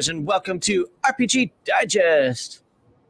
Legionnaires, 0.00 0.08
and 0.08 0.26
welcome 0.26 0.58
to 0.60 0.86
RPG 1.04 1.50
Digest. 1.64 2.62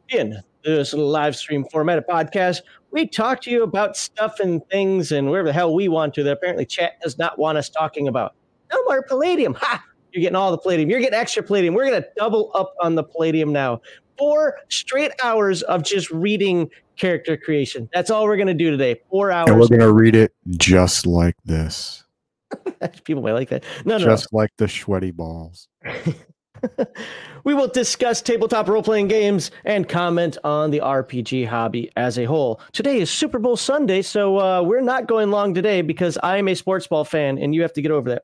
In 0.09 0.41
this 0.65 0.93
little 0.93 1.09
live 1.09 1.37
stream 1.37 1.63
format 1.71 2.05
podcast, 2.05 2.61
we 2.91 3.07
talk 3.07 3.39
to 3.43 3.49
you 3.49 3.63
about 3.63 3.95
stuff 3.95 4.41
and 4.41 4.61
things 4.67 5.13
and 5.13 5.29
wherever 5.29 5.47
the 5.47 5.53
hell 5.53 5.73
we 5.73 5.87
want 5.87 6.13
to 6.15 6.23
that 6.23 6.33
apparently 6.33 6.65
chat 6.65 6.99
does 7.01 7.17
not 7.17 7.39
want 7.39 7.57
us 7.57 7.69
talking 7.69 8.09
about. 8.09 8.35
No 8.73 8.83
more 8.83 9.03
Palladium. 9.03 9.53
Ha! 9.53 9.81
You're 10.11 10.21
getting 10.21 10.35
all 10.35 10.51
the 10.51 10.57
Palladium. 10.57 10.89
You're 10.89 10.99
getting 10.99 11.17
extra 11.17 11.41
Palladium. 11.41 11.75
We're 11.75 11.89
going 11.89 12.01
to 12.01 12.07
double 12.17 12.51
up 12.55 12.73
on 12.81 12.95
the 12.95 13.03
Palladium 13.03 13.53
now. 13.53 13.79
Four 14.17 14.57
straight 14.67 15.11
hours 15.23 15.61
of 15.63 15.83
just 15.83 16.11
reading 16.11 16.69
character 16.97 17.37
creation. 17.37 17.89
That's 17.93 18.09
all 18.09 18.25
we're 18.25 18.35
going 18.35 18.47
to 18.47 18.53
do 18.53 18.69
today. 18.69 18.99
Four 19.09 19.31
hours. 19.31 19.49
And 19.49 19.59
we're 19.59 19.67
going 19.67 19.79
to 19.79 19.93
read 19.93 20.15
it 20.15 20.33
just 20.49 21.05
like 21.07 21.37
this. 21.45 22.03
People 23.05 23.23
might 23.23 23.31
like 23.31 23.47
that. 23.49 23.63
No, 23.85 23.97
no. 23.97 24.03
Just 24.03 24.33
like 24.33 24.49
the 24.57 24.67
sweaty 24.67 25.11
balls. 25.11 25.69
we 27.43 27.53
will 27.53 27.67
discuss 27.67 28.21
tabletop 28.21 28.67
role 28.67 28.83
playing 28.83 29.07
games 29.07 29.51
and 29.65 29.87
comment 29.87 30.37
on 30.43 30.71
the 30.71 30.79
RPG 30.79 31.47
hobby 31.47 31.91
as 31.95 32.17
a 32.17 32.25
whole. 32.25 32.61
Today 32.71 32.99
is 32.99 33.09
Super 33.09 33.39
Bowl 33.39 33.57
Sunday, 33.57 34.01
so 34.01 34.39
uh, 34.39 34.61
we're 34.61 34.81
not 34.81 35.07
going 35.07 35.31
long 35.31 35.53
today 35.53 35.81
because 35.81 36.17
I'm 36.21 36.47
a 36.47 36.55
sports 36.55 36.87
ball 36.87 37.03
fan 37.03 37.37
and 37.37 37.55
you 37.55 37.61
have 37.61 37.73
to 37.73 37.81
get 37.81 37.91
over 37.91 38.09
that. 38.09 38.23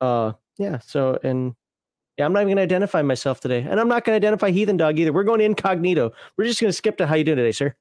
Uh, 0.00 0.32
yeah, 0.58 0.78
so, 0.78 1.18
and 1.22 1.54
yeah, 2.18 2.24
I'm 2.24 2.32
not 2.32 2.40
even 2.40 2.48
going 2.48 2.56
to 2.56 2.62
identify 2.62 3.02
myself 3.02 3.40
today. 3.40 3.66
And 3.68 3.78
I'm 3.78 3.88
not 3.88 4.04
going 4.04 4.14
to 4.14 4.26
identify 4.26 4.50
Heathen 4.50 4.76
Dog 4.76 4.98
either. 4.98 5.12
We're 5.12 5.24
going 5.24 5.40
incognito. 5.40 6.12
We're 6.36 6.46
just 6.46 6.60
going 6.60 6.70
to 6.70 6.76
skip 6.76 6.96
to 6.98 7.06
how 7.06 7.14
you 7.14 7.24
doing 7.24 7.36
today, 7.36 7.52
sir? 7.52 7.74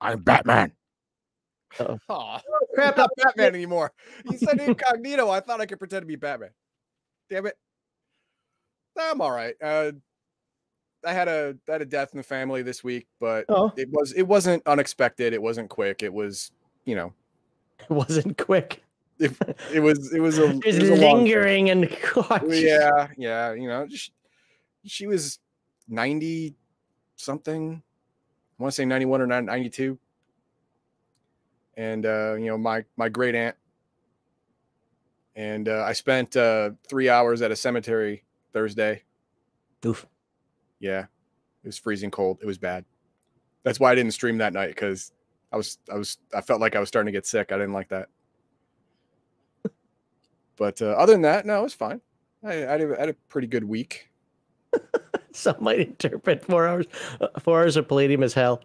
I'm 0.00 0.22
Batman. 0.22 0.72
Oh, 1.80 1.98
crap! 2.74 2.96
Not 2.96 3.10
Batman 3.16 3.54
anymore. 3.54 3.92
You 4.30 4.38
said 4.38 4.60
incognito. 4.60 5.28
I 5.28 5.40
thought 5.40 5.60
I 5.60 5.66
could 5.66 5.78
pretend 5.78 6.02
to 6.02 6.06
be 6.06 6.16
Batman. 6.16 6.50
Damn 7.28 7.46
it. 7.46 7.56
I'm 8.98 9.20
all 9.20 9.30
right. 9.30 9.54
Uh, 9.62 9.92
I 11.04 11.12
had 11.12 11.28
a 11.28 11.56
I 11.68 11.72
had 11.72 11.82
a 11.82 11.86
death 11.86 12.10
in 12.12 12.18
the 12.18 12.24
family 12.24 12.62
this 12.62 12.82
week, 12.82 13.06
but 13.20 13.44
oh. 13.48 13.72
it 13.76 13.88
was 13.90 14.12
it 14.12 14.22
wasn't 14.22 14.66
unexpected. 14.66 15.32
It 15.32 15.42
wasn't 15.42 15.70
quick. 15.70 16.02
It 16.02 16.12
was 16.12 16.50
you 16.84 16.94
know, 16.94 17.12
it 17.80 17.90
wasn't 17.90 18.38
quick. 18.38 18.82
It, 19.18 19.36
it 19.72 19.80
was 19.80 20.12
it 20.12 20.20
was 20.20 20.38
a 20.38 20.50
it 20.50 20.64
was, 20.64 20.78
it 20.78 20.90
was 20.90 21.00
lingering 21.00 21.70
and 21.70 21.88
yeah 22.48 23.08
yeah 23.16 23.54
you 23.54 23.66
know 23.66 23.86
she, 23.88 24.10
she 24.84 25.06
was 25.06 25.38
ninety 25.88 26.54
something. 27.16 27.82
I 28.58 28.62
want 28.62 28.72
to 28.72 28.76
say 28.76 28.84
ninety 28.84 29.06
one 29.06 29.20
or 29.20 29.26
ninety 29.26 29.70
two 29.70 29.98
and 31.76 32.06
uh, 32.06 32.34
you 32.34 32.46
know 32.46 32.58
my 32.58 32.84
my 32.96 33.08
great 33.08 33.34
aunt. 33.34 33.56
And 35.34 35.68
uh, 35.68 35.84
I 35.86 35.92
spent 35.92 36.34
uh, 36.34 36.70
three 36.88 37.10
hours 37.10 37.42
at 37.42 37.50
a 37.50 37.56
cemetery 37.56 38.24
Thursday. 38.56 39.02
Oof. 39.84 40.06
Yeah, 40.80 41.00
it 41.62 41.66
was 41.66 41.76
freezing 41.76 42.10
cold. 42.10 42.38
It 42.40 42.46
was 42.46 42.56
bad. 42.56 42.86
That's 43.64 43.78
why 43.78 43.92
I 43.92 43.94
didn't 43.94 44.12
stream 44.12 44.38
that 44.38 44.54
night 44.54 44.68
because 44.68 45.12
I 45.52 45.58
was 45.58 45.76
I 45.92 45.96
was 45.96 46.16
I 46.34 46.40
felt 46.40 46.62
like 46.62 46.74
I 46.74 46.80
was 46.80 46.88
starting 46.88 47.12
to 47.12 47.12
get 47.12 47.26
sick. 47.26 47.52
I 47.52 47.56
didn't 47.56 47.74
like 47.74 47.90
that. 47.90 48.08
but 50.56 50.80
uh, 50.80 50.86
other 50.92 51.12
than 51.12 51.20
that, 51.22 51.44
no, 51.44 51.60
it 51.60 51.64
was 51.64 51.74
fine. 51.74 52.00
I, 52.42 52.52
I, 52.52 52.54
had, 52.54 52.80
a, 52.80 52.96
I 52.96 53.00
had 53.00 53.08
a 53.10 53.14
pretty 53.28 53.46
good 53.46 53.64
week. 53.64 54.08
Some 55.32 55.56
might 55.60 55.80
interpret 55.80 56.42
four 56.42 56.66
hours 56.66 56.86
uh, 57.20 57.28
four 57.38 57.60
hours 57.60 57.76
of 57.76 57.86
palladium 57.86 58.22
as 58.22 58.32
hell. 58.32 58.62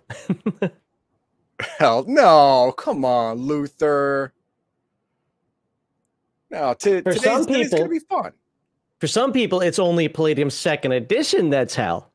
hell 1.59 2.05
no 2.07 2.73
come 2.75 3.05
on 3.05 3.37
luther 3.37 4.33
no 6.49 6.73
t- 6.73 7.01
for 7.01 7.13
today's, 7.13 7.21
some 7.21 7.45
people, 7.45 7.63
today's 7.63 7.69
gonna 7.71 7.87
be 7.87 7.99
fun 7.99 8.31
for 9.01 9.07
some 9.07 9.33
people 9.33 9.59
it's 9.59 9.79
only 9.79 10.07
palladium 10.07 10.49
second 10.49 10.93
edition 10.93 11.49
that's 11.49 11.75
hell 11.75 12.11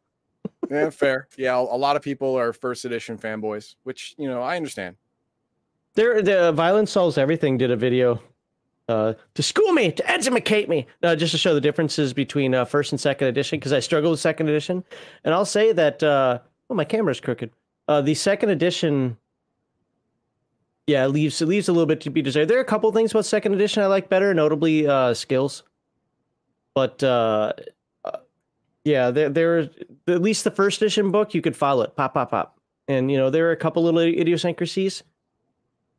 yeah 0.70 0.88
fair 0.88 1.28
yeah 1.36 1.56
a 1.56 1.58
lot 1.58 1.96
of 1.96 2.02
people 2.02 2.38
are 2.38 2.52
first 2.52 2.84
edition 2.86 3.18
fanboys 3.18 3.74
which 3.82 4.14
you 4.16 4.28
know 4.28 4.40
i 4.40 4.56
understand 4.56 4.96
there 5.94 6.22
the 6.22 6.52
violence 6.52 6.90
solves 6.90 7.18
everything 7.18 7.58
did 7.58 7.70
a 7.70 7.76
video 7.76 8.22
uh, 8.88 9.14
to 9.34 9.42
school 9.42 9.72
me, 9.72 9.90
to 9.90 10.08
educate 10.08 10.68
me, 10.68 10.86
uh, 11.02 11.16
just 11.16 11.32
to 11.32 11.38
show 11.38 11.54
the 11.54 11.60
differences 11.60 12.12
between 12.12 12.54
uh, 12.54 12.64
first 12.64 12.92
and 12.92 13.00
second 13.00 13.26
edition, 13.26 13.58
because 13.58 13.72
I 13.72 13.80
struggle 13.80 14.12
with 14.12 14.20
second 14.20 14.48
edition. 14.48 14.84
And 15.24 15.34
I'll 15.34 15.44
say 15.44 15.72
that, 15.72 16.04
uh, 16.04 16.38
oh, 16.70 16.74
my 16.76 16.84
camera's 16.84 17.18
crooked. 17.18 17.50
Uh, 17.88 18.00
the 18.00 18.14
second 18.14 18.50
edition 18.50 19.16
yeah, 20.86 21.04
it 21.04 21.08
leaves 21.08 21.42
it 21.42 21.46
leaves 21.46 21.68
a 21.68 21.72
little 21.72 21.86
bit 21.86 22.00
to 22.02 22.10
be 22.10 22.22
desired. 22.22 22.46
There 22.48 22.58
are 22.58 22.62
a 22.62 22.64
couple 22.64 22.90
things 22.92 23.10
about 23.10 23.26
second 23.26 23.54
edition 23.54 23.82
I 23.82 23.86
like 23.86 24.08
better, 24.08 24.32
notably 24.32 24.86
uh, 24.86 25.14
skills. 25.14 25.64
But 26.76 27.02
uh, 27.02 27.54
uh, 28.04 28.18
yeah, 28.84 29.10
there 29.10 29.30
there 29.30 29.70
at 30.08 30.20
least 30.20 30.44
the 30.44 30.50
first 30.50 30.82
edition 30.82 31.10
book 31.10 31.32
you 31.32 31.40
could 31.40 31.56
follow 31.56 31.82
it, 31.84 31.96
pop 31.96 32.12
pop 32.12 32.30
pop, 32.30 32.60
and 32.86 33.10
you 33.10 33.16
know 33.16 33.30
there 33.30 33.48
are 33.48 33.52
a 33.52 33.56
couple 33.56 33.82
little 33.82 33.98
idiosyncrasies. 33.98 35.02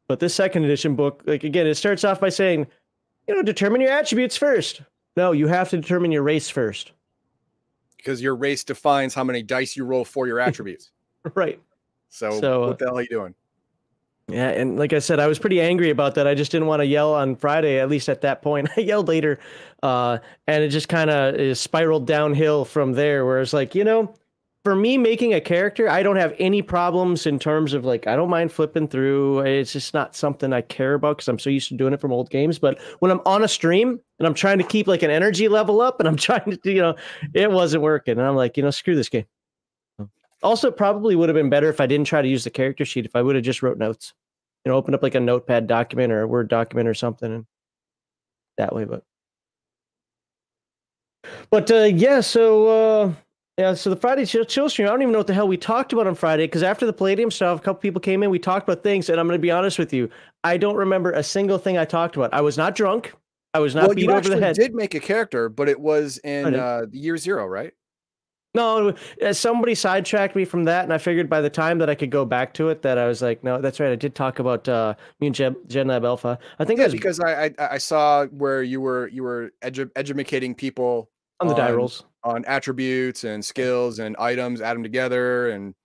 But 0.07 0.19
this 0.19 0.35
second 0.35 0.65
edition 0.65 0.95
book, 0.95 1.23
like 1.25 1.43
again, 1.43 1.65
it 1.65 1.75
starts 1.75 2.03
off 2.03 2.19
by 2.19 2.29
saying, 2.29 2.67
you 3.27 3.33
know, 3.33 3.41
determine 3.41 3.81
your 3.81 3.89
attributes 3.89 4.37
first. 4.37 4.83
No, 5.15 5.31
you 5.31 5.47
have 5.47 5.67
to 5.71 5.77
determine 5.77 6.11
your 6.11 6.21
race 6.21 6.47
first. 6.47 6.91
Because 7.97 8.21
your 8.21 8.35
race 8.35 8.63
defines 8.63 9.15
how 9.15 9.23
many 9.23 9.41
dice 9.41 9.75
you 9.75 9.83
roll 9.83 10.05
for 10.05 10.27
your 10.27 10.39
attributes. 10.39 10.91
right. 11.33 11.59
So, 12.09 12.39
so 12.39 12.67
what 12.67 12.77
the 12.77 12.85
hell 12.85 12.99
are 12.99 13.01
you 13.01 13.09
doing? 13.09 13.33
Yeah, 14.29 14.49
and 14.49 14.77
like 14.77 14.91
I 14.91 14.99
said, 14.99 15.21
I 15.21 15.27
was 15.27 15.39
pretty 15.39 15.61
angry 15.61 15.89
about 15.89 16.15
that. 16.15 16.27
I 16.27 16.35
just 16.35 16.51
didn't 16.51 16.67
want 16.67 16.81
to 16.81 16.85
yell 16.85 17.13
on 17.13 17.37
Friday, 17.37 17.79
at 17.79 17.87
least 17.87 18.09
at 18.09 18.21
that 18.21 18.41
point. 18.41 18.67
I 18.77 18.81
yelled 18.81 19.07
later, 19.07 19.39
uh, 19.83 20.17
and 20.47 20.63
it 20.63 20.69
just 20.69 20.89
kind 20.89 21.09
of 21.09 21.57
spiraled 21.57 22.05
downhill 22.05 22.65
from 22.65 22.91
there. 22.91 23.25
Where 23.25 23.39
it's 23.39 23.53
like, 23.53 23.73
you 23.73 23.85
know, 23.85 24.13
for 24.65 24.75
me 24.75 24.97
making 24.97 25.33
a 25.33 25.39
character, 25.39 25.87
I 25.87 26.03
don't 26.03 26.17
have 26.17 26.35
any 26.39 26.61
problems 26.61 27.25
in 27.25 27.39
terms 27.39 27.73
of 27.73 27.85
like 27.85 28.05
I 28.05 28.17
don't 28.17 28.29
mind 28.29 28.51
flipping 28.51 28.89
through. 28.89 29.39
It's 29.39 29.71
just 29.71 29.93
not 29.93 30.13
something 30.13 30.51
I 30.51 30.59
care 30.59 30.95
about 30.95 31.15
because 31.15 31.29
I'm 31.29 31.39
so 31.39 31.49
used 31.49 31.69
to 31.69 31.77
doing 31.77 31.93
it 31.93 32.01
from 32.01 32.11
old 32.11 32.29
games. 32.29 32.59
But 32.59 32.81
when 32.99 33.11
I'm 33.11 33.21
on 33.25 33.45
a 33.45 33.47
stream 33.47 33.97
and 34.19 34.27
I'm 34.27 34.33
trying 34.33 34.57
to 34.57 34.65
keep 34.65 34.87
like 34.87 35.03
an 35.03 35.09
energy 35.09 35.47
level 35.47 35.79
up, 35.79 36.01
and 36.01 36.07
I'm 36.07 36.17
trying 36.17 36.57
to, 36.57 36.59
you 36.69 36.81
know, 36.81 36.95
it 37.33 37.49
wasn't 37.49 37.81
working, 37.81 38.17
and 38.17 38.27
I'm 38.27 38.35
like, 38.35 38.57
you 38.57 38.63
know, 38.63 38.71
screw 38.71 38.93
this 38.93 39.07
game. 39.07 39.25
Also, 40.43 40.69
probably 40.69 41.15
would 41.15 41.29
have 41.29 41.35
been 41.35 41.49
better 41.49 41.69
if 41.69 41.81
I 41.81 41.87
didn't 41.87 42.07
try 42.07 42.21
to 42.21 42.27
use 42.27 42.43
the 42.43 42.49
character 42.49 42.85
sheet. 42.85 43.05
If 43.05 43.15
I 43.15 43.21
would 43.21 43.35
have 43.35 43.45
just 43.45 43.63
wrote 43.63 43.77
notes, 43.77 44.13
you 44.67 44.73
know, 44.73 44.77
open 44.77 44.93
up 44.93 45.01
like 45.01 45.15
a 45.15 45.19
notepad 45.21 45.65
document 45.65 46.11
or 46.11 46.23
a 46.23 46.27
Word 46.27 46.49
document 46.49 46.89
or 46.89 46.93
something, 46.93 47.33
and 47.33 47.45
that 48.57 48.75
way. 48.75 48.83
But, 48.83 49.03
but 51.49 51.71
uh, 51.71 51.83
yeah. 51.83 52.19
So 52.19 52.67
uh, 52.67 53.13
yeah. 53.57 53.75
So 53.75 53.89
the 53.89 53.95
Friday 53.95 54.25
chill, 54.25 54.43
chill 54.43 54.69
stream. 54.69 54.89
I 54.89 54.91
don't 54.91 55.01
even 55.01 55.13
know 55.13 55.19
what 55.19 55.27
the 55.27 55.33
hell 55.33 55.47
we 55.47 55.55
talked 55.55 55.93
about 55.93 56.05
on 56.05 56.15
Friday 56.15 56.47
because 56.47 56.63
after 56.63 56.85
the 56.85 56.91
Palladium 56.91 57.31
stuff, 57.31 57.61
a 57.61 57.63
couple 57.63 57.79
people 57.79 58.01
came 58.01 58.23
in. 58.23 58.29
We 58.29 58.39
talked 58.39 58.67
about 58.67 58.83
things, 58.83 59.07
and 59.07 59.21
I'm 59.21 59.25
going 59.25 59.39
to 59.39 59.41
be 59.41 59.51
honest 59.51 59.79
with 59.79 59.93
you. 59.93 60.09
I 60.43 60.57
don't 60.57 60.75
remember 60.75 61.13
a 61.13 61.23
single 61.23 61.57
thing 61.57 61.77
I 61.77 61.85
talked 61.85 62.17
about. 62.17 62.33
I 62.33 62.41
was 62.41 62.57
not 62.57 62.75
drunk. 62.75 63.13
I 63.53 63.59
was 63.59 63.73
not 63.73 63.85
well, 63.85 63.95
beat 63.95 64.09
over 64.09 64.27
the 64.27 64.37
head. 64.37 64.57
Did 64.57 64.75
make 64.75 64.95
a 64.95 64.99
character, 64.99 65.47
but 65.47 65.69
it 65.69 65.79
was 65.79 66.17
in 66.25 66.55
uh, 66.55 66.87
year 66.91 67.15
zero, 67.15 67.45
right? 67.47 67.71
No, 68.53 68.93
uh, 69.21 69.33
somebody 69.33 69.75
sidetracked 69.75 70.35
me 70.35 70.43
from 70.45 70.63
that, 70.63 70.83
and 70.83 70.91
I 70.93 70.97
figured 70.97 71.29
by 71.29 71.41
the 71.41 71.49
time 71.49 71.77
that 71.79 71.89
I 71.89 71.95
could 71.95 72.09
go 72.09 72.25
back 72.25 72.53
to 72.55 72.69
it, 72.69 72.81
that 72.81 72.97
I 72.97 73.05
was 73.07 73.21
like, 73.21 73.43
no, 73.43 73.61
that's 73.61 73.79
right. 73.79 73.91
I 73.91 73.95
did 73.95 74.15
talk 74.15 74.39
about 74.39 74.67
uh, 74.67 74.95
me 75.19 75.27
and 75.27 75.35
Gen, 75.35 75.55
Gen 75.67 75.87
Lab 75.87 76.03
Alpha. 76.05 76.39
I 76.57 76.65
think 76.65 76.79
Yeah, 76.79 76.85
was 76.85 76.93
because 76.93 77.19
I, 77.19 77.45
I 77.45 77.53
I 77.59 77.77
saw 77.77 78.25
where 78.27 78.63
you 78.63 78.81
were 78.81 79.09
you 79.09 79.21
were 79.23 79.51
edu- 79.61 79.91
educating 79.95 80.55
people 80.55 81.09
on 81.39 81.47
the 81.47 81.53
die 81.53 81.71
rolls. 81.71 82.03
on 82.23 82.43
attributes 82.45 83.23
and 83.23 83.43
skills 83.45 83.99
and 83.99 84.15
items, 84.17 84.61
add 84.61 84.75
them 84.75 84.83
together, 84.83 85.49
and 85.49 85.75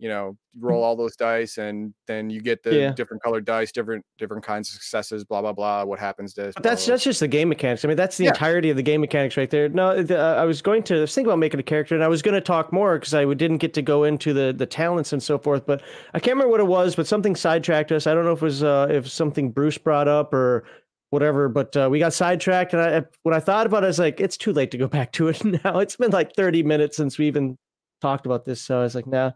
you 0.00 0.08
know 0.08 0.36
roll 0.58 0.82
all 0.82 0.96
those 0.96 1.14
dice, 1.14 1.58
and 1.58 1.94
then 2.08 2.30
you 2.30 2.40
get 2.40 2.62
the 2.62 2.74
Yeah. 2.74 2.90
different 2.92 3.22
colored 3.22 3.44
dice, 3.44 3.70
different 3.70 4.04
different 4.18 4.42
kinds 4.42 4.68
of 4.70 4.72
successes, 4.74 5.24
blah 5.24 5.42
blah 5.42 5.52
blah. 5.52 5.84
What 5.84 5.98
happens 6.00 6.32
to? 6.34 6.40
But 6.54 6.62
that's 6.62 6.84
blah, 6.84 6.86
blah, 6.86 6.92
that's 6.94 7.04
just 7.04 7.20
the 7.20 7.28
game 7.28 7.50
mechanics. 7.50 7.84
I 7.84 7.88
mean, 7.88 7.98
that's 7.98 8.16
the 8.16 8.24
Yeah. 8.24 8.30
entirety 8.30 8.70
of 8.70 8.76
the 8.76 8.82
game 8.82 9.02
mechanics 9.02 9.36
right 9.36 9.50
there. 9.50 9.68
No, 9.68 10.02
the, 10.02 10.18
uh, 10.18 10.34
I 10.34 10.44
was 10.46 10.62
going 10.62 10.82
to 10.84 11.06
think 11.06 11.26
about 11.28 11.38
making 11.38 11.60
a 11.60 11.62
character, 11.62 11.94
and 11.94 12.02
I 12.02 12.08
was 12.08 12.22
going 12.22 12.34
to 12.34 12.40
talk 12.40 12.72
more 12.72 12.98
because 12.98 13.12
I 13.14 13.24
didn't 13.34 13.58
get 13.58 13.74
to 13.74 13.82
go 13.82 14.02
into 14.04 14.32
the 14.32 14.52
the 14.56 14.66
talents 14.66 15.12
and 15.12 15.22
so 15.22 15.38
forth. 15.38 15.66
But 15.66 15.82
I 16.14 16.18
can't 16.18 16.34
remember 16.34 16.50
what 16.50 16.60
it 16.60 16.66
was. 16.66 16.96
But 16.96 17.06
something 17.06 17.36
sidetracked 17.36 17.92
us. 17.92 18.06
I 18.06 18.14
don't 18.14 18.24
know 18.24 18.32
if 18.32 18.38
it 18.38 18.44
was 18.44 18.64
uh, 18.64 18.88
if 18.90 19.08
something 19.08 19.50
Bruce 19.52 19.78
brought 19.78 20.08
up 20.08 20.32
or 20.32 20.64
whatever. 21.10 21.48
But 21.50 21.76
uh, 21.76 21.88
we 21.90 21.98
got 21.98 22.14
sidetracked, 22.14 22.72
and 22.72 22.82
I 22.82 23.04
when 23.22 23.34
I 23.34 23.40
thought 23.40 23.66
about 23.66 23.82
it, 23.82 23.86
I 23.86 23.88
was 23.88 23.98
like, 23.98 24.18
it's 24.18 24.38
too 24.38 24.54
late 24.54 24.70
to 24.70 24.78
go 24.78 24.88
back 24.88 25.12
to 25.12 25.28
it 25.28 25.44
now. 25.64 25.78
It's 25.80 25.96
been 25.96 26.10
like 26.10 26.34
thirty 26.34 26.62
minutes 26.62 26.96
since 26.96 27.18
we 27.18 27.26
even 27.26 27.58
talked 28.00 28.24
about 28.24 28.46
this, 28.46 28.62
so 28.62 28.78
I 28.80 28.82
was 28.82 28.94
like, 28.94 29.06
nah. 29.06 29.32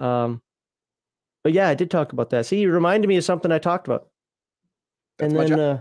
Um, 0.00 0.42
but 1.42 1.52
yeah, 1.52 1.68
I 1.68 1.74
did 1.74 1.90
talk 1.90 2.12
about 2.12 2.30
that. 2.30 2.46
See, 2.46 2.60
you 2.60 2.70
reminded 2.70 3.08
me 3.08 3.16
of 3.16 3.24
something 3.24 3.52
I 3.52 3.58
talked 3.58 3.86
about. 3.86 4.08
That's 5.18 5.32
and 5.32 5.42
then, 5.50 5.60
uh, 5.60 5.80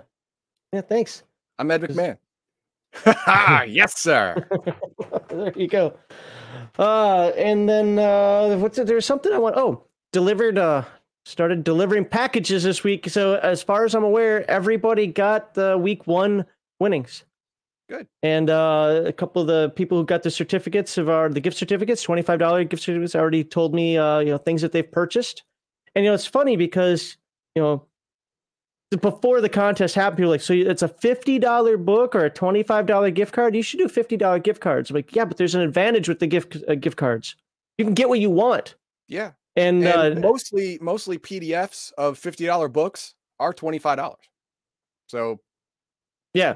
yeah, 0.71 0.81
thanks. 0.81 1.23
I'm 1.57 1.71
Ed 1.71 1.81
McMahon. 1.81 2.17
yes, 3.67 3.97
sir. 3.97 4.47
there 5.29 5.53
you 5.55 5.67
go. 5.67 5.97
Uh, 6.77 7.29
and 7.37 7.67
then 7.67 7.97
uh, 7.97 8.57
what's 8.57 8.77
it? 8.77 8.87
There's 8.87 9.05
something 9.05 9.31
I 9.31 9.37
want. 9.37 9.55
Oh, 9.57 9.85
delivered. 10.11 10.57
Uh, 10.57 10.83
started 11.25 11.63
delivering 11.63 12.05
packages 12.05 12.63
this 12.63 12.83
week. 12.83 13.09
So 13.09 13.35
as 13.35 13.63
far 13.63 13.85
as 13.85 13.95
I'm 13.95 14.03
aware, 14.03 14.49
everybody 14.49 15.07
got 15.07 15.53
the 15.53 15.77
week 15.77 16.05
one 16.05 16.45
winnings. 16.79 17.23
Good. 17.89 18.07
And 18.21 18.49
uh, 18.49 19.03
a 19.05 19.13
couple 19.13 19.41
of 19.41 19.47
the 19.47 19.71
people 19.75 19.97
who 19.97 20.05
got 20.05 20.23
the 20.23 20.31
certificates 20.31 20.97
of 20.97 21.09
our 21.09 21.29
the 21.29 21.41
gift 21.41 21.57
certificates, 21.57 22.01
twenty 22.01 22.21
five 22.21 22.39
dollar 22.39 22.63
gift 22.63 22.83
certificates, 22.83 23.15
already 23.15 23.43
told 23.43 23.73
me 23.73 23.97
uh, 23.97 24.19
you 24.19 24.29
know 24.29 24.37
things 24.37 24.61
that 24.61 24.71
they've 24.71 24.89
purchased. 24.89 25.43
And 25.95 26.05
you 26.05 26.09
know 26.09 26.15
it's 26.15 26.25
funny 26.25 26.55
because 26.55 27.17
you 27.55 27.61
know 27.61 27.85
before 29.01 29.41
the 29.41 29.49
contest 29.49 29.95
happened, 29.95 30.17
people 30.17 30.29
were 30.29 30.35
like, 30.35 30.41
so 30.41 30.53
it's 30.53 30.81
a 30.81 30.87
fifty 30.87 31.39
dollar 31.39 31.77
book 31.77 32.15
or 32.15 32.25
a 32.25 32.29
twenty 32.29 32.63
five 32.63 32.85
dollar 32.85 33.11
gift 33.11 33.33
card. 33.33 33.55
You 33.55 33.61
should 33.61 33.79
do 33.79 33.87
fifty 33.87 34.17
dollar 34.17 34.39
gift 34.39 34.61
cards. 34.61 34.89
I'm 34.89 34.95
like, 34.95 35.15
yeah, 35.15 35.25
but 35.25 35.37
there's 35.37 35.55
an 35.55 35.61
advantage 35.61 36.07
with 36.07 36.19
the 36.19 36.27
gift 36.27 36.57
uh, 36.67 36.75
gift 36.75 36.97
cards. 36.97 37.35
You 37.77 37.85
can 37.85 37.93
get 37.93 38.09
what 38.09 38.19
you 38.19 38.29
want, 38.29 38.75
Yeah, 39.07 39.31
and, 39.55 39.83
and 39.83 40.17
uh, 40.17 40.21
mostly 40.21 40.77
mostly 40.81 41.17
PDFs 41.17 41.91
of 41.97 42.17
fifty 42.17 42.45
dollar 42.45 42.67
books 42.67 43.15
are 43.39 43.53
twenty 43.53 43.79
five 43.79 43.97
dollars. 43.97 44.29
So 45.07 45.39
yeah, 46.33 46.55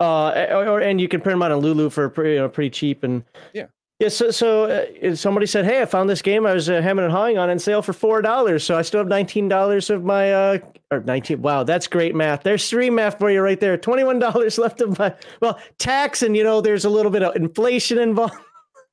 uh, 0.00 0.46
or, 0.50 0.80
and 0.80 1.00
you 1.00 1.08
can 1.08 1.20
print 1.20 1.34
them 1.34 1.42
out 1.42 1.52
on 1.52 1.58
Lulu 1.58 1.90
for 1.90 2.08
pretty, 2.08 2.32
you 2.32 2.38
know, 2.38 2.48
pretty 2.48 2.70
cheap. 2.70 3.04
And 3.04 3.24
Yeah. 3.52 3.66
yeah. 3.98 4.08
So 4.08 4.30
so 4.30 4.64
uh, 4.64 5.14
somebody 5.14 5.46
said, 5.46 5.64
hey, 5.64 5.82
I 5.82 5.86
found 5.86 6.10
this 6.10 6.22
game 6.22 6.46
I 6.46 6.52
was 6.52 6.68
uh, 6.68 6.80
hemming 6.82 7.04
and 7.04 7.12
hawing 7.12 7.38
on 7.38 7.50
on 7.50 7.58
sale 7.58 7.82
for 7.82 7.92
four 7.92 8.22
dollars. 8.22 8.64
So 8.64 8.76
I 8.76 8.82
still 8.82 8.98
have 8.98 9.08
nineteen 9.08 9.48
dollars 9.48 9.90
of 9.90 10.04
my 10.04 10.32
uh 10.32 10.58
or 10.90 11.00
nineteen. 11.00 11.42
Wow, 11.42 11.64
that's 11.64 11.86
great 11.86 12.14
math. 12.14 12.42
There's 12.42 12.68
three 12.68 12.90
math 12.90 13.18
for 13.18 13.30
you 13.30 13.40
right 13.40 13.60
there. 13.60 13.76
Twenty 13.76 14.04
one 14.04 14.18
dollars 14.18 14.58
left 14.64 14.80
of 14.80 14.98
my 14.98 15.14
well 15.40 15.58
tax, 15.78 16.22
and 16.22 16.36
you 16.36 16.44
know 16.44 16.60
there's 16.60 16.84
a 16.84 16.90
little 16.90 17.10
bit 17.10 17.22
of 17.22 17.34
inflation 17.36 17.98
involved. 17.98 18.34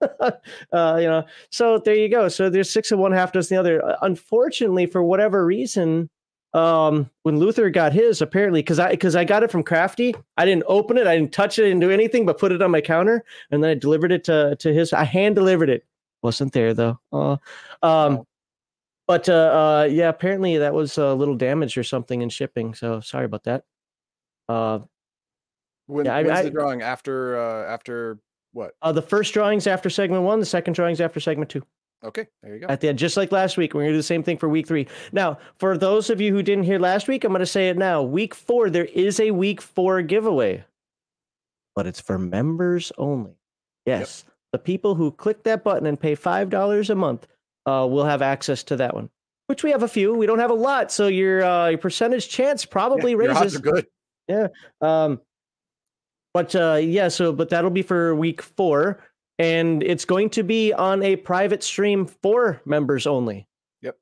uh, 0.19 0.97
you 0.99 1.07
know, 1.07 1.23
so 1.51 1.77
there 1.77 1.95
you 1.95 2.09
go. 2.09 2.27
So 2.27 2.49
there's 2.49 2.71
six 2.71 2.91
of 2.91 2.97
one, 2.99 3.11
half 3.11 3.31
dozen 3.33 3.55
the 3.55 3.59
other. 3.59 3.85
Uh, 3.85 3.97
Unfortunately, 4.01 4.87
for 4.87 5.03
whatever 5.03 5.45
reason, 5.45 6.09
um, 6.53 7.09
when 7.23 7.37
Luther 7.39 7.69
got 7.69 7.93
his, 7.93 8.21
apparently, 8.21 8.59
because 8.61 8.79
I 8.79 8.91
because 8.91 9.15
I 9.15 9.23
got 9.23 9.43
it 9.43 9.51
from 9.51 9.63
Crafty, 9.63 10.13
I 10.37 10.45
didn't 10.45 10.63
open 10.67 10.97
it, 10.97 11.07
I 11.07 11.17
didn't 11.17 11.31
touch 11.33 11.57
it, 11.59 11.63
I 11.63 11.67
didn't 11.69 11.81
do 11.81 11.91
anything, 11.91 12.25
but 12.25 12.37
put 12.39 12.51
it 12.51 12.61
on 12.61 12.71
my 12.71 12.81
counter, 12.81 13.23
and 13.51 13.63
then 13.63 13.71
I 13.71 13.73
delivered 13.75 14.11
it 14.11 14.23
to 14.25 14.55
to 14.57 14.73
his. 14.73 14.91
I 14.93 15.03
hand 15.03 15.35
delivered 15.35 15.69
it. 15.69 15.85
Wasn't 16.23 16.53
there 16.53 16.73
though. 16.73 16.99
Uh, 17.11 17.37
um, 17.81 18.25
but 19.07 19.27
uh, 19.29 19.33
uh, 19.83 19.87
yeah, 19.89 20.09
apparently 20.09 20.57
that 20.57 20.73
was 20.73 20.97
a 20.97 21.13
little 21.13 21.35
damaged 21.35 21.77
or 21.77 21.83
something 21.83 22.21
in 22.21 22.29
shipping. 22.29 22.73
So 22.73 22.99
sorry 22.99 23.25
about 23.25 23.43
that. 23.45 23.63
Uh, 24.47 24.79
when, 25.87 26.05
Yeah, 26.05 26.15
I- 26.15 26.23
when's 26.23 26.39
I- 26.39 26.43
the 26.43 26.49
drawing 26.51 26.81
after 26.81 27.37
uh 27.37 27.65
after 27.71 28.19
what? 28.53 28.73
uh, 28.81 28.91
the 28.91 29.01
first 29.01 29.33
drawings 29.33 29.67
after 29.67 29.89
segment 29.89 30.23
one, 30.23 30.39
the 30.39 30.45
second 30.45 30.73
drawings 30.73 30.99
after 31.01 31.19
segment 31.19 31.49
two. 31.49 31.63
Okay, 32.03 32.27
there 32.41 32.55
you 32.55 32.61
go. 32.61 32.67
at 32.67 32.81
the 32.81 32.89
end, 32.89 32.97
just 32.97 33.15
like 33.15 33.31
last 33.31 33.57
week. 33.57 33.73
We're 33.73 33.81
gonna 33.81 33.93
do 33.93 33.97
the 33.97 34.03
same 34.03 34.23
thing 34.23 34.37
for 34.37 34.49
week 34.49 34.67
three. 34.67 34.87
Now, 35.11 35.37
for 35.59 35.77
those 35.77 36.09
of 36.09 36.19
you 36.19 36.33
who 36.33 36.41
didn't 36.41 36.63
hear 36.63 36.79
last 36.79 37.07
week, 37.07 37.23
I'm 37.23 37.31
gonna 37.31 37.45
say 37.45 37.69
it 37.69 37.77
now. 37.77 38.01
Week 38.01 38.33
four, 38.33 38.69
there 38.71 38.85
is 38.85 39.19
a 39.19 39.29
week 39.31 39.61
four 39.61 40.01
giveaway, 40.01 40.63
but 41.75 41.85
it's 41.85 42.01
for 42.01 42.17
members 42.17 42.91
only. 42.97 43.33
Yes, 43.85 44.25
the 44.51 44.57
people 44.59 44.95
who 44.95 45.11
click 45.11 45.43
that 45.43 45.63
button 45.63 45.85
and 45.85 45.99
pay 45.99 46.15
five 46.15 46.49
dollars 46.49 46.89
a 46.89 46.95
month 46.95 47.27
uh, 47.67 47.87
will 47.89 48.05
have 48.05 48.21
access 48.23 48.63
to 48.63 48.75
that 48.77 48.95
one. 48.95 49.09
Which 49.47 49.63
we 49.63 49.69
have 49.71 49.83
a 49.83 49.87
few. 49.87 50.13
We 50.15 50.25
don't 50.25 50.39
have 50.39 50.49
a 50.51 50.55
lot, 50.55 50.91
so 50.91 51.07
your 51.07 51.43
uh, 51.43 51.67
your 51.69 51.77
percentage 51.77 52.29
chance 52.29 52.65
probably 52.65 53.11
Yeah, 53.11 53.17
your 53.17 53.31
odds 53.31 53.41
raises. 53.41 53.55
are 53.57 53.61
good. 53.61 53.87
Yeah. 54.27 54.47
Um, 54.81 55.19
but 56.33 56.55
uh, 56.55 56.79
yeah, 56.81 57.09
so 57.09 57.31
but 57.33 57.49
that'll 57.49 57.69
be 57.69 57.81
for 57.81 58.15
week 58.15 58.41
four, 58.41 59.03
and 59.41 59.83
it's 59.83 60.05
going 60.05 60.29
to 60.31 60.43
be 60.43 60.73
on 60.73 61.01
a 61.03 61.15
private 61.15 61.63
stream 61.63 62.05
for 62.05 62.61
members 62.65 63.07
only. 63.07 63.47
Yep. 63.81 63.97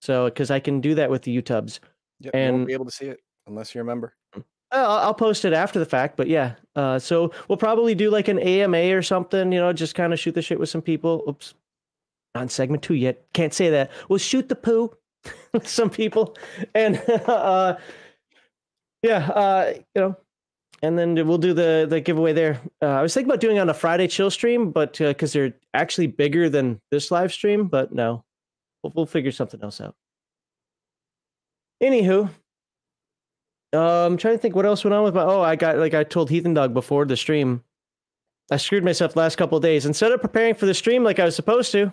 So 0.00 0.26
because 0.26 0.50
I 0.50 0.60
can 0.60 0.80
do 0.80 0.94
that 0.94 1.10
with 1.10 1.22
the 1.22 1.36
YouTubes, 1.36 1.80
Yep, 2.20 2.34
you 2.34 2.40
won't 2.40 2.54
And- 2.56 2.66
be 2.66 2.72
able 2.72 2.84
to 2.86 2.90
see 2.90 3.06
it 3.06 3.20
unless 3.46 3.74
you're 3.74 3.82
a 3.82 3.86
member. 3.86 4.14
Uh, 4.34 4.40
I'll, 4.72 4.98
I'll 4.98 5.14
post 5.14 5.44
it 5.44 5.52
after 5.52 5.78
the 5.78 5.86
fact. 5.86 6.16
But 6.16 6.26
yeah, 6.28 6.54
uh, 6.74 6.98
so 6.98 7.32
we'll 7.48 7.56
probably 7.58 7.94
do 7.94 8.10
like 8.10 8.28
an 8.28 8.38
AMA 8.38 8.94
or 8.96 9.02
something. 9.02 9.52
You 9.52 9.60
know, 9.60 9.72
just 9.72 9.94
kind 9.94 10.12
of 10.12 10.18
shoot 10.18 10.34
the 10.34 10.42
shit 10.42 10.58
with 10.58 10.68
some 10.68 10.82
people. 10.82 11.22
Oops, 11.28 11.54
not 12.34 12.42
in 12.42 12.48
segment 12.48 12.82
two 12.82 12.94
yet. 12.94 13.24
Can't 13.32 13.54
say 13.54 13.70
that. 13.70 13.90
We'll 14.08 14.18
shoot 14.18 14.48
the 14.48 14.56
poo 14.56 14.92
with 15.52 15.68
some 15.68 15.88
people, 15.90 16.36
and 16.74 16.96
uh, 17.28 17.76
yeah, 19.02 19.28
uh, 19.28 19.72
you 19.94 20.00
know, 20.00 20.16
and 20.82 20.98
then 20.98 21.14
we'll 21.26 21.38
do 21.38 21.54
the 21.54 21.86
the 21.88 22.00
giveaway 22.00 22.32
there. 22.32 22.60
Uh, 22.82 22.86
I 22.86 23.02
was 23.02 23.14
thinking 23.14 23.30
about 23.30 23.40
doing 23.40 23.56
it 23.56 23.60
on 23.60 23.70
a 23.70 23.74
Friday 23.74 24.08
chill 24.08 24.30
stream, 24.30 24.70
but 24.70 24.98
because 24.98 25.32
they're 25.32 25.54
actually 25.74 26.06
bigger 26.06 26.48
than 26.48 26.80
this 26.90 27.10
live 27.10 27.32
stream, 27.32 27.66
but 27.66 27.92
no, 27.92 28.24
we'll, 28.82 28.92
we'll 28.94 29.06
figure 29.06 29.32
something 29.32 29.62
else 29.62 29.80
out. 29.80 29.94
Anywho, 31.82 32.30
uh, 33.74 34.06
I'm 34.06 34.16
trying 34.16 34.34
to 34.34 34.38
think 34.38 34.54
what 34.54 34.66
else 34.66 34.84
went 34.84 34.94
on 34.94 35.04
with 35.04 35.14
my. 35.14 35.22
Oh, 35.22 35.42
I 35.42 35.56
got 35.56 35.78
like 35.78 35.94
I 35.94 36.04
told 36.04 36.30
Heathen 36.30 36.54
Dog 36.54 36.74
before 36.74 37.04
the 37.04 37.16
stream. 37.16 37.62
I 38.50 38.58
screwed 38.58 38.84
myself 38.84 39.16
last 39.16 39.36
couple 39.36 39.58
days. 39.60 39.86
Instead 39.86 40.12
of 40.12 40.20
preparing 40.20 40.54
for 40.54 40.66
the 40.66 40.74
stream 40.74 41.02
like 41.02 41.18
I 41.18 41.24
was 41.24 41.34
supposed 41.34 41.72
to, 41.72 41.92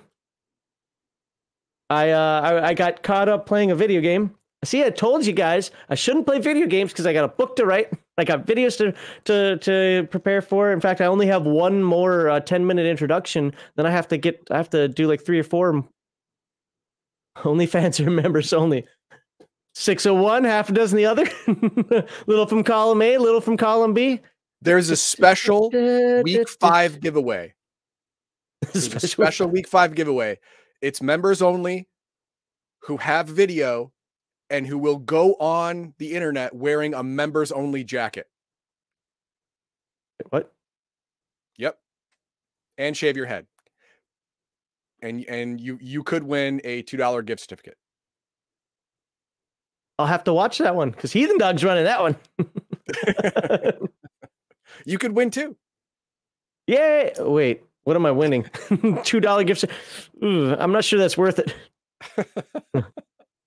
I 1.89 2.11
uh 2.11 2.41
I, 2.41 2.67
I 2.69 2.73
got 2.73 3.03
caught 3.03 3.29
up 3.29 3.45
playing 3.45 3.71
a 3.71 3.75
video 3.75 4.01
game. 4.01 4.35
See, 4.63 4.83
I 4.83 4.89
told 4.89 5.25
you 5.25 5.33
guys 5.33 5.71
I 5.89 5.95
shouldn't 5.95 6.25
play 6.25 6.39
video 6.39 6.67
games 6.67 6.91
because 6.91 7.05
I 7.05 7.13
got 7.13 7.25
a 7.25 7.29
book 7.29 7.55
to 7.57 7.65
write. 7.65 7.91
I 8.17 8.23
got 8.23 8.45
videos 8.45 8.77
to 8.77 8.93
to 9.25 9.57
to 9.57 10.07
prepare 10.09 10.41
for. 10.41 10.71
In 10.71 10.79
fact, 10.79 11.01
I 11.01 11.05
only 11.05 11.25
have 11.27 11.45
one 11.45 11.83
more 11.83 12.29
uh, 12.29 12.39
10 12.39 12.65
minute 12.67 12.85
introduction. 12.85 13.53
Then 13.75 13.85
I 13.85 13.89
have 13.91 14.07
to 14.09 14.17
get 14.17 14.47
I 14.51 14.57
have 14.57 14.69
to 14.71 14.87
do 14.87 15.07
like 15.07 15.25
three 15.25 15.39
or 15.39 15.43
four. 15.43 15.83
Only 17.43 17.65
fans 17.65 17.99
are 17.99 18.09
members 18.09 18.53
only. 18.53 18.85
601, 19.75 20.43
half 20.43 20.69
a 20.69 20.73
dozen 20.73 20.97
the 20.97 21.05
other. 21.07 21.27
little 22.27 22.45
from 22.45 22.63
column 22.63 23.01
A, 23.01 23.17
little 23.17 23.41
from 23.41 23.57
column 23.57 23.93
B. 23.95 24.21
There's 24.61 24.91
a 24.91 24.95
special 24.95 25.71
week 26.23 26.47
five 26.47 26.99
giveaway. 27.01 27.55
There's 28.61 28.75
a 28.75 28.81
Special- 28.91 29.09
special 29.09 29.47
week 29.47 29.67
five 29.67 29.95
giveaway. 29.95 30.39
It's 30.81 31.01
members 31.01 31.41
only 31.41 31.87
who 32.83 32.97
have 32.97 33.27
video 33.27 33.91
and 34.49 34.67
who 34.67 34.77
will 34.77 34.97
go 34.97 35.33
on 35.35 35.93
the 35.97 36.13
internet 36.13 36.55
wearing 36.55 36.93
a 36.93 37.03
members 37.03 37.51
only 37.51 37.83
jacket. 37.83 38.27
What? 40.29 40.53
Yep. 41.57 41.77
And 42.77 42.95
shave 42.95 43.17
your 43.17 43.25
head. 43.25 43.47
And 45.01 45.25
and 45.25 45.59
you 45.59 45.77
you 45.81 46.03
could 46.03 46.23
win 46.23 46.61
a 46.63 46.83
$2 46.83 47.25
gift 47.25 47.41
certificate. 47.41 47.77
I'll 49.99 50.07
have 50.07 50.23
to 50.25 50.33
watch 50.33 50.57
that 50.59 50.75
one 50.75 50.91
because 50.91 51.11
Heathen 51.11 51.37
Dog's 51.37 51.63
running 51.63 51.83
that 51.83 52.01
one. 52.01 52.15
You 54.85 54.97
could 54.97 55.15
win 55.15 55.29
too. 55.29 55.55
Yay! 56.67 57.11
Wait, 57.19 57.63
what 57.83 57.95
am 57.95 58.05
I 58.05 58.11
winning? 58.11 58.49
two 59.03 59.19
dollar 59.19 59.43
gifts. 59.43 59.65
Ooh, 60.23 60.55
I'm 60.55 60.71
not 60.71 60.83
sure 60.83 60.99
that's 60.99 61.17
worth 61.17 61.39
it. 61.39 61.53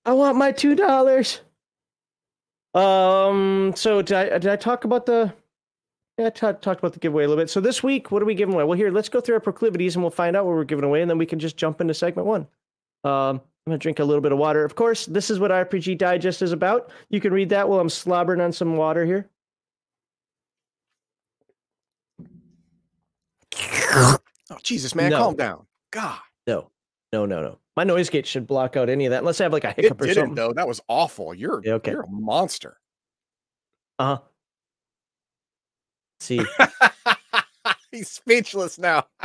I 0.07 0.13
want 0.15 0.39
my 0.39 0.53
two 0.53 0.75
dollars. 0.75 1.41
Um. 2.75 3.73
So 3.77 4.01
did 4.03 4.17
I 4.17 4.39
did 4.39 4.47
I 4.51 4.57
talk 4.57 4.85
about 4.85 5.05
the 5.07 5.35
Yeah, 6.19 6.27
I 6.27 6.31
t- 6.31 6.41
talked 6.41 6.79
about 6.79 6.93
the 6.95 7.01
giveaway 7.01 7.25
a 7.25 7.29
little 7.29 7.43
bit. 7.43 7.51
So 7.51 7.61
this 7.61 7.83
week, 7.83 8.11
what 8.11 8.23
are 8.23 8.27
we 8.27 8.35
giving 8.35 8.55
away? 8.55 8.65
Well, 8.65 8.79
here, 8.79 8.91
let's 8.91 9.09
go 9.11 9.21
through 9.21 9.35
our 9.35 9.41
proclivities 9.41 9.97
and 9.97 10.03
we'll 10.05 10.11
find 10.11 10.37
out 10.37 10.47
what 10.47 10.55
we're 10.55 10.65
giving 10.65 10.85
away, 10.85 11.03
and 11.03 11.11
then 11.11 11.19
we 11.19 11.27
can 11.27 11.39
just 11.39 11.57
jump 11.59 11.81
into 11.81 11.93
segment 11.95 12.27
one. 12.27 12.43
Um, 13.05 13.41
I'm 13.67 13.71
gonna 13.73 13.79
drink 13.79 13.99
a 13.99 14.05
little 14.05 14.21
bit 14.23 14.33
of 14.33 14.39
water. 14.39 14.65
Of 14.65 14.77
course, 14.77 15.07
this 15.07 15.29
is 15.31 15.41
what 15.41 15.51
RPG 15.51 15.99
Digest 15.99 16.41
is 16.43 16.53
about. 16.53 16.91
You 17.11 17.21
can 17.21 17.33
read 17.33 17.49
that 17.49 17.69
while 17.69 17.81
I'm 17.81 17.89
slobbering 17.91 18.41
on 18.41 18.53
some 18.53 18.77
water 18.77 19.05
here. 19.05 19.29
Oh, 24.49 24.59
Jesus, 24.63 24.95
man, 24.95 25.11
No. 25.11 25.19
calm 25.19 25.35
down. 25.37 25.67
God, 25.91 26.21
No, 26.47 26.71
no, 27.13 27.27
no, 27.27 27.43
no. 27.43 27.59
My 27.77 27.85
noise 27.85 28.09
gate 28.09 28.27
should 28.27 28.47
block 28.47 28.77
out 28.77 28.89
any 28.89 29.05
of 29.07 29.11
that, 29.11 29.19
unless 29.19 29.41
I 29.41 29.45
have 29.45 29.53
like 29.53 29.65
a 29.65 29.71
it 29.71 29.77
hiccup 29.77 30.01
or 30.01 30.07
didn't 30.07 30.15
something. 30.23 30.35
though. 30.35 30.53
That 30.55 30.67
was 30.67 30.81
awful. 30.89 31.35
You're 31.35 31.61
Yeah, 31.65 31.75
okay. 31.75 31.91
you're 31.93 32.03
a 32.03 32.09
monster. 32.09 32.79
Uh 33.99 34.17
huh. 34.17 34.23
See, 36.21 36.41
He's 37.93 38.09
speechless 38.11 38.79
now. 38.79 39.05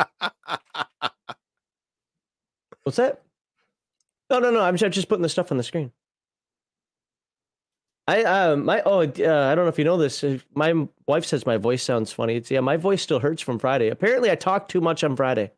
what's 2.84 2.98
that? 2.98 3.22
No, 4.30 4.40
no, 4.40 4.52
no. 4.52 4.62
I'm 4.62 4.76
just 4.78 5.08
putting 5.10 5.24
the 5.24 5.30
stuff 5.30 5.52
on 5.52 5.58
the 5.58 5.64
screen. 5.64 5.92
I 8.08 8.24
uh 8.24 8.56
my 8.58 8.82
oh 8.86 9.02
uh, 9.02 9.04
I 9.04 9.56
don't 9.56 9.66
know 9.66 9.68
if 9.68 9.78
you 9.78 9.86
know 9.86 9.98
this. 9.98 10.24
My 10.56 10.88
wife 11.08 11.24
says 11.26 11.46
my 11.46 11.58
voice 11.58 11.84
sounds 11.84 12.12
funny. 12.12 12.36
It's 12.36 12.50
yeah, 12.52 12.60
my 12.60 12.76
voice 12.76 13.02
still 13.02 13.20
hurts 13.20 13.42
from 13.42 13.60
Friday. 13.60 13.90
Apparently, 13.90 14.32
I 14.32 14.36
talked 14.36 14.72
too 14.72 14.82
much 14.82 15.04
on 15.04 15.16
Friday. 15.16 15.52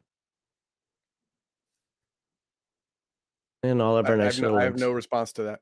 And 3.63 3.81
all 3.81 3.97
of 3.97 4.05
I, 4.05 4.09
our 4.09 4.21
I 4.21 4.25
have 4.25 4.39
no, 4.41 4.57
I 4.57 4.63
have 4.63 4.77
no 4.77 4.91
response 4.91 5.31
to 5.33 5.43
that 5.43 5.59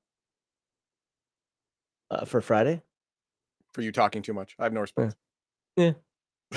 uh, 2.10 2.26
for 2.26 2.42
Friday. 2.42 2.82
for 3.74 3.82
you 3.82 3.92
talking 3.92 4.22
too 4.22 4.34
much. 4.34 4.56
I 4.60 4.64
have 4.64 4.74
no 4.74 4.82
response. 4.82 5.16
Yeah. 5.78 5.92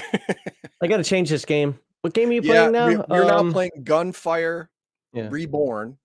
I 0.82 0.86
got 0.88 0.96
to 0.96 1.04
change 1.04 1.30
this 1.30 1.44
game. 1.44 1.78
What 2.00 2.14
game 2.14 2.30
are 2.30 2.32
you 2.32 2.40
yeah, 2.42 2.68
playing 2.68 2.72
now? 2.72 2.88
we- 2.88 2.96
we're 2.96 3.26
now 3.26 3.38
Um, 3.38 3.52
playing 3.52 3.70
Gunfire 3.84 4.70
Yeah. 5.12 5.28
Reborn 5.30 5.98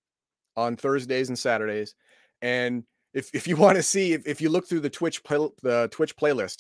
on 0.55 0.75
Thursdays 0.75 1.29
and 1.29 1.39
Saturdays. 1.39 1.96
And 2.41 2.84
if, 3.13 3.34
if 3.34 3.48
you 3.48 3.55
want 3.55 3.77
to 3.77 3.84
see, 3.84 4.13
if, 4.13 4.27
if 4.27 4.41
you 4.41 4.50
look 4.50 4.67
through 4.67 4.81
the 4.81 4.89
Twitch 4.89 5.24
play, 5.24 5.50
the 5.63 5.88
Twitch 5.91 6.15
playlist, 6.15 6.58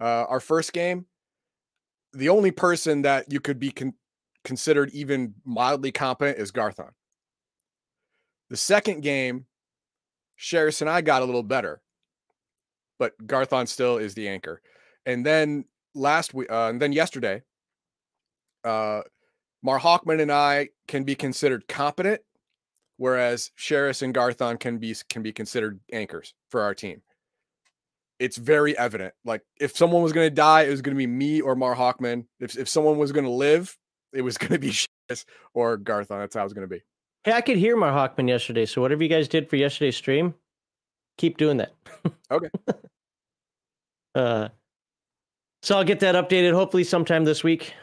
uh, 0.00 0.24
our 0.28 0.40
first 0.40 0.72
game, 0.72 1.06
the 2.12 2.28
only 2.30 2.50
person 2.50 3.02
that 3.02 3.30
you 3.30 3.40
could 3.40 3.58
be 3.58 3.70
con- 3.70 3.94
considered 4.44 4.90
even 4.90 5.34
mildly 5.44 5.92
competent 5.92 6.38
is 6.38 6.50
Garthon. 6.50 6.90
The 8.50 8.56
second 8.56 9.02
game, 9.02 9.46
Sheris 10.38 10.80
and 10.80 10.90
I 10.90 11.00
got 11.00 11.22
a 11.22 11.24
little 11.24 11.44
better, 11.44 11.80
but 12.98 13.14
Garthon 13.26 13.66
still 13.66 13.96
is 13.96 14.14
the 14.14 14.28
anchor. 14.28 14.60
And 15.06 15.24
then 15.24 15.64
last 15.94 16.34
week, 16.34 16.50
uh, 16.50 16.68
and 16.68 16.82
then 16.82 16.92
yesterday, 16.92 17.42
uh, 18.64 19.02
Mar 19.62 19.78
Hawkman 19.78 20.20
and 20.20 20.32
I 20.32 20.70
can 20.88 21.04
be 21.04 21.14
considered 21.14 21.68
competent, 21.68 22.22
whereas 22.96 23.52
Sheris 23.58 24.02
and 24.02 24.14
Garthon 24.14 24.58
can 24.58 24.78
be 24.78 24.94
can 25.08 25.22
be 25.22 25.32
considered 25.32 25.80
anchors 25.92 26.34
for 26.50 26.62
our 26.62 26.74
team. 26.74 27.02
It's 28.18 28.36
very 28.36 28.76
evident. 28.76 29.14
Like 29.24 29.42
if 29.60 29.76
someone 29.76 30.02
was 30.02 30.12
going 30.12 30.26
to 30.26 30.34
die, 30.34 30.62
it 30.62 30.70
was 30.70 30.82
going 30.82 30.94
to 30.94 30.98
be 30.98 31.06
me 31.06 31.40
or 31.40 31.54
Mar 31.54 31.76
Hawkman. 31.76 32.26
If 32.40 32.58
if 32.58 32.68
someone 32.68 32.98
was 32.98 33.12
going 33.12 33.24
to 33.24 33.30
live, 33.30 33.76
it 34.12 34.22
was 34.22 34.38
going 34.38 34.52
to 34.52 34.58
be 34.58 34.70
Sheris 35.10 35.24
or 35.54 35.76
Garthon. 35.76 36.18
That's 36.18 36.34
how 36.34 36.40
it 36.40 36.44
was 36.44 36.54
going 36.54 36.68
to 36.68 36.74
be. 36.74 36.82
Hey, 37.24 37.32
I 37.32 37.42
could 37.42 37.58
hear 37.58 37.76
Mar 37.76 37.92
Hawkman 37.92 38.28
yesterday. 38.28 38.64
So 38.64 38.80
whatever 38.80 39.02
you 39.02 39.08
guys 39.08 39.28
did 39.28 39.50
for 39.50 39.56
yesterday's 39.56 39.96
stream, 39.96 40.34
keep 41.18 41.36
doing 41.36 41.58
that. 41.58 41.74
Okay. 42.32 42.48
uh, 44.14 44.48
so 45.62 45.76
I'll 45.76 45.84
get 45.84 46.00
that 46.00 46.14
updated 46.14 46.54
hopefully 46.54 46.84
sometime 46.84 47.24
this 47.24 47.44
week. 47.44 47.74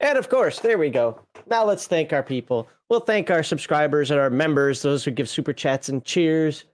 And 0.00 0.18
of 0.18 0.28
course, 0.28 0.58
there 0.58 0.78
we 0.78 0.90
go. 0.90 1.20
Now 1.46 1.64
let's 1.64 1.86
thank 1.86 2.12
our 2.12 2.22
people. 2.22 2.68
We'll 2.88 3.00
thank 3.00 3.30
our 3.30 3.42
subscribers 3.42 4.10
and 4.10 4.18
our 4.18 4.30
members, 4.30 4.82
those 4.82 5.04
who 5.04 5.10
give 5.10 5.28
super 5.28 5.52
chats 5.52 5.90
and 5.90 6.04
cheers. 6.04 6.64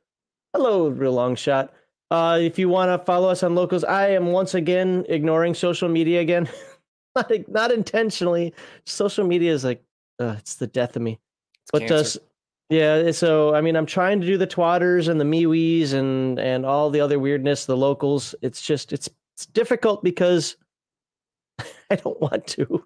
Hello, 0.54 0.88
real 0.88 1.12
long 1.12 1.34
shot. 1.34 1.74
Uh, 2.10 2.38
if 2.40 2.58
you 2.58 2.68
want 2.68 2.88
to 2.88 3.04
follow 3.04 3.28
us 3.28 3.42
on 3.42 3.54
locals, 3.54 3.84
I 3.84 4.08
am 4.08 4.28
once 4.28 4.54
again 4.54 5.04
ignoring 5.08 5.54
social 5.54 5.88
media 5.88 6.20
again. 6.20 6.48
not, 7.16 7.30
not 7.48 7.70
intentionally. 7.70 8.54
Social 8.86 9.26
media 9.26 9.52
is 9.52 9.64
like, 9.64 9.82
uh, 10.18 10.36
it's 10.38 10.56
the 10.56 10.66
death 10.66 10.96
of 10.96 11.02
me. 11.02 11.18
It's 11.62 11.70
But 11.70 11.86
does 11.86 12.18
yeah, 12.70 13.10
so 13.12 13.54
I 13.54 13.62
mean 13.62 13.76
I'm 13.76 13.86
trying 13.86 14.20
to 14.20 14.26
do 14.26 14.36
the 14.36 14.46
twatters 14.46 15.08
and 15.08 15.20
the 15.20 15.24
MeWe's 15.24 15.94
and 15.94 16.38
and 16.38 16.66
all 16.66 16.90
the 16.90 17.00
other 17.00 17.18
weirdness, 17.18 17.64
the 17.64 17.76
locals. 17.76 18.34
It's 18.42 18.60
just 18.60 18.92
it's 18.92 19.08
it's 19.34 19.46
difficult 19.46 20.04
because 20.04 20.56
I 21.90 21.96
don't 21.96 22.20
want 22.20 22.46
to. 22.48 22.84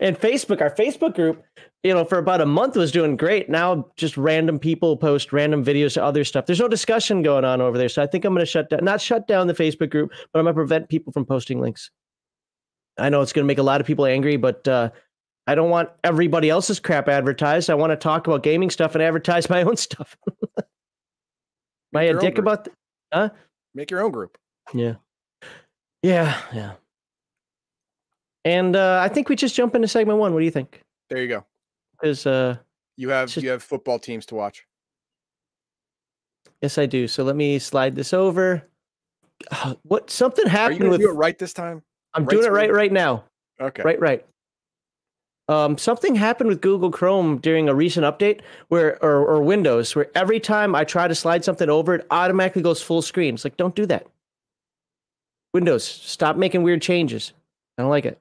And 0.00 0.18
Facebook, 0.18 0.60
our 0.60 0.70
Facebook 0.74 1.14
group, 1.14 1.44
you 1.82 1.94
know, 1.94 2.04
for 2.04 2.18
about 2.18 2.40
a 2.40 2.46
month 2.46 2.76
was 2.76 2.90
doing 2.90 3.16
great. 3.16 3.48
Now 3.48 3.88
just 3.96 4.16
random 4.16 4.58
people 4.58 4.96
post 4.96 5.32
random 5.32 5.64
videos 5.64 5.94
to 5.94 6.02
other 6.02 6.24
stuff. 6.24 6.46
There's 6.46 6.60
no 6.60 6.68
discussion 6.68 7.22
going 7.22 7.44
on 7.44 7.60
over 7.60 7.76
there. 7.76 7.88
So 7.88 8.02
I 8.02 8.06
think 8.06 8.24
I'm 8.24 8.34
gonna 8.34 8.46
shut 8.46 8.70
down 8.70 8.84
not 8.84 9.00
shut 9.00 9.26
down 9.26 9.48
the 9.48 9.54
Facebook 9.54 9.90
group, 9.90 10.10
but 10.32 10.38
I'm 10.38 10.44
gonna 10.44 10.54
prevent 10.54 10.88
people 10.88 11.12
from 11.12 11.24
posting 11.24 11.60
links. 11.60 11.90
I 12.98 13.08
know 13.08 13.20
it's 13.20 13.32
gonna 13.32 13.46
make 13.46 13.58
a 13.58 13.64
lot 13.64 13.80
of 13.80 13.86
people 13.86 14.06
angry, 14.06 14.36
but 14.36 14.66
uh 14.68 14.90
I 15.48 15.54
don't 15.54 15.70
want 15.70 15.88
everybody 16.04 16.50
else's 16.50 16.78
crap 16.78 17.08
advertised. 17.08 17.70
I 17.70 17.74
want 17.74 17.90
to 17.90 17.96
talk 17.96 18.26
about 18.26 18.42
gaming 18.42 18.68
stuff 18.68 18.94
and 18.94 19.02
advertise 19.02 19.48
my 19.48 19.62
own 19.62 19.76
stuff. 19.86 20.14
Am 20.58 20.64
I 21.94 22.08
own 22.08 22.18
dick 22.18 22.34
group. 22.34 22.44
about 22.44 22.68
th- 23.12 23.30
Make 23.74 23.90
your 23.90 24.02
own 24.04 24.10
group. 24.12 24.36
Yeah. 24.74 24.96
Yeah, 26.02 26.38
yeah. 26.52 26.72
And 28.44 28.76
uh, 28.76 29.00
I 29.02 29.08
think 29.08 29.30
we 29.30 29.36
just 29.36 29.54
jump 29.54 29.74
into 29.74 29.88
segment 29.88 30.18
one. 30.18 30.34
What 30.34 30.40
do 30.40 30.44
you 30.44 30.50
think? 30.50 30.82
There 31.08 31.22
you 31.22 31.28
go. 31.28 31.46
Because 31.98 32.26
uh, 32.26 32.58
You 32.98 33.08
have 33.08 33.30
Just- 33.30 33.42
you 33.42 33.48
have 33.48 33.62
football 33.62 33.98
teams 33.98 34.26
to 34.26 34.34
watch. 34.34 34.66
yes, 36.60 36.76
I 36.76 36.84
do. 36.84 37.08
So 37.08 37.24
let 37.24 37.36
me 37.36 37.58
slide 37.58 37.94
this 37.96 38.12
over. 38.12 38.68
What 39.82 40.10
something 40.10 40.44
Are 40.44 40.48
you 40.48 40.50
happened 40.50 40.90
with? 40.90 41.00
do 41.00 41.08
it 41.08 41.14
right 41.14 41.38
this 41.38 41.54
time? 41.54 41.82
I'm 42.12 42.24
right 42.24 42.30
doing 42.30 42.44
it 42.44 42.52
right 42.52 42.70
right 42.70 42.92
now. 42.92 43.24
Okay. 43.58 43.82
Right, 43.82 43.98
right. 43.98 44.26
Um, 45.48 45.78
something 45.78 46.14
happened 46.14 46.50
with 46.50 46.60
Google 46.60 46.90
Chrome 46.90 47.38
during 47.38 47.68
a 47.68 47.74
recent 47.74 48.04
update 48.04 48.42
where, 48.68 49.02
or, 49.02 49.26
or 49.26 49.42
Windows, 49.42 49.96
where 49.96 50.10
every 50.14 50.40
time 50.40 50.74
I 50.74 50.84
try 50.84 51.08
to 51.08 51.14
slide 51.14 51.42
something 51.42 51.70
over, 51.70 51.94
it 51.94 52.06
automatically 52.10 52.60
goes 52.60 52.82
full 52.82 53.00
screen. 53.00 53.34
It's 53.34 53.44
like, 53.44 53.56
don't 53.56 53.74
do 53.74 53.86
that. 53.86 54.06
Windows, 55.54 55.84
stop 55.84 56.36
making 56.36 56.62
weird 56.62 56.82
changes. 56.82 57.32
I 57.78 57.82
don't 57.82 57.90
like 57.90 58.04
it. 58.04 58.20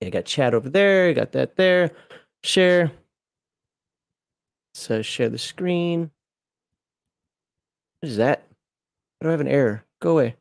Yeah, 0.00 0.06
I 0.06 0.10
got 0.10 0.24
chat 0.24 0.54
over 0.54 0.70
there, 0.70 1.10
I 1.10 1.12
got 1.12 1.32
that 1.32 1.56
there. 1.56 1.90
Share. 2.42 2.90
So 4.74 5.02
share 5.02 5.28
the 5.28 5.38
screen. 5.38 6.10
What 8.00 8.08
is 8.08 8.16
that? 8.16 8.42
I 9.20 9.24
don't 9.24 9.32
have 9.32 9.40
an 9.40 9.48
error. 9.48 9.84
Go 10.00 10.12
away. 10.12 10.34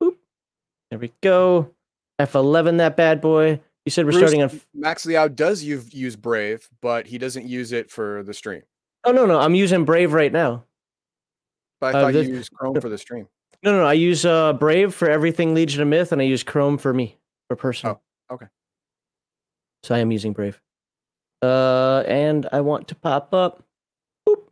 Boop. 0.00 0.14
There 0.90 1.00
we 1.00 1.12
go. 1.20 1.74
F11, 2.26 2.78
that 2.78 2.96
bad 2.96 3.20
boy. 3.20 3.60
You 3.84 3.90
said 3.90 4.04
we're 4.04 4.12
Bruce, 4.12 4.30
starting 4.30 4.42
on. 4.42 4.60
Max 4.74 5.06
Liao 5.06 5.26
does 5.28 5.62
use 5.62 5.92
use 5.94 6.14
Brave, 6.16 6.68
but 6.82 7.06
he 7.06 7.18
doesn't 7.18 7.46
use 7.46 7.72
it 7.72 7.90
for 7.90 8.22
the 8.22 8.34
stream. 8.34 8.62
Oh, 9.04 9.12
no, 9.12 9.24
no. 9.26 9.40
I'm 9.40 9.54
using 9.54 9.84
Brave 9.84 10.12
right 10.12 10.30
now. 10.32 10.64
But 11.80 11.94
I 11.94 11.98
Uh, 11.98 12.02
thought 12.02 12.12
this- 12.12 12.28
you 12.28 12.34
used 12.34 12.52
Chrome 12.52 12.78
for 12.80 12.88
the 12.90 12.98
stream. 12.98 13.26
No, 13.62 13.72
no, 13.72 13.78
no. 13.78 13.86
I 13.86 13.94
use 13.94 14.24
uh, 14.24 14.52
Brave 14.54 14.94
for 14.94 15.08
everything 15.10 15.54
Legion 15.54 15.82
of 15.82 15.88
Myth, 15.88 16.12
and 16.12 16.20
I 16.20 16.24
use 16.24 16.42
Chrome 16.42 16.78
for 16.78 16.92
me, 16.94 17.18
for 17.48 17.56
personal. 17.56 18.02
Oh, 18.30 18.34
okay. 18.34 18.46
So 19.82 19.94
I 19.94 19.98
am 19.98 20.10
using 20.10 20.32
Brave. 20.34 20.60
Uh, 21.42 22.02
and 22.06 22.46
I 22.52 22.60
want 22.60 22.88
to 22.88 22.94
pop 22.94 23.32
up. 23.32 23.64
Boop. 24.28 24.44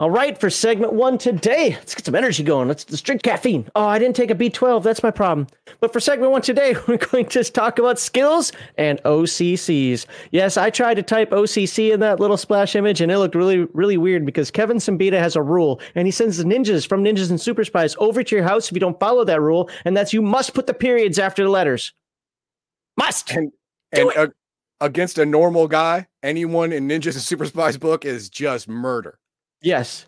All 0.00 0.10
right, 0.10 0.36
for 0.36 0.50
segment 0.50 0.92
one 0.92 1.18
today, 1.18 1.70
let's 1.70 1.94
get 1.94 2.04
some 2.04 2.16
energy 2.16 2.42
going. 2.42 2.66
Let's, 2.66 2.84
let's 2.90 3.00
drink 3.00 3.22
caffeine. 3.22 3.68
Oh, 3.76 3.86
I 3.86 4.00
didn't 4.00 4.16
take 4.16 4.32
a 4.32 4.34
B12. 4.34 4.82
That's 4.82 5.04
my 5.04 5.12
problem. 5.12 5.46
But 5.78 5.92
for 5.92 6.00
segment 6.00 6.32
one 6.32 6.42
today, 6.42 6.74
we're 6.88 6.96
going 6.96 7.26
to 7.26 7.44
talk 7.44 7.78
about 7.78 8.00
skills 8.00 8.50
and 8.76 9.00
OCCs. 9.04 10.06
Yes, 10.32 10.56
I 10.56 10.70
tried 10.70 10.94
to 10.94 11.04
type 11.04 11.30
OCC 11.30 11.92
in 11.92 12.00
that 12.00 12.18
little 12.18 12.36
splash 12.36 12.74
image, 12.74 13.00
and 13.00 13.12
it 13.12 13.18
looked 13.18 13.36
really, 13.36 13.68
really 13.72 13.96
weird 13.96 14.26
because 14.26 14.50
Kevin 14.50 14.78
Siembieda 14.78 15.16
has 15.20 15.36
a 15.36 15.42
rule, 15.42 15.80
and 15.94 16.08
he 16.08 16.10
sends 16.10 16.38
the 16.38 16.44
ninjas 16.44 16.88
from 16.88 17.04
Ninjas 17.04 17.30
and 17.30 17.40
Super 17.40 17.64
Spies 17.64 17.94
over 18.00 18.24
to 18.24 18.34
your 18.34 18.44
house 18.44 18.66
if 18.66 18.72
you 18.72 18.80
don't 18.80 18.98
follow 18.98 19.22
that 19.22 19.40
rule, 19.40 19.70
and 19.84 19.96
that's 19.96 20.12
you 20.12 20.22
must 20.22 20.54
put 20.54 20.66
the 20.66 20.74
periods 20.74 21.20
after 21.20 21.44
the 21.44 21.50
letters. 21.50 21.92
Must. 22.98 23.30
And 23.30 23.52
Do 23.92 24.10
and 24.10 24.18
uh, 24.18 24.32
against 24.80 25.18
a 25.18 25.24
normal 25.24 25.68
guy, 25.68 26.08
anyone 26.20 26.72
in 26.72 26.88
Ninjas 26.88 27.12
and 27.12 27.22
Super 27.22 27.46
Spies 27.46 27.76
book 27.76 28.04
is 28.04 28.28
just 28.28 28.68
murder. 28.68 29.20
Yes. 29.64 30.06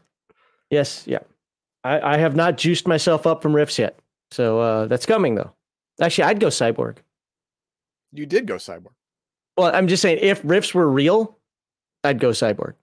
Yes. 0.70 1.04
Yeah. 1.06 1.20
I, 1.82 2.14
I 2.14 2.16
have 2.18 2.36
not 2.36 2.58
juiced 2.58 2.86
myself 2.86 3.26
up 3.26 3.42
from 3.42 3.54
Rifts 3.54 3.78
yet. 3.78 3.98
So 4.30 4.60
uh, 4.60 4.86
that's 4.86 5.06
coming 5.06 5.34
though. 5.34 5.52
Actually, 6.00 6.24
I'd 6.24 6.40
go 6.40 6.48
cyborg. 6.48 6.98
You 8.12 8.26
did 8.26 8.46
go 8.46 8.56
cyborg. 8.56 8.92
Well, 9.56 9.74
I'm 9.74 9.88
just 9.88 10.02
saying, 10.02 10.18
if 10.20 10.40
Rifts 10.44 10.74
were 10.74 10.88
real, 10.88 11.38
I'd 12.04 12.20
go 12.20 12.30
cyborg. 12.30 12.74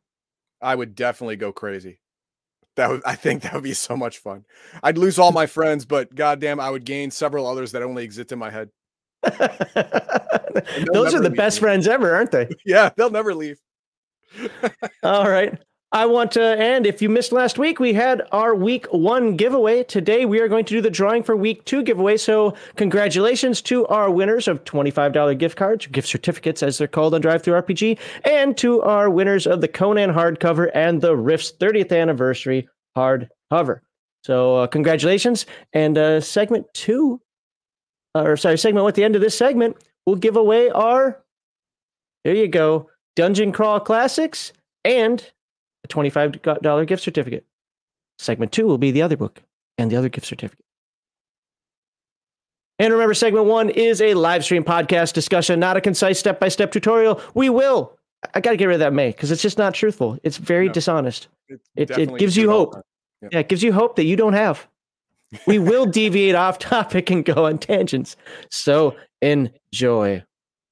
I 0.62 0.74
would 0.74 0.96
definitely 0.96 1.36
go 1.36 1.52
crazy. 1.52 2.00
That 2.76 2.90
would, 2.90 3.02
I 3.06 3.16
think 3.16 3.44
that 3.44 3.54
would 3.54 3.64
be 3.64 3.74
so 3.74 3.96
much 3.96 4.18
fun. 4.18 4.46
I'd 4.82 4.98
lose 4.98 5.20
all 5.20 5.32
my 5.32 5.46
friends, 5.46 5.86
but 5.86 6.16
goddamn, 6.16 6.60
I 6.60 6.70
would 6.72 6.86
gain 6.86 7.12
several 7.12 7.46
others 7.46 7.72
that 7.74 7.84
only 7.84 8.04
exist 8.04 8.32
in 8.32 8.40
my 8.40 8.50
head. 8.50 8.70
Those 10.92 11.14
are 11.14 11.22
the 11.22 11.34
best 11.36 11.58
me. 11.58 11.62
friends 11.62 11.88
ever, 11.88 12.16
aren't 12.16 12.32
they? 12.32 12.50
Yeah, 12.66 12.90
they'll 12.96 13.12
never 13.12 13.36
leave. 13.36 13.60
All 15.04 15.30
right. 15.30 15.58
I 15.94 16.08
want 16.08 16.32
to, 16.32 16.42
and 16.42 16.88
if 16.88 17.04
you 17.04 17.10
missed 17.10 17.32
last 17.32 17.60
week, 17.60 17.80
we 17.80 17.94
had 17.94 18.24
our 18.32 18.56
week 18.56 18.88
one 18.88 19.36
giveaway. 19.36 19.84
Today, 19.84 20.26
we 20.26 20.40
are 20.40 20.48
going 20.48 20.66
to 20.66 20.74
do 20.74 20.82
the 20.82 20.90
drawing 20.90 21.22
for 21.22 21.36
week 21.36 21.64
two 21.66 21.84
giveaway. 21.84 22.18
So, 22.18 22.56
congratulations 22.76 23.62
to 23.62 23.86
our 23.86 24.10
winners 24.10 24.48
of 24.48 24.64
$25 24.64 25.38
gift 25.38 25.56
cards, 25.56 25.86
gift 25.86 26.08
certificates, 26.08 26.64
as 26.64 26.80
they're 26.80 26.88
called 26.88 27.14
on 27.14 27.22
DriveThruRPG, 27.22 28.00
and 28.26 28.58
to 28.58 28.82
our 28.82 29.08
winners 29.12 29.46
of 29.46 29.62
the 29.62 29.68
Conan 29.68 30.12
hardcover 30.12 30.72
and 30.74 31.00
the 31.00 31.16
Rift's 31.16 31.52
30th 31.52 31.96
anniversary 31.96 32.68
hardcover. 32.98 33.82
So, 34.24 34.56
uh, 34.56 34.68
congratulations. 34.68 35.46
And 35.74 35.96
uh, 35.96 36.22
segment 36.22 36.66
two, 36.74 37.22
uh, 38.16 38.24
or 38.24 38.36
sorry, 38.36 38.58
segment 38.58 38.88
at 38.88 38.96
the 38.96 39.04
end 39.04 39.16
of 39.16 39.22
this 39.22 39.38
segment, 39.38 39.78
we'll 40.08 40.16
give 40.16 40.38
away 40.38 40.72
our, 40.72 41.24
there 42.24 42.34
you 42.34 42.48
go, 42.48 42.90
Dungeon 43.16 43.52
Crawl 43.52 43.80
Classics 43.80 44.54
and 44.84 45.32
a 45.84 45.88
$25 45.88 46.88
gift 46.88 47.04
certificate. 47.04 47.46
Segment 48.20 48.52
two 48.52 48.66
will 48.68 48.78
be 48.78 48.92
the 48.92 49.02
other 49.02 49.18
book 49.18 49.42
and 49.78 49.92
the 49.92 49.96
other 49.96 50.10
gift 50.10 50.28
certificate. 50.28 50.64
And 52.80 52.92
remember, 52.92 53.14
segment 53.14 53.46
one 53.46 53.70
is 53.70 54.02
a 54.02 54.14
live 54.14 54.44
stream 54.44 54.64
podcast 54.64 55.14
discussion, 55.14 55.60
not 55.60 55.78
a 55.78 55.82
concise 55.82 56.20
step 56.20 56.40
by 56.40 56.50
step 56.50 56.72
tutorial. 56.72 57.22
We 57.34 57.50
will, 57.50 57.98
I 58.34 58.42
got 58.42 58.52
to 58.52 58.58
get 58.58 58.66
rid 58.66 58.76
of 58.76 58.80
that 58.80 58.94
may 58.94 59.10
because 59.12 59.32
it's 59.32 59.42
just 59.42 59.58
not 59.58 59.74
truthful. 59.74 60.18
It's 60.24 60.38
very 60.38 60.68
No. 60.68 60.74
dishonest. 60.74 61.28
It- 61.76 61.92
it 61.92 62.18
gives 62.18 62.36
you 62.36 62.50
hope. 62.50 62.76
Yeah, 63.32 63.40
it 63.40 63.48
gives 63.50 63.64
you 63.64 63.72
hope 63.74 63.96
that 63.98 64.06
you 64.06 64.16
don't 64.16 64.34
have. 64.34 64.68
We 65.48 65.60
will 65.60 65.86
deviate 66.02 66.36
off 66.36 66.60
topic 66.60 67.10
and 67.10 67.24
go 67.24 67.46
on 67.46 67.58
tangents. 67.58 68.16
So 68.50 68.96
enjoy. 69.22 70.24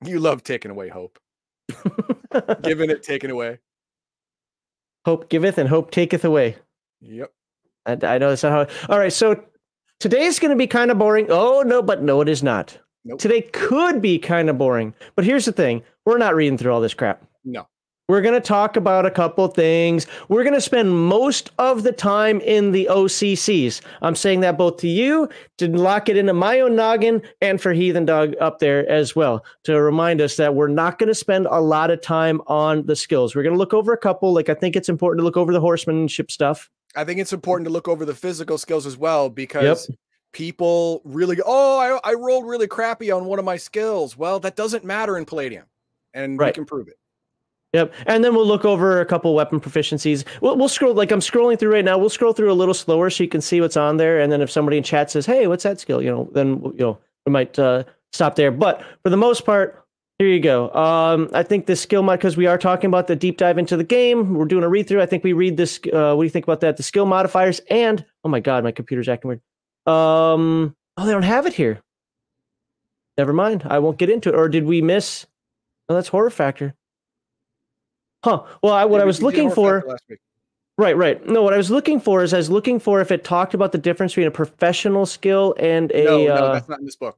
You 0.03 0.19
love 0.19 0.43
taking 0.43 0.71
away 0.71 0.89
hope, 0.89 1.19
giving 2.63 2.89
it, 2.89 3.03
taken 3.03 3.29
away. 3.29 3.59
Hope 5.05 5.29
giveth 5.29 5.57
and 5.57 5.69
hope 5.69 5.91
taketh 5.91 6.25
away. 6.25 6.57
Yep. 7.01 7.31
I, 7.85 7.91
I 7.91 8.17
know 8.17 8.29
that's 8.29 8.43
not 8.43 8.69
how. 8.69 8.93
All 8.93 8.99
right, 8.99 9.13
so 9.13 9.43
today's 9.99 10.39
going 10.39 10.51
to 10.51 10.57
be 10.57 10.67
kind 10.67 10.91
of 10.91 10.97
boring. 10.99 11.27
Oh 11.29 11.63
no, 11.65 11.81
but 11.81 12.01
no, 12.03 12.21
it 12.21 12.29
is 12.29 12.43
not. 12.43 12.77
Nope. 13.03 13.19
Today 13.19 13.41
could 13.41 14.01
be 14.01 14.19
kind 14.19 14.49
of 14.49 14.57
boring, 14.57 14.93
but 15.15 15.25
here's 15.25 15.45
the 15.45 15.51
thing: 15.51 15.83
we're 16.05 16.17
not 16.17 16.35
reading 16.35 16.57
through 16.57 16.73
all 16.73 16.81
this 16.81 16.93
crap. 16.93 17.23
No. 17.43 17.67
We're 18.07 18.21
going 18.21 18.33
to 18.33 18.41
talk 18.41 18.75
about 18.75 19.05
a 19.05 19.11
couple 19.11 19.47
things. 19.47 20.05
We're 20.27 20.43
going 20.43 20.53
to 20.53 20.61
spend 20.61 20.93
most 20.93 21.49
of 21.57 21.83
the 21.83 21.93
time 21.93 22.41
in 22.41 22.71
the 22.71 22.89
OCCs. 22.91 23.79
I'm 24.01 24.15
saying 24.15 24.41
that 24.41 24.57
both 24.57 24.77
to 24.77 24.89
you 24.89 25.29
to 25.59 25.69
lock 25.69 26.09
it 26.09 26.17
into 26.17 26.33
my 26.33 26.59
own 26.59 26.75
noggin 26.75 27.21
and 27.39 27.61
for 27.61 27.71
Heathen 27.71 28.05
Dog 28.05 28.33
up 28.41 28.59
there 28.59 28.89
as 28.89 29.15
well 29.15 29.45
to 29.63 29.81
remind 29.81 30.19
us 30.19 30.35
that 30.35 30.55
we're 30.55 30.67
not 30.67 30.99
going 30.99 31.07
to 31.07 31.15
spend 31.15 31.47
a 31.49 31.61
lot 31.61 31.89
of 31.89 32.01
time 32.01 32.41
on 32.47 32.85
the 32.85 32.97
skills. 32.97 33.33
We're 33.33 33.43
going 33.43 33.55
to 33.55 33.59
look 33.59 33.73
over 33.73 33.93
a 33.93 33.97
couple. 33.97 34.33
Like 34.33 34.49
I 34.49 34.55
think 34.55 34.75
it's 34.75 34.89
important 34.89 35.21
to 35.21 35.23
look 35.23 35.37
over 35.37 35.53
the 35.53 35.61
horsemanship 35.61 36.31
stuff. 36.31 36.69
I 36.95 37.05
think 37.05 37.19
it's 37.19 37.31
important 37.31 37.65
to 37.67 37.71
look 37.71 37.87
over 37.87 38.03
the 38.03 38.15
physical 38.15 38.57
skills 38.57 38.85
as 38.85 38.97
well 38.97 39.29
because 39.29 39.89
people 40.33 41.01
really 41.05 41.37
go, 41.37 41.43
oh, 41.45 41.99
I, 42.03 42.11
I 42.11 42.13
rolled 42.15 42.45
really 42.45 42.67
crappy 42.67 43.11
on 43.11 43.25
one 43.25 43.39
of 43.39 43.45
my 43.45 43.57
skills. 43.57 44.17
Well, 44.17 44.39
that 44.41 44.55
doesn't 44.55 44.83
matter 44.83 45.17
in 45.17 45.25
Palladium, 45.25 45.65
and 46.13 46.37
we 46.37 46.51
can 46.51 46.65
prove 46.65 46.89
it. 46.89 46.95
Yep. 47.73 47.93
And 48.05 48.23
then 48.23 48.35
we'll 48.35 48.45
look 48.45 48.65
over 48.65 48.99
a 48.99 49.05
couple 49.05 49.33
weapon 49.33 49.61
proficiencies. 49.61 50.25
We'll, 50.41 50.57
we'll 50.57 50.67
scroll, 50.67 50.93
like 50.93 51.09
I'm 51.09 51.21
scrolling 51.21 51.57
through 51.57 51.71
right 51.71 51.85
now. 51.85 51.97
We'll 51.97 52.09
scroll 52.09 52.33
through 52.33 52.51
a 52.51 52.53
little 52.53 52.73
slower 52.73 53.09
so 53.09 53.23
you 53.23 53.29
can 53.29 53.39
see 53.39 53.61
what's 53.61 53.77
on 53.77 53.95
there. 53.95 54.19
And 54.19 54.29
then 54.29 54.41
if 54.41 54.51
somebody 54.51 54.77
in 54.77 54.83
chat 54.83 55.09
says, 55.09 55.25
hey, 55.25 55.47
what's 55.47 55.63
that 55.63 55.79
skill? 55.79 56.01
You 56.01 56.11
know, 56.11 56.29
then, 56.33 56.61
you 56.63 56.79
know, 56.79 56.97
we 57.25 57.31
might 57.31 57.57
uh, 57.57 57.85
stop 58.11 58.35
there. 58.35 58.51
But 58.51 58.83
for 59.03 59.09
the 59.09 59.15
most 59.15 59.45
part, 59.45 59.85
here 60.19 60.27
you 60.27 60.41
go. 60.41 60.69
Um, 60.73 61.29
I 61.33 61.43
think 61.43 61.65
the 61.65 61.75
skill 61.77 62.03
mod, 62.03 62.19
because 62.19 62.35
we 62.35 62.45
are 62.45 62.57
talking 62.57 62.89
about 62.89 63.07
the 63.07 63.15
deep 63.15 63.37
dive 63.37 63.57
into 63.57 63.77
the 63.77 63.85
game, 63.85 64.33
we're 64.33 64.45
doing 64.45 64.63
a 64.63 64.69
read 64.69 64.87
through. 64.87 65.01
I 65.01 65.05
think 65.05 65.23
we 65.23 65.31
read 65.31 65.55
this. 65.55 65.79
Uh, 65.91 66.13
what 66.13 66.23
do 66.23 66.25
you 66.25 66.29
think 66.29 66.45
about 66.45 66.59
that? 66.59 66.75
The 66.75 66.83
skill 66.83 67.05
modifiers 67.05 67.61
and, 67.69 68.05
oh 68.25 68.29
my 68.29 68.41
God, 68.41 68.65
my 68.65 68.71
computer's 68.71 69.07
acting 69.07 69.29
weird. 69.29 69.41
Um, 69.87 70.75
oh, 70.97 71.05
they 71.05 71.11
don't 71.13 71.23
have 71.23 71.45
it 71.45 71.53
here. 71.53 71.81
Never 73.17 73.31
mind. 73.31 73.63
I 73.65 73.79
won't 73.79 73.97
get 73.97 74.09
into 74.09 74.29
it. 74.29 74.35
Or 74.35 74.49
did 74.49 74.65
we 74.65 74.81
miss? 74.81 75.25
Oh, 75.87 75.95
that's 75.95 76.09
horror 76.09 76.29
factor. 76.29 76.75
Huh. 78.23 78.43
Well, 78.61 78.73
I, 78.73 78.85
what 78.85 78.97
Yeah, 78.97 79.03
I 79.03 79.05
was 79.05 79.21
looking 79.21 79.49
for, 79.49 79.97
right, 80.77 80.95
right. 80.95 81.25
No, 81.27 81.41
what 81.41 81.53
I 81.53 81.57
was 81.57 81.71
looking 81.71 81.99
for 81.99 82.23
is 82.23 82.33
I 82.33 82.37
was 82.37 82.49
looking 82.49 82.79
for 82.79 83.01
if 83.01 83.11
it 83.11 83.23
talked 83.23 83.53
about 83.53 83.71
the 83.71 83.77
difference 83.77 84.13
between 84.13 84.27
a 84.27 84.31
professional 84.31 85.05
skill 85.05 85.55
and 85.59 85.91
a. 85.91 86.03
No, 86.03 86.25
no, 86.25 86.33
uh, 86.33 86.53
that's 86.53 86.69
not 86.69 86.79
in 86.79 86.85
this 86.85 86.95
book. 86.95 87.17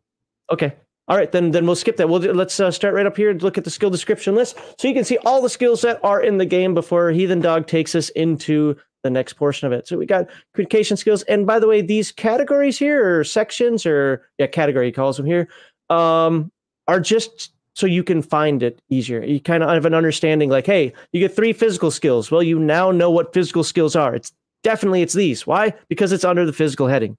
okay. 0.51 0.73
All 1.09 1.17
right, 1.17 1.29
then 1.29 1.51
then 1.51 1.65
we'll 1.65 1.75
skip 1.75 1.97
that. 1.97 2.07
We'll 2.07 2.21
let's 2.21 2.57
uh, 2.61 2.71
start 2.71 2.93
right 2.93 3.05
up 3.05 3.17
here 3.17 3.29
and 3.29 3.43
look 3.43 3.57
at 3.57 3.65
the 3.65 3.69
skill 3.69 3.89
description 3.89 4.35
list, 4.35 4.57
so 4.79 4.87
you 4.87 4.93
can 4.93 5.03
see 5.03 5.17
all 5.25 5.41
the 5.41 5.49
skills 5.49 5.81
that 5.81 5.99
are 6.01 6.21
in 6.21 6.37
the 6.37 6.45
game 6.45 6.73
before 6.73 7.11
Heathen 7.11 7.41
Dog 7.41 7.67
takes 7.67 7.93
us 7.93 8.07
into 8.09 8.77
the 9.03 9.09
next 9.09 9.33
portion 9.33 9.67
of 9.67 9.73
it. 9.73 9.85
So 9.85 9.97
we 9.97 10.05
got 10.05 10.29
communication 10.53 10.95
skills, 10.95 11.23
and 11.23 11.45
by 11.45 11.59
the 11.59 11.67
way, 11.67 11.81
these 11.81 12.13
categories 12.13 12.79
here 12.79 13.19
or 13.19 13.25
sections 13.25 13.85
or 13.85 14.29
yeah, 14.37 14.47
category 14.47 14.85
he 14.85 14.91
calls 14.93 15.17
them 15.17 15.25
here, 15.25 15.49
um, 15.89 16.49
are 16.87 17.01
just 17.01 17.51
so 17.73 17.85
you 17.85 18.03
can 18.03 18.21
find 18.21 18.63
it 18.63 18.81
easier. 18.89 19.23
You 19.23 19.39
kind 19.39 19.63
of 19.63 19.69
have 19.69 19.85
an 19.85 19.93
understanding, 19.93 20.49
like, 20.49 20.65
hey, 20.65 20.93
you 21.11 21.19
get 21.19 21.35
three 21.35 21.53
physical 21.53 21.91
skills. 21.91 22.31
Well, 22.31 22.43
you 22.43 22.59
now 22.59 22.91
know 22.91 23.09
what 23.09 23.33
physical 23.33 23.63
skills 23.63 23.95
are. 23.95 24.15
It's 24.15 24.31
definitely 24.63 25.01
it's 25.01 25.13
these. 25.13 25.45
Why? 25.47 25.73
Because 25.89 26.11
it's 26.11 26.23
under 26.23 26.45
the 26.45 26.53
physical 26.53 26.87
heading. 26.87 27.17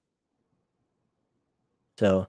So. 1.97 2.27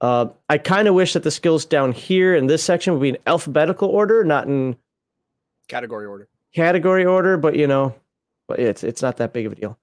Uh, 0.00 0.28
I 0.48 0.58
kind 0.58 0.86
of 0.86 0.94
wish 0.94 1.14
that 1.14 1.24
the 1.24 1.30
skills 1.32 1.64
down 1.64 1.90
here 1.90 2.36
in 2.36 2.46
this 2.46 2.62
section 2.62 2.92
would 2.92 3.02
be 3.02 3.08
in 3.08 3.18
alphabetical 3.26 3.88
order, 3.88 4.22
not 4.22 4.46
in 4.46 4.76
Category 5.66 6.06
order. 6.06 6.28
category 6.54 7.04
order. 7.04 7.36
But 7.36 7.56
you 7.56 7.66
know, 7.66 7.96
but 8.46 8.60
it's 8.60 8.84
it's 8.84 9.02
not 9.02 9.16
that 9.16 9.32
big 9.32 9.46
of 9.46 9.50
a 9.50 9.54
deal. 9.56 9.76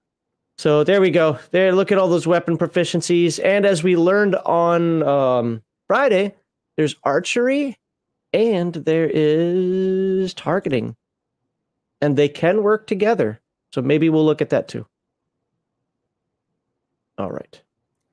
So 0.57 0.85
there 0.85 1.01
we 1.01 1.11
go. 1.11 1.37
There, 1.51 1.73
look 1.73 1.91
at 1.91 1.97
all 1.97 2.07
those 2.07 2.25
weapon 2.25 2.57
proficiencies, 2.57 3.43
and 3.43 3.65
as 3.65 3.83
we 3.83 3.97
learned 3.97 4.35
on 4.35 5.03
um, 5.03 5.61
Friday, 5.89 6.33
there's 6.77 6.95
archery, 7.03 7.77
and 8.35 8.73
there 8.73 9.09
is 9.11 10.33
targeting, 10.33 10.97
and 12.01 12.17
they 12.17 12.27
can 12.27 12.63
work 12.63 12.85
together. 12.85 13.39
So 13.71 13.81
maybe 13.81 14.09
we'll 14.09 14.25
look 14.25 14.41
at 14.41 14.49
that 14.49 14.67
too. 14.67 14.85
All 17.17 17.31
right. 17.31 17.61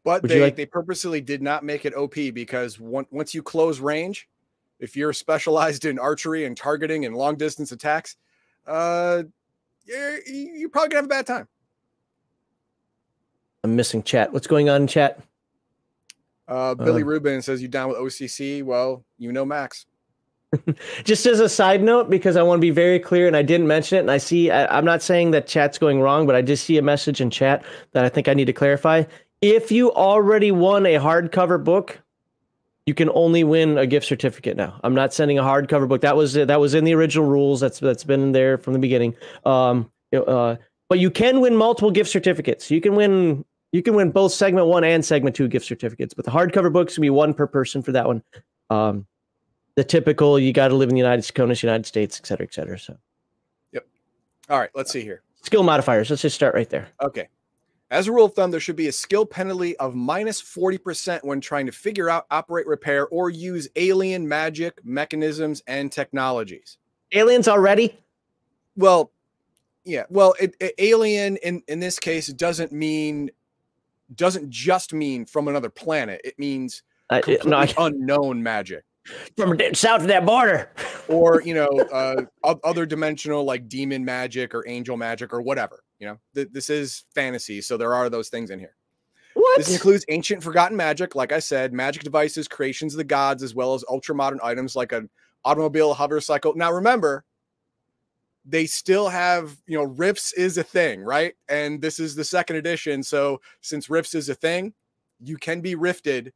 But 0.04 0.22
Would 0.22 0.30
they, 0.30 0.40
like- 0.40 0.56
they 0.56 0.66
purposely 0.66 1.20
did 1.20 1.42
not 1.42 1.64
make 1.64 1.85
it 1.85 1.94
OP 1.94 2.14
because 2.32 2.78
one, 2.78 3.06
once 3.11 3.35
you 3.35 3.42
close 3.42 3.80
range, 3.80 4.28
if 4.78 4.96
you're 4.96 5.12
specialized 5.12 5.85
in 5.85 5.98
archery 5.98 6.44
and 6.44 6.56
targeting 6.56 7.04
and 7.04 7.16
long 7.16 7.37
distance 7.37 7.72
attacks, 7.72 8.16
uh, 8.66 9.24
you're, 9.85 10.20
you're 10.28 10.68
probably 10.68 10.88
gonna 10.90 10.98
have 10.98 11.04
a 11.04 11.08
bad 11.08 11.26
time. 11.26 11.48
I'm 13.64 13.74
missing 13.76 14.02
chat. 14.02 14.32
What's 14.32 14.46
going 14.46 14.68
on 14.68 14.82
in 14.82 14.87
chat? 14.88 15.20
Uh, 16.48 16.74
Billy 16.74 17.02
Uh. 17.02 17.06
Rubin 17.06 17.42
says 17.42 17.62
you 17.62 17.68
down 17.68 17.88
with 17.88 17.98
OCC. 17.98 18.62
Well, 18.62 19.04
you 19.18 19.32
know 19.32 19.44
Max. 19.44 19.87
just 21.04 21.26
as 21.26 21.40
a 21.40 21.48
side 21.48 21.82
note 21.82 22.10
because 22.10 22.36
i 22.36 22.42
want 22.42 22.58
to 22.58 22.60
be 22.60 22.70
very 22.70 22.98
clear 22.98 23.26
and 23.26 23.36
i 23.36 23.42
didn't 23.42 23.66
mention 23.66 23.96
it 23.96 24.00
and 24.02 24.10
i 24.10 24.18
see 24.18 24.50
I, 24.50 24.66
i'm 24.76 24.84
not 24.84 25.02
saying 25.02 25.30
that 25.30 25.46
chat's 25.46 25.78
going 25.78 26.00
wrong 26.00 26.26
but 26.26 26.34
i 26.34 26.42
just 26.42 26.64
see 26.64 26.76
a 26.76 26.82
message 26.82 27.20
in 27.20 27.30
chat 27.30 27.64
that 27.92 28.04
i 28.04 28.08
think 28.08 28.28
i 28.28 28.34
need 28.34 28.46
to 28.46 28.52
clarify. 28.52 29.04
If 29.40 29.72
you 29.72 29.92
already 29.92 30.52
won 30.52 30.86
a 30.86 30.94
hardcover 30.94 31.62
book 31.62 32.00
you 32.86 32.94
can 32.94 33.10
only 33.10 33.44
win 33.44 33.78
a 33.78 33.86
gift 33.86 34.06
certificate 34.06 34.56
now. 34.56 34.80
I'm 34.82 34.94
not 34.94 35.14
sending 35.14 35.38
a 35.38 35.42
hardcover 35.42 35.88
book. 35.88 36.00
That 36.00 36.16
was 36.16 36.34
that 36.34 36.60
was 36.60 36.74
in 36.74 36.84
the 36.84 36.94
original 36.94 37.26
rules. 37.26 37.60
That's 37.60 37.78
that's 37.78 38.04
been 38.04 38.32
there 38.32 38.58
from 38.58 38.72
the 38.72 38.78
beginning. 38.78 39.14
Um 39.44 39.90
uh, 40.14 40.56
but 40.88 40.98
you 40.98 41.10
can 41.10 41.40
win 41.40 41.56
multiple 41.56 41.90
gift 41.90 42.10
certificates. 42.10 42.70
You 42.70 42.80
can 42.80 42.94
win 42.96 43.44
you 43.70 43.82
can 43.82 43.94
win 43.94 44.10
both 44.10 44.32
segment 44.32 44.66
one 44.66 44.84
and 44.84 45.04
segment 45.04 45.36
two 45.36 45.48
gift 45.48 45.66
certificates 45.66 46.12
but 46.12 46.24
the 46.24 46.30
hardcover 46.30 46.72
books 46.72 46.94
can 46.94 47.02
be 47.02 47.10
one 47.10 47.34
per 47.34 47.46
person 47.46 47.82
for 47.82 47.92
that 47.92 48.06
one. 48.06 48.22
Um 48.68 49.06
the 49.74 49.85
typical 49.85 50.38
you 50.38 50.52
got 50.52 50.68
to 50.68 50.74
live 50.74 50.88
in 50.88 50.94
the 50.94 51.00
United 51.00 51.22
States, 51.22 51.62
United 51.62 51.87
States, 51.87 52.18
et 52.20 52.26
cetera, 52.26 52.46
et 52.46 52.54
cetera. 52.54 52.78
So 52.78 52.96
yep. 53.72 53.87
All 54.48 54.58
right, 54.58 54.70
let's 54.74 54.90
see 54.92 55.02
here. 55.02 55.22
skill 55.42 55.62
modifiers. 55.62 56.11
Let's 56.11 56.22
just 56.22 56.37
start 56.37 56.54
right 56.54 56.68
there. 56.68 56.88
Okay. 57.02 57.28
As 57.90 58.08
a 58.08 58.12
rule 58.12 58.24
of 58.24 58.32
thumb, 58.32 58.50
there 58.50 58.61
should 58.61 58.76
be 58.76 58.88
a 58.88 58.92
skill 58.92 59.26
penalty 59.26 59.76
of 59.76 59.94
minus 59.94 60.40
40% 60.40 61.22
when 61.24 61.42
trying 61.42 61.66
to 61.66 61.72
figure 61.72 62.08
out, 62.08 62.24
operate, 62.30 62.66
repair, 62.66 63.06
or 63.08 63.28
use 63.28 63.68
alien 63.76 64.26
magic, 64.26 64.82
mechanisms, 64.82 65.62
and 65.66 65.92
technologies. 65.92 66.78
Aliens 67.12 67.48
already? 67.48 67.94
Well, 68.76 69.12
yeah. 69.85 70.04
Well, 70.08 70.35
it, 70.40 70.56
it- 70.58 70.74
alien 70.78 71.37
in 71.38 71.62
in 71.68 71.80
this 71.80 71.98
case 71.98 72.28
doesn't 72.28 72.72
mean 72.72 73.30
doesn't 74.14 74.48
just 74.48 74.94
mean 74.94 75.26
from 75.26 75.48
another 75.48 75.68
planet. 75.68 76.22
It 76.24 76.38
means 76.38 76.82
completely 77.11 77.50
no, 77.50 77.58
I, 77.58 77.74
unknown 77.78 78.42
magic, 78.42 78.85
from 79.36 79.58
south 79.74 80.02
of 80.02 80.06
that 80.08 80.24
border. 80.24 80.70
or 81.08 81.42
you 81.44 81.54
know, 81.54 81.68
uh, 81.92 82.54
other 82.64 82.86
dimensional 82.86 83.44
like 83.44 83.68
demon 83.68 84.04
magic 84.04 84.54
or 84.54 84.66
angel 84.68 84.96
magic 84.96 85.32
or 85.32 85.42
whatever. 85.42 85.82
You 85.98 86.08
know, 86.08 86.18
th- 86.34 86.48
this 86.52 86.70
is 86.70 87.04
fantasy, 87.14 87.60
so 87.60 87.76
there 87.76 87.94
are 87.94 88.10
those 88.10 88.28
things 88.28 88.50
in 88.50 88.58
here. 88.58 88.74
What? 89.34 89.58
This 89.58 89.72
includes 89.72 90.04
ancient 90.08 90.42
forgotten 90.42 90.76
magic, 90.76 91.14
like 91.14 91.32
I 91.32 91.38
said, 91.38 91.72
magic 91.72 92.02
devices, 92.02 92.48
creations 92.48 92.92
of 92.94 92.98
the 92.98 93.04
gods, 93.04 93.42
as 93.42 93.54
well 93.54 93.74
as 93.74 93.84
ultra 93.88 94.14
modern 94.14 94.40
items 94.42 94.76
like 94.76 94.92
an 94.92 95.08
automobile, 95.44 95.94
hover 95.94 96.20
cycle. 96.20 96.54
Now 96.54 96.70
remember, 96.70 97.24
they 98.44 98.66
still 98.66 99.08
have, 99.08 99.56
you 99.66 99.78
know, 99.78 99.84
Rifts 99.84 100.32
is 100.32 100.58
a 100.58 100.62
thing, 100.62 101.02
right? 101.02 101.34
And 101.48 101.80
this 101.80 101.98
is 101.98 102.14
the 102.14 102.24
second 102.24 102.56
edition. 102.56 103.02
So 103.02 103.40
since 103.60 103.88
Rifts 103.88 104.14
is 104.14 104.28
a 104.28 104.34
thing, 104.34 104.74
you 105.20 105.36
can 105.36 105.60
be 105.60 105.76
rifted 105.76 106.32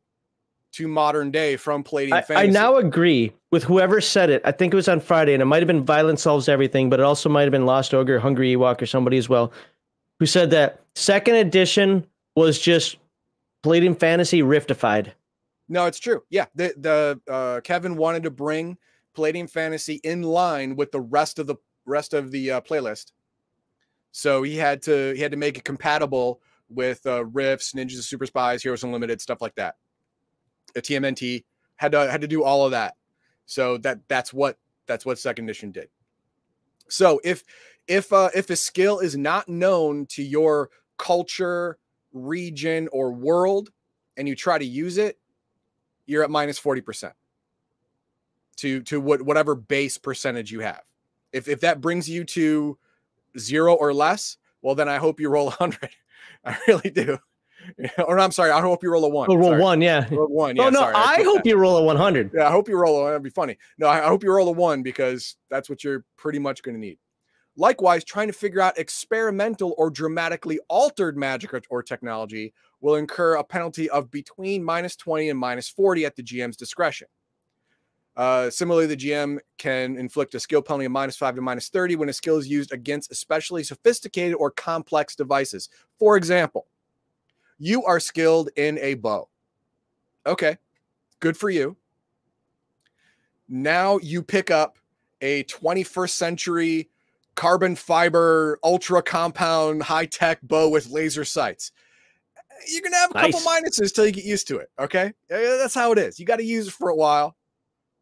to 0.77 0.87
modern 0.87 1.31
day 1.31 1.57
from 1.57 1.83
Palladium 1.83 2.19
I, 2.19 2.23
Fantasy. 2.23 2.49
I 2.49 2.51
now 2.51 2.77
agree 2.77 3.33
with 3.51 3.65
whoever 3.65 4.01
said 4.01 4.29
it. 4.29 4.43
I 4.45 4.53
think 4.53 4.75
it 4.75 4.77
was 4.77 4.89
on 4.89 5.01
Friday, 5.01 5.33
and 5.33 5.41
it 5.41 5.47
might 5.47 5.62
have 5.62 5.67
been 5.67 5.85
Violence 5.85 6.23
Solves 6.23 6.49
Everything, 6.49 6.91
but 6.91 7.01
it 7.01 7.03
also 7.03 7.29
might 7.29 7.43
have 7.43 7.51
been 7.51 7.65
Lost 7.65 7.95
Ogre, 7.95 8.19
Hungry 8.19 8.55
Ewok, 8.55 8.83
or 8.83 8.87
somebody 8.87 9.17
as 9.17 9.29
well, 9.29 9.53
who 10.19 10.27
said 10.27 10.51
that 10.51 10.81
second 10.95 11.37
edition 11.37 12.07
was 12.35 12.59
just 12.59 12.99
Palladium 13.62 13.95
Fantasy 13.95 14.43
riftified. 14.43 15.15
No, 15.69 15.87
it's 15.87 15.99
true. 15.99 16.23
Yeah, 16.31 16.47
the 16.55 16.75
the 16.77 17.33
uh, 17.33 17.61
Kevin 17.62 17.97
wanted 17.97 18.25
to 18.25 18.31
bring 18.31 18.77
Palladium 19.15 19.47
Fantasy 19.47 20.01
in 20.05 20.23
line 20.23 20.77
with 20.77 20.93
the 20.93 21.01
rest 21.01 21.39
of 21.39 21.47
the 21.47 21.57
rest 21.87 22.12
of 22.12 22.31
the 22.31 22.53
uh, 22.53 22.61
playlist, 22.61 23.12
so 24.12 24.43
he 24.43 24.57
had 24.57 24.83
to 24.83 25.15
he 25.15 25.23
had 25.23 25.33
to 25.33 25.39
make 25.39 25.57
it 25.57 25.65
compatible 25.65 26.43
with 26.69 27.07
uh, 27.07 27.25
Rifts, 27.25 27.73
Ninjas, 27.73 28.03
Super 28.03 28.27
Spies, 28.27 28.62
Heroes 28.62 28.85
Unlimited, 28.85 29.21
stuff 29.21 29.41
like 29.41 29.55
that. 29.55 29.77
A 30.77 30.81
TMNT 30.81 31.45
had 31.77 31.93
to 31.93 32.11
had 32.11 32.21
to 32.21 32.29
do 32.29 32.43
all 32.45 32.65
of 32.65 32.71
that. 32.73 32.95
So 33.47 33.79
that 33.79 34.01
that's 34.09 34.33
what 34.33 34.59
that's 34.87 35.05
what 35.05 35.19
second 35.19 35.45
edition 35.45 35.73
did. 35.73 35.89
So 36.89 37.21
if 37.25 37.45
if 37.89 38.12
uh, 38.12 38.31
if 38.35 38.51
a 38.51 38.57
skill 38.57 38.99
is 38.99 39.17
not 39.17 39.49
known 39.49 40.07
to 40.07 40.23
your 40.23 40.71
culture, 40.99 41.79
region, 42.12 42.89
or 42.93 43.12
world, 43.12 43.71
and 44.17 44.29
you 44.29 44.35
try 44.35 44.59
to 44.59 44.65
use 44.65 44.99
it, 44.99 45.19
you're 46.07 46.25
at 46.25 46.31
minus 46.31 46.61
40% 46.61 47.12
to 48.57 48.83
to 48.83 49.01
what 49.01 49.23
whatever 49.23 49.55
base 49.55 49.99
percentage 49.99 50.51
you 50.51 50.61
have. 50.61 50.83
If 51.33 51.49
if 51.49 51.61
that 51.61 51.81
brings 51.81 52.09
you 52.09 52.25
to 52.25 52.79
zero 53.39 53.75
or 53.75 53.93
less, 53.93 54.39
well 54.62 54.75
then 54.75 54.89
I 54.89 54.97
hope 54.97 55.21
you 55.21 55.29
roll 55.29 55.47
100. 55.47 55.91
I 56.45 56.57
really 56.69 56.91
do. 56.91 57.19
or 58.07 58.18
I'm 58.18 58.33
sorry, 58.33 58.50
I 58.50 58.61
hope 58.61 58.83
you 58.83 58.90
roll 58.90 59.05
a 59.05 59.09
one. 59.09 59.29
Oh, 59.31 59.37
roll 59.37 59.50
Sorry. 59.50 59.62
one, 59.62 59.81
yeah. 59.81 60.07
Roll 60.11 60.29
one. 60.29 60.59
oh 60.59 60.68
no, 60.68 60.81
sorry, 60.81 60.94
I 60.96 61.16
put 61.18 61.26
hope 61.26 61.37
that. 61.44 61.46
you 61.46 61.57
roll 61.57 61.76
a 61.76 61.85
100. 61.85 62.31
Yeah, 62.35 62.48
I 62.48 62.50
hope 62.50 62.68
you 62.68 62.76
roll 62.76 62.98
a 62.98 63.02
one. 63.02 63.11
That'd 63.11 63.22
be 63.22 63.31
funny. 63.31 63.57
No, 63.79 63.87
I, 63.87 64.05
I 64.05 64.09
hope 64.09 64.22
you 64.22 64.33
roll 64.33 64.48
a 64.48 64.52
one 64.52 64.83
because 64.83 65.37
that's 65.50 65.68
what 65.68 65.85
you're 65.85 66.05
pretty 66.16 66.38
much 66.38 66.62
going 66.62 66.74
to 66.74 66.81
need. 66.81 66.98
Likewise, 67.57 68.05
trying 68.05 68.26
to 68.26 68.35
figure 68.35 68.61
out 68.61 68.79
experimental 68.79 69.74
or 69.79 69.90
dramatically 69.90 70.61
altered 70.68 71.16
magic 71.16 71.55
or, 71.55 71.62
or 71.70 71.83
technology 71.83 72.52
will 72.81 72.96
incur 72.96 73.37
a 73.37 73.44
penalty 73.44 73.88
of 73.88 74.11
between 74.11 74.62
minus 74.62 74.94
20 74.96 75.31
and 75.31 75.38
minus 75.38 75.68
40 75.68 76.05
at 76.05 76.16
the 76.16 76.22
GM's 76.22 76.57
discretion. 76.57 77.09
Uh, 78.16 78.48
similarly, 78.48 78.87
the 78.87 78.96
GM 78.96 79.38
can 79.59 79.98
inflict 79.98 80.35
a 80.35 80.40
skill 80.40 80.62
penalty 80.62 80.87
of 80.87 80.92
minus 80.92 81.16
5 81.16 81.37
to 81.37 81.42
minus 81.42 81.68
30 81.68 81.96
when 81.96 82.09
a 82.09 82.12
skill 82.12 82.38
is 82.38 82.48
used 82.48 82.72
against 82.72 83.12
especially 83.12 83.62
sophisticated 83.62 84.35
or 84.38 84.50
complex 84.50 85.14
devices. 85.14 85.68
For 85.98 86.16
example, 86.16 86.66
you 87.59 87.85
are 87.85 88.01
skilled 88.01 88.51
in 88.57 88.79
a 88.79 88.95
bow. 88.95 89.29
Okay, 90.27 90.59
good 91.21 91.37
for 91.37 91.51
you. 91.51 91.77
Now 93.49 93.99
you 93.99 94.23
pick 94.23 94.51
up 94.51 94.79
a 95.21 95.45
21st 95.45 96.11
century 96.11 96.90
carbon 97.37 97.77
fiber, 97.77 98.59
ultra 98.64 99.03
compound, 99.03 99.83
high 99.83 100.07
tech 100.07 100.40
bow 100.42 100.69
with 100.69 100.90
laser 100.90 101.25
sights. 101.25 101.71
You're 102.66 102.83
gonna 102.83 102.97
have 102.97 103.11
a 103.11 103.14
couple 103.14 103.40
minuses 103.40 103.95
till 103.95 104.07
you 104.07 104.12
get 104.12 104.25
used 104.25 104.49
to 104.49 104.59
it. 104.59 104.71
Okay, 104.79 105.12
that's 105.29 105.75
how 105.75 105.92
it 105.92 105.99
is. 105.99 106.19
You 106.19 106.25
got 106.25 106.37
to 106.37 106.45
use 106.45 106.69
it 106.69 106.73
for 106.73 106.88
a 106.88 106.97
while, 106.97 107.37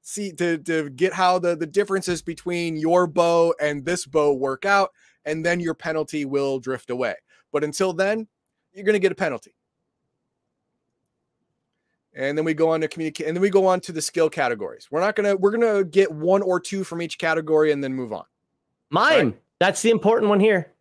see 0.01 0.33
to 0.33 0.59
to 0.59 0.90
get 0.90 1.12
how 1.12 1.40
the 1.40 1.57
the 1.57 1.67
differences 1.67 2.23
between 2.23 2.77
your 2.77 3.07
bow 3.09 3.53
and 3.61 3.85
this 3.85 4.07
bow 4.07 4.33
work 4.33 4.64
out, 4.64 4.90
and 5.25 5.45
then 5.45 5.59
your 5.59 5.75
penalty 5.75 6.25
will 6.25 6.61
drift 6.61 6.90
away. 6.90 7.17
But 7.53 7.64
until 7.64 7.93
then, 7.93 8.29
you're 8.75 8.85
gonna 8.85 8.99
get 8.99 9.13
a 9.13 9.15
penalty. 9.15 9.55
And 12.17 12.39
then 12.39 12.45
we 12.45 12.55
go 12.55 12.71
on 12.71 12.81
to 12.81 12.89
communicate, 12.89 13.27
and 13.27 13.37
then 13.37 13.43
we 13.43 13.51
go 13.51 13.67
on 13.67 13.81
to 13.81 13.93
the 13.93 14.03
skill 14.03 14.31
categories. 14.31 14.89
We're 14.91 15.01
not 15.01 15.17
gonna 15.17 15.37
we're 15.37 15.51
gonna 15.51 15.85
get 15.85 16.11
one 16.13 16.43
or 16.43 16.61
two 16.61 16.85
from 16.85 17.03
each 17.03 17.19
category 17.19 17.73
and 17.73 17.83
then 17.83 17.93
move 17.93 18.13
on. 18.13 18.25
Mime. 18.91 19.35
That's 19.59 19.83
the 19.83 19.91
important 19.91 20.29
one 20.29 20.41
here. 20.41 20.73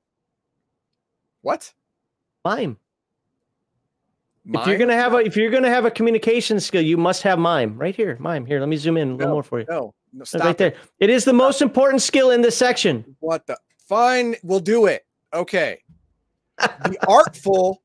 What? 1.41 1.73
Mime. 2.45 2.77
If 4.45 4.67
you're 4.67 4.77
gonna 4.77 4.93
have 4.93 5.13
a 5.13 5.17
if 5.17 5.37
you're 5.37 5.49
gonna 5.49 5.69
have 5.69 5.85
a 5.85 5.91
communication 5.91 6.59
skill, 6.59 6.81
you 6.81 6.97
must 6.97 7.23
have 7.23 7.39
mime. 7.39 7.77
Right 7.77 7.95
here. 7.95 8.17
Mime. 8.19 8.45
Here, 8.45 8.59
let 8.59 8.67
me 8.67 8.75
zoom 8.75 8.97
in 8.97 9.11
a 9.11 9.15
little 9.15 9.33
more 9.33 9.43
for 9.43 9.59
you. 9.59 9.65
no, 9.69 9.93
no, 10.11 10.25
stop 10.25 10.41
right 10.41 10.51
it. 10.51 10.57
there. 10.57 10.73
It 10.99 11.09
is 11.09 11.23
the 11.23 11.33
most 11.33 11.61
important 11.61 12.01
skill 12.01 12.31
in 12.31 12.41
this 12.41 12.57
section. 12.57 13.15
What 13.19 13.47
the? 13.47 13.57
Fine, 13.87 14.35
we'll 14.43 14.59
do 14.59 14.85
it. 14.87 15.05
Okay. 15.33 15.79
The 16.85 16.97
artful 17.07 17.82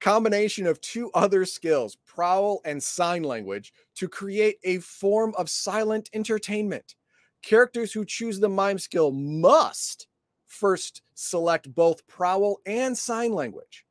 combination 0.00 0.66
of 0.66 0.80
two 0.80 1.10
other 1.14 1.44
skills, 1.44 1.96
prowl 2.06 2.60
and 2.64 2.82
sign 2.82 3.22
language, 3.22 3.72
to 3.96 4.08
create 4.08 4.56
a 4.64 4.78
form 4.78 5.34
of 5.36 5.48
silent 5.50 6.10
entertainment. 6.12 6.94
Characters 7.42 7.92
who 7.92 8.04
choose 8.04 8.40
the 8.40 8.48
mime 8.48 8.78
skill 8.78 9.12
must 9.12 10.06
first 10.46 11.02
select 11.14 11.72
both 11.74 12.06
prowl 12.06 12.58
and 12.66 12.96
sign 12.96 13.32
language. 13.32 13.84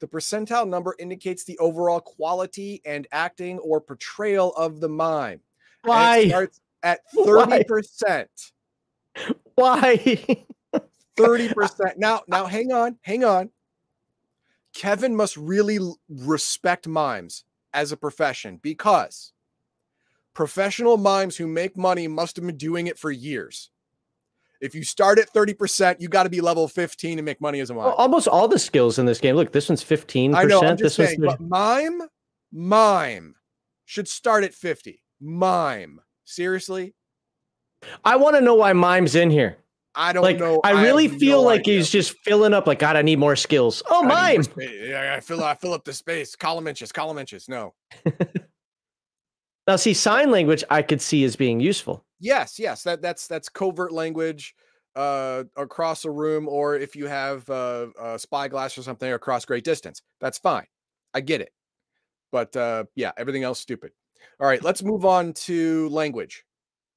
The 0.00 0.08
percentile 0.08 0.68
number 0.68 0.96
indicates 0.98 1.44
the 1.44 1.58
overall 1.58 2.00
quality 2.00 2.82
and 2.84 3.06
acting 3.12 3.58
or 3.60 3.80
portrayal 3.80 4.52
of 4.54 4.80
the 4.80 4.88
mime. 4.88 5.40
And 5.84 5.84
it 5.84 5.88
Why? 5.88 6.28
starts 6.28 6.60
at 6.82 7.00
30%. 7.14 8.26
Why? 9.54 9.96
30%. 11.16 11.92
Now, 11.98 12.22
now 12.26 12.46
hang 12.46 12.72
on, 12.72 12.98
hang 13.02 13.22
on. 13.22 13.50
Kevin 14.74 15.14
must 15.14 15.36
really 15.36 15.78
respect 16.08 16.88
mimes 16.88 17.44
as 17.72 17.92
a 17.92 17.96
profession 17.96 18.58
because 18.62 19.32
professional 20.34 20.96
mimes 20.96 21.36
who 21.36 21.46
make 21.46 21.76
money 21.76 22.08
must 22.08 22.36
have 22.36 22.46
been 22.46 22.56
doing 22.56 22.86
it 22.86 22.98
for 22.98 23.10
years. 23.10 23.70
If 24.60 24.74
you 24.74 24.84
start 24.84 25.18
at 25.18 25.32
30%, 25.32 26.00
you 26.00 26.08
got 26.08 26.22
to 26.22 26.30
be 26.30 26.40
level 26.40 26.68
15 26.68 27.18
and 27.18 27.26
make 27.26 27.40
money 27.40 27.58
as 27.60 27.70
a 27.70 27.74
mime. 27.74 27.86
Well, 27.86 27.94
almost 27.94 28.28
all 28.28 28.46
the 28.46 28.58
skills 28.58 28.98
in 28.98 29.06
this 29.06 29.18
game. 29.18 29.34
Look, 29.34 29.52
this 29.52 29.68
one's 29.68 29.82
15%. 29.82 30.34
I 30.36 30.44
know, 30.44 30.60
I'm 30.62 30.76
this 30.76 30.96
just 30.96 30.98
one's 30.98 31.10
saying, 31.10 31.20
but 31.20 31.40
mime, 31.40 32.02
mime 32.52 33.34
should 33.84 34.06
start 34.06 34.44
at 34.44 34.54
50. 34.54 35.02
Mime. 35.20 36.00
Seriously? 36.24 36.94
I 38.04 38.14
want 38.16 38.36
to 38.36 38.40
know 38.40 38.54
why 38.54 38.72
mime's 38.72 39.16
in 39.16 39.30
here. 39.30 39.56
I 39.94 40.12
don't 40.12 40.22
Like, 40.22 40.38
know. 40.38 40.60
I 40.64 40.82
really 40.82 41.06
feel 41.08 41.42
no 41.42 41.46
like 41.46 41.60
idea. 41.60 41.76
he's 41.78 41.90
just 41.90 42.16
filling 42.24 42.54
up. 42.54 42.66
Like, 42.66 42.78
God, 42.78 42.96
I 42.96 43.02
need 43.02 43.18
more 43.18 43.36
skills. 43.36 43.82
Oh, 43.90 43.98
I 43.98 44.00
need 44.02 44.08
more 44.08 44.16
mime. 44.16 44.42
space. 44.42 44.88
Yeah, 44.88 45.14
I 45.16 45.20
fill 45.20 45.44
I 45.44 45.54
fill 45.54 45.74
up 45.74 45.84
the 45.84 45.92
space. 45.92 46.34
Column 46.34 46.66
inches, 46.66 46.92
column 46.92 47.18
inches. 47.18 47.48
No. 47.48 47.74
Now, 49.66 49.76
see, 49.76 49.94
sign 49.94 50.30
language 50.32 50.64
I 50.70 50.82
could 50.82 51.00
see 51.00 51.22
as 51.22 51.36
being 51.36 51.60
useful. 51.60 52.04
Yes, 52.18 52.58
yes. 52.58 52.82
That 52.82 53.00
that's 53.00 53.28
that's 53.28 53.48
covert 53.48 53.92
language 53.92 54.54
uh 54.96 55.44
across 55.56 56.04
a 56.04 56.10
room, 56.10 56.48
or 56.48 56.74
if 56.76 56.96
you 56.96 57.06
have 57.06 57.48
uh, 57.48 57.86
a 58.00 58.18
spyglass 58.18 58.76
or 58.76 58.82
something 58.82 59.12
across 59.12 59.44
great 59.44 59.62
distance. 59.64 60.02
That's 60.20 60.38
fine. 60.38 60.66
I 61.14 61.20
get 61.20 61.40
it. 61.40 61.52
But 62.32 62.56
uh 62.56 62.84
yeah, 62.96 63.12
everything 63.16 63.44
else 63.44 63.60
stupid. 63.60 63.92
All 64.40 64.46
right, 64.48 64.62
let's 64.64 64.82
move 64.82 65.04
on 65.04 65.32
to 65.34 65.88
language 65.90 66.44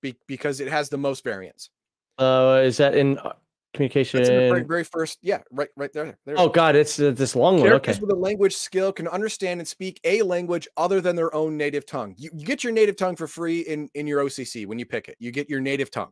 be- 0.01 0.17
because 0.27 0.59
it 0.59 0.67
has 0.67 0.89
the 0.89 0.97
most 0.97 1.23
variance. 1.23 1.69
Uh, 2.17 2.61
is 2.63 2.77
that 2.77 2.95
in 2.95 3.17
uh, 3.19 3.33
communication? 3.73 4.19
That's 4.19 4.29
in 4.29 4.35
the 4.35 4.49
very, 4.49 4.63
very 4.63 4.83
first. 4.83 5.19
Yeah, 5.21 5.41
right, 5.51 5.69
right 5.75 5.91
there. 5.93 6.17
there. 6.25 6.35
Oh, 6.37 6.47
God, 6.49 6.75
it's 6.75 6.99
uh, 6.99 7.11
this 7.11 7.35
long 7.35 7.59
one. 7.59 7.73
Okay. 7.73 7.93
with 7.99 8.11
a 8.11 8.15
language 8.15 8.55
skill 8.55 8.91
can 8.93 9.07
understand 9.07 9.59
and 9.59 9.67
speak 9.67 9.99
a 10.03 10.21
language 10.21 10.67
other 10.77 11.01
than 11.01 11.15
their 11.15 11.33
own 11.35 11.57
native 11.57 11.85
tongue. 11.85 12.15
You, 12.17 12.29
you 12.33 12.45
get 12.45 12.63
your 12.63 12.73
native 12.73 12.95
tongue 12.95 13.15
for 13.15 13.27
free 13.27 13.61
in 13.61 13.89
in 13.93 14.07
your 14.07 14.23
OCC 14.23 14.65
when 14.65 14.79
you 14.79 14.85
pick 14.85 15.07
it. 15.09 15.17
You 15.19 15.31
get 15.31 15.49
your 15.49 15.59
native 15.59 15.91
tongue. 15.91 16.11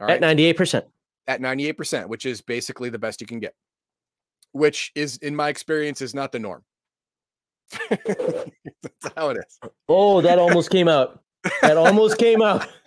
All 0.00 0.06
right, 0.08 0.22
At 0.22 0.36
98%. 0.36 0.82
at 1.28 1.40
ninety 1.40 1.68
eight 1.68 1.76
percent, 1.76 2.08
which 2.08 2.26
is 2.26 2.40
basically 2.40 2.90
the 2.90 2.98
best 2.98 3.20
you 3.20 3.26
can 3.26 3.38
get. 3.38 3.54
Which 4.52 4.92
is, 4.94 5.16
in 5.18 5.34
my 5.34 5.48
experience, 5.48 6.02
is 6.02 6.14
not 6.14 6.32
the 6.32 6.38
norm. 6.38 6.62
That's 7.90 9.14
how 9.16 9.30
it 9.30 9.38
is. 9.38 9.58
Oh, 9.88 10.20
that 10.20 10.38
almost 10.38 10.70
came 10.70 10.88
out. 10.88 11.22
That 11.62 11.76
almost 11.76 12.18
came 12.18 12.42
out. 12.42 12.66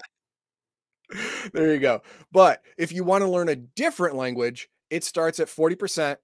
There 1.54 1.74
you 1.74 1.80
go. 1.80 2.02
But 2.32 2.62
if 2.78 2.92
you 2.92 3.04
want 3.04 3.24
to 3.24 3.30
learn 3.30 3.50
a 3.50 3.56
different 3.56 4.16
language, 4.16 4.68
it 4.90 5.04
starts 5.04 5.40
at 5.40 5.48
40%, 5.48 6.18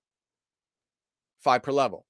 five 1.41 1.63
per 1.63 1.71
level. 1.71 2.05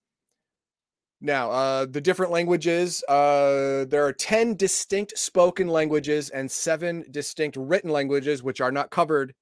Now, 1.21 1.51
uh, 1.51 1.85
the 1.85 2.01
different 2.01 2.31
languages, 2.31 3.03
uh, 3.07 3.85
there 3.87 4.05
are 4.05 4.11
10 4.11 4.55
distinct 4.55 5.17
spoken 5.17 5.67
languages 5.67 6.29
and 6.29 6.51
seven 6.51 7.05
distinct 7.11 7.55
written 7.55 7.91
languages, 7.91 8.43
which 8.43 8.59
are 8.59 8.71
not 8.71 8.89
covered 8.89 9.33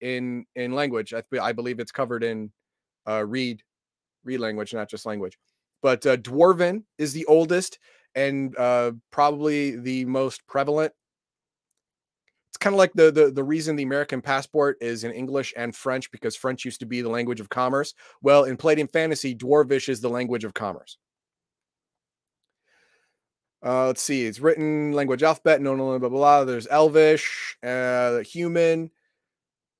in 0.00 0.46
in 0.54 0.72
language. 0.72 1.12
I, 1.12 1.22
I 1.40 1.52
believe 1.52 1.80
it's 1.80 1.92
covered 1.92 2.24
in 2.24 2.50
uh, 3.06 3.24
read 3.26 3.62
read 4.24 4.40
language, 4.40 4.72
not 4.72 4.88
just 4.88 5.04
language. 5.04 5.36
But 5.82 6.06
uh, 6.06 6.16
Dwarven 6.16 6.84
is 6.96 7.12
the 7.12 7.26
oldest 7.26 7.78
and 8.14 8.56
uh, 8.56 8.92
probably 9.10 9.76
the 9.76 10.04
most 10.06 10.46
prevalent. 10.46 10.92
Kind 12.60 12.74
of 12.74 12.78
like 12.78 12.92
the, 12.94 13.12
the 13.12 13.30
the 13.30 13.44
reason 13.44 13.76
the 13.76 13.84
American 13.84 14.20
passport 14.20 14.78
is 14.80 15.04
in 15.04 15.12
English 15.12 15.54
and 15.56 15.74
French 15.74 16.10
because 16.10 16.34
French 16.34 16.64
used 16.64 16.80
to 16.80 16.86
be 16.86 17.02
the 17.02 17.08
language 17.08 17.40
of 17.40 17.48
commerce. 17.48 17.94
Well, 18.20 18.44
in 18.44 18.56
Palladium 18.56 18.88
Fantasy, 18.88 19.34
Dwarvish 19.34 19.88
is 19.88 20.00
the 20.00 20.10
language 20.10 20.44
of 20.44 20.54
commerce. 20.54 20.98
Uh, 23.64 23.86
let's 23.86 24.02
see. 24.02 24.26
It's 24.26 24.40
written 24.40 24.92
language 24.92 25.22
alphabet. 25.22 25.60
No, 25.60 25.76
no, 25.76 25.98
blah 25.98 26.08
blah 26.08 26.08
blah. 26.08 26.44
There's 26.44 26.66
Elvish, 26.66 27.56
uh, 27.62 28.18
human. 28.20 28.90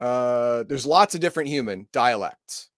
Uh, 0.00 0.62
there's 0.68 0.86
lots 0.86 1.14
of 1.14 1.20
different 1.20 1.48
human 1.48 1.88
dialects. 1.92 2.70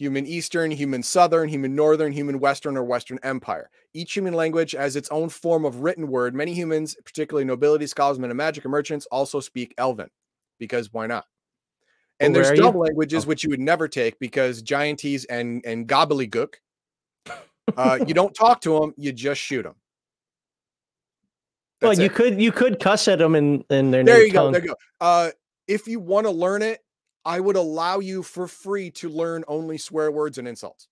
Human 0.00 0.26
Eastern, 0.26 0.70
human 0.70 1.02
Southern, 1.02 1.46
human 1.50 1.74
Northern, 1.74 2.10
human 2.10 2.40
Western, 2.40 2.74
or 2.78 2.82
Western 2.84 3.18
Empire. 3.22 3.68
Each 3.92 4.16
human 4.16 4.32
language 4.32 4.72
has 4.72 4.96
its 4.96 5.10
own 5.10 5.28
form 5.28 5.66
of 5.66 5.80
written 5.82 6.08
word. 6.08 6.34
Many 6.34 6.54
humans, 6.54 6.96
particularly 7.04 7.44
nobility, 7.44 7.86
scholars, 7.86 8.18
men 8.18 8.30
of 8.30 8.36
magic, 8.38 8.64
and 8.64 8.70
merchants, 8.72 9.04
also 9.12 9.40
speak 9.40 9.74
Elven 9.76 10.08
because 10.58 10.90
why 10.90 11.06
not? 11.06 11.26
And 12.18 12.32
Well, 12.34 12.44
there's 12.44 12.58
dumb 12.58 12.76
you? 12.76 12.80
languages 12.80 13.26
Oh. 13.26 13.28
which 13.28 13.44
you 13.44 13.50
would 13.50 13.60
never 13.60 13.88
take 13.88 14.18
because 14.18 14.62
gianties 14.62 15.26
and 15.26 15.62
and 15.66 15.86
gobbledygook. 15.86 16.54
Uh, 17.76 17.98
you 18.04 18.14
don't 18.14 18.34
talk 18.34 18.60
to 18.62 18.80
them; 18.80 18.92
you 18.96 19.12
just 19.12 19.40
shoot 19.40 19.62
them. 19.62 19.76
well, 21.82 21.92
you 21.92 22.08
could 22.10 22.40
you 22.40 22.50
could 22.52 22.80
cuss 22.80 23.06
at 23.06 23.18
them 23.20 23.34
in 23.36 23.62
in 23.70 23.90
their 23.90 24.02
there 24.02 24.24
you 24.26 24.32
go. 24.32 24.44
tongue. 24.44 24.52
There 24.52 24.62
you 24.62 24.68
go. 24.68 24.74
Uh, 25.00 25.30
if 25.68 25.86
you 25.86 26.00
want 26.00 26.26
to 26.26 26.30
learn 26.32 26.62
it, 26.62 26.80
I 27.24 27.40
would 27.40 27.56
allow 27.56 27.98
you 27.98 28.22
for 28.22 28.46
free 28.46 28.90
to 28.92 29.08
learn 29.08 29.44
only 29.48 29.78
swear 29.78 30.10
words 30.10 30.38
and 30.38 30.48
insults. 30.48 30.88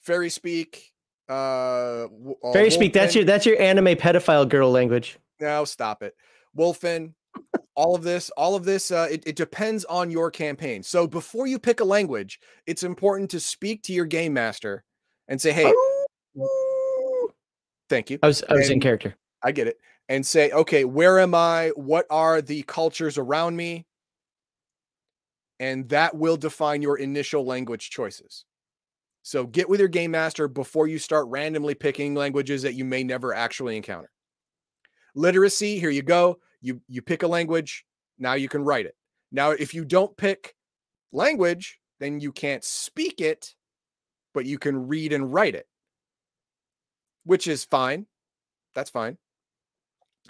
Fairy 0.00 0.30
speak. 0.30 0.92
Uh, 1.28 2.04
uh, 2.04 2.52
Fairy 2.52 2.70
speak. 2.70 2.92
That's 2.92 3.14
your 3.14 3.24
that's 3.24 3.46
your 3.46 3.60
anime 3.60 3.96
pedophile 3.96 4.48
girl 4.48 4.70
language. 4.70 5.18
No, 5.40 5.64
stop 5.64 6.02
it. 6.02 6.14
Wolfen. 6.56 7.14
all 7.76 7.94
of 7.94 8.02
this, 8.02 8.30
all 8.30 8.56
of 8.56 8.64
this, 8.64 8.90
uh, 8.90 9.06
it, 9.10 9.22
it 9.26 9.36
depends 9.36 9.84
on 9.84 10.10
your 10.10 10.30
campaign. 10.30 10.82
So 10.82 11.06
before 11.06 11.46
you 11.46 11.58
pick 11.58 11.80
a 11.80 11.84
language, 11.84 12.40
it's 12.66 12.82
important 12.82 13.30
to 13.30 13.40
speak 13.40 13.82
to 13.84 13.92
your 13.92 14.04
game 14.04 14.32
master 14.32 14.84
and 15.28 15.40
say, 15.40 15.52
"Hey, 15.52 15.72
thank 17.88 18.10
you." 18.10 18.18
I 18.22 18.26
was 18.26 18.42
I 18.48 18.54
was 18.54 18.70
in 18.70 18.80
character. 18.80 19.14
I 19.42 19.52
get 19.52 19.68
it. 19.68 19.78
And 20.10 20.26
say, 20.26 20.50
okay, 20.50 20.84
where 20.84 21.20
am 21.20 21.36
I? 21.36 21.70
What 21.76 22.04
are 22.10 22.42
the 22.42 22.62
cultures 22.62 23.16
around 23.16 23.54
me? 23.54 23.86
And 25.60 25.88
that 25.90 26.16
will 26.16 26.36
define 26.36 26.82
your 26.82 26.98
initial 26.98 27.46
language 27.46 27.90
choices. 27.90 28.44
So 29.22 29.46
get 29.46 29.68
with 29.68 29.78
your 29.78 29.88
game 29.88 30.10
master 30.10 30.48
before 30.48 30.88
you 30.88 30.98
start 30.98 31.28
randomly 31.28 31.76
picking 31.76 32.16
languages 32.16 32.62
that 32.62 32.74
you 32.74 32.84
may 32.84 33.04
never 33.04 33.32
actually 33.32 33.76
encounter. 33.76 34.10
Literacy, 35.14 35.78
here 35.78 35.90
you 35.90 36.02
go. 36.02 36.40
You 36.60 36.80
you 36.88 37.02
pick 37.02 37.22
a 37.22 37.28
language, 37.28 37.84
now 38.18 38.32
you 38.32 38.48
can 38.48 38.64
write 38.64 38.86
it. 38.86 38.96
Now 39.30 39.52
if 39.52 39.74
you 39.74 39.84
don't 39.84 40.16
pick 40.16 40.56
language, 41.12 41.78
then 42.00 42.18
you 42.18 42.32
can't 42.32 42.64
speak 42.64 43.20
it, 43.20 43.54
but 44.34 44.44
you 44.44 44.58
can 44.58 44.88
read 44.88 45.12
and 45.12 45.32
write 45.32 45.54
it. 45.54 45.68
Which 47.22 47.46
is 47.46 47.64
fine. 47.64 48.06
That's 48.74 48.90
fine 48.90 49.16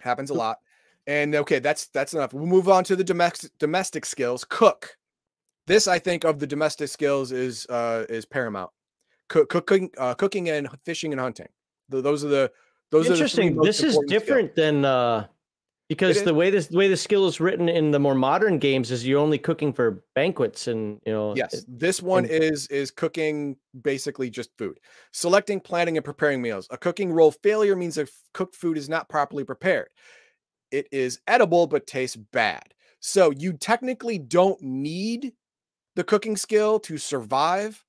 happens 0.00 0.30
a 0.30 0.34
lot. 0.34 0.58
And 1.06 1.34
okay 1.34 1.58
that's 1.58 1.86
that's 1.88 2.14
enough. 2.14 2.32
We'll 2.32 2.46
move 2.46 2.68
on 2.68 2.84
to 2.84 2.96
the 2.96 3.04
domestic 3.04 3.50
domestic 3.58 4.04
skills. 4.04 4.44
Cook. 4.44 4.96
This 5.66 5.86
i 5.86 5.98
think 5.98 6.24
of 6.24 6.38
the 6.38 6.46
domestic 6.46 6.88
skills 6.88 7.32
is 7.32 7.66
uh 7.66 8.04
is 8.08 8.24
paramount. 8.24 8.70
Cook, 9.28 9.48
cooking 9.48 9.90
uh 9.98 10.14
cooking 10.14 10.48
and 10.48 10.68
fishing 10.84 11.12
and 11.12 11.20
hunting. 11.20 11.48
Th- 11.90 12.02
those 12.02 12.24
are 12.24 12.28
the 12.28 12.52
those 12.90 13.08
are 13.08 13.12
Interesting. 13.12 13.56
most 13.56 13.66
This 13.66 13.82
is 13.82 13.98
different 14.08 14.54
than 14.56 14.84
uh 14.84 15.26
because 15.90 16.22
the 16.22 16.32
way 16.32 16.50
this 16.50 16.68
the 16.68 16.76
way 16.76 16.86
the 16.86 16.96
skill 16.96 17.26
is 17.26 17.40
written 17.40 17.68
in 17.68 17.90
the 17.90 17.98
more 17.98 18.14
modern 18.14 18.60
games 18.60 18.92
is 18.92 19.04
you're 19.04 19.18
only 19.18 19.38
cooking 19.38 19.72
for 19.72 20.04
banquets 20.14 20.68
and 20.68 21.00
you 21.04 21.12
know 21.12 21.34
yes. 21.34 21.64
this 21.66 22.00
one 22.00 22.24
and- 22.24 22.44
is 22.44 22.68
is 22.68 22.92
cooking 22.92 23.56
basically 23.82 24.30
just 24.30 24.56
food. 24.56 24.78
Selecting 25.12 25.58
planning 25.58 25.96
and 25.96 26.04
preparing 26.04 26.40
meals. 26.40 26.68
A 26.70 26.78
cooking 26.78 27.12
roll 27.12 27.32
failure 27.32 27.74
means 27.74 27.96
that 27.96 28.08
cooked 28.32 28.54
food 28.54 28.78
is 28.78 28.88
not 28.88 29.08
properly 29.08 29.42
prepared. 29.42 29.88
It 30.70 30.86
is 30.92 31.20
edible 31.26 31.66
but 31.66 31.88
tastes 31.88 32.16
bad. 32.16 32.72
So 33.00 33.32
you 33.32 33.54
technically 33.54 34.18
don't 34.18 34.62
need 34.62 35.32
the 35.96 36.04
cooking 36.04 36.36
skill 36.36 36.78
to 36.80 36.98
survive 36.98 37.84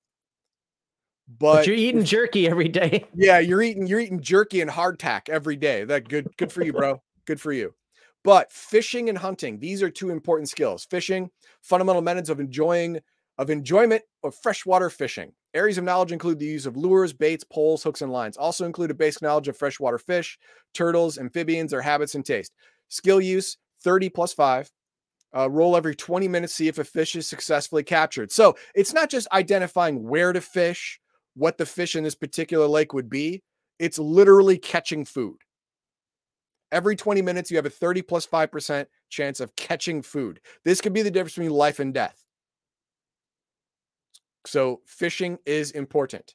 but, 1.27 1.57
but, 1.57 1.67
you're 1.67 1.77
eating 1.77 2.03
jerky 2.03 2.47
every 2.47 2.67
day. 2.67 3.05
yeah 3.13 3.37
you're 3.37 3.61
eating 3.61 3.85
you're 3.85 3.99
eating 3.99 4.21
jerky 4.21 4.59
and 4.59 4.71
hardtack 4.71 5.29
every 5.29 5.55
day. 5.55 5.83
That 5.83 6.09
good 6.09 6.35
good 6.35 6.51
for 6.51 6.63
you 6.65 6.73
bro. 6.73 6.99
Good 7.27 7.39
for 7.39 7.53
you 7.53 7.75
but 8.23 8.51
fishing 8.51 9.09
and 9.09 9.17
hunting 9.17 9.59
these 9.59 9.81
are 9.81 9.89
two 9.89 10.09
important 10.09 10.49
skills. 10.49 10.85
Fishing 10.85 11.29
fundamental 11.61 12.01
methods 12.01 12.29
of 12.29 12.39
enjoying 12.39 12.99
of 13.37 13.49
enjoyment 13.49 14.03
of 14.23 14.35
freshwater 14.35 14.89
fishing. 14.89 15.31
Areas 15.53 15.77
of 15.77 15.83
knowledge 15.83 16.11
include 16.11 16.39
the 16.39 16.45
use 16.45 16.65
of 16.65 16.77
lures 16.77 17.13
baits 17.13 17.43
poles 17.43 17.83
hooks 17.83 18.01
and 18.01 18.11
lines. 18.11 18.37
Also 18.37 18.65
include 18.65 18.91
a 18.91 18.95
basic 18.95 19.21
knowledge 19.21 19.47
of 19.47 19.57
freshwater 19.57 19.97
fish 19.97 20.37
turtles 20.73 21.17
amphibians 21.17 21.71
their 21.71 21.81
habits 21.81 22.15
and 22.15 22.25
taste. 22.25 22.53
Skill 22.89 23.21
use 23.21 23.57
30 23.83 24.09
plus 24.09 24.33
5 24.33 24.71
uh, 25.35 25.49
roll 25.49 25.77
every 25.77 25.95
20 25.95 26.27
minutes 26.27 26.53
see 26.53 26.67
if 26.67 26.77
a 26.77 26.83
fish 26.83 27.15
is 27.15 27.27
successfully 27.27 27.83
captured. 27.83 28.31
So 28.31 28.55
it's 28.75 28.93
not 28.93 29.09
just 29.09 29.27
identifying 29.31 30.03
where 30.03 30.33
to 30.33 30.41
fish 30.41 30.99
what 31.35 31.57
the 31.57 31.65
fish 31.65 31.95
in 31.95 32.03
this 32.03 32.15
particular 32.15 32.67
lake 32.67 32.93
would 32.93 33.09
be 33.09 33.41
it's 33.79 33.97
literally 33.97 34.57
catching 34.57 35.05
food 35.05 35.37
every 36.71 36.95
20 36.95 37.21
minutes 37.21 37.51
you 37.51 37.57
have 37.57 37.65
a 37.65 37.69
30 37.69 38.01
plus 38.01 38.25
5% 38.25 38.85
chance 39.09 39.39
of 39.39 39.55
catching 39.55 40.01
food. 40.01 40.39
This 40.63 40.81
could 40.81 40.93
be 40.93 41.01
the 41.01 41.11
difference 41.11 41.33
between 41.33 41.51
life 41.51 41.79
and 41.79 41.93
death. 41.93 42.23
So 44.45 44.81
fishing 44.85 45.37
is 45.45 45.71
important 45.71 46.33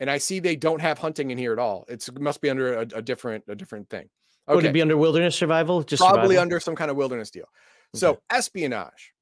and 0.00 0.10
i 0.10 0.18
see 0.18 0.40
they 0.40 0.56
don't 0.56 0.80
have 0.80 0.98
hunting 0.98 1.30
in 1.30 1.38
here 1.38 1.52
at 1.52 1.58
all. 1.58 1.84
It's 1.88 2.08
it 2.08 2.20
must 2.20 2.40
be 2.40 2.50
under 2.50 2.74
a, 2.74 2.80
a 2.80 3.02
different 3.02 3.44
a 3.48 3.54
different 3.54 3.88
thing. 3.88 4.08
Would 4.48 4.58
okay. 4.58 4.68
it 4.68 4.72
be 4.72 4.82
under 4.82 4.96
wilderness 4.96 5.34
survival? 5.34 5.82
Just 5.82 6.00
probably 6.00 6.20
survival? 6.22 6.42
under 6.42 6.60
some 6.60 6.76
kind 6.76 6.90
of 6.90 6.96
wilderness 6.96 7.30
deal. 7.30 7.46
So 7.94 8.20
espionage 8.30 9.12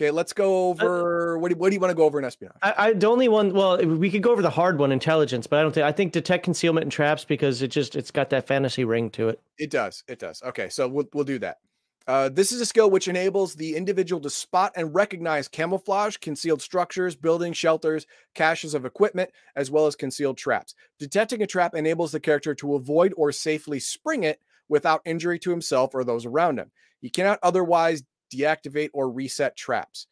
okay 0.00 0.10
let's 0.10 0.32
go 0.32 0.68
over 0.68 1.38
what, 1.38 1.50
do, 1.50 1.56
what 1.56 1.70
do 1.70 1.74
you 1.74 1.80
want 1.80 1.90
to 1.90 1.94
go 1.94 2.04
over 2.04 2.18
in 2.18 2.24
espionage 2.24 2.56
I, 2.62 2.74
I 2.76 2.92
the 2.92 3.06
only 3.06 3.28
one. 3.28 3.52
Well, 3.52 3.78
we 3.78 4.10
could 4.10 4.22
go 4.22 4.30
over 4.30 4.42
the 4.42 4.50
hard 4.50 4.78
one, 4.78 4.92
intelligence, 4.92 5.46
but 5.46 5.58
I 5.58 5.62
don't 5.62 5.72
think 5.72 5.84
I 5.84 5.92
think 5.92 6.12
detect 6.12 6.44
concealment 6.44 6.84
and 6.84 6.92
traps 6.92 7.24
because 7.24 7.62
it 7.62 7.68
just 7.68 7.96
it's 7.96 8.10
got 8.10 8.30
that 8.30 8.46
fantasy 8.46 8.84
ring 8.84 9.10
to 9.10 9.28
it. 9.28 9.40
It 9.58 9.70
does. 9.70 10.04
It 10.08 10.18
does. 10.18 10.42
Okay, 10.42 10.68
so 10.68 10.88
we'll 10.88 11.08
we'll 11.12 11.24
do 11.24 11.38
that. 11.40 11.58
Uh, 12.06 12.28
this 12.28 12.50
is 12.50 12.60
a 12.60 12.66
skill 12.66 12.90
which 12.90 13.08
enables 13.08 13.54
the 13.54 13.76
individual 13.76 14.20
to 14.20 14.30
spot 14.30 14.72
and 14.74 14.94
recognize 14.94 15.46
camouflage, 15.46 16.16
concealed 16.16 16.60
structures, 16.62 17.14
buildings, 17.14 17.56
shelters, 17.56 18.06
caches 18.34 18.74
of 18.74 18.84
equipment, 18.84 19.30
as 19.54 19.70
well 19.70 19.86
as 19.86 19.94
concealed 19.94 20.36
traps. 20.36 20.74
Detecting 20.98 21.42
a 21.42 21.46
trap 21.46 21.74
enables 21.74 22.10
the 22.10 22.18
character 22.18 22.54
to 22.54 22.74
avoid 22.74 23.12
or 23.16 23.30
safely 23.30 23.78
spring 23.78 24.24
it 24.24 24.40
without 24.68 25.02
injury 25.04 25.38
to 25.38 25.50
himself 25.50 25.94
or 25.94 26.02
those 26.02 26.26
around 26.26 26.58
him. 26.58 26.70
He 27.00 27.10
cannot 27.10 27.38
otherwise 27.42 28.02
deactivate 28.32 28.90
or 28.92 29.10
reset 29.10 29.56
traps. 29.56 30.06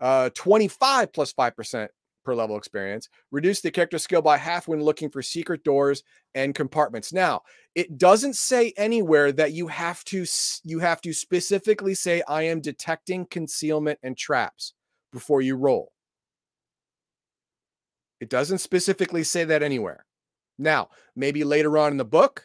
Uh, 0.00 0.30
25 0.34 1.12
plus 1.12 1.32
5% 1.32 1.88
per 2.24 2.34
level 2.34 2.56
experience. 2.56 3.08
Reduce 3.30 3.60
the 3.60 3.70
character 3.70 3.98
skill 3.98 4.22
by 4.22 4.36
half 4.36 4.66
when 4.66 4.82
looking 4.82 5.10
for 5.10 5.22
secret 5.22 5.62
doors 5.62 6.02
and 6.34 6.54
compartments. 6.54 7.12
Now, 7.12 7.42
it 7.74 7.98
doesn't 7.98 8.34
say 8.34 8.72
anywhere 8.76 9.30
that 9.32 9.52
you 9.52 9.68
have 9.68 10.02
to 10.04 10.24
you 10.64 10.78
have 10.80 11.00
to 11.02 11.12
specifically 11.12 11.94
say 11.94 12.22
I 12.26 12.42
am 12.44 12.60
detecting 12.60 13.26
concealment 13.26 13.98
and 14.02 14.16
traps 14.16 14.74
before 15.12 15.42
you 15.42 15.56
roll. 15.56 15.92
It 18.20 18.30
doesn't 18.30 18.58
specifically 18.58 19.22
say 19.22 19.44
that 19.44 19.62
anywhere. 19.62 20.06
Now, 20.58 20.88
maybe 21.14 21.44
later 21.44 21.76
on 21.76 21.92
in 21.92 21.98
the 21.98 22.04
book, 22.04 22.44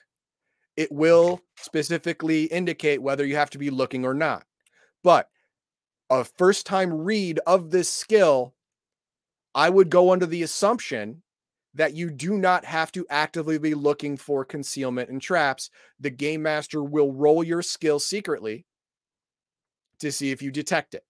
it 0.75 0.91
will 0.91 1.41
specifically 1.57 2.45
indicate 2.45 3.01
whether 3.01 3.25
you 3.25 3.35
have 3.35 3.49
to 3.51 3.57
be 3.57 3.69
looking 3.69 4.05
or 4.05 4.13
not. 4.13 4.43
But 5.03 5.29
a 6.09 6.23
first 6.23 6.65
time 6.65 6.93
read 6.93 7.39
of 7.45 7.71
this 7.71 7.89
skill, 7.91 8.53
I 9.55 9.69
would 9.69 9.89
go 9.89 10.11
under 10.11 10.25
the 10.25 10.43
assumption 10.43 11.23
that 11.75 11.93
you 11.93 12.09
do 12.09 12.37
not 12.37 12.65
have 12.65 12.91
to 12.91 13.05
actively 13.09 13.57
be 13.57 13.73
looking 13.75 14.17
for 14.17 14.43
concealment 14.43 15.09
and 15.09 15.21
traps. 15.21 15.69
The 15.99 16.09
game 16.09 16.41
master 16.41 16.83
will 16.83 17.13
roll 17.13 17.43
your 17.43 17.61
skill 17.61 17.99
secretly 17.99 18.65
to 19.99 20.11
see 20.11 20.31
if 20.31 20.41
you 20.41 20.51
detect 20.51 20.95
it. 20.95 21.03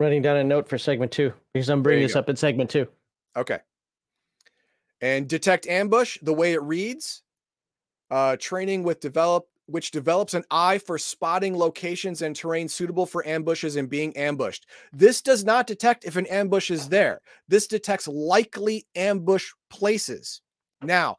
Writing 0.00 0.22
down 0.22 0.36
a 0.36 0.44
note 0.44 0.68
for 0.68 0.78
segment 0.78 1.12
two 1.12 1.32
because 1.52 1.68
I'm 1.68 1.82
bringing 1.82 2.02
this 2.02 2.14
go. 2.14 2.20
up 2.20 2.28
in 2.28 2.36
segment 2.36 2.70
two. 2.70 2.88
Okay. 3.36 3.60
And 5.00 5.28
detect 5.28 5.66
ambush, 5.66 6.18
the 6.22 6.32
way 6.32 6.52
it 6.52 6.62
reads, 6.62 7.22
Uh, 8.10 8.36
training 8.36 8.82
with 8.82 9.00
develop 9.00 9.48
which 9.66 9.90
develops 9.90 10.34
an 10.34 10.44
eye 10.50 10.78
for 10.78 10.98
spotting 10.98 11.56
locations 11.56 12.22
and 12.22 12.36
terrain 12.36 12.68
suitable 12.68 13.06
for 13.06 13.26
ambushes 13.26 13.76
and 13.76 13.88
being 13.88 14.16
ambushed. 14.16 14.66
This 14.92 15.22
does 15.22 15.44
not 15.44 15.66
detect 15.66 16.04
if 16.04 16.16
an 16.16 16.26
ambush 16.26 16.70
is 16.70 16.88
there. 16.88 17.20
This 17.48 17.66
detects 17.66 18.06
likely 18.06 18.86
ambush 18.94 19.50
places. 19.70 20.42
Now, 20.82 21.16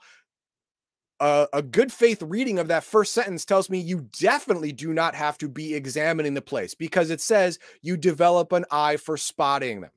uh, 1.20 1.48
a 1.54 1.62
good 1.62 1.92
faith 1.92 2.22
reading 2.22 2.60
of 2.60 2.68
that 2.68 2.84
first 2.84 3.14
sentence 3.14 3.46
tells 3.46 3.70
me 3.70 3.80
you 3.80 4.08
definitely 4.20 4.72
do 4.72 4.94
not 4.94 5.16
have 5.16 5.38
to 5.38 5.48
be 5.48 5.74
examining 5.74 6.34
the 6.34 6.42
place 6.42 6.76
because 6.76 7.10
it 7.10 7.22
says 7.22 7.58
you 7.82 7.96
develop 7.96 8.52
an 8.52 8.66
eye 8.70 8.98
for 8.98 9.16
spotting 9.16 9.82
them, 9.82 9.92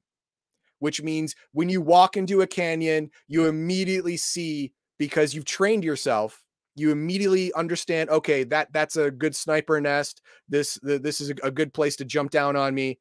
which 0.79 1.03
means 1.03 1.35
when 1.53 1.69
you 1.69 1.81
walk 1.81 2.17
into 2.17 2.41
a 2.41 2.47
canyon, 2.47 3.11
you 3.27 3.47
immediately 3.47 4.17
see 4.17 4.73
because 4.97 5.35
you've 5.35 5.45
trained 5.45 5.85
yourself 5.85 6.45
you 6.79 6.91
immediately 6.91 7.53
understand 7.55 8.11
okay 8.11 8.45
that 8.45 8.73
that's 8.73 8.97
a 8.97 9.11
good 9.11 9.35
sniper 9.35 9.81
nest. 9.81 10.23
This 10.49 10.79
the, 10.83 10.99
this 10.99 11.21
is 11.21 11.31
a, 11.43 11.51
good 11.51 11.75
place 11.75 11.97
to 11.97 12.05
jump 12.05 12.31
down 12.31 12.57
on 12.57 12.75
me. 12.75 12.99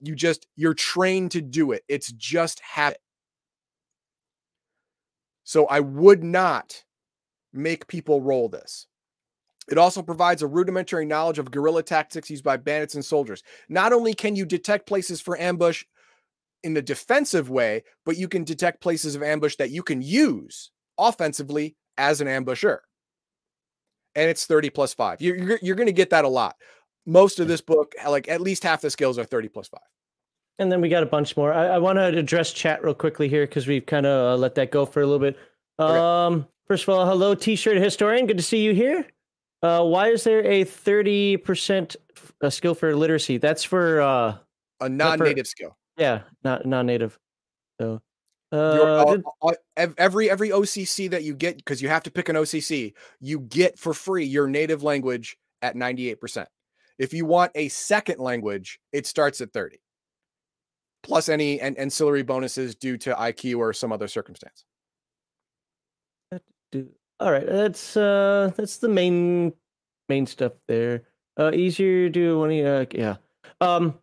You 0.00 0.14
just 0.14 0.46
you're 0.56 0.74
trained 0.74 1.32
to 1.32 1.40
do 1.40 1.72
it. 1.72 1.82
It's 1.88 2.12
just 2.12 2.60
habit. 2.60 3.00
So 5.44 5.66
i 5.66 5.80
would 5.80 6.24
not 6.24 6.84
make 7.52 7.86
people 7.86 8.20
roll 8.20 8.48
this. 8.48 8.86
It 9.70 9.78
also 9.78 10.02
provides 10.02 10.42
a 10.42 10.46
rudimentary 10.46 11.06
knowledge 11.06 11.38
of 11.38 11.50
guerrilla 11.50 11.82
tactics 11.82 12.28
used 12.28 12.44
by 12.44 12.58
bandits 12.58 12.94
and 12.94 13.04
soldiers. 13.04 13.42
Not 13.68 13.92
only 13.92 14.12
can 14.12 14.36
you 14.36 14.44
detect 14.44 14.86
places 14.86 15.20
for 15.20 15.40
ambush 15.40 15.84
in 16.62 16.74
the 16.74 16.82
defensive 16.82 17.50
way 17.50 17.84
but 18.04 18.16
you 18.16 18.26
can 18.26 18.42
detect 18.42 18.80
places 18.80 19.14
of 19.14 19.22
ambush 19.22 19.56
that 19.56 19.70
you 19.70 19.82
can 19.82 20.02
use 20.02 20.70
offensively 20.98 21.76
as 21.98 22.20
an 22.20 22.26
ambusher. 22.26 22.78
And 24.14 24.30
it's 24.30 24.46
30 24.46 24.70
plus 24.70 24.94
five. 24.94 25.20
You're, 25.20 25.36
you're, 25.36 25.58
you're 25.62 25.76
going 25.76 25.86
to 25.86 25.92
get 25.92 26.10
that 26.10 26.24
a 26.24 26.28
lot. 26.28 26.56
Most 27.06 27.40
of 27.40 27.48
this 27.48 27.60
book, 27.60 27.94
like 28.08 28.28
at 28.28 28.40
least 28.40 28.62
half 28.62 28.80
the 28.80 28.90
skills 28.90 29.18
are 29.18 29.24
30 29.24 29.48
plus 29.48 29.68
five. 29.68 29.80
And 30.58 30.70
then 30.70 30.80
we 30.80 30.88
got 30.88 31.02
a 31.02 31.06
bunch 31.06 31.36
more. 31.36 31.52
I, 31.52 31.66
I 31.66 31.78
want 31.78 31.98
to 31.98 32.04
address 32.04 32.52
chat 32.52 32.82
real 32.84 32.94
quickly 32.94 33.28
here 33.28 33.46
because 33.46 33.66
we've 33.66 33.84
kind 33.84 34.06
of 34.06 34.34
uh, 34.34 34.40
let 34.40 34.54
that 34.54 34.70
go 34.70 34.86
for 34.86 35.02
a 35.02 35.06
little 35.06 35.18
bit. 35.18 35.36
Okay. 35.80 35.98
Um, 35.98 36.46
first 36.68 36.84
of 36.84 36.90
all, 36.90 37.06
hello, 37.06 37.34
T-shirt 37.34 37.76
historian. 37.76 38.26
Good 38.26 38.36
to 38.36 38.42
see 38.42 38.62
you 38.62 38.72
here. 38.72 39.04
Uh, 39.62 39.82
why 39.82 40.08
is 40.08 40.22
there 40.24 40.44
a 40.44 40.64
30% 40.64 41.96
uh, 42.40 42.50
skill 42.50 42.74
for 42.74 42.94
literacy? 42.94 43.38
That's 43.38 43.64
for 43.64 44.00
uh, 44.00 44.36
a 44.80 44.88
non-native 44.88 45.46
skill. 45.46 45.76
Yeah, 45.96 46.20
not 46.44 46.66
non-native. 46.66 47.18
So 47.80 48.00
uh, 48.54 49.18
uh, 49.42 49.86
every 49.98 50.30
every 50.30 50.50
OCC 50.50 51.10
that 51.10 51.24
you 51.24 51.34
get 51.34 51.56
because 51.56 51.82
you 51.82 51.88
have 51.88 52.02
to 52.04 52.10
pick 52.10 52.28
an 52.28 52.36
OCC, 52.36 52.94
you 53.20 53.40
get 53.40 53.78
for 53.78 53.92
free 53.92 54.24
your 54.24 54.46
native 54.46 54.82
language 54.82 55.36
at 55.62 55.74
98%. 55.74 56.46
If 56.98 57.12
you 57.12 57.24
want 57.26 57.52
a 57.54 57.68
second 57.68 58.20
language, 58.20 58.78
it 58.92 59.06
starts 59.06 59.40
at 59.40 59.52
30. 59.52 59.78
Plus 61.02 61.28
any 61.28 61.60
and 61.60 61.76
ancillary 61.78 62.22
bonuses 62.22 62.74
due 62.74 62.96
to 62.98 63.14
IQ 63.14 63.58
or 63.58 63.72
some 63.72 63.92
other 63.92 64.08
circumstance. 64.08 64.64
All 67.20 67.30
right, 67.30 67.46
that's 67.46 67.96
uh 67.96 68.52
that's 68.56 68.78
the 68.78 68.88
main 68.88 69.52
main 70.08 70.26
stuff 70.26 70.52
there. 70.66 71.04
Uh 71.38 71.50
easier 71.52 72.06
to 72.06 72.10
do 72.10 72.40
when 72.40 72.64
uh 72.64 72.84
yeah. 72.92 73.16
Um 73.60 73.98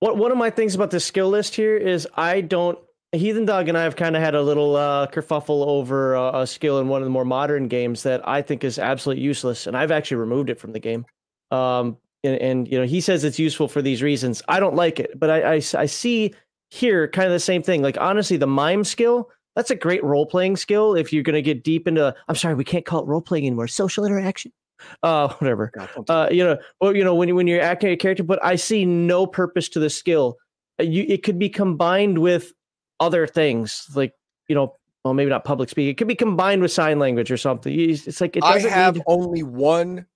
what 0.00 0.16
one 0.16 0.32
of 0.32 0.38
my 0.38 0.50
things 0.50 0.74
about 0.74 0.90
the 0.90 1.00
skill 1.00 1.28
list 1.28 1.54
here 1.54 1.76
is 1.76 2.06
I 2.14 2.40
don't 2.40 2.78
Heathen 3.14 3.44
Dog 3.44 3.68
and 3.68 3.76
I 3.76 3.82
have 3.82 3.96
kind 3.96 4.16
of 4.16 4.22
had 4.22 4.34
a 4.34 4.42
little 4.42 4.76
uh, 4.76 5.06
kerfuffle 5.06 5.66
over 5.66 6.16
uh, 6.16 6.42
a 6.42 6.46
skill 6.46 6.78
in 6.80 6.88
one 6.88 7.02
of 7.02 7.06
the 7.06 7.10
more 7.10 7.24
modern 7.24 7.68
games 7.68 8.02
that 8.02 8.26
I 8.26 8.42
think 8.42 8.64
is 8.64 8.78
absolutely 8.78 9.24
useless, 9.24 9.66
and 9.66 9.76
I've 9.76 9.90
actually 9.90 10.18
removed 10.18 10.50
it 10.50 10.58
from 10.58 10.72
the 10.72 10.80
game. 10.80 11.06
Um, 11.50 11.96
and, 12.22 12.36
and, 12.40 12.68
you 12.68 12.78
know, 12.78 12.86
he 12.86 13.00
says 13.00 13.22
it's 13.24 13.38
useful 13.38 13.68
for 13.68 13.82
these 13.82 14.02
reasons. 14.02 14.42
I 14.48 14.58
don't 14.58 14.74
like 14.74 14.98
it, 14.98 15.18
but 15.18 15.30
I, 15.30 15.54
I, 15.54 15.54
I 15.56 15.86
see 15.86 16.34
here 16.70 17.06
kind 17.08 17.26
of 17.26 17.32
the 17.32 17.40
same 17.40 17.62
thing. 17.62 17.82
Like 17.82 17.98
honestly, 18.00 18.36
the 18.36 18.46
mime 18.46 18.84
skill 18.84 19.30
that's 19.54 19.70
a 19.70 19.76
great 19.76 20.02
role 20.02 20.26
playing 20.26 20.56
skill 20.56 20.94
if 20.94 21.12
you're 21.12 21.22
going 21.22 21.34
to 21.34 21.42
get 21.42 21.62
deep 21.62 21.86
into. 21.86 22.14
I'm 22.28 22.34
sorry, 22.34 22.54
we 22.54 22.64
can't 22.64 22.84
call 22.84 23.02
it 23.02 23.06
role 23.06 23.20
playing 23.20 23.46
anymore. 23.46 23.68
Social 23.68 24.04
interaction. 24.04 24.52
Uh, 25.02 25.28
whatever. 25.34 25.70
God, 25.74 25.88
uh, 26.10 26.28
you 26.30 26.44
know, 26.44 26.58
well, 26.78 26.94
you 26.94 27.04
know, 27.04 27.14
when 27.14 27.34
when 27.34 27.46
you're 27.46 27.60
acting 27.60 27.90
a 27.90 27.96
character, 27.96 28.22
but 28.22 28.44
I 28.44 28.56
see 28.56 28.84
no 28.84 29.24
purpose 29.26 29.70
to 29.70 29.78
the 29.78 29.88
skill. 29.88 30.36
Uh, 30.78 30.82
you, 30.82 31.06
it 31.08 31.22
could 31.22 31.38
be 31.38 31.48
combined 31.48 32.18
with 32.18 32.52
other 33.00 33.26
things 33.26 33.88
like 33.94 34.12
you 34.48 34.54
know 34.54 34.74
well 35.04 35.14
maybe 35.14 35.30
not 35.30 35.44
public 35.44 35.68
speaking 35.68 35.90
it 35.90 35.96
could 35.96 36.08
be 36.08 36.14
combined 36.14 36.62
with 36.62 36.72
sign 36.72 36.98
language 36.98 37.30
or 37.30 37.36
something. 37.36 37.72
It's 37.78 38.20
like 38.20 38.36
it 38.36 38.44
i 38.44 38.58
have 38.58 38.96
need... 38.96 39.04
only 39.06 39.42
one 39.42 40.06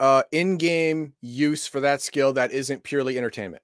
uh 0.00 0.22
in-game 0.32 1.14
use 1.20 1.66
for 1.66 1.80
that 1.80 2.00
skill 2.02 2.32
that 2.34 2.52
isn't 2.52 2.82
purely 2.82 3.18
entertainment. 3.18 3.62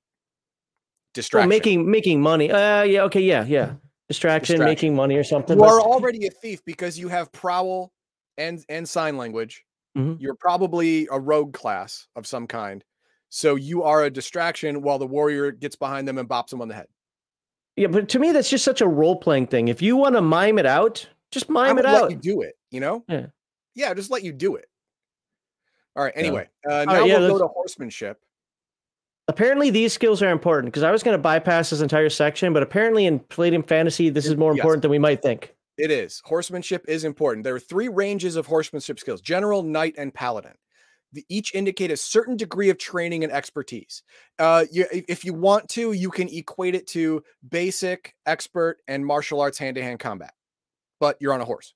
Distraction. 1.15 1.49
well, 1.49 1.57
making 1.57 1.91
making 1.91 2.21
money 2.21 2.51
uh 2.51 2.83
yeah 2.83 3.03
okay 3.03 3.21
yeah 3.21 3.45
yeah. 3.45 3.75
Distraction, 4.09 4.57
distraction. 4.57 4.65
making 4.65 4.97
money 4.97 5.17
or 5.17 5.25
something 5.25 5.57
you 5.57 5.63
but... 5.65 5.71
are 5.71 5.81
already 5.81 6.27
a 6.27 6.31
thief 6.31 6.63
because 6.65 6.99
you 6.99 7.09
have 7.09 7.33
prowl 7.33 7.93
and 8.37 8.65
and 8.69 8.89
sign 8.89 9.17
language. 9.17 9.65
Mm-hmm. 9.97 10.23
you're 10.23 10.35
probably 10.35 11.07
a 11.11 11.21
rogue 11.21 11.53
class 11.53 12.09
of 12.17 12.27
some 12.27 12.47
kind. 12.47 12.83
So 13.29 13.57
you 13.57 13.83
are 13.83 14.05
a 14.05 14.11
distraction 14.11 14.81
while 14.81 14.99
the 14.99 15.07
warrior 15.07 15.53
gets 15.53 15.77
behind 15.77 16.09
them 16.09 16.17
and 16.17 16.27
bops 16.27 16.49
them 16.49 16.63
on 16.63 16.69
the 16.69 16.75
head 16.75 16.87
yeah, 17.77 17.87
but 17.87 18.09
to 18.11 18.19
me, 18.19 18.33
that's 18.33 18.51
just 18.51 18.65
such 18.65 18.81
a 18.81 18.87
role 18.87 19.17
playing 19.17 19.47
thing. 19.47 19.69
If 19.69 19.81
you 19.81 19.97
want 19.97 20.15
to 20.15 20.21
mime 20.21 20.59
it 20.59 20.67
out, 20.67 21.07
just 21.31 21.49
mime 21.49 21.79
it 21.79 21.87
out. 21.87 22.11
you 22.11 22.17
do 22.17 22.43
it. 22.43 22.55
You 22.71 22.81
know. 22.81 23.05
Yeah. 23.09 23.27
Yeah, 23.75 23.95
just 23.95 24.11
let 24.11 24.23
you 24.23 24.33
do 24.33 24.57
it. 24.57 24.67
All 25.97 26.05
right. 26.05 26.13
Anyway, 26.15 26.49
yeah. 26.67 26.81
uh, 26.81 26.85
now 26.85 27.01
right, 27.01 27.09
yeah, 27.09 27.19
we'll 27.19 27.31
go 27.31 27.39
to 27.39 27.49
horsemanship. 27.49 28.21
Apparently, 29.29 29.71
these 29.71 29.93
skills 29.93 30.23
are 30.23 30.31
important 30.31 30.73
because 30.73 30.83
I 30.83 30.91
was 30.91 31.03
going 31.03 31.15
to 31.15 31.23
bypass 31.23 31.71
this 31.71 31.81
entire 31.81 32.11
section, 32.11 32.53
but 32.53 32.63
apparently, 32.63 33.07
in 33.07 33.19
Palladium 33.19 33.63
Fantasy, 33.63 34.11
this 34.11 34.27
is 34.27 34.37
more 34.37 34.53
yes. 34.53 34.61
important 34.61 34.83
than 34.83 34.91
we 34.91 34.99
might 34.99 35.23
think. 35.23 35.55
It 35.79 35.91
is. 35.91 36.21
Horsemanship 36.25 36.85
is 36.87 37.05
important. 37.05 37.45
There 37.45 37.55
are 37.55 37.61
three 37.61 37.89
ranges 37.89 38.37
of 38.37 38.47
horsemanship 38.47 38.99
skills: 38.99 39.23
general, 39.23 39.63
knight, 39.63 39.95
and 39.97 40.13
paladin 40.13 40.55
each 41.29 41.55
indicate 41.55 41.91
a 41.91 41.97
certain 41.97 42.37
degree 42.37 42.71
of 42.71 42.79
training 42.79 43.25
and 43.25 43.33
expertise. 43.33 44.03
Uh, 44.39 44.65
you, 44.71 44.87
if 44.91 45.25
you 45.25 45.35
want 45.35 45.69
to, 45.71 45.93
you 45.93 46.11
can 46.11 46.29
equate 46.29 46.75
it 46.75 46.87
to 46.89 47.23
basic, 47.49 48.15
expert, 48.27 48.79
and 48.89 49.05
martial 49.05 49.41
arts 49.41 49.59
hand 49.59 49.77
to 49.77 49.83
hand 49.83 50.01
combat, 50.01 50.33
but 51.01 51.17
you're 51.21 51.33
on 51.33 51.41
a 51.41 51.45
horse. 51.45 51.75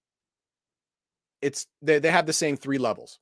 It's 1.42 1.66
they, 1.82 1.98
they 1.98 2.10
have 2.10 2.26
the 2.26 2.32
same 2.32 2.56
three 2.56 2.78
levels. 2.78 3.18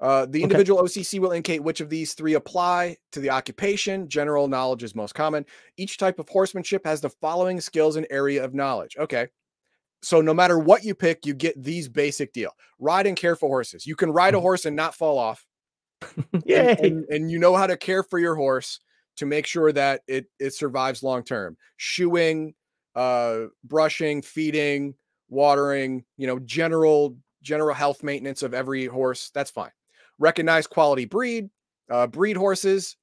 Uh, 0.00 0.26
the 0.26 0.42
individual 0.42 0.80
okay. 0.80 1.00
OCC 1.00 1.18
will 1.18 1.30
indicate 1.30 1.62
which 1.62 1.80
of 1.80 1.88
these 1.88 2.14
three 2.14 2.34
apply 2.34 2.96
to 3.12 3.20
the 3.20 3.30
occupation. 3.30 4.08
General 4.08 4.48
knowledge 4.48 4.82
is 4.82 4.94
most 4.94 5.14
common. 5.14 5.46
Each 5.76 5.96
type 5.96 6.18
of 6.18 6.28
horsemanship 6.28 6.84
has 6.84 7.00
the 7.00 7.08
following 7.08 7.60
skills 7.60 7.96
and 7.96 8.06
area 8.10 8.44
of 8.44 8.54
knowledge. 8.54 8.96
Okay. 8.98 9.28
So 10.04 10.20
no 10.20 10.34
matter 10.34 10.58
what 10.58 10.84
you 10.84 10.94
pick, 10.94 11.24
you 11.24 11.32
get 11.32 11.60
these 11.62 11.88
basic 11.88 12.32
deal. 12.32 12.50
Ride 12.78 13.06
and 13.06 13.16
care 13.16 13.36
for 13.36 13.48
horses. 13.48 13.86
You 13.86 13.96
can 13.96 14.10
ride 14.10 14.34
a 14.34 14.36
mm-hmm. 14.36 14.42
horse 14.42 14.66
and 14.66 14.76
not 14.76 14.94
fall 14.94 15.18
off. 15.18 15.46
Yeah, 16.44 16.68
and, 16.78 16.80
and, 16.80 17.04
and, 17.08 17.30
you 17.30 17.38
know 17.38 17.56
how 17.56 17.66
to 17.66 17.76
care 17.78 18.02
for 18.02 18.18
your 18.18 18.34
horse 18.34 18.80
to 19.16 19.26
make 19.26 19.46
sure 19.46 19.72
that 19.72 20.02
it 20.06 20.26
it 20.38 20.52
survives 20.52 21.02
long 21.02 21.24
term. 21.24 21.56
Shoeing, 21.78 22.54
uh, 22.94 23.46
brushing, 23.64 24.20
feeding, 24.20 24.94
watering, 25.28 26.04
you 26.18 26.26
know, 26.26 26.38
general 26.40 27.16
general 27.42 27.74
health 27.74 28.02
maintenance 28.02 28.42
of 28.42 28.52
every 28.52 28.86
horse. 28.86 29.30
That's 29.34 29.50
fine. 29.50 29.72
Recognize 30.18 30.66
quality 30.66 31.06
breed, 31.06 31.48
uh, 31.90 32.06
breed 32.06 32.36
horses, 32.36 32.96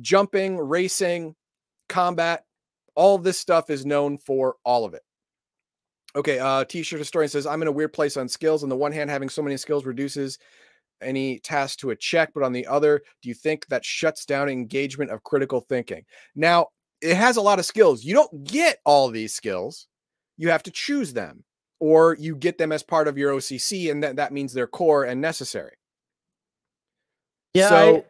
jumping, 0.00 0.56
racing, 0.58 1.34
combat. 1.88 2.44
All 2.96 3.18
this 3.18 3.38
stuff 3.38 3.70
is 3.70 3.86
known 3.86 4.18
for 4.18 4.56
all 4.64 4.84
of 4.84 4.94
it. 4.94 5.02
Okay, 6.16 6.38
uh, 6.38 6.64
T-shirt 6.64 6.98
historian 6.98 7.28
says 7.28 7.46
I'm 7.46 7.62
in 7.62 7.68
a 7.68 7.72
weird 7.72 7.92
place 7.92 8.16
on 8.16 8.28
skills. 8.28 8.62
On 8.62 8.68
the 8.68 8.76
one 8.76 8.92
hand, 8.92 9.10
having 9.10 9.28
so 9.28 9.42
many 9.42 9.56
skills 9.56 9.84
reduces 9.84 10.38
any 11.00 11.38
task 11.38 11.78
to 11.80 11.90
a 11.90 11.96
check, 11.96 12.30
but 12.34 12.42
on 12.42 12.52
the 12.52 12.66
other, 12.66 13.02
do 13.22 13.28
you 13.28 13.34
think 13.34 13.66
that 13.68 13.84
shuts 13.84 14.24
down 14.24 14.48
engagement 14.48 15.10
of 15.10 15.22
critical 15.22 15.60
thinking? 15.60 16.04
Now, 16.34 16.68
it 17.00 17.16
has 17.16 17.36
a 17.36 17.42
lot 17.42 17.58
of 17.58 17.66
skills. 17.66 18.04
You 18.04 18.14
don't 18.14 18.44
get 18.44 18.78
all 18.84 19.08
these 19.08 19.32
skills. 19.32 19.86
You 20.36 20.50
have 20.50 20.62
to 20.64 20.70
choose 20.70 21.12
them, 21.12 21.44
or 21.78 22.16
you 22.18 22.34
get 22.34 22.58
them 22.58 22.72
as 22.72 22.82
part 22.82 23.06
of 23.06 23.18
your 23.18 23.32
OCC, 23.34 23.90
and 23.90 24.02
that, 24.02 24.16
that 24.16 24.32
means 24.32 24.52
they're 24.52 24.66
core 24.66 25.04
and 25.04 25.20
necessary. 25.20 25.76
Yeah. 27.54 27.68
So, 27.68 27.96
I... 27.96 28.04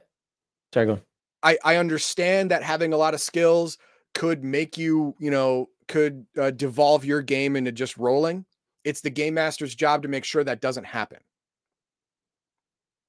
sorry, 0.73 0.87
go. 0.87 1.01
I 1.43 1.59
I 1.65 1.77
understand 1.77 2.51
that 2.51 2.63
having 2.63 2.93
a 2.93 2.97
lot 2.97 3.15
of 3.15 3.21
skills 3.21 3.79
could 4.15 4.43
make 4.43 4.77
you, 4.77 5.15
you 5.19 5.31
know, 5.31 5.69
could 5.89 6.27
uh, 6.39 6.51
devolve 6.51 7.05
your 7.05 7.23
game 7.23 7.57
into 7.57 7.73
just 7.73 7.97
rolling. 7.97 8.45
It's 8.85 9.01
the 9.01 9.11
game 9.11 9.35
master's 9.35 9.75
job 9.75 10.03
to 10.03 10.09
make 10.09 10.25
sure 10.25 10.45
that 10.45 10.61
doesn't 10.61 10.85
happen. 10.85 11.19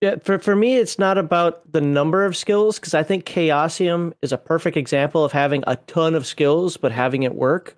Yeah, 0.02 0.16
for, 0.24 0.40
for 0.40 0.56
me, 0.56 0.78
it's 0.78 0.98
not 0.98 1.18
about 1.18 1.70
the 1.72 1.82
number 1.82 2.24
of 2.24 2.38
skills 2.38 2.80
because 2.80 2.94
I 2.94 3.04
think 3.04 3.26
Chaosium 3.26 4.14
is 4.22 4.32
a 4.32 4.38
perfect 4.38 4.78
example 4.78 5.26
of 5.26 5.34
having 5.34 5.64
a 5.68 5.76
ton 5.76 6.16
of 6.16 6.26
skills 6.26 6.78
but 6.78 6.94
having 6.94 7.24
it 7.24 7.36
work. 7.36 7.78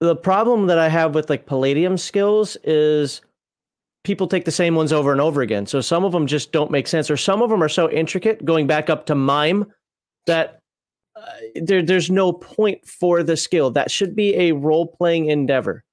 The 0.00 0.16
problem 0.16 0.66
that 0.66 0.78
I 0.78 0.88
have 0.88 1.14
with 1.14 1.28
like 1.28 1.46
Palladium 1.46 1.98
skills 1.98 2.56
is 2.64 3.20
people 4.02 4.26
take 4.26 4.46
the 4.46 4.50
same 4.50 4.74
ones 4.74 4.92
over 4.92 5.12
and 5.12 5.20
over 5.20 5.42
again. 5.42 5.66
So 5.66 5.80
some 5.80 6.04
of 6.04 6.12
them 6.12 6.26
just 6.26 6.52
don't 6.52 6.70
make 6.70 6.86
sense, 6.86 7.10
or 7.10 7.16
some 7.16 7.42
of 7.42 7.50
them 7.50 7.62
are 7.62 7.68
so 7.68 7.90
intricate, 7.90 8.44
going 8.44 8.66
back 8.66 8.88
up 8.88 9.06
to 9.06 9.14
mime, 9.14 9.70
that 10.26 10.61
uh, 11.16 11.22
there 11.62 11.82
there's 11.82 12.10
no 12.10 12.32
point 12.32 12.86
for 12.86 13.22
the 13.22 13.36
skill. 13.36 13.70
That 13.70 13.90
should 13.90 14.16
be 14.16 14.34
a 14.34 14.52
role 14.52 14.86
playing 14.86 15.26
endeavor. 15.26 15.84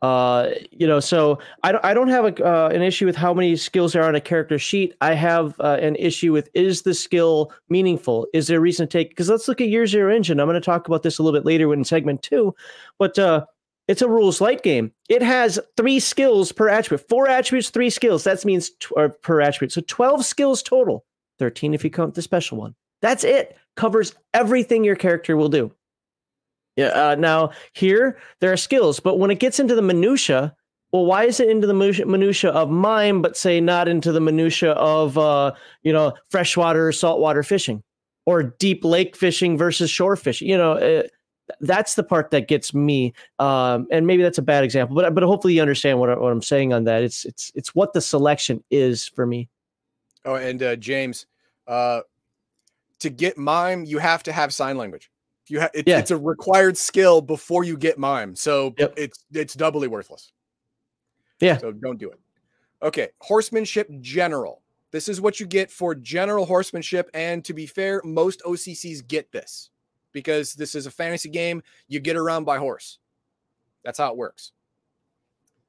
Uh, 0.00 0.50
you 0.70 0.86
know, 0.86 1.00
so 1.00 1.40
I 1.64 1.72
don't 1.72 1.84
I 1.84 1.92
don't 1.92 2.08
have 2.08 2.24
a, 2.24 2.44
uh, 2.46 2.68
an 2.68 2.82
issue 2.82 3.04
with 3.04 3.16
how 3.16 3.34
many 3.34 3.56
skills 3.56 3.96
are 3.96 4.04
on 4.04 4.14
a 4.14 4.20
character 4.20 4.56
sheet. 4.56 4.94
I 5.00 5.14
have 5.14 5.58
uh, 5.58 5.78
an 5.80 5.96
issue 5.96 6.32
with 6.32 6.48
is 6.54 6.82
the 6.82 6.94
skill 6.94 7.52
meaningful? 7.68 8.28
Is 8.32 8.46
there 8.46 8.58
a 8.58 8.60
reason 8.60 8.86
to 8.86 8.98
take? 8.98 9.08
Because 9.08 9.28
let's 9.28 9.48
look 9.48 9.60
at 9.60 9.68
Year 9.68 9.86
Zero 9.88 10.14
Engine. 10.14 10.38
I'm 10.38 10.46
going 10.46 10.54
to 10.54 10.60
talk 10.60 10.86
about 10.86 11.02
this 11.02 11.18
a 11.18 11.22
little 11.22 11.38
bit 11.38 11.46
later 11.46 11.72
in 11.74 11.82
segment 11.82 12.22
two, 12.22 12.54
but 12.98 13.18
uh, 13.18 13.44
it's 13.88 14.02
a 14.02 14.08
rules 14.08 14.40
light 14.40 14.62
game. 14.62 14.92
It 15.08 15.22
has 15.22 15.58
three 15.76 15.98
skills 15.98 16.52
per 16.52 16.68
attribute, 16.68 17.08
four 17.08 17.26
attributes, 17.26 17.70
three 17.70 17.90
skills. 17.90 18.22
That 18.22 18.44
means 18.44 18.70
t- 18.70 18.94
per 19.22 19.40
attribute, 19.40 19.72
so 19.72 19.82
twelve 19.88 20.24
skills 20.24 20.62
total. 20.62 21.04
Thirteen 21.40 21.74
if 21.74 21.82
you 21.82 21.90
count 21.90 22.14
the 22.14 22.22
special 22.22 22.58
one. 22.58 22.76
That's 23.00 23.24
it. 23.24 23.56
Covers 23.78 24.12
everything 24.34 24.82
your 24.82 24.96
character 24.96 25.36
will 25.36 25.48
do. 25.48 25.72
Yeah. 26.74 26.88
Uh, 26.88 27.14
now 27.14 27.52
here 27.74 28.18
there 28.40 28.52
are 28.52 28.56
skills, 28.56 28.98
but 28.98 29.20
when 29.20 29.30
it 29.30 29.38
gets 29.38 29.60
into 29.60 29.76
the 29.76 29.82
minutia, 29.82 30.52
well, 30.90 31.06
why 31.06 31.24
is 31.24 31.38
it 31.38 31.48
into 31.48 31.68
the 31.68 31.74
minutia 31.74 32.50
of 32.50 32.70
mime, 32.70 33.22
but 33.22 33.36
say 33.36 33.60
not 33.60 33.86
into 33.86 34.10
the 34.10 34.20
minutia 34.20 34.72
of 34.72 35.16
uh, 35.16 35.52
you 35.84 35.92
know 35.92 36.14
freshwater 36.28 36.88
or 36.88 36.92
saltwater 36.92 37.44
fishing, 37.44 37.84
or 38.26 38.42
deep 38.42 38.84
lake 38.84 39.14
fishing 39.14 39.56
versus 39.56 39.90
shore 39.90 40.16
fishing? 40.16 40.48
You 40.48 40.58
know, 40.58 40.72
uh, 40.72 41.02
that's 41.60 41.94
the 41.94 42.02
part 42.02 42.32
that 42.32 42.48
gets 42.48 42.74
me. 42.74 43.12
Um, 43.38 43.86
and 43.92 44.08
maybe 44.08 44.24
that's 44.24 44.38
a 44.38 44.42
bad 44.42 44.64
example, 44.64 44.96
but 44.96 45.14
but 45.14 45.22
hopefully 45.22 45.54
you 45.54 45.62
understand 45.62 46.00
what, 46.00 46.10
I, 46.10 46.18
what 46.18 46.32
I'm 46.32 46.42
saying 46.42 46.72
on 46.72 46.82
that. 46.84 47.04
It's 47.04 47.24
it's 47.24 47.52
it's 47.54 47.76
what 47.76 47.92
the 47.92 48.00
selection 48.00 48.64
is 48.72 49.06
for 49.06 49.24
me. 49.24 49.48
Oh, 50.24 50.34
and 50.34 50.60
uh, 50.60 50.74
James, 50.76 51.26
uh, 51.68 52.00
to 53.00 53.10
get 53.10 53.38
mime, 53.38 53.84
you 53.84 53.98
have 53.98 54.22
to 54.24 54.32
have 54.32 54.52
sign 54.52 54.76
language. 54.76 55.10
You 55.46 55.60
have 55.60 55.70
it, 55.72 55.88
yeah. 55.88 55.98
it's 55.98 56.10
a 56.10 56.16
required 56.16 56.76
skill 56.76 57.22
before 57.22 57.64
you 57.64 57.76
get 57.76 57.98
mime, 57.98 58.36
so 58.36 58.74
yep. 58.78 58.92
it's 58.96 59.24
it's 59.32 59.54
doubly 59.54 59.88
worthless. 59.88 60.32
Yeah. 61.40 61.56
So 61.56 61.72
don't 61.72 61.98
do 61.98 62.10
it. 62.10 62.20
Okay, 62.82 63.08
horsemanship 63.20 63.88
general. 64.00 64.62
This 64.90 65.08
is 65.08 65.20
what 65.20 65.40
you 65.40 65.46
get 65.46 65.70
for 65.70 65.94
general 65.94 66.44
horsemanship, 66.44 67.10
and 67.14 67.44
to 67.44 67.54
be 67.54 67.66
fair, 67.66 68.02
most 68.04 68.42
OCCs 68.44 69.06
get 69.06 69.32
this 69.32 69.70
because 70.12 70.54
this 70.54 70.74
is 70.74 70.86
a 70.86 70.90
fantasy 70.90 71.28
game. 71.28 71.62
You 71.88 72.00
get 72.00 72.16
around 72.16 72.44
by 72.44 72.58
horse. 72.58 72.98
That's 73.84 73.98
how 73.98 74.10
it 74.10 74.16
works. 74.16 74.52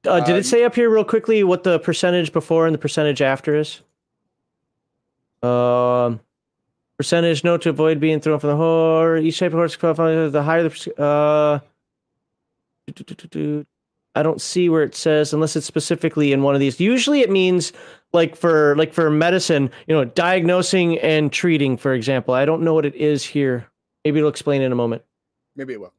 Uh, 0.07 0.19
did 0.21 0.35
uh, 0.35 0.39
it 0.39 0.45
say 0.45 0.63
up 0.63 0.75
here 0.75 0.89
real 0.89 1.03
quickly 1.03 1.43
what 1.43 1.63
the 1.63 1.79
percentage 1.79 2.31
before 2.31 2.65
and 2.65 2.73
the 2.73 2.79
percentage 2.79 3.21
after 3.21 3.55
is? 3.55 3.81
Um, 5.43 6.19
Percentage 6.99 7.45
note 7.45 7.61
to 7.61 7.69
avoid 7.69 8.01
being 8.01 8.19
thrown 8.19 8.39
from 8.39 8.49
the 8.49 8.57
horse. 8.57 9.23
Each 9.23 9.39
type 9.39 9.53
of 9.53 9.53
horse 9.53 9.77
qualifies 9.77 10.33
the 10.33 10.43
higher 10.43 10.67
the 10.67 11.01
uh 11.01 11.59
I 14.15 14.21
don't 14.21 14.41
see 14.41 14.67
where 14.67 14.83
it 14.83 14.95
says 14.95 15.31
unless 15.31 15.55
it's 15.55 15.65
specifically 15.65 16.33
in 16.33 16.43
one 16.43 16.55
of 16.55 16.59
these. 16.59 16.77
Usually 16.77 17.21
it 17.21 17.31
means 17.31 17.71
like 18.11 18.35
for 18.35 18.75
like 18.75 18.93
for 18.93 19.09
medicine, 19.09 19.71
you 19.87 19.95
know, 19.95 20.03
diagnosing 20.03 20.99
and 20.99 21.31
treating, 21.31 21.77
for 21.77 21.93
example. 21.93 22.33
I 22.33 22.43
don't 22.43 22.63
know 22.63 22.73
what 22.73 22.85
it 22.85 22.95
is 22.95 23.23
here. 23.23 23.65
Maybe 24.03 24.19
it'll 24.19 24.29
explain 24.29 24.61
in 24.61 24.73
a 24.73 24.75
moment. 24.75 25.01
Maybe 25.55 25.71
it 25.71 25.79
will. 25.79 25.93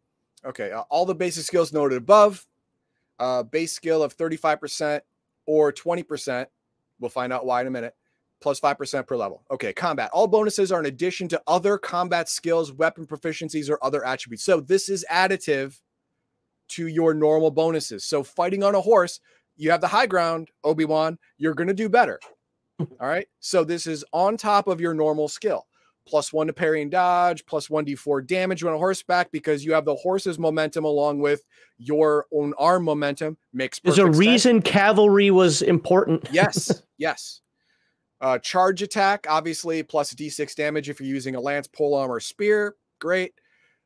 Okay, 0.44 0.70
uh, 0.70 0.82
all 0.90 1.07
the 1.07 1.14
basic 1.14 1.44
skills 1.44 1.72
noted 1.72 1.96
above. 1.96 2.46
Uh, 3.18 3.42
base 3.42 3.72
skill 3.72 4.03
of 4.03 4.14
35% 4.14 5.01
or 5.46 5.72
20%. 5.72 6.46
We'll 6.98 7.09
find 7.09 7.32
out 7.32 7.46
why 7.46 7.62
in 7.62 7.68
a 7.68 7.70
minute 7.70 7.94
plus 8.41 8.61
5% 8.61 9.07
per 9.07 9.16
level. 9.16 9.43
Okay, 9.51 9.72
combat. 9.72 10.11
All 10.12 10.26
bonuses 10.26 10.72
are 10.72 10.80
in 10.80 10.86
addition 10.86 11.28
to 11.28 11.43
other 11.47 11.78
combat 11.78 12.28
skills, 12.28 12.72
weapon 12.72 13.07
proficiencies, 13.07 13.68
or 13.70 13.82
other 13.84 14.05
attributes. 14.05 14.45
So 14.45 14.61
this 14.61 14.88
is 14.88 15.05
additive 15.11 15.78
to 16.68 16.86
your 16.86 17.14
normal 17.14 17.51
bonuses. 17.51 18.05
So 18.05 18.22
fighting 18.22 18.62
on 18.62 18.74
a 18.74 18.80
horse, 18.80 19.20
you 19.57 19.70
have 19.70 19.80
the 19.80 19.88
high 19.88 20.07
ground, 20.07 20.51
Obi-Wan, 20.64 21.18
you're 21.36 21.55
going 21.55 21.68
to 21.68 21.74
do 21.74 21.88
better. 21.88 22.18
All 22.80 22.86
right. 23.01 23.26
So 23.41 23.64
this 23.64 23.86
is 23.86 24.05
on 24.12 24.36
top 24.36 24.68
of 24.68 24.80
your 24.80 24.95
normal 24.95 25.28
skill. 25.28 25.66
Plus 26.07 26.32
one 26.32 26.47
to 26.47 26.53
parry 26.53 26.80
and 26.80 26.91
dodge, 26.91 27.45
plus 27.45 27.68
1d4 27.68 28.26
damage 28.26 28.64
on 28.64 28.72
a 28.72 28.78
horseback 28.78 29.30
because 29.30 29.64
you 29.64 29.74
have 29.74 29.84
the 29.84 29.95
horse's 29.95 30.38
momentum 30.38 30.84
along 30.84 31.20
with 31.20 31.45
your 31.76 32.26
own 32.32 32.55
arm 32.59 32.84
momentum. 32.84 33.36
Makes 33.53 33.80
There's 33.80 33.99
a 33.99 34.07
reason 34.11 34.57
sense. 34.57 34.64
cavalry 34.64 35.30
was 35.30 35.61
important. 35.62 36.26
yes. 36.32 36.82
Yes. 36.99 37.41
Uh, 38.21 38.39
charge 38.39 38.83
attack, 38.83 39.27
obviously, 39.29 39.83
plus 39.83 40.12
d6 40.12 40.55
damage 40.55 40.91
if 40.91 41.01
you're 41.01 41.09
using 41.09 41.37
a 41.37 41.41
lance, 41.41 41.66
pole 41.66 41.95
arm, 41.95 42.11
or 42.11 42.21
spear. 42.21 42.77
Great. 42.99 43.33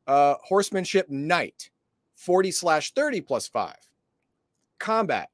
Uh, 0.06 0.34
horsemanship, 0.42 1.08
knight, 1.08 1.70
40 2.16 2.50
slash 2.50 2.92
30 2.92 3.20
plus 3.20 3.46
five. 3.46 3.76
Combat, 4.78 5.30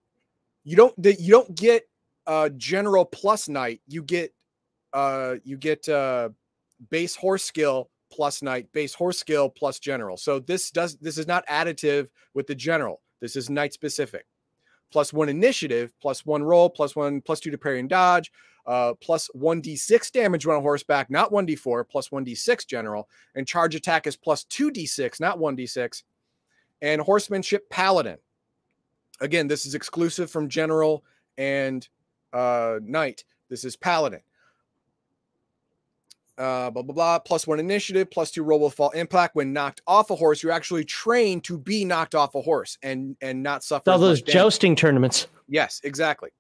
you 0.65 0.77
don't 0.77 0.95
you 0.99 1.31
don't 1.31 1.55
get 1.55 1.89
uh, 2.27 2.51
general 2.57 3.05
plus 3.05 3.49
knight. 3.49 3.81
You 3.89 4.03
get 4.03 4.35
uh, 4.93 5.37
you 5.45 5.57
get 5.57 5.89
uh, 5.89 6.29
base 6.91 7.17
horse 7.17 7.43
skill 7.43 7.91
plus 8.13 8.43
knight, 8.43 8.71
base 8.73 8.95
horse 8.95 9.19
skill 9.19 9.49
plus 9.49 9.79
general. 9.79 10.17
So 10.17 10.39
this 10.39 10.71
does 10.71 10.97
this 10.97 11.19
is 11.19 11.27
not 11.27 11.47
additive 11.47 12.09
with 12.35 12.47
the 12.47 12.55
general. 12.55 13.01
This 13.21 13.35
is 13.37 13.51
knight 13.51 13.73
specific. 13.73 14.27
Plus 14.93 15.13
one 15.13 15.29
initiative, 15.29 15.93
plus 16.03 16.27
one 16.27 16.43
roll, 16.43 16.69
plus 16.69 16.95
one 16.95 17.21
plus 17.21 17.41
two 17.41 17.51
to 17.51 17.59
parry 17.59 17.81
and 17.81 17.89
dodge, 17.89 18.31
uh, 18.67 18.95
plus 19.01 19.29
1d6 19.37 20.13
damage 20.13 20.47
when 20.47 20.57
on 20.57 20.63
horseback, 20.63 21.11
not 21.11 21.33
1d4, 21.33 21.89
plus 21.89 22.09
1d6 22.11 22.67
general. 22.67 23.09
And 23.35 23.47
charge 23.47 23.75
attack 23.75 24.07
is 24.07 24.17
plus 24.17 24.45
2d6, 24.45 25.21
not 25.21 25.39
1d6. 25.39 26.03
And 26.83 27.01
horsemanship 27.01 27.69
paladin. 27.71 28.19
Again, 29.21 29.49
this 29.49 29.67
is 29.67 29.75
exclusive 29.75 30.31
from 30.31 30.49
general 30.49 31.05
and 31.37 31.87
uh, 32.33 32.79
knight. 32.83 33.25
This 33.49 33.65
is 33.65 33.77
paladin. 33.77 34.21
Uh, 36.39 36.71
blah 36.71 36.83
blah 36.83 36.95
blah. 36.95 37.19
Plus 37.19 37.47
one 37.47 37.61
initiative, 37.61 38.11
plus 38.11 38.31
two 38.31 38.43
roll 38.43 38.61
with 38.61 38.73
fall 38.73 38.89
impact. 38.91 39.37
When 39.37 39.53
knocked 39.53 39.83
off 39.87 40.09
a 40.09 40.17
horse, 40.17 40.43
you're 40.43 40.53
actually 40.53 40.85
trained 40.85 41.45
to 41.45 41.59
be 41.59 41.85
knocked 41.85 42.15
off 42.15 42.35
a 42.35 42.41
horse 42.41 42.79
and 42.83 43.15
and 43.21 43.43
not 43.43 43.63
suffer. 43.63 43.91
All 43.91 43.99
those 43.99 44.23
jousting 44.23 44.75
tournaments. 44.75 45.27
Yes, 45.49 45.83
exactly 45.85 46.31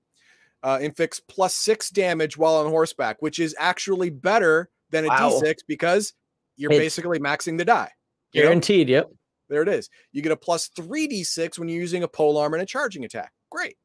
uh, 0.62 0.78
inflicts 0.80 1.20
plus 1.20 1.54
six 1.54 1.90
damage 1.90 2.36
while 2.36 2.56
on 2.56 2.66
horseback, 2.66 3.20
which 3.20 3.38
is 3.38 3.54
actually 3.58 4.10
better 4.10 4.70
than 4.90 5.04
a 5.04 5.08
wow. 5.08 5.38
6 5.38 5.62
because 5.64 6.12
you're 6.56 6.70
it's 6.72 6.78
basically 6.78 7.18
maxing 7.18 7.56
the 7.56 7.64
die. 7.64 7.90
Guaranteed. 8.32 8.88
Know? 8.88 8.94
Yep. 8.94 9.10
There 9.48 9.62
it 9.62 9.68
is. 9.68 9.90
You 10.12 10.22
get 10.22 10.32
a 10.32 10.36
plus 10.36 10.68
3d6 10.68 11.58
when 11.58 11.68
you're 11.68 11.80
using 11.80 12.02
a 12.02 12.08
pole 12.08 12.38
arm 12.38 12.54
and 12.54 12.62
a 12.62 12.66
charging 12.66 13.04
attack. 13.04 13.32
Great. 13.50 13.76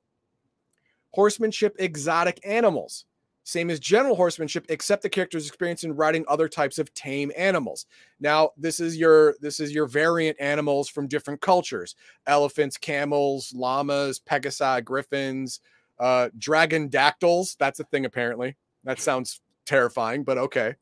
Horsemanship 1.11 1.75
exotic 1.79 2.39
animals. 2.45 3.05
Same 3.47 3.69
as 3.69 3.79
general 3.79 4.15
horsemanship, 4.15 4.65
except 4.69 5.03
the 5.03 5.09
character's 5.09 5.47
experience 5.47 5.83
in 5.83 5.95
riding 5.95 6.25
other 6.27 6.49
types 6.49 6.79
of 6.79 6.91
tame 6.95 7.31
animals. 7.37 7.85
Now, 8.19 8.49
this 8.57 8.79
is 8.79 8.97
your 8.97 9.35
this 9.39 9.59
is 9.59 9.71
your 9.71 9.85
variant 9.85 10.35
animals 10.39 10.89
from 10.89 11.07
different 11.07 11.41
cultures: 11.41 11.95
elephants, 12.25 12.75
camels, 12.75 13.53
llamas, 13.53 14.19
pegasi, 14.19 14.83
griffins, 14.83 15.59
uh, 15.99 16.29
dragondactyls. 16.37 17.57
That's 17.57 17.79
a 17.79 17.83
thing, 17.85 18.05
apparently. 18.05 18.55
That 18.83 18.99
sounds 18.99 19.41
terrifying, 19.65 20.23
but 20.23 20.37
okay. 20.37 20.75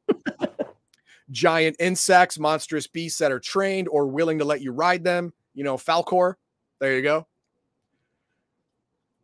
Giant 1.32 1.78
insects, 1.80 2.38
monstrous 2.38 2.88
beasts 2.88 3.20
that 3.20 3.32
are 3.32 3.40
trained 3.40 3.88
or 3.88 4.08
willing 4.08 4.40
to 4.40 4.46
let 4.46 4.62
you 4.62 4.72
ride 4.72 5.04
them. 5.04 5.34
You 5.54 5.64
know, 5.64 5.78
Falkor. 5.78 6.36
There 6.80 6.96
you 6.96 7.02
go. 7.02 7.28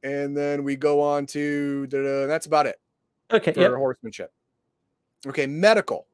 And 0.02 0.36
then 0.36 0.64
we 0.64 0.78
go 0.78 1.02
on 1.02 1.26
to 1.28 1.88
that's 1.88 2.46
about 2.46 2.68
it. 2.68 2.78
Okay. 3.32 3.52
For 3.52 3.60
yep. 3.60 3.72
horsemanship. 3.72 4.32
Okay, 5.28 5.46
medical. 5.46 6.08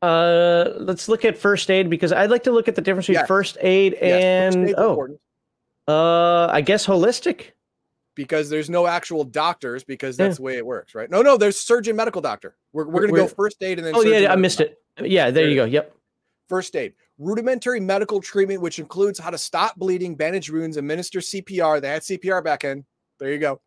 Uh, 0.00 0.70
let's 0.76 1.08
look 1.08 1.24
at 1.24 1.36
first 1.36 1.70
aid 1.70 1.90
because 1.90 2.12
I'd 2.12 2.30
like 2.30 2.44
to 2.44 2.52
look 2.52 2.68
at 2.68 2.76
the 2.76 2.80
difference 2.80 3.06
between 3.06 3.20
yes. 3.20 3.28
first 3.28 3.58
aid 3.60 3.96
yes. 4.00 4.54
and 4.54 4.74
oh, 4.78 4.90
important. 4.90 5.20
uh, 5.88 6.46
I 6.46 6.60
guess 6.60 6.86
holistic 6.86 7.50
because 8.18 8.50
there's 8.50 8.68
no 8.68 8.88
actual 8.88 9.22
doctors 9.22 9.84
because 9.84 10.16
that's 10.16 10.32
yeah. 10.32 10.36
the 10.38 10.42
way 10.42 10.56
it 10.56 10.66
works, 10.66 10.92
right? 10.92 11.08
No, 11.08 11.22
no, 11.22 11.36
there's 11.36 11.56
surgeon 11.56 11.94
medical 11.94 12.20
doctor. 12.20 12.56
We're, 12.72 12.84
we're 12.86 13.02
going 13.06 13.14
to 13.14 13.20
go 13.20 13.28
first 13.28 13.62
aid 13.62 13.78
and 13.78 13.86
then. 13.86 13.94
Oh 13.94 14.02
yeah, 14.02 14.32
I 14.32 14.34
missed 14.34 14.58
doctor. 14.58 14.74
it. 14.98 15.06
Yeah, 15.08 15.26
there, 15.26 15.44
there 15.44 15.48
you 15.48 15.54
go. 15.54 15.64
Yep. 15.64 15.94
First 16.48 16.74
aid, 16.74 16.94
rudimentary 17.16 17.78
medical 17.78 18.20
treatment, 18.20 18.60
which 18.60 18.80
includes 18.80 19.20
how 19.20 19.30
to 19.30 19.38
stop 19.38 19.76
bleeding, 19.76 20.16
bandage 20.16 20.50
wounds, 20.50 20.76
administer 20.76 21.20
CPR. 21.20 21.80
They 21.80 21.90
had 21.90 22.02
CPR 22.02 22.42
back 22.42 22.64
in. 22.64 22.84
There 23.20 23.32
you 23.32 23.38
go. 23.38 23.60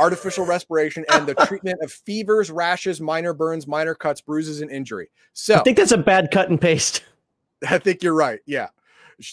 Artificial 0.00 0.44
respiration 0.44 1.04
and 1.12 1.24
the 1.24 1.34
treatment 1.46 1.78
of 1.80 1.92
fevers, 1.92 2.50
rashes, 2.50 3.00
minor 3.00 3.32
burns, 3.32 3.68
minor 3.68 3.94
cuts, 3.94 4.20
bruises, 4.20 4.62
and 4.62 4.70
injury. 4.70 5.10
So 5.32 5.54
I 5.54 5.62
think 5.62 5.76
that's 5.76 5.92
a 5.92 5.98
bad 5.98 6.32
cut 6.32 6.50
and 6.50 6.60
paste. 6.60 7.04
I 7.70 7.78
think 7.78 8.02
you're 8.02 8.14
right. 8.14 8.40
Yeah, 8.46 8.70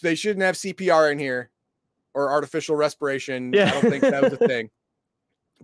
they 0.04 0.14
shouldn't 0.14 0.44
have 0.44 0.54
CPR 0.54 1.12
in 1.12 1.18
here 1.18 1.50
or 2.14 2.32
artificial 2.32 2.76
respiration. 2.76 3.54
Yeah. 3.54 3.68
I 3.68 3.82
don't 3.82 3.90
think 3.90 4.02
that 4.02 4.24
was 4.24 4.34
a 4.34 4.38
thing. 4.38 4.70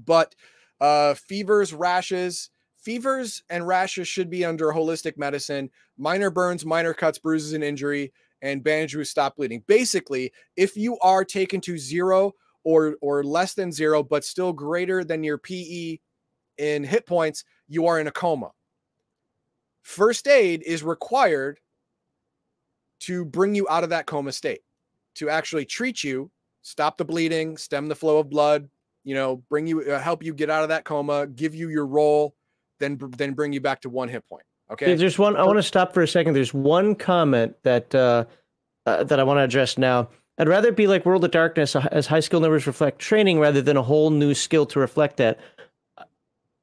But 0.05 0.35
uh, 0.81 1.13
fevers, 1.13 1.73
rashes, 1.73 2.49
fevers 2.77 3.43
and 3.49 3.65
rashes 3.65 4.07
should 4.07 4.29
be 4.29 4.45
under 4.45 4.67
holistic 4.67 5.17
medicine. 5.17 5.69
Minor 5.97 6.29
burns, 6.29 6.65
minor 6.65 6.93
cuts, 6.93 7.17
bruises, 7.17 7.53
and 7.53 7.63
injury, 7.63 8.11
and 8.41 8.63
bandage 8.63 8.95
with 8.95 9.07
stop 9.07 9.37
bleeding. 9.37 9.63
Basically, 9.67 10.31
if 10.55 10.75
you 10.77 10.97
are 10.99 11.23
taken 11.23 11.61
to 11.61 11.77
zero 11.77 12.33
or 12.63 12.95
or 13.01 13.23
less 13.23 13.53
than 13.53 13.71
zero, 13.71 14.03
but 14.03 14.25
still 14.25 14.53
greater 14.53 15.03
than 15.03 15.23
your 15.23 15.37
PE 15.37 15.97
in 16.57 16.83
hit 16.83 17.05
points, 17.05 17.43
you 17.67 17.87
are 17.87 17.99
in 17.99 18.07
a 18.07 18.11
coma. 18.11 18.51
First 19.81 20.27
aid 20.27 20.63
is 20.65 20.83
required 20.83 21.59
to 23.01 23.25
bring 23.25 23.55
you 23.55 23.67
out 23.69 23.83
of 23.83 23.91
that 23.91 24.07
coma 24.07 24.31
state, 24.31 24.61
to 25.15 25.29
actually 25.29 25.65
treat 25.65 26.03
you, 26.03 26.31
stop 26.65 26.97
the 26.97 27.05
bleeding, 27.05 27.57
stem 27.57 27.87
the 27.87 27.95
flow 27.95 28.17
of 28.17 28.29
blood, 28.29 28.67
you 29.03 29.13
know, 29.13 29.37
bring 29.49 29.67
you 29.67 29.81
uh, 29.81 29.99
help 29.99 30.23
you 30.23 30.33
get 30.33 30.49
out 30.49 30.63
of 30.63 30.69
that 30.69 30.83
coma, 30.83 31.27
give 31.27 31.53
you 31.53 31.69
your 31.69 31.85
role, 31.85 32.35
then 32.79 32.99
then 33.17 33.33
bring 33.33 33.53
you 33.53 33.61
back 33.61 33.81
to 33.81 33.89
one 33.89 34.09
hit 34.09 34.27
point. 34.27 34.43
Okay. 34.71 34.95
There's 34.95 35.19
one. 35.19 35.37
I 35.37 35.43
want 35.43 35.59
to 35.59 35.63
stop 35.63 35.93
for 35.93 36.01
a 36.01 36.07
second. 36.07 36.33
There's 36.33 36.53
one 36.53 36.95
comment 36.95 37.55
that 37.61 37.93
uh, 37.93 38.25
uh, 38.85 39.03
that 39.03 39.19
I 39.19 39.23
want 39.23 39.37
to 39.37 39.43
address 39.43 39.77
now. 39.77 40.09
I'd 40.37 40.49
rather 40.49 40.71
be 40.71 40.87
like 40.87 41.05
World 41.05 41.23
of 41.23 41.31
Darkness, 41.31 41.75
as 41.75 42.07
high 42.07 42.19
skill 42.19 42.41
numbers 42.41 42.67
reflect 42.67 42.99
training, 42.99 43.39
rather 43.39 43.61
than 43.61 43.77
a 43.77 43.83
whole 43.83 44.09
new 44.09 44.33
skill 44.33 44.65
to 44.65 44.79
reflect 44.79 45.17
that. 45.17 45.39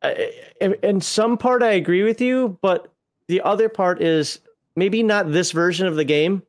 I, 0.02 0.34
in 0.60 1.00
some 1.00 1.38
part, 1.38 1.62
I 1.62 1.70
agree 1.70 2.02
with 2.02 2.20
you, 2.20 2.58
but 2.60 2.92
the 3.28 3.40
other 3.40 3.68
part 3.68 4.02
is 4.02 4.40
maybe 4.74 5.02
not 5.02 5.32
this 5.32 5.52
version 5.52 5.86
of 5.86 5.94
the 5.94 6.04
game, 6.04 6.42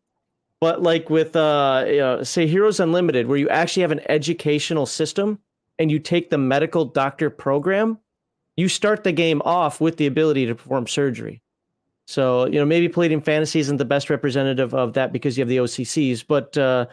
but 0.64 0.82
like 0.82 1.09
with 1.09 1.36
uh, 1.36 1.84
you 1.86 1.97
know, 1.97 2.24
say 2.24 2.47
Heroes 2.47 2.80
Unlimited, 2.80 3.28
where 3.28 3.38
you 3.38 3.49
actually 3.49 3.82
have 3.82 3.91
an 3.91 3.99
educational 4.07 4.86
system 4.86 5.39
and 5.78 5.91
you 5.91 5.99
take 5.99 6.30
the 6.30 6.38
medical 6.38 6.86
doctor 6.86 7.30
program, 7.30 7.99
you 8.55 8.70
start 8.70 9.03
the 9.03 9.11
game 9.11 9.41
off 9.43 9.82
with 9.82 9.97
the 9.97 10.07
ability 10.07 10.45
to 10.45 10.55
perform 10.55 10.88
surgery. 10.88 11.41
So, 12.07 12.45
you 12.45 12.59
know, 12.59 12.66
maybe 12.66 12.88
Palladium 12.88 13.20
Fantasy 13.20 13.59
isn't 13.59 13.76
the 13.76 13.84
best 13.84 14.09
representative 14.09 14.74
of 14.74 14.93
that 14.93 15.11
because 15.11 15.38
you 15.38 15.41
have 15.41 15.49
the 15.49 15.57
OCCs, 15.57 16.24
but 16.26 16.57
uh, 16.57 16.86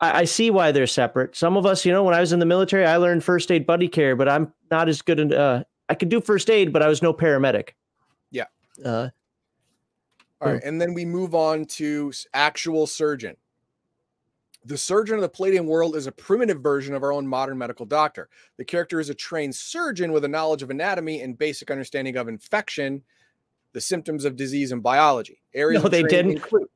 I, 0.00 0.20
I, 0.20 0.24
see 0.24 0.50
why 0.50 0.70
they're 0.70 0.86
separate. 0.86 1.34
Some 1.34 1.56
of 1.56 1.64
us, 1.64 1.86
you 1.86 1.92
know, 1.92 2.02
when 2.02 2.14
I 2.14 2.20
was 2.20 2.34
in 2.34 2.40
the 2.40 2.46
military, 2.46 2.84
I 2.84 2.98
learned 2.98 3.24
first 3.24 3.50
aid 3.50 3.66
buddy 3.66 3.88
care, 3.88 4.16
but 4.16 4.28
I'm 4.28 4.52
not 4.70 4.90
as 4.90 5.00
good. 5.00 5.18
In, 5.18 5.32
uh, 5.32 5.64
I 5.88 5.94
could 5.94 6.10
do 6.10 6.20
first 6.20 6.50
aid, 6.50 6.74
but 6.74 6.82
I 6.82 6.88
was 6.88 7.00
no 7.00 7.14
paramedic. 7.14 7.70
Yeah. 8.30 8.44
Uh, 8.84 9.08
All 10.44 10.52
right. 10.52 10.62
And 10.62 10.80
then 10.80 10.94
we 10.94 11.04
move 11.04 11.34
on 11.34 11.64
to 11.66 12.12
actual 12.32 12.86
surgeon. 12.86 13.36
The 14.66 14.78
surgeon 14.78 15.16
of 15.16 15.20
the 15.20 15.28
Palladium 15.28 15.66
world 15.66 15.94
is 15.94 16.06
a 16.06 16.12
primitive 16.12 16.62
version 16.62 16.94
of 16.94 17.02
our 17.02 17.12
own 17.12 17.26
modern 17.26 17.58
medical 17.58 17.84
doctor. 17.84 18.30
The 18.56 18.64
character 18.64 18.98
is 18.98 19.10
a 19.10 19.14
trained 19.14 19.54
surgeon 19.54 20.10
with 20.12 20.24
a 20.24 20.28
knowledge 20.28 20.62
of 20.62 20.70
anatomy 20.70 21.20
and 21.20 21.36
basic 21.36 21.70
understanding 21.70 22.16
of 22.16 22.28
infection, 22.28 23.02
the 23.72 23.80
symptoms 23.80 24.24
of 24.24 24.36
disease, 24.36 24.72
and 24.72 24.82
biology. 24.82 25.42
Areas 25.52 25.82
no, 25.82 25.88
they 25.90 26.02
didn't. 26.02 26.32
Include. 26.32 26.68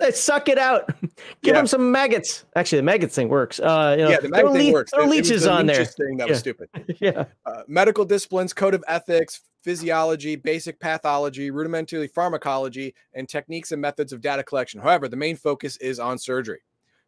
Let's 0.00 0.20
suck 0.20 0.48
it 0.48 0.58
out. 0.58 0.88
Give 1.00 1.10
yeah. 1.42 1.52
them 1.52 1.66
some 1.66 1.92
maggots. 1.92 2.44
Actually, 2.56 2.78
the 2.78 2.84
maggots 2.84 3.14
thing 3.14 3.28
works. 3.28 3.60
Uh, 3.60 3.94
you 3.98 4.04
know, 4.04 4.10
yeah, 4.10 4.20
the 4.20 4.28
maggot 4.28 4.52
thing 4.52 4.66
le- 4.68 4.72
works. 4.72 4.90
Throw 4.92 5.04
leeches 5.04 5.46
on 5.46 5.66
there. 5.66 5.84
Thing 5.84 6.16
that 6.16 6.26
yeah. 6.26 6.30
was 6.30 6.38
stupid. 6.38 6.68
yeah. 7.00 7.24
Uh, 7.44 7.62
medical 7.66 8.04
disciplines, 8.04 8.52
code 8.52 8.74
of 8.74 8.82
ethics, 8.88 9.42
physiology, 9.68 10.34
basic 10.34 10.80
pathology, 10.80 11.50
rudimentary 11.50 12.08
pharmacology, 12.08 12.94
and 13.12 13.28
techniques 13.28 13.70
and 13.70 13.82
methods 13.82 14.14
of 14.14 14.22
data 14.22 14.42
collection. 14.42 14.80
However, 14.80 15.08
the 15.08 15.16
main 15.16 15.36
focus 15.36 15.76
is 15.76 16.00
on 16.00 16.16
surgery. 16.16 16.60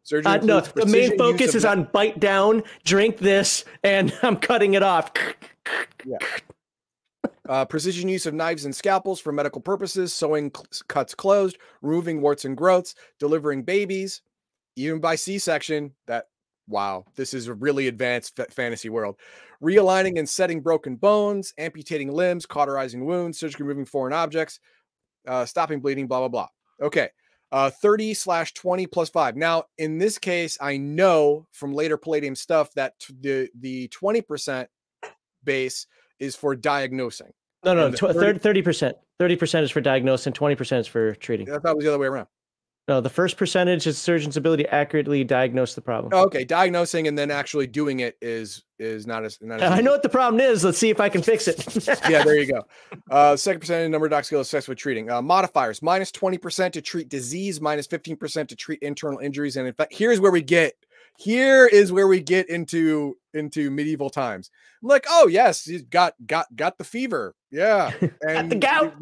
Surgery 0.03 0.33
uh, 0.33 0.37
no, 0.43 0.59
the 0.59 0.85
main 0.85 1.17
focus 1.17 1.55
is 1.55 1.65
on 1.65 1.89
bite 1.91 2.19
down, 2.19 2.61
drink 2.83 3.17
this, 3.17 3.65
and 3.83 4.15
I'm 4.21 4.35
cutting 4.37 4.75
it 4.75 4.83
off. 4.83 5.11
yeah. 6.05 6.17
Uh, 7.49 7.65
precision 7.65 8.07
use 8.07 8.27
of 8.27 8.35
knives 8.35 8.65
and 8.65 8.75
scalpels 8.75 9.19
for 9.19 9.31
medical 9.31 9.59
purposes, 9.59 10.13
sewing 10.13 10.51
cl- 10.55 10.67
cuts 10.87 11.15
closed, 11.15 11.57
removing 11.81 12.21
warts 12.21 12.45
and 12.45 12.55
growths, 12.55 12.93
delivering 13.17 13.63
babies, 13.63 14.21
even 14.75 14.99
by 14.99 15.15
C-section. 15.15 15.93
That 16.05 16.25
wow, 16.71 17.05
this 17.15 17.33
is 17.33 17.47
a 17.47 17.53
really 17.53 17.87
advanced 17.87 18.39
fantasy 18.49 18.89
world. 18.89 19.17
Realigning 19.61 20.17
and 20.17 20.27
setting 20.27 20.61
broken 20.61 20.95
bones, 20.95 21.53
amputating 21.57 22.11
limbs, 22.11 22.45
cauterizing 22.45 23.05
wounds, 23.05 23.39
surgically 23.39 23.65
removing 23.65 23.85
foreign 23.85 24.13
objects, 24.13 24.59
uh, 25.27 25.45
stopping 25.45 25.79
bleeding, 25.79 26.07
blah 26.07 26.19
blah 26.19 26.27
blah. 26.27 26.47
Okay, 26.81 27.09
uh, 27.51 27.69
30 27.69 28.13
slash 28.13 28.53
20 28.53 28.87
plus 28.87 29.09
five. 29.09 29.35
Now, 29.35 29.65
in 29.77 29.97
this 29.99 30.17
case, 30.17 30.57
I 30.59 30.77
know 30.77 31.47
from 31.51 31.73
later 31.73 31.97
Palladium 31.97 32.35
stuff 32.35 32.73
that 32.73 32.99
t- 32.99 33.13
the 33.19 33.49
the 33.59 33.87
20% 33.89 34.67
base 35.43 35.85
is 36.19 36.35
for 36.35 36.55
diagnosing. 36.55 37.31
No, 37.63 37.75
no, 37.75 37.91
30 37.91 38.61
percent. 38.63 38.97
Thirty 39.21 39.35
percent 39.35 39.63
is 39.63 39.69
for 39.69 39.81
diagnosing, 39.81 40.33
twenty 40.33 40.55
percent 40.55 40.79
is 40.79 40.87
for 40.87 41.13
treating. 41.13 41.47
I 41.47 41.59
thought 41.59 41.73
it 41.73 41.75
was 41.75 41.85
the 41.85 41.91
other 41.91 41.99
way 41.99 42.07
around. 42.07 42.25
No, 42.87 42.99
the 42.99 43.09
first 43.09 43.37
percentage 43.37 43.85
is 43.85 43.97
surgeon's 43.99 44.37
ability 44.37 44.63
to 44.63 44.73
accurately 44.73 45.23
diagnose 45.23 45.75
the 45.75 45.81
problem. 45.81 46.11
Oh, 46.15 46.25
okay, 46.25 46.43
diagnosing 46.43 47.07
and 47.07 47.17
then 47.17 47.29
actually 47.29 47.67
doing 47.67 47.99
it 47.99 48.17
is 48.21 48.63
is 48.79 49.05
not 49.05 49.23
as. 49.23 49.37
Not 49.39 49.61
as 49.61 49.71
I 49.71 49.81
know 49.81 49.91
what 49.91 50.01
the 50.01 50.09
problem 50.09 50.41
is. 50.41 50.63
Let's 50.63 50.79
see 50.79 50.89
if 50.89 50.99
I 50.99 51.07
can 51.07 51.21
fix 51.21 51.47
it. 51.47 51.87
yeah, 52.09 52.23
there 52.23 52.39
you 52.39 52.51
go. 52.51 52.65
Uh, 53.09 53.35
second 53.35 53.59
percentage 53.59 53.91
number 53.91 54.07
of 54.07 54.11
doc 54.11 54.25
skills 54.25 54.47
assessed 54.47 54.67
with 54.67 54.79
treating. 54.79 55.11
Uh, 55.11 55.21
modifiers 55.21 55.83
minus 55.83 56.11
twenty 56.11 56.39
percent 56.39 56.73
to 56.73 56.81
treat 56.81 57.07
disease, 57.07 57.61
minus 57.61 57.85
fifteen 57.85 58.17
percent 58.17 58.49
to 58.49 58.55
treat 58.55 58.79
internal 58.81 59.19
injuries, 59.19 59.57
and 59.57 59.67
in 59.67 59.73
fact, 59.73 59.93
here's 59.93 60.19
where 60.19 60.31
we 60.31 60.41
get. 60.41 60.73
Here 61.17 61.67
is 61.67 61.91
where 61.91 62.07
we 62.07 62.19
get 62.19 62.49
into 62.49 63.15
into 63.35 63.69
medieval 63.69 64.09
times. 64.09 64.49
I'm 64.81 64.89
like, 64.89 65.05
oh 65.07 65.27
yes, 65.27 65.67
you 65.67 65.83
got 65.83 66.15
got 66.25 66.47
got 66.55 66.79
the 66.79 66.83
fever, 66.83 67.35
yeah, 67.51 67.91
and 68.27 68.51
the 68.51 68.55
gout. 68.55 68.95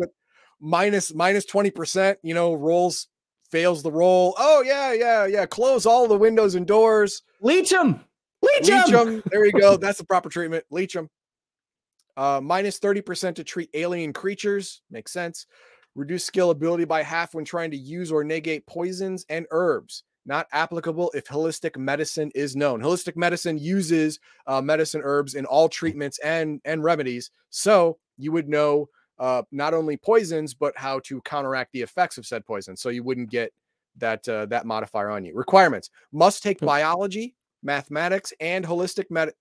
Minus 0.62 1.14
minus 1.14 1.46
twenty 1.46 1.72
percent, 1.72 2.20
you 2.22 2.34
know, 2.34 2.54
rolls 2.54 3.08
fails 3.52 3.84
the 3.84 3.92
roll. 3.92 4.36
Oh 4.38 4.62
yeah, 4.62 4.94
yeah, 4.94 5.26
yeah. 5.26 5.46
Close 5.46 5.86
all 5.86 6.08
the 6.08 6.18
windows 6.18 6.56
and 6.56 6.66
doors. 6.66 7.24
Leech 7.42 7.70
them. 7.70 8.04
Leech, 8.42 8.70
Leech 8.70 8.88
them. 8.88 9.22
There 9.32 9.46
you 9.46 9.52
go. 9.52 9.78
That's 9.78 9.98
the 9.98 10.06
proper 10.06 10.30
treatment. 10.30 10.66
Leech 10.72 10.94
them. 10.94 11.10
Uh, 12.16 12.42
minus 12.42 12.80
30% 12.80 13.36
to 13.36 13.44
treat 13.44 13.70
alien 13.74 14.14
creatures. 14.14 14.82
Makes 14.90 15.12
sense. 15.12 15.46
Reduce 15.96 16.26
skill 16.26 16.50
ability 16.50 16.86
by 16.86 17.04
half 17.04 17.34
when 17.34 17.46
trying 17.46 17.72
to 17.72 17.78
use 17.78 18.12
or 18.12 18.24
negate 18.24 18.66
poisons 18.68 19.26
and 19.30 19.46
herbs. 19.52 20.04
Not 20.26 20.48
applicable 20.52 21.12
if 21.16 21.26
holistic 21.26 21.78
medicine 21.78 22.32
is 22.36 22.56
known. 22.56 22.82
Holistic 22.82 23.16
medicine 23.16 23.58
uses 23.58 24.20
uh, 24.48 24.62
medicine 24.62 25.02
herbs 25.04 25.34
in 25.34 25.46
all 25.46 25.70
treatments 25.70 26.20
and 26.20 26.62
and 26.66 26.84
remedies, 26.84 27.32
so 27.50 27.98
you 28.18 28.32
would 28.32 28.48
know 28.48 28.90
uh, 29.20 29.44
not 29.52 29.74
only 29.74 29.98
poisons 29.98 30.54
but 30.54 30.74
how 30.78 31.00
to 31.02 31.22
counteract 31.22 31.72
the 31.74 31.82
effects 31.82 32.18
of 32.18 32.26
said 32.26 32.46
poison. 32.46 32.76
So 32.76 32.90
you 32.90 33.04
wouldn't 33.04 33.30
get 33.30 33.52
that 33.98 34.28
uh, 34.28 34.46
that 34.48 34.66
modifier 34.66 35.10
on 35.10 35.26
you. 35.26 35.34
Requirements: 35.36 35.90
must 36.12 36.44
take 36.44 36.60
hmm. 36.60 36.66
biology, 36.66 37.36
mathematics, 37.64 38.34
and 38.40 38.66
holistic 38.66 39.06
med. 39.10 39.32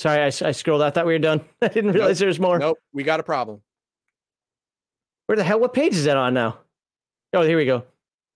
Sorry, 0.00 0.20
I, 0.20 0.26
I 0.26 0.52
scrolled. 0.52 0.82
I 0.82 0.90
thought 0.90 1.06
we 1.06 1.12
were 1.12 1.18
done. 1.18 1.44
I 1.62 1.68
didn't 1.68 1.92
realize 1.92 2.16
nope. 2.16 2.18
there 2.18 2.28
was 2.28 2.40
more. 2.40 2.58
Nope, 2.58 2.78
we 2.92 3.02
got 3.02 3.20
a 3.20 3.24
problem. 3.24 3.60
Where 5.26 5.36
the 5.36 5.44
hell? 5.44 5.60
What 5.60 5.72
page 5.72 5.94
is 5.94 6.04
that 6.04 6.16
on 6.16 6.34
now? 6.34 6.58
Oh, 7.32 7.42
here 7.42 7.56
we 7.56 7.66
go. 7.66 7.84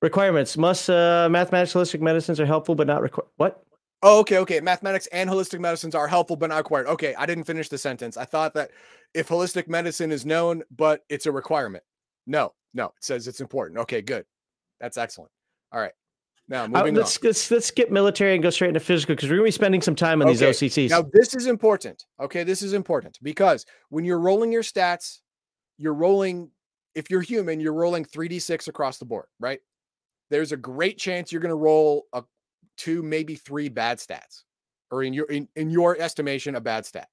Requirements: 0.03 0.57
must 0.57 0.89
uh, 0.89 1.29
mathematics, 1.31 1.75
holistic 1.75 2.01
medicines 2.01 2.41
are 2.41 2.47
helpful, 2.47 2.75
but 2.75 2.87
not 2.87 3.03
required. 3.03 3.29
What? 3.37 3.65
Oh, 4.03 4.21
okay, 4.21 4.39
okay. 4.39 4.61
Mathematics 4.61 5.09
and 5.09 5.29
holistic 5.29 5.59
medicines 5.59 5.95
are 5.95 6.07
helpful 6.07 6.37
but 6.37 6.51
not 6.51 6.59
required. 6.59 6.87
Okay, 6.87 7.15
I 7.17 7.27
didn't 7.27 7.45
finish 7.45 7.69
the 7.69 7.79
sentence. 7.79 8.17
I 8.17 8.25
thought 8.25 8.55
that 8.55 8.71
if 9.15 9.29
holistic 9.29 9.69
medicine 9.69 10.13
is 10.13 10.25
known, 10.25 10.63
but 10.77 11.05
it's 11.09 11.27
a 11.27 11.33
requirement. 11.33 11.83
No, 12.27 12.55
no, 12.75 12.87
it 12.87 12.93
says 13.01 13.27
it's 13.27 13.41
important. 13.41 13.79
Okay, 13.81 14.03
good. 14.03 14.25
That's 14.81 14.97
excellent. 14.97 15.33
All 15.73 15.81
right. 15.81 15.93
Now 16.49 16.65
uh, 16.65 16.69
moving 16.69 16.97
uh, 16.97 17.01
let's, 17.01 17.17
on. 17.19 17.23
Let's 17.25 17.51
let's 17.51 17.67
skip 17.67 17.91
military 17.91 18.35
and 18.35 18.43
go 18.43 18.51
straight 18.51 18.69
into 18.69 18.81
physical 18.81 19.15
because 19.15 19.29
we're 19.29 19.37
gonna 19.37 19.47
be 19.47 19.51
spending 19.51 19.83
some 19.83 19.95
time 19.95 20.23
on 20.23 20.29
okay. 20.29 20.37
these 20.37 20.63
OCCs. 20.63 20.91
Now 20.91 21.05
this 21.13 21.35
is 21.35 21.47
important. 21.47 22.05
Okay, 22.21 22.45
this 22.45 22.63
is 22.63 22.73
important 22.73 23.19
because 23.23 23.67
when 23.91 24.05
you're 24.05 24.21
rolling 24.21 24.53
your 24.53 24.63
stats, 24.63 25.19
you're 25.77 25.95
rolling. 25.95 26.51
If 26.95 27.11
you're 27.11 27.21
human, 27.21 27.61
you're 27.61 27.75
rolling 27.75 28.05
3d6 28.05 28.67
across 28.69 28.99
the 28.99 29.05
board, 29.05 29.27
right? 29.39 29.61
There's 30.31 30.53
a 30.53 30.57
great 30.57 30.99
chance 30.99 31.31
you're 31.31 31.41
gonna 31.41 31.55
roll 31.55 32.07
a 32.13 32.23
two, 32.79 33.03
maybe 33.03 33.35
three 33.35 33.69
bad 33.69 33.99
stats, 33.99 34.45
or 34.91 35.03
in 35.03 35.13
your 35.13 35.27
in, 35.27 35.49
in 35.55 35.69
your 35.71 36.01
estimation, 36.01 36.55
a 36.55 36.61
bad 36.61 36.87
stat. 36.87 37.09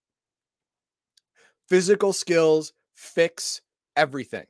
Physical 1.68 2.14
skills 2.14 2.72
fix 2.96 3.62
everything. 3.96 4.46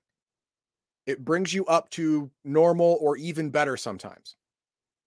It 1.07 1.23
brings 1.23 1.53
you 1.53 1.65
up 1.65 1.89
to 1.91 2.29
normal 2.43 2.97
or 2.99 3.15
even 3.17 3.49
better 3.49 3.77
sometimes. 3.77 4.35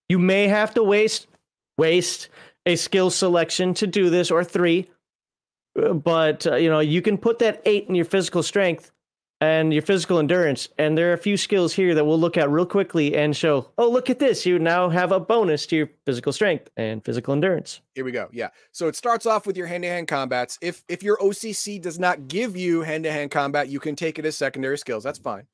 You 0.09 0.19
may 0.19 0.49
have 0.49 0.75
to 0.75 0.83
waste 0.83 1.29
waste 1.77 2.29
a 2.67 2.77
skill 2.77 3.11
selection 3.11 3.75
to 3.75 3.87
do 3.87 4.11
this 4.11 4.31
or 4.31 4.43
three, 4.43 4.89
uh, 5.81 5.93
but 5.93 6.47
uh, 6.47 6.57
you 6.57 6.71
know 6.71 6.81
you 6.81 7.03
can 7.03 7.19
put 7.19 7.39
that 7.41 7.63
eight 7.65 7.89
in 7.89 7.95
your 7.95 8.05
physical 8.05 8.43
strength 8.43 8.91
and 9.41 9.73
your 9.73 9.83
physical 9.83 10.19
endurance. 10.19 10.69
And 10.79 10.99
there 10.99 11.11
are 11.11 11.15
a 11.15 11.19
few 11.19 11.37
skills 11.37 11.73
here 11.73 11.95
that 11.95 12.05
we'll 12.05 12.19
look 12.19 12.37
at 12.37 12.51
real 12.51 12.67
quickly 12.67 13.17
and 13.17 13.37
show, 13.37 13.71
oh, 13.79 13.89
look 13.89 14.11
at 14.11 14.19
this. 14.19 14.45
You 14.45 14.59
now 14.59 14.89
have 14.89 15.13
a 15.13 15.21
bonus 15.21 15.67
to 15.67 15.77
your 15.77 15.91
physical 16.05 16.33
strength 16.33 16.69
and 16.77 17.05
physical 17.05 17.33
endurance. 17.33 17.81
Here 17.95 18.05
we 18.05 18.13
go. 18.13 18.29
Yeah. 18.33 18.49
So 18.73 18.89
it 18.89 18.97
starts 18.97 19.27
off 19.27 19.47
with 19.47 19.57
your 19.57 19.67
hand-to-hand 19.67 20.09
combats. 20.09 20.59
If 20.61 20.83
if 20.89 21.03
your 21.03 21.17
OCC 21.19 21.81
does 21.81 21.99
not 21.99 22.29
give 22.29 22.57
you 22.57 22.83
hand-to-hand 22.83 23.31
combat, 23.31 23.69
you 23.69 23.81
can 23.81 23.95
take 23.95 24.19
it 24.19 24.25
as 24.25 24.37
secondary 24.37 24.79
skills. 24.79 25.05
That's 25.05 25.19
fine. 25.19 25.47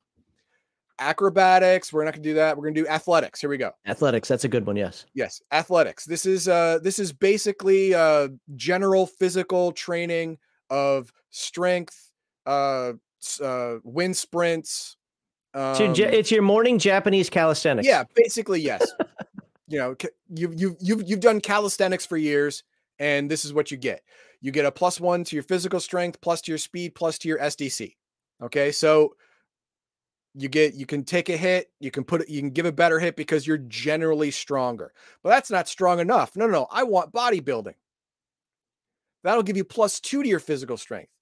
Acrobatics, 1.00 1.92
we're 1.92 2.04
not 2.04 2.14
gonna 2.14 2.22
do 2.22 2.34
that. 2.34 2.56
We're 2.56 2.64
gonna 2.64 2.74
do 2.74 2.86
athletics. 2.86 3.40
Here 3.40 3.50
we 3.50 3.58
go. 3.58 3.72
Athletics, 3.84 4.28
that's 4.28 4.44
a 4.44 4.48
good 4.48 4.64
one, 4.64 4.76
yes. 4.76 5.06
Yes, 5.12 5.42
athletics. 5.50 6.04
This 6.04 6.24
is 6.24 6.46
uh 6.46 6.78
this 6.82 6.98
is 7.00 7.12
basically 7.12 7.94
uh 7.94 8.28
general 8.54 9.06
physical 9.06 9.72
training 9.72 10.38
of 10.70 11.12
strength, 11.30 12.12
uh 12.46 12.92
uh, 13.40 13.78
wind 13.84 14.16
sprints. 14.16 14.96
Um, 15.54 15.74
so 15.74 15.94
it's 15.96 16.30
your 16.30 16.42
morning 16.42 16.78
Japanese 16.78 17.30
calisthenics. 17.30 17.86
Yeah, 17.86 18.04
basically 18.14 18.60
yes. 18.60 18.90
you 19.68 19.78
know, 19.78 19.94
you've 20.28 20.54
you've 20.60 20.76
you've 20.80 21.08
you've 21.08 21.20
done 21.20 21.40
calisthenics 21.40 22.04
for 22.04 22.16
years, 22.16 22.64
and 22.98 23.30
this 23.30 23.44
is 23.44 23.52
what 23.52 23.70
you 23.70 23.76
get. 23.76 24.02
You 24.40 24.50
get 24.50 24.66
a 24.66 24.72
plus 24.72 25.00
one 25.00 25.24
to 25.24 25.36
your 25.36 25.42
physical 25.42 25.80
strength, 25.80 26.20
plus 26.20 26.40
to 26.42 26.50
your 26.50 26.58
speed, 26.58 26.94
plus 26.94 27.18
to 27.18 27.28
your 27.28 27.38
SDC. 27.38 27.94
Okay, 28.42 28.72
so 28.72 29.14
you 30.34 30.48
get 30.48 30.74
you 30.74 30.86
can 30.86 31.04
take 31.04 31.28
a 31.28 31.36
hit, 31.36 31.70
you 31.78 31.90
can 31.90 32.04
put 32.04 32.22
it, 32.22 32.28
you 32.28 32.40
can 32.40 32.50
give 32.50 32.66
a 32.66 32.72
better 32.72 32.98
hit 32.98 33.16
because 33.16 33.46
you're 33.46 33.58
generally 33.58 34.30
stronger. 34.30 34.92
But 35.22 35.30
that's 35.30 35.50
not 35.50 35.68
strong 35.68 36.00
enough. 36.00 36.36
No, 36.36 36.46
no, 36.46 36.52
no. 36.52 36.66
I 36.70 36.82
want 36.82 37.12
bodybuilding. 37.12 37.74
That'll 39.22 39.44
give 39.44 39.56
you 39.56 39.64
plus 39.64 40.00
two 40.00 40.22
to 40.22 40.28
your 40.28 40.40
physical 40.40 40.76
strength 40.76 41.13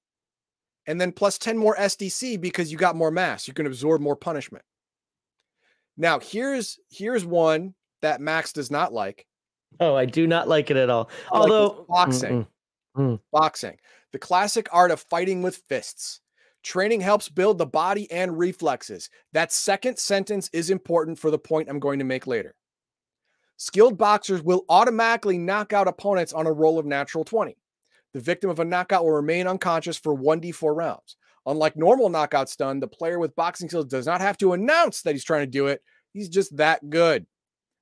and 0.87 1.01
then 1.01 1.12
plus 1.12 1.39
10 1.39 1.57
more 1.57 1.76
SDC 1.76 2.41
because 2.41 2.70
you 2.70 2.78
got 2.78 2.97
more 2.97 3.11
mass. 3.11 3.47
You 3.47 3.55
can 3.55 3.66
absorb 3.66 4.01
more 4.01 4.16
punishment. 4.16 4.64
Now, 5.97 6.18
here's 6.18 6.78
here's 6.91 7.24
one 7.24 7.74
that 8.01 8.20
Max 8.20 8.53
does 8.53 8.70
not 8.70 8.93
like. 8.93 9.26
Oh, 9.80 9.95
I 9.95 10.05
do 10.05 10.26
not 10.26 10.49
like 10.49 10.70
it 10.70 10.76
at 10.76 10.91
all. 10.91 11.11
Although 11.30 11.66
like 11.66 11.87
boxing. 11.89 12.47
Mm-mm. 12.97 13.14
Mm. 13.14 13.20
Boxing. 13.30 13.78
The 14.12 14.18
classic 14.18 14.68
art 14.72 14.91
of 14.91 15.05
fighting 15.09 15.43
with 15.43 15.57
fists. 15.68 16.20
Training 16.62 17.01
helps 17.01 17.28
build 17.28 17.59
the 17.59 17.66
body 17.66 18.11
and 18.11 18.39
reflexes. 18.39 19.11
That 19.33 19.53
second 19.53 19.99
sentence 19.99 20.49
is 20.53 20.70
important 20.70 21.18
for 21.18 21.30
the 21.30 21.39
point 21.39 21.68
I'm 21.68 21.80
going 21.80 21.99
to 21.99 22.05
make 22.05 22.26
later. 22.26 22.55
Skilled 23.57 23.99
boxers 23.99 24.43
will 24.43 24.64
automatically 24.68 25.39
knock 25.39 25.72
out 25.72 25.89
opponents 25.89 26.33
on 26.33 26.47
a 26.47 26.53
roll 26.53 26.78
of 26.78 26.87
natural 26.87 27.24
20. 27.24 27.57
The 28.14 28.20
victim 28.20 28.50
of 28.50 28.60
a 28.60 28.64
knockout 28.64 29.04
will 29.04 29.12
remain 29.12 29.46
unconscious 29.46 29.96
for 29.96 30.16
1d4 30.16 30.76
rounds. 30.76 31.16
Unlike 31.46 31.76
normal 31.76 32.08
knockout 32.08 32.48
stun, 32.48 32.80
the 32.80 32.86
player 32.86 33.18
with 33.18 33.34
boxing 33.34 33.68
skills 33.68 33.86
does 33.86 34.06
not 34.06 34.20
have 34.20 34.38
to 34.38 34.52
announce 34.52 35.02
that 35.02 35.12
he's 35.12 35.24
trying 35.24 35.42
to 35.42 35.50
do 35.50 35.66
it. 35.66 35.82
He's 36.12 36.28
just 36.28 36.56
that 36.58 36.88
good. 36.88 37.26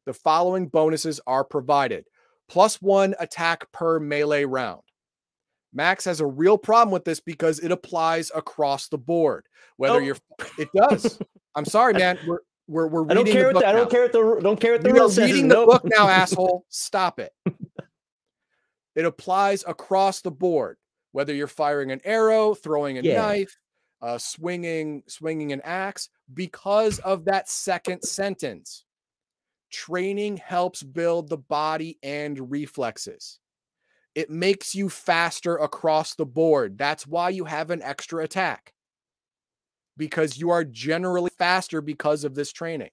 The 0.06 0.14
following 0.14 0.68
bonuses 0.68 1.20
are 1.26 1.44
provided 1.44 2.04
plus 2.48 2.76
one 2.82 3.14
attack 3.18 3.70
per 3.72 4.00
melee 4.00 4.44
round. 4.44 4.82
Max 5.72 6.04
has 6.04 6.20
a 6.20 6.26
real 6.26 6.58
problem 6.58 6.92
with 6.92 7.04
this 7.04 7.20
because 7.20 7.60
it 7.60 7.70
applies 7.70 8.32
across 8.34 8.88
the 8.88 8.98
board. 8.98 9.46
Whether 9.76 9.96
oh. 9.96 9.98
you're, 9.98 10.16
it 10.58 10.68
does. 10.74 11.18
I'm 11.54 11.64
sorry, 11.64 11.94
man. 11.94 12.18
We're 12.26 12.86
we're 12.86 12.86
we're. 12.86 13.10
I 13.10 13.14
don't 13.14 13.26
care 13.26 13.52
what 13.52 13.60
the, 13.60 13.68
I 13.68 13.72
don't 13.72 13.90
care 13.90 14.02
what 14.02 14.12
the 14.12 14.40
don't 14.40 14.60
care 14.60 14.72
what 14.74 14.82
the 14.84 14.92
rule 14.92 15.10
says. 15.10 15.28
Reading 15.28 15.48
the 15.48 15.56
nope. 15.56 15.70
book 15.70 15.82
now, 15.86 16.08
asshole. 16.08 16.64
Stop 16.68 17.18
it. 17.18 17.32
It 18.94 19.04
applies 19.04 19.64
across 19.66 20.20
the 20.20 20.30
board, 20.30 20.76
whether 21.12 21.34
you're 21.34 21.46
firing 21.46 21.90
an 21.92 22.00
arrow, 22.04 22.54
throwing 22.54 22.98
a 22.98 23.02
yeah. 23.02 23.20
knife, 23.20 23.56
uh, 24.02 24.18
swinging, 24.18 25.02
swinging 25.06 25.52
an 25.52 25.60
axe, 25.62 26.08
because 26.32 26.98
of 27.00 27.24
that 27.26 27.48
second 27.48 28.02
sentence. 28.02 28.84
Training 29.70 30.36
helps 30.36 30.82
build 30.82 31.28
the 31.28 31.38
body 31.38 31.98
and 32.02 32.50
reflexes. 32.50 33.38
It 34.16 34.28
makes 34.28 34.74
you 34.74 34.88
faster 34.88 35.56
across 35.56 36.16
the 36.16 36.26
board. 36.26 36.76
That's 36.76 37.06
why 37.06 37.28
you 37.28 37.44
have 37.44 37.70
an 37.70 37.80
extra 37.82 38.24
attack 38.24 38.72
because 40.00 40.38
you 40.38 40.48
are 40.48 40.64
generally 40.64 41.30
faster 41.36 41.82
because 41.82 42.24
of 42.24 42.34
this 42.34 42.50
training. 42.50 42.88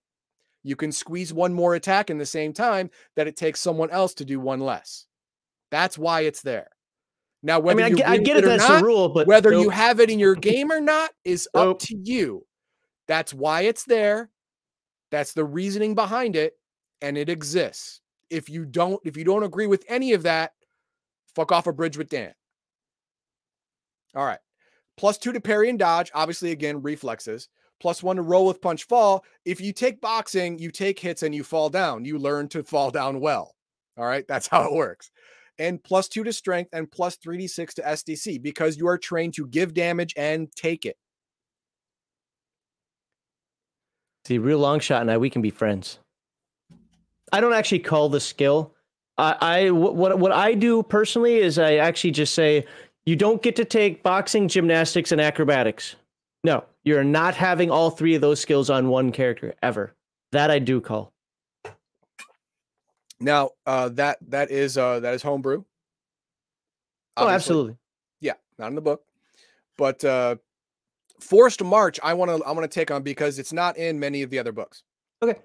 You 0.64 0.76
can 0.76 0.92
squeeze 0.92 1.34
one 1.34 1.54
more 1.54 1.74
attack 1.74 2.10
in 2.10 2.18
the 2.18 2.26
same 2.26 2.52
time 2.52 2.90
that 3.16 3.28
it 3.28 3.38
takes 3.38 3.62
someone 3.62 3.90
else 3.90 4.14
to 4.16 4.26
do 4.26 4.42
one 4.42 4.60
less. 4.60 5.06
That's 5.72 5.98
why 5.98 6.22
it's 6.22 6.42
there. 6.42 6.70
Now, 7.44 7.60
whether 7.60 7.84
I 7.84 7.90
mean, 7.90 8.04
I, 8.04 8.12
I 8.14 8.18
get 8.18 8.38
it, 8.38 8.46
that's 8.46 8.68
not, 8.68 8.84
rule, 8.84 9.10
but 9.10 9.28
whether 9.28 9.52
nope. 9.52 9.64
you 9.64 9.70
have 9.70 10.00
it 10.00 10.10
in 10.10 10.20
your 10.20 10.36
game 10.50 10.72
or 10.72 10.82
not 10.82 11.12
is 11.24 11.48
nope. 11.54 11.68
up 11.68 11.80
to 11.80 11.96
you. 11.96 12.46
That's 13.08 13.34
why 13.34 13.62
it's 13.62 13.86
there. 13.86 14.30
That's 15.12 15.34
the 15.34 15.46
reasoning 15.46 15.96
behind 15.96 16.36
it, 16.36 16.54
and 17.02 17.18
it 17.18 17.30
exists. 17.30 18.02
If 18.30 18.50
you 18.50 18.66
don't, 18.66 19.00
if 19.06 19.16
you 19.16 19.24
don't 19.24 19.44
agree 19.44 19.68
with 19.68 19.86
any 19.88 20.14
of 20.14 20.24
that, 20.24 20.52
fuck 21.36 21.52
off 21.52 21.68
a 21.68 21.74
bridge 21.74 21.98
with 21.98 22.10
Dan. 22.10 22.34
All 24.16 24.26
right. 24.26 24.40
Plus 24.98 25.18
two 25.18 25.32
to 25.32 25.40
parry 25.40 25.70
and 25.70 25.80
dodge. 25.80 26.12
Obviously, 26.14 26.52
again, 26.52 26.82
reflexes. 26.82 27.50
Plus 27.80 28.02
one 28.02 28.16
to 28.16 28.24
roll 28.24 28.48
with 28.48 28.62
punch 28.62 28.86
fall. 28.86 29.24
If 29.46 29.62
you 29.62 29.72
take 29.72 30.02
boxing, 30.02 30.58
you 30.58 30.72
take 30.72 31.00
hits 31.00 31.22
and 31.22 31.34
you 31.34 31.44
fall 31.44 31.70
down. 31.70 32.04
You 32.04 32.18
learn 32.18 32.50
to 32.50 32.64
fall 32.64 32.90
down 32.90 33.20
well. 33.20 33.54
All 33.96 34.06
right. 34.06 34.28
That's 34.28 34.48
how 34.48 34.64
it 34.66 34.74
works 34.74 35.12
and 35.60 35.84
plus 35.84 36.08
two 36.08 36.24
to 36.24 36.34
strength 36.34 36.70
and 36.74 36.92
plus 36.92 37.18
3d6 37.18 37.74
to 37.76 37.82
SDC 37.82 38.42
because 38.42 38.78
you 38.78 38.88
are 38.88 38.98
trained 38.98 39.34
to 39.36 39.48
give 39.48 39.74
damage 39.74 40.14
and 40.18 40.52
take 40.56 40.86
it. 40.86 40.98
See, 44.26 44.38
real 44.38 44.60
long 44.60 44.80
shot 44.80 45.02
and 45.02 45.10
I, 45.12 45.18
we 45.18 45.30
can 45.30 45.42
be 45.42 45.50
friends. 45.50 46.00
I 47.32 47.42
don't 47.42 47.54
actually 47.54 47.80
call 47.80 48.10
the 48.10 48.20
skill. 48.20 48.74
I, 49.18 49.36
I 49.42 49.72
what 49.72 50.20
what 50.20 50.32
I 50.32 50.54
do 50.54 50.84
personally 50.84 51.38
is 51.38 51.58
I 51.58 51.76
actually 51.76 52.12
just 52.12 52.34
say 52.34 52.66
you 53.06 53.16
don't 53.16 53.42
get 53.42 53.56
to 53.56 53.66
take 53.66 54.04
boxing, 54.04 54.48
gymnastics, 54.48 55.12
and 55.12 55.22
acrobatics. 55.22 55.96
No, 56.44 56.66
you're 56.84 57.04
not 57.04 57.36
having 57.36 57.72
all 57.72 57.90
three 57.90 58.16
of 58.16 58.22
those 58.22 58.40
skills 58.40 58.70
on 58.70 58.90
one 58.90 59.12
character 59.12 59.56
ever. 59.64 59.94
That 60.34 60.52
I 60.52 60.60
do 60.60 60.82
call. 60.82 61.12
Now, 63.20 63.52
uh, 63.66 63.90
that 63.90 64.18
that 64.30 64.52
is 64.52 64.78
uh, 64.78 65.00
that 65.00 65.14
is 65.14 65.22
homebrew. 65.22 65.64
Oh, 67.16 67.28
absolutely. 67.28 67.78
Yeah, 68.20 68.34
not 68.60 68.68
in 68.68 68.76
the 68.76 68.82
book, 68.82 69.04
but 69.78 70.04
uh, 70.04 70.36
Forced 71.20 71.64
March. 71.64 72.00
I 72.04 72.14
want 72.14 72.30
to 72.30 72.44
I 72.46 72.52
want 72.52 72.70
to 72.70 72.80
take 72.80 72.92
on 72.92 73.02
because 73.02 73.40
it's 73.40 73.54
not 73.54 73.78
in 73.78 74.00
many 74.00 74.22
of 74.22 74.30
the 74.30 74.40
other 74.40 74.52
books. 74.52 74.84
Okay. 75.22 75.40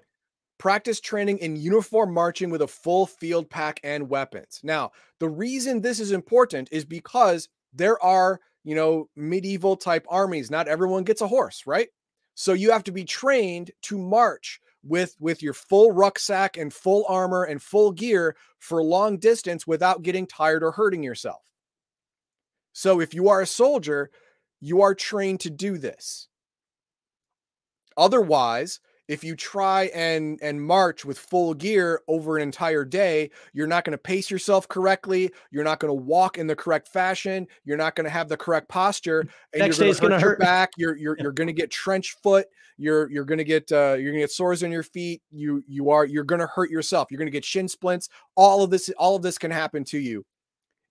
Practice 0.59 0.99
training 0.99 1.39
in 1.39 1.55
uniform 1.55 2.13
marching 2.13 2.49
with 2.49 2.61
a 2.61 2.67
full 2.67 3.07
field 3.07 3.49
pack 3.49 3.79
and 3.83 4.07
weapons. 4.07 4.59
Now, 4.63 4.91
the 5.19 5.27
reason 5.27 5.81
this 5.81 5.99
is 5.99 6.11
important 6.11 6.69
is 6.71 6.85
because 6.85 7.49
there 7.73 8.01
are, 8.03 8.39
you 8.63 8.75
know, 8.75 9.09
medieval 9.15 9.75
type 9.75 10.05
armies. 10.07 10.51
Not 10.51 10.67
everyone 10.67 11.03
gets 11.03 11.21
a 11.21 11.27
horse, 11.27 11.63
right? 11.65 11.89
So 12.35 12.53
you 12.53 12.71
have 12.71 12.83
to 12.85 12.91
be 12.91 13.03
trained 13.03 13.71
to 13.83 13.97
march 13.97 14.61
with 14.83 15.15
with 15.19 15.41
your 15.41 15.53
full 15.53 15.91
rucksack 15.91 16.57
and 16.57 16.73
full 16.73 17.05
armor 17.07 17.43
and 17.43 17.61
full 17.61 17.91
gear 17.91 18.35
for 18.59 18.83
long 18.83 19.17
distance 19.17 19.65
without 19.65 20.03
getting 20.03 20.27
tired 20.27 20.63
or 20.63 20.71
hurting 20.71 21.03
yourself. 21.03 21.41
So 22.73 22.99
if 22.99 23.13
you 23.13 23.29
are 23.29 23.41
a 23.41 23.47
soldier, 23.47 24.11
you 24.59 24.81
are 24.81 24.95
trained 24.95 25.41
to 25.41 25.49
do 25.49 25.77
this. 25.77 26.27
Otherwise, 27.95 28.79
if 29.13 29.23
you 29.23 29.35
try 29.35 29.91
and 29.93 30.39
and 30.41 30.59
march 30.59 31.05
with 31.05 31.19
full 31.19 31.53
gear 31.53 32.01
over 32.07 32.35
an 32.37 32.41
entire 32.41 32.83
day 32.83 33.29
you're 33.53 33.67
not 33.67 33.83
going 33.83 33.91
to 33.91 33.97
pace 33.97 34.31
yourself 34.31 34.67
correctly 34.67 35.31
you're 35.51 35.63
not 35.63 35.79
going 35.79 35.89
to 35.89 36.03
walk 36.03 36.39
in 36.39 36.47
the 36.47 36.55
correct 36.55 36.87
fashion 36.87 37.47
you're 37.63 37.77
not 37.77 37.95
going 37.95 38.05
to 38.05 38.09
have 38.09 38.27
the 38.27 38.37
correct 38.37 38.67
posture 38.67 39.21
and 39.53 39.59
Next 39.59 39.79
you're 39.79 39.93
going 39.93 40.11
to 40.11 40.19
hurt, 40.19 40.39
back 40.39 40.71
you're 40.77 40.97
you're, 40.97 41.15
you're 41.19 41.31
going 41.31 41.47
to 41.47 41.53
get 41.53 41.69
trench 41.69 42.15
foot 42.23 42.47
you're 42.77 43.09
you're 43.11 43.25
going 43.25 43.37
to 43.37 43.43
get 43.43 43.71
uh, 43.71 43.93
you're 43.93 44.11
going 44.11 44.15
to 44.15 44.21
get 44.21 44.31
sores 44.31 44.63
on 44.63 44.71
your 44.71 44.83
feet 44.83 45.21
you 45.29 45.63
you 45.67 45.91
are 45.91 46.05
you're 46.05 46.23
going 46.23 46.41
to 46.41 46.47
hurt 46.47 46.71
yourself 46.71 47.09
you're 47.11 47.19
going 47.19 47.27
to 47.27 47.31
get 47.31 47.45
shin 47.45 47.67
splints 47.67 48.09
all 48.35 48.63
of 48.63 48.71
this 48.71 48.89
all 48.97 49.15
of 49.15 49.21
this 49.21 49.37
can 49.37 49.51
happen 49.51 49.83
to 49.83 49.99
you 49.99 50.25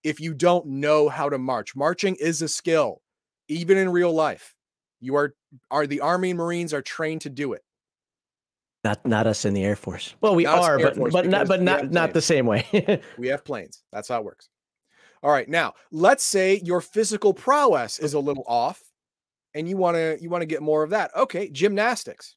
if 0.05 0.21
you 0.21 0.35
don't 0.35 0.67
know 0.67 1.09
how 1.09 1.29
to 1.29 1.39
march. 1.39 1.77
Marching 1.77 2.17
is 2.17 2.43
a 2.43 2.49
skill 2.49 3.01
even 3.49 3.77
in 3.77 3.89
real 3.89 4.13
life. 4.13 4.55
You 5.01 5.17
are 5.17 5.35
are 5.71 5.87
the 5.87 6.01
army 6.01 6.31
and 6.31 6.39
marines 6.39 6.73
are 6.73 6.83
trained 6.83 7.23
to 7.23 7.31
do 7.31 7.53
it 7.53 7.63
not 8.85 9.05
not 9.07 9.27
us 9.27 9.45
in 9.45 9.55
the 9.55 9.65
Air 9.65 9.77
Force. 9.77 10.15
Well, 10.21 10.35
we 10.35 10.45
not 10.45 10.59
are, 10.59 10.79
but 10.79 11.13
but 11.13 11.27
not 11.27 11.47
but 11.47 11.63
not 11.63 11.91
not 11.91 12.13
the 12.13 12.23
same 12.23 12.47
way. 12.47 13.01
we 13.19 13.29
have 13.29 13.45
planes. 13.45 13.83
That's 13.93 14.09
how 14.09 14.19
it 14.19 14.25
works. 14.25 14.49
All 15.23 15.31
right. 15.31 15.49
Now, 15.49 15.75
let's 15.93 16.25
say 16.25 16.61
your 16.65 16.81
physical 16.81 17.33
prowess 17.33 17.99
is 17.99 18.15
a 18.15 18.19
little 18.19 18.45
off 18.47 18.83
and 19.55 19.69
you 19.69 19.77
want 19.77 19.97
to 19.97 20.19
you 20.21 20.29
want 20.31 20.43
to 20.43 20.47
get 20.47 20.63
more 20.63 20.83
of 20.83 20.91
that. 20.91 21.15
Okay, 21.17 21.49
gymnastics. 21.49 22.37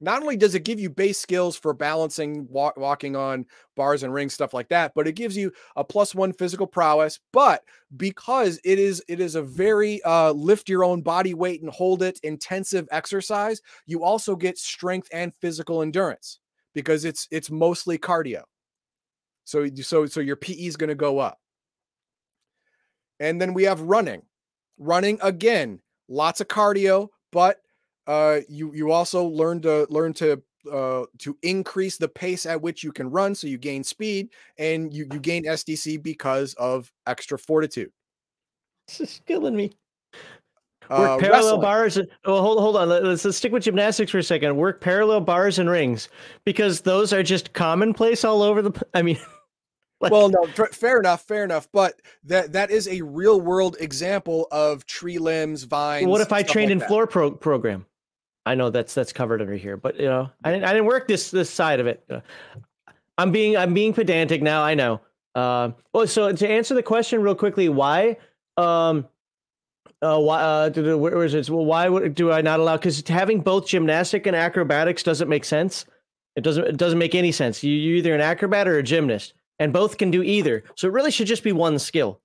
Not 0.00 0.22
only 0.22 0.36
does 0.36 0.54
it 0.54 0.64
give 0.64 0.78
you 0.78 0.90
base 0.90 1.18
skills 1.18 1.56
for 1.56 1.74
balancing, 1.74 2.46
walk, 2.48 2.76
walking 2.76 3.16
on 3.16 3.46
bars 3.76 4.02
and 4.02 4.14
rings, 4.14 4.32
stuff 4.32 4.54
like 4.54 4.68
that, 4.68 4.92
but 4.94 5.08
it 5.08 5.12
gives 5.12 5.36
you 5.36 5.52
a 5.76 5.84
plus 5.84 6.14
one 6.14 6.32
physical 6.32 6.66
prowess. 6.66 7.18
But 7.32 7.64
because 7.96 8.60
it 8.64 8.78
is 8.78 9.02
it 9.08 9.20
is 9.20 9.34
a 9.34 9.42
very 9.42 10.02
uh, 10.02 10.32
lift 10.32 10.68
your 10.68 10.84
own 10.84 11.02
body 11.02 11.34
weight 11.34 11.62
and 11.62 11.70
hold 11.70 12.02
it 12.02 12.20
intensive 12.22 12.86
exercise, 12.92 13.60
you 13.86 14.04
also 14.04 14.36
get 14.36 14.58
strength 14.58 15.08
and 15.12 15.32
physical 15.40 15.82
endurance 15.82 16.38
because 16.74 17.04
it's 17.04 17.26
it's 17.30 17.50
mostly 17.50 17.98
cardio. 17.98 18.42
So 19.44 19.66
so 19.74 20.06
so 20.06 20.20
your 20.20 20.36
PE 20.36 20.54
is 20.54 20.76
going 20.76 20.88
to 20.88 20.94
go 20.94 21.18
up. 21.18 21.38
And 23.20 23.40
then 23.40 23.52
we 23.52 23.64
have 23.64 23.80
running. 23.80 24.22
Running 24.78 25.18
again, 25.22 25.80
lots 26.08 26.40
of 26.40 26.46
cardio, 26.46 27.08
but 27.32 27.58
uh, 28.08 28.40
you 28.48 28.72
you 28.74 28.90
also 28.90 29.24
learn 29.24 29.60
to 29.60 29.86
learn 29.90 30.14
to 30.14 30.42
uh, 30.72 31.04
to 31.18 31.38
increase 31.42 31.98
the 31.98 32.08
pace 32.08 32.46
at 32.46 32.60
which 32.60 32.82
you 32.82 32.90
can 32.90 33.10
run, 33.10 33.34
so 33.34 33.46
you 33.46 33.58
gain 33.58 33.84
speed 33.84 34.30
and 34.58 34.92
you 34.92 35.06
you 35.12 35.20
gain 35.20 35.44
SDC 35.44 36.02
because 36.02 36.54
of 36.54 36.90
extra 37.06 37.38
fortitude. 37.38 37.92
This 38.88 39.00
is 39.02 39.20
killing 39.26 39.54
me. 39.54 39.70
Work 40.88 41.00
uh, 41.00 41.18
parallel 41.18 41.42
wrestling. 41.42 41.60
bars. 41.60 41.98
Oh, 42.24 42.40
hold 42.40 42.58
hold 42.58 42.76
on. 42.76 42.88
Let's, 42.88 43.22
let's 43.22 43.36
stick 43.36 43.52
with 43.52 43.64
gymnastics 43.64 44.10
for 44.10 44.16
a 44.16 44.22
second. 44.22 44.56
Work 44.56 44.80
parallel 44.80 45.20
bars 45.20 45.58
and 45.58 45.68
rings 45.68 46.08
because 46.46 46.80
those 46.80 47.12
are 47.12 47.22
just 47.22 47.52
commonplace 47.52 48.24
all 48.24 48.42
over 48.42 48.62
the. 48.62 48.86
I 48.94 49.02
mean. 49.02 49.18
Like, 50.00 50.12
well, 50.12 50.28
no, 50.28 50.46
fair 50.46 51.00
enough, 51.00 51.22
fair 51.22 51.42
enough. 51.42 51.66
But 51.72 52.00
that 52.22 52.52
that 52.52 52.70
is 52.70 52.86
a 52.86 53.02
real 53.02 53.40
world 53.40 53.76
example 53.80 54.46
of 54.52 54.86
tree 54.86 55.18
limbs, 55.18 55.64
vines. 55.64 56.06
What 56.06 56.20
if 56.20 56.32
I 56.32 56.44
trained 56.44 56.68
like 56.68 56.72
in 56.72 56.78
that. 56.78 56.86
floor 56.86 57.08
pro- 57.08 57.32
program? 57.32 57.84
I 58.48 58.54
know 58.54 58.70
that's 58.70 58.94
that's 58.94 59.12
covered 59.12 59.42
under 59.42 59.54
here, 59.54 59.76
but 59.76 60.00
you 60.00 60.06
know, 60.06 60.30
I 60.42 60.52
didn't 60.52 60.64
I 60.64 60.72
didn't 60.72 60.86
work 60.86 61.06
this 61.06 61.30
this 61.30 61.50
side 61.50 61.80
of 61.80 61.86
it. 61.86 62.08
I'm 63.18 63.30
being 63.30 63.58
I'm 63.58 63.74
being 63.74 63.92
pedantic 63.92 64.40
now. 64.40 64.62
I 64.62 64.74
know. 64.74 65.02
Uh, 65.34 65.72
well, 65.92 66.06
so 66.06 66.32
to 66.32 66.48
answer 66.48 66.74
the 66.74 66.82
question 66.82 67.20
real 67.20 67.34
quickly, 67.34 67.68
why? 67.68 68.16
Um, 68.56 69.06
uh, 70.00 70.18
why? 70.18 70.40
Uh, 70.42 70.96
where 70.96 71.22
is 71.24 71.34
it? 71.34 71.50
Well, 71.50 71.66
why 71.66 71.90
would, 71.90 72.14
do 72.14 72.32
I 72.32 72.40
not 72.40 72.58
allow? 72.58 72.78
Because 72.78 73.06
having 73.06 73.40
both 73.40 73.66
gymnastic 73.66 74.26
and 74.26 74.34
acrobatics 74.34 75.02
doesn't 75.02 75.28
make 75.28 75.44
sense. 75.44 75.84
It 76.34 76.40
doesn't. 76.40 76.64
It 76.64 76.76
doesn't 76.78 76.98
make 76.98 77.14
any 77.14 77.32
sense. 77.32 77.62
You 77.62 77.74
you're 77.74 77.96
either 77.96 78.14
an 78.14 78.22
acrobat 78.22 78.66
or 78.66 78.78
a 78.78 78.82
gymnast, 78.82 79.34
and 79.58 79.74
both 79.74 79.98
can 79.98 80.10
do 80.10 80.22
either. 80.22 80.64
So 80.74 80.88
it 80.88 80.92
really 80.92 81.10
should 81.10 81.26
just 81.26 81.44
be 81.44 81.52
one 81.52 81.78
skill. 81.78 82.20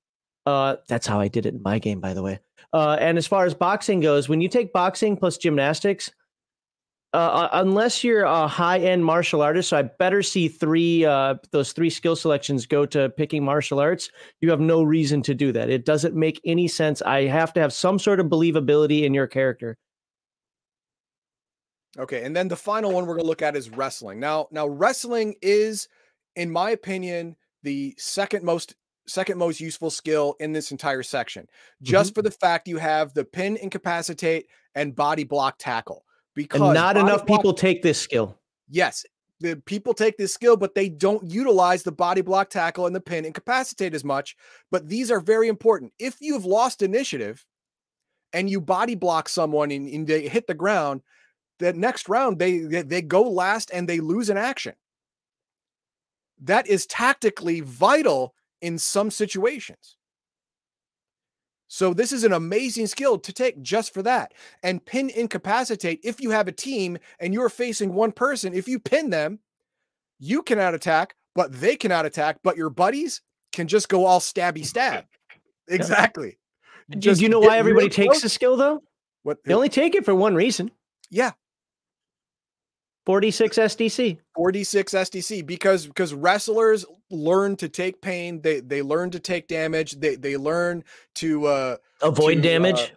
Uh, 0.45 0.78
that's 0.88 1.05
how 1.05 1.19
I 1.19 1.28
did 1.28 1.45
it 1.45 1.53
in 1.53 1.61
my 1.61 1.80
game, 1.80 1.99
by 1.99 2.13
the 2.13 2.21
way. 2.21 2.39
Uh, 2.74 2.97
and 2.99 3.17
as 3.17 3.28
far 3.28 3.45
as 3.45 3.53
boxing 3.53 3.99
goes, 3.99 4.28
when 4.28 4.41
you 4.41 4.49
take 4.49 4.74
boxing 4.74 5.15
plus 5.15 5.38
gymnastics, 5.38 6.11
uh, 7.13 7.17
uh 7.17 7.49
unless 7.53 8.03
you're 8.03 8.24
a 8.24 8.47
high-end 8.47 9.05
martial 9.05 9.43
artist, 9.43 9.69
so 9.69 9.78
I 9.78 9.84
better 9.84 10.24
see 10.24 10.47
three 10.47 11.05
uh, 11.05 11.36
those 11.51 11.71
three 11.71 11.91
skill 11.91 12.15
selections 12.15 12.65
go 12.65 12.88
to 12.88 13.09
picking 13.09 13.45
martial 13.45 13.80
arts. 13.80 14.09
You 14.41 14.49
have 14.49 14.59
no 14.59 14.82
reason 14.82 15.21
to 15.24 15.36
do 15.36 15.51
that. 15.51 15.69
It 15.69 15.86
doesn't 15.86 16.15
make 16.15 16.41
any 16.43 16.67
sense. 16.67 17.03
I 17.03 17.26
have 17.26 17.53
to 17.53 17.59
have 17.59 17.71
some 17.71 17.99
sort 17.99 18.19
of 18.19 18.26
believability 18.26 19.03
in 19.03 19.13
your 19.13 19.28
character. 19.28 19.78
Okay, 21.99 22.24
and 22.24 22.36
then 22.36 22.47
the 22.47 22.55
final 22.55 22.91
one 22.91 23.05
we're 23.05 23.13
going 23.13 23.26
to 23.26 23.30
look 23.30 23.43
at 23.43 23.55
is 23.55 23.69
wrestling. 23.69 24.19
Now, 24.19 24.47
now 24.49 24.67
wrestling 24.67 25.36
is, 25.43 25.88
in 26.36 26.49
my 26.49 26.71
opinion, 26.71 27.36
the 27.61 27.93
second 27.99 28.43
most 28.43 28.74
second 29.08 29.38
most 29.38 29.60
useful 29.60 29.89
skill 29.89 30.36
in 30.39 30.51
this 30.54 30.72
entire 30.72 31.04
section, 31.04 31.47
just 31.82 32.12
mm-hmm. 32.12 32.16
for 32.16 32.22
the 32.22 32.32
fact 32.32 32.68
you 32.68 32.78
have 32.78 33.14
the 33.14 33.26
pin 33.26 33.58
incapacitate 33.58 34.47
and 34.76 34.95
body 34.95 35.24
block 35.24 35.56
tackle. 35.60 36.06
Because 36.36 36.62
and 36.62 36.74
not 36.74 36.97
enough 36.97 37.26
block, 37.26 37.39
people 37.39 37.54
take 37.54 37.84
this 37.84 37.99
skill. 37.99 38.38
Yes, 38.70 39.06
the 39.39 39.56
people 39.66 39.93
take 39.93 40.18
this 40.18 40.34
skill, 40.34 40.58
but 40.58 40.74
they 40.74 40.89
don't 40.89 41.30
utilize 41.30 41.84
the 41.84 41.91
body 41.91 42.22
block 42.22 42.49
tackle 42.49 42.88
and 42.88 42.95
the 42.95 43.01
pin 43.01 43.26
incapacitate 43.26 43.93
as 43.93 44.04
much. 44.04 44.36
But 44.72 44.88
these 44.88 45.12
are 45.12 45.20
very 45.20 45.47
important. 45.47 45.93
If 45.99 46.18
you've 46.22 46.45
lost 46.45 46.82
initiative 46.82 47.45
and 48.32 48.49
you 48.49 48.62
body 48.62 48.95
block 48.95 49.30
someone 49.30 49.70
and, 49.70 49.88
and 49.88 50.08
they 50.08 50.28
hit 50.28 50.47
the 50.47 50.54
ground, 50.54 51.01
that 51.60 51.76
next 51.76 52.10
round 52.10 52.39
they, 52.39 52.60
they 52.60 52.82
they 52.82 53.01
go 53.01 53.24
last 53.24 53.70
and 53.72 53.88
they 53.88 53.99
lose 53.99 54.30
an 54.30 54.38
action. 54.38 54.74
That 56.41 56.68
is 56.68 56.86
tactically 56.88 57.62
vital 57.62 58.34
in 58.64 58.78
some 58.80 59.11
situations. 59.11 59.97
So 61.68 61.93
this 61.93 62.11
is 62.11 62.24
an 62.24 62.34
amazing 62.34 62.88
skill 62.88 63.18
to 63.20 63.34
take 63.34 63.61
just 63.61 63.93
for 63.93 64.01
that. 64.03 64.34
And 64.61 64.84
pin 64.84 65.09
incapacitate 65.09 65.99
if 66.03 66.22
you 66.22 66.30
have 66.30 66.47
a 66.47 66.51
team 66.51 66.97
and 67.20 67.34
you're 67.34 67.49
facing 67.49 67.93
one 67.93 68.11
person, 68.11 68.53
if 68.53 68.68
you 68.68 68.80
pin 68.80 69.09
them, 69.09 69.39
you 70.20 70.43
cannot 70.43 70.74
attack, 70.74 71.16
but 71.36 71.51
they 71.51 71.76
cannot 71.76 72.05
attack, 72.05 72.38
but 72.43 72.57
your 72.57 72.70
buddies 72.70 73.22
can 73.51 73.68
just 73.68 73.89
go 73.89 74.05
all 74.05 74.20
stabby 74.20 74.66
stab. 74.66 75.05
Exactly. 75.68 76.38
Just 76.99 77.20
Do 77.20 77.24
you 77.24 77.30
know 77.30 77.39
why 77.39 77.57
everybody 77.57 77.89
takes 77.89 78.22
the 78.22 78.30
skill 78.30 78.55
though? 78.55 78.82
What 79.24 79.43
they 79.43 79.53
only 79.53 79.70
take 79.70 79.95
it 79.95 80.05
for 80.05 80.16
one 80.16 80.36
reason. 80.36 80.72
Yeah. 81.09 81.32
46 83.06 83.58
SDC. 83.58 84.18
46 84.36 84.93
SDC 84.93 85.45
because 85.45 85.88
because 85.88 86.14
wrestlers 86.14 86.86
learn 87.12 87.56
to 87.58 87.70
take 87.70 88.01
pain, 88.01 88.41
they 88.41 88.62
they 88.62 88.82
learn 88.82 89.12
to 89.12 89.20
take 89.20 89.47
damage, 89.47 89.93
they 89.99 90.16
they 90.16 90.38
learn 90.38 90.84
to 91.16 91.45
uh 91.45 91.78
avoid 92.01 92.36
to, 92.36 92.41
damage. 92.41 92.80
Uh, 92.80 92.95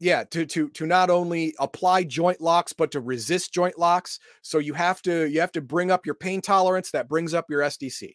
yeah, 0.00 0.24
to 0.24 0.46
to 0.46 0.68
to 0.70 0.86
not 0.86 1.10
only 1.10 1.54
apply 1.58 2.04
joint 2.04 2.40
locks 2.40 2.72
but 2.72 2.92
to 2.92 3.00
resist 3.00 3.52
joint 3.52 3.78
locks. 3.78 4.20
So 4.42 4.58
you 4.58 4.74
have 4.74 5.02
to 5.02 5.28
you 5.28 5.40
have 5.40 5.52
to 5.52 5.60
bring 5.60 5.90
up 5.90 6.06
your 6.06 6.14
pain 6.14 6.40
tolerance 6.40 6.92
that 6.92 7.08
brings 7.08 7.34
up 7.34 7.46
your 7.50 7.62
SDC. 7.62 8.14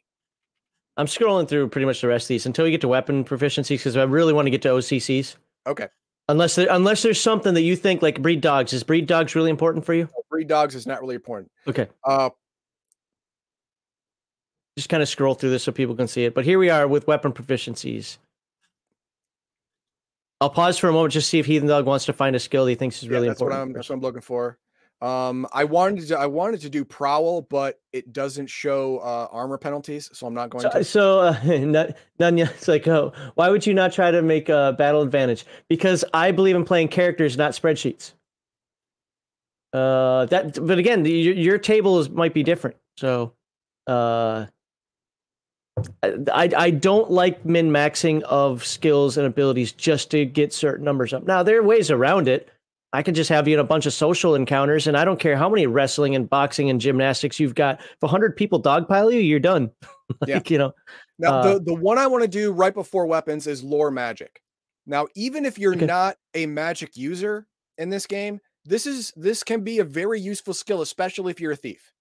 I'm 0.95 1.07
scrolling 1.07 1.47
through 1.47 1.69
pretty 1.69 1.85
much 1.85 2.01
the 2.01 2.07
rest 2.07 2.25
of 2.25 2.29
these 2.29 2.45
until 2.45 2.65
we 2.65 2.71
get 2.71 2.81
to 2.81 2.87
weapon 2.87 3.25
proficiencies 3.25 3.79
because 3.79 3.97
I 3.97 4.03
really 4.03 4.31
want 4.31 4.45
to 4.45 4.51
get 4.51 4.61
to 4.61 4.69
OCCs. 4.69 5.35
Okay. 5.65 5.87
Unless 6.29 6.55
there, 6.55 6.67
unless 6.69 7.03
there's 7.03 7.19
something 7.19 7.53
that 7.53 7.61
you 7.61 7.75
think 7.75 8.01
like 8.01 8.21
breed 8.21 8.39
dogs 8.39 8.71
is 8.71 8.83
breed 8.83 9.07
dogs 9.07 9.35
really 9.35 9.49
important 9.49 9.85
for 9.85 9.93
you? 9.93 10.09
breed 10.29 10.47
dogs 10.47 10.73
is 10.73 10.87
not 10.87 11.01
really 11.01 11.15
important. 11.15 11.51
Okay. 11.67 11.87
Uh, 12.03 12.29
just 14.77 14.89
kind 14.89 15.03
of 15.03 15.09
scroll 15.09 15.35
through 15.35 15.51
this 15.51 15.63
so 15.63 15.71
people 15.71 15.95
can 15.95 16.07
see 16.07 16.25
it. 16.25 16.33
But 16.33 16.45
here 16.45 16.57
we 16.57 16.69
are 16.69 16.87
with 16.87 17.05
weapon 17.07 17.33
proficiencies. 17.33 18.17
I'll 20.41 20.49
pause 20.49 20.77
for 20.77 20.89
a 20.89 20.91
moment 20.91 21.13
just 21.13 21.29
see 21.29 21.39
if 21.39 21.45
Heathen 21.45 21.67
Dog 21.67 21.85
wants 21.85 22.05
to 22.05 22.13
find 22.13 22.35
a 22.35 22.39
skill 22.39 22.65
he 22.65 22.75
thinks 22.75 23.01
is 23.01 23.09
really 23.09 23.27
that's 23.27 23.39
important. 23.39 23.59
What 23.59 23.63
I'm, 23.63 23.73
that's 23.73 23.89
what 23.89 23.95
I'm 23.95 24.01
looking 24.01 24.21
for. 24.21 24.57
Um, 25.03 25.45
I 25.51 25.65
wanted 25.65 26.07
to 26.07 26.17
I 26.17 26.27
wanted 26.27 26.61
to 26.61 26.69
do 26.69 26.85
prowl, 26.85 27.41
but 27.41 27.81
it 27.91 28.13
doesn't 28.13 28.47
show 28.47 28.99
uh, 28.99 29.27
armor 29.31 29.57
penalties, 29.57 30.09
so 30.13 30.25
I'm 30.25 30.33
not 30.33 30.49
going 30.49 30.61
so, 30.61 30.69
to. 30.69 30.83
So, 30.85 31.19
uh, 31.19 31.33
Nanya, 32.19 32.49
it's 32.49 32.69
like, 32.69 32.87
oh, 32.87 33.11
why 33.35 33.49
would 33.49 33.67
you 33.67 33.73
not 33.73 33.91
try 33.91 34.11
to 34.11 34.21
make 34.21 34.47
a 34.47 34.73
battle 34.77 35.01
advantage? 35.01 35.45
Because 35.67 36.05
I 36.13 36.31
believe 36.31 36.55
in 36.55 36.63
playing 36.63 36.87
characters, 36.87 37.35
not 37.35 37.51
spreadsheets. 37.51 38.13
Uh, 39.73 40.25
that, 40.27 40.65
but 40.65 40.79
again, 40.79 41.03
your, 41.03 41.33
your 41.33 41.57
table 41.57 41.99
is 41.99 42.09
might 42.09 42.33
be 42.33 42.43
different. 42.43 42.77
So, 42.95 43.33
uh, 43.87 44.45
I, 46.01 46.49
I 46.55 46.69
don't 46.69 47.11
like 47.11 47.43
min 47.43 47.71
maxing 47.71 48.21
of 48.21 48.65
skills 48.65 49.17
and 49.17 49.27
abilities 49.27 49.73
just 49.73 50.11
to 50.11 50.23
get 50.23 50.53
certain 50.53 50.85
numbers 50.85 51.11
up. 51.11 51.25
Now 51.25 51.43
there 51.43 51.59
are 51.59 51.63
ways 51.63 51.91
around 51.91 52.29
it. 52.29 52.49
I 52.93 53.01
can 53.01 53.15
just 53.15 53.29
have 53.29 53.47
you 53.47 53.55
in 53.55 53.59
a 53.59 53.63
bunch 53.63 53.87
of 53.87 53.93
social 53.93 54.35
encounters, 54.35 54.85
and 54.85 54.95
I 54.95 55.03
don't 55.03 55.19
care 55.19 55.35
how 55.35 55.49
many 55.49 55.65
wrestling 55.65 56.15
and 56.15 56.29
boxing 56.29 56.69
and 56.69 56.79
gymnastics 56.79 57.39
you've 57.39 57.55
got. 57.55 57.81
If 57.81 58.09
hundred 58.09 58.37
people 58.37 58.61
dogpile 58.61 59.11
you, 59.11 59.19
you're 59.19 59.39
done. 59.39 59.71
like, 60.21 60.29
yeah. 60.29 60.41
you 60.45 60.59
know. 60.59 60.73
Now 61.17 61.33
uh, 61.33 61.53
the 61.53 61.59
the 61.63 61.73
one 61.73 61.97
I 61.97 62.05
want 62.05 62.21
to 62.21 62.27
do 62.27 62.51
right 62.51 62.73
before 62.73 63.07
weapons 63.07 63.47
is 63.47 63.63
lore 63.63 63.89
magic. 63.89 64.41
Now, 64.85 65.07
even 65.15 65.45
if 65.45 65.57
you're 65.57 65.75
okay. 65.75 65.85
not 65.85 66.17
a 66.35 66.45
magic 66.45 66.95
user 66.95 67.47
in 67.77 67.89
this 67.89 68.05
game, 68.05 68.39
this 68.65 68.85
is 68.85 69.11
this 69.15 69.43
can 69.43 69.61
be 69.61 69.79
a 69.79 69.83
very 69.83 70.19
useful 70.19 70.53
skill, 70.53 70.81
especially 70.81 71.31
if 71.31 71.41
you're 71.41 71.53
a 71.53 71.57
thief. 71.57 71.91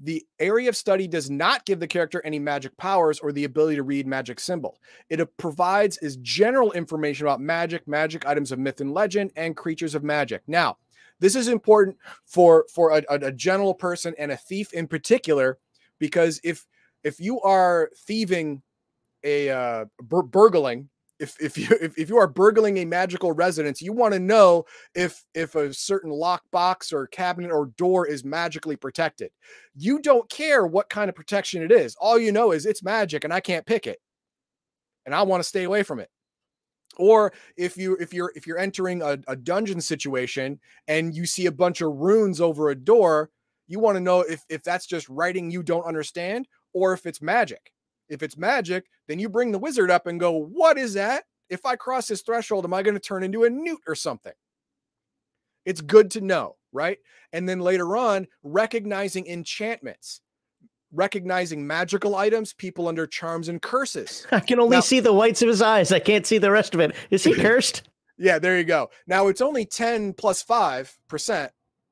The 0.00 0.24
area 0.38 0.68
of 0.68 0.76
study 0.76 1.08
does 1.08 1.28
not 1.28 1.64
give 1.66 1.80
the 1.80 1.86
character 1.86 2.22
any 2.24 2.38
magic 2.38 2.76
powers 2.76 3.18
or 3.18 3.32
the 3.32 3.44
ability 3.44 3.76
to 3.76 3.82
read 3.82 4.06
magic 4.06 4.38
symbol. 4.38 4.78
It 5.10 5.20
provides 5.38 5.98
is 5.98 6.16
general 6.18 6.70
information 6.72 7.26
about 7.26 7.40
magic, 7.40 7.88
magic 7.88 8.24
items 8.24 8.52
of 8.52 8.60
myth 8.60 8.80
and 8.80 8.94
legend, 8.94 9.32
and 9.34 9.56
creatures 9.56 9.96
of 9.96 10.04
magic. 10.04 10.42
Now, 10.46 10.78
this 11.18 11.34
is 11.34 11.48
important 11.48 11.96
for 12.26 12.64
for 12.72 12.96
a, 12.96 13.02
a 13.10 13.32
general 13.32 13.74
person 13.74 14.14
and 14.18 14.30
a 14.30 14.36
thief 14.36 14.72
in 14.72 14.86
particular, 14.86 15.58
because 15.98 16.40
if 16.44 16.64
if 17.02 17.18
you 17.18 17.40
are 17.40 17.90
thieving 18.06 18.62
a 19.24 19.50
uh, 19.50 19.84
bur- 20.00 20.22
burgling 20.22 20.88
if 21.18 21.40
if 21.40 21.58
you 21.58 21.68
if, 21.80 21.98
if 21.98 22.08
you 22.08 22.16
are 22.18 22.26
burgling 22.26 22.78
a 22.78 22.84
magical 22.84 23.32
residence, 23.32 23.82
you 23.82 23.92
want 23.92 24.14
to 24.14 24.20
know 24.20 24.64
if 24.94 25.24
if 25.34 25.54
a 25.54 25.72
certain 25.72 26.10
lockbox 26.10 26.92
or 26.92 27.06
cabinet 27.06 27.50
or 27.50 27.66
door 27.76 28.06
is 28.06 28.24
magically 28.24 28.76
protected. 28.76 29.30
You 29.74 30.00
don't 30.00 30.28
care 30.28 30.66
what 30.66 30.88
kind 30.88 31.08
of 31.08 31.14
protection 31.14 31.62
it 31.62 31.72
is. 31.72 31.96
All 32.00 32.18
you 32.18 32.32
know 32.32 32.52
is 32.52 32.66
it's 32.66 32.82
magic 32.82 33.24
and 33.24 33.32
I 33.32 33.40
can't 33.40 33.66
pick 33.66 33.86
it. 33.86 33.98
And 35.06 35.14
I 35.14 35.22
want 35.22 35.42
to 35.42 35.48
stay 35.48 35.64
away 35.64 35.82
from 35.82 36.00
it. 36.00 36.10
Or 36.96 37.32
if 37.56 37.76
you 37.76 37.96
if 38.00 38.12
you're 38.12 38.32
if 38.34 38.46
you're 38.46 38.58
entering 38.58 39.02
a, 39.02 39.18
a 39.28 39.36
dungeon 39.36 39.80
situation 39.80 40.60
and 40.88 41.14
you 41.14 41.26
see 41.26 41.46
a 41.46 41.52
bunch 41.52 41.80
of 41.80 41.94
runes 41.94 42.40
over 42.40 42.70
a 42.70 42.74
door, 42.74 43.30
you 43.66 43.78
want 43.78 43.96
to 43.96 44.00
know 44.00 44.20
if 44.20 44.44
if 44.48 44.62
that's 44.62 44.86
just 44.86 45.08
writing 45.08 45.50
you 45.50 45.62
don't 45.62 45.84
understand 45.84 46.48
or 46.72 46.92
if 46.92 47.06
it's 47.06 47.22
magic. 47.22 47.72
If 48.08 48.22
it's 48.22 48.36
magic, 48.36 48.86
then 49.06 49.18
you 49.18 49.28
bring 49.28 49.52
the 49.52 49.58
wizard 49.58 49.90
up 49.90 50.06
and 50.06 50.18
go, 50.20 50.32
"What 50.32 50.78
is 50.78 50.94
that? 50.94 51.24
If 51.48 51.64
I 51.66 51.76
cross 51.76 52.08
this 52.08 52.22
threshold, 52.22 52.64
am 52.64 52.74
I 52.74 52.82
going 52.82 52.94
to 52.94 53.00
turn 53.00 53.22
into 53.22 53.44
a 53.44 53.50
newt 53.50 53.80
or 53.86 53.94
something?" 53.94 54.32
It's 55.64 55.80
good 55.80 56.10
to 56.12 56.20
know, 56.20 56.56
right? 56.72 56.98
And 57.32 57.48
then 57.48 57.60
later 57.60 57.96
on, 57.96 58.26
recognizing 58.42 59.26
enchantments, 59.26 60.20
recognizing 60.92 61.66
magical 61.66 62.16
items, 62.16 62.54
people 62.54 62.88
under 62.88 63.06
charms 63.06 63.48
and 63.48 63.60
curses. 63.60 64.26
I 64.32 64.40
can 64.40 64.60
only 64.60 64.76
Now- 64.78 64.80
see 64.82 65.00
the 65.00 65.12
whites 65.12 65.42
of 65.42 65.48
his 65.48 65.60
eyes. 65.60 65.92
I 65.92 65.98
can't 65.98 66.26
see 66.26 66.38
the 66.38 66.50
rest 66.50 66.74
of 66.74 66.80
it. 66.80 66.94
Is 67.10 67.24
he 67.24 67.34
cursed? 67.40 67.82
Yeah, 68.16 68.38
there 68.38 68.56
you 68.58 68.64
go. 68.64 68.90
Now 69.06 69.28
it's 69.28 69.40
only 69.42 69.64
10 69.66 70.14
plus 70.14 70.42
5%, 70.42 71.50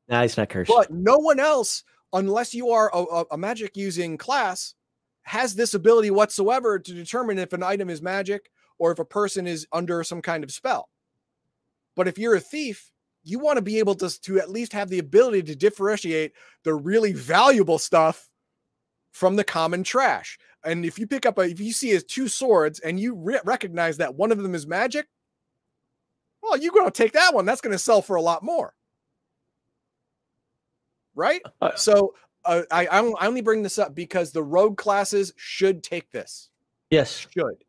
nah, 0.08 0.22
he's 0.22 0.36
not 0.36 0.48
cursed. 0.48 0.72
but 0.74 0.90
no 0.90 1.18
one 1.18 1.38
else, 1.38 1.84
unless 2.12 2.52
you 2.54 2.70
are 2.70 2.90
a, 2.94 2.98
a- 2.98 3.24
a 3.32 3.38
magic 3.38 3.76
using 3.76 4.16
class, 4.16 4.74
has 5.26 5.56
this 5.56 5.74
ability 5.74 6.10
whatsoever 6.10 6.78
to 6.78 6.94
determine 6.94 7.38
if 7.38 7.52
an 7.52 7.62
item 7.62 7.90
is 7.90 8.00
magic 8.00 8.48
or 8.78 8.92
if 8.92 9.00
a 9.00 9.04
person 9.04 9.46
is 9.46 9.66
under 9.72 10.04
some 10.04 10.22
kind 10.22 10.44
of 10.44 10.52
spell. 10.52 10.88
But 11.96 12.06
if 12.06 12.16
you're 12.16 12.36
a 12.36 12.40
thief, 12.40 12.92
you 13.24 13.40
want 13.40 13.56
to 13.56 13.62
be 13.62 13.80
able 13.80 13.96
to, 13.96 14.20
to 14.22 14.38
at 14.38 14.50
least 14.50 14.72
have 14.72 14.88
the 14.88 15.00
ability 15.00 15.42
to 15.42 15.56
differentiate 15.56 16.32
the 16.62 16.74
really 16.74 17.12
valuable 17.12 17.78
stuff 17.78 18.30
from 19.10 19.34
the 19.34 19.42
common 19.42 19.82
trash. 19.82 20.38
And 20.64 20.84
if 20.84 20.96
you 20.96 21.08
pick 21.08 21.26
up 21.26 21.38
a, 21.38 21.42
if 21.42 21.58
you 21.58 21.72
see 21.72 21.88
his 21.88 22.04
two 22.04 22.28
swords 22.28 22.78
and 22.78 23.00
you 23.00 23.16
re- 23.16 23.40
recognize 23.44 23.96
that 23.96 24.14
one 24.14 24.30
of 24.30 24.40
them 24.40 24.54
is 24.54 24.64
magic, 24.64 25.08
well, 26.40 26.56
you're 26.56 26.72
going 26.72 26.86
to 26.86 26.92
take 26.92 27.14
that 27.14 27.34
one. 27.34 27.46
That's 27.46 27.60
going 27.60 27.72
to 27.72 27.78
sell 27.78 28.00
for 28.00 28.14
a 28.14 28.22
lot 28.22 28.44
more. 28.44 28.74
Right? 31.16 31.42
Uh, 31.60 31.74
so 31.74 32.14
uh, 32.46 32.62
I, 32.70 32.86
I 32.86 33.26
only 33.26 33.40
bring 33.40 33.62
this 33.62 33.78
up 33.78 33.94
because 33.94 34.32
the 34.32 34.42
rogue 34.42 34.76
classes 34.76 35.32
should 35.36 35.82
take 35.82 36.10
this. 36.10 36.50
yes. 36.90 37.26
Should. 37.30 37.64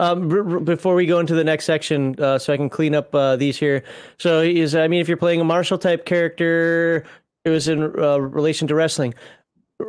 Um, 0.00 0.64
before 0.64 0.94
we 0.94 1.06
go 1.06 1.18
into 1.18 1.34
the 1.34 1.42
next 1.42 1.64
section, 1.64 2.14
uh, 2.20 2.38
so 2.38 2.52
I 2.52 2.56
can 2.56 2.70
clean 2.70 2.94
up 2.94 3.12
uh, 3.12 3.34
these 3.34 3.58
here. 3.58 3.82
So 4.18 4.40
is 4.42 4.76
I 4.76 4.86
mean, 4.86 5.00
if 5.00 5.08
you're 5.08 5.16
playing 5.16 5.40
a 5.40 5.44
martial 5.44 5.76
type 5.76 6.06
character, 6.06 7.04
it 7.44 7.50
was 7.50 7.66
in 7.66 7.82
uh, 7.82 8.18
relation 8.20 8.68
to 8.68 8.76
wrestling. 8.76 9.14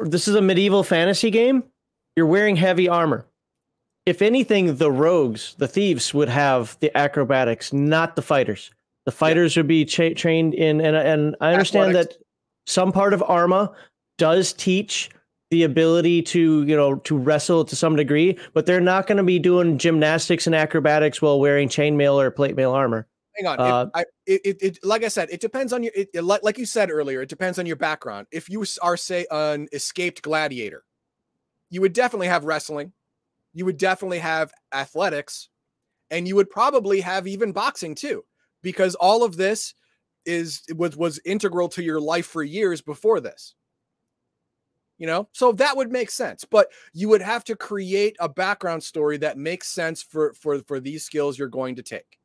This 0.01 0.27
is 0.27 0.33
a 0.33 0.41
medieval 0.41 0.83
fantasy 0.83 1.29
game. 1.29 1.63
You're 2.15 2.25
wearing 2.25 2.55
heavy 2.55 2.89
armor. 2.89 3.27
If 4.07 4.23
anything, 4.23 4.77
the 4.77 4.91
rogues, 4.91 5.53
the 5.59 5.67
thieves, 5.67 6.11
would 6.11 6.29
have 6.29 6.75
the 6.79 6.95
acrobatics, 6.97 7.71
not 7.71 8.15
the 8.15 8.23
fighters. 8.23 8.71
The 9.05 9.11
fighters 9.11 9.55
would 9.57 9.67
be 9.67 9.85
trained 9.85 10.55
in, 10.55 10.81
and 10.81 10.95
and 10.95 11.35
I 11.39 11.51
understand 11.53 11.91
Athletics. 11.91 12.15
that 12.15 12.23
some 12.65 12.91
part 12.91 13.13
of 13.13 13.23
Arma 13.27 13.73
does 14.19 14.53
teach 14.53 15.09
the 15.49 15.63
ability 15.63 16.21
to 16.21 16.63
you 16.63 16.75
know 16.75 16.97
to 16.97 17.17
wrestle 17.17 17.65
to 17.65 17.75
some 17.75 17.95
degree, 17.95 18.37
but 18.53 18.67
they're 18.67 18.79
not 18.79 19.07
going 19.07 19.17
to 19.17 19.23
be 19.23 19.39
doing 19.39 19.79
gymnastics 19.79 20.45
and 20.45 20.55
acrobatics 20.55 21.23
while 21.23 21.39
wearing 21.39 21.67
chainmail 21.67 22.21
or 22.21 22.29
plate 22.29 22.55
mail 22.55 22.71
armor. 22.71 23.07
Hang 23.35 23.47
on. 23.47 23.59
Uh, 23.59 23.83
it, 23.83 23.89
I, 23.95 24.05
it, 24.27 24.57
it, 24.61 24.79
like 24.83 25.03
I 25.03 25.07
said, 25.07 25.29
it 25.31 25.39
depends 25.39 25.71
on 25.71 25.81
your, 25.81 25.93
like, 26.21 26.43
like 26.43 26.57
you 26.57 26.65
said 26.65 26.91
earlier, 26.91 27.21
it 27.21 27.29
depends 27.29 27.57
on 27.57 27.65
your 27.65 27.77
background. 27.77 28.27
If 28.31 28.49
you 28.49 28.65
are, 28.81 28.97
say, 28.97 29.25
an 29.31 29.67
escaped 29.71 30.21
gladiator, 30.21 30.83
you 31.69 31.79
would 31.81 31.93
definitely 31.93 32.27
have 32.27 32.43
wrestling, 32.43 32.91
you 33.53 33.65
would 33.65 33.77
definitely 33.77 34.19
have 34.19 34.51
athletics, 34.73 35.49
and 36.11 36.27
you 36.27 36.35
would 36.35 36.49
probably 36.49 37.01
have 37.01 37.27
even 37.27 37.53
boxing 37.53 37.95
too, 37.95 38.23
because 38.61 38.95
all 38.95 39.23
of 39.23 39.37
this 39.37 39.73
is 40.25 40.63
was 40.75 40.97
was 40.97 41.19
integral 41.23 41.69
to 41.69 41.81
your 41.81 42.01
life 42.01 42.25
for 42.25 42.43
years 42.43 42.81
before 42.81 43.19
this. 43.19 43.55
You 44.99 45.07
know, 45.07 45.29
so 45.31 45.53
that 45.53 45.77
would 45.77 45.91
make 45.91 46.11
sense, 46.11 46.43
but 46.43 46.67
you 46.93 47.07
would 47.07 47.21
have 47.21 47.45
to 47.45 47.55
create 47.55 48.17
a 48.19 48.27
background 48.27 48.83
story 48.83 49.17
that 49.17 49.37
makes 49.37 49.69
sense 49.69 50.03
for 50.03 50.33
for 50.33 50.59
for 50.59 50.79
these 50.79 51.05
skills 51.05 51.39
you're 51.39 51.47
going 51.47 51.75
to 51.75 51.83
take. 51.83 52.19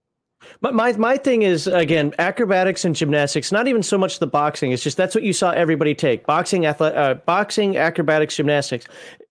But 0.60 0.74
my 0.74 0.92
my 0.94 1.16
thing 1.16 1.42
is 1.42 1.68
again 1.68 2.12
acrobatics 2.18 2.84
and 2.84 2.94
gymnastics. 2.94 3.52
Not 3.52 3.68
even 3.68 3.82
so 3.82 3.96
much 3.96 4.18
the 4.18 4.26
boxing. 4.26 4.72
It's 4.72 4.82
just 4.82 4.96
that's 4.96 5.14
what 5.14 5.24
you 5.24 5.32
saw 5.32 5.52
everybody 5.52 5.94
take: 5.94 6.26
boxing, 6.26 6.66
athlete, 6.66 6.94
uh, 6.94 7.14
boxing, 7.14 7.76
acrobatics, 7.76 8.36
gymnastics. 8.36 8.86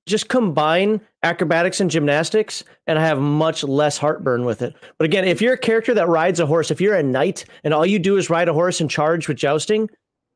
Just 0.05 0.29
combine 0.29 1.01
acrobatics 1.23 1.79
and 1.79 1.91
gymnastics, 1.91 2.63
and 2.87 2.97
I 2.97 3.05
have 3.05 3.19
much 3.19 3.63
less 3.63 3.97
heartburn 3.97 4.45
with 4.45 4.61
it. 4.61 4.73
But 4.97 5.05
again, 5.05 5.25
if 5.25 5.41
you're 5.41 5.53
a 5.53 5.57
character 5.57 5.93
that 5.93 6.07
rides 6.07 6.39
a 6.39 6.45
horse, 6.45 6.71
if 6.71 6.81
you're 6.81 6.95
a 6.95 7.03
knight 7.03 7.45
and 7.63 7.73
all 7.73 7.85
you 7.85 7.99
do 7.99 8.17
is 8.17 8.29
ride 8.29 8.49
a 8.49 8.53
horse 8.53 8.81
and 8.81 8.89
charge 8.89 9.27
with 9.27 9.37
jousting, 9.37 9.89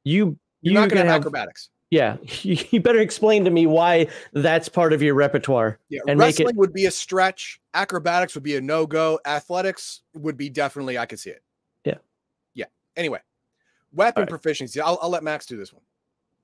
you 0.04 0.38
You're, 0.62 0.74
you're 0.74 0.82
not 0.82 0.90
going 0.90 1.06
to 1.06 1.12
have 1.12 1.22
acrobatics. 1.22 1.70
Yeah. 1.90 2.18
You 2.44 2.80
better 2.82 3.00
explain 3.00 3.46
to 3.46 3.52
me 3.52 3.66
why 3.66 4.08
that's 4.34 4.70
part 4.70 4.94
of 4.94 5.02
your 5.02 5.14
repertoire. 5.16 5.80
Yeah, 5.90 6.02
and 6.08 6.20
make 6.20 6.40
it- 6.40 6.44
wrestling 6.44 6.58
would 6.58 6.74
be 6.74 6.86
a 6.86 6.92
stretch. 6.92 7.60
Acrobatics 7.74 8.34
would 8.36 8.44
be 8.44 8.56
a 8.56 8.62
no 8.62 8.86
go. 8.86 9.20
Athletics 9.26 10.02
would 10.14 10.38
be 10.38 10.50
definitely. 10.50 10.98
I 10.98 11.06
could 11.06 11.20
see 11.20 11.30
it. 11.32 11.44
Yeah. 11.86 11.96
Yeah. 12.54 12.66
Anyway, 12.96 13.20
weapon 13.94 14.22
Alright. 14.22 14.30
proficiency. 14.30 14.82
I'll, 14.82 14.98
I'll 15.02 15.10
let 15.10 15.24
Max 15.24 15.46
do 15.46 15.58
this 15.58 15.72
one. 15.72 15.82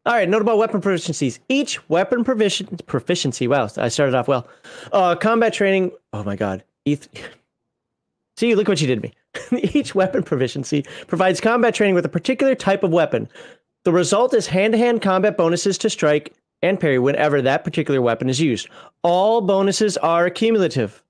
All 0.06 0.14
right, 0.14 0.28
note 0.28 0.42
about 0.42 0.58
weapon 0.58 0.82
proficiencies. 0.82 1.40
Each 1.48 1.88
weapon 1.90 2.26
provision 2.26 2.68
proficiency. 2.88 3.48
Wow, 3.48 3.70
I 3.78 3.88
started 3.88 4.14
off 4.16 4.28
well. 4.28 4.48
Uh, 4.92 5.16
combat 5.16 5.54
training. 5.54 5.92
Oh 6.12 6.24
my 6.24 6.36
god. 6.36 6.64
Eth- 6.86 7.08
See, 8.38 8.56
look 8.56 8.68
what 8.68 8.82
you 8.82 8.88
did 8.88 9.02
to 9.02 9.08
me. 9.08 9.62
Each 9.74 9.96
weapon 9.96 10.24
proficiency 10.24 10.86
provides 11.08 11.40
combat 11.40 11.74
training 11.74 11.96
with 11.96 12.06
a 12.06 12.10
particular 12.10 12.54
type 12.56 12.84
of 12.84 12.92
weapon. 12.92 13.30
The 13.84 13.92
result 13.94 14.34
is 14.34 14.48
hand-to-hand 14.48 15.02
combat 15.02 15.38
bonuses 15.38 15.78
to 15.80 15.90
strike 15.90 16.34
and 16.62 16.80
parry 16.80 17.00
whenever 17.00 17.42
that 17.42 17.64
particular 17.64 18.02
weapon 18.02 18.30
is 18.30 18.40
used. 18.40 18.70
All 19.02 19.42
bonuses 19.42 19.98
are 19.98 20.30
cumulative. 20.30 21.04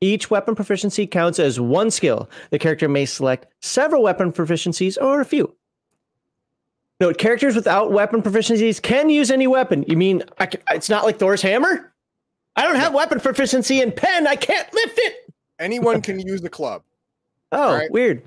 Each 0.00 0.30
weapon 0.30 0.54
proficiency 0.54 1.06
counts 1.06 1.38
as 1.38 1.60
one 1.60 1.90
skill. 1.90 2.28
The 2.50 2.58
character 2.58 2.88
may 2.88 3.06
select 3.06 3.46
several 3.62 4.02
weapon 4.02 4.32
proficiencies 4.32 5.00
or 5.00 5.20
a 5.20 5.24
few. 5.24 5.54
Note, 6.98 7.18
characters 7.18 7.54
without 7.54 7.92
weapon 7.92 8.22
proficiencies 8.22 8.80
can 8.82 9.08
use 9.10 9.30
any 9.30 9.46
weapon. 9.46 9.84
You 9.86 9.96
mean 9.96 10.22
I 10.38 10.46
can, 10.46 10.60
it's 10.70 10.90
not 10.90 11.04
like 11.04 11.18
Thor's 11.18 11.42
hammer? 11.42 11.92
I 12.56 12.62
don't 12.62 12.76
have 12.76 12.94
weapon 12.94 13.20
proficiency 13.20 13.80
in 13.80 13.92
pen. 13.92 14.26
I 14.26 14.34
can't 14.34 14.72
lift 14.72 14.98
it. 14.98 15.34
Anyone 15.58 16.02
can 16.02 16.18
use 16.18 16.40
the 16.40 16.48
club. 16.50 16.82
Oh, 17.52 17.70
Alright. 17.70 17.92
weird. 17.92 18.22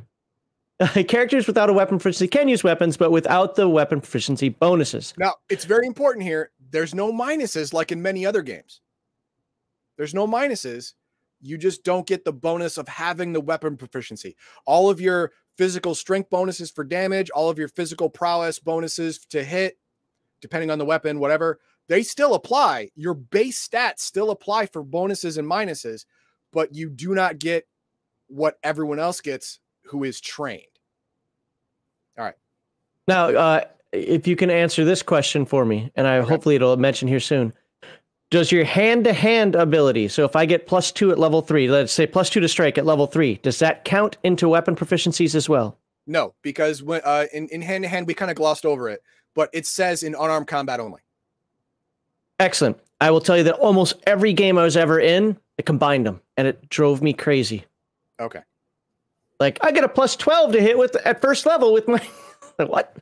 characters 1.08 1.46
without 1.46 1.70
a 1.70 1.74
weapon 1.74 1.98
proficiency 1.98 2.28
can 2.28 2.48
use 2.48 2.64
weapons, 2.64 2.96
but 2.96 3.12
without 3.12 3.56
the 3.56 3.68
weapon 3.68 4.00
proficiency 4.00 4.50
bonuses. 4.50 5.14
Now, 5.18 5.36
it's 5.50 5.66
very 5.66 5.86
important 5.86 6.24
here. 6.24 6.52
There's 6.72 6.96
no 6.96 7.12
minuses 7.12 7.74
like 7.74 7.92
in 7.92 8.02
many 8.02 8.26
other 8.26 8.42
games. 8.42 8.82
There's 9.98 10.14
no 10.14 10.26
minuses. 10.26 10.94
You 11.42 11.58
just 11.58 11.84
don't 11.84 12.08
get 12.08 12.24
the 12.24 12.34
bonus 12.34 12.78
of 12.78 12.88
having 12.88 13.34
the 13.34 13.42
weapon 13.42 13.76
proficiency. 13.76 14.36
All 14.66 14.90
of 14.90 15.02
your 15.02 15.32
physical 15.58 15.96
strength 15.96 16.30
bonuses 16.30 16.72
for 16.72 16.86
damage, 16.86 17.30
all 17.32 17.50
of 17.50 17.60
your 17.60 17.68
physical 17.68 18.10
prowess 18.10 18.60
bonuses 18.60 19.20
to 19.32 19.44
hit, 19.44 19.78
depending 20.42 20.72
on 20.72 20.80
the 20.80 20.86
weapon, 20.86 21.20
whatever, 21.20 21.60
they 21.90 22.04
still 22.04 22.34
apply. 22.34 22.92
Your 22.96 23.14
base 23.14 23.68
stats 23.68 24.00
still 24.00 24.32
apply 24.32 24.68
for 24.68 24.84
bonuses 24.84 25.38
and 25.38 25.50
minuses, 25.50 26.06
but 26.54 26.74
you 26.74 26.90
do 26.90 27.14
not 27.14 27.40
get 27.40 27.68
what 28.28 28.58
everyone 28.64 29.00
else 29.00 29.20
gets 29.20 29.60
who 29.84 30.04
is 30.04 30.22
trained. 30.22 30.64
Now, 33.08 33.30
uh, 33.30 33.62
if 33.92 34.28
you 34.28 34.36
can 34.36 34.52
answer 34.52 34.86
this 34.86 35.02
question 35.02 35.44
for 35.46 35.66
me, 35.66 35.92
and 35.96 36.06
I 36.06 36.18
Okay. 36.18 36.30
hopefully 36.30 36.56
it'll 36.56 36.78
mention 36.78 37.08
here 37.08 37.20
soon. 37.20 37.54
Does 38.30 38.52
your 38.52 38.64
hand-to-hand 38.64 39.56
ability, 39.56 40.10
so 40.10 40.24
if 40.26 40.36
I 40.36 40.46
get 40.46 40.68
plus 40.68 40.92
two 40.92 41.12
at 41.12 41.18
level 41.18 41.42
three, 41.42 41.68
let's 41.68 41.92
say 41.92 42.06
plus 42.06 42.30
two 42.30 42.40
to 42.40 42.48
strike 42.48 42.78
at 42.78 42.86
level 42.86 43.08
three, 43.08 43.40
does 43.42 43.58
that 43.60 43.84
count 43.86 44.18
into 44.24 44.48
weapon 44.48 44.76
proficiencies 44.76 45.34
as 45.34 45.50
well? 45.50 45.76
No, 46.06 46.36
because 46.44 46.84
when 46.84 47.02
uh, 47.04 47.26
in 47.34 47.62
hand 47.64 47.84
to 47.84 47.88
hand 47.88 48.06
we 48.06 48.14
kind 48.14 48.30
of 48.30 48.38
glossed 48.38 48.66
over 48.66 48.90
it, 48.90 49.02
but 49.34 49.50
it 49.52 49.66
says 49.66 50.04
in 50.04 50.14
unarmed 50.14 50.46
combat 50.48 50.80
only. 50.80 51.02
Excellent. 52.40 52.78
I 53.02 53.10
will 53.10 53.22
tell 53.22 53.38
you 53.38 53.44
that 53.46 53.56
almost 53.56 53.96
every 54.06 54.34
game 54.34 54.60
I 54.60 54.64
was 54.64 54.78
ever 54.78 55.00
in, 55.00 55.36
I 55.58 55.64
combined 55.64 56.06
them, 56.06 56.22
and 56.38 56.48
it 56.48 56.70
drove 56.70 57.02
me 57.02 57.14
crazy. 57.14 57.66
Okay. 58.20 58.42
Like 59.40 59.60
I 59.62 59.72
get 59.72 59.84
a 59.84 59.90
plus 59.90 60.16
twelve 60.16 60.52
to 60.54 60.62
hit 60.62 60.78
with 60.78 60.96
at 61.06 61.22
first 61.22 61.46
level 61.46 61.74
with 61.74 61.88
my 61.88 62.06
what? 62.58 62.98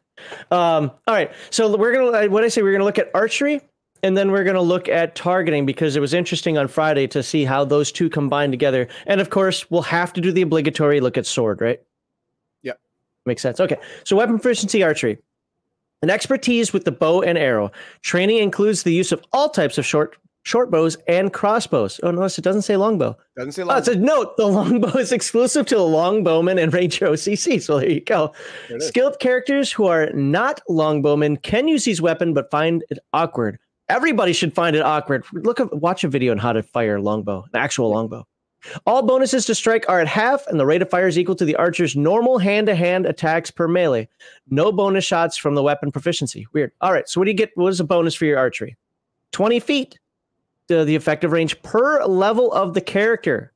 Um, 0.51 0.91
all 1.07 1.13
right, 1.13 1.31
so 1.49 1.75
we're 1.75 1.93
gonna 1.93 2.29
what 2.29 2.43
I 2.43 2.47
say 2.47 2.61
we're 2.61 2.71
gonna 2.71 2.83
look 2.83 2.99
at 2.99 3.09
archery, 3.13 3.61
and 4.03 4.17
then 4.17 4.31
we're 4.31 4.43
gonna 4.43 4.61
look 4.61 4.87
at 4.87 5.15
targeting 5.15 5.65
because 5.65 5.95
it 5.95 5.99
was 5.99 6.13
interesting 6.13 6.57
on 6.57 6.67
Friday 6.67 7.07
to 7.07 7.23
see 7.23 7.43
how 7.43 7.65
those 7.65 7.91
two 7.91 8.09
combine 8.09 8.51
together. 8.51 8.87
And 9.05 9.19
of 9.21 9.29
course, 9.29 9.69
we'll 9.69 9.81
have 9.83 10.13
to 10.13 10.21
do 10.21 10.31
the 10.31 10.41
obligatory 10.43 10.99
look 10.99 11.17
at 11.17 11.25
sword, 11.25 11.61
right? 11.61 11.81
Yeah. 12.61 12.73
Makes 13.25 13.41
sense. 13.41 13.59
Okay, 13.59 13.77
so 14.03 14.15
weapon 14.15 14.39
proficiency 14.39 14.83
archery. 14.83 15.17
An 16.03 16.11
expertise 16.11 16.73
with 16.73 16.85
the 16.85 16.91
bow 16.91 17.23
and 17.23 17.39
arrow. 17.39 17.71
Training 18.03 18.37
includes 18.37 18.83
the 18.83 18.93
use 18.93 19.11
of 19.11 19.23
all 19.33 19.49
types 19.49 19.79
of 19.79 19.85
short 19.85 20.17
short 20.43 20.71
bows, 20.71 20.97
and 21.07 21.33
crossbows. 21.33 21.99
Oh, 22.03 22.11
notice 22.11 22.37
it 22.37 22.43
doesn't 22.43 22.61
say 22.61 22.77
longbow. 22.77 23.17
Doesn't 23.35 23.51
say 23.51 23.63
Oh, 23.63 23.65
long. 23.65 23.77
it's 23.79 23.87
a 23.87 23.95
note. 23.95 24.37
The 24.37 24.45
longbow 24.47 24.97
is 24.97 25.11
exclusive 25.11 25.65
to 25.67 25.75
the 25.75 25.81
longbowmen 25.81 26.61
and 26.61 26.73
ranger 26.73 27.07
OCC. 27.07 27.61
So 27.61 27.79
there 27.79 27.89
you 27.89 28.01
go. 28.01 28.33
There. 28.69 28.79
Skilled 28.79 29.19
characters 29.19 29.71
who 29.71 29.87
are 29.87 30.09
not 30.13 30.61
longbowmen 30.69 31.41
can 31.43 31.67
use 31.67 31.83
these 31.85 32.01
weapon, 32.01 32.33
but 32.33 32.49
find 32.49 32.83
it 32.89 32.99
awkward. 33.13 33.59
Everybody 33.89 34.33
should 34.33 34.53
find 34.53 34.75
it 34.75 34.81
awkward. 34.81 35.25
Look 35.33 35.59
at 35.59 35.73
watch 35.75 36.03
a 36.03 36.07
video 36.09 36.31
on 36.31 36.37
how 36.37 36.53
to 36.53 36.63
fire 36.63 36.95
a 36.97 37.01
longbow, 37.01 37.43
an 37.53 37.59
actual 37.59 37.89
longbow. 37.89 38.25
All 38.85 39.01
bonuses 39.03 39.45
to 39.45 39.55
strike 39.55 39.85
are 39.87 39.99
at 40.01 40.07
half, 40.07 40.45
and 40.47 40.59
the 40.59 40.65
rate 40.65 40.81
of 40.81 40.89
fire 40.89 41.07
is 41.07 41.17
equal 41.17 41.35
to 41.35 41.45
the 41.45 41.55
archer's 41.55 41.95
normal 41.95 42.37
hand-to-hand 42.39 43.05
attacks 43.05 43.51
per 43.51 43.67
melee. 43.67 44.09
No 44.49 44.71
bonus 44.71 45.05
shots 45.05 45.37
from 45.37 45.55
the 45.55 45.61
weapon 45.63 45.91
proficiency. 45.91 46.47
Weird. 46.53 46.71
All 46.81 46.91
right. 46.91 47.07
So 47.07 47.21
what 47.21 47.25
do 47.25 47.31
you 47.31 47.37
get? 47.37 47.51
What 47.55 47.67
is 47.69 47.79
a 47.79 47.83
bonus 47.85 48.15
for 48.15 48.25
your 48.25 48.39
archery? 48.39 48.75
Twenty 49.31 49.59
feet. 49.59 49.97
The, 50.67 50.83
the 50.83 50.95
effective 50.95 51.31
range 51.31 51.61
per 51.61 52.03
level 52.05 52.51
of 52.51 52.73
the 52.73 52.81
character. 52.81 53.53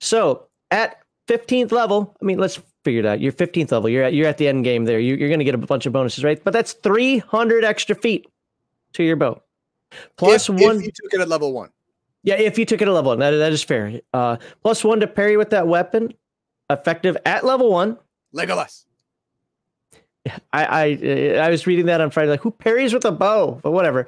So 0.00 0.46
at 0.70 1.00
15th 1.28 1.70
level, 1.70 2.16
I 2.20 2.24
mean, 2.24 2.38
let's 2.38 2.60
figure 2.84 3.00
it 3.00 3.06
out. 3.06 3.20
You're 3.20 3.32
15th 3.32 3.70
level. 3.70 3.88
You're 3.88 4.04
at 4.04 4.14
you're 4.14 4.26
at 4.26 4.38
the 4.38 4.48
end 4.48 4.64
game 4.64 4.84
there. 4.84 4.98
You, 4.98 5.14
you're 5.14 5.28
going 5.28 5.38
to 5.38 5.44
get 5.44 5.54
a 5.54 5.58
bunch 5.58 5.86
of 5.86 5.92
bonuses, 5.92 6.24
right? 6.24 6.42
But 6.42 6.52
that's 6.52 6.72
300 6.72 7.64
extra 7.64 7.94
feet 7.94 8.26
to 8.94 9.04
your 9.04 9.16
bow. 9.16 9.40
Plus 10.16 10.48
if, 10.48 10.60
one. 10.60 10.78
If 10.78 10.86
you 10.86 10.92
took 10.92 11.14
it 11.14 11.20
at 11.20 11.28
level 11.28 11.52
one. 11.52 11.70
yeah, 12.22 12.34
if 12.34 12.58
you 12.58 12.64
took 12.64 12.80
it 12.80 12.88
at 12.88 12.94
level 12.94 13.10
one, 13.10 13.18
that, 13.20 13.30
that 13.30 13.52
is 13.52 13.62
fair. 13.62 14.00
Uh, 14.12 14.36
plus 14.62 14.82
one 14.82 15.00
to 15.00 15.06
parry 15.06 15.36
with 15.36 15.50
that 15.50 15.66
weapon, 15.66 16.12
effective 16.68 17.16
at 17.26 17.44
level 17.44 17.70
one. 17.70 17.96
Legolas. 18.34 18.84
I, 20.52 20.64
I 20.64 21.38
I 21.38 21.50
was 21.50 21.66
reading 21.66 21.86
that 21.86 22.00
on 22.00 22.10
Friday, 22.10 22.30
like 22.30 22.40
who 22.40 22.50
parries 22.50 22.92
with 22.92 23.04
a 23.04 23.12
bow, 23.12 23.58
but 23.62 23.70
whatever. 23.70 24.06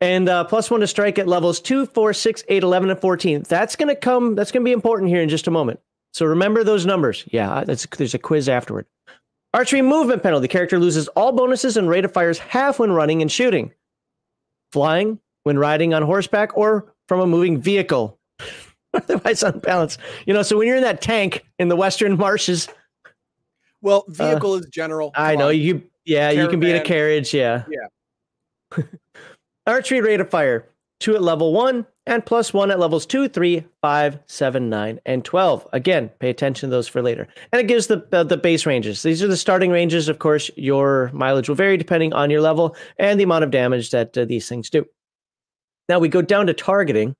And 0.00 0.28
uh, 0.28 0.44
plus 0.44 0.70
one 0.70 0.80
to 0.80 0.86
strike 0.86 1.18
at 1.18 1.28
levels 1.28 1.60
two, 1.60 1.86
four, 1.86 2.12
six, 2.12 2.42
eight, 2.48 2.62
11, 2.62 2.90
and 2.90 3.00
14. 3.00 3.44
That's 3.48 3.76
going 3.76 3.88
to 3.88 3.94
come, 3.94 4.34
that's 4.34 4.50
going 4.50 4.62
to 4.62 4.68
be 4.68 4.72
important 4.72 5.10
here 5.10 5.22
in 5.22 5.28
just 5.28 5.46
a 5.46 5.52
moment. 5.52 5.80
So 6.12 6.26
remember 6.26 6.64
those 6.64 6.84
numbers. 6.84 7.24
Yeah, 7.28 7.64
that's, 7.64 7.86
there's 7.96 8.14
a 8.14 8.18
quiz 8.18 8.48
afterward. 8.48 8.86
Archery 9.54 9.82
movement 9.82 10.22
penalty. 10.22 10.44
The 10.44 10.52
character 10.52 10.78
loses 10.78 11.08
all 11.08 11.32
bonuses 11.32 11.76
and 11.76 11.88
rate 11.88 12.04
of 12.04 12.12
fires 12.12 12.38
half 12.38 12.78
when 12.78 12.92
running 12.92 13.22
and 13.22 13.30
shooting. 13.30 13.72
Flying, 14.72 15.20
when 15.44 15.58
riding 15.58 15.94
on 15.94 16.02
horseback, 16.02 16.56
or 16.56 16.92
from 17.06 17.20
a 17.20 17.26
moving 17.26 17.60
vehicle. 17.60 18.18
Otherwise 18.94 19.42
unbalanced. 19.42 20.00
You 20.26 20.34
know, 20.34 20.42
so 20.42 20.56
when 20.56 20.66
you're 20.66 20.76
in 20.76 20.82
that 20.82 21.00
tank 21.00 21.44
in 21.58 21.68
the 21.68 21.76
western 21.76 22.16
marshes, 22.18 22.68
Well, 23.82 24.04
vehicle 24.08 24.54
is 24.54 24.66
general. 24.66 25.08
Uh, 25.08 25.20
I 25.20 25.32
Come 25.32 25.40
know 25.40 25.48
on. 25.48 25.58
you. 25.58 25.82
Yeah, 26.04 26.30
you 26.30 26.48
can 26.48 26.60
be 26.60 26.70
in 26.70 26.76
a 26.76 26.84
carriage. 26.84 27.34
Yeah. 27.34 27.64
Yeah. 27.68 28.84
Archery 29.66 30.00
rate 30.00 30.20
of 30.20 30.30
fire 30.30 30.68
two 31.02 31.16
at 31.16 31.22
level 31.22 31.52
one 31.52 31.84
and 32.06 32.24
plus 32.24 32.54
one 32.54 32.70
at 32.70 32.78
levels 32.78 33.04
two, 33.04 33.28
three, 33.28 33.64
five, 33.80 34.18
seven, 34.26 34.70
nine, 34.70 35.00
and 35.04 35.24
twelve. 35.24 35.66
Again, 35.72 36.08
pay 36.20 36.30
attention 36.30 36.70
to 36.70 36.76
those 36.76 36.86
for 36.88 37.02
later. 37.02 37.26
And 37.52 37.60
it 37.60 37.66
gives 37.66 37.88
the 37.88 38.06
uh, 38.12 38.22
the 38.22 38.36
base 38.36 38.64
ranges. 38.64 39.02
These 39.02 39.22
are 39.22 39.28
the 39.28 39.36
starting 39.36 39.70
ranges. 39.70 40.08
Of 40.08 40.20
course, 40.20 40.50
your 40.56 41.10
mileage 41.12 41.48
will 41.48 41.56
vary 41.56 41.76
depending 41.76 42.12
on 42.12 42.30
your 42.30 42.40
level 42.40 42.76
and 42.98 43.18
the 43.18 43.24
amount 43.24 43.44
of 43.44 43.50
damage 43.50 43.90
that 43.90 44.16
uh, 44.16 44.24
these 44.24 44.48
things 44.48 44.70
do. 44.70 44.86
Now 45.88 45.98
we 45.98 46.08
go 46.08 46.22
down 46.22 46.46
to 46.46 46.54
targeting, 46.54 47.14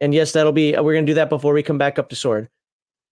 and 0.00 0.12
yes, 0.12 0.32
that'll 0.32 0.52
be 0.52 0.72
we're 0.72 0.92
going 0.92 1.06
to 1.06 1.10
do 1.10 1.14
that 1.14 1.30
before 1.30 1.54
we 1.54 1.62
come 1.62 1.78
back 1.78 1.98
up 1.98 2.10
to 2.10 2.16
sword. 2.16 2.48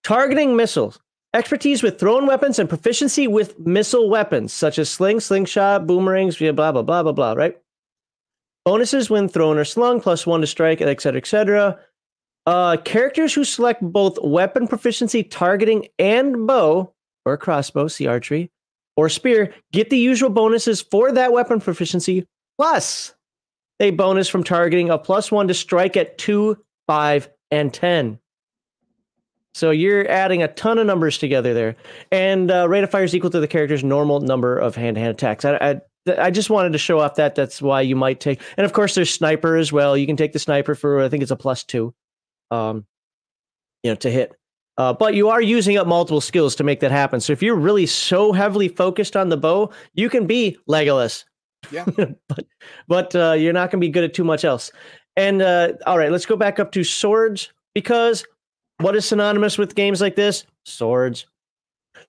Targeting 0.04 0.54
missiles. 0.54 1.00
Expertise 1.34 1.82
with 1.82 2.00
thrown 2.00 2.26
weapons 2.26 2.58
and 2.58 2.68
proficiency 2.68 3.26
with 3.26 3.58
missile 3.58 4.08
weapons, 4.08 4.52
such 4.52 4.78
as 4.78 4.88
sling, 4.88 5.20
slingshot, 5.20 5.86
boomerangs, 5.86 6.38
blah, 6.38 6.52
blah, 6.52 6.82
blah, 6.82 7.02
blah, 7.02 7.12
blah, 7.12 7.32
right? 7.34 7.58
Bonuses 8.64 9.10
when 9.10 9.28
thrown 9.28 9.58
or 9.58 9.64
slung, 9.64 10.00
plus 10.00 10.26
one 10.26 10.40
to 10.40 10.46
strike, 10.46 10.80
et 10.80 11.00
cetera, 11.00 11.18
et 11.18 11.26
cetera. 11.26 11.78
Uh, 12.46 12.78
characters 12.78 13.34
who 13.34 13.44
select 13.44 13.82
both 13.82 14.18
weapon 14.22 14.66
proficiency, 14.66 15.22
targeting, 15.22 15.86
and 15.98 16.46
bow, 16.46 16.94
or 17.26 17.36
crossbow, 17.36 17.88
see 17.88 18.06
archery, 18.06 18.50
or 18.96 19.10
spear, 19.10 19.52
get 19.70 19.90
the 19.90 19.98
usual 19.98 20.30
bonuses 20.30 20.80
for 20.80 21.12
that 21.12 21.32
weapon 21.32 21.60
proficiency, 21.60 22.26
plus 22.56 23.14
a 23.80 23.90
bonus 23.90 24.28
from 24.28 24.42
targeting, 24.42 24.88
a 24.88 24.96
plus 24.96 25.30
one 25.30 25.46
to 25.48 25.54
strike 25.54 25.96
at 25.96 26.16
two, 26.16 26.56
five, 26.86 27.28
and 27.50 27.72
10. 27.72 28.18
So 29.58 29.72
you're 29.72 30.08
adding 30.08 30.40
a 30.42 30.48
ton 30.48 30.78
of 30.78 30.86
numbers 30.86 31.18
together 31.18 31.52
there, 31.52 31.74
and 32.12 32.48
uh, 32.48 32.68
rate 32.68 32.84
of 32.84 32.90
fire 32.90 33.02
is 33.02 33.12
equal 33.12 33.30
to 33.30 33.40
the 33.40 33.48
character's 33.48 33.82
normal 33.82 34.20
number 34.20 34.56
of 34.56 34.76
hand-to-hand 34.76 35.10
attacks. 35.10 35.44
I, 35.44 35.56
I 35.56 35.80
I 36.16 36.30
just 36.30 36.48
wanted 36.48 36.72
to 36.72 36.78
show 36.78 37.00
off 37.00 37.16
that. 37.16 37.34
That's 37.34 37.60
why 37.60 37.80
you 37.80 37.96
might 37.96 38.20
take, 38.20 38.40
and 38.56 38.64
of 38.64 38.72
course 38.72 38.94
there's 38.94 39.12
sniper 39.12 39.56
as 39.56 39.72
well. 39.72 39.96
You 39.96 40.06
can 40.06 40.16
take 40.16 40.32
the 40.32 40.38
sniper 40.38 40.76
for 40.76 41.02
I 41.02 41.08
think 41.08 41.22
it's 41.22 41.32
a 41.32 41.36
plus 41.36 41.64
two, 41.64 41.92
um, 42.52 42.86
you 43.82 43.90
know, 43.90 43.96
to 43.96 44.10
hit. 44.10 44.32
Uh, 44.76 44.92
but 44.92 45.14
you 45.14 45.28
are 45.28 45.42
using 45.42 45.76
up 45.76 45.88
multiple 45.88 46.20
skills 46.20 46.54
to 46.54 46.62
make 46.62 46.78
that 46.78 46.92
happen. 46.92 47.18
So 47.18 47.32
if 47.32 47.42
you're 47.42 47.56
really 47.56 47.86
so 47.86 48.32
heavily 48.32 48.68
focused 48.68 49.16
on 49.16 49.28
the 49.28 49.36
bow, 49.36 49.72
you 49.92 50.08
can 50.08 50.28
be 50.28 50.56
Legolas. 50.70 51.24
Yeah. 51.72 51.84
but 52.28 52.44
but 52.86 53.16
uh, 53.16 53.32
you're 53.32 53.52
not 53.52 53.72
going 53.72 53.80
to 53.80 53.86
be 53.86 53.90
good 53.90 54.04
at 54.04 54.14
too 54.14 54.22
much 54.22 54.44
else. 54.44 54.70
And 55.16 55.42
uh, 55.42 55.72
all 55.84 55.98
right, 55.98 56.12
let's 56.12 56.26
go 56.26 56.36
back 56.36 56.60
up 56.60 56.70
to 56.72 56.84
swords 56.84 57.52
because 57.74 58.24
what 58.80 58.96
is 58.96 59.04
synonymous 59.04 59.58
with 59.58 59.74
games 59.74 60.00
like 60.00 60.16
this? 60.16 60.44
Swords. 60.64 61.26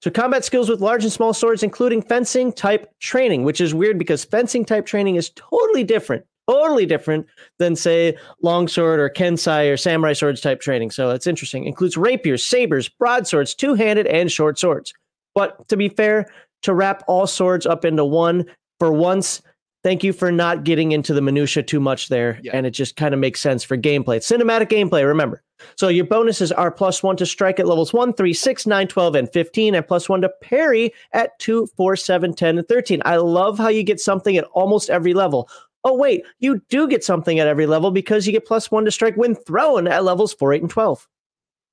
So 0.02 0.12
combat 0.12 0.46
skills 0.46 0.70
with 0.70 0.82
large 0.82 1.04
and 1.04 1.12
small 1.12 1.34
swords, 1.34 1.64
including 1.64 2.02
fencing 2.02 2.54
type 2.54 2.90
training, 3.00 3.44
which 3.44 3.60
is 3.60 3.74
weird 3.74 3.98
because 3.98 4.24
fencing 4.24 4.64
type 4.64 4.86
training 4.86 5.16
is 5.16 5.32
totally 5.32 5.84
different, 5.84 6.24
totally 6.48 6.86
different 6.86 7.26
than 7.58 7.76
say 7.76 8.16
longsword 8.44 9.00
or 9.00 9.10
kensai 9.10 9.72
or 9.72 9.78
samurai 9.78 10.14
swords 10.14 10.42
type 10.42 10.62
training. 10.62 10.92
So 10.92 11.10
it's 11.10 11.28
interesting. 11.28 11.66
Includes 11.66 11.98
rapiers, 11.98 12.44
sabers, 12.46 12.88
broadswords, 12.88 13.56
two-handed, 13.56 14.06
and 14.08 14.32
short 14.32 14.60
swords. 14.60 14.94
But 15.34 15.68
to 15.70 15.76
be 15.78 15.90
fair, 15.90 16.28
to 16.62 16.74
wrap 16.74 17.04
all 17.08 17.26
swords 17.26 17.66
up 17.66 17.84
into 17.84 18.06
one 18.06 18.46
for 18.80 18.92
once, 18.92 19.42
thank 19.84 20.04
you 20.04 20.14
for 20.14 20.32
not 20.32 20.64
getting 20.66 20.92
into 20.92 21.14
the 21.14 21.22
minutia 21.22 21.64
too 21.64 21.80
much 21.80 22.10
there, 22.10 22.40
Yeah. 22.44 22.52
and 22.54 22.66
it 22.66 22.72
just 22.72 22.96
kind 22.96 23.14
of 23.14 23.20
makes 23.20 23.40
sense 23.40 23.64
for 23.64 23.76
gameplay. 23.78 24.18
It's 24.18 24.30
cinematic 24.30 24.68
gameplay. 24.70 25.06
Remember. 25.06 25.42
So 25.76 25.88
your 25.88 26.06
bonuses 26.06 26.52
are 26.52 26.72
plus 26.72 27.04
one 27.04 27.18
to 27.18 27.26
strike 27.26 27.60
at 27.60 27.68
levels 27.68 27.94
1, 27.94 28.14
3, 28.14 28.34
6, 28.34 28.68
9, 28.68 28.88
12, 28.88 29.16
and 29.16 29.32
15, 29.32 29.76
and 29.76 29.88
plus 29.88 30.10
one 30.10 30.22
to 30.22 30.30
parry 30.42 30.94
at 31.14 31.38
2, 31.40 31.68
4, 31.76 31.96
7, 31.96 32.34
10, 32.34 32.58
and 32.58 32.68
13. 32.68 33.02
I 33.06 33.18
love 33.18 33.58
how 33.58 33.70
you 33.70 33.84
get 33.84 34.00
something 34.00 34.38
at 34.38 34.46
almost 34.54 34.90
every 34.90 35.14
level. 35.14 35.50
Oh, 35.84 35.96
wait, 35.96 36.24
you 36.40 36.62
do 36.70 36.88
get 36.88 37.04
something 37.04 37.40
at 37.40 37.48
every 37.48 37.66
level 37.66 37.92
because 37.92 38.26
you 38.26 38.34
get 38.34 38.46
plus 38.46 38.70
one 38.70 38.86
to 38.86 38.92
strike 38.92 39.16
when 39.16 39.36
thrown 39.36 39.88
at 39.88 40.04
levels 40.04 40.34
4, 40.34 40.54
8, 40.54 40.62
and 40.64 40.70
12. 40.70 41.08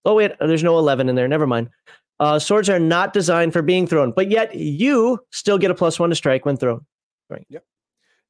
Oh, 0.04 0.14
wait, 0.14 0.32
there's 0.38 0.62
no 0.62 0.78
11 0.78 1.08
in 1.08 1.16
there. 1.16 1.26
Never 1.26 1.46
mind. 1.46 1.70
Uh, 2.18 2.38
swords 2.38 2.70
are 2.70 2.78
not 2.78 3.12
designed 3.12 3.52
for 3.52 3.62
being 3.62 3.86
thrown, 3.86 4.12
but 4.12 4.30
yet 4.30 4.54
you 4.54 5.18
still 5.30 5.58
get 5.58 5.70
a 5.70 5.74
plus 5.74 5.98
one 5.98 6.10
to 6.10 6.16
strike 6.16 6.46
when 6.46 6.56
thrown. 6.56 6.86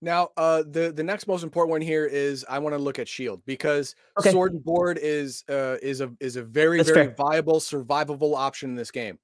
Now, 0.06 0.28
uh, 0.36 0.62
the 0.62 0.92
the 0.92 1.02
next 1.02 1.26
most 1.26 1.42
important 1.42 1.72
one 1.72 1.80
here 1.80 2.06
is 2.06 2.46
I 2.48 2.60
want 2.60 2.74
to 2.76 2.78
look 2.78 3.00
at 3.00 3.08
shield 3.08 3.42
because 3.44 3.96
Okay. 4.20 4.30
sword 4.30 4.52
and 4.52 4.62
board 4.64 5.00
is 5.02 5.42
uh, 5.48 5.78
is 5.82 6.00
a 6.00 6.14
is 6.20 6.36
a 6.36 6.44
very 6.44 6.78
That's 6.78 6.90
very 6.90 7.06
fair. 7.06 7.14
viable 7.16 7.58
survivable 7.58 8.36
option 8.36 8.70
in 8.70 8.76
this 8.76 8.92
game. 8.92 9.18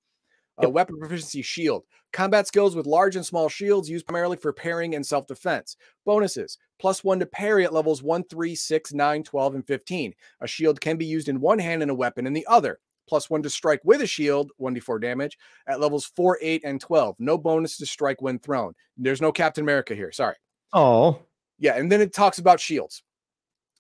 Uh, 0.63 0.69
weapon 0.69 0.99
proficiency 0.99 1.41
shield 1.41 1.85
combat 2.13 2.49
skills 2.49 2.75
with 2.75 2.87
large 2.87 3.15
and 3.15 3.25
small 3.25 3.49
shields 3.49 3.89
used 3.89 4.07
primarily 4.07 4.37
for 4.37 4.53
parrying 4.53 4.97
and 4.97 5.07
self 5.07 5.29
defense. 5.29 5.77
Bonuses 6.05 6.59
plus 6.81 7.05
one 7.05 7.21
to 7.21 7.27
parry 7.27 7.65
at 7.65 7.73
levels 7.73 8.03
1, 8.03 8.25
3, 8.25 8.55
6, 8.57 8.93
9, 8.93 9.23
12, 9.23 9.55
and 9.55 9.67
15. 9.69 10.13
A 10.41 10.47
shield 10.49 10.81
can 10.81 10.97
be 10.97 11.07
used 11.07 11.29
in 11.29 11.41
one 11.41 11.61
hand 11.61 11.83
and 11.83 11.93
a 11.93 11.95
weapon 11.95 12.27
in 12.27 12.33
the 12.33 12.47
other. 12.51 12.81
Plus 13.09 13.31
one 13.31 13.43
to 13.45 13.51
strike 13.51 13.81
with 13.85 14.01
a 14.01 14.07
shield, 14.07 14.51
1d4 14.61 15.01
damage 15.01 15.39
at 15.69 15.79
levels 15.81 16.07
4, 16.07 16.39
8, 16.43 16.63
and 16.65 16.81
12. 16.81 17.15
No 17.21 17.39
bonus 17.39 17.77
to 17.77 17.87
strike 17.87 18.21
when 18.21 18.41
thrown. 18.41 18.75
There's 18.97 19.23
no 19.23 19.31
Captain 19.31 19.63
America 19.63 19.95
here. 19.95 20.11
Sorry. 20.11 20.35
Oh, 20.73 21.21
Yeah, 21.59 21.77
and 21.77 21.91
then 21.91 22.01
it 22.01 22.13
talks 22.13 22.39
about 22.39 22.61
shields. 22.61 23.03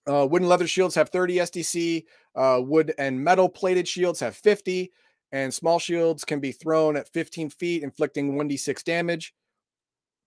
Uh, 0.06 0.26
wooden 0.28 0.48
leather 0.48 0.66
shields 0.66 0.94
have 0.94 1.10
30 1.10 1.38
SDC. 1.38 2.04
Uh, 2.34 2.60
wood 2.62 2.94
and 2.98 3.22
metal 3.22 3.48
plated 3.48 3.86
shields 3.88 4.20
have 4.20 4.36
50. 4.36 4.92
And 5.32 5.52
small 5.52 5.78
shields 5.78 6.24
can 6.24 6.40
be 6.40 6.52
thrown 6.52 6.96
at 6.96 7.08
15 7.12 7.50
feet, 7.50 7.82
inflicting 7.82 8.36
1d6 8.36 8.82
damage. 8.84 9.34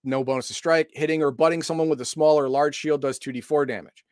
No 0.04 0.24
bonus 0.24 0.48
to 0.48 0.54
strike. 0.54 0.90
Hitting 0.92 1.22
or 1.22 1.30
butting 1.30 1.62
someone 1.62 1.88
with 1.88 2.00
a 2.00 2.04
small 2.04 2.38
or 2.38 2.48
large 2.48 2.74
shield 2.74 3.02
does 3.02 3.18
2d4 3.18 3.66
damage. 3.66 4.04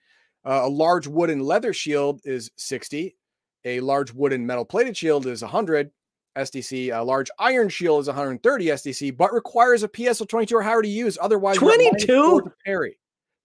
Uh, 0.45 0.63
a 0.65 0.69
large 0.69 1.07
wooden 1.07 1.41
leather 1.41 1.73
shield 1.73 2.21
is 2.25 2.51
60. 2.57 3.17
A 3.65 3.81
large 3.81 4.13
wooden 4.13 4.47
metal 4.47 4.65
plated 4.65 4.97
shield 4.97 5.27
is 5.27 5.43
100 5.43 5.91
SDC. 6.37 6.97
A 6.97 7.03
large 7.03 7.31
iron 7.39 7.69
shield 7.69 8.01
is 8.03 8.07
130 8.07 8.67
SDC, 8.67 9.17
but 9.17 9.33
requires 9.33 9.83
a 9.83 9.89
PSL 9.89 10.29
22 10.29 10.57
or 10.57 10.63
higher 10.63 10.83
to 10.83 10.89
use. 10.89 11.19
Otherwise, 11.21 11.61
minus 11.61 12.05
22? 12.05 12.31
four 12.31 12.57
parry. 12.65 12.99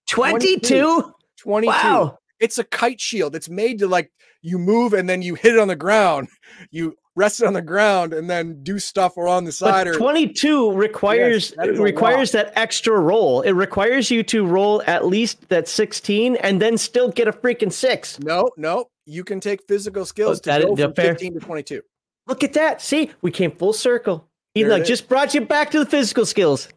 22? 0.10 1.14
22. 1.38 1.68
Wow. 1.68 2.18
It's 2.40 2.58
a 2.58 2.64
kite 2.64 3.02
shield. 3.02 3.36
It's 3.36 3.50
made 3.50 3.80
to 3.80 3.88
like 3.88 4.12
you 4.42 4.58
move 4.58 4.94
and 4.94 5.10
then 5.10 5.22
you 5.22 5.36
hit 5.36 5.54
it 5.54 5.60
on 5.60 5.68
the 5.68 5.76
ground. 5.76 6.28
You 6.72 6.96
rest 7.16 7.42
it 7.42 7.46
on 7.48 7.54
the 7.54 7.62
ground 7.62 8.14
and 8.14 8.30
then 8.30 8.64
do 8.64 8.80
stuff 8.80 9.18
or 9.18 9.28
on 9.28 9.44
the 9.46 9.52
side 9.52 9.86
But 9.86 9.96
or 9.96 9.98
22 9.98 10.72
requires 10.74 11.52
that 11.52 11.70
is 11.70 11.80
a 11.80 11.82
requires 11.82 12.32
that 12.32 12.52
extra 12.58 13.00
roll. 13.00 13.42
It 13.42 13.52
requires 13.52 14.10
you 14.10 14.24
to 14.24 14.46
roll 14.46 14.82
at 14.88 15.06
least 15.06 15.48
that 15.50 15.68
16 15.68 16.38
and 16.38 16.62
then 16.62 16.78
still 16.78 17.10
get 17.10 17.28
a 17.28 17.32
freaking 17.32 17.72
six. 17.72 18.20
no, 18.20 18.50
no. 18.58 18.86
You 19.06 19.24
can 19.24 19.40
take 19.40 19.68
physical 19.68 20.06
skills 20.06 20.40
oh, 20.40 20.42
to 20.42 20.52
Oh, 20.52 20.54
that 20.54 20.68
go 20.68 20.76
from 20.76 20.94
fair. 20.94 21.14
15 21.14 21.34
to 21.36 21.40
22. 21.40 21.82
Look 22.30 22.44
at 22.44 22.54
that. 22.54 22.80
See, 22.80 23.10
we 23.24 23.32
came 23.32 23.50
full 23.52 23.74
circle. 23.74 24.30
He 24.54 24.62
There 24.62 24.70
it 24.70 24.74
like 24.74 24.82
is. 24.84 24.88
just 24.88 25.10
brought 25.10 25.34
you 25.34 25.42
back 25.42 25.72
to 25.72 25.80
the 25.80 25.86
physical 25.86 26.28
skills. 26.28 26.70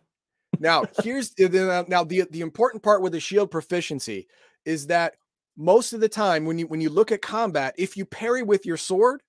Now, 0.58 0.84
here's 1.02 1.30
the, 1.34 1.46
the 1.46 1.70
uh, 1.70 1.84
now 1.88 2.04
the 2.04 2.22
the 2.30 2.40
important 2.40 2.82
part 2.82 3.02
with 3.02 3.12
the 3.12 3.20
shield 3.20 3.50
proficiency 3.50 4.28
is 4.64 4.86
that 4.86 5.14
most 5.56 5.92
of 5.92 6.00
the 6.00 6.08
time 6.08 6.46
when 6.46 6.58
you 6.58 6.66
when 6.66 6.80
you 6.80 6.88
look 6.88 7.12
at 7.12 7.20
combat, 7.20 7.74
if 7.76 7.98
you 7.98 8.06
parry 8.06 8.42
with 8.42 8.64
your 8.64 8.78
sword, 8.78 9.22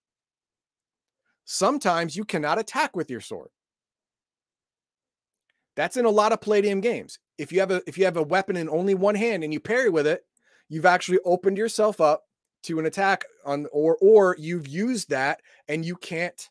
sometimes 1.43 2.15
you 2.15 2.23
cannot 2.23 2.57
attack 2.57 2.95
with 2.95 3.09
your 3.11 3.21
sword. 3.21 3.49
That's 5.75 5.97
in 5.97 6.05
a 6.05 6.09
lot 6.09 6.31
of 6.31 6.39
Palladium 6.39 6.79
games. 6.81 7.19
If 7.37 7.51
you 7.51 7.59
have 7.59 7.71
a 7.71 7.81
if 7.85 7.97
you 7.97 8.05
have 8.05 8.17
a 8.17 8.23
weapon 8.23 8.55
in 8.55 8.69
only 8.69 8.93
one 8.93 9.15
hand 9.15 9.43
and 9.43 9.51
you 9.51 9.59
parry 9.59 9.89
with 9.89 10.07
it, 10.07 10.23
you've 10.69 10.85
actually 10.85 11.19
opened 11.25 11.57
yourself 11.57 11.99
up 11.99 12.23
to 12.63 12.79
an 12.79 12.85
attack 12.85 13.25
on 13.45 13.67
or 13.71 13.97
or 14.01 14.35
you've 14.39 14.67
used 14.67 15.09
that 15.09 15.41
and 15.67 15.85
you 15.85 15.95
can't 15.95 16.49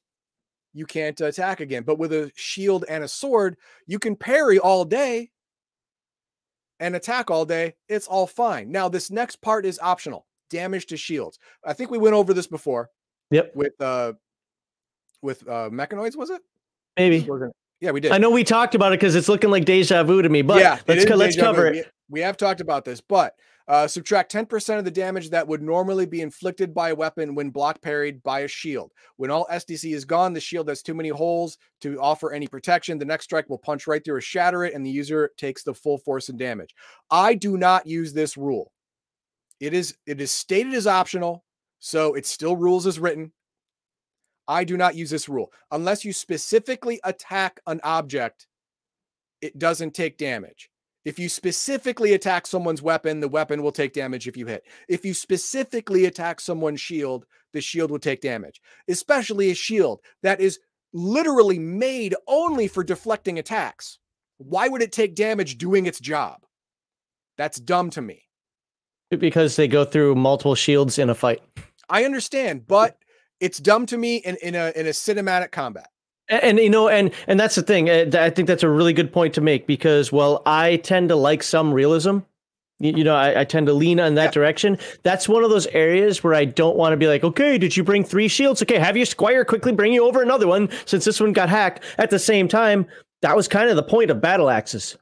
you 0.74 0.86
can't 0.86 1.20
attack 1.20 1.60
again. 1.60 1.82
But 1.82 1.98
with 1.98 2.12
a 2.12 2.30
shield 2.34 2.84
and 2.88 3.04
a 3.04 3.08
sword, 3.08 3.56
you 3.86 3.98
can 3.98 4.16
parry 4.16 4.58
all 4.58 4.84
day 4.84 5.30
and 6.80 6.96
attack 6.96 7.30
all 7.30 7.44
day. 7.44 7.74
It's 7.88 8.06
all 8.06 8.26
fine. 8.26 8.72
Now, 8.72 8.88
this 8.88 9.10
next 9.10 9.36
part 9.42 9.66
is 9.66 9.78
optional. 9.82 10.26
Damage 10.50 10.86
to 10.86 10.96
shields. 10.96 11.38
I 11.64 11.72
think 11.72 11.90
we 11.90 11.98
went 11.98 12.14
over 12.14 12.34
this 12.34 12.46
before. 12.46 12.90
Yep. 13.30 13.52
With 13.54 13.80
uh 13.80 14.12
with 15.22 15.46
uh 15.48 15.70
mechanoids, 15.70 16.16
was 16.16 16.30
it? 16.30 16.42
Maybe. 16.96 17.26
Yeah, 17.80 17.90
we 17.90 18.00
did. 18.00 18.12
I 18.12 18.18
know 18.18 18.30
we 18.30 18.44
talked 18.44 18.74
about 18.74 18.92
it 18.92 19.00
because 19.00 19.14
it's 19.14 19.28
looking 19.28 19.50
like 19.50 19.64
deja 19.64 20.04
vu 20.04 20.22
to 20.22 20.28
me, 20.28 20.42
but 20.42 20.60
yeah, 20.60 20.78
let's 20.86 21.04
co- 21.04 21.16
let's 21.16 21.34
deja 21.34 21.50
vu. 21.50 21.56
cover 21.56 21.70
We- 21.70 21.78
it. 21.80 21.92
We 22.10 22.20
have 22.20 22.36
talked 22.36 22.60
about 22.60 22.84
this, 22.84 23.00
but 23.00 23.34
uh, 23.68 23.86
subtract 23.86 24.32
10% 24.32 24.78
of 24.78 24.84
the 24.84 24.90
damage 24.90 25.30
that 25.30 25.46
would 25.46 25.62
normally 25.62 26.06
be 26.06 26.20
inflicted 26.20 26.74
by 26.74 26.90
a 26.90 26.94
weapon 26.94 27.34
when 27.34 27.50
block 27.50 27.80
parried 27.80 28.22
by 28.22 28.40
a 28.40 28.48
shield. 28.48 28.92
When 29.16 29.30
all 29.30 29.46
SDC 29.50 29.94
is 29.94 30.04
gone, 30.04 30.32
the 30.32 30.40
shield 30.40 30.68
has 30.68 30.82
too 30.82 30.94
many 30.94 31.10
holes 31.10 31.58
to 31.82 32.00
offer 32.00 32.32
any 32.32 32.46
protection. 32.46 32.98
The 32.98 33.04
next 33.04 33.24
strike 33.24 33.48
will 33.48 33.58
punch 33.58 33.86
right 33.86 34.04
through 34.04 34.16
or 34.16 34.20
shatter 34.20 34.64
it, 34.64 34.74
and 34.74 34.84
the 34.84 34.90
user 34.90 35.30
takes 35.36 35.62
the 35.62 35.74
full 35.74 35.98
force 35.98 36.28
and 36.28 36.38
damage. 36.38 36.74
I 37.10 37.34
do 37.34 37.56
not 37.56 37.86
use 37.86 38.12
this 38.12 38.36
rule. 38.36 38.72
It 39.60 39.74
is 39.74 39.96
it 40.06 40.20
is 40.20 40.32
stated 40.32 40.74
as 40.74 40.88
optional, 40.88 41.44
so 41.78 42.14
it 42.14 42.26
still 42.26 42.56
rules 42.56 42.86
as 42.86 42.98
written. 42.98 43.32
I 44.48 44.64
do 44.64 44.76
not 44.76 44.96
use 44.96 45.10
this 45.10 45.28
rule 45.28 45.52
unless 45.70 46.04
you 46.04 46.12
specifically 46.12 47.00
attack 47.04 47.60
an 47.68 47.80
object. 47.84 48.48
It 49.40 49.58
doesn't 49.58 49.94
take 49.94 50.18
damage. 50.18 50.68
If 51.04 51.18
you 51.18 51.28
specifically 51.28 52.12
attack 52.12 52.46
someone's 52.46 52.82
weapon, 52.82 53.20
the 53.20 53.28
weapon 53.28 53.62
will 53.62 53.72
take 53.72 53.92
damage 53.92 54.28
if 54.28 54.36
you 54.36 54.46
hit. 54.46 54.64
If 54.88 55.04
you 55.04 55.14
specifically 55.14 56.04
attack 56.04 56.40
someone's 56.40 56.80
shield, 56.80 57.26
the 57.52 57.60
shield 57.60 57.90
will 57.90 57.98
take 57.98 58.20
damage, 58.20 58.60
especially 58.88 59.50
a 59.50 59.54
shield 59.54 60.00
that 60.22 60.40
is 60.40 60.60
literally 60.92 61.58
made 61.58 62.14
only 62.28 62.68
for 62.68 62.84
deflecting 62.84 63.38
attacks. 63.38 63.98
Why 64.38 64.68
would 64.68 64.82
it 64.82 64.92
take 64.92 65.14
damage 65.14 65.58
doing 65.58 65.86
its 65.86 66.00
job? 66.00 66.44
That's 67.36 67.58
dumb 67.58 67.90
to 67.90 68.02
me. 68.02 68.22
because 69.10 69.56
they 69.56 69.68
go 69.68 69.84
through 69.84 70.14
multiple 70.14 70.54
shields 70.54 70.98
in 70.98 71.10
a 71.10 71.14
fight. 71.14 71.42
I 71.88 72.04
understand, 72.04 72.66
but 72.66 72.96
it's 73.40 73.58
dumb 73.58 73.86
to 73.86 73.98
me 73.98 74.16
in, 74.16 74.36
in 74.42 74.54
a 74.54 74.72
in 74.74 74.86
a 74.86 74.90
cinematic 74.90 75.50
combat. 75.50 75.88
And, 76.28 76.42
and, 76.42 76.58
you 76.58 76.70
know, 76.70 76.88
and 76.88 77.12
and 77.26 77.38
that's 77.38 77.54
the 77.56 77.62
thing. 77.62 77.90
uh, 77.90 78.06
I 78.14 78.30
think 78.30 78.48
that's 78.48 78.62
a 78.62 78.68
really 78.68 78.92
good 78.92 79.12
point 79.12 79.34
to 79.34 79.40
make 79.40 79.66
because, 79.66 80.12
well, 80.12 80.42
I 80.46 80.76
tend 80.76 81.08
to 81.10 81.16
like 81.16 81.42
some 81.42 81.72
realism. 81.74 82.18
You, 82.78 82.92
you 82.96 83.04
know, 83.04 83.14
I, 83.14 83.40
I 83.40 83.44
tend 83.44 83.66
to 83.66 83.72
lean 83.72 83.98
in 83.98 84.14
that 84.16 84.24
Yeah. 84.26 84.30
direction. 84.30 84.78
That's 85.02 85.28
one 85.28 85.44
of 85.44 85.50
those 85.50 85.66
areas 85.68 86.24
where 86.24 86.34
I 86.34 86.44
don't 86.44 86.76
want 86.76 86.92
to 86.92 86.96
be 86.96 87.06
like, 87.06 87.22
okay, 87.22 87.58
did 87.58 87.76
you 87.76 87.84
bring 87.84 88.02
three 88.04 88.28
shields? 88.28 88.62
Okay, 88.62 88.78
have 88.78 88.96
your 88.96 89.06
squire 89.06 89.44
quickly 89.44 89.72
bring 89.72 89.92
you 89.92 90.04
over 90.04 90.22
another 90.22 90.46
one 90.48 90.68
since 90.86 91.04
this 91.04 91.20
one 91.20 91.32
got 91.32 91.48
hacked. 91.48 91.84
At 91.98 92.10
the 92.10 92.18
same 92.18 92.48
time, 92.48 92.86
that 93.20 93.36
was 93.36 93.46
kind 93.46 93.68
of 93.70 93.76
the 93.76 93.82
point 93.82 94.10
of 94.10 94.20
battle 94.20 94.48
axes. 94.50 94.96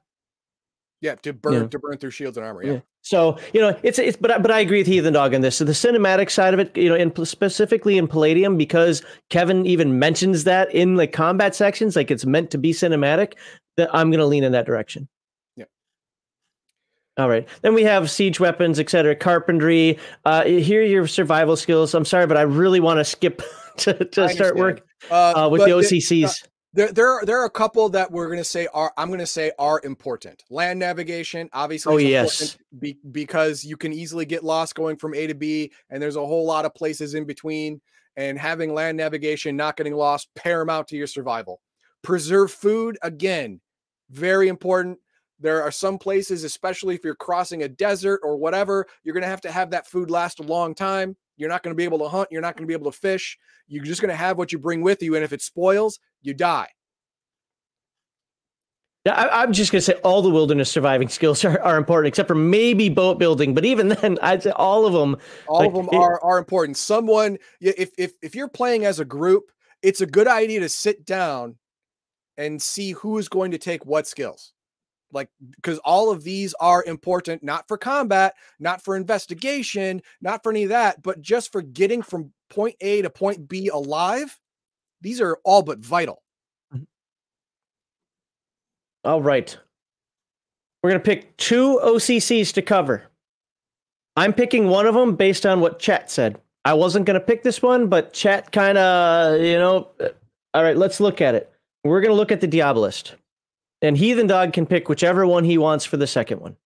Yeah, 1.01 1.15
to 1.17 1.33
burn 1.33 1.55
Yeah. 1.55 1.67
to 1.69 1.79
burn 1.79 1.97
through 1.97 2.11
shields 2.11 2.37
and 2.37 2.45
armor. 2.47 2.63
Yeah. 2.63 2.73
Yeah. 2.73 2.81
So 3.03 3.39
you 3.55 3.61
know, 3.61 3.79
it's 3.83 3.99
it's 3.99 4.17
but 4.17 4.31
I- 4.31 4.39
but 4.39 4.51
I 4.51 4.61
agree 4.61 4.79
with 4.79 4.87
Heathen 4.87 5.15
Dog 5.15 5.35
on 5.35 5.41
this. 5.41 5.57
So 5.57 5.65
the 5.65 5.73
cinematic 5.73 6.31
side 6.31 6.53
of 6.55 6.61
it, 6.61 6.77
you 6.77 6.89
know, 6.89 6.95
and 6.95 7.27
specifically 7.27 7.97
in 7.99 8.07
Palladium, 8.07 8.57
because 8.57 9.03
Kevin 9.31 9.65
even 9.67 9.99
mentions 9.99 10.45
that 10.45 10.73
in 10.75 10.97
the 10.97 11.07
combat 11.07 11.55
sections, 11.55 11.97
like 11.97 12.11
it's 12.11 12.27
meant 12.27 12.51
to 12.51 12.59
be 12.59 12.73
cinematic. 12.73 13.35
That 13.77 13.89
I'm 13.95 14.11
going 14.11 14.19
to 14.21 14.27
lean 14.27 14.45
in 14.45 14.53
that 14.53 14.67
direction. 14.67 15.09
Yeah. 15.57 15.65
All 17.17 17.29
right. 17.29 17.49
Then 17.63 17.73
we 17.73 17.85
have 17.85 18.11
siege 18.11 18.39
weapons, 18.41 18.79
etc. 18.79 19.15
Carpentry. 19.15 19.99
Uh, 20.25 20.45
here 20.45 20.83
are 20.83 20.85
your 20.85 21.07
survival 21.07 21.57
skills. 21.57 21.95
I'm 21.95 22.05
sorry, 22.05 22.27
but 22.27 22.37
I 22.37 22.43
really 22.43 22.81
want 22.81 22.99
to 22.99 23.05
skip 23.05 23.43
to, 23.79 23.95
to 24.05 24.29
start 24.29 24.57
work 24.57 24.83
Uh, 25.11 25.45
uh, 25.45 25.49
with 25.49 25.61
the 25.63 25.67
the- 25.69 25.73
OCCs. 25.73 26.47
There, 26.73 26.93
there, 26.93 27.09
are, 27.09 27.25
there 27.25 27.41
are 27.41 27.47
a 27.47 27.51
couple 27.51 27.89
that 27.89 28.13
we're 28.13 28.27
going 28.27 28.39
to 28.39 28.45
say 28.45 28.69
are 28.73 28.93
I'm 28.97 29.09
going 29.09 29.19
to 29.19 29.27
say 29.27 29.51
are 29.59 29.81
important. 29.83 30.45
Land 30.51 30.79
navigation, 30.79 31.49
obviously. 31.53 31.93
Oh, 31.93 31.97
yes. 31.97 32.57
be, 32.79 32.99
because 33.11 33.65
you 33.65 33.77
can 33.77 33.93
easily 33.93 34.25
get 34.25 34.45
lost 34.45 34.77
going 34.77 34.97
from 34.97 35.15
A 35.15 35.27
to 35.27 35.35
B, 35.35 35.73
and 35.91 36.01
there's 36.01 36.17
a 36.17 36.25
whole 36.25 36.47
lot 36.47 36.65
of 36.65 36.75
places 36.75 37.15
in 37.15 37.25
between. 37.25 37.81
And 38.17 38.39
having 38.39 38.75
land 38.75 38.97
navigation, 38.99 39.57
not 39.57 39.77
getting 39.77 39.95
lost, 39.95 40.29
paramount 40.35 40.89
to 40.89 40.97
your 40.97 41.07
survival. 41.07 41.61
Preserve 42.03 42.51
food 42.51 42.99
again, 43.03 43.61
very 44.11 44.49
important. 44.49 44.99
There 45.39 45.63
are 45.63 45.71
some 45.71 45.97
places, 45.97 46.45
especially 46.45 46.95
if 46.95 47.05
you're 47.05 47.15
crossing 47.15 47.63
a 47.63 47.69
desert 47.69 48.21
or 48.23 48.37
whatever, 48.37 48.87
you're 49.05 49.15
going 49.15 49.23
to 49.23 49.29
have 49.29 49.41
to 49.43 49.51
have 49.51 49.71
that 49.71 49.87
food 49.87 50.11
last 50.11 50.41
a 50.41 50.43
long 50.43 50.75
time. 50.75 51.17
You're 51.37 51.49
not 51.49 51.63
going 51.63 51.73
to 51.73 51.77
be 51.77 51.85
able 51.85 52.01
to 52.01 52.09
hunt. 52.09 52.29
You're 52.31 52.43
not 52.43 52.57
going 52.57 52.65
to 52.65 52.69
be 52.69 52.75
able 52.75 52.91
to 52.91 52.99
fish. 52.99 53.39
You're 53.67 53.85
just 53.85 54.03
going 54.03 54.11
to 54.11 54.17
have 54.17 54.37
what 54.37 54.53
you 54.53 54.59
bring 54.59 54.83
with 54.83 55.03
you. 55.03 55.15
And 55.15 55.25
if 55.25 55.33
it 55.33 55.41
spoils, 55.41 55.99
you 56.23 56.35
die. 56.35 56.69
Yeah, 59.07 59.15
I, 59.15 59.43
I'm 59.43 59.53
just 59.53 59.73
going 59.73 59.81
to 59.81 59.85
say 59.85 59.95
all 60.05 60.21
the 60.21 60.29
wilderness 60.29 60.71
surviving 60.71 61.09
skills 61.09 61.43
are, 61.45 61.59
are 61.63 61.79
important, 61.79 62.09
except 62.09 62.29
for 62.29 62.35
maybe 62.35 62.91
boat 62.91 63.19
building. 63.19 63.55
But 63.55 63.65
even 63.65 63.89
then, 64.01 64.19
I'd 64.21 64.43
say 64.43 64.51
all 64.51 64.87
of 64.87 64.93
them. 64.93 65.17
All 65.47 65.61
Like, 65.61 65.69
of 65.69 65.75
them 65.75 65.89
are 65.93 66.23
are 66.23 66.39
important. 66.39 66.77
Someone, 66.77 67.39
if 67.61 67.91
if 67.97 68.13
if 68.23 68.35
you're 68.35 68.49
playing 68.49 68.85
as 68.85 69.01
a 69.01 69.05
group, 69.05 69.45
it's 69.83 70.03
a 70.03 70.07
good 70.07 70.29
idea 70.29 70.61
to 70.61 70.69
sit 70.69 71.07
down 71.07 71.57
and 72.37 72.61
see 72.61 72.93
who 72.93 73.19
is 73.19 73.29
going 73.29 73.51
to 73.53 73.59
take 73.59 73.87
what 73.87 74.07
skills. 74.07 74.53
Like 75.13 75.29
because 75.57 75.79
all 75.79 76.11
of 76.11 76.23
these 76.23 76.55
are 76.61 76.85
important, 76.85 77.43
not 77.43 77.67
for 77.69 77.77
combat, 77.77 78.35
not 78.59 78.83
for 78.83 78.97
investigation, 78.97 80.03
not 80.21 80.43
for 80.43 80.53
any 80.53 80.65
of 80.65 80.69
that, 80.71 81.03
but 81.03 81.21
just 81.21 81.53
for 81.53 81.63
getting 81.63 82.03
from 82.03 82.33
point 82.49 82.77
A 82.81 83.03
to 83.03 83.11
point 83.11 83.49
B 83.49 83.69
alive. 83.69 84.39
These 85.01 85.21
are 85.21 85.39
all 85.45 85.63
but 85.63 85.79
vital. 85.79 86.23
All 89.05 89.23
right. 89.23 89.57
We're 90.83 90.91
going 90.91 91.01
to 91.01 91.05
pick 91.05 91.37
two 91.37 91.81
OCCs 91.83 92.53
to 92.55 92.63
cover. 92.63 93.05
I'm 94.17 94.33
picking 94.33 94.69
one 94.69 94.87
of 94.87 94.95
them 94.95 95.17
based 95.17 95.47
on 95.47 95.61
what 95.61 95.79
chat 95.79 96.11
said. 96.11 96.39
I 96.65 96.75
wasn't 96.75 97.07
going 97.07 97.19
to 97.19 97.25
pick 97.25 97.43
this 97.43 97.63
one, 97.63 97.89
but 97.89 98.13
chat 98.13 98.53
kind 98.53 98.77
of, 98.77 99.41
you 99.41 99.59
know. 99.59 99.89
uh, 100.01 100.09
All 100.53 100.63
right, 100.63 100.77
let's 100.77 101.01
look 101.01 101.21
at 101.21 101.35
it. 101.35 101.51
We're 101.85 102.01
going 102.01 102.11
to 102.13 102.17
look 102.17 102.33
at 102.33 102.41
the 102.41 102.49
Diabolist. 102.49 103.15
And 103.83 103.97
Heathen 103.97 104.27
Dog 104.27 104.53
can 104.53 104.67
pick 104.67 104.89
whichever 104.91 105.27
one 105.27 105.45
he 105.45 105.57
wants 105.57 105.87
for 105.87 105.97
the 105.97 106.07
second 106.07 106.41
one. 106.41 106.57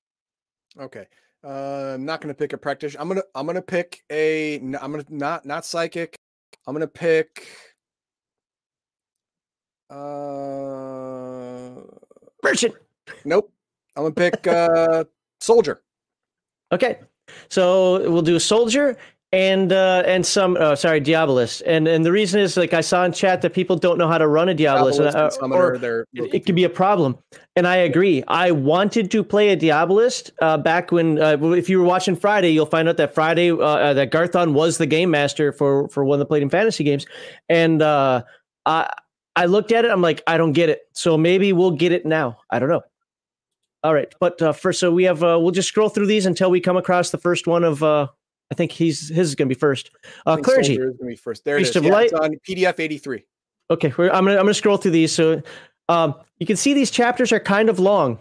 Okay. 0.79 1.07
Uh, 1.45 1.93
I'm 1.95 2.05
not 2.05 2.21
gonna 2.21 2.35
pick 2.35 2.55
a 2.55 2.59
practitioner. 2.59 3.03
I'm 3.03 3.09
gonna 3.09 3.23
I'm 3.35 3.47
gonna 3.47 3.63
pick 3.63 4.03
a 4.11 4.57
I'm 4.57 4.73
gonna 4.73 5.05
not 5.11 5.45
not 5.45 5.65
psychic. 5.67 6.17
I'm 6.67 6.75
gonna 6.75 6.87
pick. 6.89 7.47
Uh, 9.91 11.81
Merchant. 12.43 12.75
nope. 13.25 13.51
I'm 13.97 14.05
gonna 14.05 14.15
pick 14.15 14.47
uh 14.47 15.05
soldier. 15.41 15.83
Okay. 16.73 16.99
So 17.49 18.11
we'll 18.11 18.23
do 18.23 18.37
a 18.37 18.41
soldier 18.41 18.97
and 19.35 19.73
uh 19.73 20.05
and 20.07 20.25
some 20.25 20.57
uh, 20.61 20.77
sorry 20.77 21.01
diabolist 21.01 21.61
and 21.67 21.89
and 21.89 22.07
the 22.07 22.13
reason 22.13 22.41
is 22.41 22.57
like 22.57 22.73
i 22.73 22.81
saw 22.81 23.05
in 23.05 23.13
chat 23.13 23.43
that 23.43 23.53
people 23.53 23.75
don't 23.75 23.99
know 23.99 24.07
how 24.07 24.17
to 24.17 24.29
run 24.29 24.49
a 24.49 24.55
diabolist, 24.55 25.01
Diabolist 25.01 25.43
and 25.43 25.53
uh, 25.53 25.57
or 25.57 25.75
it, 26.13 26.35
it 26.35 26.47
could 26.47 26.55
be 26.55 26.63
a 26.63 26.69
problem 26.69 27.19
and 27.57 27.67
i 27.67 27.75
agree 27.75 28.23
i 28.29 28.53
wanted 28.53 29.11
to 29.11 29.25
play 29.25 29.49
a 29.49 29.57
diabolist 29.57 30.31
uh, 30.41 30.57
back 30.57 30.93
when 30.93 31.21
uh, 31.21 31.37
if 31.53 31.69
you 31.69 31.81
were 31.81 31.85
watching 31.85 32.15
friday 32.15 32.51
you'll 32.51 32.65
find 32.65 32.89
out 32.89 32.97
that 32.97 33.13
friday 33.13 33.51
uh, 33.51 33.93
that 33.93 34.13
garthon 34.13 34.55
was 34.55 34.79
the 34.79 34.87
game 34.87 35.11
master 35.11 35.51
for 35.51 35.89
for 35.89 36.05
one 36.05 36.17
of 36.17 36.21
the 36.21 36.27
Palladium 36.27 36.51
fantasy 36.51 36.85
games 36.85 37.05
and 37.49 37.83
uh 37.83 38.23
i 38.67 38.89
i 39.37 39.47
looked 39.47 39.73
at 39.73 39.85
it 39.85 39.91
i'm 39.91 40.03
like 40.03 40.23
i 40.27 40.37
don't 40.37 40.53
get 40.53 40.69
it 40.69 40.83
so 40.93 41.17
maybe 41.17 41.53
we'll 41.53 41.71
get 41.71 41.93
it 41.93 42.05
now 42.07 42.39
i 42.51 42.59
don't 42.59 42.69
know 42.69 42.83
all 43.83 43.95
right 43.95 44.15
but 44.21 44.41
uh 44.43 44.53
first 44.53 44.81
so 44.81 44.93
we 44.93 45.05
have 45.05 45.23
uh 45.23 45.39
we'll 45.41 45.51
just 45.51 45.69
scroll 45.69 45.89
through 45.89 46.07
these 46.07 46.27
until 46.27 46.51
we 46.51 46.61
come 46.61 46.77
across 46.77 47.11
the 47.11 47.19
first 47.19 47.47
one 47.47 47.65
of 47.65 47.83
uh 47.83 48.07
I 48.51 48.55
think 48.55 48.73
he's 48.73 49.09
his 49.09 49.31
is 49.31 49.35
going 49.35 49.49
to 49.49 49.55
be 49.55 49.59
first. 49.59 49.91
Uh, 50.27 50.37
clergy. 50.37 50.77
Soldier 50.77 50.91
is 50.91 50.97
gonna 50.99 51.09
be 51.11 51.17
first. 51.17 51.45
There 51.45 51.57
Priest 51.57 51.71
it 51.71 51.71
is. 51.71 51.77
of 51.77 51.85
Yeah, 51.87 51.93
Light. 51.93 52.05
it's 52.13 52.21
on 52.21 52.37
PDF 52.47 52.79
83. 52.79 53.25
Okay, 53.71 53.93
we're, 53.97 54.11
I'm 54.11 54.25
gonna 54.27 54.37
I'm 54.37 54.43
gonna 54.45 54.55
scroll 54.55 54.77
through 54.77 54.91
these. 54.93 55.13
So, 55.13 55.43
um, 55.89 56.15
you 56.39 56.47
can 56.47 56.57
see 56.57 56.75
these 56.75 56.91
chapters 56.91 57.33
are 57.33 57.41
kind 57.41 57.71
of 57.71 57.79
long, 57.79 58.19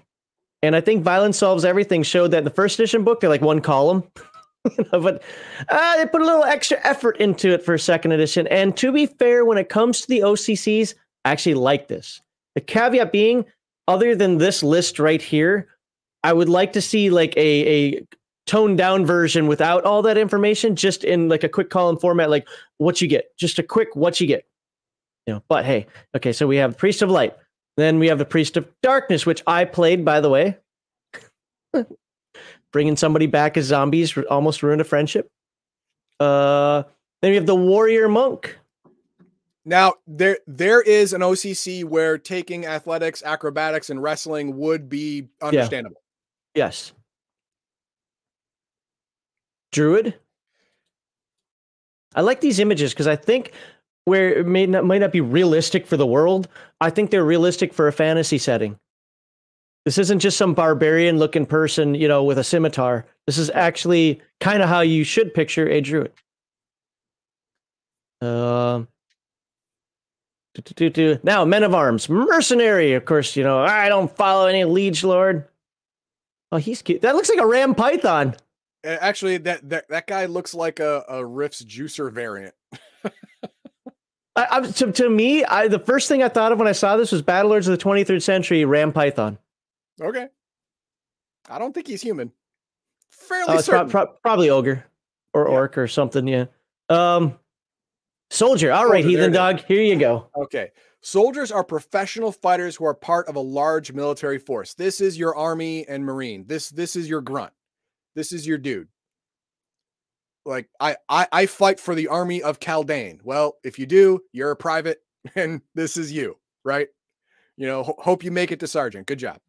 and 0.63 0.75
I 0.77 0.81
think 0.81 1.03
Violence 1.03 1.37
Solves 1.37 1.65
Everything 1.65 2.03
showed 2.03 2.29
that 2.31 2.39
in 2.39 2.43
the 2.45 2.49
first 2.49 2.79
edition 2.79 3.03
book 3.03 3.19
they're 3.19 3.29
like 3.29 3.41
one 3.41 3.59
column, 3.59 4.03
but 4.91 5.21
uh, 5.69 5.97
they 5.97 6.05
put 6.05 6.21
a 6.21 6.25
little 6.25 6.45
extra 6.45 6.79
effort 6.83 7.17
into 7.17 7.49
it 7.49 7.63
for 7.63 7.77
second 7.77 8.13
edition. 8.13 8.47
And 8.47 8.75
to 8.77 8.93
be 8.93 9.05
fair, 9.05 9.43
when 9.43 9.57
it 9.57 9.67
comes 9.67 10.01
to 10.01 10.07
the 10.07 10.19
OCCs, 10.21 10.93
I 11.25 11.31
actually 11.31 11.55
like 11.55 11.87
this. 11.87 12.21
The 12.55 12.61
caveat 12.61 13.11
being, 13.11 13.45
other 13.87 14.15
than 14.15 14.37
this 14.37 14.63
list 14.63 14.99
right 14.99 15.21
here, 15.21 15.67
I 16.23 16.33
would 16.33 16.49
like 16.49 16.73
to 16.73 16.81
see 16.81 17.09
like 17.09 17.35
a 17.37 17.95
a 17.95 18.07
toned 18.45 18.77
down 18.77 19.05
version 19.05 19.47
without 19.47 19.83
all 19.85 20.01
that 20.03 20.17
information, 20.17 20.75
just 20.75 21.03
in 21.03 21.29
like 21.29 21.43
a 21.43 21.49
quick 21.49 21.69
column 21.69 21.97
format, 21.97 22.29
like 22.29 22.47
what 22.77 23.01
you 23.01 23.07
get, 23.07 23.35
just 23.37 23.59
a 23.59 23.63
quick 23.63 23.95
what 23.95 24.19
you 24.19 24.27
get. 24.27 24.45
You 25.27 25.35
know 25.35 25.43
but 25.47 25.63
hey 25.63 25.87
okay 26.15 26.33
so 26.33 26.47
we 26.47 26.57
have 26.57 26.77
priest 26.77 27.01
of 27.01 27.09
light. 27.09 27.35
Then 27.77 27.97
we 27.97 28.07
have 28.07 28.17
the 28.17 28.25
priest 28.25 28.57
of 28.57 28.69
darkness 28.81 29.25
which 29.25 29.41
i 29.47 29.65
played 29.65 30.03
by 30.03 30.19
the 30.19 30.29
way. 30.29 30.57
Bringing 32.71 32.97
somebody 32.97 33.27
back 33.27 33.55
as 33.55 33.65
zombies 33.65 34.17
almost 34.29 34.63
ruined 34.63 34.81
a 34.81 34.85
friendship. 34.85 35.29
Uh 36.19 36.83
then 37.21 37.31
we 37.31 37.35
have 37.35 37.45
the 37.45 37.55
warrior 37.55 38.09
monk 38.09 38.57
Now 39.65 39.95
there 40.07 40.39
there 40.45 40.81
is 40.81 41.13
an 41.13 41.21
OCC 41.21 41.83
where 41.85 42.17
taking 42.17 42.65
athletics, 42.65 43.23
acrobatics, 43.23 43.89
and 43.89 44.01
wrestling 44.01 44.57
would 44.57 44.89
be 44.89 45.29
understandable. 45.41 46.01
yes. 46.53 46.91
Druid? 49.71 50.15
I 52.15 52.21
like 52.21 52.41
these 52.41 52.59
images 52.59 52.93
because 52.93 53.07
i 53.07 53.15
think 53.15 53.53
where 54.05 54.29
it 54.33 54.45
may 54.45 54.67
not 54.67 54.85
might 54.85 55.01
not 55.01 55.11
be 55.11 55.21
realistic 55.21 55.87
for 55.87 55.97
the 55.97 56.05
world 56.05 56.47
i 56.79 56.91
think 56.91 57.09
they're 57.09 57.25
realistic 57.25 57.73
for 57.73 57.87
a 57.87 57.91
fantasy 57.93 58.37
setting. 58.37 58.77
This 59.85 59.97
isn't 59.97 60.19
just 60.19 60.37
some 60.37 60.53
barbarian 60.53 61.17
looking 61.17 61.45
person 61.47 61.95
you 61.95 62.07
know 62.07 62.23
with 62.23 62.37
a 62.37 62.43
scimitar. 62.43 63.05
This 63.25 63.37
is 63.37 63.49
actually 63.49 64.21
kind 64.39 64.61
of 64.61 64.69
how 64.69 64.81
you 64.81 65.03
should 65.03 65.33
picture 65.33 65.67
a 65.67 65.81
druid. 65.81 66.11
Um 68.21 68.87
do, 70.55 70.61
do, 70.61 70.73
do, 70.73 70.89
do. 70.89 71.19
now 71.23 71.43
men 71.45 71.63
of 71.63 71.73
arms 71.73 72.07
mercenary 72.09 72.93
of 72.93 73.05
course 73.05 73.35
you 73.35 73.43
know 73.43 73.59
i 73.59 73.89
don't 73.89 74.15
follow 74.15 74.45
any 74.47 74.63
liege 74.65 75.03
lord 75.03 75.47
oh 76.51 76.57
he's 76.57 76.81
cute 76.81 77.01
that 77.01 77.15
looks 77.15 77.29
like 77.29 77.39
a 77.39 77.45
ram 77.47 77.73
python 77.75 78.35
Uh, 78.85 78.97
Actually, 78.99 79.37
that 79.37 79.67
that 79.69 79.87
that 79.89 80.07
guy 80.07 80.25
looks 80.25 80.53
like 80.53 80.79
a, 80.81 81.03
a 81.07 81.25
Rifts 81.25 81.63
juicer 81.63 82.11
variant. 82.11 82.53
I, 84.35 84.47
I, 84.49 84.61
to, 84.61 84.91
to 84.91 85.09
me, 85.09 85.45
I, 85.45 85.67
the 85.67 85.79
first 85.79 86.07
thing 86.09 86.23
I 86.23 86.27
thought 86.27 86.51
of 86.51 86.57
when 86.57 86.67
I 86.67 86.71
saw 86.71 86.97
this 86.97 87.11
was 87.11 87.21
Battlelords 87.21 87.67
of 87.67 87.77
the 87.77 87.77
23rd 87.77 88.21
Century 88.21 88.65
Ram 88.65 88.91
Python. 88.91 89.37
Okay. 90.01 90.27
I 91.49 91.59
don't 91.59 91.71
think 91.73 91.87
he's 91.87 92.01
human. 92.01 92.31
Fairly 93.11 93.45
Oh, 93.53 93.57
it's 93.59 93.67
prob- 93.69 93.91
certain. 93.91 94.15
probably 94.23 94.49
ogre 94.49 94.83
or 95.33 95.45
Yeah. 95.47 95.53
orc 95.53 95.77
or 95.77 95.87
something. 95.87 96.27
Yeah. 96.27 96.45
Um, 96.89 97.37
soldier. 98.33 98.71
All 98.71 98.85
right, 98.87 99.03
Soldier, 99.03 99.17
heathen 99.17 99.31
dog. 99.31 99.63
Here 99.65 99.81
you 99.81 99.95
go. 99.97 100.29
Okay. 100.35 100.71
Soldiers 101.01 101.51
are 101.51 101.63
professional 101.63 102.31
fighters 102.31 102.75
who 102.75 102.85
are 102.85 102.93
part 102.93 103.27
of 103.27 103.35
a 103.35 103.41
large 103.41 103.91
military 103.91 104.39
force. 104.39 104.73
This 104.73 105.01
is 105.01 105.17
your 105.17 105.35
army 105.35 105.85
and 105.87 106.03
marine. 106.03 106.45
This 106.47 106.69
this 106.69 106.95
is 106.95 107.09
your 107.09 107.21
grunt. 107.21 107.51
This 108.15 108.31
is 108.31 108.47
your 108.47 108.57
dude. 108.57 108.87
Like 110.45 110.69
I 110.79 110.95
I, 111.09 111.27
I 111.31 111.45
fight 111.45 111.79
for 111.79 111.93
the 111.93 112.07
army 112.07 112.41
of 112.41 112.59
Caldane. 112.59 113.19
Well, 113.23 113.57
if 113.63 113.77
you 113.77 113.85
do, 113.85 114.21
you're 114.31 114.51
a 114.51 114.55
private, 114.55 115.01
and 115.35 115.61
this 115.75 115.97
is 115.97 116.11
you, 116.11 116.37
right? 116.63 116.87
You 117.57 117.67
know, 117.67 117.83
ho- 117.83 117.99
hope 117.99 118.23
you 118.23 118.31
make 118.31 118.51
it 118.51 118.59
to 118.61 118.67
sergeant. 118.67 119.07
Good 119.07 119.19
job. 119.19 119.39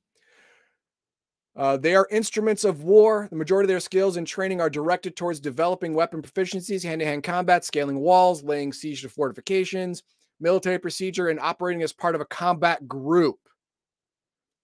Uh, 1.57 1.77
they 1.77 1.95
are 1.95 2.09
instruments 2.11 2.65
of 2.65 2.83
war. 2.83 3.29
The 3.31 3.37
majority 3.37 3.67
of 3.67 3.69
their 3.69 3.81
skills 3.81 4.17
and 4.17 4.27
training 4.27 4.61
are 4.61 4.71
directed 4.71 5.15
towards 5.15 5.39
developing 5.39 5.95
weapon 5.95 6.21
proficiencies, 6.21 6.83
hand 6.83 7.01
to 7.01 7.07
hand 7.07 7.23
combat, 7.23 7.65
scaling 7.65 8.01
walls, 8.01 8.43
laying 8.43 8.73
siege 8.73 9.03
to 9.03 9.09
fortifications, 9.09 10.03
military 10.41 10.79
procedure, 10.79 11.29
and 11.29 11.39
operating 11.39 11.83
as 11.83 11.93
part 11.93 12.17
of 12.17 12.21
a 12.21 12.27
combat 12.27 12.89
group. 12.89 13.39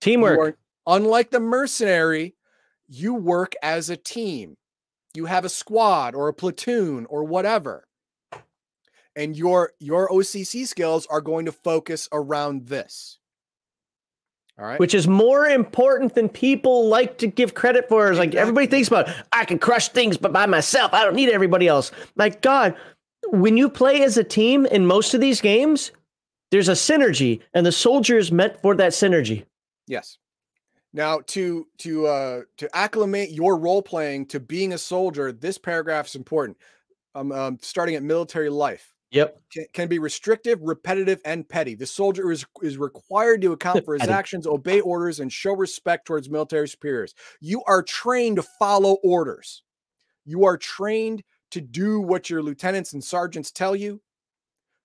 Teamwork. 0.00 0.38
are- 0.38 0.58
unlike 0.86 1.30
the 1.30 1.40
mercenary, 1.40 2.34
you 2.88 3.14
work 3.14 3.54
as 3.62 3.88
a 3.88 3.96
team. 3.96 4.56
You 5.14 5.26
have 5.26 5.44
a 5.44 5.48
squad 5.48 6.16
or 6.16 6.28
a 6.28 6.34
platoon 6.34 7.06
or 7.06 7.22
whatever. 7.22 7.86
And 9.14 9.36
your 9.36 9.72
your 9.78 10.08
OCC 10.08 10.66
skills 10.66 11.06
are 11.06 11.20
going 11.20 11.46
to 11.46 11.52
focus 11.52 12.08
around 12.12 12.66
this. 12.66 13.19
All 14.60 14.66
right. 14.66 14.78
which 14.78 14.94
is 14.94 15.08
more 15.08 15.46
important 15.46 16.14
than 16.14 16.28
people 16.28 16.88
like 16.88 17.16
to 17.18 17.26
give 17.26 17.54
credit 17.54 17.88
for. 17.88 18.12
Is 18.12 18.18
like 18.18 18.34
everybody 18.34 18.66
thinks 18.66 18.88
about, 18.88 19.08
I 19.32 19.46
can 19.46 19.58
crush 19.58 19.88
things, 19.88 20.18
but 20.18 20.34
by 20.34 20.44
myself, 20.44 20.92
I 20.92 21.02
don't 21.02 21.14
need 21.14 21.30
everybody 21.30 21.66
else. 21.66 21.90
Like 22.16 22.42
God, 22.42 22.76
when 23.28 23.56
you 23.56 23.70
play 23.70 24.02
as 24.02 24.18
a 24.18 24.24
team 24.24 24.66
in 24.66 24.84
most 24.86 25.14
of 25.14 25.20
these 25.22 25.40
games, 25.40 25.92
there's 26.50 26.68
a 26.68 26.72
synergy, 26.72 27.40
and 27.54 27.64
the 27.64 27.72
soldier 27.72 28.18
is 28.18 28.30
meant 28.30 28.60
for 28.60 28.74
that 28.74 28.92
synergy. 28.92 29.44
Yes. 29.86 30.18
Now 30.92 31.20
to 31.28 31.66
to 31.78 32.06
uh 32.06 32.40
to 32.58 32.76
acclimate 32.76 33.30
your 33.30 33.56
role 33.56 33.80
playing 33.80 34.26
to 34.26 34.40
being 34.40 34.72
a 34.72 34.78
soldier, 34.78 35.32
this 35.32 35.56
paragraph 35.56 36.08
is 36.08 36.16
important. 36.16 36.58
Um, 37.14 37.32
um 37.32 37.58
starting 37.62 37.94
at 37.94 38.02
military 38.02 38.50
life. 38.50 38.89
Yep. 39.12 39.40
can, 39.52 39.64
can 39.72 39.88
be 39.88 39.98
restrictive, 39.98 40.60
repetitive, 40.62 41.20
and 41.24 41.48
petty. 41.48 41.74
The 41.74 41.86
soldier 41.86 42.30
is, 42.30 42.46
is 42.62 42.78
required 42.78 43.42
to 43.42 43.52
account 43.52 43.84
for 43.84 43.94
his 43.94 44.00
Petty. 44.00 44.12
actions, 44.12 44.46
obey 44.46 44.80
orders, 44.80 45.18
and 45.20 45.32
show 45.32 45.52
respect 45.52 46.06
towards 46.06 46.30
military 46.30 46.68
superiors. 46.68 47.14
You 47.40 47.62
are 47.66 47.82
trained 47.82 48.36
to 48.36 48.42
follow 48.58 48.98
orders. 49.02 49.62
You 50.24 50.44
are 50.44 50.56
trained 50.56 51.22
to 51.50 51.60
do 51.60 52.00
what 52.00 52.30
your 52.30 52.42
lieutenants 52.42 52.92
and 52.92 53.02
sergeants 53.02 53.50
tell 53.50 53.74
you. 53.74 54.00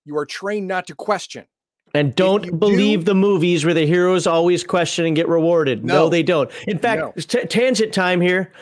You 0.04 0.16
are 0.18 0.26
trained 0.26 0.66
not 0.66 0.86
to 0.88 0.94
question. 0.96 1.44
And 1.94 2.14
don't 2.16 2.58
believe 2.58 3.00
do- 3.00 3.04
the 3.06 3.14
movies 3.14 3.64
where 3.64 3.74
the 3.74 3.86
heroes 3.86 4.26
always 4.26 4.64
question 4.64 5.06
and 5.06 5.14
get 5.14 5.28
rewarded. 5.28 5.84
No, 5.84 5.94
No. 6.04 6.08
they 6.08 6.24
don't. 6.24 6.50
In 6.66 6.78
fact, 6.78 7.00
No. 7.00 7.12
t- 7.16 7.46
tangent 7.46 7.94
time 7.94 8.20
here. 8.20 8.52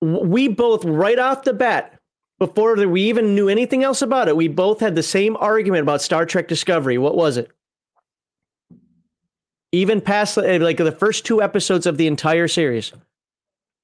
We 0.00 0.48
both, 0.48 0.84
right 0.84 1.18
off 1.18 1.42
the 1.44 1.52
bat, 1.52 1.95
before 2.38 2.74
we 2.86 3.02
even 3.02 3.34
knew 3.34 3.48
anything 3.48 3.82
else 3.82 4.02
about 4.02 4.28
it, 4.28 4.36
we 4.36 4.48
both 4.48 4.80
had 4.80 4.94
the 4.94 5.02
same 5.02 5.36
argument 5.36 5.82
about 5.82 6.02
Star 6.02 6.26
Trek 6.26 6.48
Discovery. 6.48 6.98
What 6.98 7.16
was 7.16 7.36
it? 7.36 7.50
Even 9.72 10.00
past 10.00 10.38
uh, 10.38 10.58
like 10.60 10.76
the 10.76 10.92
first 10.92 11.26
two 11.26 11.42
episodes 11.42 11.86
of 11.86 11.96
the 11.96 12.06
entire 12.06 12.48
series, 12.48 12.92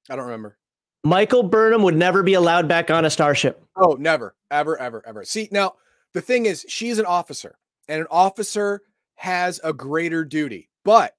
I 0.09 0.15
don't 0.15 0.25
remember. 0.25 0.57
Michael 1.03 1.43
Burnham 1.43 1.83
would 1.83 1.95
never 1.95 2.23
be 2.23 2.33
allowed 2.33 2.67
back 2.67 2.89
on 2.89 3.03
a 3.03 3.09
starship. 3.09 3.61
Oh, 3.75 3.97
never, 3.99 4.35
ever, 4.49 4.79
ever, 4.79 5.03
ever. 5.05 5.25
See, 5.25 5.49
now 5.51 5.73
the 6.13 6.21
thing 6.21 6.45
is, 6.45 6.65
she's 6.69 6.99
an 6.99 7.05
officer, 7.05 7.57
and 7.87 7.99
an 7.99 8.07
officer 8.09 8.81
has 9.15 9.59
a 9.63 9.73
greater 9.73 10.23
duty, 10.23 10.69
but 10.85 11.15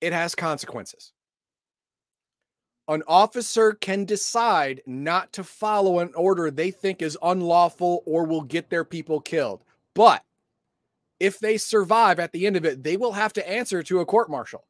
it 0.00 0.12
has 0.12 0.34
consequences. 0.34 1.12
An 2.90 3.04
officer 3.06 3.72
can 3.72 4.04
decide 4.04 4.82
not 4.84 5.32
to 5.34 5.44
follow 5.44 6.00
an 6.00 6.10
order 6.16 6.50
they 6.50 6.72
think 6.72 7.02
is 7.02 7.16
unlawful 7.22 8.02
or 8.04 8.24
will 8.24 8.42
get 8.42 8.68
their 8.68 8.84
people 8.84 9.20
killed. 9.20 9.62
But 9.94 10.24
if 11.20 11.38
they 11.38 11.56
survive 11.56 12.18
at 12.18 12.32
the 12.32 12.48
end 12.48 12.56
of 12.56 12.64
it, 12.64 12.82
they 12.82 12.96
will 12.96 13.12
have 13.12 13.32
to 13.34 13.48
answer 13.48 13.84
to 13.84 14.00
a 14.00 14.06
court 14.06 14.28
martial. 14.28 14.66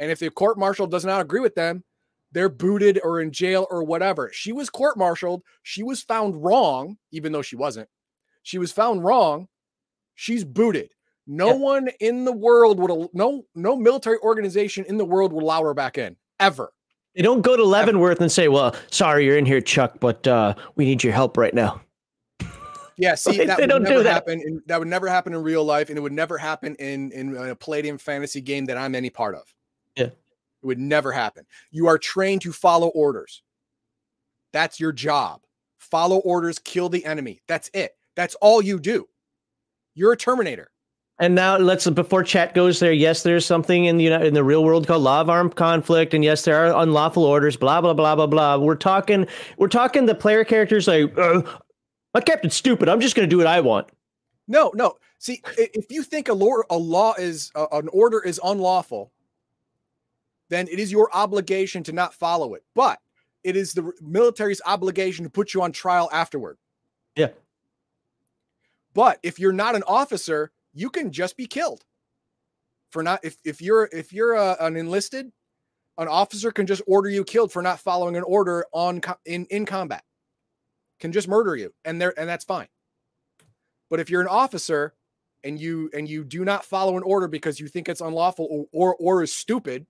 And 0.00 0.10
if 0.10 0.18
the 0.18 0.28
court 0.28 0.58
martial 0.58 0.88
does 0.88 1.04
not 1.04 1.20
agree 1.20 1.38
with 1.38 1.54
them, 1.54 1.84
they're 2.32 2.48
booted 2.48 2.98
or 3.04 3.20
in 3.20 3.30
jail 3.30 3.68
or 3.70 3.84
whatever. 3.84 4.28
She 4.32 4.50
was 4.50 4.68
court 4.68 4.98
martialed. 4.98 5.42
She 5.62 5.84
was 5.84 6.02
found 6.02 6.42
wrong, 6.42 6.98
even 7.12 7.30
though 7.30 7.42
she 7.42 7.54
wasn't. 7.54 7.88
She 8.42 8.58
was 8.58 8.72
found 8.72 9.04
wrong. 9.04 9.46
She's 10.16 10.44
booted. 10.44 10.90
No 11.28 11.50
Yeah. 11.50 11.54
one 11.54 11.88
in 12.00 12.24
the 12.24 12.32
world 12.32 12.80
would 12.80 13.08
no 13.14 13.46
no 13.54 13.76
military 13.76 14.18
organization 14.18 14.84
in 14.86 14.96
the 14.96 15.04
world 15.04 15.32
would 15.32 15.44
allow 15.44 15.62
her 15.62 15.74
back 15.74 15.96
in 15.96 16.16
ever. 16.40 16.72
They 17.16 17.22
don't 17.22 17.40
go 17.40 17.56
to 17.56 17.64
Leavenworth 17.64 18.20
and 18.20 18.30
say, 18.30 18.48
"Well, 18.48 18.76
sorry, 18.90 19.24
you're 19.24 19.38
in 19.38 19.46
here, 19.46 19.62
Chuck, 19.62 19.96
but 20.00 20.26
uh, 20.26 20.54
we 20.74 20.84
need 20.84 21.02
your 21.02 21.14
help 21.14 21.38
right 21.38 21.54
now." 21.54 21.80
Yeah, 22.98 23.14
see, 23.16 23.42
that 23.42 23.58
would 23.58 23.68
don't 23.70 23.84
do 23.84 23.90
never 23.90 24.02
that. 24.02 24.12
happen. 24.12 24.42
In, 24.44 24.62
that 24.66 24.78
would 24.78 24.88
never 24.88 25.08
happen 25.08 25.32
in 25.32 25.42
real 25.42 25.64
life, 25.64 25.88
and 25.88 25.96
it 25.96 26.02
would 26.02 26.12
never 26.12 26.36
happen 26.36 26.74
in 26.74 27.10
in 27.12 27.34
a 27.34 27.56
Palladium 27.56 27.96
fantasy 27.96 28.42
game 28.42 28.66
that 28.66 28.76
I'm 28.76 28.94
any 28.94 29.08
part 29.08 29.34
of. 29.34 29.52
Yeah. 29.96 30.04
it 30.04 30.16
would 30.62 30.78
never 30.78 31.10
happen. 31.10 31.46
You 31.70 31.86
are 31.86 31.96
trained 31.96 32.42
to 32.42 32.52
follow 32.52 32.88
orders. 32.88 33.42
That's 34.52 34.78
your 34.78 34.92
job. 34.92 35.40
Follow 35.78 36.18
orders, 36.18 36.58
kill 36.58 36.90
the 36.90 37.04
enemy. 37.06 37.40
That's 37.48 37.70
it. 37.72 37.96
That's 38.14 38.34
all 38.36 38.60
you 38.60 38.78
do. 38.78 39.08
You're 39.94 40.12
a 40.12 40.16
Terminator. 40.18 40.70
And 41.18 41.34
now 41.34 41.56
let's 41.56 41.88
before 41.88 42.22
chat 42.22 42.54
goes 42.54 42.78
there. 42.78 42.92
Yes, 42.92 43.22
there's 43.22 43.46
something 43.46 43.86
in 43.86 43.96
the 43.96 44.06
in 44.06 44.34
the 44.34 44.44
real 44.44 44.62
world 44.62 44.86
called 44.86 45.02
law 45.02 45.22
of 45.22 45.30
armed 45.30 45.56
conflict, 45.56 46.12
and 46.12 46.22
yes, 46.22 46.44
there 46.44 46.56
are 46.56 46.82
unlawful 46.82 47.24
orders. 47.24 47.56
Blah 47.56 47.80
blah 47.80 47.94
blah 47.94 48.14
blah 48.14 48.26
blah. 48.26 48.58
We're 48.58 48.74
talking 48.74 49.26
we're 49.56 49.68
talking 49.68 50.04
the 50.04 50.14
player 50.14 50.44
characters 50.44 50.86
like 50.86 51.16
uh, 51.16 51.40
my 52.12 52.20
captain's 52.20 52.54
stupid. 52.54 52.90
I'm 52.90 53.00
just 53.00 53.16
gonna 53.16 53.26
do 53.26 53.38
what 53.38 53.46
I 53.46 53.60
want. 53.60 53.88
No, 54.46 54.70
no. 54.74 54.98
See, 55.18 55.42
if 55.56 55.90
you 55.90 56.02
think 56.02 56.28
a 56.28 56.34
law 56.34 56.60
a 56.68 56.76
law 56.76 57.14
is 57.14 57.50
uh, 57.54 57.66
an 57.72 57.88
order 57.88 58.22
is 58.22 58.38
unlawful, 58.44 59.10
then 60.50 60.68
it 60.68 60.78
is 60.78 60.92
your 60.92 61.08
obligation 61.14 61.82
to 61.84 61.92
not 61.92 62.12
follow 62.12 62.52
it. 62.52 62.62
But 62.74 62.98
it 63.42 63.56
is 63.56 63.72
the 63.72 63.90
military's 64.02 64.60
obligation 64.66 65.24
to 65.24 65.30
put 65.30 65.54
you 65.54 65.62
on 65.62 65.72
trial 65.72 66.10
afterward. 66.12 66.58
Yeah. 67.14 67.28
But 68.92 69.18
if 69.22 69.38
you're 69.38 69.52
not 69.52 69.76
an 69.76 69.82
officer, 69.86 70.52
you 70.76 70.90
can 70.90 71.10
just 71.10 71.36
be 71.36 71.46
killed 71.46 71.84
for 72.90 73.02
not 73.02 73.20
if 73.24 73.36
if 73.44 73.60
you're 73.60 73.88
if 73.92 74.12
you're 74.12 74.36
uh, 74.36 74.56
an 74.60 74.76
enlisted, 74.76 75.32
an 75.98 76.08
officer 76.08 76.52
can 76.52 76.66
just 76.66 76.82
order 76.86 77.08
you 77.08 77.24
killed 77.24 77.50
for 77.50 77.62
not 77.62 77.80
following 77.80 78.16
an 78.16 78.22
order 78.22 78.66
on 78.72 79.00
in 79.24 79.46
in 79.46 79.66
combat. 79.66 80.04
Can 81.00 81.12
just 81.12 81.28
murder 81.28 81.56
you, 81.56 81.72
and 81.84 82.00
there 82.00 82.18
and 82.18 82.28
that's 82.28 82.44
fine. 82.44 82.68
But 83.88 84.00
if 84.00 84.10
you're 84.10 84.20
an 84.20 84.28
officer 84.28 84.94
and 85.42 85.58
you 85.58 85.90
and 85.94 86.08
you 86.08 86.24
do 86.24 86.44
not 86.44 86.64
follow 86.64 86.96
an 86.96 87.02
order 87.02 87.26
because 87.26 87.58
you 87.58 87.68
think 87.68 87.88
it's 87.88 88.00
unlawful 88.00 88.46
or 88.50 88.66
or, 88.72 88.96
or 88.96 89.22
is 89.22 89.34
stupid, 89.34 89.86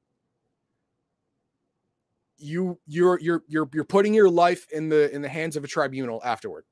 you 2.39 2.79
you're 2.87 3.19
you're 3.21 3.43
you're 3.49 3.69
you're 3.73 3.85
putting 3.85 4.15
your 4.15 4.31
life 4.31 4.67
in 4.73 4.89
the 4.89 5.13
in 5.15 5.23
the 5.23 5.29
hands 5.29 5.57
of 5.57 5.65
a 5.65 5.69
tribunal 5.69 6.21
afterward. 6.25 6.65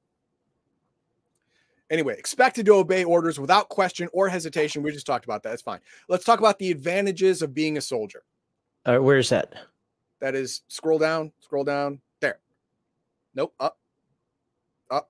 Anyway, 1.94 2.16
expected 2.18 2.66
to 2.66 2.74
obey 2.74 3.04
orders 3.04 3.38
without 3.38 3.68
question 3.68 4.08
or 4.12 4.28
hesitation. 4.28 4.82
We 4.82 4.90
just 4.90 5.06
talked 5.06 5.24
about 5.24 5.44
that. 5.44 5.50
That's 5.50 5.62
fine. 5.62 5.78
Let's 6.08 6.24
talk 6.24 6.40
about 6.40 6.58
the 6.58 6.72
advantages 6.72 7.40
of 7.40 7.54
being 7.54 7.76
a 7.76 7.80
soldier. 7.80 8.24
All 8.84 8.94
right, 8.94 8.98
where's 8.98 9.28
that? 9.28 9.54
That 10.20 10.34
is 10.34 10.62
scroll 10.66 10.98
down, 10.98 11.30
scroll 11.38 11.62
down. 11.62 12.00
There. 12.20 12.40
Nope. 13.36 13.54
Up. 13.60 13.78
Up. 14.90 15.08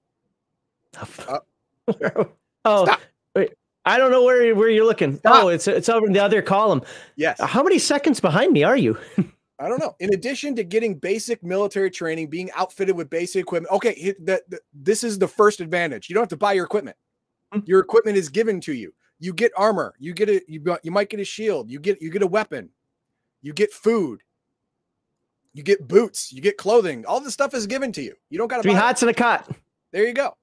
Oh, 2.67 2.85
Stop. 2.85 3.01
wait. 3.35 3.53
I 3.87 3.97
don't 3.99 4.11
know 4.11 4.23
where 4.25 4.55
where 4.55 4.69
you're 4.69 4.87
looking. 4.87 5.15
Oh, 5.15 5.19
Stop. 5.19 5.45
Oh, 5.45 5.49
it's 5.49 5.67
it's 5.69 5.89
over 5.89 6.07
in 6.07 6.13
the 6.13 6.23
other 6.23 6.43
column. 6.43 6.83
Yes. 7.17 7.41
How 7.41 7.63
many 7.63 7.79
seconds 7.79 8.21
behind 8.21 8.53
me 8.53 8.63
are 8.63 8.77
you? 8.77 8.99
I 9.59 9.69
don't 9.69 9.79
know. 9.79 9.95
In 10.01 10.13
addition 10.15 10.57
to 10.57 10.65
getting 10.65 10.97
basic 10.97 11.43
military 11.45 11.91
training, 11.91 12.29
being 12.29 12.51
outfitted 12.57 12.97
with 12.97 13.09
basic 13.09 13.41
equipment. 13.43 13.73
Okay, 13.73 14.15
that 14.21 14.49
that- 14.51 14.63
this 14.73 15.05
is 15.05 15.19
the 15.19 15.29
first 15.29 15.61
advantage. 15.61 16.09
You 16.09 16.15
don't 16.15 16.23
have 16.23 16.29
to 16.31 16.37
buy 16.37 16.55
your 16.55 16.65
equipment. 16.65 16.97
Hmm. 17.53 17.61
Your 17.65 17.81
equipment 17.81 18.17
is 18.17 18.29
given 18.29 18.61
to 18.63 18.73
you. 18.73 18.93
You 19.21 19.33
get 19.33 19.53
armor. 19.57 19.95
You 20.01 20.13
get 20.13 20.29
a 20.29 20.43
you 20.49 20.59
got- 20.61 20.85
you 20.85 20.91
might 20.91 21.09
get 21.09 21.21
a 21.21 21.25
shield. 21.25 21.71
You 21.71 21.79
get 21.79 22.03
you 22.03 22.11
get 22.11 22.23
a 22.23 22.27
weapon. 22.27 22.71
You 23.43 23.53
get 23.53 23.73
food. 23.73 24.23
You 25.53 25.63
get 25.63 25.87
boots. 25.87 26.33
You 26.33 26.41
get 26.41 26.57
clothing. 26.57 27.07
All 27.07 27.21
this 27.21 27.33
stuff 27.35 27.55
is 27.55 27.67
given 27.69 27.93
to 27.93 28.03
you. 28.03 28.15
You 28.31 28.39
don't 28.39 28.49
got 28.49 28.57
to 28.57 28.63
Three 28.63 28.73
it. 28.73 28.77
hots 28.79 29.03
and 29.03 29.11
a 29.11 29.15
cot. 29.15 29.49
There 29.93 30.05
you 30.05 30.15
go. 30.15 30.37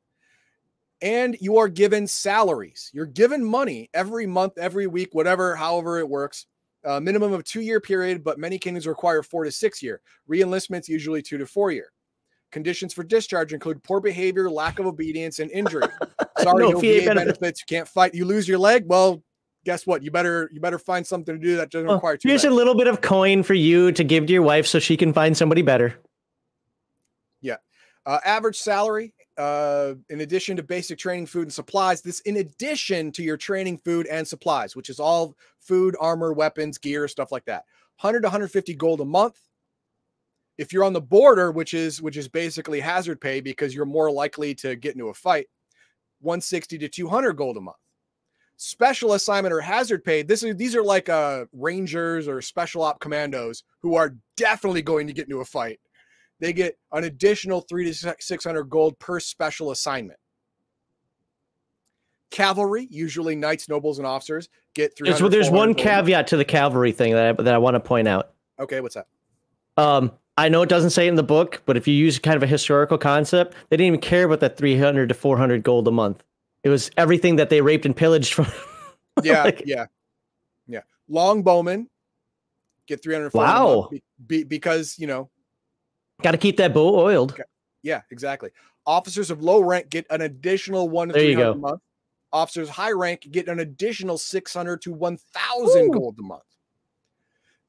And 1.01 1.35
you 1.41 1.57
are 1.57 1.67
given 1.67 2.07
salaries. 2.07 2.89
You're 2.93 3.07
given 3.07 3.43
money 3.43 3.89
every 3.93 4.25
month, 4.25 4.57
every 4.57 4.87
week, 4.87 5.09
whatever, 5.13 5.55
however 5.55 5.99
it 5.99 6.07
works. 6.07 6.45
Uh, 6.83 6.99
minimum 6.99 7.31
of 7.33 7.43
two 7.43 7.61
year 7.61 7.79
period, 7.79 8.23
but 8.23 8.39
many 8.39 8.57
kingdoms 8.57 8.87
require 8.87 9.21
four 9.21 9.43
to 9.43 9.51
six 9.51 9.83
year. 9.83 10.01
Re-enlistments 10.27 10.89
usually 10.89 11.21
two 11.21 11.37
to 11.37 11.45
four 11.45 11.71
year. 11.71 11.91
Conditions 12.51 12.93
for 12.93 13.03
discharge 13.03 13.53
include 13.53 13.81
poor 13.83 14.01
behavior, 14.01 14.49
lack 14.49 14.79
of 14.79 14.85
obedience, 14.87 15.39
and 15.39 15.49
injury. 15.51 15.83
Sorry, 16.39 16.63
No 16.63 16.71
no, 16.71 16.79
VA 16.79 17.03
benefits. 17.05 17.37
benefits. 17.37 17.59
You 17.61 17.65
can't 17.77 17.87
fight. 17.87 18.13
You 18.15 18.25
lose 18.25 18.47
your 18.47 18.57
leg. 18.57 18.85
Well, 18.87 19.23
guess 19.63 19.85
what? 19.85 20.01
You 20.03 20.09
better 20.11 20.49
you 20.51 20.59
better 20.59 20.79
find 20.79 21.05
something 21.05 21.35
to 21.35 21.39
do 21.39 21.55
that 21.57 21.69
doesn't 21.69 21.85
Well, 21.87 21.95
require 21.97 22.17
two. 22.17 22.27
here's 22.29 22.43
a 22.45 22.49
little 22.49 22.75
bit 22.75 22.87
of 22.87 22.99
coin 23.01 23.43
for 23.43 23.53
you 23.53 23.91
to 23.91 24.03
give 24.03 24.25
to 24.25 24.33
your 24.33 24.41
wife 24.41 24.65
so 24.65 24.79
she 24.79 24.97
can 24.97 25.13
find 25.13 25.37
somebody 25.37 25.61
better. 25.61 25.95
Yeah. 27.41 27.57
Uh, 28.05 28.17
average 28.25 28.57
salary, 28.57 29.13
uh, 29.37 29.93
in 30.09 30.21
addition 30.21 30.57
to 30.57 30.63
basic 30.63 30.99
training, 30.99 31.25
food, 31.25 31.43
and 31.43 31.53
supplies. 31.53 32.01
This 32.01 32.19
in 32.21 32.37
addition 32.37 33.11
to 33.13 33.23
your 33.23 33.37
training, 33.37 33.77
food, 33.79 34.07
and 34.07 34.27
supplies, 34.27 34.75
which 34.75 34.89
is 34.89 34.99
all 34.99 35.35
food, 35.59 35.95
armor, 35.99 36.33
weapons, 36.33 36.77
gear, 36.77 37.07
stuff 37.07 37.31
like 37.31 37.45
that. 37.45 37.65
100 37.99 38.21
to 38.21 38.27
150 38.27 38.73
gold 38.75 39.01
a 39.01 39.05
month. 39.05 39.39
If 40.57 40.73
you're 40.73 40.83
on 40.83 40.93
the 40.93 41.01
border, 41.01 41.51
which 41.51 41.73
is 41.73 42.01
which 42.01 42.17
is 42.17 42.27
basically 42.27 42.79
hazard 42.79 43.21
pay 43.21 43.41
because 43.41 43.73
you're 43.73 43.85
more 43.85 44.11
likely 44.11 44.53
to 44.55 44.75
get 44.75 44.93
into 44.93 45.09
a 45.09 45.13
fight, 45.13 45.47
160 46.19 46.77
to 46.79 46.89
200 46.89 47.33
gold 47.33 47.57
a 47.57 47.61
month. 47.61 47.77
Special 48.57 49.13
assignment 49.13 49.53
or 49.53 49.61
hazard 49.61 50.03
pay. 50.03 50.21
This 50.21 50.43
is 50.43 50.55
these 50.55 50.75
are 50.75 50.83
like 50.83 51.09
uh 51.09 51.45
rangers 51.53 52.27
or 52.27 52.41
special 52.41 52.83
op 52.83 52.99
commandos 52.99 53.63
who 53.81 53.95
are 53.95 54.15
definitely 54.37 54.81
going 54.81 55.07
to 55.07 55.13
get 55.13 55.25
into 55.25 55.41
a 55.41 55.45
fight 55.45 55.79
they 56.41 56.51
get 56.51 56.77
an 56.91 57.05
additional 57.05 57.61
three 57.61 57.85
to 57.85 57.93
600 57.93 58.63
gold 58.65 58.99
per 58.99 59.19
special 59.21 59.71
assignment. 59.71 60.19
Cavalry, 62.31 62.87
usually 62.89 63.35
knights, 63.35 63.69
nobles, 63.69 63.99
and 63.99 64.07
officers, 64.07 64.49
get 64.73 64.97
three. 64.97 65.09
There's, 65.09 65.21
there's 65.31 65.49
one 65.49 65.73
caveat 65.75 66.27
to 66.27 66.37
the 66.37 66.45
cavalry 66.45 66.91
thing 66.91 67.13
that 67.13 67.39
I, 67.39 67.43
that 67.43 67.53
I 67.53 67.57
want 67.57 67.75
to 67.75 67.79
point 67.79 68.07
out. 68.07 68.31
Okay, 68.59 68.81
what's 68.81 68.95
that? 68.95 69.07
Um, 69.77 70.11
I 70.37 70.49
know 70.49 70.61
it 70.61 70.69
doesn't 70.69 70.89
say 70.91 71.05
it 71.05 71.09
in 71.09 71.15
the 71.15 71.23
book, 71.23 71.61
but 71.65 71.77
if 71.77 71.87
you 71.87 71.93
use 71.93 72.17
kind 72.19 72.37
of 72.37 72.43
a 72.43 72.47
historical 72.47 72.97
concept, 72.97 73.53
they 73.69 73.77
didn't 73.77 73.87
even 73.87 73.99
care 73.99 74.23
about 74.25 74.39
that 74.39 74.57
300 74.57 75.09
to 75.09 75.15
400 75.15 75.61
gold 75.61 75.87
a 75.87 75.91
month. 75.91 76.23
It 76.63 76.69
was 76.69 76.89
everything 76.97 77.35
that 77.35 77.49
they 77.49 77.61
raped 77.61 77.85
and 77.85 77.95
pillaged 77.95 78.33
from. 78.33 78.47
Yeah, 79.23 79.43
Like- 79.43 79.63
yeah, 79.65 79.85
yeah. 80.67 80.79
Long 81.09 81.43
bowmen 81.43 81.89
get 82.87 83.03
300 83.03 83.33
Wow. 83.33 83.89
be, 83.91 84.01
be- 84.25 84.43
because 84.45 84.97
you 84.97 85.05
know, 85.05 85.29
Got 86.23 86.31
to 86.31 86.37
keep 86.37 86.57
that 86.57 86.73
bow 86.73 86.95
oiled. 86.99 87.35
yeah, 87.83 88.01
exactly. 88.11 88.51
Officers 88.85 89.29
of 89.31 89.41
low 89.43 89.61
rank 89.61 89.89
get 89.89 90.05
an 90.09 90.21
additional 90.21 90.89
one 90.89 91.09
There 91.09 91.23
you 91.23 91.35
go. 91.37 91.51
a 91.51 91.55
month. 91.55 91.81
Officers 92.33 92.69
high 92.69 92.91
rank 92.91 93.27
get 93.31 93.47
an 93.47 93.59
additional 93.59 94.17
600 94.17 94.81
to 94.83 94.91
1,000 94.93 95.91
gold 95.91 96.15
a 96.19 96.23
month. 96.23 96.43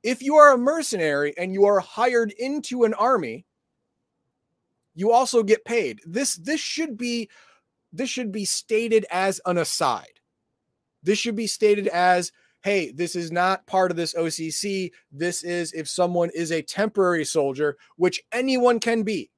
If 0.03 0.23
you 0.23 0.37
are 0.37 0.53
a 0.55 0.59
mercenary 0.59 1.35
and 1.39 1.53
you 1.53 1.65
are 1.66 1.81
hired 1.81 2.33
into 2.33 2.85
an 2.85 2.95
army, 2.95 3.47
you 4.95 5.12
also 5.12 5.43
get 5.43 5.65
paid. 5.65 6.01
This 6.07 6.37
this 6.37 6.61
should 6.61 6.97
be 6.97 7.29
this 7.93 8.11
should 8.11 8.33
be 8.33 8.45
stated 8.45 9.07
as 9.11 9.41
an 9.47 9.59
aside. 9.59 10.20
This 11.03 11.19
should 11.19 11.37
be 11.37 11.47
stated 11.47 11.89
as 11.89 12.33
hey, 12.63 12.93
this 12.93 13.17
is 13.17 13.33
not 13.33 13.67
part 13.67 13.91
of 13.91 13.97
this 13.97 14.15
OCC. 14.15 14.91
This 15.11 15.43
is 15.43 15.73
if 15.73 15.89
someone 15.89 16.31
is 16.35 16.53
a 16.53 16.63
temporary 16.63 17.25
soldier, 17.25 17.77
which 17.97 18.23
anyone 18.33 18.79
can 18.79 19.03
be. 19.03 19.31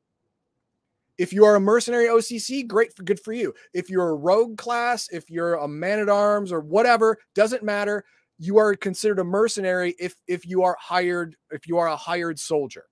If 1.16 1.32
you 1.32 1.44
are 1.44 1.54
a 1.54 1.60
mercenary 1.60 2.06
OCC, 2.06 2.66
great 2.66 2.94
for 2.94 3.02
good 3.02 3.20
for 3.20 3.32
you. 3.32 3.54
If 3.72 3.88
you're 3.88 4.10
a 4.10 4.14
rogue 4.14 4.58
class, 4.58 5.08
if 5.12 5.30
you're 5.30 5.54
a 5.54 5.68
man 5.68 6.00
at 6.00 6.08
arms 6.08 6.52
or 6.52 6.60
whatever, 6.60 7.18
doesn't 7.34 7.62
matter. 7.62 8.04
You 8.38 8.58
are 8.58 8.74
considered 8.74 9.20
a 9.20 9.24
mercenary 9.24 9.94
if 9.98 10.16
if 10.26 10.44
you 10.44 10.64
are 10.64 10.76
hired, 10.80 11.36
if 11.52 11.68
you 11.68 11.78
are 11.78 11.86
a 11.86 11.96
hired 11.96 12.38
soldier. 12.38 12.84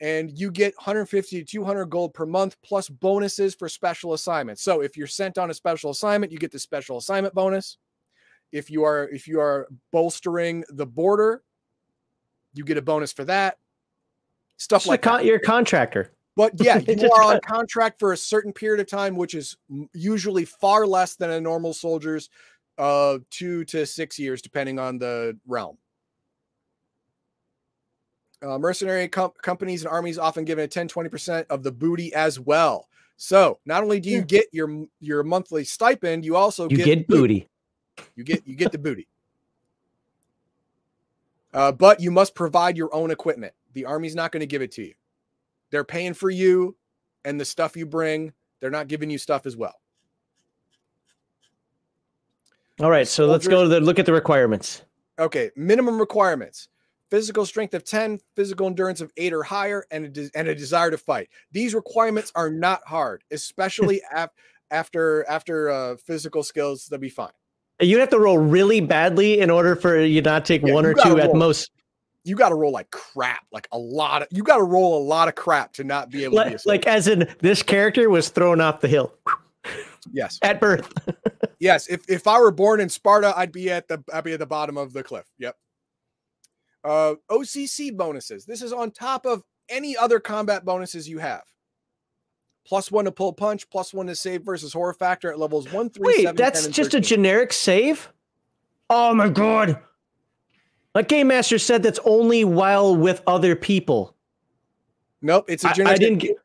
And 0.00 0.36
you 0.36 0.50
get 0.50 0.74
150 0.76 1.38
to 1.38 1.44
200 1.44 1.86
gold 1.86 2.14
per 2.14 2.26
month 2.26 2.56
plus 2.64 2.88
bonuses 2.88 3.54
for 3.54 3.68
special 3.68 4.12
assignments. 4.12 4.62
So 4.62 4.80
if 4.80 4.96
you're 4.96 5.06
sent 5.06 5.38
on 5.38 5.50
a 5.50 5.54
special 5.54 5.92
assignment, 5.92 6.32
you 6.32 6.38
get 6.38 6.50
the 6.50 6.58
special 6.58 6.98
assignment 6.98 7.32
bonus. 7.32 7.78
If 8.54 8.70
you 8.70 8.84
are 8.84 9.08
if 9.08 9.26
you 9.26 9.40
are 9.40 9.66
bolstering 9.92 10.64
the 10.68 10.86
border, 10.86 11.42
you 12.54 12.64
get 12.64 12.78
a 12.78 12.82
bonus 12.82 13.12
for 13.12 13.24
that. 13.24 13.58
Stuff 14.58 14.86
a 14.86 14.90
like 14.90 15.02
con- 15.02 15.18
that. 15.18 15.24
you're 15.26 15.36
a 15.38 15.40
contractor. 15.40 16.12
But 16.36 16.52
yeah, 16.62 16.78
you 16.78 17.10
are 17.10 17.22
on 17.34 17.40
contract 17.44 17.98
for 17.98 18.12
a 18.12 18.16
certain 18.16 18.52
period 18.52 18.80
of 18.80 18.86
time, 18.86 19.16
which 19.16 19.34
is 19.34 19.56
usually 19.92 20.44
far 20.44 20.86
less 20.86 21.16
than 21.16 21.30
a 21.30 21.40
normal 21.40 21.74
soldier's 21.74 22.30
uh 22.78 23.18
two 23.30 23.64
to 23.66 23.84
six 23.86 24.20
years, 24.20 24.40
depending 24.40 24.78
on 24.78 24.98
the 24.98 25.36
realm. 25.48 25.76
Uh, 28.40 28.58
mercenary 28.58 29.08
com- 29.08 29.32
companies 29.42 29.82
and 29.82 29.90
armies 29.90 30.18
often 30.18 30.44
given 30.44 30.64
a 30.64 30.68
10 30.68 30.86
20% 30.88 31.46
of 31.50 31.62
the 31.62 31.72
booty 31.72 32.12
as 32.14 32.38
well. 32.38 32.88
So 33.16 33.58
not 33.64 33.82
only 33.82 34.00
do 34.00 34.10
you 34.10 34.18
Yeah. 34.18 34.24
get 34.24 34.46
your 34.52 34.86
your 35.00 35.24
monthly 35.24 35.64
stipend, 35.64 36.24
you 36.24 36.36
also 36.36 36.68
You 36.68 36.76
get, 36.76 36.84
get 36.84 37.08
booty. 37.08 37.48
You 38.16 38.24
get 38.24 38.46
you 38.46 38.56
get 38.56 38.72
the 38.72 38.78
booty. 38.78 39.08
Uh, 41.52 41.70
but 41.70 42.00
you 42.00 42.10
must 42.10 42.34
provide 42.34 42.76
your 42.76 42.92
own 42.94 43.10
equipment. 43.10 43.54
The 43.74 43.84
army's 43.84 44.14
not 44.14 44.32
going 44.32 44.40
to 44.40 44.46
give 44.46 44.62
it 44.62 44.72
to 44.72 44.82
you. 44.82 44.94
They're 45.70 45.84
paying 45.84 46.14
for 46.14 46.30
you 46.30 46.76
and 47.24 47.40
the 47.40 47.44
stuff 47.44 47.76
you 47.76 47.86
bring. 47.86 48.32
They're 48.60 48.70
not 48.70 48.88
giving 48.88 49.10
you 49.10 49.18
stuff 49.18 49.46
as 49.46 49.56
well. 49.56 49.74
All 52.80 52.90
right, 52.90 53.06
so 53.06 53.26
let's 53.26 53.46
go 53.46 53.62
to 53.62 53.68
the 53.68 53.80
look 53.80 54.00
at 54.00 54.06
the 54.06 54.12
requirements. 54.12 54.82
Okay, 55.18 55.50
minimum 55.54 55.98
requirements: 56.00 56.68
physical 57.08 57.46
strength 57.46 57.72
of 57.72 57.84
ten, 57.84 58.18
physical 58.34 58.66
endurance 58.66 59.00
of 59.00 59.12
eight 59.16 59.32
or 59.32 59.44
higher, 59.44 59.84
and 59.92 60.06
a 60.06 60.08
de- 60.08 60.30
and 60.34 60.48
a 60.48 60.54
desire 60.56 60.90
to 60.90 60.98
fight. 60.98 61.28
These 61.52 61.72
requirements 61.72 62.32
are 62.34 62.50
not 62.50 62.80
hard, 62.84 63.22
especially 63.30 64.02
af- 64.14 64.30
after 64.72 65.24
after 65.28 65.70
uh, 65.70 65.96
physical 65.98 66.42
skills. 66.42 66.86
They'll 66.86 66.98
be 66.98 67.08
fine. 67.08 67.30
You'd 67.80 68.00
have 68.00 68.10
to 68.10 68.18
roll 68.18 68.38
really 68.38 68.80
badly 68.80 69.40
in 69.40 69.50
order 69.50 69.74
for 69.74 70.00
you 70.00 70.22
not 70.22 70.44
take 70.44 70.62
Yeah, 70.62 70.74
one 70.74 70.86
or 70.86 70.94
two 70.94 71.18
at 71.18 71.34
most. 71.34 71.70
You 72.22 72.36
got 72.36 72.50
to 72.50 72.54
roll 72.54 72.72
like 72.72 72.90
crap, 72.90 73.44
like 73.52 73.68
a 73.72 73.78
lot 73.78 74.22
of. 74.22 74.28
You 74.30 74.42
got 74.42 74.56
to 74.56 74.62
roll 74.62 74.96
a 74.96 75.04
lot 75.04 75.28
of 75.28 75.34
crap 75.34 75.72
to 75.74 75.84
not 75.84 76.10
be 76.10 76.24
able 76.24 76.38
to 76.38 76.44
be 76.44 76.50
Like, 76.52 76.66
like 76.66 76.86
as 76.86 77.08
in 77.08 77.28
this 77.40 77.62
character 77.62 78.08
was 78.08 78.28
thrown 78.28 78.60
off 78.60 78.80
the 78.80 78.88
hill 78.88 79.12
yes, 80.12 80.38
at 80.42 80.60
birth. 80.60 80.92
yes. 81.58 81.86
If 81.88 82.08
if 82.08 82.26
I 82.26 82.38
were 82.38 82.50
born 82.50 82.80
in 82.80 82.88
Sparta, 82.88 83.36
I'd 83.36 83.52
be 83.52 83.70
at 83.70 83.88
the 83.88 84.02
I'd 84.12 84.24
be 84.24 84.32
at 84.32 84.38
the 84.38 84.46
bottom 84.46 84.76
of 84.76 84.92
the 84.92 85.02
cliff. 85.02 85.26
Yep. 85.38 85.56
Uh, 86.84 87.14
OCC 87.30 87.96
bonuses. 87.96 88.44
This 88.44 88.62
is 88.62 88.72
on 88.72 88.90
top 88.90 89.26
of 89.26 89.42
any 89.68 89.96
other 89.96 90.20
combat 90.20 90.64
bonuses 90.64 91.08
you 91.08 91.18
have. 91.18 91.42
Plus 92.66 92.90
one 92.90 93.04
to 93.04 93.12
pull 93.12 93.32
punch, 93.32 93.68
plus 93.68 93.92
one 93.92 94.06
to 94.06 94.14
save 94.16 94.42
versus 94.42 94.72
horror 94.72 94.94
factor 94.94 95.30
at 95.30 95.38
levels 95.38 95.70
one, 95.70 95.90
three, 95.90 96.06
Wait, 96.06 96.22
seven, 96.22 96.36
that's 96.36 96.60
10, 96.60 96.64
and 96.66 96.74
just 96.74 96.94
a 96.94 97.00
generic 97.00 97.52
save? 97.52 98.10
Oh 98.88 99.14
my 99.14 99.28
god. 99.28 99.78
Like 100.94 101.08
Game 101.08 101.26
Master 101.28 101.58
said 101.58 101.82
that's 101.82 101.98
only 102.04 102.44
while 102.44 102.96
with 102.96 103.22
other 103.26 103.54
people. 103.56 104.14
Nope, 105.20 105.46
it's 105.48 105.64
a 105.64 105.72
generic. 105.74 105.96
I 105.96 105.98
didn't 105.98 106.18
get 106.18 106.36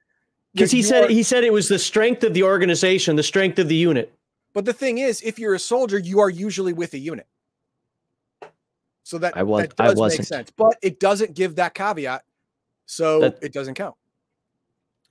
because 0.54 0.72
he 0.72 0.82
said 0.82 1.10
he 1.10 1.22
said 1.24 1.44
it 1.44 1.54
was 1.54 1.70
the 1.70 1.78
strength 1.80 2.24
of 2.24 2.34
the 2.34 2.44
organization, 2.44 3.16
the 3.16 3.24
strength 3.24 3.60
of 3.60 3.70
the 3.70 3.76
unit. 3.76 4.12
But 4.54 4.66
the 4.66 4.74
thing 4.74 4.98
is, 4.98 5.22
if 5.22 5.38
you're 5.38 5.54
a 5.54 5.60
soldier, 5.60 6.00
you 6.00 6.20
are 6.20 6.30
usually 6.30 6.74
with 6.74 6.94
a 6.94 6.98
unit. 6.98 7.28
So 9.04 9.18
that, 9.20 9.38
I 9.38 9.44
was- 9.44 9.64
that 9.68 9.74
I 9.80 9.86
does 9.88 9.96
make 9.96 10.00
wasn't. 10.00 10.28
sense. 10.28 10.52
But 10.56 10.76
it 10.82 11.00
doesn't 11.00 11.34
give 11.36 11.56
that 11.56 11.74
caveat. 11.74 12.24
So 12.86 13.22
That- 13.22 13.40
it 13.42 13.54
doesn't 13.54 13.76
count. 13.76 13.96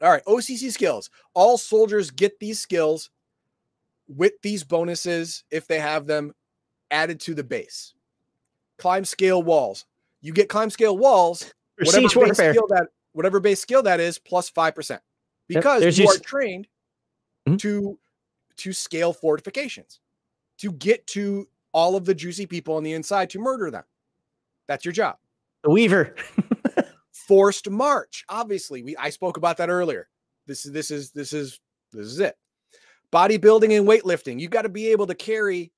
All 0.01 0.11
right, 0.11 0.25
OCC 0.27 0.71
skills. 0.73 1.11
All 1.35 1.59
soldiers 1.59 2.11
get 2.11 2.39
these 2.39 2.61
skills 2.61 3.11
with 4.09 4.33
these 4.43 4.65
bonuses 4.65 5.45
if 5.51 5.67
they 5.67 5.79
have 5.81 6.07
them 6.07 6.33
added 6.91 7.21
to 7.21 7.35
the 7.35 7.45
base. 7.45 7.95
Climb 8.79 9.05
scale 9.05 9.43
walls. 9.43 9.85
You 10.21 10.33
get 10.33 10.49
climb 10.49 10.71
scale 10.71 10.97
walls, 10.97 11.53
whatever 11.79 12.01
base 12.03 12.17
warfare. 12.17 12.53
skill 12.55 12.67
that 12.69 12.87
whatever 13.13 13.41
base 13.41 13.61
skill 13.61 13.83
that 13.83 13.99
is 14.01 14.19
plus 14.19 14.51
5% 14.51 15.01
because 15.49 15.81
there's 15.81 15.99
you 15.99 16.05
your 16.05 16.15
are 16.15 16.19
trained 16.19 16.69
Mhm. 17.49 17.59
to 17.61 17.99
to 18.57 18.73
scale 18.73 19.13
fortifications 19.13 20.01
to 20.59 20.71
get 20.73 21.07
to 21.09 21.49
all 21.73 21.97
of 21.97 22.05
the 22.05 22.15
juicy 22.15 22.47
people 22.47 22.75
on 22.77 22.83
the 22.83 22.93
inside 22.93 23.31
to 23.31 23.39
murder 23.39 23.71
them 23.71 23.85
that's 24.67 24.85
your 24.85 24.93
job 24.93 25.17
The 25.65 25.71
Weaver. 25.71 26.15
forced 27.27 27.69
march 27.71 28.25
obviously 28.29 28.83
we 28.83 28.97
i 28.97 29.11
spoke 29.11 29.37
about 29.37 29.57
that 29.57 29.71
earlier 29.71 30.09
this 30.47 30.65
is 30.65 30.73
this 30.73 30.91
is 30.91 31.11
this 31.13 31.33
is 31.33 31.61
this 31.93 32.07
is 32.07 32.21
it 32.21 32.37
bodybuilding 33.13 33.77
and 33.77 33.89
weightlifting 33.89 34.39
you 34.39 34.49
got 34.49 34.63
to 34.63 34.69
be 34.69 34.89
able 34.89 35.07
to 35.07 35.15
carry 35.15 35.73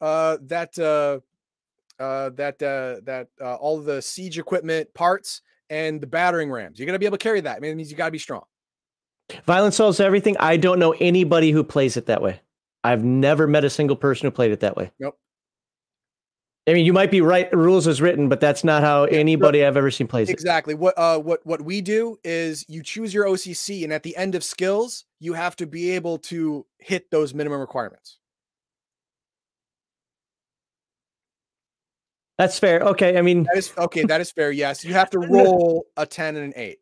uh 0.00 0.36
that 0.42 0.76
uh 0.78 1.18
uh 2.02 2.30
that 2.30 2.60
uh 2.62 3.00
that 3.04 3.28
uh, 3.40 3.54
all 3.54 3.80
the 3.80 4.02
siege 4.02 4.38
equipment 4.38 4.92
parts 4.94 5.42
and 5.70 6.00
the 6.00 6.06
battering 6.06 6.50
rams 6.50 6.78
you're 6.78 6.86
gonna 6.86 6.98
be 6.98 7.06
able 7.06 7.16
to 7.16 7.22
carry 7.22 7.40
that 7.40 7.56
I 7.56 7.60
mean, 7.60 7.72
it 7.72 7.74
means 7.76 7.90
you 7.90 7.96
got 7.96 8.06
to 8.06 8.12
be 8.12 8.18
strong 8.18 8.42
Violence 9.46 9.76
solves 9.76 10.00
everything. 10.00 10.36
I 10.38 10.56
don't 10.56 10.78
know 10.78 10.94
anybody 11.00 11.50
who 11.50 11.64
plays 11.64 11.96
it 11.96 12.06
that 12.06 12.22
way. 12.22 12.40
I've 12.84 13.04
never 13.04 13.46
met 13.46 13.64
a 13.64 13.70
single 13.70 13.96
person 13.96 14.26
who 14.26 14.30
played 14.30 14.52
it 14.52 14.60
that 14.60 14.76
way. 14.76 14.90
Nope. 14.98 15.18
I 16.68 16.74
mean, 16.74 16.86
you 16.86 16.92
might 16.92 17.10
be 17.10 17.20
right. 17.20 17.52
Rules 17.52 17.88
is 17.88 18.00
written, 18.00 18.28
but 18.28 18.40
that's 18.40 18.62
not 18.62 18.82
how 18.82 19.04
anybody 19.04 19.64
I've 19.64 19.76
ever 19.76 19.90
seen 19.90 20.06
plays 20.06 20.28
it. 20.28 20.32
Exactly. 20.32 20.74
What 20.74 20.96
uh 20.96 21.18
what 21.18 21.44
what 21.44 21.62
we 21.62 21.80
do 21.80 22.18
is 22.22 22.64
you 22.68 22.84
choose 22.84 23.12
your 23.12 23.26
OCC 23.26 23.82
and 23.82 23.92
at 23.92 24.04
the 24.04 24.16
end 24.16 24.36
of 24.36 24.44
skills, 24.44 25.04
you 25.18 25.32
have 25.32 25.56
to 25.56 25.66
be 25.66 25.90
able 25.90 26.18
to 26.18 26.64
hit 26.78 27.10
those 27.10 27.34
minimum 27.34 27.60
requirements. 27.60 28.18
That's 32.38 32.58
fair. 32.58 32.80
Okay. 32.80 33.18
I 33.18 33.22
mean, 33.22 33.42
That 33.44 33.56
is 33.56 33.72
okay, 33.76 34.04
that 34.04 34.20
is 34.20 34.30
fair. 34.30 34.52
Yes. 34.52 34.84
You 34.84 34.94
have 34.94 35.10
to 35.10 35.18
roll 35.30 35.86
a 35.96 36.06
10 36.06 36.36
and 36.36 36.44
an 36.46 36.52
8 36.54 36.78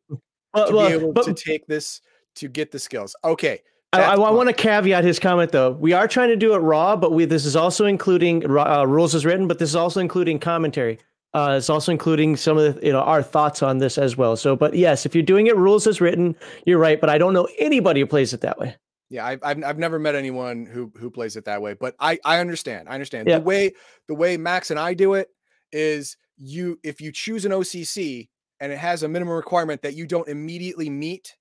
well, 0.54 0.68
to 0.68 0.74
well, 0.74 0.88
be 0.88 0.94
able 0.94 1.12
but 1.12 1.24
to 1.24 1.34
take 1.34 1.66
this 1.66 2.02
to 2.36 2.48
get 2.48 2.70
the 2.70 2.78
skills. 2.78 3.16
Okay. 3.24 3.62
I, 3.92 4.14
I, 4.14 4.30
want 4.30 4.48
to 4.48 4.52
caveat 4.52 5.02
his 5.02 5.18
comment 5.18 5.50
though. 5.50 5.72
We 5.72 5.92
are 5.92 6.06
trying 6.06 6.28
to 6.28 6.36
do 6.36 6.54
it 6.54 6.58
raw, 6.58 6.94
but 6.96 7.12
we 7.12 7.24
this 7.24 7.44
is 7.44 7.56
also 7.56 7.86
including 7.86 8.44
uh, 8.48 8.84
rules 8.84 9.14
as 9.14 9.26
written, 9.26 9.48
but 9.48 9.58
this 9.58 9.70
is 9.70 9.76
also 9.76 10.00
including 10.00 10.38
commentary. 10.38 10.98
Uh, 11.32 11.54
it's 11.58 11.70
also 11.70 11.92
including 11.92 12.36
some 12.36 12.58
of 12.58 12.74
the, 12.74 12.86
you 12.86 12.92
know 12.92 13.00
our 13.00 13.22
thoughts 13.22 13.62
on 13.62 13.78
this 13.78 13.98
as 13.98 14.16
well. 14.16 14.36
So, 14.36 14.56
but 14.56 14.74
yes, 14.74 15.06
if 15.06 15.14
you're 15.14 15.22
doing 15.22 15.46
it 15.48 15.56
rules 15.56 15.86
as 15.86 16.00
written, 16.00 16.36
you're 16.66 16.78
right. 16.78 17.00
But 17.00 17.10
I 17.10 17.18
don't 17.18 17.32
know 17.32 17.48
anybody 17.58 18.00
who 18.00 18.06
plays 18.06 18.32
it 18.32 18.40
that 18.42 18.58
way. 18.58 18.76
Yeah, 19.10 19.26
I've, 19.26 19.40
I've 19.42 19.64
I've 19.64 19.78
never 19.78 19.98
met 19.98 20.14
anyone 20.14 20.66
who 20.66 20.92
who 20.96 21.10
plays 21.10 21.36
it 21.36 21.44
that 21.46 21.60
way, 21.60 21.74
but 21.74 21.94
I 21.98 22.18
I 22.24 22.38
understand. 22.38 22.88
I 22.88 22.94
understand 22.94 23.28
Yeah. 23.28 23.38
the 23.38 23.44
way 23.44 23.72
the 24.06 24.14
way 24.14 24.36
Max 24.36 24.70
and 24.70 24.78
I 24.78 24.94
do 24.94 25.14
it 25.14 25.28
is 25.72 26.16
you 26.36 26.78
if 26.84 27.00
you 27.00 27.10
choose 27.12 27.44
an 27.44 27.52
OCC 27.52 28.28
and 28.60 28.72
it 28.72 28.78
has 28.78 29.02
a 29.02 29.08
minimum 29.08 29.34
requirement 29.34 29.82
that 29.82 29.94
you 29.94 30.06
don't 30.06 30.28
immediately 30.28 30.90
meet 30.90 31.36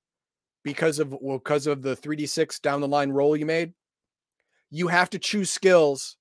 because 0.64 0.99
of 0.99 1.15
well 1.22 1.38
because 1.38 1.68
of 1.68 1.81
the 1.81 1.95
3d6 1.95 2.61
down 2.61 2.81
the 2.81 2.88
line 2.88 3.11
roll 3.11 3.36
you 3.36 3.45
made, 3.45 3.73
you 4.69 4.88
have 4.88 5.10
to 5.11 5.19
choose 5.19 5.49
skills 5.49 6.18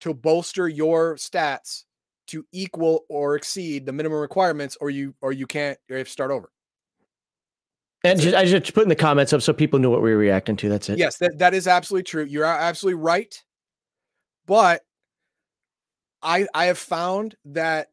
to 0.00 0.14
bolster 0.14 0.68
your 0.68 1.16
stats 1.16 1.84
to 2.28 2.44
equal 2.52 3.04
or 3.08 3.36
exceed 3.36 3.86
the 3.86 3.92
minimum 3.92 4.20
requirements 4.20 4.76
or 4.80 4.90
you 4.90 5.14
or 5.20 5.32
you 5.32 5.46
can't 5.46 5.78
you 5.88 5.96
have 5.96 6.06
to 6.06 6.12
start 6.12 6.30
over. 6.30 6.50
And 8.04 8.20
just, 8.20 8.36
I 8.36 8.44
just 8.44 8.72
put 8.74 8.84
in 8.84 8.88
the 8.88 8.94
comments 8.94 9.32
up 9.32 9.42
so 9.42 9.52
people 9.52 9.80
knew 9.80 9.90
what 9.90 10.02
we 10.02 10.12
were 10.12 10.18
reacting 10.18 10.56
to. 10.56 10.68
That's 10.68 10.88
it. 10.88 10.98
Yes, 10.98 11.18
that, 11.18 11.38
that 11.38 11.52
is 11.52 11.66
absolutely 11.66 12.04
true. 12.04 12.24
You're 12.24 12.44
absolutely 12.44 13.02
right. 13.02 13.42
But 14.46 14.82
I 16.22 16.46
I 16.54 16.66
have 16.66 16.78
found 16.78 17.34
that 17.46 17.88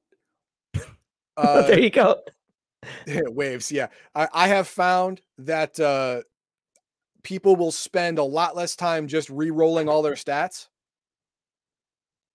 uh 1.37 1.63
there 1.63 1.79
you 1.79 1.89
go. 1.89 2.21
waves, 3.07 3.71
yeah. 3.71 3.87
I, 4.13 4.27
I 4.33 4.47
have 4.47 4.67
found 4.67 5.21
that 5.39 5.79
uh 5.79 6.21
people 7.23 7.55
will 7.55 7.71
spend 7.71 8.19
a 8.19 8.23
lot 8.23 8.55
less 8.55 8.75
time 8.75 9.07
just 9.07 9.29
re-rolling 9.29 9.89
all 9.89 10.01
their 10.01 10.13
stats. 10.13 10.67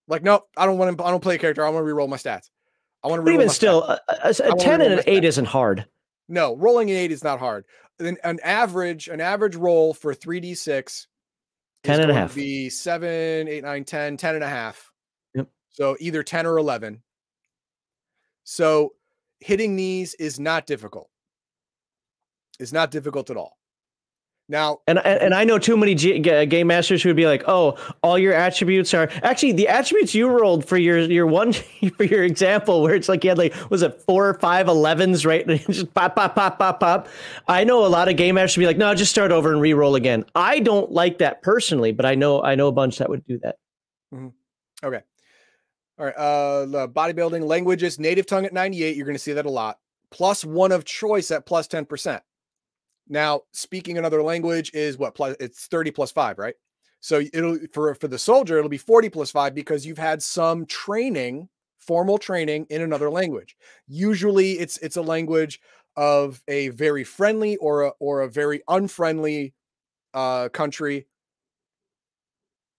Like, 0.08 0.22
no, 0.24 0.42
I 0.56 0.66
don't 0.66 0.78
want 0.78 0.98
to 0.98 1.04
I 1.04 1.10
don't 1.10 1.22
play 1.22 1.36
a 1.36 1.38
character. 1.38 1.64
I 1.64 1.68
want 1.70 1.82
to 1.82 1.86
re-roll 1.86 2.08
my 2.08 2.16
stats. 2.16 2.50
I 3.02 3.08
want 3.08 3.20
to 3.20 3.22
But 3.22 3.30
re-roll 3.30 3.34
even 3.34 3.46
my 3.46 3.52
still, 3.52 3.82
a, 3.84 4.00
a- 4.08 4.28
a 4.52 4.56
ten 4.56 4.80
and 4.80 4.94
an 4.94 5.02
eight 5.06 5.22
stats. 5.22 5.26
isn't 5.26 5.44
hard. 5.46 5.86
No, 6.28 6.56
rolling 6.56 6.90
an 6.90 6.96
eight 6.96 7.12
is 7.12 7.24
not 7.24 7.38
hard. 7.38 7.64
Then 7.98 8.16
an 8.24 8.38
average, 8.42 9.08
an 9.08 9.20
average 9.20 9.56
roll 9.56 9.92
for 9.94 10.14
3d6 10.14 11.06
10 11.84 11.94
is 11.94 11.98
and 12.00 12.10
a 12.10 12.14
half. 12.14 12.34
be 12.34 12.68
7, 12.70 13.48
8, 13.48 13.62
9, 13.64 13.84
10, 13.84 14.16
10 14.16 14.34
and 14.36 14.44
a 14.44 14.48
half. 14.48 14.90
Yep. 15.34 15.48
So 15.70 15.96
either 16.00 16.22
10 16.22 16.46
or 16.46 16.58
11. 16.58 17.02
So 18.44 18.94
hitting 19.40 19.76
these 19.76 20.14
is 20.14 20.38
not 20.38 20.66
difficult. 20.66 21.08
It's 22.58 22.72
not 22.72 22.90
difficult 22.90 23.30
at 23.30 23.36
all. 23.36 23.56
Now, 24.50 24.80
And, 24.88 24.98
and 24.98 25.32
I 25.32 25.44
know 25.44 25.60
too 25.60 25.76
many 25.76 25.94
G, 25.94 26.18
game 26.18 26.66
masters 26.66 27.04
who 27.04 27.08
would 27.10 27.16
be 27.16 27.26
like, 27.26 27.44
"Oh, 27.46 27.78
all 28.02 28.18
your 28.18 28.32
attributes 28.32 28.92
are 28.94 29.08
actually 29.22 29.52
the 29.52 29.68
attributes 29.68 30.12
you 30.12 30.26
rolled 30.26 30.64
for 30.64 30.76
your 30.76 30.98
your 30.98 31.28
one 31.28 31.52
for 31.96 32.02
your 32.02 32.24
example 32.24 32.82
where 32.82 32.96
it's 32.96 33.08
like 33.08 33.22
you 33.22 33.30
had 33.30 33.38
like 33.38 33.54
was 33.70 33.82
it 33.82 34.02
four 34.02 34.28
or 34.28 34.34
five 34.34 34.66
11s 34.66 35.24
right 35.24 35.46
just 35.70 35.94
pop 35.94 36.16
pop 36.16 36.34
pop 36.34 36.58
pop 36.58 36.80
pop." 36.80 37.08
I 37.46 37.62
know 37.62 37.86
a 37.86 37.88
lot 37.88 38.08
of 38.08 38.16
game 38.16 38.34
masters 38.34 38.56
would 38.56 38.62
be 38.62 38.66
like, 38.66 38.76
"No, 38.76 38.92
just 38.92 39.12
start 39.12 39.30
over 39.30 39.52
and 39.52 39.60
re-roll 39.60 39.94
again." 39.94 40.24
I 40.34 40.58
don't 40.58 40.90
like 40.90 41.18
that 41.18 41.42
personally, 41.42 41.92
but 41.92 42.04
I 42.04 42.16
know 42.16 42.42
I 42.42 42.56
know 42.56 42.66
a 42.66 42.72
bunch 42.72 42.98
that 42.98 43.08
would 43.08 43.24
do 43.26 43.38
that. 43.44 43.54
Mm-hmm. 44.12 44.28
okay. 44.84 45.02
All 46.00 46.06
right. 46.06 46.16
Uh, 46.16 46.86
bodybuilding 46.86 47.44
languages, 47.44 47.98
native 47.98 48.24
tongue 48.24 48.46
at 48.46 48.54
98. 48.54 48.96
You're 48.96 49.04
going 49.04 49.14
to 49.14 49.18
see 49.18 49.34
that 49.34 49.44
a 49.44 49.50
lot. 49.50 49.78
Plus 50.10 50.46
one 50.46 50.72
of 50.72 50.86
choice 50.86 51.30
at 51.30 51.44
plus 51.44 51.68
10%. 51.68 52.22
Now, 53.06 53.42
speaking 53.52 53.98
another 53.98 54.22
language 54.22 54.70
is 54.72 54.96
what 54.96 55.14
plus 55.14 55.36
it's 55.40 55.66
30 55.66 55.90
plus 55.90 56.10
five, 56.10 56.38
right? 56.38 56.54
So 57.00 57.20
it'll 57.34 57.58
for 57.72 57.94
for 57.94 58.08
the 58.08 58.18
soldier, 58.18 58.56
it'll 58.56 58.70
be 58.70 58.78
40 58.78 59.10
plus 59.10 59.30
five 59.30 59.54
because 59.54 59.84
you've 59.84 59.98
had 59.98 60.22
some 60.22 60.64
training, 60.64 61.48
formal 61.78 62.18
training 62.18 62.66
in 62.70 62.82
another 62.82 63.10
language. 63.10 63.56
Usually 63.86 64.52
it's 64.52 64.78
it's 64.78 64.96
a 64.96 65.02
language 65.02 65.60
of 65.96 66.42
a 66.46 66.68
very 66.68 67.04
friendly 67.04 67.56
or 67.56 67.82
a 67.82 67.92
or 67.98 68.22
a 68.22 68.28
very 68.28 68.62
unfriendly 68.68 69.54
uh 70.14 70.48
country, 70.50 71.06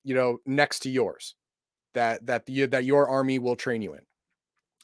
you 0.04 0.16
know, 0.16 0.38
next 0.46 0.80
to 0.82 0.90
yours 0.90 1.36
that 1.94 2.26
that 2.28 2.46
the 2.46 2.66
that 2.68 2.86
your 2.86 3.08
army 3.08 3.40
will 3.40 3.56
train 3.56 3.82
you 3.82 3.94
in. 3.94 4.02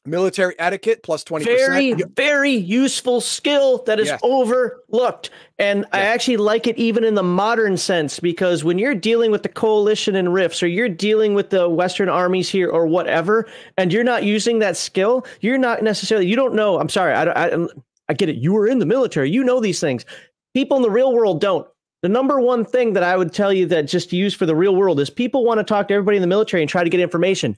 Military 0.06 0.56
etiquette 0.58 1.04
plus 1.04 1.26
20%. 1.26 1.44
Very 1.44 1.92
very 2.16 2.52
useful 2.54 3.20
skill 3.20 3.84
that 3.88 4.00
is 4.00 4.08
Yes. 4.08 4.20
overlooked, 4.24 5.32
and 5.60 5.86
I 5.92 6.00
actually 6.00 6.38
like 6.38 6.66
it 6.66 6.78
even 6.78 7.04
in 7.04 7.16
the 7.16 7.24
modern 7.24 7.76
sense 7.76 8.18
because 8.18 8.64
when 8.64 8.78
you're 8.80 8.96
dealing 8.96 9.32
with 9.32 9.44
the 9.44 9.50
coalition 9.50 10.16
and 10.16 10.34
rifts, 10.34 10.64
or 10.64 10.68
you're 10.68 10.88
dealing 10.88 11.34
with 11.34 11.50
the 11.50 11.68
Western 11.68 12.08
armies 12.08 12.48
here 12.50 12.70
or 12.70 12.88
whatever, 12.88 13.50
and 13.78 13.92
you're 13.92 14.06
not 14.06 14.24
using 14.24 14.60
that 14.60 14.78
skill, 14.78 15.26
you're 15.42 15.58
not 15.58 15.84
necessarily 15.84 16.26
you 16.28 16.38
don't 16.38 16.54
know. 16.54 16.80
I'm 16.80 16.88
sorry, 16.90 17.14
I 17.14 17.26
don't- 17.26 17.38
I, 17.38 17.68
I 18.08 18.14
get 18.14 18.30
it. 18.30 18.38
You 18.38 18.54
were 18.54 18.66
in 18.68 18.80
the 18.80 18.86
military, 18.86 19.30
you 19.30 19.44
know 19.44 19.60
these 19.60 19.82
things. 19.82 20.06
People 20.54 20.78
in 20.78 20.84
the 20.84 20.90
real 20.90 21.12
world 21.14 21.42
don't. 21.42 21.68
The 22.04 22.10
number 22.10 22.40
one 22.40 22.64
thing 22.64 22.94
that 22.94 23.04
I 23.04 23.18
would 23.18 23.34
tell 23.34 23.52
you 23.52 23.66
that 23.68 23.88
just 23.88 24.14
use 24.14 24.34
for 24.34 24.46
the 24.46 24.56
real 24.56 24.76
world 24.76 25.00
is 25.00 25.10
people 25.10 25.44
want 25.44 25.60
to 25.60 25.64
talk 25.64 25.88
to 25.88 25.94
everybody 25.94 26.18
in 26.18 26.22
the 26.22 26.28
military 26.28 26.62
and 26.62 26.70
try 26.70 26.84
to 26.84 26.90
get 26.90 27.00
information. 27.00 27.58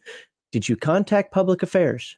Did 0.51 0.67
you 0.69 0.75
contact 0.75 1.31
public 1.31 1.61
affairs? 1.61 2.17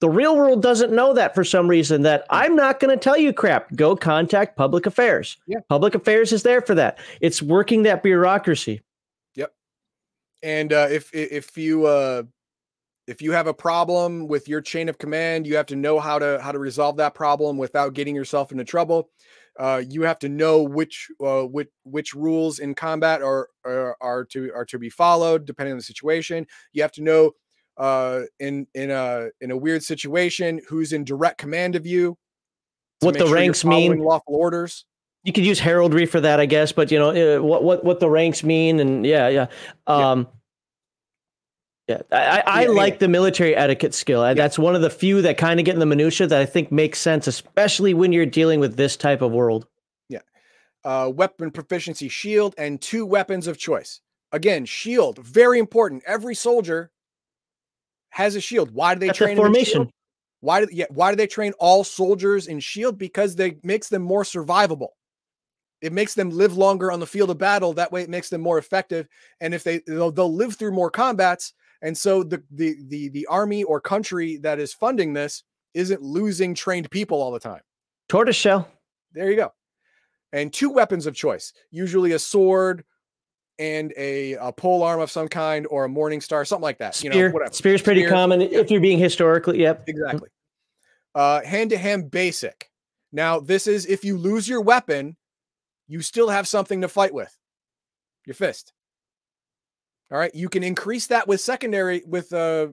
The 0.00 0.10
real 0.10 0.36
world 0.36 0.60
doesn't 0.60 0.92
know 0.92 1.14
that 1.14 1.34
for 1.34 1.44
some 1.44 1.68
reason 1.68 2.02
that 2.02 2.26
I'm 2.28 2.56
not 2.56 2.80
going 2.80 2.94
to 2.96 3.02
tell 3.02 3.16
you 3.16 3.32
crap. 3.32 3.74
Go 3.74 3.96
contact 3.96 4.56
public 4.56 4.86
affairs. 4.86 5.38
Yeah. 5.46 5.60
Public 5.68 5.94
affairs 5.94 6.32
is 6.32 6.42
there 6.42 6.60
for 6.60 6.74
that. 6.74 6.98
It's 7.20 7.40
working 7.40 7.84
that 7.84 8.02
bureaucracy. 8.02 8.82
Yep. 9.36 9.54
And 10.42 10.72
uh, 10.72 10.88
if 10.90 11.14
if 11.14 11.56
you 11.56 11.86
uh, 11.86 12.24
if 13.06 13.22
you 13.22 13.32
have 13.32 13.46
a 13.46 13.54
problem 13.54 14.26
with 14.26 14.48
your 14.48 14.60
chain 14.60 14.88
of 14.88 14.98
command, 14.98 15.46
you 15.46 15.56
have 15.56 15.66
to 15.66 15.76
know 15.76 16.00
how 16.00 16.18
to 16.18 16.40
how 16.42 16.52
to 16.52 16.58
resolve 16.58 16.96
that 16.96 17.14
problem 17.14 17.56
without 17.56 17.94
getting 17.94 18.14
yourself 18.14 18.52
into 18.52 18.64
trouble. 18.64 19.10
Uh, 19.58 19.82
you 19.88 20.02
have 20.02 20.18
to 20.18 20.28
know 20.28 20.62
which 20.62 21.08
uh, 21.24 21.42
which 21.42 21.68
which 21.84 22.14
rules 22.14 22.58
in 22.58 22.74
combat 22.74 23.22
are, 23.22 23.48
are 23.64 23.96
are 24.00 24.24
to 24.24 24.50
are 24.54 24.64
to 24.64 24.78
be 24.78 24.90
followed 24.90 25.44
depending 25.46 25.72
on 25.72 25.78
the 25.78 25.82
situation. 25.84 26.46
You 26.72 26.82
have 26.82 26.92
to 26.92 27.02
know 27.02 27.32
uh, 27.76 28.22
in 28.40 28.66
in 28.74 28.90
a 28.90 29.28
in 29.40 29.50
a 29.50 29.56
weird 29.56 29.82
situation 29.82 30.60
who's 30.68 30.92
in 30.92 31.04
direct 31.04 31.38
command 31.38 31.76
of 31.76 31.86
you. 31.86 32.18
What 33.00 33.14
the 33.14 33.26
sure 33.26 33.34
ranks 33.34 33.64
mean. 33.64 33.98
Lawful 33.98 34.34
orders. 34.34 34.86
You 35.22 35.32
could 35.32 35.46
use 35.46 35.58
heraldry 35.58 36.04
for 36.04 36.20
that, 36.20 36.38
I 36.38 36.46
guess, 36.46 36.72
but 36.72 36.90
you 36.90 36.98
know 36.98 37.38
uh, 37.38 37.42
what 37.42 37.62
what 37.64 37.84
what 37.84 38.00
the 38.00 38.10
ranks 38.10 38.42
mean, 38.42 38.80
and 38.80 39.06
yeah, 39.06 39.28
yeah, 39.28 39.46
Yeah. 39.88 40.10
um, 40.10 40.20
yeah. 40.20 40.26
I, 41.88 42.02
I, 42.12 42.42
I 42.46 42.62
Yeah, 42.62 42.68
like 42.68 42.94
anyway. 42.94 42.98
the 42.98 43.08
military 43.08 43.54
etiquette 43.54 43.94
skill. 43.94 44.22
I 44.22 44.34
That's 44.34 44.58
one 44.58 44.74
of 44.74 44.82
the 44.82 44.90
few 44.90 45.22
that 45.22 45.36
kind 45.36 45.60
of 45.60 45.66
get 45.66 45.74
in 45.74 45.80
the 45.80 45.86
minutia 45.86 46.26
that 46.26 46.40
I 46.40 46.46
think 46.46 46.72
makes 46.72 46.98
sense, 46.98 47.26
especially 47.26 47.94
when 47.94 48.12
you're 48.12 48.26
dealing 48.26 48.60
with 48.60 48.76
this 48.76 48.96
type 48.96 49.22
of 49.22 49.32
world. 49.32 49.66
uh, 50.84 51.10
weapon 51.14 51.50
proficiency 51.50 52.08
shield, 52.08 52.54
and 52.58 52.80
two 52.80 53.06
weapons 53.06 53.46
of 53.46 53.58
choice. 53.58 54.00
Again, 54.32 54.64
shield, 54.64 55.18
very 55.18 55.58
important. 55.58 56.02
Every 56.06 56.34
soldier 56.34 56.90
has 58.10 58.36
a 58.36 58.40
shield. 58.40 58.70
Why 58.72 58.94
do 58.94 59.00
they 59.00 59.08
That's 59.08 59.18
train 59.18 59.32
in 59.32 59.36
formation. 59.36 59.90
Why 60.40 60.60
do 60.60 60.68
yeah, 60.70 60.86
why 60.90 61.10
do 61.10 61.16
they 61.16 61.26
train 61.26 61.52
all 61.58 61.84
soldiers 61.84 62.46
in 62.46 62.60
shield? 62.60 62.98
Because 62.98 63.34
they 63.36 63.56
makes 63.62 63.88
them 63.88 64.02
more 64.02 64.24
survivable. 64.24 64.88
It 65.80 65.92
makes 65.92 66.14
them 66.14 66.30
live 66.30 66.56
longer 66.56 66.90
on 66.92 67.00
the 67.00 67.06
field 67.06 67.30
of 67.30 67.38
battle. 67.38 67.72
That 67.74 67.92
way, 67.92 68.02
it 68.02 68.10
makes 68.10 68.28
them 68.28 68.40
more 68.40 68.58
effective. 68.58 69.08
And 69.40 69.54
if 69.54 69.64
they 69.64 69.80
they'll, 69.86 70.10
they'll 70.10 70.34
live 70.34 70.56
through 70.56 70.72
more 70.72 70.90
combats, 70.90 71.54
and 71.84 71.96
so 71.96 72.24
the 72.24 72.42
the 72.50 72.76
the 72.88 73.10
the 73.10 73.26
army 73.26 73.62
or 73.62 73.80
country 73.80 74.38
that 74.38 74.58
is 74.58 74.72
funding 74.72 75.12
this 75.12 75.44
isn't 75.74 76.02
losing 76.02 76.54
trained 76.54 76.90
people 76.90 77.20
all 77.20 77.30
the 77.30 77.38
time. 77.38 77.60
Tortoiseshell. 78.08 78.66
There 79.12 79.30
you 79.30 79.36
go. 79.36 79.52
And 80.32 80.52
two 80.52 80.70
weapons 80.70 81.06
of 81.06 81.14
choice, 81.14 81.52
usually 81.70 82.12
a 82.12 82.18
sword 82.18 82.84
and 83.58 83.92
a, 83.96 84.32
a 84.34 84.52
pole 84.52 84.82
arm 84.82 85.00
of 85.00 85.10
some 85.10 85.28
kind 85.28 85.66
or 85.70 85.84
a 85.84 85.88
morning 85.88 86.20
star, 86.20 86.44
something 86.44 86.62
like 86.62 86.78
that. 86.78 86.94
Spear. 86.96 87.12
You 87.12 87.28
know, 87.28 87.30
whatever. 87.30 87.52
Spear's 87.52 87.82
pretty 87.82 88.00
Spear, 88.00 88.10
common 88.10 88.40
if 88.40 88.70
you're 88.70 88.80
being 88.80 88.98
historically. 88.98 89.60
Yep. 89.60 89.84
Exactly. 89.86 90.28
Uh, 91.14 91.42
hand 91.42 91.70
to 91.70 91.76
hand 91.76 92.10
basic. 92.10 92.70
Now, 93.12 93.38
this 93.38 93.68
is 93.68 93.86
if 93.86 94.04
you 94.04 94.18
lose 94.18 94.48
your 94.48 94.60
weapon, 94.60 95.16
you 95.86 96.02
still 96.02 96.28
have 96.28 96.48
something 96.48 96.80
to 96.80 96.88
fight 96.88 97.14
with 97.14 97.36
your 98.26 98.34
fist. 98.34 98.72
All 100.12 100.18
right. 100.18 100.34
You 100.34 100.48
can 100.48 100.62
increase 100.62 101.06
that 101.08 101.26
with 101.26 101.40
secondary, 101.40 102.02
with 102.06 102.32
uh, 102.32 102.68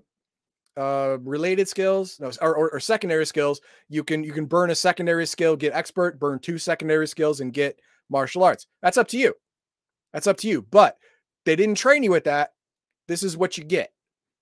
uh, 0.77 1.17
related 1.21 1.67
skills 1.67 2.17
no, 2.19 2.31
or, 2.41 2.55
or, 2.55 2.69
or 2.71 2.79
secondary 2.79 3.25
skills. 3.25 3.61
You 3.89 4.03
can 4.03 4.23
you 4.23 4.31
can 4.31 4.45
burn 4.45 4.69
a 4.69 4.75
secondary 4.75 5.25
skill, 5.25 5.55
get 5.55 5.73
expert, 5.73 6.19
burn 6.19 6.39
two 6.39 6.57
secondary 6.57 7.07
skills, 7.07 7.39
and 7.41 7.51
get 7.53 7.79
martial 8.09 8.43
arts. 8.43 8.67
That's 8.81 8.97
up 8.97 9.07
to 9.09 9.17
you. 9.17 9.33
That's 10.13 10.27
up 10.27 10.37
to 10.37 10.47
you. 10.47 10.61
But 10.69 10.97
they 11.45 11.55
didn't 11.55 11.75
train 11.75 12.03
you 12.03 12.11
with 12.11 12.25
that. 12.25 12.51
This 13.07 13.23
is 13.23 13.35
what 13.37 13.57
you 13.57 13.63
get. 13.63 13.91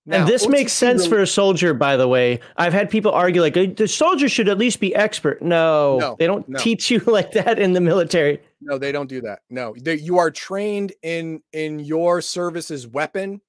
and 0.08 0.26
this 0.28 0.46
makes 0.48 0.72
sense 0.72 1.02
rel- 1.02 1.10
for 1.10 1.22
a 1.22 1.26
soldier, 1.26 1.72
by 1.74 1.96
the 1.96 2.08
way. 2.08 2.40
I've 2.56 2.72
had 2.72 2.90
people 2.90 3.12
argue 3.12 3.40
like 3.40 3.56
"Uh, 3.56 3.66
the 3.76 3.88
soldier 3.88 4.28
should 4.28 4.48
at 4.48 4.58
least 4.58 4.80
be 4.80 4.94
expert. 4.94 5.40
No, 5.42 5.98
No, 5.98 6.16
they 6.18 6.26
don't 6.26 6.48
no. 6.48 6.58
teach 6.58 6.90
you 6.90 6.98
like 7.06 7.32
that 7.32 7.58
in 7.58 7.72
the 7.72 7.80
military. 7.80 8.40
No, 8.60 8.78
they 8.78 8.92
don't 8.92 9.08
do 9.08 9.20
that. 9.22 9.40
No, 9.48 9.74
they, 9.80 9.94
you 9.96 10.18
are 10.18 10.30
trained 10.30 10.92
in 11.02 11.42
in 11.52 11.80
your 11.80 12.20
service's 12.20 12.86
weapon. 12.86 13.40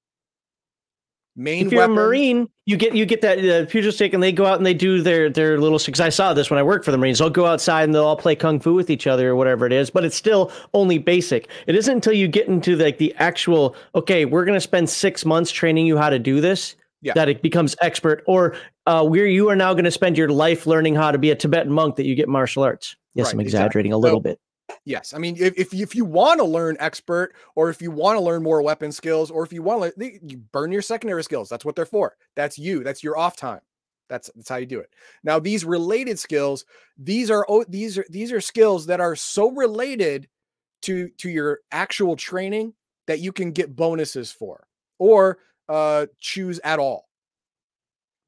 Main 1.37 1.67
if 1.67 1.71
you're 1.71 1.79
weapon. 1.81 1.93
a 1.93 1.95
marine, 1.95 2.49
you 2.65 2.75
get 2.75 2.93
you 2.93 3.05
get 3.05 3.21
that 3.21 3.39
uh, 3.39 3.65
pugilistic, 3.65 4.13
and 4.13 4.21
they 4.21 4.33
go 4.33 4.45
out 4.45 4.57
and 4.57 4.65
they 4.65 4.73
do 4.73 5.01
their 5.01 5.29
their 5.29 5.57
little. 5.59 5.79
Because 5.79 6.01
I 6.01 6.09
saw 6.09 6.33
this 6.33 6.49
when 6.49 6.59
I 6.59 6.63
worked 6.63 6.83
for 6.83 6.91
the 6.91 6.97
Marines. 6.97 7.19
They'll 7.19 7.29
go 7.29 7.45
outside 7.45 7.83
and 7.85 7.95
they'll 7.95 8.03
all 8.05 8.17
play 8.17 8.35
kung 8.35 8.59
fu 8.59 8.73
with 8.73 8.89
each 8.89 9.07
other 9.07 9.29
or 9.29 9.35
whatever 9.37 9.65
it 9.65 9.71
is. 9.71 9.89
But 9.89 10.03
it's 10.03 10.15
still 10.15 10.51
only 10.73 10.97
basic. 10.97 11.47
It 11.67 11.75
isn't 11.75 11.93
until 11.93 12.11
you 12.13 12.27
get 12.27 12.47
into 12.49 12.75
like 12.75 12.97
the 12.97 13.15
actual. 13.15 13.75
Okay, 13.95 14.25
we're 14.25 14.43
gonna 14.43 14.59
spend 14.59 14.89
six 14.89 15.23
months 15.23 15.51
training 15.51 15.85
you 15.85 15.97
how 15.97 16.09
to 16.09 16.19
do 16.19 16.41
this. 16.41 16.75
Yeah. 17.01 17.13
That 17.15 17.29
it 17.29 17.41
becomes 17.41 17.75
expert, 17.81 18.23
or 18.27 18.55
uh, 18.85 19.03
where 19.05 19.25
you 19.25 19.49
are 19.49 19.55
now 19.55 19.73
going 19.73 19.85
to 19.85 19.91
spend 19.91 20.19
your 20.19 20.29
life 20.29 20.67
learning 20.67 20.93
how 20.93 21.09
to 21.09 21.17
be 21.17 21.31
a 21.31 21.35
Tibetan 21.35 21.71
monk 21.71 21.95
that 21.95 22.05
you 22.05 22.13
get 22.13 22.29
martial 22.29 22.61
arts. 22.61 22.95
Yes, 23.15 23.25
Right, 23.27 23.33
I'm 23.33 23.39
exactly. 23.39 23.65
exaggerating 23.65 23.93
a 23.93 23.97
little 23.97 24.19
So- 24.19 24.23
bit. 24.23 24.39
Yes, 24.85 25.13
I 25.13 25.17
mean 25.17 25.35
if 25.39 25.57
if 25.57 25.73
you, 25.73 25.83
if 25.83 25.95
you 25.95 26.05
want 26.05 26.39
to 26.39 26.45
learn 26.45 26.77
expert, 26.79 27.33
or 27.55 27.69
if 27.69 27.81
you 27.81 27.91
want 27.91 28.17
to 28.17 28.23
learn 28.23 28.43
more 28.43 28.61
weapon 28.61 28.91
skills, 28.91 29.31
or 29.31 29.43
if 29.43 29.53
you 29.53 29.61
want 29.63 29.95
to 29.97 30.19
you 30.23 30.37
burn 30.37 30.71
your 30.71 30.81
secondary 30.81 31.23
skills, 31.23 31.49
that's 31.49 31.65
what 31.65 31.75
they're 31.75 31.85
for. 31.85 32.15
That's 32.35 32.57
you. 32.57 32.83
That's 32.83 33.03
your 33.03 33.17
off 33.17 33.35
time. 33.35 33.61
That's 34.09 34.29
that's 34.35 34.49
how 34.49 34.57
you 34.57 34.65
do 34.65 34.79
it. 34.79 34.93
Now 35.23 35.39
these 35.39 35.63
related 35.65 36.19
skills, 36.19 36.65
these 36.97 37.31
are 37.31 37.45
oh, 37.47 37.63
these 37.67 37.97
are 37.97 38.05
these 38.09 38.31
are 38.31 38.41
skills 38.41 38.85
that 38.87 38.99
are 38.99 39.15
so 39.15 39.51
related 39.51 40.27
to 40.83 41.09
to 41.19 41.29
your 41.29 41.59
actual 41.71 42.15
training 42.15 42.73
that 43.07 43.19
you 43.19 43.31
can 43.31 43.51
get 43.51 43.75
bonuses 43.75 44.31
for 44.31 44.67
or 44.99 45.39
uh 45.69 46.07
choose 46.19 46.59
at 46.63 46.79
all 46.79 47.07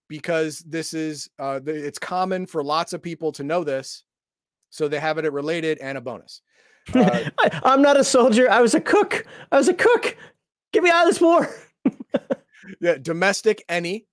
because 0.08 0.60
this 0.60 0.94
is 0.94 1.30
uh 1.40 1.60
it's 1.66 2.00
common 2.00 2.46
for 2.46 2.64
lots 2.64 2.94
of 2.94 3.02
people 3.02 3.32
to 3.32 3.44
know 3.44 3.64
this 3.64 4.04
so 4.74 4.88
they 4.88 5.00
have 5.00 5.18
it 5.20 5.26
at 5.26 5.32
related 5.34 5.78
and 5.78 5.98
a 5.98 6.02
bonus 6.02 6.42
uh, 6.96 7.30
I, 7.40 7.62
I'm 7.64 7.82
not 7.82 7.96
a 7.98 8.04
soldier. 8.04 8.50
I 8.52 8.60
was 8.60 8.74
a 8.76 8.82
cook. 8.82 9.26
I 9.54 9.58
was 9.58 9.70
a 9.70 9.74
cook. 9.74 10.18
Get 10.74 10.84
me 10.84 10.90
out 10.90 11.08
of 11.08 11.14
this 11.14 11.22
war. 11.22 11.48
yeah 12.82 12.96
domestic 13.02 13.64
any 13.70 14.06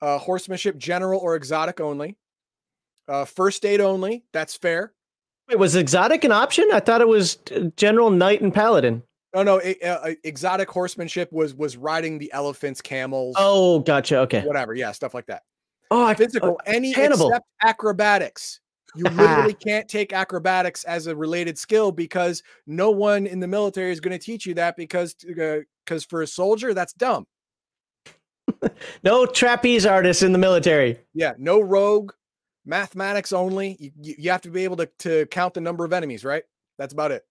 uh 0.00 0.16
horsemanship 0.18 0.76
general 0.78 1.20
or 1.20 1.34
exotic 1.34 1.80
only 1.80 2.16
uh 3.08 3.24
first 3.24 3.64
aid 3.66 3.80
only 3.80 4.24
that's 4.32 4.56
fair 4.56 4.92
Wait, 5.48 5.58
was 5.58 5.76
exotic 5.76 6.24
an 6.24 6.32
option? 6.32 6.68
I 6.74 6.80
thought 6.80 7.00
it 7.00 7.08
was 7.08 7.38
uh, 7.56 7.70
general 7.76 8.10
knight 8.10 8.42
and 8.42 8.52
paladin. 8.52 9.02
oh 9.34 9.42
no 9.42 9.60
e- 9.62 9.80
uh, 9.82 10.14
exotic 10.24 10.70
horsemanship 10.70 11.32
was 11.32 11.54
was 11.54 11.76
riding 11.76 12.18
the 12.18 12.30
elephants 12.32 12.80
camels 12.82 13.34
Oh, 13.38 13.80
gotcha. 13.80 14.18
Okay. 14.20 14.42
whatever 14.42 14.74
yeah 14.74 14.92
stuff 14.92 15.14
like 15.14 15.26
that 15.26 15.42
Oh, 15.90 16.04
I, 16.04 16.14
physical 16.14 16.60
any 16.66 16.92
Hannibal. 16.92 17.28
except 17.28 17.46
acrobatics 17.62 18.60
you 18.96 19.04
literally 19.04 19.54
can't 19.54 19.88
take 19.88 20.12
acrobatics 20.12 20.84
as 20.84 21.06
a 21.06 21.14
related 21.14 21.58
skill 21.58 21.92
because 21.92 22.42
no 22.66 22.90
one 22.90 23.26
in 23.26 23.38
the 23.40 23.46
military 23.46 23.92
is 23.92 24.00
going 24.00 24.18
to 24.18 24.24
teach 24.24 24.46
you 24.46 24.54
that 24.54 24.76
because 24.76 25.14
because 25.14 26.04
for 26.08 26.22
a 26.22 26.26
soldier 26.26 26.74
that's 26.74 26.92
dumb. 26.94 27.26
No 29.04 29.26
trapeze 29.26 29.84
artists 29.86 30.22
in 30.22 30.32
the 30.32 30.38
military. 30.38 30.98
yeah 31.14 31.34
no 31.38 31.60
rogue 31.60 32.12
mathematics 32.64 33.32
only. 33.32 33.76
You, 34.00 34.14
you 34.18 34.30
have 34.30 34.40
to 34.42 34.50
be 34.50 34.64
able 34.64 34.76
to, 34.78 34.86
to 35.00 35.26
count 35.26 35.54
the 35.54 35.60
number 35.60 35.84
of 35.84 35.92
enemies 35.92 36.24
right? 36.24 36.42
That's 36.78 36.92
about 36.94 37.12
it. 37.12 37.24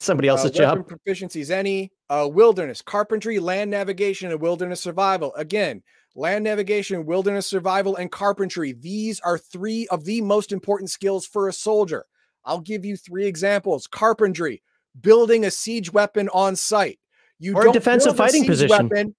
Somebody 0.00 0.28
Uh, 0.28 0.32
else's 0.32 0.58
weapon 0.58 0.84
job. 0.84 0.88
proficiencies 0.88 1.50
any 1.50 1.92
uh, 2.10 2.28
wilderness 2.30 2.82
carpentry 2.82 3.38
land 3.38 3.70
navigation 3.70 4.30
and 4.30 4.40
wilderness 4.40 4.80
survival. 4.80 5.32
Again 5.36 5.82
land 6.16 6.44
navigation 6.44 7.04
wilderness 7.04 7.46
survival 7.46 7.96
and 7.96 8.10
carpentry. 8.10 8.72
These 8.72 9.20
are 9.20 9.38
three 9.38 9.86
of 9.88 10.04
the 10.04 10.22
most 10.22 10.50
important 10.50 10.90
skills 10.90 11.26
for 11.26 11.48
a 11.48 11.52
soldier. 11.52 12.06
I'll 12.44 12.60
give 12.60 12.84
you 12.84 12.96
three 12.96 13.26
examples. 13.26 13.86
Carpentry 13.86 14.62
building 15.00 15.44
a 15.44 15.50
siege 15.50 15.92
weapon 15.92 16.28
on 16.30 16.56
site. 16.56 16.98
You 17.38 17.54
Or 17.54 17.68
a 17.68 17.72
defensive 17.72 18.16
build 18.16 18.20
a 18.20 18.22
fighting 18.24 18.42
siege 18.42 18.50
position. 18.50 18.88
weapon 18.88 19.14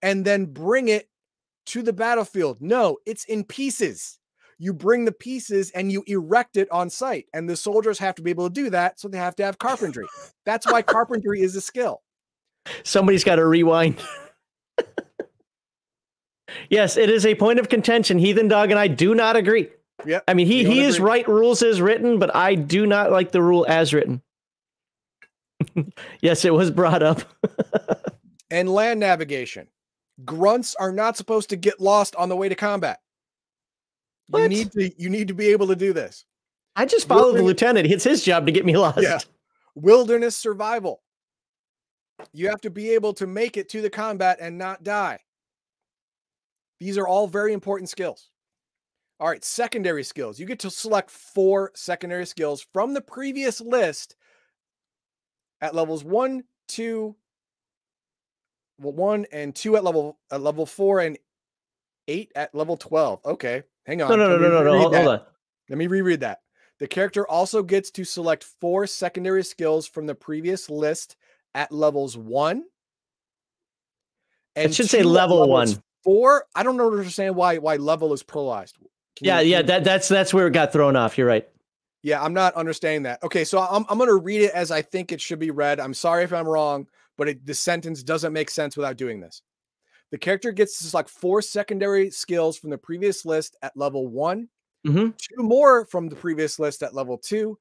and 0.00 0.24
then 0.24 0.46
bring 0.46 0.88
it 0.88 1.08
to 1.66 1.82
the 1.82 1.92
battlefield. 1.92 2.62
No 2.62 2.96
it's 3.04 3.24
in 3.24 3.44
pieces. 3.44 4.18
You 4.60 4.72
bring 4.72 5.04
the 5.04 5.12
pieces 5.12 5.70
and 5.72 5.92
you 5.92 6.02
erect 6.06 6.56
it 6.56 6.68
on 6.72 6.88
site 6.90 7.26
and 7.34 7.48
the 7.48 7.56
soldiers 7.56 7.98
have 7.98 8.14
to 8.16 8.22
be 8.22 8.30
able 8.30 8.48
to 8.48 8.54
do 8.54 8.70
that 8.70 8.98
so 8.98 9.08
they 9.08 9.18
have 9.18 9.36
to 9.36 9.44
have 9.44 9.58
carpentry. 9.58 10.06
That's 10.46 10.66
why 10.66 10.82
carpentry 10.82 11.42
is 11.42 11.54
a 11.56 11.60
skill. 11.60 12.02
Somebody's 12.84 13.22
got 13.24 13.36
to 13.36 13.46
rewind. 13.46 13.96
Yes, 16.70 16.96
it 16.96 17.10
is 17.10 17.26
a 17.26 17.34
point 17.34 17.58
of 17.58 17.68
contention. 17.68 18.18
Heathen 18.18 18.48
Dog 18.48 18.70
and 18.70 18.78
I 18.78 18.88
do 18.88 19.14
not 19.14 19.36
agree. 19.36 19.68
Yeah. 20.04 20.20
I 20.28 20.34
mean, 20.34 20.46
he, 20.46 20.64
he 20.64 20.80
is 20.80 20.96
agree. 20.96 21.08
right 21.08 21.28
rules 21.28 21.62
as 21.62 21.80
written, 21.80 22.18
but 22.18 22.34
I 22.34 22.54
do 22.54 22.86
not 22.86 23.10
like 23.10 23.32
the 23.32 23.42
rule 23.42 23.66
as 23.68 23.92
written. 23.92 24.22
yes, 26.20 26.44
it 26.44 26.54
was 26.54 26.70
brought 26.70 27.02
up. 27.02 27.22
and 28.50 28.68
land 28.68 29.00
navigation 29.00 29.66
grunts 30.24 30.74
are 30.76 30.92
not 30.92 31.16
supposed 31.16 31.50
to 31.50 31.56
get 31.56 31.80
lost 31.80 32.16
on 32.16 32.28
the 32.28 32.34
way 32.34 32.48
to 32.48 32.56
combat 32.56 32.98
you 34.34 34.48
need 34.48 34.72
to 34.72 34.90
you 35.00 35.08
need 35.08 35.28
to 35.28 35.34
be 35.34 35.46
able 35.46 35.68
to 35.68 35.76
do 35.76 35.92
this 35.92 36.24
I 36.78 36.84
just 36.84 37.08
follow 37.08 37.32
the 37.32 37.42
lieutenant. 37.42 37.90
It's 37.90 38.04
his 38.04 38.22
job 38.22 38.46
to 38.46 38.52
get 38.52 38.64
me 38.64 38.76
lost. 38.76 39.02
Yeah. 39.02 39.18
Wilderness 39.74 40.36
survival. 40.36 41.02
You 42.32 42.48
have 42.50 42.60
to 42.60 42.70
be 42.70 42.90
able 42.90 43.12
to 43.14 43.26
make 43.26 43.56
it 43.56 43.68
to 43.70 43.82
the 43.82 43.90
combat 43.90 44.38
and 44.40 44.56
not 44.56 44.84
die. 44.84 45.18
These 46.80 46.98
are 46.98 47.06
all 47.06 47.26
very 47.26 47.52
important 47.52 47.90
skills. 47.90 48.30
All 49.20 49.28
right, 49.28 49.44
secondary 49.44 50.04
skills. 50.04 50.38
You 50.38 50.46
get 50.46 50.60
to 50.60 50.70
select 50.70 51.10
four 51.10 51.72
secondary 51.74 52.26
skills 52.26 52.64
from 52.72 52.94
the 52.94 53.00
previous 53.00 53.60
list 53.60 54.14
at 55.60 55.74
levels 55.74 56.04
one, 56.04 56.44
two, 56.68 57.16
well, 58.78 58.92
one 58.92 59.26
and 59.32 59.54
two 59.54 59.76
at 59.76 59.82
level 59.82 60.18
at 60.30 60.40
level 60.40 60.66
four 60.66 61.00
and 61.00 61.18
eight 62.06 62.30
at 62.36 62.54
level 62.54 62.76
12. 62.76 63.20
Okay, 63.24 63.62
hang 63.86 64.02
on. 64.02 64.08
No, 64.08 64.16
no, 64.16 64.28
no, 64.28 64.34
Let 64.34 64.40
no, 64.40 64.48
no, 64.50 64.62
no. 64.62 64.78
Hold, 64.78 64.94
hold 64.94 65.08
on. 65.08 65.20
Let 65.68 65.78
me 65.78 65.86
reread 65.88 66.20
that. 66.20 66.40
The 66.78 66.86
character 66.86 67.28
also 67.28 67.62
gets 67.62 67.90
to 67.92 68.04
select 68.04 68.44
four 68.60 68.86
secondary 68.86 69.42
skills 69.42 69.88
from 69.88 70.06
the 70.06 70.14
previous 70.14 70.70
list 70.70 71.16
at 71.54 71.72
levels 71.72 72.16
one. 72.16 72.64
It 74.54 74.74
should 74.74 74.88
say 74.88 75.02
level 75.02 75.48
one. 75.48 75.82
Four. 76.04 76.44
I 76.54 76.62
don't 76.62 76.80
understand 76.80 77.34
why 77.36 77.58
why 77.58 77.76
level 77.76 78.12
is 78.12 78.22
pluralized. 78.22 78.74
Can 79.16 79.26
Yeah, 79.26 79.40
you- 79.40 79.50
yeah. 79.52 79.62
That 79.62 79.84
that's 79.84 80.08
that's 80.08 80.32
where 80.32 80.46
it 80.46 80.52
got 80.52 80.72
thrown 80.72 80.96
off. 80.96 81.18
You're 81.18 81.26
right. 81.26 81.46
yeah, 82.02 82.22
I'm 82.22 82.32
not 82.34 82.54
understanding 82.54 83.02
that. 83.04 83.22
Okay, 83.22 83.44
so 83.44 83.58
I'm 83.60 83.84
I'm 83.88 83.98
gonna 83.98 84.14
read 84.14 84.42
it 84.42 84.52
as 84.52 84.70
I 84.70 84.82
think 84.82 85.12
it 85.12 85.20
should 85.20 85.38
be 85.40 85.50
read. 85.50 85.80
I'm 85.80 85.94
sorry 85.94 86.24
if 86.24 86.32
I'm 86.32 86.46
wrong, 86.48 86.86
but 87.16 87.28
it, 87.28 87.44
the 87.46 87.54
sentence 87.54 88.02
doesn't 88.02 88.32
make 88.32 88.50
sense 88.50 88.76
without 88.76 88.96
doing 88.96 89.20
this. 89.20 89.42
The 90.10 90.18
character 90.18 90.52
gets 90.52 90.78
to 90.78 90.84
select 90.84 91.10
four 91.10 91.42
secondary 91.42 92.10
skills 92.10 92.56
from 92.56 92.70
the 92.70 92.78
previous 92.78 93.26
list 93.26 93.56
at 93.60 93.76
level 93.76 94.06
one, 94.06 94.48
Mhm. 94.86 95.14
two 95.18 95.42
more 95.42 95.84
from 95.84 96.08
the 96.08 96.16
previous 96.16 96.58
list 96.58 96.82
at 96.82 96.94
level 96.94 97.18
two. 97.18 97.58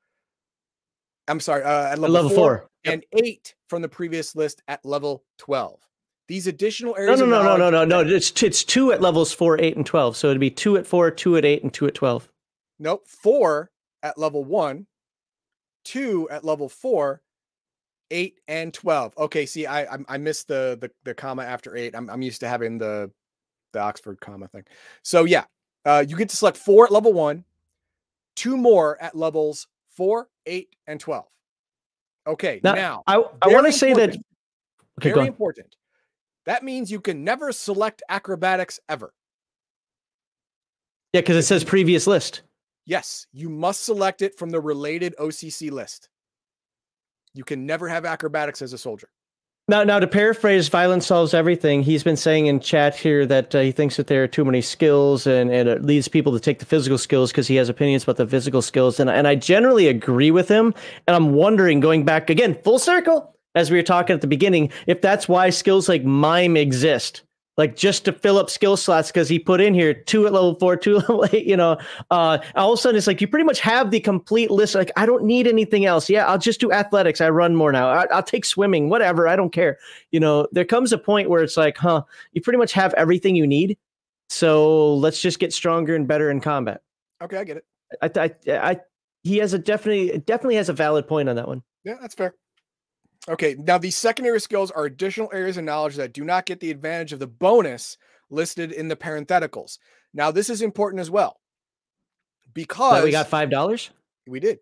I'm 1.28 1.40
sorry, 1.42 1.64
uh, 1.64 1.88
at 1.92 2.00
level, 2.00 2.14
Level 2.14 2.30
four, 2.30 2.36
four. 2.60 2.70
Yep. 2.86 2.94
and 2.94 3.06
eight 3.26 3.56
from 3.68 3.82
the 3.82 3.90
previous 3.90 4.34
list 4.36 4.62
at 4.70 4.86
level 4.86 5.26
12. 5.40 5.78
These 6.28 6.48
additional 6.48 6.94
No, 6.94 6.98
areas. 7.02 7.20
no, 7.20 7.26
of 7.26 7.30
no, 7.32 7.44
no, 7.58 7.70
no, 7.70 7.86
no, 7.86 8.04
no. 8.04 8.16
It's 8.16 8.44
it's 8.44 8.64
two 8.64 8.92
at 8.92 9.02
levels 9.02 9.32
four, 9.34 9.60
eight, 9.62 9.78
and 9.78 9.86
twelve. 9.86 10.18
So 10.18 10.28
it'd 10.30 10.40
be 10.40 10.52
two 10.52 10.78
at 10.78 10.86
four, 10.86 11.10
two 11.12 11.38
at 11.38 11.46
eight, 11.46 11.64
and 11.64 11.74
two 11.74 11.88
at 11.88 11.96
twelve. 11.96 12.30
Nope. 12.80 13.08
Four 13.08 13.72
at 14.04 14.18
level 14.18 14.44
one, 14.44 14.88
two 15.86 16.28
at 16.30 16.44
level 16.44 16.68
four, 16.68 17.22
eight 18.12 18.40
and 18.48 18.74
twelve. 18.74 19.14
Okay, 19.18 19.46
see, 19.46 19.66
I 19.66 19.96
I, 19.96 19.98
I 20.10 20.18
missed 20.18 20.50
the, 20.50 20.78
the 20.82 20.92
the 21.06 21.14
comma 21.14 21.44
after 21.44 21.76
eight. 21.78 21.96
I'm 21.96 22.10
I'm 22.10 22.22
used 22.22 22.42
to 22.42 22.48
having 22.50 22.78
the 22.78 23.10
the 23.72 23.80
Oxford 23.80 24.20
comma 24.20 24.50
thing. 24.50 24.64
So 25.04 25.24
yeah, 25.24 25.46
uh, 25.86 26.04
you 26.08 26.18
get 26.18 26.28
to 26.30 26.36
select 26.36 26.58
four 26.58 26.86
at 26.86 26.92
level 26.92 27.14
one, 27.14 27.46
two 28.36 28.58
more 28.58 29.02
at 29.02 29.16
levels 29.16 29.68
four, 29.92 30.28
eight, 30.46 30.76
and 30.88 31.00
twelve. 31.00 31.28
Okay, 32.28 32.60
Now, 32.66 32.74
now 32.74 33.04
I 33.08 33.24
I 33.42 33.48
want 33.48 33.66
to 33.66 33.72
say 33.72 33.94
that. 33.94 34.18
Okay, 35.00 35.14
very 35.14 35.28
important. 35.28 35.74
That 36.48 36.64
means 36.64 36.90
you 36.90 37.02
can 37.02 37.26
never 37.26 37.52
select 37.52 38.02
acrobatics 38.08 38.80
ever. 38.88 39.14
Yeah, 41.12 41.20
because 41.20 41.36
it 41.36 41.44
says 41.44 41.66
previous 41.66 42.08
list. 42.08 42.42
Yes, 42.86 43.28
you 43.34 43.50
must 43.50 43.84
select 43.84 44.22
it 44.22 44.38
from 44.38 44.50
the 44.50 44.62
related 44.62 45.14
OCC 45.20 45.70
list. 45.70 46.08
You 47.34 47.44
can 47.44 47.66
never 47.66 47.90
have 47.90 48.06
acrobatics 48.06 48.62
as 48.62 48.72
a 48.72 48.78
soldier. 48.78 49.10
Now, 49.68 49.84
now 49.84 50.00
to 50.00 50.08
paraphrase, 50.08 50.70
violence 50.70 51.06
solves 51.06 51.34
everything. 51.34 51.84
He's 51.84 52.02
been 52.02 52.16
saying 52.16 52.48
in 52.48 52.62
chat 52.62 52.96
here 52.96 53.26
that 53.26 53.54
uh, 53.54 53.60
he 53.60 53.74
thinks 53.74 53.98
that 53.98 54.08
there 54.08 54.24
are 54.24 54.28
too 54.28 54.46
many 54.46 54.62
skills, 54.62 55.28
and, 55.28 55.52
and 55.52 55.68
it 55.68 55.84
leads 55.84 56.08
people 56.08 56.32
to 56.32 56.40
take 56.40 56.60
the 56.60 56.66
physical 56.66 56.98
skills 56.98 57.34
because 57.34 57.48
he 57.48 57.58
has 57.58 57.68
opinions 57.68 58.04
about 58.04 58.16
the 58.16 58.26
physical 58.26 58.62
skills. 58.62 59.02
And 59.02 59.10
and 59.10 59.28
I 59.28 59.36
generally 59.36 59.90
agree 59.90 60.32
with 60.32 60.48
him. 60.48 60.74
And 61.08 61.16
I'm 61.18 61.34
wondering, 61.34 61.82
going 61.82 62.06
back 62.06 62.30
again, 62.30 62.58
full 62.64 62.80
circle, 62.80 63.37
as 63.58 63.72
we 63.72 63.78
were 63.78 63.84
talking 63.84 64.14
at 64.14 64.22
the 64.22 64.28
beginning, 64.28 64.72
if 64.86 65.02
that's 65.02 65.28
why 65.28 65.50
skills 65.50 65.90
like 65.90 66.04
mime 66.04 66.56
exist, 66.56 67.24
like 67.58 67.76
just 67.76 68.06
to 68.06 68.14
fill 68.14 68.38
up 68.38 68.52
skill 68.52 68.78
slots, 68.78 69.10
because 69.10 69.28
he 69.28 69.40
put 69.40 69.60
in 69.60 69.74
here 69.74 69.96
two 69.96 70.28
at 70.28 70.34
level 70.34 70.54
four, 70.60 70.78
two 70.78 70.98
at 70.98 71.10
level 71.10 71.26
eight. 71.34 71.46
You 71.46 71.58
know, 71.58 71.78
uh, 72.12 72.38
all 72.56 72.74
of 72.74 72.78
a 72.78 72.82
sudden 72.82 72.98
it's 72.98 73.08
like 73.08 73.20
you 73.20 73.28
pretty 73.28 73.46
much 73.46 73.60
have 73.62 73.90
the 73.90 74.00
complete 74.00 74.52
list. 74.52 74.76
Like 74.76 74.92
I 74.96 75.08
don't 75.08 75.24
need 75.24 75.48
anything 75.48 75.86
else. 75.86 76.08
Yeah, 76.08 76.28
I'll 76.28 76.38
just 76.38 76.60
do 76.60 76.72
athletics. 76.72 77.20
I 77.20 77.30
run 77.30 77.56
more 77.56 77.72
now. 77.72 77.90
I, 77.90 78.06
I'll 78.12 78.24
take 78.24 78.46
swimming, 78.46 78.90
whatever. 78.90 79.28
I 79.28 79.36
don't 79.36 79.52
care. 79.52 79.80
You 80.12 80.20
know, 80.20 80.48
there 80.52 80.66
comes 80.66 80.94
a 80.94 81.00
point 81.00 81.30
where 81.30 81.42
it's 81.42 81.58
like, 81.58 81.78
huh, 81.78 82.04
you 82.34 82.42
pretty 82.42 82.60
much 82.60 82.74
have 82.74 82.94
everything 82.94 83.36
you 83.36 83.48
need. 83.48 83.78
So 84.30 84.94
let's 84.96 85.20
just 85.20 85.40
get 85.40 85.52
stronger 85.52 85.96
and 85.96 86.08
better 86.08 86.30
in 86.30 86.42
combat. 86.42 86.82
Okay, 87.24 87.38
I 87.38 87.44
get 87.44 87.58
it. 87.58 87.66
I, 88.02 88.30
I, 88.52 88.72
I 88.72 88.80
he 89.24 89.38
has 89.38 89.54
a 89.54 89.60
definitely 89.60 90.20
definitely 90.20 90.56
has 90.56 90.70
a 90.70 90.74
valid 90.74 91.08
point 91.08 91.28
on 91.28 91.38
that 91.38 91.48
one. 91.48 91.64
Yeah, 91.84 91.96
that's 92.00 92.14
fair. 92.14 92.36
Okay, 93.30 93.56
now 93.58 93.78
these 93.78 93.98
secondary 93.98 94.40
skills 94.40 94.72
are 94.72 94.86
additional 94.86 95.30
areas 95.34 95.58
of 95.58 95.66
knowledge 95.66 95.96
that 95.96 96.14
do 96.14 96.24
not 96.24 96.46
get 96.46 96.60
the 96.60 96.72
advantage 96.72 97.12
of 97.12 97.20
the 97.20 97.28
bonus 97.28 97.98
listed 98.30 98.72
in 98.72 98.88
the 98.88 98.96
parentheticals. 98.96 99.80
Now, 100.14 100.32
this 100.32 100.50
is 100.50 100.62
important 100.62 101.02
as 101.02 101.12
well 101.12 101.40
because 102.54 103.04
we 103.04 103.12
got 103.12 103.28
five 103.28 103.50
dollars. 103.50 103.92
we 104.28 104.40
did. 104.40 104.60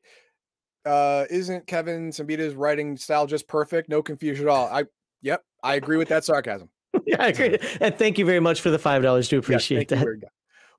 Uh, 0.85 1.25
isn't 1.29 1.65
Kevin 1.65 2.11
Siembieda's 2.11 2.53
writing 2.53 2.95
style 2.97 3.25
just 3.25 3.47
perfect? 3.47 3.89
No 3.89 4.03
confusion 4.03 4.45
at 4.45 4.49
all. 4.51 4.67
I, 4.67 4.83
yep, 5.21 5.43
I 5.63 5.75
agree 5.75 5.97
with 5.97 6.09
that 6.09 6.23
sarcasm. 6.23 6.69
yeah, 7.07 7.17
I 7.19 7.27
agree. 7.29 7.57
And 7.81 7.97
thank 7.97 8.19
you 8.19 8.25
very 8.25 8.39
much 8.39 8.61
for 8.61 8.69
the 8.69 8.77
five 8.77 9.01
dollars. 9.01 9.27
Do 9.27 9.39
appreciate 9.39 9.89
thank 9.89 10.01
that. 10.01 10.29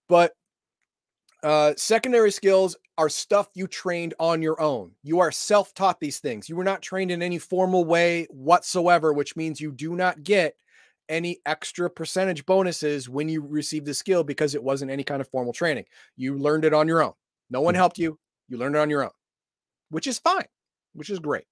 But 0.09 0.33
uh, 1.43 1.75
secondary 1.77 2.31
skills 2.31 2.77
are 2.99 3.09
stuff 3.09 3.49
you 3.55 3.67
trained 3.67 4.15
on 4.19 4.41
your 4.43 4.61
own. 4.61 4.93
You 5.03 5.21
are 5.21 5.31
self 5.31 5.75
taught 5.75 6.01
these 6.01 6.19
things. 6.19 6.49
You 6.49 6.57
were 6.57 6.65
not 6.65 6.83
trained 6.83 7.11
in 7.11 7.23
any 7.23 7.39
formal 7.39 7.85
way 7.85 8.27
whatsoever, 8.31 9.13
which 9.13 9.37
means 9.37 9.61
you 9.61 9.73
do 9.73 9.95
not 9.95 10.23
get 10.23 10.55
any 11.09 11.39
extra 11.47 11.89
percentage 11.89 12.45
bonuses 12.47 13.09
when 13.09 13.29
you 13.29 13.43
receive 13.47 13.85
the 13.85 13.95
skill 13.95 14.25
because 14.25 14.55
it 14.55 14.63
wasn't 14.63 14.91
any 14.91 15.05
kind 15.05 15.21
of 15.21 15.29
formal 15.29 15.53
training. 15.53 15.85
You 16.17 16.39
learned 16.39 16.65
it 16.65 16.75
on 16.75 16.89
your 16.89 17.03
own. 17.03 17.13
No 17.51 17.61
one 17.61 17.75
helped 17.75 17.99
you. 17.99 18.19
You 18.49 18.59
learned 18.59 18.77
it 18.77 18.81
on 18.81 18.91
your 18.91 19.05
own, 19.05 19.11
which 19.91 20.07
is 20.07 20.19
fine, 20.19 20.47
which 20.95 21.11
is 21.11 21.19
great. 21.19 21.45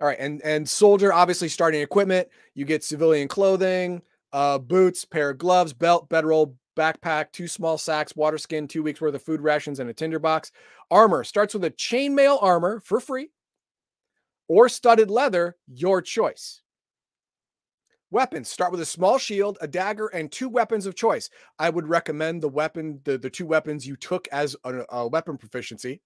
All 0.00 0.06
right, 0.06 0.18
and 0.20 0.40
and 0.42 0.68
soldier 0.68 1.12
obviously 1.12 1.48
starting 1.48 1.80
equipment. 1.80 2.28
You 2.54 2.64
get 2.64 2.84
civilian 2.84 3.26
clothing, 3.26 4.02
uh, 4.32 4.58
boots, 4.58 5.04
pair 5.04 5.30
of 5.30 5.38
gloves, 5.38 5.72
belt, 5.72 6.08
bedroll, 6.08 6.56
backpack, 6.78 7.32
two 7.32 7.48
small 7.48 7.76
sacks, 7.76 8.16
water 8.16 8.38
skin, 8.38 8.68
two 8.68 8.82
weeks 8.82 9.00
worth 9.00 9.14
of 9.14 9.22
food 9.22 9.40
rations, 9.40 9.80
and 9.80 9.90
a 9.90 9.94
tinderbox. 9.94 10.52
Armor 10.90 11.24
starts 11.24 11.52
with 11.52 11.64
a 11.64 11.70
chainmail 11.70 12.42
armor 12.42 12.80
for 12.80 13.00
free, 13.00 13.30
or 14.48 14.68
studded 14.68 15.10
leather, 15.10 15.56
your 15.66 16.00
choice. 16.00 16.62
Weapons 18.10 18.48
start 18.48 18.72
with 18.72 18.80
a 18.80 18.86
small 18.86 19.18
shield, 19.18 19.58
a 19.60 19.68
dagger, 19.68 20.06
and 20.06 20.32
two 20.32 20.48
weapons 20.48 20.86
of 20.86 20.94
choice. 20.94 21.28
I 21.58 21.68
would 21.68 21.86
recommend 21.86 22.42
the 22.42 22.48
weapon, 22.48 23.00
the, 23.04 23.18
the 23.18 23.28
two 23.28 23.44
weapons 23.44 23.86
you 23.86 23.96
took 23.96 24.26
as 24.32 24.56
a, 24.64 24.84
a 24.88 25.06
weapon 25.08 25.36
proficiency, 25.36 26.00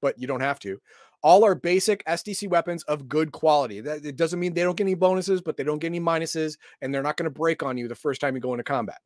but 0.00 0.18
you 0.18 0.26
don't 0.26 0.40
have 0.40 0.58
to. 0.60 0.80
All 1.22 1.44
are 1.44 1.54
basic 1.54 2.04
SDC 2.06 2.48
weapons 2.48 2.84
of 2.84 3.06
good 3.06 3.32
quality. 3.32 3.80
That 3.80 4.04
it 4.04 4.16
doesn't 4.16 4.40
mean 4.40 4.54
they 4.54 4.62
don't 4.62 4.76
get 4.76 4.84
any 4.84 4.94
bonuses, 4.94 5.42
but 5.42 5.58
they 5.58 5.62
don't 5.62 5.78
get 5.78 5.88
any 5.88 6.00
minuses, 6.00 6.56
and 6.80 6.92
they're 6.92 7.02
not 7.02 7.18
going 7.18 7.30
to 7.30 7.38
break 7.38 7.62
on 7.62 7.76
you 7.76 7.86
the 7.86 7.94
first 7.94 8.20
time 8.20 8.34
you 8.34 8.40
go 8.40 8.54
into 8.54 8.64
combat. 8.64 8.98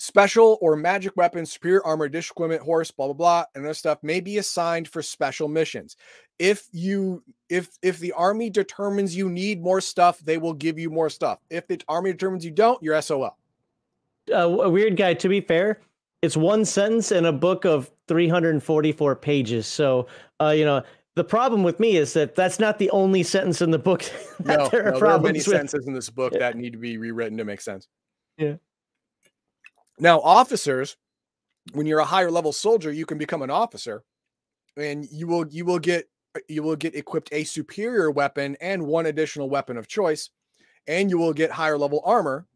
Special 0.00 0.58
or 0.60 0.76
magic 0.76 1.16
weapons, 1.16 1.52
superior 1.52 1.84
armor, 1.84 2.08
dish 2.08 2.30
equipment, 2.30 2.62
horse, 2.62 2.90
blah 2.92 3.06
blah 3.06 3.14
blah, 3.14 3.44
and 3.54 3.64
other 3.64 3.74
stuff 3.74 3.98
may 4.02 4.20
be 4.20 4.38
assigned 4.38 4.86
for 4.86 5.02
special 5.02 5.48
missions. 5.48 5.96
If 6.38 6.68
you 6.70 7.24
if 7.48 7.68
if 7.82 7.98
the 7.98 8.12
army 8.12 8.48
determines 8.48 9.16
you 9.16 9.28
need 9.28 9.60
more 9.60 9.80
stuff, 9.80 10.20
they 10.20 10.38
will 10.38 10.52
give 10.54 10.78
you 10.78 10.88
more 10.88 11.10
stuff. 11.10 11.40
If 11.50 11.66
the 11.66 11.80
army 11.88 12.12
determines 12.12 12.44
you 12.44 12.52
don't, 12.52 12.80
you're 12.80 13.00
SOL. 13.02 13.36
uh, 14.32 14.36
a 14.36 14.70
weird 14.70 14.96
guy. 14.96 15.14
To 15.14 15.28
be 15.28 15.40
fair, 15.40 15.80
it's 16.22 16.36
one 16.36 16.64
sentence 16.64 17.10
in 17.10 17.24
a 17.26 17.32
book 17.32 17.64
of 17.64 17.90
344 18.06 19.16
pages. 19.16 19.66
So, 19.66 20.06
uh, 20.40 20.50
you 20.50 20.64
know, 20.64 20.82
the 21.16 21.24
problem 21.24 21.64
with 21.64 21.80
me 21.80 21.96
is 21.96 22.12
that 22.12 22.36
that's 22.36 22.60
not 22.60 22.78
the 22.78 22.88
only 22.90 23.24
sentence 23.24 23.60
in 23.60 23.72
the 23.72 23.78
book 23.80 24.02
No, 24.44 24.68
there 24.68 24.86
are 24.86 24.92
no, 24.92 25.00
there 25.00 25.08
are 25.08 25.18
many 25.18 25.38
with. 25.40 25.46
sentences 25.46 25.88
in 25.88 25.92
this 25.94 26.08
book 26.08 26.32
Yeah. 26.34 26.38
that 26.38 26.56
need 26.56 26.72
to 26.74 26.78
be 26.78 26.98
rewritten 26.98 27.36
to 27.38 27.44
make 27.44 27.60
sense. 27.60 27.88
Yeah. 28.36 28.54
Now, 30.00 30.20
officers, 30.20 30.96
when 31.72 31.86
you're 31.86 31.98
a 31.98 32.04
higher 32.04 32.30
level 32.30 32.52
soldier, 32.52 32.92
you 32.92 33.04
can 33.06 33.18
become 33.18 33.42
an 33.42 33.50
officer, 33.50 34.04
and 34.76 35.06
you 35.10 35.26
will 35.26 35.46
you 35.48 35.64
will 35.64 35.78
get 35.78 36.08
uh, 36.36 36.40
you 36.48 36.62
will 36.62 36.76
get 36.76 36.94
equipped 36.94 37.28
a 37.32 37.44
superior 37.44 38.10
weapon 38.10 38.56
and 38.60 38.86
one 38.86 39.06
additional 39.06 39.50
weapon 39.50 39.76
of 39.76 39.88
choice, 39.88 40.30
and 40.86 41.10
you 41.10 41.18
will 41.18 41.32
get 41.32 41.50
higher 41.50 41.76
level 41.78 42.00
armor 42.04 42.46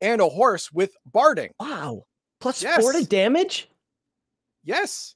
and 0.00 0.20
a 0.20 0.28
horse 0.28 0.70
with 0.72 0.94
barding. 1.06 1.50
Wow, 1.58 2.04
plus 2.40 2.62
four 2.62 2.92
to 2.92 2.98
Yes. 2.98 3.06
damage. 3.08 3.68
Yes, 4.64 5.14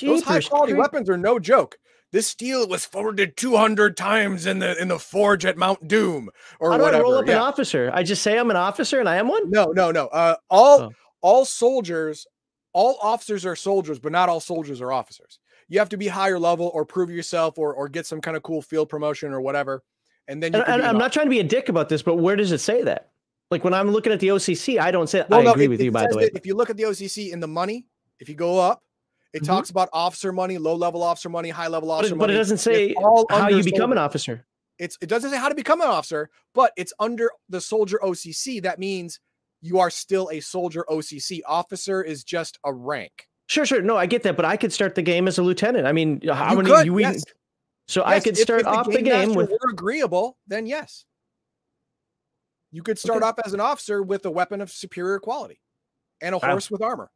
those 0.00 0.22
high 0.22 0.40
quality 0.40 0.72
creep- 0.72 0.80
weapons 0.80 1.10
are 1.10 1.18
no 1.18 1.38
joke. 1.38 1.76
This 2.10 2.26
steel 2.26 2.66
was 2.66 2.86
forwarded 2.86 3.36
200 3.36 3.96
times 3.96 4.46
in 4.46 4.60
the 4.60 4.80
in 4.80 4.88
the 4.88 4.98
forge 4.98 5.44
at 5.44 5.58
Mount 5.58 5.86
Doom 5.88 6.30
or 6.58 6.70
How 6.72 6.78
do 6.78 6.82
whatever. 6.84 7.02
I 7.02 7.04
roll 7.04 7.14
up 7.18 7.28
an 7.28 7.34
officer? 7.36 7.90
I 7.92 8.02
just 8.02 8.22
say 8.22 8.38
I'm 8.38 8.50
an 8.50 8.56
officer 8.56 8.98
and 9.00 9.08
I 9.08 9.16
am 9.16 9.28
one. 9.28 9.50
No, 9.50 9.66
no, 9.66 9.90
no. 9.90 10.06
Uh, 10.06 10.36
all 10.48 10.80
Oh. 10.80 10.90
all 11.20 11.44
soldiers 11.44 12.26
all 12.72 12.98
officers 13.02 13.44
are 13.44 13.56
soldiers, 13.56 13.98
but 13.98 14.12
not 14.12 14.28
all 14.28 14.40
soldiers 14.40 14.80
are 14.80 14.92
officers. 14.92 15.38
You 15.68 15.78
have 15.80 15.88
to 15.90 15.96
be 15.96 16.06
higher 16.08 16.38
level 16.38 16.70
or 16.72 16.84
prove 16.86 17.10
yourself 17.10 17.58
or 17.58 17.74
or 17.74 17.88
get 17.88 18.06
some 18.06 18.20
kind 18.22 18.36
of 18.36 18.42
cool 18.42 18.62
field 18.62 18.88
promotion 18.88 19.32
or 19.32 19.40
whatever. 19.42 19.82
And 20.28 20.42
then 20.42 20.52
you 20.54 20.60
And, 20.60 20.68
and 20.72 20.82
an 20.82 20.88
I'm 20.88 20.98
not 20.98 21.12
trying 21.12 21.26
to 21.26 21.30
be 21.30 21.40
a 21.40 21.44
dick 21.44 21.68
about 21.68 21.88
this, 21.90 22.02
but 22.02 22.16
where 22.16 22.36
does 22.36 22.52
it 22.52 22.58
say 22.58 22.82
that? 22.84 23.10
Like 23.50 23.64
when 23.64 23.74
I'm 23.74 23.90
looking 23.90 24.12
at 24.12 24.20
the 24.20 24.28
OCC, 24.28 24.78
I 24.78 24.90
don't 24.90 25.08
say. 25.08 25.24
Well, 25.28 25.40
I 25.40 25.42
no, 25.44 25.52
agree 25.52 25.64
it- 25.64 25.68
with 25.68 25.80
it 25.80 25.84
you, 25.84 25.90
by 25.90 26.06
the 26.06 26.16
way. 26.16 26.30
If 26.34 26.46
you 26.46 26.54
look 26.54 26.70
at 26.70 26.76
the 26.78 26.84
OCC 26.84 27.32
in 27.32 27.40
the 27.40 27.48
money, 27.48 27.86
if 28.20 28.28
you 28.28 28.34
go 28.34 28.58
up, 28.58 28.82
it 29.32 29.42
Mhm. 29.42 29.46
talks 29.46 29.70
about 29.70 29.88
officer 29.92 30.32
money, 30.32 30.58
low 30.58 30.74
level 30.74 31.02
officer 31.02 31.28
money, 31.28 31.50
high 31.50 31.68
level 31.68 31.88
But 31.88 31.94
officer 31.96 32.14
but 32.14 32.20
money. 32.26 32.34
it 32.34 32.36
doesn't 32.38 32.58
say 32.58 32.94
all 32.94 33.26
how 33.30 33.48
you 33.48 33.62
become 33.62 33.92
an 33.92 33.98
officer. 33.98 34.46
It's 34.78 34.96
it 35.00 35.08
doesn't 35.08 35.30
say 35.30 35.36
how 35.36 35.48
to 35.48 35.54
become 35.54 35.80
an 35.80 35.88
officer, 35.88 36.30
but 36.54 36.72
it's 36.76 36.92
under 37.00 37.30
the 37.48 37.60
soldier 37.60 37.98
OCC. 38.02 38.60
That 38.60 38.78
means 38.78 39.20
you 39.60 39.78
are 39.80 39.90
still 39.90 40.28
a 40.32 40.40
soldier 40.40 40.84
OCC. 40.88 41.42
Officer 41.46 42.02
is 42.02 42.22
just 42.24 42.58
a 42.64 42.72
rank. 42.72 43.28
Sure, 43.48 43.66
sure. 43.66 43.82
No, 43.82 43.96
I 43.96 44.06
get 44.06 44.22
that, 44.22 44.36
but 44.36 44.44
I 44.44 44.56
could 44.56 44.72
start 44.72 44.94
the 44.94 45.02
game 45.02 45.26
as 45.26 45.38
a 45.38 45.42
lieutenant. 45.42 45.86
I 45.86 45.92
mean, 45.92 46.20
how 46.28 46.50
You 46.52 46.56
many? 46.58 46.68
could, 46.70 46.90
we, 46.90 47.02
yes. 47.02 47.24
So 47.88 48.04
I 48.04 48.20
could 48.20 48.36
start 48.36 48.60
if 48.60 48.66
off 48.66 48.86
the 48.86 49.00
game 49.02 49.28
master 49.28 49.32
with. 49.38 49.50
were 49.50 49.70
agreeable, 49.70 50.38
then 50.46 50.66
yes. 50.66 51.06
You 52.70 52.82
could 52.82 52.98
start 52.98 53.22
Okay. 53.22 53.28
off 53.30 53.38
as 53.44 53.54
an 53.54 53.60
officer 53.60 54.02
with 54.02 54.26
a 54.26 54.30
weapon 54.30 54.60
of 54.60 54.70
superior 54.70 55.18
quality 55.18 55.60
and 56.20 56.34
a 56.34 56.38
Wow. 56.38 56.50
horse 56.50 56.70
with 56.70 56.82
armor. 56.82 57.10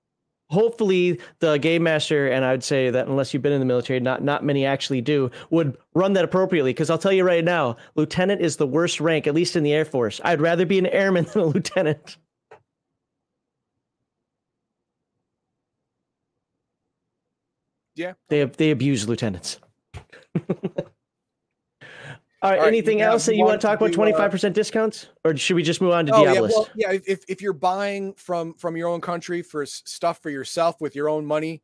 Hopefully 0.53 1.19
the 1.39 1.57
game 1.57 1.83
master 1.83 2.29
and 2.29 2.45
i 2.45 2.51
would 2.51 2.63
say 2.63 2.91
that 2.91 3.09
unless 3.09 3.33
you've 3.33 3.43
been 3.43 3.53
in 3.53 3.61
the 3.61 3.67
military 3.67 3.99
not 3.99 4.23
not 4.23 4.45
many 4.45 4.67
actually 4.67 5.01
do 5.01 5.31
would 5.51 5.77
run 5.95 6.13
that 6.13 6.25
appropriately. 6.25 6.71
Because 6.73 6.91
i'll 6.91 6.99
tell 6.99 7.13
you 7.13 7.25
right 7.25 7.45
now 7.45 7.77
lieutenant 7.95 8.41
is 8.41 8.59
the 8.59 8.67
worst 8.67 9.01
rank 9.01 9.27
at 9.27 9.35
least 9.35 9.57
in 9.57 9.63
the 9.65 9.73
air 9.73 9.85
force. 9.85 10.21
I'd 10.25 10.41
rather 10.41 10.67
be 10.67 10.79
an 10.79 10.87
airman 10.87 11.25
than 11.33 11.43
a 11.43 11.47
lieutenant. 11.47 12.19
Yeah. 17.95 18.15
they 18.29 18.45
they 18.45 18.71
abuse 18.71 19.09
lieutenants 19.09 19.59
all 22.43 22.51
right, 22.51 22.57
All 22.59 22.65
right, 22.65 22.69
anything 22.69 22.99
have- 22.99 23.13
else 23.13 23.27
that 23.27 23.37
you 23.37 23.45
want 23.45 23.61
to 23.61 23.67
talk 23.67 23.79
to 23.79 23.85
about 23.85 24.15
uh, 24.15 24.29
25% 24.31 24.53
discounts 24.53 25.07
or 25.25 25.37
should 25.37 25.55
we 25.55 25.63
just 25.63 25.81
move 25.81 25.93
on 25.93 26.07
to 26.07 26.15
Oh 26.15 26.25
yeah, 26.25 26.41
well, 26.41 26.69
yeah. 26.75 26.93
If, 27.07 27.25
if 27.29 27.41
you're 27.41 27.53
buying 27.53 28.15
from 28.15 28.55
from 28.55 28.77
your 28.77 28.89
own 28.89 29.01
country 29.01 29.43
for 29.43 29.65
stuff 29.65 30.19
for 30.21 30.29
yourself 30.31 30.81
with 30.81 30.97
your 30.97 31.09
own 31.09 31.25
money, 31.25 31.63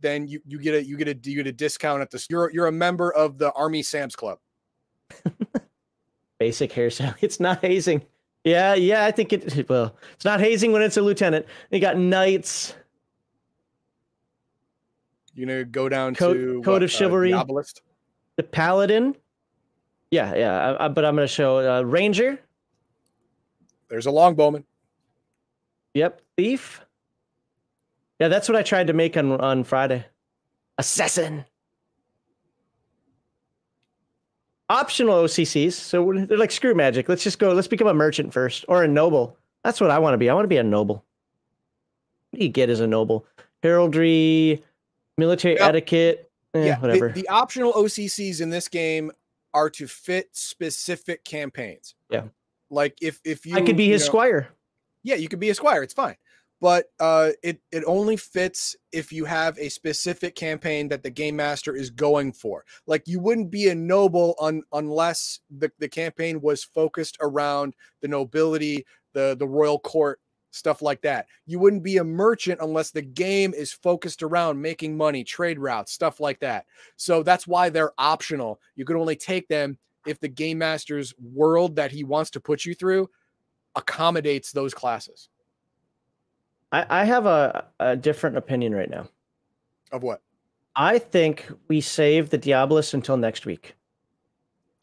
then 0.00 0.26
you 0.26 0.40
you 0.46 0.58
get 0.58 0.74
a 0.74 0.82
you 0.84 0.96
get 0.96 1.08
a 1.08 1.30
you 1.30 1.36
get 1.36 1.46
a 1.46 1.52
discount 1.52 2.00
at 2.00 2.10
this. 2.10 2.26
You're 2.30 2.50
you're 2.50 2.66
a 2.66 2.72
member 2.72 3.12
of 3.12 3.36
the 3.36 3.52
Army 3.52 3.82
Sam's 3.82 4.16
Club. 4.16 4.38
basic 6.38 6.72
hairstyle. 6.72 7.14
It's 7.20 7.38
not 7.38 7.60
hazing. 7.60 8.02
Yeah, 8.42 8.74
yeah, 8.74 9.04
I 9.04 9.10
think 9.10 9.34
it. 9.34 9.68
Well, 9.68 9.94
it's 10.14 10.24
not 10.24 10.40
hazing 10.40 10.72
when 10.72 10.80
it's 10.80 10.96
a 10.96 11.02
lieutenant. 11.02 11.44
You 11.70 11.78
got 11.80 11.98
knights. 11.98 12.74
You 15.34 15.44
know, 15.46 15.64
go 15.64 15.88
down 15.88 16.14
Code- 16.14 16.36
to 16.36 16.62
Code 16.62 16.82
of 16.82 16.88
uh, 16.90 16.92
Chivalry. 16.92 17.30
Diabolist. 17.32 17.82
the 18.36 18.42
paladin. 18.42 19.14
Yeah, 20.10 20.34
yeah, 20.34 20.52
I, 20.78 20.84
I, 20.84 20.88
but 20.88 21.04
I'm 21.04 21.14
gonna 21.14 21.26
show 21.28 21.58
uh, 21.58 21.82
ranger. 21.82 22.38
There's 23.88 24.06
a 24.06 24.10
longbowman. 24.10 24.64
Yep, 25.94 26.20
thief. 26.36 26.84
Yeah, 28.18 28.28
that's 28.28 28.48
what 28.48 28.56
I 28.56 28.62
tried 28.62 28.88
to 28.88 28.92
make 28.92 29.16
on 29.16 29.32
on 29.40 29.64
Friday. 29.64 30.04
Assassin. 30.78 31.44
Optional 34.68 35.24
OCCs, 35.24 35.72
so 35.72 36.12
they're 36.28 36.38
like 36.38 36.52
screw 36.52 36.74
magic. 36.74 37.08
Let's 37.08 37.24
just 37.24 37.38
go. 37.38 37.52
Let's 37.52 37.66
become 37.68 37.88
a 37.88 37.94
merchant 37.94 38.32
first, 38.32 38.64
or 38.68 38.84
a 38.84 38.88
noble. 38.88 39.36
That's 39.64 39.80
what 39.80 39.90
I 39.90 39.98
want 39.98 40.14
to 40.14 40.18
be. 40.18 40.30
I 40.30 40.34
want 40.34 40.44
to 40.44 40.48
be 40.48 40.58
a 40.58 40.62
noble. 40.62 41.04
What 42.30 42.38
do 42.38 42.44
you 42.44 42.50
get 42.52 42.70
as 42.70 42.78
a 42.80 42.86
noble? 42.86 43.26
Heraldry, 43.64 44.62
military 45.18 45.54
Yep. 45.54 45.68
etiquette, 45.68 46.30
eh, 46.54 46.66
yeah, 46.66 46.74
the- 46.76 46.80
whatever. 46.80 47.08
The, 47.10 47.28
optional 47.28 47.72
OCCs 47.72 48.40
in 48.40 48.50
this 48.50 48.68
game 48.68 49.10
are 49.54 49.70
to 49.70 49.86
fit 49.86 50.28
specific 50.32 51.24
campaigns. 51.24 51.94
Yeah. 52.10 52.24
Like 52.70 52.98
if 53.00 53.20
if 53.24 53.46
you 53.46 53.56
I 53.56 53.62
could 53.62 53.76
be 53.76 53.84
you 53.86 53.92
his 53.92 54.02
know- 54.02 54.06
squire. 54.06 54.48
Yeah, 55.02 55.16
you 55.16 55.28
could 55.28 55.40
be 55.40 55.48
a 55.50 55.54
squire. 55.54 55.82
It's 55.82 55.94
fine. 55.94 56.16
But 56.60 56.86
uh, 57.00 57.30
it 57.42 57.58
it 57.72 57.84
only 57.86 58.18
fits 58.18 58.76
if 58.92 59.12
you 59.12 59.24
have 59.24 59.58
a 59.58 59.70
specific 59.70 60.34
campaign 60.34 60.88
that 60.88 61.02
the 61.02 61.08
game 61.08 61.36
master 61.36 61.74
is 61.74 61.88
going 61.88 62.34
for. 62.34 62.66
Like 62.86 63.04
you 63.08 63.18
wouldn't 63.18 63.50
be 63.50 63.68
a 63.70 63.74
noble 63.74 64.34
un, 64.38 64.62
unless 64.72 65.40
the, 65.48 65.72
the 65.78 65.88
campaign 65.88 66.42
was 66.42 66.62
focused 66.62 67.16
around 67.22 67.74
the 68.02 68.08
nobility, 68.08 68.84
the 69.14 69.34
the 69.38 69.48
royal 69.48 69.78
court, 69.78 70.20
stuff 70.50 70.82
like 70.82 71.00
that. 71.02 71.26
You 71.46 71.58
wouldn't 71.58 71.82
be 71.82 71.98
a 71.98 72.04
merchant 72.04 72.60
unless 72.60 72.90
the 72.90 73.02
game 73.02 73.54
is 73.54 73.72
focused 73.72 74.22
around 74.22 74.60
making 74.60 74.96
money, 74.96 75.24
trade 75.24 75.58
routes, 75.58 75.92
stuff 75.92 76.20
like 76.20 76.40
that. 76.40 76.66
So 76.96 77.22
that's 77.22 77.46
why 77.46 77.68
they're 77.68 77.92
optional. 77.98 78.60
You 78.74 78.84
can 78.84 78.96
only 78.96 79.16
take 79.16 79.48
them 79.48 79.78
if 80.06 80.18
the 80.20 80.28
game 80.28 80.58
master's 80.58 81.14
world 81.18 81.76
that 81.76 81.92
he 81.92 82.04
wants 82.04 82.30
to 82.30 82.40
put 82.40 82.64
you 82.64 82.74
through 82.74 83.08
accommodates 83.76 84.52
those 84.52 84.74
classes. 84.74 85.28
I, 86.72 86.86
I 86.88 87.04
have 87.04 87.26
a, 87.26 87.66
a 87.78 87.96
different 87.96 88.36
opinion 88.36 88.74
right 88.74 88.90
now. 88.90 89.08
Of 89.92 90.02
what? 90.02 90.22
I 90.76 90.98
think 90.98 91.50
we 91.68 91.80
save 91.80 92.30
the 92.30 92.38
Diabolist 92.38 92.94
until 92.94 93.16
next 93.16 93.44
week. 93.44 93.74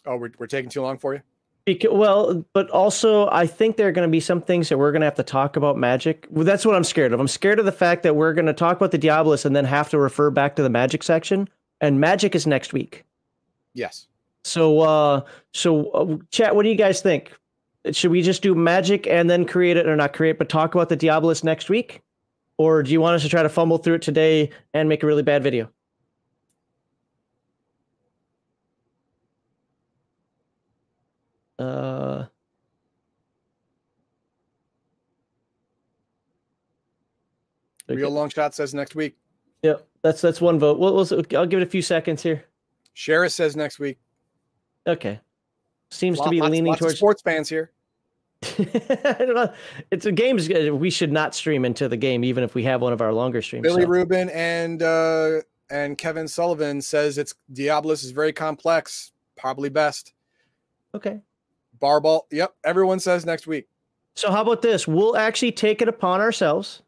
Oh, 0.06 0.18
we're, 0.18 0.31
we're 0.38 0.48
taking 0.48 0.69
too 0.69 0.81
long 0.81 0.98
for 0.98 1.14
you? 1.14 1.22
Because, 1.68 1.91
well, 1.91 2.45
but 2.53 2.69
also 2.69 3.27
I 3.30 3.45
think 3.45 3.76
there 3.76 3.89
are 3.89 3.91
going 3.91 4.07
to 4.07 4.11
be 4.11 4.22
some 4.22 4.41
things 4.41 4.69
that 4.69 4.77
we're 4.77 4.94
going 4.94 5.02
to 5.02 5.06
have 5.06 5.15
to 5.15 5.23
talk 5.23 5.57
about 5.57 5.77
magic. 5.77 6.26
Well, 6.30 6.45
that's 6.45 6.65
what 6.65 6.76
I'm 6.76 6.85
scared 6.85 7.11
of. 7.11 7.19
I'm 7.19 7.27
scared 7.27 7.60
of 7.60 7.65
the 7.65 7.73
fact 7.73 8.03
that 8.03 8.15
we're 8.15 8.31
going 8.31 8.45
to 8.45 8.53
talk 8.53 8.77
about 8.77 8.91
the 8.91 8.98
Diabolist 8.98 9.44
and 9.44 9.53
then 9.53 9.65
have 9.65 9.89
to 9.89 9.99
refer 9.99 10.30
back 10.30 10.56
to 10.56 10.64
the 10.64 10.69
magic 10.69 11.03
section. 11.03 11.49
And 11.81 11.99
magic 11.99 12.35
is 12.35 12.48
next 12.48 12.72
week. 12.72 13.03
Yes. 13.73 14.07
So, 14.45 14.80
uh, 14.80 15.22
so 15.53 15.89
uh, 15.89 16.18
chat. 16.31 16.56
What 16.56 16.64
do 16.64 16.69
you 16.69 16.76
guys 16.76 17.02
think? 17.02 17.34
Should 17.91 18.11
we 18.11 18.22
just 18.22 18.41
do 18.41 18.56
magic 18.56 19.06
and 19.06 19.30
then 19.30 19.44
create 19.45 19.76
it, 19.76 19.88
or 19.88 19.98
not 19.98 20.14
create, 20.14 20.38
but 20.38 20.48
talk 20.48 20.73
about 20.73 20.88
the 20.88 20.95
Diabolist 20.95 21.44
next 21.44 21.69
week? 21.69 22.02
Or 22.57 22.81
do 22.81 22.94
you 22.94 23.02
want 23.02 23.15
us 23.15 23.23
to 23.23 23.30
try 23.30 23.44
to 23.44 23.49
fumble 23.49 23.77
through 23.77 23.95
it 23.95 24.02
today 24.02 24.52
and 24.73 24.88
make 24.88 25.03
a 25.03 25.06
really 25.06 25.22
bad 25.22 25.44
video? 25.44 25.69
Uh, 31.59 32.25
Real 37.88 38.11
long 38.11 38.29
shot 38.29 38.53
says 38.53 38.73
next 38.73 38.95
week. 38.95 39.15
Yeah, 39.63 39.75
that's 40.01 40.21
that's 40.21 40.41
one 40.41 40.59
vote. 40.59 40.77
We'll, 40.77 40.93
we'll, 40.95 41.07
I'll 41.35 41.45
give 41.45 41.61
it 41.61 41.63
a 41.63 41.69
few 41.69 41.81
seconds 41.81 42.21
here. 42.21 42.45
Sheriff 42.93 43.31
says 43.31 43.55
next 43.55 43.79
week. 43.79 43.97
Okay, 44.85 45.19
seems 45.89 46.19
to 46.19 46.29
be 46.29 46.41
lots- 46.41 46.51
leaning 46.51 46.69
lots 46.69 46.79
towards. 46.79 46.97
sports 46.97 47.21
fans 47.21 47.49
here. 47.49 47.71
I 48.43 49.15
don't 49.19 49.34
know. 49.34 49.51
It's 49.89 50.05
a 50.05 50.11
game's. 50.11 50.47
We 50.49 50.89
should 50.89 51.11
not 51.11 51.34
stream 51.34 51.65
into 51.65 51.88
the 51.88 51.97
game, 51.97 52.23
even 52.23 52.43
if 52.43 52.55
we 52.55 52.63
have 52.63 52.81
one 52.81 52.93
of 52.93 53.01
our 53.01 53.13
longer 53.13 53.41
streams. 53.41 53.63
Billy 53.63 53.84
so. 53.84 53.88
Rubin 53.88 54.29
and 54.29 54.84
uh 54.84 55.41
and 55.69 55.97
Kevin 55.97 56.27
Sullivan 56.27 56.81
says 56.81 57.17
it's 57.17 57.34
Diabolus 57.51 58.03
is 58.03 58.11
very 58.11 58.34
complex, 58.34 59.11
probably 59.38 59.69
best. 59.69 60.13
Okay. 60.93 61.19
Barball. 61.79 62.21
Yep. 62.31 62.53
Everyone 62.63 62.99
says 62.99 63.25
next 63.25 63.47
week. 63.47 63.67
So 64.15 64.31
how 64.31 64.41
about 64.41 64.61
this? 64.61 64.87
We'll 64.87 65.17
actually 65.17 65.51
take 65.51 65.81
it 65.81 65.87
upon 65.87 66.21
ourselves 66.21 66.81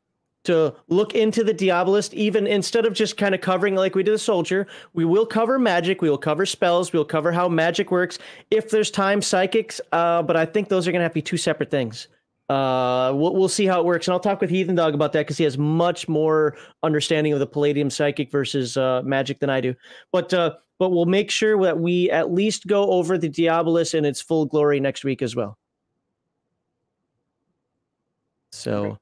to 0.45 0.73
look 0.87 1.13
into 1.13 1.43
the 1.43 1.53
Diabolist, 1.53 2.13
even 2.13 2.47
instead 2.47 2.85
of 2.85 2.93
just 2.93 3.17
kind 3.17 3.35
of 3.35 3.41
covering 3.41 3.75
like 3.75 3.93
we 3.93 4.03
did 4.03 4.13
the 4.13 4.19
soldier. 4.19 4.67
We 4.93 5.05
will 5.05 5.25
cover 5.25 5.59
magic. 5.59 6.01
We 6.01 6.09
will 6.09 6.17
cover 6.17 6.45
spells. 6.45 6.93
We'll 6.93 7.05
cover 7.05 7.31
how 7.31 7.49
magic 7.49 7.91
works. 7.91 8.17
If 8.49 8.69
there's 8.69 8.89
time, 8.89 9.21
psychics. 9.21 9.81
Uh, 9.91 10.23
but 10.23 10.37
I 10.37 10.45
think 10.45 10.69
those 10.69 10.87
are 10.87 10.91
going 10.91 10.99
to 10.99 11.03
have 11.03 11.11
to 11.11 11.15
be 11.15 11.21
two 11.21 11.37
separate 11.37 11.69
things. 11.69 12.07
Uh, 12.49 13.11
we'll, 13.13 13.35
we'll 13.35 13.47
see 13.47 13.67
how 13.67 13.79
it 13.79 13.85
works, 13.85 14.07
and 14.07 14.13
I'll 14.13 14.19
talk 14.19 14.41
with 14.41 14.49
Heathen 14.49 14.73
Dog 14.73 14.95
about 14.95 15.13
that 15.13 15.19
because 15.19 15.37
he 15.37 15.43
has 15.43 15.55
much 15.55 16.07
more 16.07 16.57
understanding 16.81 17.31
of 17.31 17.37
the 17.37 17.45
Palladium 17.45 17.91
psychic 17.91 18.31
versus 18.31 18.75
uh, 18.75 19.03
magic 19.05 19.37
than 19.37 19.51
I 19.51 19.61
do. 19.61 19.75
But 20.11 20.33
uh, 20.33 20.55
but 20.79 20.89
we'll 20.89 21.05
make 21.05 21.29
sure 21.29 21.61
that 21.63 21.79
we 21.79 22.09
at 22.09 22.31
least 22.31 22.65
go 22.65 22.89
over 22.91 23.17
the 23.17 23.29
Diabolus 23.29 23.93
in 23.93 24.05
its 24.05 24.21
full 24.21 24.45
glory 24.45 24.79
next 24.79 25.03
week 25.03 25.21
as 25.21 25.35
well. 25.35 25.57
So. 28.51 28.85
Okay. 28.85 28.97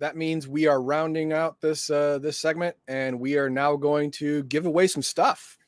That 0.00 0.16
means 0.16 0.48
we 0.48 0.66
are 0.66 0.80
rounding 0.80 1.34
out 1.34 1.60
this 1.60 1.90
uh 1.90 2.18
this 2.20 2.38
segment 2.38 2.74
and 2.88 3.20
we 3.20 3.36
are 3.36 3.50
now 3.50 3.76
going 3.76 4.10
to 4.12 4.42
give 4.44 4.64
away 4.64 4.86
some 4.86 5.02
stuff. 5.02 5.58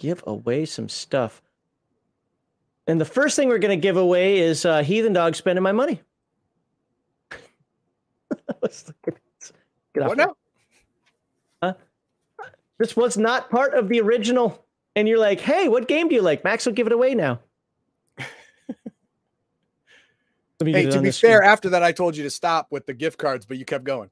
give 0.00 0.24
away 0.26 0.66
some 0.66 0.88
stuff. 0.88 1.40
And 2.88 3.00
the 3.00 3.04
first 3.04 3.36
thing 3.36 3.48
we're 3.48 3.58
going 3.58 3.78
to 3.78 3.80
give 3.80 3.96
away 3.96 4.38
is 4.38 4.64
uh, 4.64 4.82
Heathen 4.82 5.12
Dog 5.12 5.36
spending 5.36 5.62
my 5.62 5.70
money. 5.70 6.00
Let's 8.60 8.88
look 8.88 8.96
at 9.06 9.14
this. 9.40 9.52
Get 9.94 10.02
off 10.02 10.08
What 10.08 10.18
now? 10.18 10.34
This 12.78 12.96
was 12.96 13.16
not 13.16 13.50
part 13.50 13.74
of 13.74 13.88
the 13.88 14.00
original. 14.00 14.65
And 14.96 15.06
you're 15.06 15.18
like, 15.18 15.40
hey, 15.40 15.68
what 15.68 15.86
game 15.86 16.08
do 16.08 16.14
you 16.14 16.22
like? 16.22 16.42
Max 16.42 16.64
will 16.66 16.72
give 16.72 16.86
it 16.86 16.92
away 16.92 17.14
now. 17.14 17.38
Let 18.18 18.26
me 20.62 20.72
Hey, 20.72 20.86
to 20.86 21.00
be 21.00 21.08
the 21.08 21.12
screen. 21.12 21.32
fair, 21.32 21.42
after 21.42 21.68
that 21.68 21.82
I 21.82 21.92
told 21.92 22.16
you 22.16 22.22
to 22.24 22.30
stop 22.30 22.68
with 22.70 22.86
the 22.86 22.94
gift 22.94 23.18
cards, 23.18 23.44
but 23.44 23.58
you 23.58 23.66
kept 23.66 23.84
going. 23.84 24.08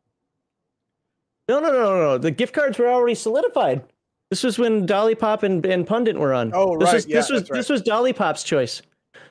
No, 1.49 1.59
no, 1.59 1.73
no, 1.73 1.79
no, 1.79 2.01
no. 2.01 2.19
The 2.19 2.31
gift 2.31 2.55
cards 2.55 2.79
were 2.79 2.89
already 2.89 3.15
solidified. 3.15 3.83
This 4.31 4.43
was 4.43 4.59
when 4.59 4.85
Dolly 4.87 5.15
Pop 5.15 5.43
and, 5.43 5.65
and 5.65 5.87
Pundit 5.87 6.19
were 6.19 6.35
on. 6.35 6.53
Oh, 6.55 6.79
this 6.79 6.87
right. 6.87 6.95
Was, 6.95 7.07
Yeah, 7.07 7.17
this 7.17 7.31
was 7.31 7.51
right. 7.51 7.57
this 7.57 7.69
was 7.69 7.83
Dolly 7.83 8.13
Pop's 8.13 8.43
choice. 8.43 8.83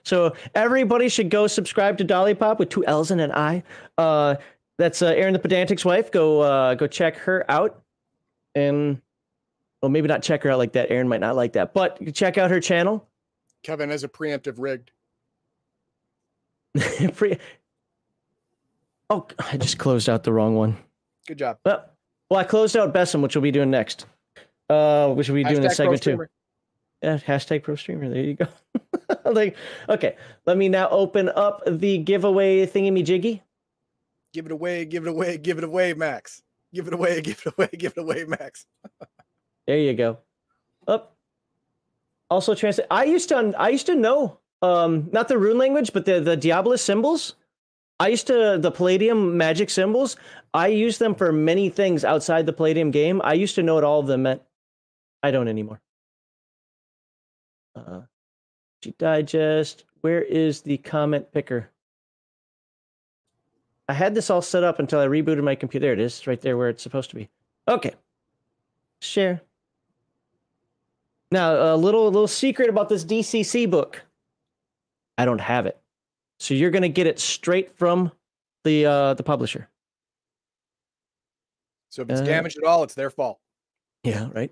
So 0.04 0.34
everybody 0.56 1.08
should 1.10 1.30
go 1.30 1.48
subscribe 1.48 1.98
to 2.00 2.04
Dolly 2.04 2.36
Pop 2.36 2.60
with 2.60 2.70
two 2.70 2.86
L's 2.86 3.12
and 3.12 3.22
an 3.22 3.32
I. 3.32 3.64
Uh, 3.98 4.36
that's 4.78 5.02
uh, 5.02 5.08
Aaron 5.08 5.34
the 5.34 5.40
Pedantic's 5.40 5.86
wife. 5.86 6.12
Go 6.12 6.42
uh, 6.42 6.74
go 6.76 6.88
check 6.88 7.16
her 7.18 7.50
out, 7.50 7.82
and 8.56 9.02
well, 9.84 9.90
maybe 9.90 10.08
not 10.08 10.24
check 10.24 10.44
her 10.44 10.50
out 10.50 10.60
like 10.60 10.72
that. 10.72 10.90
Aaron 10.92 11.10
might 11.10 11.20
not 11.20 11.36
like 11.36 11.54
that, 11.54 11.74
but 11.74 12.16
check 12.16 12.38
out 12.38 12.50
her 12.50 12.62
channel. 12.62 13.06
Kevin 13.64 13.90
has 13.90 14.06
a 14.06 14.08
preemptive 14.08 14.56
rigged. 14.58 14.92
Pre- 17.16 17.38
oh, 19.10 19.28
I 19.38 19.58
just 19.58 19.78
closed 19.78 20.08
out 20.08 20.24
the 20.24 20.32
wrong 20.32 20.56
one. 20.56 20.78
Good 21.28 21.40
job. 21.40 21.58
Well, 21.66 21.84
well, 22.30 22.40
I 22.40 22.46
closed 22.46 22.78
out 22.78 22.94
Bessem, 22.94 23.22
which 23.22 23.36
we'll 23.36 23.42
be 23.42 23.52
doing 23.52 23.72
next. 23.72 24.06
Uh, 24.70 25.10
which 25.10 25.28
we'll 25.28 25.44
be 25.44 25.44
doing 25.44 25.62
in 25.62 25.70
segment 25.70 26.02
two. 26.02 26.28
Yeah, 27.02 27.18
hashtag 27.18 27.64
pro 27.64 27.76
streamer. 27.76 28.10
There 28.10 28.24
you 28.24 28.36
go. 28.36 28.48
like, 29.30 29.58
okay, 29.90 30.16
let 30.46 30.56
me 30.56 30.70
now 30.70 30.88
open 30.92 31.28
up 31.28 31.62
the 31.68 31.98
giveaway 31.98 32.66
thingy 32.66 32.94
me 32.94 33.04
jiggy. 33.04 33.44
Give 34.32 34.46
it 34.46 34.54
away, 34.54 34.86
give 34.86 35.06
it 35.06 35.10
away, 35.10 35.38
give 35.38 35.58
it 35.58 35.66
away, 35.66 35.94
Max. 35.94 36.42
Give 36.74 36.88
it 36.88 36.94
away, 36.94 37.22
give 37.22 37.44
it 37.46 37.54
away, 37.58 37.70
give 37.78 37.94
it 37.98 38.02
away, 38.02 38.24
Max. 38.24 38.66
There 39.68 39.78
you 39.78 39.94
go. 39.94 40.18
Up. 40.88 41.16
Also, 42.30 42.56
translate. 42.56 42.88
I 42.92 43.06
used 43.06 43.30
to. 43.30 43.54
I 43.58 43.70
used 43.70 43.86
to 43.88 43.96
know. 43.96 44.40
Um, 44.62 45.10
not 45.12 45.28
the 45.28 45.38
rune 45.38 45.58
language, 45.58 45.94
but 45.94 46.06
the 46.06 46.20
the 46.20 46.38
Diabolus 46.38 46.80
symbols. 46.80 47.36
I 48.00 48.08
used 48.08 48.28
to 48.28 48.58
the 48.60 48.72
Palladium 48.72 49.38
magic 49.38 49.70
symbols. 49.70 50.18
I 50.54 50.68
used 50.68 51.00
them 51.00 51.16
for 51.16 51.32
many 51.32 51.70
things 51.70 52.04
outside 52.04 52.46
the 52.46 52.54
Palladium 52.54 52.92
game. 52.92 53.22
I 53.24 53.34
used 53.34 53.56
to 53.56 53.64
know 53.64 53.76
what 53.76 53.84
all 53.84 54.00
of 54.00 54.08
them 54.08 54.24
meant. 54.24 54.42
I 55.22 55.32
don't 55.32 55.48
anymore. 55.48 55.80
Uh, 57.76 58.02
digest. 58.98 59.86
Where 60.02 60.22
is 60.22 60.62
the 60.62 60.78
comment 60.78 61.32
picker? 61.32 61.70
I 63.88 63.94
had 63.94 64.16
this 64.16 64.30
all 64.30 64.42
set 64.42 64.64
up 64.64 64.80
until 64.80 65.00
I 65.00 65.08
rebooted 65.08 65.44
my 65.44 65.56
computer. 65.56 65.86
There 65.86 65.94
it 65.94 66.00
is, 66.00 66.28
right 66.28 66.40
there 66.42 66.58
where 66.58 66.70
it's 66.70 66.84
supposed 66.84 67.10
to 67.12 67.16
be. 67.16 67.30
Okay. 67.68 67.94
Share. 69.02 69.42
Now, 71.34 71.74
a 71.74 71.76
little 71.76 72.06
little 72.06 72.28
secret 72.28 72.70
about 72.70 72.90
this 72.90 73.04
DCC 73.04 73.68
book. 73.68 74.04
I 75.18 75.26
don't 75.26 75.42
have 75.42 75.66
it, 75.66 75.82
so 76.40 76.54
you're 76.54 76.70
gonna 76.70 76.90
get 76.90 77.08
it 77.08 77.20
straight 77.20 77.76
from 77.76 78.12
the 78.64 78.86
uh, 78.86 79.14
the 79.16 79.24
publisher. 79.24 79.68
So 81.90 82.04
if 82.04 82.10
it's 82.12 82.22
Uh, 82.22 82.26
damaged 82.26 82.58
at 82.60 82.64
all, 82.66 82.84
it's 82.84 82.94
their 82.94 83.10
fault. 83.10 83.40
Yeah, 84.04 84.30
right. 84.32 84.52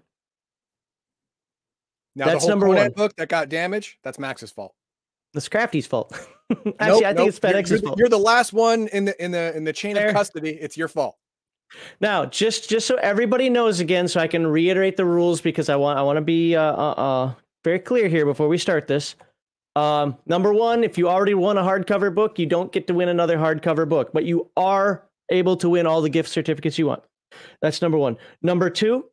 Now 2.15 2.25
That's 2.25 2.37
the 2.37 2.39
whole 2.41 2.49
number 2.49 2.65
Conan 2.65 2.81
one. 2.81 2.91
book 2.93 3.15
that 3.17 3.29
got 3.29 3.47
damaged, 3.49 3.97
that's 4.03 4.17
Max's 4.17 4.49
fault. 4.51 4.73
That's 5.33 5.47
Crafty's 5.47 5.85
fault. 5.85 6.11
Actually, 6.49 6.63
Nope, 6.65 7.03
I 7.03 7.13
think 7.13 7.17
nope. 7.17 7.27
it's 7.29 7.39
You're- 7.43 7.53
you're, 7.69 7.79
the- 7.79 7.95
You're 7.97 8.09
the 8.09 8.17
last 8.17 8.53
one 8.53 8.87
in 8.87 9.05
the 9.05 9.23
in 9.23 9.29
the 9.31 9.55
in 9.55 9.65
the 9.65 9.73
chain 9.73 9.95
Fair. 9.95 10.07
of 10.09 10.15
custody. 10.15 10.49
It's 10.59 10.75
your 10.77 10.87
fault. 10.87 11.15
Now, 11.99 12.25
just 12.25 12.69
just 12.69 12.87
so 12.87 12.95
everybody 12.95 13.49
knows 13.49 13.79
again, 13.79 14.07
so 14.07 14.19
I 14.19 14.27
can 14.27 14.45
reiterate 14.45 14.97
the 14.97 15.05
rules 15.05 15.41
because 15.41 15.69
I 15.69 15.75
want 15.75 15.97
I 15.97 16.01
want 16.01 16.17
to 16.17 16.21
be 16.21 16.55
uh, 16.55 16.61
uh, 16.61 16.91
uh, 16.91 17.33
very 17.63 17.79
clear 17.79 18.07
here 18.07 18.25
before 18.25 18.47
we 18.47 18.57
start 18.57 18.87
this. 18.87 19.15
Um, 19.75 20.17
number 20.25 20.53
one, 20.53 20.83
if 20.83 20.97
you 20.97 21.07
already 21.07 21.33
won 21.33 21.57
a 21.57 21.61
hardcover 21.61 22.13
book, 22.13 22.37
you 22.37 22.45
don't 22.45 22.71
get 22.71 22.87
to 22.87 22.93
win 22.93 23.07
another 23.07 23.37
hardcover 23.37 23.87
book, 23.87 24.11
but 24.13 24.25
you 24.25 24.49
are 24.57 25.07
able 25.29 25.55
to 25.57 25.69
win 25.69 25.87
all 25.87 26.01
the 26.01 26.09
gift 26.09 26.29
certificates 26.29 26.77
you 26.77 26.87
want. 26.87 27.03
That's 27.61 27.81
number 27.81 27.97
one. 27.97 28.17
Number 28.41 28.69
two, 28.69 29.05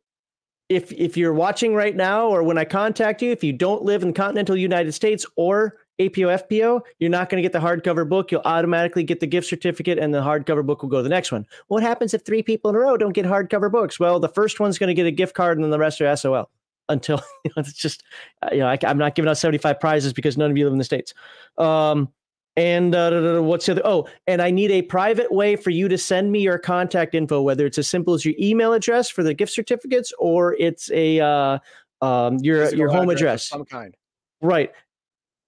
if 0.67 0.91
if 0.91 1.15
you're 1.15 1.33
watching 1.33 1.73
right 1.73 1.95
now 1.95 2.27
or 2.27 2.43
when 2.43 2.57
I 2.57 2.65
contact 2.65 3.21
you, 3.21 3.31
if 3.31 3.43
you 3.43 3.53
don't 3.53 3.83
live 3.83 4.01
in 4.01 4.09
the 4.09 4.13
continental 4.13 4.57
United 4.57 4.91
States 4.91 5.25
or 5.37 5.77
APO 5.99 6.27
FPO, 6.27 6.81
you're 6.99 7.09
not 7.09 7.29
going 7.29 7.41
to 7.41 7.41
get 7.41 7.51
the 7.51 7.59
hardcover 7.59 8.07
book. 8.07 8.31
You'll 8.31 8.41
automatically 8.45 9.03
get 9.03 9.19
the 9.19 9.27
gift 9.27 9.47
certificate, 9.47 9.99
and 9.99 10.13
the 10.13 10.21
hardcover 10.21 10.65
book 10.65 10.81
will 10.81 10.89
go 10.89 10.97
to 10.97 11.03
the 11.03 11.09
next 11.09 11.31
one. 11.31 11.45
What 11.67 11.83
happens 11.83 12.13
if 12.13 12.23
three 12.23 12.41
people 12.41 12.69
in 12.69 12.75
a 12.75 12.79
row 12.79 12.97
don't 12.97 13.13
get 13.13 13.25
hardcover 13.25 13.71
books? 13.71 13.99
Well, 13.99 14.19
the 14.19 14.29
first 14.29 14.59
one's 14.59 14.77
going 14.77 14.87
to 14.87 14.93
get 14.93 15.05
a 15.05 15.11
gift 15.11 15.35
card, 15.35 15.57
and 15.57 15.63
then 15.63 15.71
the 15.71 15.79
rest 15.79 16.01
are 16.01 16.15
SOL. 16.15 16.49
Until 16.87 17.21
you 17.45 17.51
know, 17.55 17.61
it's 17.61 17.73
just 17.73 18.03
uh, 18.41 18.49
you 18.51 18.59
know, 18.59 18.67
I, 18.67 18.77
am 18.83 18.97
not 18.97 19.15
giving 19.15 19.29
out 19.29 19.37
75 19.37 19.79
prizes 19.79 20.13
because 20.13 20.37
none 20.37 20.49
of 20.49 20.57
you 20.57 20.65
live 20.65 20.73
in 20.73 20.79
the 20.79 20.83
states. 20.83 21.13
Um, 21.57 22.09
and 22.55 22.93
uh, 22.93 23.41
what's 23.41 23.67
the 23.67 23.73
other? 23.73 23.81
Oh, 23.85 24.07
and 24.27 24.41
I 24.41 24.51
need 24.51 24.71
a 24.71 24.81
private 24.81 25.31
way 25.31 25.55
for 25.55 25.69
you 25.69 25.87
to 25.87 25.97
send 25.97 26.31
me 26.31 26.41
your 26.41 26.57
contact 26.57 27.15
info, 27.15 27.41
whether 27.41 27.65
it's 27.65 27.77
as 27.77 27.87
simple 27.87 28.13
as 28.13 28.25
your 28.25 28.33
email 28.39 28.73
address 28.73 29.09
for 29.09 29.23
the 29.23 29.33
gift 29.33 29.53
certificates 29.53 30.11
or 30.19 30.55
it's 30.59 30.91
a 30.91 31.19
uh, 31.19 31.59
um, 32.01 32.37
your 32.39 32.65
Physical 32.65 32.79
your 32.79 32.89
home 32.89 33.09
of 33.09 33.15
address. 33.15 33.47
some 33.47 33.65
kind. 33.65 33.95
Right. 34.41 34.71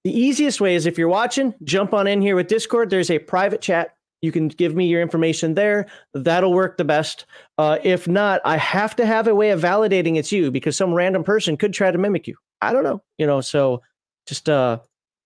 The 0.04 0.18
easiest 0.18 0.60
way 0.60 0.76
is 0.76 0.86
if 0.86 0.98
you're 0.98 1.08
watching, 1.08 1.54
jump 1.64 1.94
on 1.94 2.08
in 2.08 2.22
here 2.22 2.36
with 2.36 2.48
Discord. 2.48 2.90
There's 2.90 3.12
a 3.12 3.20
private 3.20 3.62
chat. 3.62 3.96
You 4.22 4.32
can 4.32 4.48
give 4.50 4.76
me 4.76 4.86
your 4.88 5.02
information 5.02 5.56
there. 5.56 5.88
That'll 6.14 6.54
work 6.54 6.78
the 6.78 6.84
best. 6.86 7.26
Uh, 7.58 7.78
if 7.84 8.08
not, 8.08 8.42
I 8.46 8.58
have 8.58 8.96
to 8.98 9.06
have 9.06 9.28
a 9.28 9.34
way 9.36 9.50
of 9.52 9.62
validating 9.62 10.18
it's 10.18 10.32
you 10.32 10.52
because 10.52 10.78
some 10.78 10.94
random 10.94 11.24
person 11.24 11.58
could 11.58 11.74
try 11.74 11.92
to 11.92 11.98
mimic 11.98 12.28
you. 12.28 12.36
I 12.62 12.74
don't 12.74 12.84
know, 12.84 13.02
you 13.18 13.26
know. 13.26 13.42
So 13.42 13.82
just 14.28 14.48
uh, 14.50 14.80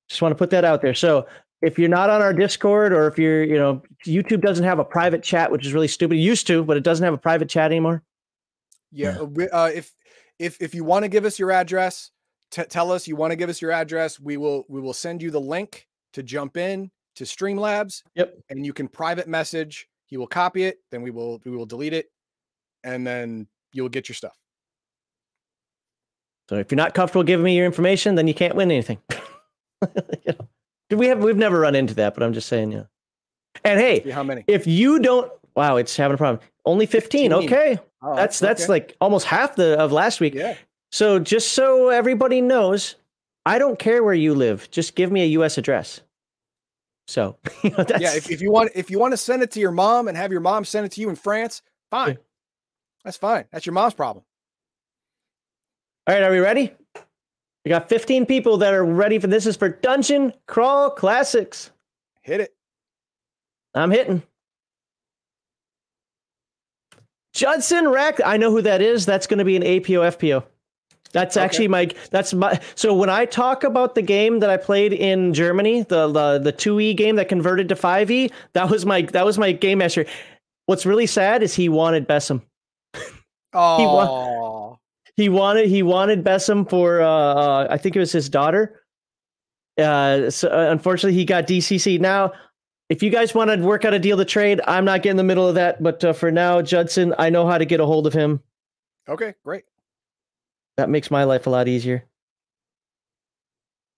just 0.09 0.21
want 0.21 0.31
to 0.31 0.37
put 0.37 0.49
that 0.51 0.63
out 0.63 0.81
there. 0.81 0.93
So 0.93 1.27
if 1.61 1.77
you're 1.79 1.89
not 1.89 2.09
on 2.09 2.21
our 2.21 2.33
Discord 2.33 2.93
or 2.93 3.07
if 3.07 3.17
you're, 3.17 3.43
you 3.43 3.57
know, 3.57 3.81
YouTube 4.05 4.41
doesn't 4.41 4.63
have 4.63 4.79
a 4.79 4.85
private 4.85 5.23
chat, 5.23 5.51
which 5.51 5.65
is 5.65 5.73
really 5.73 5.87
stupid. 5.89 6.15
It 6.15 6.21
used 6.21 6.47
to, 6.47 6.63
but 6.63 6.77
it 6.77 6.83
doesn't 6.83 7.03
have 7.03 7.13
a 7.13 7.17
private 7.17 7.49
chat 7.49 7.71
anymore. 7.71 8.03
Yeah. 8.91 9.17
uh, 9.19 9.25
we- 9.25 9.49
Uh, 9.49 9.67
if 9.67 9.93
if 10.39 10.61
if 10.61 10.73
you 10.75 10.83
want 10.83 11.03
to 11.03 11.09
give 11.09 11.25
us 11.25 11.37
your 11.39 11.51
address, 11.51 12.11
t- 12.51 12.63
tell 12.63 12.91
us 12.91 13.07
you 13.07 13.15
want 13.15 13.31
to 13.31 13.35
give 13.35 13.49
us 13.49 13.61
your 13.61 13.71
address. 13.71 14.19
We 14.19 14.37
will 14.37 14.65
we 14.67 14.79
will 14.81 14.93
send 14.93 15.21
you 15.21 15.31
the 15.31 15.41
link 15.41 15.87
to 16.13 16.23
jump 16.23 16.57
in 16.57 16.91
to 17.15 17.23
Streamlabs. 17.23 18.03
Yep. 18.15 18.37
And 18.49 18.65
you 18.65 18.73
can 18.73 18.87
private 18.87 19.27
message. 19.27 19.87
He 20.05 20.17
will 20.17 20.27
copy 20.27 20.63
it. 20.65 20.79
Then 20.91 21.01
we 21.01 21.11
will 21.11 21.41
we 21.45 21.51
will 21.51 21.65
delete 21.65 21.93
it, 21.93 22.07
and 22.83 23.05
then 23.05 23.47
you'll 23.73 23.89
get 23.89 24.07
your 24.09 24.15
stuff. 24.15 24.37
So 26.49 26.57
if 26.57 26.71
you're 26.71 26.77
not 26.77 26.93
comfortable 26.93 27.23
giving 27.23 27.43
me 27.43 27.55
your 27.57 27.65
information, 27.65 28.15
then 28.15 28.27
you 28.27 28.33
can't 28.33 28.55
win 28.55 28.71
anything. 28.71 28.99
You 30.25 30.33
know? 30.33 30.97
We 30.97 31.07
have 31.07 31.19
we've 31.19 31.35
never 31.35 31.59
run 31.59 31.75
into 31.75 31.93
that, 31.95 32.13
but 32.15 32.23
I'm 32.23 32.33
just 32.33 32.47
saying, 32.47 32.71
yeah. 32.71 32.83
And 33.63 33.79
hey, 33.79 34.09
how 34.09 34.23
many? 34.23 34.43
if 34.47 34.65
you 34.65 34.99
don't, 34.99 35.31
wow, 35.55 35.75
it's 35.77 35.95
having 35.95 36.15
a 36.15 36.17
problem. 36.17 36.39
Only 36.65 36.85
15. 36.85 37.31
15. 37.31 37.33
Okay, 37.45 37.79
Oh, 38.01 38.15
that's 38.15 38.39
that's 38.39 38.63
okay. 38.63 38.69
like 38.71 38.95
almost 39.01 39.25
half 39.27 39.55
the 39.55 39.77
of 39.79 39.91
last 39.91 40.19
week. 40.19 40.33
yeah. 40.33 40.55
So 40.95 41.19
just 41.19 41.51
so 41.51 41.89
everybody 41.89 42.39
knows, 42.39 42.95
I 43.45 43.59
don't 43.59 43.77
care 43.77 44.01
where 44.01 44.13
you 44.13 44.33
live. 44.33 44.71
Just 44.71 44.95
give 44.95 45.11
me 45.11 45.23
a 45.23 45.25
U.S. 45.25 45.57
address. 45.57 45.99
So 47.05 47.35
you 47.63 47.71
know, 47.71 47.83
that's, 47.83 48.01
yeah. 48.01 48.15
If, 48.15 48.31
if 48.31 48.41
you 48.41 48.49
want 48.49 48.71
if 48.75 48.89
you 48.89 48.97
want 48.97 49.11
to 49.11 49.17
send 49.17 49.43
it 49.43 49.51
to 49.51 49.59
your 49.59 49.73
mom 49.73 50.07
and 50.07 50.15
have 50.15 50.31
your 50.31 50.39
mom 50.39 50.63
send 50.63 50.85
it 50.85 50.93
to 50.93 51.01
you 51.01 51.09
in 51.09 51.17
France, 51.17 51.63
fine. 51.91 52.11
Yeah. 52.11 52.17
That's 53.03 53.17
fine. 53.17 53.43
That's 53.51 53.65
your 53.65 53.73
mom's 53.73 53.93
problem. 53.93 54.23
all 56.07 56.15
right, 56.15 56.23
are 56.23 56.31
we 56.31 56.39
ready? 56.39 56.73
We 57.65 57.69
got 57.69 57.89
15 57.89 58.25
people 58.25 58.55
that 58.59 58.73
are 58.73 58.85
ready 58.85 59.19
for 59.19 59.27
this. 59.27 59.45
Is 59.45 59.57
for 59.57 59.67
Dungeon 59.67 60.31
Crawl 60.47 60.91
Classics. 60.91 61.71
Hit 62.21 62.39
it. 62.39 62.55
I'm 63.73 63.91
hitting. 63.91 64.23
Judson 67.33 67.89
Rack. 67.89 68.21
I 68.25 68.37
know 68.37 68.49
who 68.49 68.61
that 68.61 68.81
is. 68.81 69.05
That's 69.05 69.27
going 69.27 69.39
to 69.39 69.45
be 69.45 69.57
an 69.57 69.63
APO 69.63 70.09
FPO. 70.11 70.45
That's 71.15 71.35
Okay. 71.37 71.43
actually 71.45 71.67
my. 71.69 71.89
That's 72.11 72.33
my. 72.33 72.59
So 72.75 72.93
when 72.93 73.09
I 73.09 73.23
talk 73.25 73.63
about 73.63 73.95
the 73.95 74.01
game 74.03 74.39
that 74.41 74.49
I 74.49 74.57
played 74.57 74.91
in 74.93 75.33
Germany, 75.33 75.81
the 75.83 76.07
the 76.11 76.39
the 76.39 76.51
two 76.51 76.79
E 76.79 76.93
game 76.93 77.15
that 77.15 77.29
converted 77.29 77.69
to 77.69 77.75
five 77.75 78.11
E, 78.11 78.29
that 78.53 78.69
was 78.69 78.85
my 78.85 79.01
that 79.03 79.25
was 79.25 79.37
my 79.37 79.53
game 79.53 79.77
master. 79.77 80.05
What's 80.65 80.85
really 80.85 81.05
sad 81.07 81.41
is 81.41 81.55
he 81.55 81.69
wanted 81.69 82.05
Bessem. 82.07 82.41
Oh, 83.53 84.77
He 85.17 85.29
wanted 85.29 85.69
he 85.69 85.81
wanted 85.81 86.25
Bessem 86.25 86.69
for 86.69 87.01
uh, 87.01 87.07
uh 87.07 87.67
I 87.69 87.77
think 87.77 87.95
it 87.95 87.99
was 87.99 88.11
his 88.11 88.27
daughter. 88.27 88.83
Uh, 89.79 90.29
so 90.29 90.49
uh, 90.49 90.69
unfortunately, 90.71 91.17
he 91.17 91.23
got 91.23 91.47
DCC. 91.47 91.99
Now, 91.99 92.33
if 92.89 93.01
you 93.01 93.09
guys 93.09 93.33
want 93.33 93.49
to 93.51 93.57
work 93.57 93.85
out 93.85 93.93
a 93.93 93.99
deal 93.99 94.17
to 94.17 94.25
trade, 94.25 94.59
I'm 94.67 94.83
not 94.83 95.01
getting 95.03 95.11
in 95.11 95.17
the 95.17 95.23
middle 95.23 95.47
of 95.47 95.55
that. 95.55 95.81
But 95.81 96.03
uh, 96.03 96.11
for 96.13 96.31
now, 96.31 96.61
Judson, 96.61 97.15
I 97.17 97.29
know 97.29 97.47
how 97.47 97.57
to 97.57 97.65
get 97.65 97.79
a 97.79 97.85
hold 97.85 98.05
of 98.07 98.11
him. 98.13 98.41
okay, 99.07 99.33
great. 99.45 99.63
That 100.77 100.89
makes 100.89 101.09
my 101.09 101.23
life 101.23 101.47
a 101.47 101.49
lot 101.49 101.67
easier. 101.67 102.05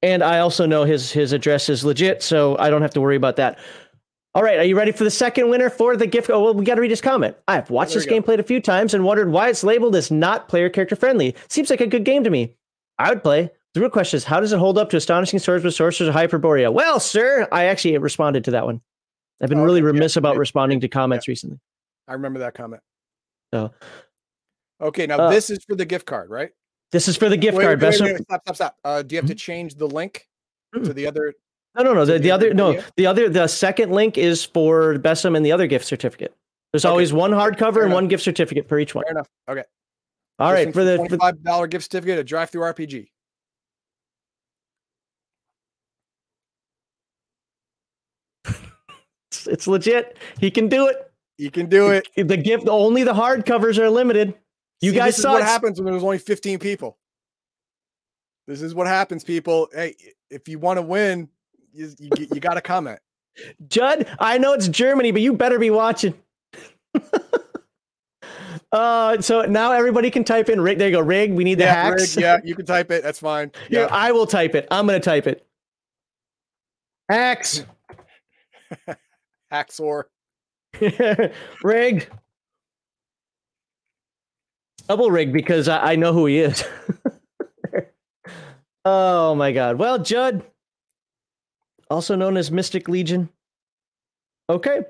And 0.04 0.24
I 0.24 0.40
also 0.40 0.66
know 0.66 0.84
his 0.84 1.12
his 1.12 1.34
address 1.34 1.70
is 1.70 1.84
legit, 1.84 2.22
so 2.22 2.56
I 2.60 2.70
don't 2.70 2.84
have 2.84 2.94
to 2.94 3.02
worry 3.02 3.16
about 3.16 3.36
that. 3.38 3.58
All 4.36 4.44
right, 4.44 4.60
are 4.60 4.64
you 4.64 4.78
ready 4.78 4.92
for 4.92 5.04
the 5.04 5.10
second 5.10 5.50
winner 5.50 5.72
for 5.72 5.98
the 5.98 6.06
gift? 6.06 6.30
Oh, 6.30 6.44
well, 6.44 6.54
we 6.54 6.64
got 6.64 6.76
to 6.76 6.82
read 6.82 6.92
his 6.92 7.02
comment. 7.02 7.36
I've 7.48 7.72
watched 7.72 7.94
There 7.94 8.02
this 8.02 8.06
game 8.06 8.22
played 8.22 8.40
a 8.40 8.44
few 8.44 8.62
times 8.62 8.94
and 8.94 9.04
wondered 9.04 9.32
why 9.32 9.50
it's 9.50 9.64
labeled 9.64 9.96
as 9.96 10.12
not 10.12 10.48
player 10.48 10.70
character 10.70 10.96
friendly. 10.96 11.36
Seems 11.50 11.72
like 11.72 11.82
a 11.82 11.88
good 11.88 12.04
game 12.04 12.24
to 12.24 12.30
me. 12.30 12.54
I 13.00 13.10
would 13.10 13.24
play. 13.24 13.50
The 13.74 13.82
real 13.82 13.90
question 13.90 14.18
is, 14.18 14.24
how 14.24 14.40
does 14.40 14.54
it 14.54 14.60
hold 14.60 14.78
up 14.78 14.92
to 14.92 14.98
Astonishing 14.98 15.40
Swordsmen 15.40 15.72
& 15.72 15.74
Sorcerers 15.74 16.08
of 16.10 16.14
Hyperborea? 16.16 16.72
Well, 16.72 17.00
sir, 17.00 17.48
I 17.52 17.66
actually 17.66 17.98
responded 17.98 18.44
to 18.46 18.52
that 18.52 18.66
one. 18.66 18.82
I've 19.42 19.50
been 19.50 19.60
Oh, 19.60 19.64
really 19.64 19.82
okay, 19.82 19.88
yeah, 19.88 19.94
remiss 19.94 20.18
about 20.18 20.36
yeah, 20.36 20.40
responding 20.40 20.80
to 20.82 20.88
comments 20.88 21.28
recently. 21.28 21.60
I 22.08 22.14
remember 22.14 22.40
that 22.40 22.54
comment. 22.54 22.84
So 23.54 23.72
Okay, 24.82 25.08
now 25.08 25.18
Uh, 25.20 25.30
this 25.32 25.50
is 25.50 25.64
for 25.68 25.76
the 25.76 25.86
gift 25.86 26.06
card, 26.06 26.30
right? 26.30 26.52
This 26.92 27.08
is 27.08 27.18
for 27.18 27.28
the 27.30 27.38
gift 27.38 27.58
Wait, 27.58 27.64
card. 27.66 27.82
wait, 27.82 28.00
wait, 28.00 28.14
wait, 28.14 28.22
stop, 28.24 28.42
stop, 28.44 28.56
stop. 28.56 28.78
Uh, 28.84 29.02
do 29.02 29.16
you 29.16 29.22
have 29.22 29.30
to 29.30 29.36
change 29.36 29.76
the 29.76 29.88
link 29.88 30.28
to 30.74 30.94
the 30.94 31.06
other? 31.08 31.34
No, 31.76 31.84
no, 31.84 31.94
no. 31.94 32.06
The, 32.06 32.14
the 32.14 32.20
the 32.20 32.32
other 32.32 32.54
no, 32.54 32.82
the 32.96 33.06
other 33.06 33.30
the 33.30 33.48
second 33.48 33.92
link 33.92 34.18
is 34.18 34.44
for 34.44 34.96
Bessem 34.96 35.36
and 35.36 35.46
the 35.46 35.52
other 35.52 35.68
gift 35.68 35.86
certificate. 35.86 36.34
There's 36.72 36.86
Okay. 36.86 36.90
always 36.92 37.14
one 37.14 37.32
hardcover 37.32 37.84
and 37.84 37.94
one 37.94 38.08
gift 38.08 38.24
certificate 38.24 38.68
for 38.70 38.80
each 38.80 38.96
one. 38.96 39.04
Fair 39.06 39.12
enough. 39.12 39.30
Okay. 39.50 39.64
All 40.40 40.52
right, 40.52 40.74
for 40.74 40.84
the 40.84 40.98
twenty-five 40.98 41.44
dollar 41.44 41.68
gift 41.68 41.86
certificate, 41.92 42.20
a 42.20 42.24
DriveThruRPG. 42.36 43.10
it's, 49.32 49.48
it's 49.48 49.68
legit. 49.68 50.18
He 50.40 50.52
can 50.52 50.68
do 50.68 50.88
it. 50.88 51.12
You 51.38 51.52
can 51.52 51.68
do 51.68 51.90
it. 51.92 52.08
The 52.16 52.38
gift 52.38 52.68
only 52.68 53.04
the 53.04 53.14
hardcovers 53.14 53.78
are 53.78 53.90
limited. 53.90 54.34
You 54.82 54.92
See, 54.92 54.96
guys 54.98 55.08
this 55.10 55.18
is 55.20 55.22
saw 55.24 55.34
what 55.34 55.44
happens 55.44 55.82
when 55.82 55.92
there's 55.94 56.04
only 56.04 56.18
15 56.20 56.60
people. 56.60 56.98
This 58.48 58.62
is 58.62 58.74
what 58.76 58.88
happens, 58.88 59.24
people. 59.24 59.68
Hey, 59.74 59.96
if 60.30 60.48
you 60.48 60.60
want 60.60 60.78
to 60.78 60.82
win, 60.82 61.28
you, 61.74 61.92
you, 62.00 62.10
you 62.34 62.40
got 62.40 62.54
to 62.56 62.62
comment. 62.62 63.00
Judd, 63.68 64.08
I 64.20 64.38
know 64.38 64.54
it's 64.54 64.68
Germany, 64.68 65.12
but 65.12 65.22
you 65.22 65.34
better 65.34 65.60
be 65.60 65.70
watching. 65.70 66.14
uh, 68.72 69.20
so 69.22 69.42
now 69.44 69.72
everybody 69.72 70.10
can 70.10 70.24
type 70.24 70.50
in 70.50 70.62
rig. 70.62 70.78
There 70.78 70.88
you 70.90 70.96
go, 70.96 71.02
rig. 71.02 71.34
We 71.34 71.44
need 71.44 71.56
the 71.60 71.66
Yeah, 71.66 71.90
Rig, 71.90 72.00
hacks. 72.00 72.18
yeah, 72.18 72.38
you 72.44 72.56
can 72.56 72.66
type 72.66 72.92
it. 72.92 73.04
That's 73.04 73.20
fine. 73.20 73.52
Here, 73.70 73.82
Yeah. 73.82 73.88
I 73.92 74.12
will 74.12 74.26
type 74.28 74.56
it. 74.56 74.68
I'm 74.72 74.86
gonna 74.86 75.00
type 75.00 75.28
it. 75.28 75.46
Hacks. 77.10 77.66
Hacksaw. 79.52 80.04
rig. 81.64 82.10
Double 84.88 85.12
rig 85.12 85.34
because 85.34 85.68
I, 85.68 85.94
I 85.94 85.96
know 85.96 86.14
who 86.14 86.26
he 86.26 86.40
is. 86.40 86.64
oh 88.86 89.36
my 89.36 89.52
god. 89.52 89.78
Well, 89.78 90.00
Judd, 90.00 90.44
also 91.90 92.16
known 92.16 92.38
as 92.38 92.52
Mystic 92.52 92.88
Legion. 92.88 93.30
Okay. 94.50 94.82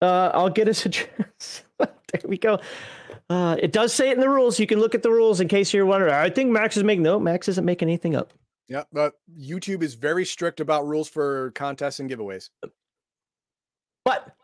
Uh, 0.00 0.30
I'll 0.32 0.50
get 0.50 0.66
his 0.66 0.86
address. 0.86 1.64
there 1.78 2.22
we 2.24 2.38
go. 2.38 2.60
Uh, 3.28 3.56
it 3.60 3.72
does 3.72 3.92
say 3.92 4.10
it 4.10 4.14
in 4.14 4.20
the 4.20 4.28
rules. 4.28 4.58
You 4.58 4.66
can 4.66 4.80
look 4.80 4.94
at 4.94 5.02
the 5.02 5.10
rules 5.10 5.40
in 5.40 5.48
case 5.48 5.72
you're 5.72 5.86
wondering. 5.86 6.14
I 6.14 6.30
think 6.30 6.50
Max 6.50 6.76
is 6.76 6.84
making 6.84 7.02
no. 7.02 7.20
Max 7.20 7.48
isn't 7.48 7.64
making 7.64 7.88
anything 7.88 8.16
up. 8.16 8.32
Yeah, 8.68 8.84
but 8.92 9.14
YouTube 9.38 9.82
is 9.82 9.94
very 9.94 10.24
strict 10.24 10.60
about 10.60 10.86
rules 10.86 11.08
for 11.08 11.50
contests 11.52 11.98
and 12.00 12.08
giveaways. 12.08 12.50
But 14.04 14.34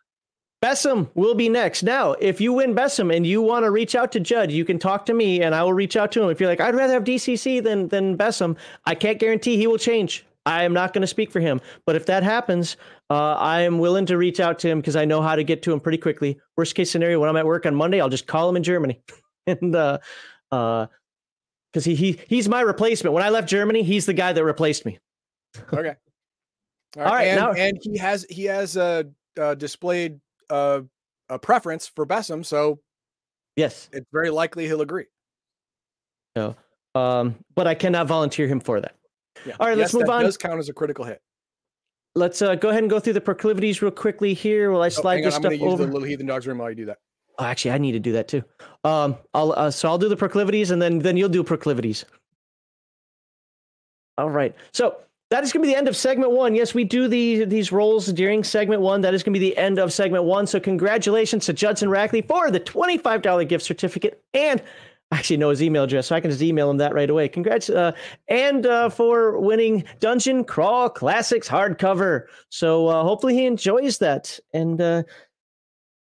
Bessem 0.66 1.09
will 1.14 1.34
be 1.34 1.48
next. 1.48 1.84
Now, 1.84 2.12
if 2.14 2.40
you 2.40 2.52
win 2.52 2.74
Bessem 2.74 3.14
and 3.14 3.24
you 3.24 3.40
want 3.40 3.64
to 3.64 3.70
reach 3.70 3.94
out 3.94 4.10
to 4.12 4.20
Judd, 4.20 4.51
you 4.51 4.64
can 4.64 4.80
talk 4.80 5.06
to 5.06 5.14
me 5.14 5.40
and 5.40 5.55
I 5.55 5.62
will 5.62 5.72
reach 5.72 5.97
out 5.97 6.10
to 6.12 6.22
him. 6.22 6.28
If 6.28 6.40
you're 6.40 6.48
like, 6.48 6.60
I'd 6.60 6.74
rather 6.74 6.94
have 6.94 7.05
DCC 7.05 7.62
than 7.62 7.86
than 7.86 8.18
Bessem, 8.18 8.56
I 8.84 8.97
can't 8.97 9.20
guarantee 9.20 9.56
he 9.56 9.68
will 9.68 9.78
change. 9.78 10.26
I 10.44 10.64
am 10.64 10.72
not 10.72 10.93
going 10.93 11.02
to 11.02 11.06
speak 11.06 11.30
for 11.30 11.38
him. 11.38 11.60
But 11.84 11.94
if 11.94 12.06
that 12.06 12.24
happens, 12.24 12.76
uh, 13.10 13.34
I 13.34 13.60
am 13.60 13.78
willing 13.78 14.06
to 14.06 14.16
reach 14.16 14.40
out 14.40 14.59
to 14.60 14.68
him 14.68 14.80
because 14.80 14.97
I 14.97 15.05
know 15.05 15.22
how 15.22 15.36
to 15.36 15.44
get 15.44 15.62
to 15.62 15.72
him 15.72 15.78
pretty 15.78 15.98
quickly. 15.98 16.40
Worst 16.56 16.74
case 16.74 16.90
scenario, 16.90 17.20
when 17.20 17.28
I'm 17.28 17.36
at 17.36 17.47
work 17.47 17.64
on 17.64 17.76
Monday, 17.76 18.01
I'll 18.01 18.09
just 18.09 18.26
call 18.26 18.48
him 18.48 18.56
in 18.56 18.64
Germany. 18.64 19.01
and 19.47 19.76
uh 19.76 19.98
uh 20.51 20.86
because 21.72 21.84
he, 21.84 21.94
he 21.94 22.18
he's 22.26 22.48
my 22.48 22.62
replacement. 22.62 23.14
When 23.14 23.22
I 23.22 23.28
left 23.28 23.48
Germany, 23.48 23.84
he's 23.84 24.06
the 24.06 24.14
guy 24.14 24.32
that 24.32 24.43
replaced 24.44 24.84
me. 24.84 24.98
Okay. 25.72 25.94
All 26.97 27.05
All 27.05 27.12
right, 27.12 27.28
and, 27.28 27.40
now- 27.40 27.52
and 27.52 27.78
he 27.80 27.98
has 27.98 28.26
he 28.28 28.44
has 28.44 28.76
uh, 28.76 29.05
uh 29.38 29.55
displayed 29.55 30.18
uh, 30.51 30.81
a 31.28 31.39
preference 31.39 31.86
for 31.89 32.06
Bessem, 32.06 32.44
so 32.44 32.81
Yes. 33.56 33.89
it's 33.93 34.06
very 34.12 34.31
likely 34.31 34.66
he'll 34.66 34.81
agree. 34.82 35.06
No, 36.36 36.55
Um, 36.94 37.36
but 37.55 37.66
I 37.66 37.74
cannot 37.74 38.06
volunteer 38.06 38.47
him 38.47 38.60
for 38.60 38.81
that. 38.81 38.94
Yeah. 39.47 39.55
All 39.60 39.66
right, 39.68 39.77
let's 39.77 39.94
move 39.94 40.09
on. 40.09 40.23
Does 40.23 40.36
count 40.36 40.59
as 40.59 40.68
a 40.68 40.73
critical 40.74 41.05
hit. 41.05 41.20
Let's 42.14 42.40
uh, 42.40 42.55
go 42.55 42.70
ahead 42.70 42.82
and 42.82 42.90
go 42.90 42.98
through 43.01 43.12
the 43.14 43.20
proclivities 43.20 43.82
real 43.82 43.90
quickly 43.90 44.32
here 44.35 44.70
while 44.70 44.82
I 44.82 44.86
Oh, 44.86 44.90
slide 44.90 45.16
on, 45.16 45.23
this 45.23 45.35
I'm 45.35 45.43
stuff 45.43 45.51
going 45.51 45.59
to 45.60 45.64
use 45.64 45.73
over. 45.74 45.86
the 45.86 45.93
little 45.93 46.09
heathen 46.09 46.27
dogs 46.27 46.47
room 46.47 46.59
while 46.59 46.70
you 46.70 46.77
do 46.77 46.86
that. 46.86 46.98
Oh, 47.39 47.44
actually, 47.44 47.73
I 47.73 47.78
need 47.78 47.93
to 47.93 47.98
do 48.01 48.12
that 48.12 48.28
too. 48.28 48.43
Um, 48.85 49.16
I'll 49.35 49.52
uh, 49.52 49.70
so 49.70 49.89
I'll 49.89 49.98
do 49.98 50.09
the 50.09 50.16
proclivities 50.16 50.70
and 50.70 50.81
then 50.81 50.98
then 51.01 51.18
you'll 51.18 51.28
do 51.28 51.44
proclivities. 51.44 52.06
All 54.16 54.31
right. 54.31 54.55
So 54.73 54.97
that 55.30 55.42
is 55.42 55.52
going 55.52 55.62
to 55.62 55.66
be 55.66 55.72
the 55.72 55.78
end 55.78 55.88
of 55.88 55.96
segment 55.96 56.32
one. 56.32 56.54
Yes, 56.54 56.74
we 56.74 56.84
do 56.84 57.08
the 57.08 57.44
these 57.44 57.72
roles 57.72 58.06
during 58.12 58.44
segment 58.44 58.80
one. 58.82 59.00
That 59.00 59.14
is 59.14 59.22
going 59.22 59.34
to 59.34 59.40
be 59.40 59.48
the 59.48 59.56
end 59.56 59.78
of 59.78 59.92
segment 59.92 60.24
one. 60.24 60.46
So 60.46 60.60
congratulations 60.60 61.46
to 61.46 61.52
Judson 61.52 61.88
Rackley 61.88 62.26
for 62.26 62.50
the 62.50 62.60
twenty 62.60 62.98
five 62.98 63.22
dollar 63.22 63.44
gift 63.44 63.64
certificate 63.64 64.22
and. 64.34 64.62
I 65.12 65.18
actually 65.18 65.36
know 65.36 65.50
his 65.50 65.62
email 65.62 65.84
address, 65.84 66.08
so 66.08 66.16
I 66.16 66.20
can 66.20 66.32
just 66.32 66.42
email 66.42 66.68
him 66.68 66.78
that 66.78 66.92
right 66.92 67.08
away. 67.08 67.28
Congrats, 67.28 67.70
uh, 67.70 67.92
and 68.26 68.66
uh, 68.66 68.88
for 68.88 69.38
winning 69.38 69.84
Dungeon 70.00 70.42
Crawl 70.42 70.90
Classics 70.90 71.48
hardcover. 71.48 72.24
So 72.48 72.88
uh, 72.88 73.04
hopefully 73.04 73.34
he 73.34 73.46
enjoys 73.46 73.98
that, 73.98 74.36
and 74.52 74.80
uh, 74.80 75.04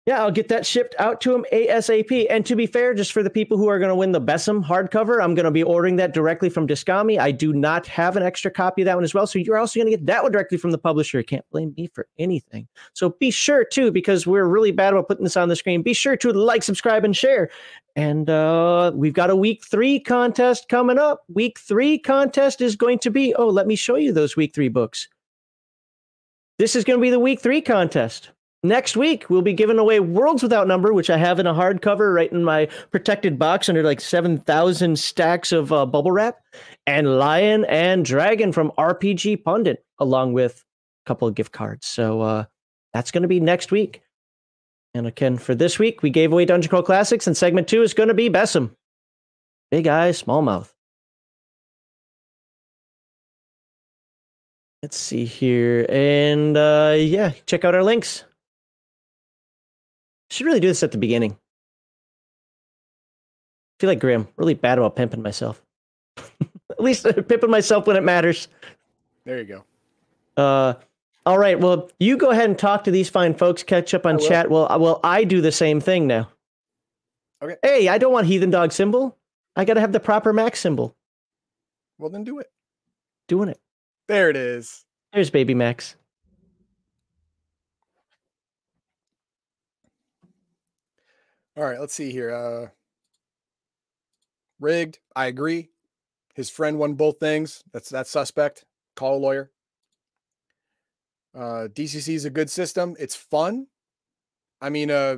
yeah, 0.08 0.22
I'll 0.22 0.30
get 0.30 0.48
that 0.48 0.64
shipped 0.64 0.94
out 0.98 1.20
to 1.20 1.34
him 1.34 1.44
ASAP. 1.52 2.28
And 2.30 2.46
to 2.46 2.56
be 2.56 2.66
fair, 2.66 2.94
just 2.94 3.12
for 3.12 3.22
the 3.22 3.28
people 3.28 3.58
who 3.58 3.68
are 3.68 3.78
going 3.78 3.90
to 3.90 3.94
win 3.94 4.12
the 4.12 4.20
Bessem 4.22 4.64
hardcover, 4.64 5.22
I'm 5.22 5.34
going 5.34 5.44
to 5.44 5.50
be 5.50 5.62
ordering 5.62 5.96
that 5.96 6.14
directly 6.14 6.48
from 6.48 6.66
Dyskami. 6.66 7.18
I 7.18 7.30
do 7.30 7.52
not 7.52 7.86
have 7.88 8.16
an 8.16 8.22
extra 8.22 8.50
copy 8.50 8.80
of 8.80 8.86
that 8.86 8.94
one 8.94 9.04
as 9.04 9.12
well. 9.12 9.26
So 9.26 9.38
you're 9.38 9.58
also 9.58 9.78
going 9.78 9.92
to 9.92 9.98
get 9.98 10.06
that 10.06 10.22
one 10.22 10.32
directly 10.32 10.56
from 10.56 10.70
the 10.70 10.78
publisher. 10.78 11.18
You 11.18 11.24
can't 11.24 11.44
blame 11.50 11.74
me 11.76 11.90
for 11.92 12.08
anything. 12.18 12.66
So 12.94 13.10
be 13.20 13.30
sure 13.30 13.66
to, 13.66 13.92
because 13.92 14.26
we're 14.26 14.46
really 14.46 14.70
bad 14.72 14.94
about 14.94 15.08
putting 15.08 15.24
this 15.24 15.36
on 15.36 15.50
the 15.50 15.56
screen, 15.56 15.82
be 15.82 15.92
sure 15.92 16.16
to 16.16 16.32
like, 16.32 16.62
subscribe, 16.62 17.04
and 17.04 17.14
share. 17.14 17.50
And 17.94 18.30
uh, 18.30 18.92
we've 18.94 19.12
got 19.12 19.28
a 19.28 19.36
week 19.36 19.62
three 19.62 20.00
contest 20.00 20.70
coming 20.70 20.96
up. 20.96 21.24
Week 21.28 21.58
three 21.58 21.98
contest 21.98 22.62
is 22.62 22.76
going 22.76 23.00
to 23.00 23.10
be, 23.10 23.34
oh, 23.34 23.48
let 23.48 23.66
me 23.66 23.76
show 23.76 23.96
you 23.96 24.14
those 24.14 24.36
week 24.36 24.54
three 24.54 24.70
books. 24.70 25.06
This 26.58 26.74
is 26.74 26.84
going 26.84 26.98
to 26.98 27.02
be 27.02 27.10
the 27.10 27.20
week 27.20 27.42
three 27.42 27.60
contest. 27.60 28.30
Next 28.64 28.96
week, 28.96 29.30
we'll 29.30 29.42
be 29.42 29.52
giving 29.52 29.78
away 29.78 30.00
Worlds 30.00 30.42
Without 30.42 30.66
Number, 30.66 30.92
which 30.92 31.10
I 31.10 31.16
have 31.16 31.38
in 31.38 31.46
a 31.46 31.54
hardcover 31.54 32.12
right 32.12 32.30
in 32.32 32.42
my 32.42 32.66
protected 32.90 33.38
box 33.38 33.68
under 33.68 33.84
like 33.84 34.00
7,000 34.00 34.98
stacks 34.98 35.52
of 35.52 35.72
uh, 35.72 35.86
bubble 35.86 36.10
wrap, 36.10 36.40
and 36.84 37.18
Lion 37.20 37.64
and 37.66 38.04
Dragon 38.04 38.50
from 38.50 38.72
RPG 38.76 39.44
Pundit, 39.44 39.84
along 40.00 40.32
with 40.32 40.64
a 41.04 41.08
couple 41.08 41.28
of 41.28 41.36
gift 41.36 41.52
cards. 41.52 41.86
So 41.86 42.20
uh, 42.20 42.44
that's 42.92 43.12
going 43.12 43.22
to 43.22 43.28
be 43.28 43.38
next 43.38 43.70
week. 43.70 44.02
And 44.92 45.06
again, 45.06 45.38
for 45.38 45.54
this 45.54 45.78
week, 45.78 46.02
we 46.02 46.10
gave 46.10 46.32
away 46.32 46.44
Dungeon 46.44 46.68
Crawl 46.68 46.82
Classics, 46.82 47.28
and 47.28 47.36
segment 47.36 47.68
two 47.68 47.82
is 47.82 47.94
going 47.94 48.08
to 48.08 48.14
be 48.14 48.28
Bessem. 48.28 48.74
Big 49.70 49.86
eye, 49.86 50.10
small 50.10 50.42
mouth. 50.42 50.74
Let's 54.82 54.96
see 54.96 55.26
here. 55.26 55.86
And 55.88 56.56
uh, 56.56 56.96
yeah, 56.98 57.32
check 57.46 57.64
out 57.64 57.76
our 57.76 57.84
links. 57.84 58.24
Should 60.30 60.46
really 60.46 60.60
do 60.60 60.68
this 60.68 60.82
at 60.82 60.92
the 60.92 60.98
beginning. 60.98 61.32
I 61.32 61.36
feel 63.80 63.88
like 63.88 64.00
Graham, 64.00 64.28
really 64.36 64.54
bad 64.54 64.78
about 64.78 64.96
pimping 64.96 65.22
myself. 65.22 65.62
at 66.16 66.80
least 66.80 67.04
pimping 67.04 67.50
myself 67.50 67.86
when 67.86 67.96
it 67.96 68.02
matters. 68.02 68.48
There 69.24 69.38
you 69.38 69.44
go. 69.44 69.64
Uh, 70.36 70.74
all 71.26 71.38
right. 71.38 71.58
Well, 71.58 71.90
you 71.98 72.16
go 72.16 72.30
ahead 72.30 72.48
and 72.48 72.58
talk 72.58 72.84
to 72.84 72.90
these 72.90 73.08
fine 73.10 73.34
folks. 73.34 73.62
Catch 73.62 73.94
up 73.94 74.06
on 74.06 74.18
chat. 74.18 74.50
Well, 74.50 74.70
uh, 74.70 74.78
well, 74.78 75.00
I 75.04 75.24
do 75.24 75.40
the 75.40 75.52
same 75.52 75.80
thing 75.80 76.06
now. 76.06 76.28
Okay. 77.42 77.56
Hey, 77.62 77.88
I 77.88 77.98
don't 77.98 78.12
want 78.12 78.26
heathen 78.26 78.50
dog 78.50 78.72
symbol. 78.72 79.16
I 79.54 79.64
got 79.64 79.74
to 79.74 79.80
have 79.80 79.92
the 79.92 80.00
proper 80.00 80.32
Max 80.32 80.60
symbol. 80.60 80.96
Well, 81.98 82.10
then 82.10 82.24
do 82.24 82.38
it. 82.38 82.50
Doing 83.26 83.48
it. 83.48 83.60
There 84.06 84.30
it 84.30 84.36
is. 84.36 84.84
There's 85.12 85.30
baby 85.30 85.54
Max. 85.54 85.96
All 91.58 91.64
right, 91.64 91.80
let's 91.80 91.92
see 91.94 92.12
here. 92.12 92.32
Uh 92.32 92.68
rigged. 94.60 95.00
I 95.16 95.26
agree. 95.26 95.70
His 96.36 96.50
friend 96.50 96.78
won 96.78 96.94
both 96.94 97.18
things. 97.18 97.64
That's 97.72 97.88
that's 97.88 98.10
suspect. 98.10 98.64
Call 98.94 99.16
a 99.16 99.18
lawyer. 99.18 99.50
Uh 101.34 101.66
DCC 101.66 102.14
is 102.14 102.24
a 102.24 102.30
good 102.30 102.48
system. 102.48 102.94
It's 103.00 103.16
fun. 103.16 103.66
I 104.60 104.70
mean, 104.70 104.92
uh 104.92 105.16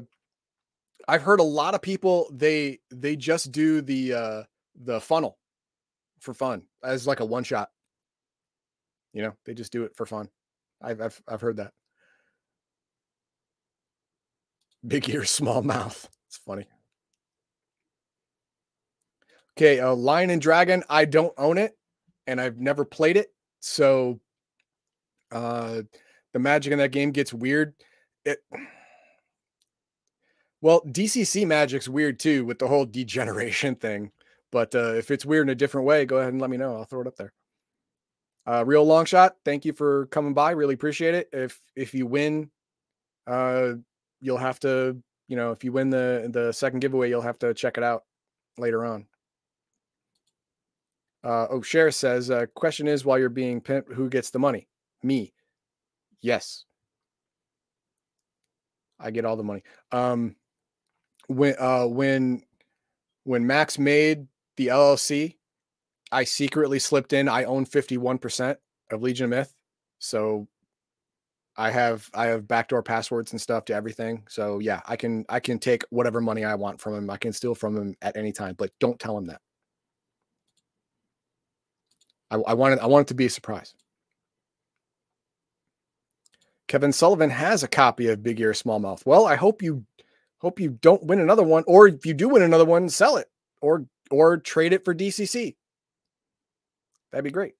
I've 1.07 1.23
heard 1.23 1.41
a 1.41 1.45
lot 1.45 1.75
of 1.75 1.83
people 1.83 2.31
they 2.33 2.79
they 2.91 3.17
just 3.17 3.53
do 3.53 3.83
the 3.83 4.15
uh 4.15 4.43
the 4.83 4.99
funnel 4.99 5.37
for 6.21 6.33
fun 6.33 6.63
as 6.83 7.07
like 7.07 7.21
a 7.21 7.25
one 7.27 7.45
shot. 7.45 7.69
You 9.13 9.25
know, 9.25 9.35
they 9.45 9.53
just 9.53 9.73
do 9.73 9.85
it 9.85 9.95
for 9.95 10.07
fun. 10.07 10.31
I've 10.81 11.03
I've 11.03 11.23
I've 11.29 11.43
heard 11.43 11.59
that. 11.59 11.75
Big 14.87 15.07
ears, 15.11 15.31
small 15.31 15.61
mouth. 15.61 16.09
It's 16.31 16.37
funny. 16.37 16.65
Okay, 19.59 19.81
uh, 19.81 19.93
Lion 19.93 20.31
and 20.31 20.41
Dragon. 20.41 20.85
I 20.89 21.05
don't 21.05 21.35
own 21.37 21.59
it, 21.59 21.77
and 22.29 22.41
I've 22.41 22.59
never 22.61 22.85
played 22.85 23.17
it, 23.17 23.35
so 23.59 24.21
uh, 25.33 25.83
the 26.33 26.39
magic 26.39 26.73
in 26.73 26.79
that 26.79 26.93
game 26.93 27.11
gets 27.11 27.35
weird. 27.35 27.75
It 28.25 28.39
Well, 30.61 30.83
DCC 30.83 31.45
Magic's 31.49 31.89
weird 31.89 32.21
too 32.21 32.45
with 32.45 32.61
the 32.61 32.69
whole 32.69 32.87
degeneration 32.87 33.75
thing. 33.75 34.13
But 34.53 34.73
uh, 34.75 34.95
if 34.95 35.11
it's 35.11 35.27
weird 35.27 35.47
in 35.47 35.51
a 35.51 35.57
different 35.57 35.87
way, 35.89 36.05
go 36.05 36.19
ahead 36.19 36.33
and 36.33 36.41
let 36.41 36.51
me 36.51 36.57
know. 36.57 36.77
I'll 36.77 36.85
throw 36.85 37.01
it 37.01 37.07
up 37.09 37.17
there. 37.17 37.33
Uh, 38.47 38.65
real 38.65 38.85
long 38.85 39.05
shot. 39.05 39.35
Thank 39.45 39.65
you 39.65 39.73
for 39.73 40.07
coming 40.07 40.33
by. 40.33 40.53
Really 40.53 40.75
appreciate 40.75 41.15
it. 41.15 41.29
If 41.33 41.61
if 41.75 41.93
you 41.93 42.07
win, 42.07 42.53
uh, 43.27 43.73
you'll 44.21 44.39
have 44.39 44.61
to. 44.61 44.97
You 45.31 45.37
know, 45.37 45.53
if 45.53 45.63
you 45.63 45.71
win 45.71 45.91
the 45.91 46.29
the 46.29 46.51
second 46.53 46.81
giveaway, 46.81 47.09
you'll 47.09 47.21
have 47.21 47.39
to 47.39 47.55
check 47.55 47.79
it 47.79 47.85
out 47.85 48.03
later 48.59 48.85
on. 48.85 49.07
Uh, 51.23 51.47
oh, 51.49 51.63
Cher 51.63 51.93
says, 51.93 52.33
uh, 52.33 52.47
question 52.57 52.89
is 52.89 53.05
while 53.05 53.17
you're 53.17 53.29
being 53.29 53.61
pimped, 53.61 53.93
who 53.93 54.09
gets 54.09 54.31
the 54.31 54.41
money? 54.41 54.67
Me. 55.05 55.33
Yes. 56.21 56.65
I 58.99 59.13
get 59.13 59.25
all 59.25 59.37
the 59.37 59.45
money. 59.45 59.63
Um, 59.93 60.35
when 61.29 61.55
uh, 61.61 61.87
when 61.87 62.43
when 63.23 63.47
Max 63.47 63.79
made 63.79 64.27
the 64.57 64.67
LLC, 64.67 65.37
I 66.11 66.25
secretly 66.25 66.81
slipped 66.81 67.13
in. 67.13 67.29
I 67.29 67.45
own 67.45 67.67
51% 67.67 68.57
of 68.91 69.01
Legion 69.01 69.25
of 69.27 69.31
Myth. 69.31 69.55
So 70.01 70.49
I 71.61 71.71
have 71.71 72.09
I 72.15 72.29
have 72.29 72.49
backdoor 72.49 72.83
passwords 72.83 73.33
and 73.33 73.41
stuff 73.41 73.67
to 73.67 73.75
everything. 73.75 74.23
So 74.31 74.61
yeah, 74.61 74.81
I 74.87 74.97
can 74.97 75.27
I 75.29 75.41
can 75.41 75.59
take 75.59 75.85
whatever 75.91 76.19
money 76.23 76.43
I 76.43 76.55
want 76.55 76.81
from 76.81 76.95
him. 76.95 77.11
I 77.11 77.19
can 77.19 77.35
steal 77.35 77.55
from 77.55 77.77
him 77.77 77.95
at 78.01 78.17
any 78.17 78.33
time, 78.33 78.55
but 78.57 78.71
don't 78.81 78.99
tell 78.99 79.19
him 79.19 79.27
that. 79.27 79.43
I, 82.31 82.37
I 82.37 82.55
wanted 82.55 82.79
I 82.79 82.87
want 82.87 83.03
it 83.03 83.09
to 83.09 83.15
be 83.15 83.27
a 83.27 83.31
surprise. 83.31 83.75
Kevin 86.67 86.95
Sullivan 86.95 87.29
has 87.29 87.63
a 87.63 87.69
copy 87.69 88.09
of 88.09 88.23
Big 88.23 88.41
Ear 88.41 88.53
Smallmouth. 88.53 89.05
Well, 89.05 89.27
I 89.27 89.35
hope 89.35 89.61
you 89.61 89.85
hope 90.39 90.61
you 90.61 90.71
don't 90.71 91.05
win 91.05 91.21
another 91.21 91.43
one, 91.43 91.65
or 91.67 91.89
if 91.89 92.07
you 92.07 92.15
do 92.15 92.31
win 92.31 92.41
another 92.41 92.65
one, 92.65 92.89
sell 92.89 93.19
it 93.19 93.29
or 93.61 93.85
or 94.11 94.39
trade 94.39 94.73
it 94.73 94.87
for 94.87 94.95
DCC. 94.95 95.57
That'd 97.13 97.25
be 97.25 97.31
great. 97.31 97.53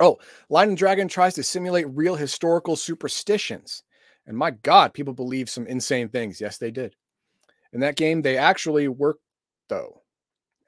Oh, 0.00 0.18
Lion 0.50 0.70
and 0.70 0.78
Dragon 0.78 1.08
tries 1.08 1.34
to 1.34 1.42
simulate 1.42 1.86
real 1.88 2.14
historical 2.14 2.76
superstitions. 2.76 3.82
And 4.26 4.36
my 4.36 4.50
God, 4.50 4.92
people 4.92 5.14
believe 5.14 5.48
some 5.48 5.66
insane 5.66 6.08
things. 6.08 6.40
Yes, 6.40 6.58
they 6.58 6.70
did. 6.70 6.94
In 7.72 7.80
that 7.80 7.96
game, 7.96 8.22
they 8.22 8.36
actually 8.36 8.88
worked, 8.88 9.22
though. 9.68 10.02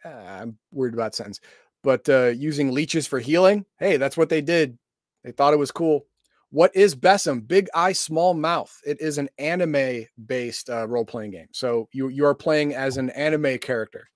Uh, 0.05 0.09
I'm 0.09 0.59
worried 0.73 0.95
about 0.95 1.15
sentence. 1.15 1.41
But 1.83 2.09
uh, 2.09 2.27
using 2.27 2.73
leeches 2.73 3.07
for 3.07 3.19
healing, 3.19 3.65
hey, 3.79 3.97
that's 3.97 4.17
what 4.17 4.29
they 4.29 4.41
did. 4.41 4.79
They 5.25 5.33
thought 5.33 5.55
it 5.55 5.59
was 5.59 5.71
cool. 5.71 6.07
What 6.51 6.75
is 6.75 6.95
Besom? 6.95 7.41
Big 7.41 7.69
Eye, 7.75 7.93
Small 7.93 8.33
Mouth. 8.35 8.75
It 8.87 9.01
is 9.01 9.19
an 9.19 9.29
anime 9.39 10.07
based 10.27 10.71
uh, 10.71 10.89
role 10.89 11.05
playing 11.05 11.33
game. 11.33 11.49
So 11.53 11.89
you 11.93 12.09
you 12.09 12.25
are 12.25 12.35
playing 12.35 12.75
as 12.75 12.97
an 12.97 13.11
anime 13.11 13.59
character. 13.59 14.09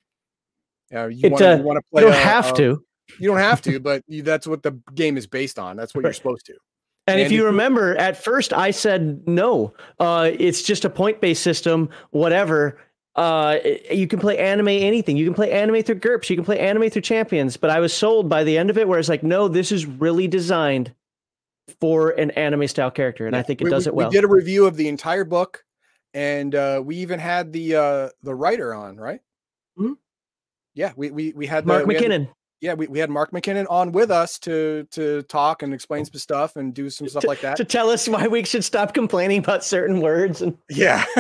Uh, 0.94 1.08
you 1.08 1.30
want 1.30 1.42
uh, 1.42 1.56
to 1.58 1.82
play. 1.90 2.02
You 2.02 2.08
don't 2.08 2.16
a- 2.16 2.20
have 2.20 2.50
a- 2.50 2.56
to. 2.56 2.84
You 3.18 3.28
don't 3.28 3.38
have 3.38 3.62
to, 3.62 3.78
but 3.80 4.02
you, 4.08 4.22
that's 4.22 4.46
what 4.46 4.62
the 4.62 4.72
game 4.94 5.16
is 5.16 5.26
based 5.26 5.58
on. 5.58 5.76
That's 5.76 5.94
what 5.94 6.04
you're 6.04 6.12
supposed 6.12 6.46
to. 6.46 6.54
And, 7.06 7.18
if 7.20 7.24
And 7.26 7.32
you 7.32 7.38
if 7.38 7.40
you- 7.42 7.46
remember, 7.46 7.96
at 7.96 8.16
first 8.16 8.52
I 8.52 8.70
said 8.70 9.26
no. 9.26 9.74
Uh, 9.98 10.30
it's 10.38 10.62
just 10.62 10.84
a 10.84 10.90
point-based 10.90 11.42
system. 11.42 11.88
Whatever. 12.10 12.78
Uh, 13.14 13.58
you 13.90 14.06
can 14.08 14.18
play 14.18 14.38
anime 14.38 14.68
anything. 14.68 15.16
You 15.18 15.24
can 15.26 15.34
play 15.34 15.50
anime 15.52 15.82
through 15.82 15.96
GURPS. 15.96 16.30
You 16.30 16.36
can 16.36 16.44
play 16.46 16.58
anime 16.58 16.88
through 16.88 17.02
Champions. 17.02 17.56
But 17.58 17.68
I 17.70 17.78
was 17.80 17.92
sold 17.92 18.28
by 18.28 18.42
the 18.44 18.56
end 18.56 18.70
of 18.70 18.78
it, 18.78 18.88
where 18.88 18.98
it's 18.98 19.08
like, 19.10 19.22
no, 19.22 19.48
this 19.48 19.70
is 19.72 19.84
really 19.84 20.26
designed 20.28 20.94
for 21.80 22.10
an 22.10 22.30
anime 22.32 22.66
style 22.68 22.90
character, 22.90 23.26
and 23.26 23.36
I 23.36 23.42
think 23.42 23.60
it 23.60 23.64
We- 23.64 23.70
does 23.70 23.86
we, 23.86 23.90
it 23.90 23.94
well. 23.94 24.08
We 24.08 24.14
did 24.14 24.24
a 24.24 24.28
review 24.28 24.66
of 24.66 24.76
the 24.76 24.88
entire 24.88 25.24
book, 25.24 25.64
and 26.14 26.54
uh, 26.54 26.80
we 26.84 26.96
even 26.96 27.18
had 27.18 27.52
the 27.52 27.76
uh, 27.76 28.08
the 28.22 28.34
writer 28.34 28.72
on, 28.74 28.96
right? 28.96 29.20
Mhm. 29.78 29.96
Yeah, 30.74 30.92
we 30.96 31.10
we 31.10 31.32
we 31.34 31.46
had 31.46 31.64
the, 31.64 31.68
Mark 31.68 31.86
we 31.86 31.94
had 31.94 32.02
MacKinnon. 32.02 32.28
Yeah, 32.62 32.74
we, 32.74 32.86
we 32.86 33.00
had 33.00 33.10
Mark 33.10 33.32
MacKinnon 33.32 33.66
on 33.66 33.90
with 33.90 34.12
us 34.12 34.38
to 34.40 34.86
to 34.92 35.22
talk 35.22 35.64
and 35.64 35.74
explain 35.74 36.04
some 36.04 36.14
stuff 36.14 36.54
and 36.54 36.72
do 36.72 36.88
some 36.90 37.08
stuff 37.08 37.24
like 37.24 37.40
that. 37.40 37.56
to 37.56 37.64
tell 37.64 37.90
us 37.90 38.08
why 38.08 38.28
we 38.28 38.44
should 38.44 38.62
stop 38.64 38.94
complaining 38.94 39.40
about 39.40 39.64
certain 39.64 40.00
words. 40.00 40.42
And 40.42 40.56
yeah. 40.70 41.04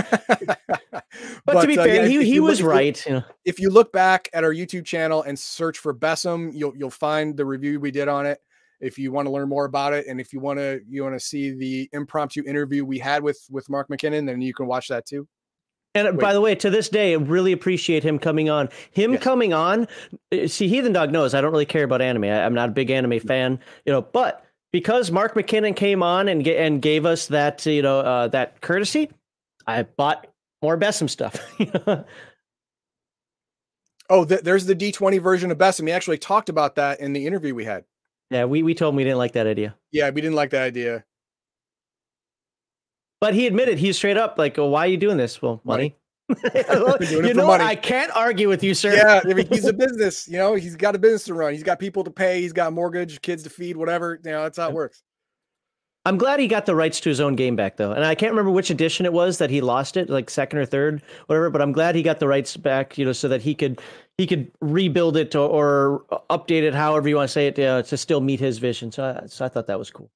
but, 1.44 1.60
to 1.60 1.66
be 1.66 1.76
uh, 1.76 1.84
fair, 1.84 1.94
yeah, 1.96 2.06
he, 2.06 2.22
he 2.24 2.34
you 2.34 2.42
look- 2.42 2.50
was 2.50 2.60
if 2.60 2.64
you- 2.64 2.70
right. 2.70 3.06
Know, 3.08 3.22
if 3.44 3.58
you 3.58 3.70
look 3.70 3.92
back 3.92 4.28
at 4.32 4.44
our 4.44 4.54
YouTube 4.54 4.84
channel 4.84 5.22
and 5.24 5.36
search 5.36 5.78
for 5.78 5.92
Besom, 5.92 6.52
you'll 6.54 6.76
you'll 6.76 6.90
find 6.90 7.36
the 7.36 7.44
review 7.44 7.80
we 7.80 7.90
did 7.90 8.06
on 8.06 8.24
it. 8.24 8.38
If 8.80 8.96
you 8.98 9.10
want 9.10 9.26
to 9.26 9.32
learn 9.32 9.48
more 9.48 9.64
about 9.64 9.92
it, 9.94 10.06
and 10.06 10.20
if 10.20 10.32
you 10.32 10.38
want 10.38 10.60
to 10.60 10.80
you 10.88 11.02
want 11.02 11.16
to 11.16 11.20
see 11.20 11.50
the 11.50 11.88
impromptu 11.92 12.44
interview 12.46 12.84
we 12.84 13.00
had 13.00 13.22
with 13.22 13.44
with 13.50 13.68
Mark 13.68 13.90
MacKinnon, 13.90 14.26
then 14.26 14.40
you 14.40 14.54
can 14.54 14.66
watch 14.66 14.88
that 14.88 15.06
too. 15.06 15.26
And 15.94 16.08
Wait. 16.08 16.20
by 16.20 16.32
the 16.32 16.40
way, 16.40 16.54
to 16.54 16.70
this 16.70 16.88
day, 16.88 17.12
I 17.12 17.16
really 17.16 17.52
appreciate 17.52 18.02
him 18.02 18.18
coming 18.18 18.48
on. 18.48 18.68
Him 18.92 19.12
Yes. 19.12 19.22
coming 19.22 19.52
on. 19.52 19.86
uh, 20.32 20.46
See, 20.46 20.66
Heathen 20.68 20.92
Dog 20.94 21.12
knows 21.12 21.34
I 21.34 21.40
don't 21.42 21.52
really 21.52 21.66
care 21.66 21.84
about 21.84 22.00
anime. 22.00 22.24
I, 22.24 22.44
I'm 22.44 22.54
not 22.54 22.70
a 22.70 22.72
big 22.72 22.90
anime 22.90 23.20
fan. 23.20 23.58
You 23.84 23.92
know, 23.92 24.00
but 24.02 24.44
because 24.72 25.10
Mark 25.10 25.36
MacKinnon 25.36 25.74
came 25.74 26.02
on 26.02 26.28
and 26.28 26.46
and 26.48 26.80
gave 26.80 27.04
us 27.04 27.26
that 27.28 27.66
you 27.66 27.82
know 27.82 28.00
uh, 28.00 28.28
that 28.28 28.60
courtesy, 28.62 29.10
I 29.66 29.82
bought 29.82 30.26
more 30.62 30.76
Besom 30.78 31.08
stuff. 31.08 31.36
Oh, 34.10 34.24
th- 34.24 34.42
there's 34.42 34.66
the 34.66 34.74
D20 34.74 35.22
version 35.22 35.50
of 35.50 35.58
Besom. 35.58 35.86
He 35.86 35.92
actually 35.92 36.18
talked 36.18 36.48
about 36.48 36.74
that 36.74 37.00
in 37.00 37.12
the 37.12 37.26
interview 37.26 37.54
we 37.54 37.64
had. 37.64 37.84
yeah, 38.30 38.44
we 38.44 38.62
we 38.62 38.74
told 38.74 38.92
him 38.92 38.96
we 38.96 39.04
didn't 39.04 39.18
like 39.18 39.32
that 39.32 39.46
idea. 39.46 39.74
Yeah, 39.90 40.10
we 40.10 40.20
didn't 40.20 40.36
like 40.36 40.50
that 40.50 40.62
idea. 40.62 41.04
But 43.22 43.34
he 43.34 43.46
admitted 43.46 43.78
he's 43.78 43.96
straight 43.96 44.16
up 44.16 44.36
like, 44.36 44.58
oh, 44.58 44.66
"Why 44.66 44.80
are 44.80 44.88
you 44.88 44.96
doing 44.96 45.16
this?" 45.16 45.40
Well, 45.40 45.60
money. 45.62 45.94
Well, 46.68 46.96
you 47.00 47.34
know, 47.34 47.46
what? 47.46 47.58
money. 47.58 47.70
I 47.70 47.76
can't 47.76 48.10
argue 48.16 48.48
with 48.48 48.64
you, 48.64 48.74
sir. 48.74 48.94
Yeah, 48.94 49.20
I 49.22 49.34
mean, 49.34 49.46
he's 49.46 49.66
a 49.66 49.72
business. 49.86 50.26
You 50.26 50.38
know, 50.38 50.54
he's 50.54 50.74
got 50.74 50.96
a 50.96 50.98
business 50.98 51.24
to 51.24 51.34
run. 51.34 51.52
He's 51.52 51.62
got 51.62 51.78
people 51.78 52.02
to 52.02 52.10
pay. 52.10 52.40
He's 52.40 52.52
got 52.52 52.72
mortgage, 52.72 53.20
kids 53.22 53.44
to 53.44 53.50
feed, 53.50 53.76
whatever. 53.76 54.18
You 54.24 54.32
know, 54.32 54.42
that's 54.42 54.58
how 54.58 54.70
it 54.70 54.74
works. 54.74 55.04
I'm 56.04 56.18
glad 56.18 56.40
he 56.40 56.48
got 56.48 56.66
the 56.66 56.74
rights 56.74 56.98
to 57.00 57.10
his 57.10 57.20
own 57.20 57.36
game 57.36 57.54
back 57.54 57.76
though, 57.76 57.92
and 57.92 58.04
I 58.04 58.16
can't 58.16 58.32
remember 58.32 58.50
which 58.50 58.70
edition 58.70 59.06
it 59.06 59.12
was 59.12 59.38
that 59.38 59.50
he 59.50 59.60
lost 59.60 59.96
it, 59.96 60.10
like 60.10 60.28
second 60.28 60.58
or 60.58 60.66
third, 60.66 61.00
whatever. 61.26 61.48
But 61.48 61.62
I'm 61.62 61.70
glad 61.70 61.94
he 61.94 62.02
got 62.02 62.18
the 62.18 62.26
rights 62.26 62.56
back, 62.56 62.98
you 62.98 63.04
know, 63.04 63.12
so 63.12 63.28
that 63.28 63.42
he 63.42 63.54
could 63.54 63.80
he 64.18 64.26
could 64.26 64.50
rebuild 64.60 65.16
it 65.16 65.36
or, 65.36 65.48
or 65.48 66.22
update 66.28 66.62
it, 66.62 66.74
however 66.74 67.08
you 67.08 67.16
want 67.16 67.28
to 67.28 67.32
say 67.32 67.46
it, 67.46 67.58
uh, 67.58 67.82
to 67.82 67.96
still 67.96 68.20
meet 68.20 68.40
his 68.40 68.58
vision. 68.58 68.90
So, 68.90 69.04
I, 69.04 69.26
so 69.26 69.44
I 69.44 69.48
thought 69.48 69.68
that 69.68 69.78
was 69.78 69.92
cool. 69.92 70.10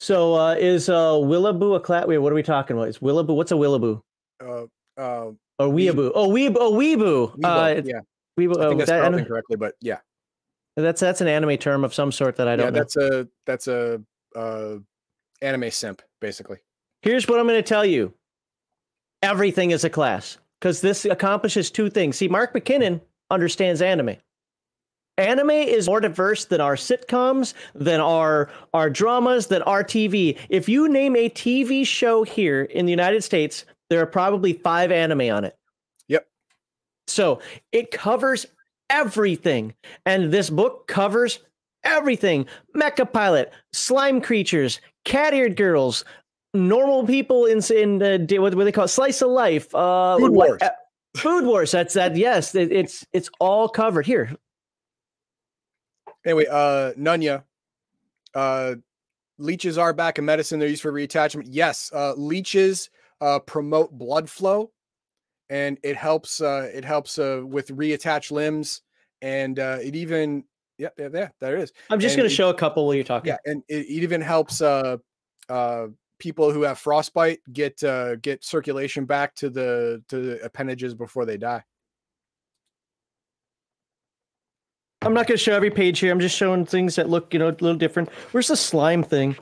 So 0.00 0.34
uh, 0.34 0.54
is 0.54 0.88
uh, 0.88 1.12
Willaboo 1.12 1.76
a 1.76 1.80
class? 1.80 2.06
Wait, 2.06 2.18
what 2.18 2.32
are 2.32 2.34
we 2.34 2.42
talking 2.42 2.76
about? 2.76 2.88
Is 2.88 2.98
Willaboo? 2.98 3.36
What's 3.36 3.52
a 3.52 3.54
Willaboo? 3.54 4.00
Uh, 4.42 4.64
uh, 5.00 5.30
Or 5.58 5.68
Weeaboo? 5.68 6.12
Oh, 6.14 6.28
Weeb, 6.28 6.56
oh, 6.58 6.72
Weeboo. 6.72 7.36
Weibo, 7.38 7.78
Uh, 7.78 7.82
yeah. 7.84 8.00
I 8.00 8.42
Oh, 8.42 8.68
think 8.68 8.78
that's 8.78 8.78
that- 8.78 8.86
spelled 8.86 9.04
I 9.04 9.08
know- 9.10 9.18
incorrectly, 9.18 9.56
but 9.56 9.74
yeah, 9.80 9.98
that's 10.76 11.00
that's 11.00 11.20
an 11.20 11.28
anime 11.28 11.58
term 11.58 11.84
of 11.84 11.92
some 11.92 12.10
sort 12.10 12.36
that 12.36 12.48
I 12.48 12.56
don't 12.56 12.72
know. 12.72 12.78
that's 12.78 12.96
a 12.96 13.28
that's 13.44 13.68
a 13.68 14.00
uh, 14.34 14.76
anime 15.42 15.70
simp 15.70 16.00
basically. 16.20 16.58
Here's 17.02 17.28
what 17.28 17.38
I'm 17.38 17.46
going 17.46 17.58
to 17.58 17.62
tell 17.62 17.84
you. 17.84 18.14
Everything 19.22 19.72
is 19.72 19.84
a 19.84 19.90
class 19.90 20.38
because 20.58 20.80
this 20.80 21.04
accomplishes 21.04 21.70
two 21.70 21.90
things. 21.90 22.16
See, 22.16 22.28
Mark 22.28 22.54
MacKinnon 22.54 23.02
understands 23.30 23.82
anime. 23.82 24.16
Anime 25.20 25.50
is 25.50 25.86
more 25.86 26.00
diverse 26.00 26.46
than 26.46 26.60
our 26.60 26.76
sitcoms, 26.76 27.54
than 27.74 28.00
our 28.00 28.50
our 28.74 28.88
dramas, 28.90 29.46
than 29.48 29.62
our 29.62 29.84
TV. 29.84 30.38
If 30.48 30.68
you 30.68 30.88
name 30.88 31.14
a 31.14 31.28
TV 31.30 31.86
show 31.86 32.22
here 32.24 32.62
in 32.62 32.86
the 32.86 32.90
United 32.90 33.22
States, 33.22 33.64
there 33.90 34.00
are 34.00 34.06
probably 34.06 34.54
five 34.54 34.90
anime 34.90 35.30
on 35.30 35.44
it. 35.44 35.56
Yep. 36.08 36.26
So 37.06 37.40
it 37.72 37.90
covers 37.90 38.46
everything, 38.88 39.74
and 40.06 40.32
this 40.32 40.48
book 40.50 40.88
covers 40.88 41.38
everything: 41.84 42.46
mecha 42.74 43.10
pilot, 43.12 43.52
slime 43.72 44.20
creatures, 44.20 44.80
cat-eared 45.04 45.56
girls, 45.56 46.04
normal 46.54 47.06
people 47.06 47.44
in 47.46 47.60
in 47.74 47.98
the 47.98 48.38
what, 48.38 48.54
what 48.54 48.64
they 48.64 48.72
call 48.72 48.84
it, 48.86 48.88
slice 48.88 49.20
of 49.22 49.30
life. 49.30 49.74
Uh, 49.74 50.16
Food 50.16 50.32
what- 50.32 50.48
Wars. 50.48 50.62
uh, 50.62 50.70
food 51.16 51.44
wars. 51.44 51.72
That's 51.72 51.94
that. 51.94 52.16
Yes, 52.16 52.54
it, 52.54 52.70
it's 52.72 53.04
it's 53.12 53.28
all 53.40 53.68
covered 53.68 54.06
here. 54.06 54.34
Anyway, 56.24 56.46
uh, 56.50 56.92
Nunya, 56.98 57.44
uh, 58.34 58.74
leeches 59.38 59.78
are 59.78 59.92
back 59.92 60.18
in 60.18 60.24
medicine. 60.24 60.58
They're 60.58 60.68
used 60.68 60.82
for 60.82 60.92
reattachment. 60.92 61.44
Yes, 61.46 61.90
uh, 61.94 62.14
leeches 62.16 62.90
uh, 63.20 63.38
promote 63.40 63.92
blood 63.92 64.28
flow, 64.28 64.70
and 65.48 65.78
it 65.82 65.96
helps. 65.96 66.40
Uh, 66.40 66.70
it 66.72 66.84
helps 66.84 67.18
uh, 67.18 67.42
with 67.44 67.68
reattached 67.68 68.30
limbs, 68.30 68.82
and 69.22 69.58
uh, 69.58 69.78
it 69.82 69.96
even 69.96 70.44
yeah, 70.80 70.88
yeah, 70.98 71.08
yeah, 71.12 71.28
there 71.40 71.56
it 71.56 71.62
is. 71.62 71.72
I'm 71.90 72.00
just 72.00 72.16
going 72.16 72.28
to 72.28 72.34
show 72.34 72.48
a 72.48 72.54
couple 72.54 72.86
while 72.86 72.94
you're 72.94 73.04
talking. 73.04 73.28
Yeah, 73.28 73.36
and 73.44 73.62
it, 73.68 73.86
it 73.86 73.88
even 73.88 74.22
helps 74.22 74.62
uh, 74.62 74.96
uh, 75.50 75.88
people 76.18 76.52
who 76.52 76.62
have 76.62 76.78
frostbite 76.78 77.40
get 77.52 77.82
uh, 77.84 78.16
get 78.16 78.44
circulation 78.44 79.04
back 79.04 79.34
to 79.36 79.50
the 79.50 80.02
to 80.08 80.18
the 80.18 80.44
appendages 80.44 80.94
before 80.94 81.26
they 81.26 81.36
die. 81.36 81.62
I'm 85.02 85.14
not 85.14 85.26
going 85.26 85.38
to 85.38 85.42
show 85.42 85.54
every 85.54 85.70
page 85.70 85.98
here. 85.98 86.12
I'm 86.12 86.20
just 86.20 86.36
showing 86.36 86.66
things 86.66 86.96
that 86.96 87.08
look, 87.08 87.32
you 87.32 87.38
know, 87.38 87.48
a 87.48 87.52
little 87.52 87.74
different. 87.74 88.10
Where's 88.32 88.48
the 88.48 88.56
slime 88.56 89.02
thing? 89.02 89.36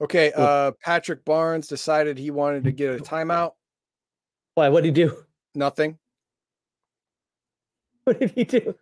Okay, 0.00 0.32
uh, 0.34 0.72
Patrick 0.82 1.24
Barnes 1.24 1.68
decided 1.68 2.16
he 2.18 2.30
wanted 2.30 2.64
to 2.64 2.72
get 2.72 2.98
a 2.98 3.02
timeout. 3.02 3.52
Why? 4.54 4.68
What 4.70 4.82
did 4.82 4.96
he 4.96 5.04
do? 5.04 5.16
Nothing. 5.54 5.98
What 8.04 8.18
did 8.18 8.30
he 8.32 8.44
do? 8.44 8.74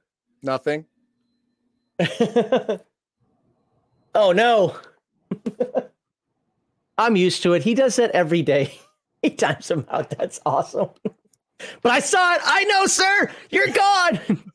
Nothing. 0.43 0.87
oh 4.15 4.33
no. 4.33 4.77
I'm 6.99 7.17
used 7.17 7.43
to 7.43 7.55
it. 7.55 7.63
He 7.63 7.75
does 7.75 7.97
that 7.97 8.11
every 8.13 8.43
day. 8.43 8.79
He 9.21 9.31
times 9.31 9.67
them 9.67 9.85
out. 9.91 10.11
That's 10.11 10.39
awesome. 10.47 10.91
But 11.83 11.93
I 11.93 12.01
saw 12.01 12.35
it. 12.35 12.41
I 12.45 12.65
know, 12.65 12.87
sir. 12.87 13.31
You're 13.51 13.69
gone. 13.69 14.21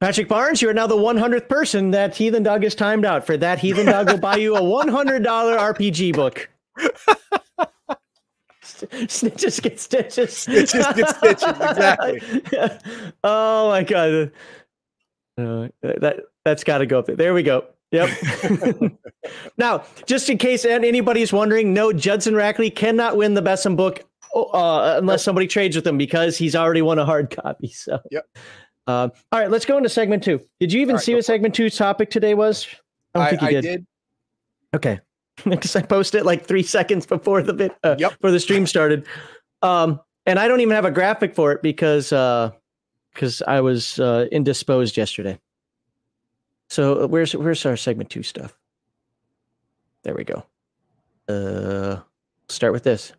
Patrick 0.00 0.28
Barnes, 0.28 0.60
you 0.60 0.68
are 0.68 0.74
now 0.74 0.86
the 0.86 0.94
100th 0.94 1.48
person 1.48 1.90
that 1.92 2.14
Heathen 2.14 2.42
Dog 2.42 2.64
is 2.64 2.74
timed 2.74 3.06
out. 3.06 3.24
For 3.24 3.38
that, 3.38 3.58
Heathen 3.58 3.86
Dog 3.86 4.10
will 4.10 4.18
buy 4.18 4.36
you 4.36 4.54
a 4.54 4.60
$100 4.60 5.24
RPG 5.24 6.14
book. 6.14 6.50
Snitches 9.06 9.62
get 9.62 9.80
stitches. 9.80 10.30
Snitches 10.30 10.94
get 10.94 11.08
stitches. 11.16 11.48
Exactly. 11.48 12.20
oh 13.24 13.68
my 13.68 13.82
god. 13.82 14.32
Uh, 15.38 15.68
that 15.82 16.20
that's 16.44 16.62
got 16.62 16.78
to 16.78 16.86
go 16.86 16.98
up 16.98 17.06
there. 17.06 17.16
There 17.16 17.32
we 17.32 17.42
go. 17.42 17.64
Yep. 17.92 18.10
now, 19.58 19.84
just 20.04 20.28
in 20.28 20.36
case 20.36 20.64
anybody's 20.64 21.32
wondering, 21.32 21.72
no, 21.72 21.92
Judson 21.92 22.34
Rackley 22.34 22.74
cannot 22.74 23.16
win 23.16 23.34
the 23.34 23.42
Besom 23.42 23.76
book 23.76 24.04
uh, 24.34 24.96
unless 24.98 25.22
somebody 25.22 25.46
trades 25.46 25.76
with 25.76 25.86
him 25.86 25.98
because 25.98 26.36
he's 26.36 26.54
already 26.54 26.82
won 26.82 26.98
a 26.98 27.04
hard 27.04 27.34
copy. 27.34 27.68
So. 27.74 28.00
Yep. 28.10 28.26
Uh, 28.86 29.08
all 29.32 29.40
right, 29.40 29.50
let's 29.50 29.64
go 29.64 29.76
into 29.76 29.88
segment 29.88 30.22
two. 30.22 30.40
Did 30.60 30.72
you 30.72 30.80
even 30.80 30.94
right, 30.94 31.04
see 31.04 31.14
what 31.14 31.24
segment 31.24 31.54
two 31.54 31.70
topic 31.70 32.08
today 32.08 32.34
was? 32.34 32.66
I 33.14 33.18
don't 33.18 33.30
think 33.30 33.42
you 33.42 33.60
did. 33.60 33.62
did. 33.62 33.86
Okay. 34.74 35.00
Because 35.44 35.76
I 35.76 35.82
posted 35.82 36.24
like 36.24 36.46
three 36.46 36.62
seconds 36.76 37.04
before 37.04 37.42
the 37.42 37.52
bit 37.52 37.72
uh, 37.84 37.96
yep. 37.98 38.12
before 38.12 38.30
the 38.30 38.40
stream 38.40 38.66
started. 38.66 39.06
Um, 39.60 40.00
and 40.24 40.38
I 40.38 40.48
don't 40.48 40.60
even 40.60 40.74
have 40.74 40.86
a 40.86 40.90
graphic 40.90 41.34
for 41.34 41.52
it 41.52 41.60
because 41.62 42.10
uh, 42.10 42.52
because 43.12 43.42
I 43.42 43.60
was 43.60 43.98
uh, 44.00 44.28
indisposed 44.32 44.96
yesterday. 44.96 45.38
So 46.68 47.02
uh, 47.02 47.06
where's 47.06 47.34
where's 47.34 47.66
our 47.66 47.76
segment 47.76 48.08
two 48.08 48.22
stuff? 48.22 48.56
There 50.04 50.14
we 50.14 50.24
go. 50.24 50.46
Uh, 51.28 52.00
start 52.48 52.72
with 52.72 52.84
this. 52.84 53.12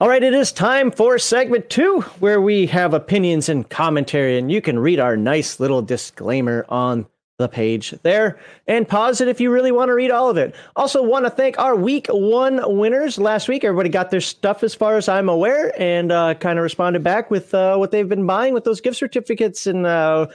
All 0.00 0.08
right, 0.08 0.22
it 0.22 0.32
is 0.32 0.52
time 0.52 0.92
for 0.92 1.18
segment 1.18 1.70
two, 1.70 2.02
where 2.20 2.40
we 2.40 2.66
have 2.66 2.94
opinions 2.94 3.48
and 3.48 3.68
commentary, 3.68 4.38
and 4.38 4.48
you 4.48 4.60
can 4.60 4.78
read 4.78 5.00
our 5.00 5.16
nice 5.16 5.58
little 5.58 5.82
disclaimer 5.82 6.64
on 6.68 7.04
the 7.38 7.48
page 7.48 7.92
there 8.04 8.38
and 8.68 8.86
pause 8.86 9.20
it 9.20 9.26
if 9.26 9.40
you 9.40 9.50
really 9.50 9.72
want 9.72 9.88
to 9.88 9.94
read 9.94 10.12
all 10.12 10.30
of 10.30 10.36
it. 10.36 10.54
Also, 10.76 11.02
want 11.02 11.24
to 11.24 11.30
thank 11.30 11.58
our 11.58 11.74
week 11.74 12.06
one 12.10 12.60
winners. 12.78 13.18
Last 13.18 13.48
week, 13.48 13.64
everybody 13.64 13.88
got 13.88 14.12
their 14.12 14.20
stuff 14.20 14.62
as 14.62 14.72
far 14.72 14.98
as 14.98 15.08
I'm 15.08 15.28
aware 15.28 15.72
and 15.76 16.12
uh, 16.12 16.34
kind 16.34 16.60
of 16.60 16.62
responded 16.62 17.02
back 17.02 17.28
with 17.28 17.52
uh, 17.52 17.74
what 17.74 17.90
they've 17.90 18.08
been 18.08 18.24
buying 18.24 18.54
with 18.54 18.62
those 18.62 18.80
gift 18.80 18.98
certificates. 18.98 19.66
And 19.66 19.84
uh, 19.84 20.28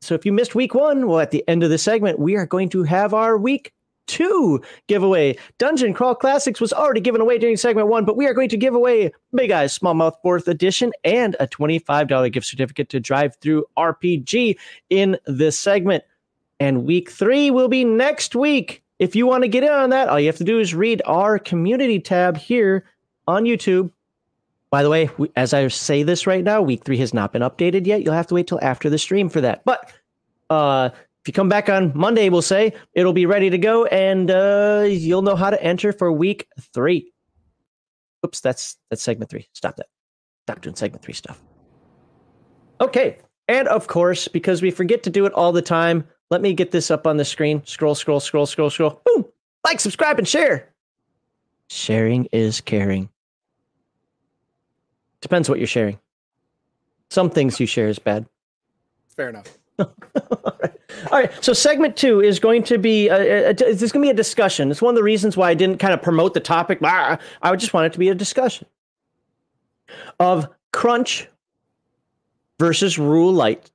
so, 0.00 0.14
if 0.14 0.26
you 0.26 0.32
missed 0.32 0.54
week 0.54 0.74
one, 0.74 1.08
well, 1.08 1.18
at 1.18 1.32
the 1.32 1.42
end 1.48 1.64
of 1.64 1.70
the 1.70 1.78
segment, 1.78 2.20
we 2.20 2.36
are 2.36 2.46
going 2.46 2.68
to 2.68 2.84
have 2.84 3.14
our 3.14 3.36
week 3.36 3.72
two 4.08 4.60
giveaway. 4.88 5.36
Dungeon 5.58 5.94
Crawl 5.94 6.16
Classics 6.16 6.60
was 6.60 6.72
already 6.72 7.00
given 7.00 7.20
away 7.20 7.38
during 7.38 7.56
segment 7.56 7.86
one, 7.86 8.04
but 8.04 8.16
we 8.16 8.26
are 8.26 8.34
going 8.34 8.48
to 8.48 8.56
give 8.56 8.74
away 8.74 9.12
Big 9.32 9.52
Eyes 9.52 9.72
Small 9.72 9.94
Mouth 9.94 10.16
fourth 10.22 10.48
edition 10.48 10.92
and 11.04 11.36
a 11.38 11.46
$25 11.46 12.32
gift 12.32 12.46
certificate 12.46 12.88
to 12.88 12.98
drive 12.98 13.36
through 13.36 13.64
RPG 13.76 14.56
in 14.90 15.16
this 15.26 15.58
segment. 15.58 16.02
And 16.58 16.84
week 16.84 17.10
three 17.10 17.50
will 17.50 17.68
be 17.68 17.84
next 17.84 18.34
week. 18.34 18.82
If 18.98 19.14
you 19.14 19.26
want 19.26 19.44
to 19.44 19.48
get 19.48 19.62
in 19.62 19.70
on 19.70 19.90
that, 19.90 20.08
all 20.08 20.18
you 20.18 20.26
have 20.26 20.38
to 20.38 20.44
do 20.44 20.58
is 20.58 20.74
read 20.74 21.02
our 21.06 21.38
community 21.38 22.00
tab 22.00 22.36
here 22.36 22.84
on 23.28 23.44
YouTube. 23.44 23.92
By 24.70 24.82
the 24.82 24.90
way, 24.90 25.08
as 25.36 25.54
I 25.54 25.68
say 25.68 26.02
this 26.02 26.26
right 26.26 26.42
now, 26.42 26.60
week 26.60 26.84
three 26.84 26.98
has 26.98 27.14
not 27.14 27.32
been 27.32 27.42
updated 27.42 27.86
yet. 27.86 28.02
You'll 28.02 28.14
have 28.14 28.26
to 28.26 28.34
wait 28.34 28.48
till 28.48 28.58
after 28.60 28.90
the 28.90 28.98
stream 28.98 29.28
for 29.28 29.40
that. 29.40 29.64
But 29.64 29.92
uh, 30.50 30.90
you 31.28 31.32
come 31.32 31.48
back 31.48 31.68
on 31.68 31.92
Monday, 31.94 32.28
we'll 32.28 32.42
say 32.42 32.72
it'll 32.94 33.12
be 33.12 33.26
ready 33.26 33.50
to 33.50 33.58
go 33.58 33.84
and 33.86 34.30
uh, 34.30 34.84
you'll 34.88 35.22
know 35.22 35.36
how 35.36 35.50
to 35.50 35.62
enter 35.62 35.92
for 35.92 36.10
week 36.10 36.48
three. 36.72 37.12
Oops, 38.24 38.40
that's 38.40 38.76
that's 38.90 39.02
segment 39.02 39.30
three. 39.30 39.48
Stop 39.52 39.76
that. 39.76 39.86
Stop 40.46 40.60
doing 40.60 40.74
segment 40.74 41.02
three 41.02 41.14
stuff. 41.14 41.40
Okay. 42.80 43.18
And 43.48 43.66
of 43.68 43.86
course, 43.86 44.28
because 44.28 44.60
we 44.60 44.70
forget 44.70 45.02
to 45.04 45.10
do 45.10 45.24
it 45.26 45.32
all 45.32 45.52
the 45.52 45.62
time, 45.62 46.06
let 46.30 46.42
me 46.42 46.52
get 46.52 46.70
this 46.70 46.90
up 46.90 47.06
on 47.06 47.16
the 47.16 47.24
screen. 47.24 47.62
Scroll, 47.64 47.94
scroll, 47.94 48.20
scroll, 48.20 48.46
scroll, 48.46 48.70
scroll. 48.70 49.00
Boom! 49.04 49.24
Like, 49.64 49.80
subscribe, 49.80 50.18
and 50.18 50.28
share. 50.28 50.68
Sharing 51.68 52.26
is 52.32 52.60
caring. 52.60 53.08
Depends 55.20 55.48
what 55.48 55.58
you're 55.58 55.66
sharing. 55.66 55.98
Some 57.10 57.30
things 57.30 57.58
you 57.58 57.66
share 57.66 57.88
is 57.88 57.98
bad. 57.98 58.26
Fair 59.08 59.30
enough. 59.30 59.57
All, 61.10 61.20
right. 61.20 61.32
So 61.44 61.52
segment 61.52 61.96
two 61.96 62.20
is 62.20 62.40
going 62.40 62.62
to 62.64 62.78
be 62.78 63.08
a, 63.08 63.50
a, 63.50 63.54
there's 63.54 63.92
going 63.92 64.02
to 64.02 64.06
be 64.06 64.10
a 64.10 64.14
discussion. 64.14 64.70
It's 64.70 64.82
one 64.82 64.90
of 64.90 64.96
the 64.96 65.02
reasons 65.02 65.36
why 65.36 65.50
I 65.50 65.54
didn't 65.54 65.78
kind 65.78 65.94
of 65.94 66.02
promote 66.02 66.34
the 66.34 66.40
topic. 66.40 66.78
I 66.82 67.18
just 67.56 67.72
want 67.72 67.86
it 67.86 67.92
to 67.92 67.98
be 67.98 68.08
a 68.08 68.14
discussion 68.14 68.66
of 70.18 70.48
crunch 70.72 71.28
versus 72.58 72.98
rule 72.98 73.32
light. 73.32 73.70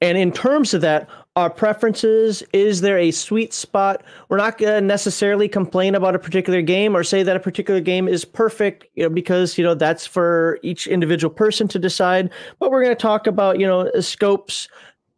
And 0.00 0.16
in 0.16 0.32
terms 0.32 0.74
of 0.74 0.80
that, 0.82 1.08
our 1.38 1.48
preferences 1.48 2.42
is 2.52 2.80
there 2.80 2.98
a 2.98 3.12
sweet 3.12 3.54
spot 3.54 4.02
we're 4.28 4.36
not 4.36 4.58
going 4.58 4.72
to 4.72 4.80
necessarily 4.80 5.48
complain 5.48 5.94
about 5.94 6.16
a 6.16 6.18
particular 6.18 6.60
game 6.60 6.96
or 6.96 7.04
say 7.04 7.22
that 7.22 7.36
a 7.36 7.40
particular 7.40 7.80
game 7.80 8.08
is 8.08 8.24
perfect 8.24 8.86
you 8.96 9.04
know 9.04 9.08
because 9.08 9.56
you 9.56 9.62
know 9.62 9.74
that's 9.74 10.04
for 10.04 10.58
each 10.64 10.88
individual 10.88 11.32
person 11.32 11.68
to 11.68 11.78
decide 11.78 12.28
but 12.58 12.72
we're 12.72 12.82
going 12.82 12.94
to 12.94 13.00
talk 13.00 13.28
about 13.28 13.60
you 13.60 13.66
know 13.68 13.88
scopes 14.00 14.68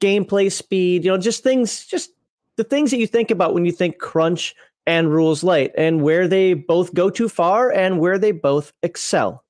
gameplay 0.01 0.51
speed 0.51 1.05
you 1.05 1.11
know 1.11 1.19
just 1.19 1.43
things 1.43 1.87
just 1.87 2.11
the 2.57 2.65
things 2.65 2.91
that 2.91 2.99
you 2.99 3.07
think 3.07 3.31
about 3.31 3.55
when 3.55 3.65
you 3.65 3.73
think 3.73 3.99
crunch 3.99 4.55
and 4.87 5.13
rules 5.13 5.45
light 5.45 5.73
and 5.77 6.03
where 6.03 6.27
they 6.27 6.55
both 6.55 6.95
go 6.95 7.11
too 7.11 7.29
far 7.29 7.71
and 7.71 8.01
where 8.01 8.19
they 8.19 8.33
both 8.33 8.73
excel 8.83 9.45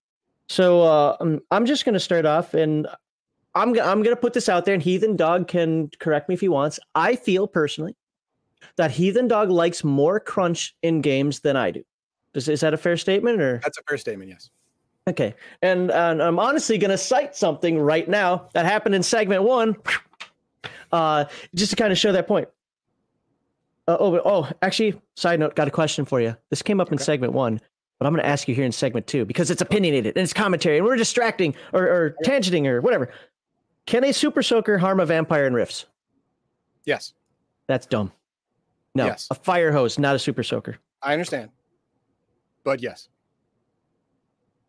so 0.49 0.83
uh, 0.83 1.17
i'm 1.51 1.67
just 1.67 1.85
going 1.85 1.95
to 1.95 2.01
start 2.01 2.27
off 2.27 2.55
and 2.55 2.87
I'm 3.55 3.79
I'm 3.81 4.03
gonna 4.03 4.17
put 4.17 4.33
this 4.33 4.49
out 4.49 4.65
there, 4.65 4.75
and 4.75 4.83
Heathen 4.83 5.17
Dog 5.17 5.49
can 5.49 5.91
correct 5.99 6.29
me 6.29 6.35
if 6.35 6.41
he 6.41 6.49
wants. 6.49 6.79
I 6.95 7.17
feel 7.17 7.49
personally 7.49 7.97
that 8.77 8.91
Heathen 8.91 9.29
Dog 9.29 9.51
likes 9.51 9.83
more 9.83 10.21
crunch 10.21 10.77
in 10.83 11.01
games 11.01 11.41
than 11.41 11.57
I 11.57 11.71
do. 11.73 11.83
Is 12.35 12.49
is 12.49 12.61
that 12.61 12.75
a 12.75 12.77
fair 12.77 12.97
statement, 12.97 13.41
or 13.41 13.61
that's 13.63 13.79
a 13.79 13.83
fair 13.83 13.99
statement? 13.99 14.31
Yes. 14.31 14.51
Okay, 15.09 15.35
and, 15.63 15.91
and 15.91 16.23
I'm 16.23 16.39
honestly 16.39 16.79
gonna 16.79 16.99
cite 16.99 17.35
something 17.35 17.79
right 17.79 18.09
now 18.09 18.49
that 18.53 18.67
happened 18.67 18.95
in 18.95 19.03
segment 19.03 19.43
one, 19.43 19.77
uh, 20.93 21.25
just 21.55 21.71
to 21.71 21.77
kind 21.77 21.93
of 21.93 21.99
show 21.99 22.13
that 22.13 22.27
point. 22.27 22.49
Uh, 23.89 23.97
oh, 23.99 24.21
oh, 24.25 24.49
actually, 24.63 25.01
side 25.17 25.41
note, 25.41 25.57
got 25.57 25.69
a 25.69 25.71
question 25.71 26.05
for 26.05 26.21
you. 26.21 26.37
This 26.51 26.63
came 26.63 26.81
up 26.81 26.89
okay. 26.89 26.95
in 26.95 26.99
segment 26.99 27.33
one, 27.33 27.61
but 27.99 28.07
I'm 28.07 28.13
going 28.13 28.23
to 28.23 28.29
ask 28.29 28.47
you 28.47 28.55
here 28.55 28.65
in 28.65 28.73
segment 28.73 29.07
two 29.07 29.25
because 29.25 29.51
it's 29.51 29.63
opinionated 29.63 30.17
and 30.17 30.23
it's 30.23 30.33
commentary 30.33 30.77
and 30.77 30.87
we're 30.87 30.97
distracting 30.97 31.55
or, 31.73 31.83
or 31.83 32.17
tangenting 32.25 32.67
or 32.67 32.81
whatever. 32.81 33.11
Can 33.87 34.05
a 34.05 34.13
super 34.13 34.43
soaker 34.43 34.79
harm 34.79 35.01
a 35.01 35.07
vampire 35.07 35.47
in 35.47 35.55
rifts? 35.55 35.87
Yes. 36.85 37.15
That's 37.67 37.87
dumb. 37.87 38.13
No, 38.95 39.07
yes. 39.07 39.29
a 39.31 39.35
fire 39.35 39.73
hose, 39.73 39.99
not 39.99 40.17
a 40.17 40.19
super 40.19 40.43
soaker. 40.43 40.79
I 41.03 41.13
understand. 41.13 41.51
But 42.65 42.83
yes. 42.83 43.09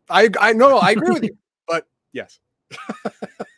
I 0.08 0.28
I 0.40 0.52
no, 0.52 0.68
no 0.68 0.78
I 0.78 0.90
agree 0.90 1.10
with 1.10 1.24
you. 1.24 1.36
But 1.68 1.86
yes. 2.12 2.40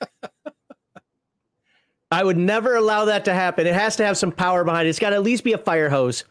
I 2.14 2.22
would 2.22 2.36
never 2.36 2.76
allow 2.76 3.06
that 3.06 3.24
to 3.24 3.34
happen. 3.34 3.66
It 3.66 3.74
has 3.74 3.96
to 3.96 4.06
have 4.06 4.16
some 4.16 4.30
power 4.30 4.62
behind 4.62 4.86
it. 4.86 4.90
It's 4.90 5.00
got 5.00 5.10
to 5.10 5.16
at 5.16 5.24
least 5.24 5.42
be 5.42 5.52
a 5.52 5.58
fire 5.58 5.90
hose. 5.90 6.24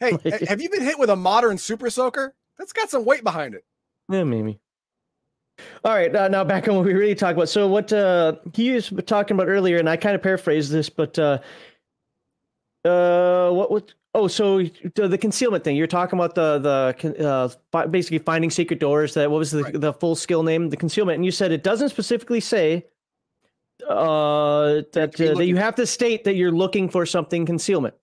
Hey, 0.00 0.16
have 0.48 0.62
you 0.62 0.70
been 0.70 0.80
hit 0.80 0.98
with 0.98 1.10
a 1.10 1.16
modern 1.16 1.58
super 1.58 1.90
soaker? 1.90 2.34
That's 2.56 2.72
got 2.72 2.88
some 2.88 3.04
weight 3.04 3.22
behind 3.22 3.54
it. 3.54 3.64
Yeah, 4.08 4.24
maybe. 4.24 4.58
All 5.84 5.92
right, 5.92 6.14
uh, 6.14 6.28
now 6.28 6.44
back 6.44 6.66
on 6.66 6.76
what 6.76 6.86
we 6.86 6.94
really 6.94 7.14
talk 7.14 7.34
about. 7.34 7.50
So 7.50 7.68
what 7.68 7.92
uh, 7.92 8.36
he 8.54 8.70
was 8.70 8.90
talking 9.04 9.36
about 9.36 9.48
earlier, 9.48 9.76
and 9.76 9.90
I 9.90 9.96
kind 9.98 10.14
of 10.14 10.22
paraphrased 10.22 10.70
this, 10.70 10.88
but 10.88 11.18
uh, 11.18 11.40
uh, 12.86 13.50
what 13.50 13.70
what? 13.70 13.94
Oh, 14.14 14.28
so 14.28 14.62
the, 14.94 15.08
the 15.08 15.18
concealment 15.18 15.62
thing. 15.62 15.76
You're 15.76 15.88
talking 15.88 16.18
about 16.18 16.36
the 16.36 16.58
the 16.58 17.54
uh, 17.74 17.86
basically 17.86 18.18
finding 18.18 18.50
secret 18.50 18.80
doors. 18.80 19.14
That 19.14 19.30
what 19.30 19.38
was 19.38 19.50
the 19.50 19.64
right. 19.64 19.80
the 19.80 19.92
full 19.92 20.14
skill 20.14 20.42
name? 20.42 20.70
The 20.70 20.76
concealment, 20.76 21.16
and 21.16 21.24
you 21.24 21.32
said 21.32 21.52
it 21.52 21.64
doesn't 21.64 21.90
specifically 21.90 22.40
say 22.40 22.86
uh, 23.86 24.82
that 24.92 25.20
uh, 25.20 25.34
that 25.34 25.46
you 25.46 25.56
have 25.56 25.74
to 25.76 25.86
state 25.86 26.24
that 26.24 26.34
you're 26.34 26.52
looking 26.52 26.88
for 26.88 27.06
something 27.06 27.46
concealment. 27.46 27.94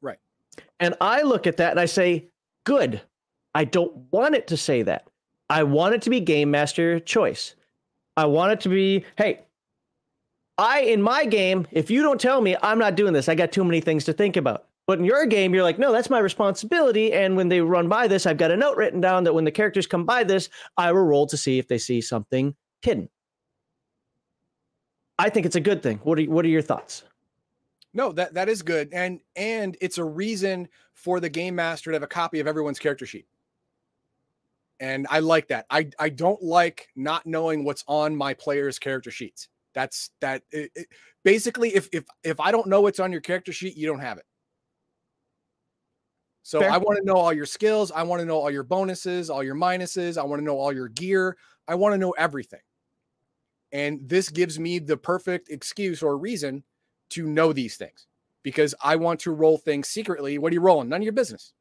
Right. 0.00 0.18
And 0.80 0.94
I 1.00 1.22
look 1.22 1.46
at 1.46 1.56
that 1.58 1.70
and 1.70 1.80
I 1.80 1.86
say, 1.86 2.28
good. 2.64 3.00
I 3.54 3.64
don't 3.64 3.94
want 4.10 4.34
it 4.34 4.46
to 4.48 4.56
say 4.56 4.82
that. 4.82 5.06
I 5.50 5.64
want 5.64 5.94
it 5.94 6.02
to 6.02 6.10
be 6.10 6.20
game 6.20 6.50
master 6.50 6.98
choice. 7.00 7.54
I 8.16 8.26
want 8.26 8.52
it 8.52 8.60
to 8.62 8.68
be, 8.68 9.04
hey, 9.16 9.40
I 10.58 10.80
in 10.80 11.02
my 11.02 11.24
game, 11.24 11.66
if 11.70 11.90
you 11.90 12.02
don't 12.02 12.20
tell 12.20 12.40
me, 12.40 12.56
I'm 12.62 12.78
not 12.78 12.94
doing 12.94 13.12
this. 13.12 13.28
I 13.28 13.34
got 13.34 13.52
too 13.52 13.64
many 13.64 13.80
things 13.80 14.04
to 14.04 14.12
think 14.12 14.36
about. 14.36 14.66
But 14.86 14.98
in 14.98 15.04
your 15.04 15.26
game, 15.26 15.54
you're 15.54 15.62
like, 15.62 15.78
no, 15.78 15.92
that's 15.92 16.10
my 16.10 16.18
responsibility. 16.18 17.12
And 17.12 17.36
when 17.36 17.48
they 17.48 17.60
run 17.60 17.88
by 17.88 18.08
this, 18.08 18.26
I've 18.26 18.36
got 18.36 18.50
a 18.50 18.56
note 18.56 18.76
written 18.76 19.00
down 19.00 19.24
that 19.24 19.34
when 19.34 19.44
the 19.44 19.50
characters 19.50 19.86
come 19.86 20.04
by 20.04 20.24
this, 20.24 20.48
I 20.76 20.90
will 20.92 21.04
roll 21.04 21.26
to 21.28 21.36
see 21.36 21.58
if 21.58 21.68
they 21.68 21.78
see 21.78 22.00
something 22.00 22.54
hidden. 22.82 23.08
I 25.18 25.28
think 25.28 25.46
it's 25.46 25.56
a 25.56 25.60
good 25.60 25.82
thing. 25.82 25.98
What 26.04 26.18
are 26.18 26.24
what 26.24 26.44
are 26.44 26.48
your 26.48 26.62
thoughts? 26.62 27.04
No, 27.94 28.12
that 28.12 28.34
that 28.34 28.48
is 28.48 28.62
good, 28.62 28.88
and 28.92 29.20
and 29.36 29.76
it's 29.80 29.98
a 29.98 30.04
reason 30.04 30.68
for 30.94 31.20
the 31.20 31.28
game 31.28 31.54
master 31.54 31.90
to 31.90 31.94
have 31.94 32.02
a 32.02 32.08
copy 32.08 32.40
of 32.40 32.46
everyone's 32.46 32.78
character 32.78 33.06
sheet. 33.06 33.26
And 34.80 35.06
I 35.10 35.20
like 35.20 35.48
that. 35.48 35.66
I 35.70 35.90
I 35.98 36.08
don't 36.08 36.42
like 36.42 36.88
not 36.96 37.26
knowing 37.26 37.64
what's 37.64 37.84
on 37.86 38.16
my 38.16 38.34
players' 38.34 38.78
character 38.78 39.10
sheets. 39.10 39.48
That's 39.74 40.10
that. 40.20 40.42
It, 40.50 40.70
it, 40.74 40.86
basically, 41.22 41.74
if 41.74 41.88
if 41.92 42.04
if 42.24 42.40
I 42.40 42.50
don't 42.50 42.66
know 42.66 42.80
what's 42.80 42.98
on 42.98 43.12
your 43.12 43.20
character 43.20 43.52
sheet, 43.52 43.76
you 43.76 43.86
don't 43.86 44.00
have 44.00 44.18
it. 44.18 44.24
So 46.42 46.60
Fair. 46.60 46.70
I 46.70 46.78
want 46.78 46.98
to 46.98 47.04
know 47.04 47.14
all 47.14 47.32
your 47.32 47.46
skills. 47.46 47.92
I 47.92 48.02
want 48.02 48.20
to 48.20 48.26
know 48.26 48.38
all 48.38 48.50
your 48.50 48.64
bonuses, 48.64 49.30
all 49.30 49.44
your 49.44 49.54
minuses. 49.54 50.18
I 50.18 50.24
want 50.24 50.40
to 50.40 50.44
know 50.44 50.58
all 50.58 50.72
your 50.72 50.88
gear. 50.88 51.36
I 51.68 51.74
want 51.74 51.92
to 51.92 51.98
know 51.98 52.10
everything. 52.12 52.60
And 53.72 54.06
this 54.06 54.28
gives 54.28 54.58
me 54.58 54.78
the 54.78 54.96
perfect 54.96 55.48
excuse 55.48 56.02
or 56.02 56.18
reason 56.18 56.62
to 57.10 57.26
know 57.26 57.52
these 57.52 57.76
things 57.76 58.06
because 58.42 58.74
I 58.82 58.96
want 58.96 59.20
to 59.20 59.32
roll 59.32 59.58
things 59.58 59.88
secretly. 59.88 60.38
What 60.38 60.52
are 60.52 60.54
you 60.54 60.60
rolling? 60.60 60.88
None 60.88 61.00
of 61.00 61.04
your 61.04 61.12
business. 61.12 61.52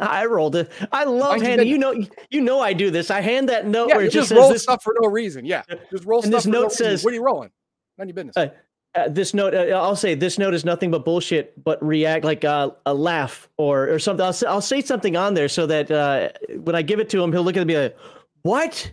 I 0.00 0.26
rolled 0.26 0.56
it. 0.56 0.70
I 0.90 1.04
love 1.04 1.32
Mind 1.32 1.42
handing. 1.42 1.68
You 1.68 1.78
know, 1.78 1.94
you 2.30 2.40
know, 2.40 2.60
I 2.60 2.72
do 2.72 2.90
this. 2.90 3.10
I 3.10 3.20
hand 3.20 3.48
that 3.48 3.66
note 3.66 3.88
yeah, 3.88 3.96
where 3.96 4.04
it 4.06 4.10
just, 4.10 4.30
just 4.30 4.40
roll 4.40 4.50
this, 4.50 4.62
stuff 4.62 4.82
for 4.82 4.94
no 5.00 5.08
reason. 5.08 5.44
Yeah, 5.44 5.62
just 5.90 6.04
roll. 6.04 6.22
And 6.22 6.32
this 6.32 6.46
note 6.46 6.62
no 6.62 6.68
says, 6.68 6.78
reason. 6.78 7.04
"What 7.04 7.12
are 7.12 7.14
you 7.14 7.22
rolling? 7.22 7.50
None 7.98 8.08
of 8.08 8.16
your 8.16 8.24
business." 8.24 8.36
Uh, 8.36 8.48
uh, 8.94 9.08
this 9.08 9.32
note, 9.32 9.54
uh, 9.54 9.74
I'll 9.74 9.96
say 9.96 10.14
this 10.14 10.38
note 10.38 10.54
is 10.54 10.64
nothing 10.64 10.90
but 10.90 11.04
bullshit. 11.04 11.62
But 11.62 11.82
react 11.84 12.24
like 12.24 12.44
uh, 12.44 12.70
a 12.86 12.94
laugh 12.94 13.48
or 13.56 13.88
or 13.88 13.98
something. 13.98 14.24
I'll 14.24 14.32
say, 14.32 14.46
I'll 14.46 14.60
say 14.60 14.80
something 14.80 15.16
on 15.16 15.34
there 15.34 15.48
so 15.48 15.66
that 15.66 15.90
uh, 15.90 16.30
when 16.56 16.74
I 16.74 16.82
give 16.82 16.98
it 16.98 17.08
to 17.10 17.22
him, 17.22 17.32
he'll 17.32 17.42
look 17.42 17.56
at 17.56 17.66
me 17.66 17.78
like, 17.78 17.96
"What?" 18.42 18.92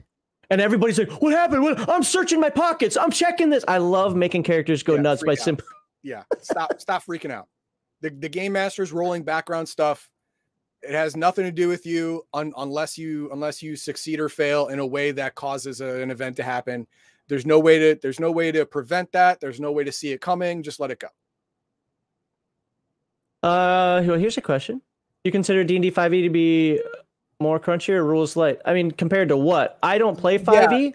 And 0.49 0.61
everybody's 0.61 0.97
like, 0.97 1.21
"What 1.21 1.31
happened? 1.33 1.63
What? 1.63 1.89
I'm 1.89 2.03
searching 2.03 2.39
my 2.39 2.49
pockets. 2.49 2.97
I'm 2.97 3.11
checking 3.11 3.49
this." 3.49 3.63
I 3.67 3.77
love 3.77 4.15
making 4.15 4.43
characters 4.43 4.81
go 4.81 4.95
yeah, 4.95 5.01
nuts 5.01 5.23
by 5.23 5.35
simple. 5.35 5.67
Yeah, 6.01 6.23
stop, 6.41 6.79
stop 6.79 7.03
freaking 7.05 7.31
out. 7.31 7.47
The 8.01 8.09
the 8.09 8.29
game 8.29 8.53
master's 8.53 8.91
rolling 8.91 9.23
background 9.23 9.69
stuff. 9.69 10.09
It 10.81 10.91
has 10.91 11.15
nothing 11.15 11.43
to 11.45 11.51
do 11.51 11.67
with 11.67 11.85
you 11.85 12.23
un, 12.33 12.53
unless 12.57 12.97
you 12.97 13.29
unless 13.31 13.61
you 13.61 13.75
succeed 13.75 14.19
or 14.19 14.29
fail 14.29 14.67
in 14.67 14.79
a 14.79 14.85
way 14.85 15.11
that 15.11 15.35
causes 15.35 15.81
a, 15.81 16.01
an 16.01 16.09
event 16.09 16.37
to 16.37 16.43
happen. 16.43 16.87
There's 17.27 17.45
no 17.45 17.59
way 17.59 17.77
to 17.79 17.99
there's 18.01 18.19
no 18.19 18.31
way 18.31 18.51
to 18.51 18.65
prevent 18.65 19.11
that. 19.11 19.39
There's 19.39 19.59
no 19.59 19.71
way 19.71 19.83
to 19.83 19.91
see 19.91 20.11
it 20.13 20.21
coming. 20.21 20.63
Just 20.63 20.79
let 20.79 20.89
it 20.89 20.99
go. 20.99 21.07
Uh, 23.43 24.01
well, 24.05 24.17
here's 24.17 24.37
a 24.37 24.41
question: 24.41 24.81
You 25.23 25.31
consider 25.31 25.63
D 25.63 25.75
and 25.75 25.83
D 25.83 25.91
five 25.91 26.13
E 26.13 26.23
to 26.23 26.29
be 26.29 26.81
more 27.39 27.59
crunchy 27.59 27.89
or 27.89 28.03
rules 28.03 28.35
light? 28.35 28.59
I 28.65 28.73
mean, 28.73 28.91
compared 28.91 29.29
to 29.29 29.37
what? 29.37 29.79
I 29.83 29.97
don't 29.97 30.17
play 30.17 30.37
five 30.37 30.71
E. 30.73 30.93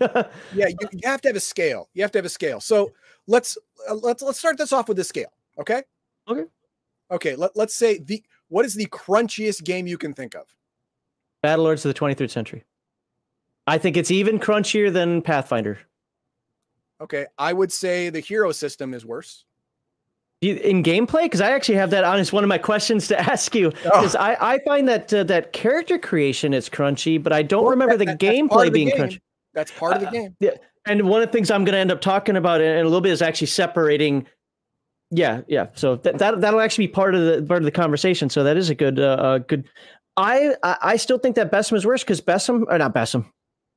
Yeah, 0.00 0.22
yeah 0.54 0.68
you, 0.68 0.76
you, 0.92 1.00
have 1.04 1.20
to 1.22 1.28
have 1.28 1.36
a 1.36 1.40
scale. 1.40 1.88
You 1.94 2.02
have 2.02 2.12
to 2.12 2.18
have 2.18 2.24
a 2.24 2.30
scale. 2.30 2.60
So 2.60 2.92
let's 3.26 3.58
uh, 3.88 3.94
let's 3.94 4.22
let's 4.22 4.38
start 4.38 4.58
this 4.58 4.72
off 4.72 4.88
with 4.88 4.96
the 4.96 5.04
scale. 5.04 5.32
Okay. 5.58 5.82
Okay. 6.28 6.44
Okay. 7.10 7.36
Let, 7.36 7.56
let's 7.56 7.74
say 7.74 7.98
the 7.98 8.22
what 8.48 8.64
is 8.64 8.74
the 8.74 8.86
crunchiest 8.86 9.64
game 9.64 9.86
you 9.86 9.98
can 9.98 10.14
think 10.14 10.34
of? 10.34 10.46
Battlelords 11.44 11.84
of 11.84 11.94
the 11.94 12.00
23rd 12.00 12.30
century. 12.30 12.64
I 13.66 13.78
think 13.78 13.96
it's 13.96 14.10
even 14.10 14.38
crunchier 14.38 14.92
than 14.92 15.22
Pathfinder. 15.22 15.78
Okay, 17.00 17.26
I 17.36 17.52
would 17.52 17.72
say 17.72 18.08
the 18.08 18.20
hero 18.20 18.52
system 18.52 18.94
is 18.94 19.04
worse. 19.04 19.44
In 20.42 20.82
gameplay, 20.82 21.22
because 21.22 21.40
I 21.40 21.52
actually 21.52 21.76
have 21.76 21.88
that 21.90 22.04
on 22.04 22.18
as 22.18 22.30
one 22.30 22.44
of 22.44 22.48
my 22.48 22.58
questions 22.58 23.08
to 23.08 23.18
ask 23.18 23.54
you. 23.54 23.70
Because 23.70 24.14
oh. 24.14 24.20
I, 24.20 24.54
I 24.54 24.58
find 24.66 24.86
that 24.86 25.12
uh, 25.12 25.24
that 25.24 25.54
character 25.54 25.98
creation 25.98 26.52
is 26.52 26.68
crunchy, 26.68 27.20
but 27.22 27.32
I 27.32 27.42
don't 27.42 27.62
well, 27.62 27.70
remember 27.70 27.96
that, 27.96 28.04
the 28.04 28.12
that, 28.12 28.20
gameplay 28.20 28.70
being 28.70 28.88
game. 28.88 28.98
crunchy. 28.98 29.20
That's 29.54 29.72
part 29.72 29.94
of 29.94 30.00
the 30.00 30.08
uh, 30.08 30.10
game. 30.10 30.36
Yeah, 30.38 30.50
and 30.86 31.08
one 31.08 31.22
of 31.22 31.28
the 31.28 31.32
things 31.32 31.50
I'm 31.50 31.64
going 31.64 31.72
to 31.72 31.78
end 31.78 31.90
up 31.90 32.02
talking 32.02 32.36
about 32.36 32.60
in, 32.60 32.70
in, 32.70 32.80
a 32.80 32.84
little 32.84 33.00
bit 33.00 33.12
is 33.12 33.22
actually 33.22 33.46
separating. 33.46 34.26
Yeah, 35.10 35.40
yeah. 35.48 35.68
So 35.74 35.96
that, 35.96 36.18
that 36.18 36.42
that'll 36.42 36.60
actually 36.60 36.88
be 36.88 36.92
part 36.92 37.14
of 37.14 37.24
the 37.24 37.42
part 37.46 37.62
of 37.62 37.64
the 37.64 37.70
conversation. 37.70 38.28
So 38.28 38.44
that 38.44 38.58
is 38.58 38.68
a 38.68 38.74
good, 38.74 39.00
uh, 39.00 39.16
uh 39.18 39.38
good. 39.38 39.64
I, 40.18 40.54
I 40.62 40.96
still 40.96 41.18
think 41.18 41.36
that 41.36 41.52
BESM 41.52 41.76
is 41.76 41.86
worse 41.86 42.02
because 42.02 42.20
BESM 42.20 42.64
or 42.68 42.78
not 42.78 42.94
BESM, 42.94 43.26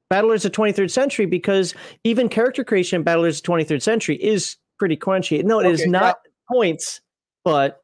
Battlers 0.10 0.46
of 0.46 0.52
23rd 0.52 0.92
Century 0.92 1.26
because 1.26 1.74
even 2.04 2.30
character 2.30 2.64
creation 2.64 2.98
in 2.98 3.04
Battlers 3.04 3.40
of 3.40 3.44
23rd 3.44 3.82
Century 3.82 4.16
is 4.18 4.58
pretty 4.78 4.98
crunchy. 4.98 5.44
No, 5.44 5.60
it 5.60 5.66
okay, 5.66 5.74
is 5.74 5.86
not 5.86 6.18
points, 6.52 7.02
but 7.44 7.82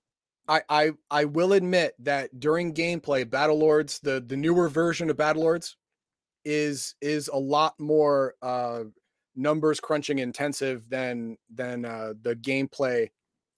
I, 0.48 0.62
I 0.70 0.92
I 1.10 1.26
will 1.26 1.54
admit 1.54 1.96
that 2.00 2.40
during 2.40 2.74
gameplay, 2.74 3.30
Battle 3.30 3.60
Lords, 3.60 4.00
the 4.00 4.24
the 4.26 4.38
newer 4.38 4.70
version 4.70 5.10
of 5.10 5.18
Battle 5.18 5.44
Lords, 5.44 5.78
is 6.44 6.96
is 7.02 7.28
a 7.28 7.38
lot 7.38 7.80
more 7.80 8.36
uh 8.42 8.84
numbers 9.36 9.80
crunching 9.80 10.20
intensive 10.20 10.90
than 10.90 11.38
than 11.54 11.86
uh 11.86 12.14
the 12.22 12.36
gameplay 12.36 13.10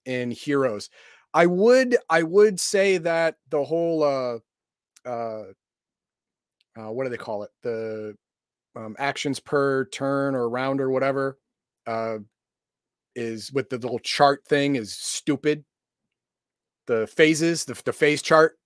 in 0.06 0.30
Heroes. 0.30 0.90
I 1.34 1.46
would 1.46 1.96
I 2.08 2.22
would 2.22 2.58
say 2.58 2.98
that 2.98 3.36
the 3.50 3.62
whole 3.64 4.02
uh 4.02 4.38
uh, 5.08 5.44
uh 6.76 6.90
what 6.90 7.04
do 7.04 7.10
they 7.10 7.16
call 7.16 7.42
it? 7.42 7.50
The 7.62 8.14
um, 8.76 8.96
actions 8.98 9.40
per 9.40 9.86
turn 9.86 10.34
or 10.34 10.48
round 10.48 10.80
or 10.80 10.90
whatever 10.90 11.38
uh 11.86 12.18
is 13.18 13.52
with 13.52 13.68
the 13.68 13.76
little 13.76 13.98
chart 13.98 14.44
thing 14.46 14.76
is 14.76 14.92
stupid. 14.92 15.64
The 16.86 17.06
phases, 17.06 17.66
the, 17.66 17.80
the 17.84 17.92
phase 17.92 18.22
chart 18.22 18.58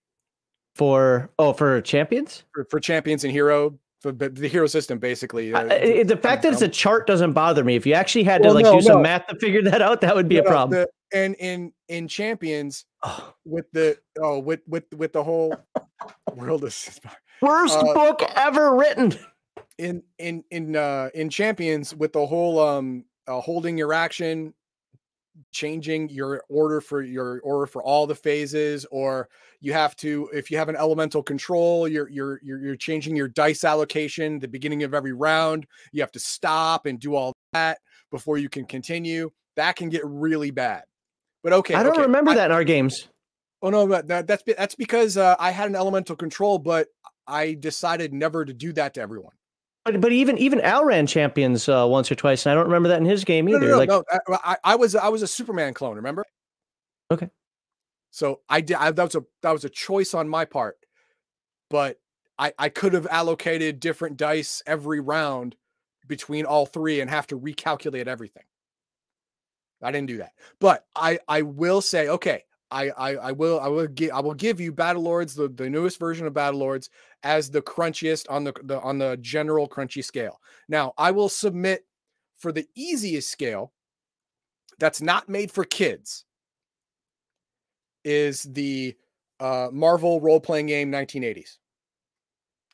for 0.74 1.31
oh 1.39 1.53
for 1.53 1.81
champions 1.83 2.45
for, 2.55 2.66
for 2.70 2.81
champions 2.81 3.24
and 3.24 3.33
hero 3.33 3.79
the, 4.03 4.31
the 4.31 4.49
hero 4.49 4.66
system 4.66 4.99
basically 4.99 5.53
uh, 5.55 5.61
uh, 5.61 6.05
the 6.05 6.19
fact 6.20 6.43
that 6.43 6.53
it's 6.53 6.62
a 6.62 6.69
chart 6.69 7.07
doesn't 7.07 7.33
bother 7.33 7.62
me 7.62 7.77
if 7.77 7.87
you 7.87 7.95
actually 7.95 8.24
had 8.24 8.43
to 8.43 8.53
like 8.53 8.65
no, 8.65 8.74
do 8.74 8.81
some 8.81 8.97
no. 8.97 9.03
math 9.03 9.27
to 9.29 9.39
figure 9.39 9.62
that 9.62 9.81
out 9.81 10.01
that 10.01 10.16
would 10.16 10.29
be 10.29 10.37
no, 10.37 10.41
a 10.43 10.45
problem 10.45 10.81
the, 10.81 11.16
and 11.16 11.37
in 11.37 11.73
in 11.89 12.09
champions 12.09 12.85
oh. 13.03 13.35
with 13.45 13.66
the 13.73 13.97
oh 14.20 14.39
with 14.39 14.61
with 14.66 14.85
with 14.97 15.12
the 15.12 15.23
whole 15.23 15.55
world 16.35 16.65
is 16.65 17.01
worst 17.41 17.77
uh, 17.77 17.95
book 17.95 18.23
ever 18.35 18.74
written 18.74 19.15
in 19.79 20.03
in 20.19 20.43
in 20.51 20.74
uh 20.74 21.11
in 21.15 21.29
champions 21.29 21.95
with 21.95 22.12
the 22.12 22.27
whole 22.27 22.59
um 22.59 23.05
uh, 23.33 23.41
holding 23.41 23.79
your 23.79 23.93
action 23.93 24.53
changing 25.51 26.11
your 26.11 26.45
order 26.51 26.81
for 26.81 27.01
your 27.01 27.41
order 27.41 27.67
for 27.67 27.83
all 27.83 28.07
the 28.07 28.15
phases 28.15 28.85
or 28.91 29.31
you 29.61 29.73
have 29.73 29.97
to 29.97 30.29
if 30.35 30.51
you 30.51 30.59
have 30.59 30.69
an 30.69 30.77
elemental 30.77 31.23
control 31.23 31.89
you're 31.89 32.09
you're 32.11 32.39
you're, 32.43 32.59
you're 32.59 32.77
changing 32.77 33.17
your 33.17 33.29
dice 33.29 33.65
allocation 33.65 34.39
the 34.39 34.49
beginning 34.49 34.83
of 34.83 34.93
every 34.93 35.15
round 35.15 35.67
you 35.91 36.03
have 36.03 36.13
to 36.13 36.21
stop 36.21 36.85
and 36.85 37.01
do 37.01 37.15
all 37.15 37.33
that 37.55 37.79
before 38.11 38.37
you 38.37 38.51
can 38.51 38.67
continue 38.67 39.31
that 39.57 39.75
can 39.75 39.89
get 39.89 40.03
really 40.05 40.51
bad 40.51 40.83
but 41.43 41.55
okay 41.55 41.75
i 41.75 41.83
don't 41.83 41.93
okay. 41.93 42.03
remember 42.03 42.33
I, 42.33 42.35
that 42.35 42.47
in 42.47 42.53
our 42.53 42.65
games 42.65 43.09
oh 43.63 43.71
no 43.71 43.87
but 43.87 44.09
that, 44.09 44.27
that's 44.27 44.43
that's 44.47 44.75
because 44.75 45.17
uh, 45.17 45.35
i 45.39 45.51
had 45.51 45.71
an 45.71 45.77
elemental 45.77 46.15
control 46.15 46.59
but 46.59 46.89
i 47.27 47.55
decided 47.55 48.13
never 48.13 48.45
to 48.45 48.53
do 48.53 48.75
that 48.75 48.93
to 48.95 49.01
everyone 49.01 49.33
but 49.85 50.01
but 50.01 50.13
even 50.13 50.39
even 50.39 50.61
Al 50.61 50.85
ran 50.85 51.07
champions 51.07 51.69
uh, 51.69 51.87
once 51.89 52.11
or 52.11 52.15
twice, 52.15 52.47
and 52.47 52.53
I 52.53 52.55
don't 52.55 52.67
remember 52.67 52.89
that 52.91 52.99
in 52.99 53.05
his 53.05 53.25
game 53.25 53.49
either. 53.49 53.59
No, 53.61 53.67
no, 53.67 53.73
no, 53.73 53.79
like, 53.79 53.89
no. 53.89 54.39
I, 54.45 54.57
I, 54.63 54.77
was 54.77 54.95
I 54.95 55.09
was 55.09 55.23
a 55.23 55.27
Superman 55.27 55.75
clone. 55.75 55.97
Remember? 55.97 56.25
Okay. 57.11 57.29
So 58.11 58.41
I 58.49 58.61
did. 58.61 58.77
I, 58.77 58.91
that 58.93 59.03
was 59.03 59.15
a 59.17 59.25
that 59.43 59.51
was 59.51 59.65
a 59.65 59.71
choice 59.71 60.15
on 60.15 60.29
my 60.29 60.45
part, 60.45 60.77
but 61.69 61.99
I 62.39 62.53
I 62.59 62.69
could 62.69 62.93
have 62.93 63.07
allocated 63.11 63.81
different 63.81 64.17
dice 64.17 64.63
every 64.67 65.01
round 65.01 65.57
between 66.07 66.45
all 66.45 66.67
three 66.67 67.01
and 67.01 67.11
have 67.11 67.27
to 67.29 67.39
recalculate 67.39 68.07
everything. 68.07 68.45
I 69.83 69.91
didn't 69.91 70.09
do 70.09 70.19
that, 70.19 70.33
but 70.61 70.87
I 70.95 71.19
I 71.27 71.43
will 71.43 71.81
say 71.81 72.09
okay. 72.09 72.45
I, 72.73 72.89
I, 72.97 73.11
I 73.16 73.32
will 73.32 73.61
I 73.61 73.69
will 73.69 73.86
give 73.86 74.11
I 74.12 74.20
will 74.20 74.35
give 74.35 74.59
you 74.59 74.73
Battle 74.73 75.03
Lords 75.03 75.35
the, 75.35 75.49
the 75.49 75.69
newest 75.69 75.99
version 75.99 76.27
of 76.27 76.32
Battle 76.32 76.61
Lords 76.61 76.89
as 77.23 77.51
the 77.51 77.61
crunchiest 77.61 78.27
on 78.31 78.44
the, 78.44 78.55
the 78.65 78.81
on 78.81 78.99
the 78.99 79.19
general 79.20 79.69
crunchy 79.69 80.03
scale. 80.03 80.40
Now 80.69 80.94
I 80.97 81.11
will 81.11 81.28
submit 81.28 81.85
for 82.39 82.51
the 82.51 82.66
easiest 82.74 83.31
scale 83.31 83.73
that's 84.78 85.03
not 85.03 85.28
made 85.28 85.53
for 85.53 85.65
kids 85.65 86.24
is 88.05 88.43
the 88.43 88.97
uh, 89.39 89.69
Marvel 89.70 90.20
role 90.20 90.40
playing 90.40 90.66
game 90.66 90.90
1980s. 90.90 91.59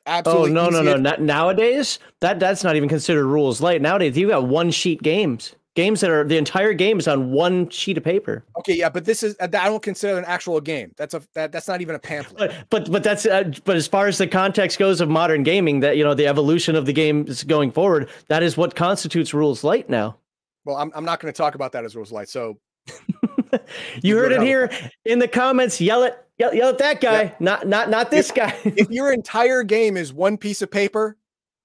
Absolutely. 0.05 0.51
Oh 0.51 0.53
no 0.53 0.69
no 0.69 0.81
no! 0.81 0.95
Not 0.95 1.21
nowadays 1.21 1.99
that 2.21 2.39
that's 2.39 2.63
not 2.63 2.77
even 2.77 2.87
considered 2.87 3.27
rules 3.27 3.61
light. 3.61 3.81
Nowadays 3.81 4.17
you 4.17 4.29
got 4.29 4.47
one 4.47 4.71
sheet 4.71 5.03
games 5.03 5.55
games 5.79 6.01
that 6.01 6.11
are 6.11 6.25
the 6.25 6.37
entire 6.37 6.73
game 6.73 6.99
is 6.99 7.07
on 7.07 7.31
one 7.31 7.69
sheet 7.69 7.97
of 7.97 8.03
paper. 8.03 8.43
Okay, 8.57 8.75
yeah, 8.75 8.89
but 8.89 9.05
this 9.05 9.23
is 9.23 9.33
I 9.39 9.47
don't 9.47 9.81
consider 9.81 10.17
an 10.17 10.25
actual 10.25 10.59
game. 10.59 10.91
That's 10.97 11.13
a 11.13 11.21
that, 11.35 11.53
that's 11.53 11.69
not 11.69 11.79
even 11.79 11.95
a 11.95 11.99
pamphlet. 11.99 12.37
But 12.37 12.69
but 12.69 12.91
but 12.91 13.01
that's 13.01 13.25
uh, 13.25 13.51
but 13.63 13.77
as 13.77 13.87
far 13.87 14.07
as 14.07 14.17
the 14.17 14.27
context 14.27 14.77
goes 14.77 14.99
of 14.99 15.07
modern 15.07 15.43
gaming, 15.43 15.79
that 15.79 15.95
you 15.95 16.03
know 16.03 16.13
the 16.13 16.27
evolution 16.27 16.75
of 16.75 16.85
the 16.85 16.91
game 16.91 17.25
is 17.29 17.45
going 17.45 17.71
forward, 17.71 18.09
that 18.27 18.43
is 18.43 18.57
what 18.57 18.75
constitutes 18.75 19.33
rules 19.33 19.63
light 19.63 19.89
now. 19.89 20.17
Well, 20.65 20.75
I'm, 20.75 20.91
I'm 20.93 21.05
not 21.05 21.21
going 21.21 21.33
to 21.33 21.37
talk 21.37 21.55
about 21.55 21.71
that 21.71 21.85
as 21.85 21.95
Rules 21.95 22.11
Light. 22.11 22.27
So 22.27 22.59
you 24.03 24.17
heard 24.17 24.33
it 24.33 24.41
here 24.41 24.69
in 25.05 25.19
the 25.19 25.27
comments. 25.27 25.79
Yell 25.79 26.03
it, 26.03 26.17
yell, 26.37 26.53
yell 26.53 26.69
at 26.69 26.77
that 26.79 26.99
guy, 26.99 27.23
yeah. 27.23 27.35
not 27.39 27.67
not 27.67 27.89
not 27.89 28.11
this 28.11 28.29
if, 28.29 28.35
guy. 28.35 28.55
if 28.65 28.89
your 28.89 29.13
entire 29.13 29.63
game 29.63 29.95
is 29.95 30.11
one 30.11 30.37
piece 30.37 30.61
of 30.61 30.69
paper, 30.69 31.17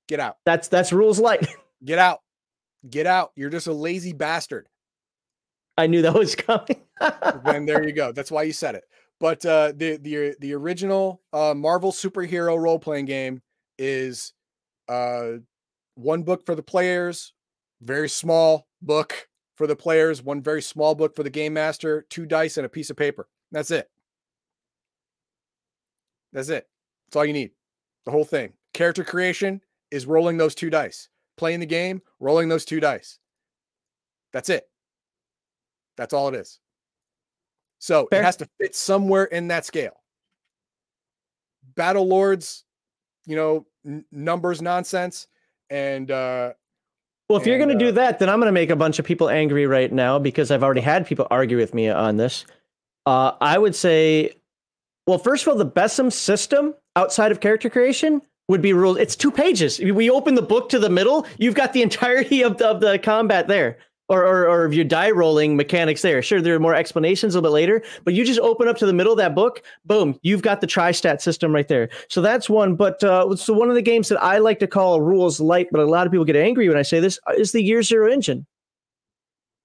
get 0.06 0.20
out. 0.20 0.36
That's 0.44 0.68
that's 0.68 0.92
rules 0.92 1.18
light. 1.18 1.48
Get 1.84 1.98
out. 1.98 2.20
Get 2.88 3.06
out. 3.06 3.32
You're 3.36 3.50
just 3.50 3.66
a 3.66 3.72
lazy 3.72 4.12
bastard. 4.12 4.68
I 5.76 5.86
knew 5.86 6.02
that 6.02 6.14
was 6.14 6.34
coming. 6.34 6.82
then 7.44 7.66
there 7.66 7.86
you 7.86 7.92
go. 7.92 8.12
That's 8.12 8.30
why 8.30 8.42
you 8.42 8.52
said 8.52 8.74
it. 8.74 8.84
But 9.20 9.44
uh, 9.46 9.72
the 9.76 9.96
the 9.96 10.36
the 10.40 10.54
original 10.54 11.22
uh, 11.32 11.54
Marvel 11.54 11.92
superhero 11.92 12.58
role 12.58 12.78
playing 12.78 13.06
game 13.06 13.40
is 13.78 14.32
uh, 14.88 15.32
one 15.94 16.22
book 16.22 16.44
for 16.44 16.54
the 16.54 16.62
players, 16.62 17.32
very 17.80 18.08
small 18.08 18.66
book 18.82 19.28
for 19.56 19.66
the 19.66 19.76
players, 19.76 20.22
one 20.22 20.42
very 20.42 20.60
small 20.62 20.94
book 20.94 21.14
for 21.14 21.22
the 21.22 21.30
game 21.30 21.54
master, 21.54 22.04
two 22.10 22.26
dice 22.26 22.56
and 22.56 22.66
a 22.66 22.68
piece 22.68 22.90
of 22.90 22.96
paper. 22.96 23.28
That's 23.52 23.70
it. 23.70 23.88
That's 26.32 26.48
it. 26.48 26.66
That's 27.06 27.16
all 27.16 27.24
you 27.24 27.32
need. 27.32 27.52
The 28.04 28.10
whole 28.10 28.24
thing. 28.24 28.52
Character 28.72 29.04
creation 29.04 29.60
is 29.90 30.06
rolling 30.06 30.36
those 30.36 30.56
two 30.56 30.70
dice. 30.70 31.08
Playing 31.36 31.60
the 31.60 31.66
game, 31.66 32.00
rolling 32.20 32.48
those 32.48 32.64
two 32.64 32.80
dice. 32.80 33.18
That's 34.32 34.48
it. 34.48 34.68
That's 35.96 36.12
all 36.12 36.28
it 36.28 36.34
is. 36.34 36.58
So 37.78 38.06
Fair. 38.10 38.20
it 38.20 38.24
has 38.24 38.36
to 38.36 38.48
fit 38.60 38.74
somewhere 38.74 39.24
in 39.24 39.48
that 39.48 39.64
scale. 39.64 39.96
Battle 41.76 42.06
Lords, 42.06 42.64
you 43.26 43.36
know, 43.36 43.66
n- 43.86 44.04
numbers 44.10 44.62
nonsense. 44.62 45.26
And 45.70 46.10
uh 46.10 46.52
well, 47.28 47.38
if 47.38 47.42
and, 47.42 47.46
you're 47.46 47.58
going 47.58 47.70
to 47.70 47.84
uh, 47.84 47.88
do 47.88 47.92
that, 47.92 48.18
then 48.18 48.28
I'm 48.28 48.38
going 48.38 48.48
to 48.48 48.52
make 48.52 48.70
a 48.70 48.76
bunch 48.76 48.98
of 48.98 49.04
people 49.04 49.30
angry 49.30 49.66
right 49.66 49.90
now 49.90 50.18
because 50.18 50.50
I've 50.50 50.62
already 50.62 50.82
had 50.82 51.06
people 51.06 51.26
argue 51.30 51.56
with 51.56 51.72
me 51.72 51.88
on 51.88 52.16
this. 52.16 52.44
Uh, 53.06 53.32
I 53.40 53.56
would 53.56 53.74
say, 53.74 54.32
well, 55.06 55.18
first 55.18 55.46
of 55.46 55.48
all, 55.48 55.58
the 55.58 55.66
BESM 55.66 56.12
system 56.12 56.74
outside 56.96 57.32
of 57.32 57.40
character 57.40 57.70
creation 57.70 58.20
would 58.48 58.62
be 58.62 58.72
rules. 58.72 58.98
It's 58.98 59.16
two 59.16 59.30
pages. 59.30 59.78
We 59.78 60.10
open 60.10 60.34
the 60.34 60.42
book 60.42 60.68
to 60.70 60.78
the 60.78 60.90
middle. 60.90 61.26
You've 61.38 61.54
got 61.54 61.72
the 61.72 61.82
entirety 61.82 62.42
of 62.42 62.58
the, 62.58 62.68
of 62.68 62.80
the 62.80 62.98
combat 62.98 63.48
there 63.48 63.78
or, 64.08 64.24
or, 64.26 64.48
or 64.48 64.72
your 64.72 64.84
die 64.84 65.10
rolling 65.10 65.56
mechanics 65.56 66.02
there. 66.02 66.20
Sure, 66.22 66.40
there 66.40 66.54
are 66.54 66.60
more 66.60 66.74
explanations 66.74 67.34
a 67.34 67.38
little 67.38 67.50
bit 67.50 67.54
later, 67.54 67.82
but 68.04 68.14
you 68.14 68.24
just 68.24 68.40
open 68.40 68.68
up 68.68 68.76
to 68.78 68.86
the 68.86 68.92
middle 68.92 69.12
of 69.12 69.18
that 69.18 69.34
book, 69.34 69.62
boom, 69.84 70.18
you've 70.22 70.42
got 70.42 70.60
the 70.60 70.66
tri-stat 70.66 71.22
system 71.22 71.54
right 71.54 71.68
there. 71.68 71.88
So 72.08 72.20
that's 72.20 72.50
one. 72.50 72.76
But 72.76 73.02
uh, 73.02 73.34
so 73.36 73.54
one 73.54 73.70
of 73.70 73.74
the 73.74 73.82
games 73.82 74.08
that 74.08 74.22
I 74.22 74.38
like 74.38 74.58
to 74.58 74.66
call 74.66 75.00
rules 75.00 75.40
light, 75.40 75.68
but 75.70 75.80
a 75.80 75.86
lot 75.86 76.06
of 76.06 76.12
people 76.12 76.26
get 76.26 76.36
angry 76.36 76.68
when 76.68 76.78
I 76.78 76.82
say 76.82 77.00
this, 77.00 77.18
is 77.36 77.52
the 77.52 77.62
Year 77.62 77.82
Zero 77.82 78.12
engine. 78.12 78.46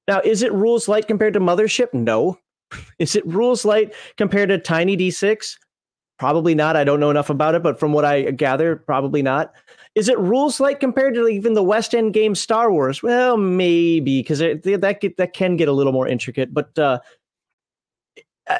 Now, 0.07 0.21
is 0.21 0.41
it 0.41 0.53
rules 0.53 0.87
light 0.87 1.07
compared 1.07 1.33
to 1.33 1.39
Mothership? 1.39 1.93
No. 1.93 2.39
is 2.99 3.15
it 3.15 3.25
rules 3.25 3.65
light 3.65 3.93
compared 4.17 4.49
to 4.49 4.57
Tiny 4.57 4.95
D6? 4.95 5.55
Probably 6.19 6.53
not. 6.53 6.75
I 6.75 6.83
don't 6.83 6.99
know 6.99 7.09
enough 7.09 7.29
about 7.29 7.55
it, 7.55 7.63
but 7.63 7.79
from 7.79 7.93
what 7.93 8.03
I 8.03 8.31
gather, 8.31 8.75
probably 8.75 9.21
not. 9.21 9.53
Is 9.95 10.09
it 10.09 10.19
rules 10.19 10.59
like 10.59 10.81
compared 10.81 11.15
to 11.15 11.27
even 11.29 11.53
the 11.53 11.63
West 11.63 11.95
End 11.95 12.13
game 12.13 12.35
Star 12.35 12.71
Wars? 12.71 13.01
Well, 13.01 13.37
maybe 13.37 14.19
because 14.19 14.39
that 14.39 14.97
get, 14.99 15.15
that 15.15 15.33
can 15.33 15.55
get 15.55 15.69
a 15.69 15.71
little 15.71 15.93
more 15.93 16.09
intricate. 16.09 16.53
But 16.53 16.77
uh, 16.77 16.99
uh, 18.47 18.59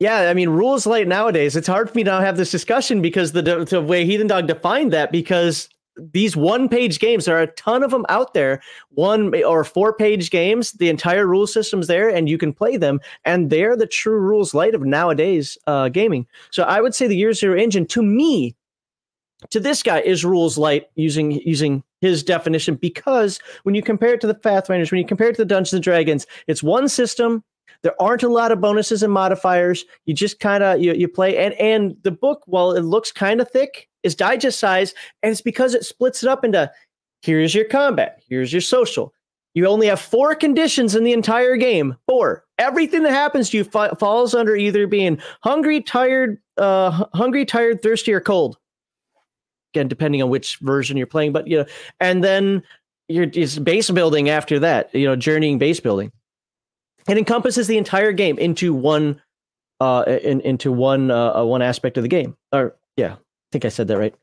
yeah, 0.00 0.30
I 0.30 0.34
mean, 0.34 0.48
rules 0.48 0.86
light 0.86 1.06
nowadays. 1.06 1.54
It's 1.54 1.68
hard 1.68 1.90
for 1.90 1.96
me 1.96 2.04
to 2.04 2.12
have 2.12 2.38
this 2.38 2.50
discussion 2.50 3.02
because 3.02 3.32
the, 3.32 3.42
the 3.42 3.82
way 3.82 4.06
Heathen 4.06 4.26
Dog 4.26 4.46
defined 4.46 4.92
that 4.94 5.12
because 5.12 5.68
these 6.12 6.36
one 6.36 6.68
page 6.68 6.98
games 6.98 7.24
there 7.24 7.36
are 7.36 7.42
a 7.42 7.52
ton 7.52 7.82
of 7.82 7.90
them 7.90 8.04
out 8.08 8.34
there 8.34 8.60
one 8.90 9.34
or 9.44 9.64
four 9.64 9.94
page 9.94 10.30
games 10.30 10.72
the 10.72 10.88
entire 10.88 11.26
rule 11.26 11.46
system's 11.46 11.86
there 11.86 12.08
and 12.08 12.28
you 12.28 12.36
can 12.36 12.52
play 12.52 12.76
them 12.76 13.00
and 13.24 13.50
they're 13.50 13.76
the 13.76 13.86
true 13.86 14.18
rules 14.18 14.54
light 14.54 14.74
of 14.74 14.82
nowadays 14.82 15.56
uh, 15.66 15.88
gaming 15.88 16.26
so 16.50 16.62
i 16.64 16.80
would 16.80 16.94
say 16.94 17.06
the 17.06 17.16
year 17.16 17.32
zero 17.32 17.58
engine 17.58 17.86
to 17.86 18.02
me 18.02 18.54
to 19.50 19.60
this 19.60 19.82
guy 19.82 20.00
is 20.00 20.24
rules 20.24 20.58
light 20.58 20.88
using 20.94 21.32
using 21.32 21.82
his 22.00 22.22
definition 22.22 22.74
because 22.76 23.38
when 23.62 23.74
you 23.74 23.82
compare 23.82 24.14
it 24.14 24.20
to 24.20 24.26
the 24.26 24.34
Pathfinders, 24.34 24.90
when 24.90 25.00
you 25.00 25.06
compare 25.06 25.28
it 25.28 25.36
to 25.36 25.42
the 25.42 25.46
Dungeons 25.46 25.74
and 25.74 25.82
Dragons, 25.82 26.26
it's 26.46 26.62
one 26.62 26.88
system. 26.88 27.42
There 27.82 28.00
aren't 28.00 28.22
a 28.22 28.28
lot 28.28 28.52
of 28.52 28.60
bonuses 28.60 29.02
and 29.02 29.12
modifiers. 29.12 29.84
You 30.06 30.14
just 30.14 30.40
kind 30.40 30.62
of 30.62 30.80
you, 30.80 30.94
you 30.94 31.08
play 31.08 31.36
and 31.36 31.54
and 31.54 31.96
the 32.02 32.10
book, 32.10 32.42
while 32.46 32.72
it 32.72 32.82
looks 32.82 33.12
kind 33.12 33.40
of 33.40 33.50
thick, 33.50 33.88
is 34.06 34.14
digest 34.14 34.58
size, 34.58 34.94
and 35.22 35.32
it's 35.32 35.40
because 35.40 35.74
it 35.74 35.84
splits 35.84 36.22
it 36.22 36.28
up 36.28 36.44
into 36.44 36.70
here's 37.22 37.54
your 37.54 37.64
combat, 37.64 38.22
here's 38.28 38.52
your 38.52 38.62
social. 38.62 39.12
You 39.54 39.66
only 39.66 39.86
have 39.86 40.00
four 40.00 40.34
conditions 40.34 40.94
in 40.94 41.04
the 41.04 41.14
entire 41.14 41.56
game. 41.56 41.96
Four. 42.06 42.44
Everything 42.58 43.02
that 43.04 43.12
happens 43.12 43.50
to 43.50 43.58
you 43.58 43.64
fa- 43.64 43.96
falls 43.98 44.34
under 44.34 44.54
either 44.54 44.86
being 44.86 45.18
hungry, 45.42 45.80
tired, 45.80 46.38
uh, 46.58 47.06
hungry, 47.14 47.46
tired, 47.46 47.82
thirsty, 47.82 48.12
or 48.12 48.20
cold 48.20 48.58
again 49.76 49.88
depending 49.88 50.22
on 50.22 50.30
which 50.30 50.56
version 50.58 50.96
you're 50.96 51.06
playing 51.06 51.32
but 51.32 51.46
you 51.46 51.58
know 51.58 51.66
and 52.00 52.24
then 52.24 52.62
you're 53.08 53.26
base 53.60 53.90
building 53.90 54.28
after 54.28 54.58
that 54.58 54.92
you 54.94 55.06
know 55.06 55.14
journeying 55.14 55.58
base 55.58 55.80
building 55.80 56.10
it 57.08 57.18
encompasses 57.18 57.66
the 57.66 57.78
entire 57.78 58.12
game 58.12 58.38
into 58.38 58.72
one 58.72 59.20
uh 59.80 60.04
in, 60.22 60.40
into 60.40 60.72
one 60.72 61.10
uh 61.10 61.44
one 61.44 61.62
aspect 61.62 61.96
of 61.96 62.02
the 62.02 62.08
game 62.08 62.36
or 62.52 62.74
yeah 62.96 63.16
think 63.52 63.64
i 63.64 63.68
said 63.68 63.88
that 63.88 63.98
right. 63.98 64.14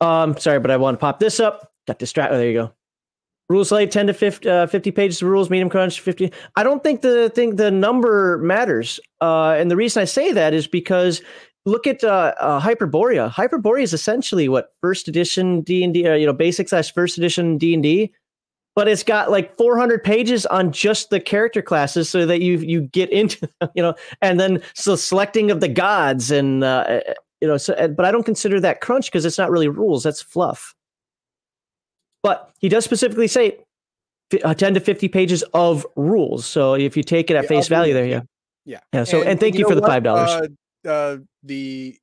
Um 0.00 0.36
sorry 0.38 0.60
but 0.60 0.70
i 0.70 0.76
want 0.76 0.94
to 0.94 0.98
pop 0.98 1.18
this 1.18 1.40
up. 1.40 1.72
Got 1.86 1.98
distracted 1.98 2.36
oh, 2.36 2.38
there 2.38 2.48
you 2.48 2.54
go. 2.54 2.72
Rules 3.48 3.72
light 3.72 3.90
10 3.90 4.06
to 4.06 4.14
50, 4.14 4.48
uh, 4.48 4.66
50 4.66 4.90
pages 4.92 5.20
of 5.20 5.28
rules 5.28 5.50
medium 5.50 5.68
crunch 5.68 6.00
50 6.00 6.32
i 6.56 6.62
don't 6.62 6.82
think 6.82 7.02
the 7.02 7.30
thing 7.30 7.56
the 7.56 7.70
number 7.70 8.38
matters. 8.38 9.00
Uh 9.20 9.56
and 9.58 9.70
the 9.70 9.76
reason 9.76 10.00
i 10.00 10.04
say 10.04 10.32
that 10.32 10.54
is 10.54 10.66
because 10.66 11.22
look 11.64 11.86
at 11.86 12.02
uh, 12.02 12.34
uh, 12.40 12.60
Hyperborea. 12.60 13.30
Hyperborea 13.30 13.82
is 13.82 13.92
essentially 13.92 14.48
what 14.48 14.74
first 14.80 15.08
edition 15.08 15.60
D 15.60 15.84
and 15.84 15.94
D, 15.94 16.06
uh, 16.06 16.14
you 16.14 16.26
know, 16.26 16.32
basic 16.32 16.68
slash 16.68 16.92
first 16.92 17.18
edition 17.18 17.58
D 17.58 17.74
and 17.74 17.82
D, 17.82 18.12
but 18.74 18.88
it's 18.88 19.02
got 19.02 19.30
like 19.30 19.56
400 19.56 20.02
pages 20.02 20.46
on 20.46 20.72
just 20.72 21.10
the 21.10 21.20
character 21.20 21.62
classes, 21.62 22.08
so 22.08 22.26
that 22.26 22.40
you 22.40 22.58
you 22.58 22.82
get 22.82 23.10
into, 23.10 23.48
you 23.74 23.82
know, 23.82 23.94
and 24.20 24.40
then 24.40 24.62
so 24.74 24.96
selecting 24.96 25.50
of 25.50 25.60
the 25.60 25.68
gods 25.68 26.30
and 26.30 26.64
uh 26.64 27.00
you 27.42 27.48
know, 27.48 27.56
so 27.56 27.74
but 27.88 28.06
I 28.06 28.12
don't 28.12 28.22
consider 28.22 28.60
that 28.60 28.80
crunch 28.80 29.10
because 29.10 29.24
it's 29.24 29.36
not 29.36 29.50
really 29.50 29.66
rules. 29.66 30.04
That's 30.04 30.22
fluff. 30.22 30.76
But 32.22 32.52
he 32.60 32.68
does 32.68 32.84
specifically 32.84 33.26
say 33.26 33.58
uh, 34.44 34.54
10 34.54 34.74
to 34.74 34.80
50 34.80 35.08
pages 35.08 35.42
of 35.52 35.84
rules. 35.96 36.46
So 36.46 36.74
if 36.74 36.96
you 36.96 37.02
take 37.02 37.32
it 37.32 37.36
at 37.36 37.42
yeah, 37.42 37.48
face 37.48 37.66
value, 37.66 37.94
there, 37.94 38.06
yeah. 38.06 38.20
Yeah. 38.64 38.78
Yeah. 38.92 39.02
So, 39.02 39.22
and, 39.22 39.30
and 39.30 39.40
thank 39.40 39.54
you, 39.54 39.62
you 39.62 39.68
for 39.68 39.74
the 39.74 39.82
$5. 39.82 40.06
Uh, 40.86 40.88
uh, 40.88 41.16
the 41.42 41.98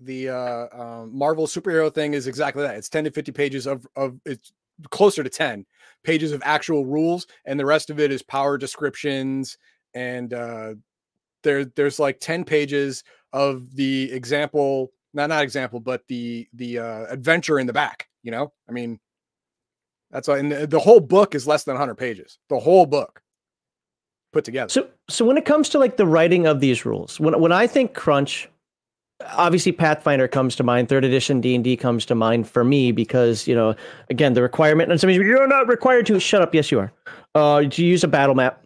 the 0.00 0.28
uh, 0.28 0.66
um, 0.72 1.16
Marvel 1.16 1.48
superhero 1.48 1.92
thing 1.92 2.14
is 2.14 2.28
exactly 2.28 2.62
that. 2.62 2.76
It's 2.76 2.88
10 2.88 3.04
to 3.04 3.10
50 3.10 3.32
pages 3.32 3.66
of 3.66 3.84
of 3.96 4.16
it's 4.24 4.52
closer 4.90 5.24
to 5.24 5.30
10 5.30 5.66
pages 6.04 6.30
of 6.30 6.40
actual 6.44 6.86
rules, 6.86 7.26
and 7.46 7.58
the 7.58 7.66
rest 7.66 7.90
of 7.90 7.98
it 7.98 8.12
is 8.12 8.22
power 8.22 8.56
descriptions 8.56 9.58
and 9.94 10.34
uh, 10.34 10.74
there 11.44 11.64
there's 11.64 11.98
like 11.98 12.18
10 12.20 12.44
pages 12.44 13.04
of 13.34 13.74
the 13.74 14.10
example, 14.12 14.92
not 15.12 15.28
not 15.28 15.42
example, 15.42 15.80
but 15.80 16.06
the 16.08 16.48
the 16.54 16.78
uh, 16.78 17.06
adventure 17.10 17.58
in 17.58 17.66
the 17.66 17.72
back. 17.72 18.08
You 18.22 18.30
know, 18.30 18.52
I 18.68 18.72
mean, 18.72 18.98
that's 20.10 20.28
why. 20.28 20.38
And 20.38 20.50
the, 20.50 20.66
the 20.66 20.78
whole 20.78 21.00
book 21.00 21.34
is 21.34 21.46
less 21.46 21.64
than 21.64 21.74
100 21.74 21.96
pages. 21.96 22.38
The 22.48 22.60
whole 22.60 22.86
book 22.86 23.20
put 24.32 24.44
together. 24.44 24.70
So 24.70 24.88
so 25.10 25.24
when 25.24 25.36
it 25.36 25.44
comes 25.44 25.68
to 25.70 25.78
like 25.78 25.96
the 25.98 26.06
writing 26.06 26.46
of 26.46 26.60
these 26.60 26.86
rules, 26.86 27.18
when 27.18 27.38
when 27.40 27.52
I 27.52 27.66
think 27.66 27.92
crunch, 27.94 28.48
obviously 29.32 29.72
Pathfinder 29.72 30.28
comes 30.28 30.54
to 30.56 30.62
mind, 30.62 30.88
third 30.88 31.04
edition 31.04 31.40
D&D 31.40 31.76
comes 31.76 32.06
to 32.06 32.14
mind 32.14 32.48
for 32.48 32.62
me 32.62 32.92
because, 32.92 33.48
you 33.48 33.54
know, 33.54 33.74
again, 34.10 34.34
the 34.34 34.42
requirement 34.42 34.92
and 34.92 35.00
somebody's 35.00 35.26
you're 35.26 35.48
not 35.48 35.66
required 35.66 36.06
to 36.06 36.20
shut 36.20 36.40
up. 36.40 36.54
Yes, 36.54 36.70
you 36.70 36.78
are. 36.78 36.92
Uh, 37.34 37.64
to 37.64 37.84
use 37.84 38.04
a 38.04 38.08
battle 38.08 38.36
map 38.36 38.64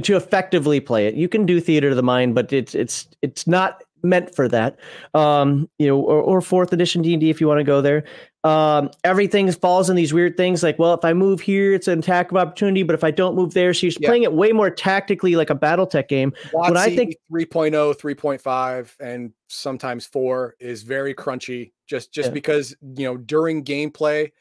to 0.00 0.16
effectively 0.16 0.80
play 0.80 1.06
it. 1.06 1.14
You 1.14 1.28
can 1.28 1.46
do 1.46 1.60
theater 1.60 1.90
of 1.90 1.96
the 1.96 2.02
mind, 2.02 2.34
but 2.34 2.52
it's 2.52 2.74
it's 2.74 3.08
it's 3.20 3.46
not 3.46 3.81
meant 4.02 4.34
for 4.34 4.48
that. 4.48 4.78
Um, 5.14 5.68
you 5.78 5.86
know, 5.86 6.00
or, 6.00 6.20
or 6.22 6.40
fourth 6.40 6.72
edition 6.72 7.02
D 7.02 7.14
and 7.14 7.20
D 7.20 7.30
if 7.30 7.40
you 7.40 7.48
want 7.48 7.58
to 7.58 7.64
go 7.64 7.80
there. 7.80 8.04
Um, 8.44 8.90
everything 9.04 9.50
falls 9.52 9.88
in 9.88 9.94
these 9.94 10.12
weird 10.12 10.36
things 10.36 10.64
like, 10.64 10.76
well, 10.78 10.94
if 10.94 11.04
I 11.04 11.12
move 11.12 11.40
here, 11.40 11.72
it's 11.74 11.86
an 11.86 12.00
attack 12.00 12.32
of 12.32 12.36
opportunity, 12.36 12.82
but 12.82 12.94
if 12.94 13.04
I 13.04 13.12
don't 13.12 13.36
move 13.36 13.54
there, 13.54 13.72
so 13.72 13.86
you're 13.86 13.92
yeah. 14.00 14.08
playing 14.08 14.24
it 14.24 14.32
way 14.32 14.50
more 14.50 14.68
tactically 14.68 15.36
like 15.36 15.50
a 15.50 15.54
battle 15.54 15.86
tech 15.86 16.08
game. 16.08 16.32
WotC 16.52 16.68
when 16.68 16.76
I 16.76 16.94
think 16.94 17.14
3.0, 17.32 17.70
3.5, 17.96 18.98
and 18.98 19.32
sometimes 19.48 20.06
four 20.06 20.56
is 20.58 20.82
very 20.82 21.14
crunchy, 21.14 21.72
just 21.86 22.12
just 22.12 22.28
yeah. 22.28 22.34
because 22.34 22.74
you 22.96 23.04
know 23.04 23.16
during 23.16 23.64
gameplay, 23.64 24.32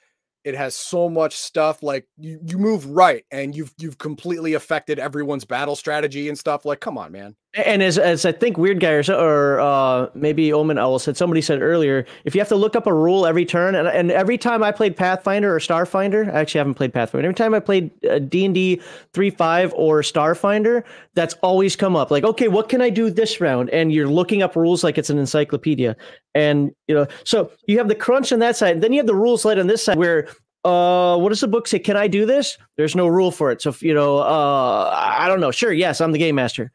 it 0.44 0.56
has 0.56 0.76
so 0.76 1.10
much 1.10 1.36
stuff 1.36 1.84
like 1.84 2.08
you, 2.18 2.40
you 2.44 2.58
move 2.58 2.86
right 2.86 3.26
and 3.32 3.56
you've 3.56 3.74
you've 3.78 3.98
completely 3.98 4.54
affected 4.54 5.00
everyone's 5.00 5.46
battle 5.46 5.76
strategy 5.76 6.30
and 6.30 6.38
stuff 6.38 6.66
like 6.66 6.80
come 6.80 6.98
on 6.98 7.12
man 7.12 7.36
and 7.53 7.84
as, 7.84 7.98
as 7.98 8.26
I 8.26 8.32
think 8.32 8.57
Weird 8.57 8.80
Guy 8.80 8.91
or, 8.91 9.03
or 9.11 9.60
uh, 9.60 10.07
maybe 10.14 10.53
Omen 10.53 10.78
Owl 10.78 10.99
said, 10.99 11.18
somebody 11.18 11.41
said 11.41 11.61
earlier, 11.61 12.06
if 12.23 12.34
you 12.34 12.40
have 12.40 12.48
to 12.48 12.56
look 12.56 12.78
up 12.78 12.88
a 12.88 12.94
rule 12.94 13.26
every 13.26 13.45
turn, 13.45 13.76
and, 13.76 13.90
and 13.90 14.10
every 14.10 14.38
time 14.38 14.64
I 14.64 14.72
played 14.72 14.95
Pathfinder 14.95 15.53
or 15.53 15.60
Starfinder, 15.60 16.34
I 16.34 16.40
actually 16.40 16.60
haven't 16.60 16.76
played 16.76 16.94
Pathfinder. 16.94 17.28
Every 17.28 17.36
time 17.36 17.53
I 17.53 17.60
played 17.60 17.91
uh, 18.06 18.19
D 18.19 18.45
and 18.45 18.56
D 18.56 18.82
three 19.14 19.32
five 19.32 19.73
or 19.76 20.02
Starfinder, 20.02 20.84
that's 21.14 21.34
always 21.44 21.76
come 21.76 21.98
up. 21.98 22.10
Like, 22.10 22.23
okay, 22.23 22.48
what 22.48 22.69
can 22.69 22.82
I 22.82 22.90
do 22.90 23.10
this 23.10 23.41
round? 23.41 23.69
And 23.72 23.91
you're 23.91 24.07
looking 24.07 24.41
up 24.41 24.56
rules 24.56 24.82
like 24.82 24.98
it's 24.98 25.10
an 25.10 25.18
encyclopedia, 25.18 25.98
and 26.34 26.72
you 26.88 26.95
know, 26.95 27.06
so 27.26 27.52
you 27.68 27.78
have 27.80 27.90
the 27.90 27.95
crunch 27.95 28.32
on 28.32 28.40
that 28.40 28.56
side, 28.56 28.80
then 28.80 28.94
you 28.94 28.99
have 28.99 29.07
the 29.07 29.15
rules 29.15 29.44
light 29.44 29.60
on 29.60 29.68
this 29.68 29.84
side 29.84 29.98
where 29.98 30.30
uh 30.64 31.18
what 31.18 31.30
does 31.30 31.41
the 31.41 31.48
book 31.48 31.68
say 31.68 31.80
can 31.80 31.98
i 31.98 32.07
do 32.07 32.23
this 32.23 32.56
there's 32.78 32.95
no 32.95 33.07
rule 33.07 33.32
for 33.32 33.52
it 33.52 33.60
so 33.60 33.73
you 33.80 33.95
know 33.95 34.19
uh 34.19 34.91
i 34.95 35.28
don't 35.28 35.40
know 35.40 35.49
sure 35.49 35.73
yes 35.73 35.99
i'm 35.99 36.11
the 36.11 36.19
game 36.19 36.36
master 36.36 36.72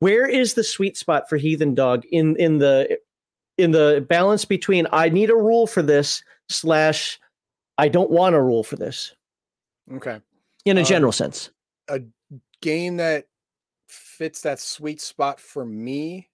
where 0.00 0.26
is 0.28 0.54
the 0.54 0.64
sweet 0.64 0.96
spot 0.96 1.28
for 1.28 1.36
heathen 1.36 1.74
dog 1.74 2.04
in 2.12 2.36
in 2.36 2.58
the 2.58 2.98
in 3.56 3.70
the 3.72 4.04
balance 4.08 4.44
between 4.44 4.86
i 4.92 5.08
need 5.08 5.30
a 5.30 5.34
rule 5.36 5.66
for 5.66 5.82
this 5.82 6.22
slash 6.48 7.18
i 7.78 7.88
don't 7.88 8.10
want 8.10 8.34
a 8.34 8.40
rule 8.40 8.62
for 8.64 8.76
this 8.76 9.14
okay. 9.94 10.20
In 10.64 10.76
a 10.76 10.80
Um, 10.80 10.86
general 10.86 11.12
sense. 11.12 11.50
a 11.88 12.00
game 12.60 12.96
that 12.98 13.26
fits 13.88 14.42
that 14.42 14.60
sweet 14.60 15.00
spot 15.00 15.40
for 15.40 15.64
me? 15.64 16.28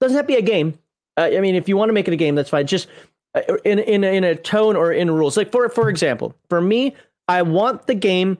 Doesn't 0.00 0.16
to 0.16 0.24
be 0.24 0.36
a 0.36 0.42
game. 0.42 0.78
Uh, 1.16 1.30
i 1.36 1.40
mean 1.40 1.54
if 1.56 1.68
you 1.68 1.76
want 1.76 1.88
to 1.88 1.92
make 1.92 2.06
it 2.06 2.14
a 2.14 2.16
game 2.16 2.34
that's 2.34 2.50
fine. 2.50 2.66
Just 2.66 2.88
uh, 3.34 3.40
in 3.64 3.78
in 3.80 4.04
in 4.04 4.22
a 4.24 4.34
tone 4.34 4.76
or 4.76 4.92
in 4.92 5.10
rules. 5.10 5.36
Like 5.36 5.50
for 5.50 5.68
for 5.68 5.88
example 5.88 6.34
for 6.48 6.60
me 6.60 6.94
i 7.28 7.42
want 7.42 7.86
the 7.86 7.94
game 7.94 8.38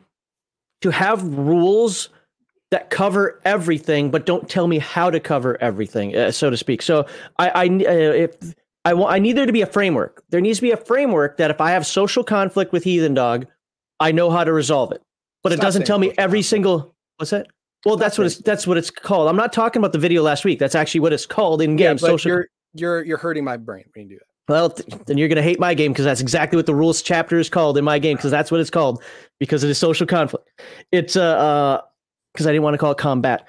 to 0.80 0.90
have 0.90 1.22
rules 1.22 2.08
that 2.70 2.90
cover 2.90 3.40
everything 3.44 4.10
but 4.10 4.26
don't 4.26 4.48
tell 4.48 4.66
me 4.66 4.78
how 4.78 5.10
to 5.10 5.20
cover 5.20 5.60
everything 5.62 6.14
uh, 6.16 6.30
so 6.30 6.50
to 6.50 6.56
speak 6.56 6.82
so 6.82 7.06
i 7.38 7.48
i 7.50 7.66
uh, 7.66 7.92
if 7.92 8.54
I 8.84 8.94
want 8.94 9.12
I 9.12 9.18
need 9.18 9.36
there 9.36 9.44
to 9.44 9.52
be 9.52 9.60
a 9.60 9.66
framework. 9.66 10.24
There 10.30 10.40
needs 10.40 10.58
to 10.58 10.62
be 10.62 10.70
a 10.70 10.76
framework 10.76 11.36
that 11.36 11.50
if 11.50 11.60
I 11.60 11.72
have 11.72 11.86
social 11.86 12.24
conflict 12.24 12.72
with 12.72 12.84
Heathen 12.84 13.12
Dog, 13.12 13.46
I 14.00 14.12
know 14.12 14.30
how 14.30 14.44
to 14.44 14.52
resolve 14.52 14.92
it. 14.92 15.02
But 15.42 15.52
it 15.52 15.60
doesn't 15.60 15.84
tell 15.84 15.98
me 15.98 16.12
every 16.16 16.40
single 16.40 16.94
what's 17.16 17.30
that? 17.30 17.48
Well, 17.84 17.96
Stop 17.96 18.00
that's 18.00 18.18
what 18.18 18.26
it's 18.26 18.36
that's 18.38 18.66
what 18.66 18.76
it's 18.78 18.90
called. 18.90 19.28
I'm 19.28 19.36
not 19.36 19.52
talking 19.52 19.80
about 19.80 19.92
the 19.92 19.98
video 19.98 20.22
last 20.22 20.44
week. 20.44 20.58
That's 20.58 20.74
actually 20.74 21.00
what 21.00 21.12
it's 21.12 21.26
called 21.26 21.60
in 21.60 21.76
yeah 21.76 21.88
game. 21.88 21.96
but 21.96 22.00
social 22.00 22.30
you're 22.30 22.46
you're 22.72 23.04
you're 23.04 23.18
hurting 23.18 23.44
my 23.44 23.56
brain 23.56 23.84
when 23.94 24.04
you 24.04 24.10
do 24.10 24.18
that 24.18 24.27
well, 24.48 24.70
th- 24.70 24.88
then 25.06 25.18
you're 25.18 25.28
going 25.28 25.36
to 25.36 25.42
hate 25.42 25.60
my 25.60 25.74
game 25.74 25.92
because 25.92 26.06
that's 26.06 26.20
exactly 26.20 26.56
what 26.56 26.66
the 26.66 26.74
rules 26.74 27.02
chapter 27.02 27.38
is 27.38 27.50
called 27.50 27.76
in 27.76 27.84
my 27.84 27.98
game 27.98 28.16
because 28.16 28.30
that's 28.30 28.50
what 28.50 28.60
it's 28.60 28.70
called 28.70 29.02
because 29.38 29.62
it 29.62 29.70
is 29.70 29.78
social 29.78 30.06
conflict. 30.06 30.48
It's 30.90 31.16
uh 31.16 31.80
because 32.32 32.46
I 32.46 32.52
didn't 32.52 32.62
want 32.62 32.74
to 32.74 32.78
call 32.78 32.92
it 32.92 32.98
combat. 32.98 33.46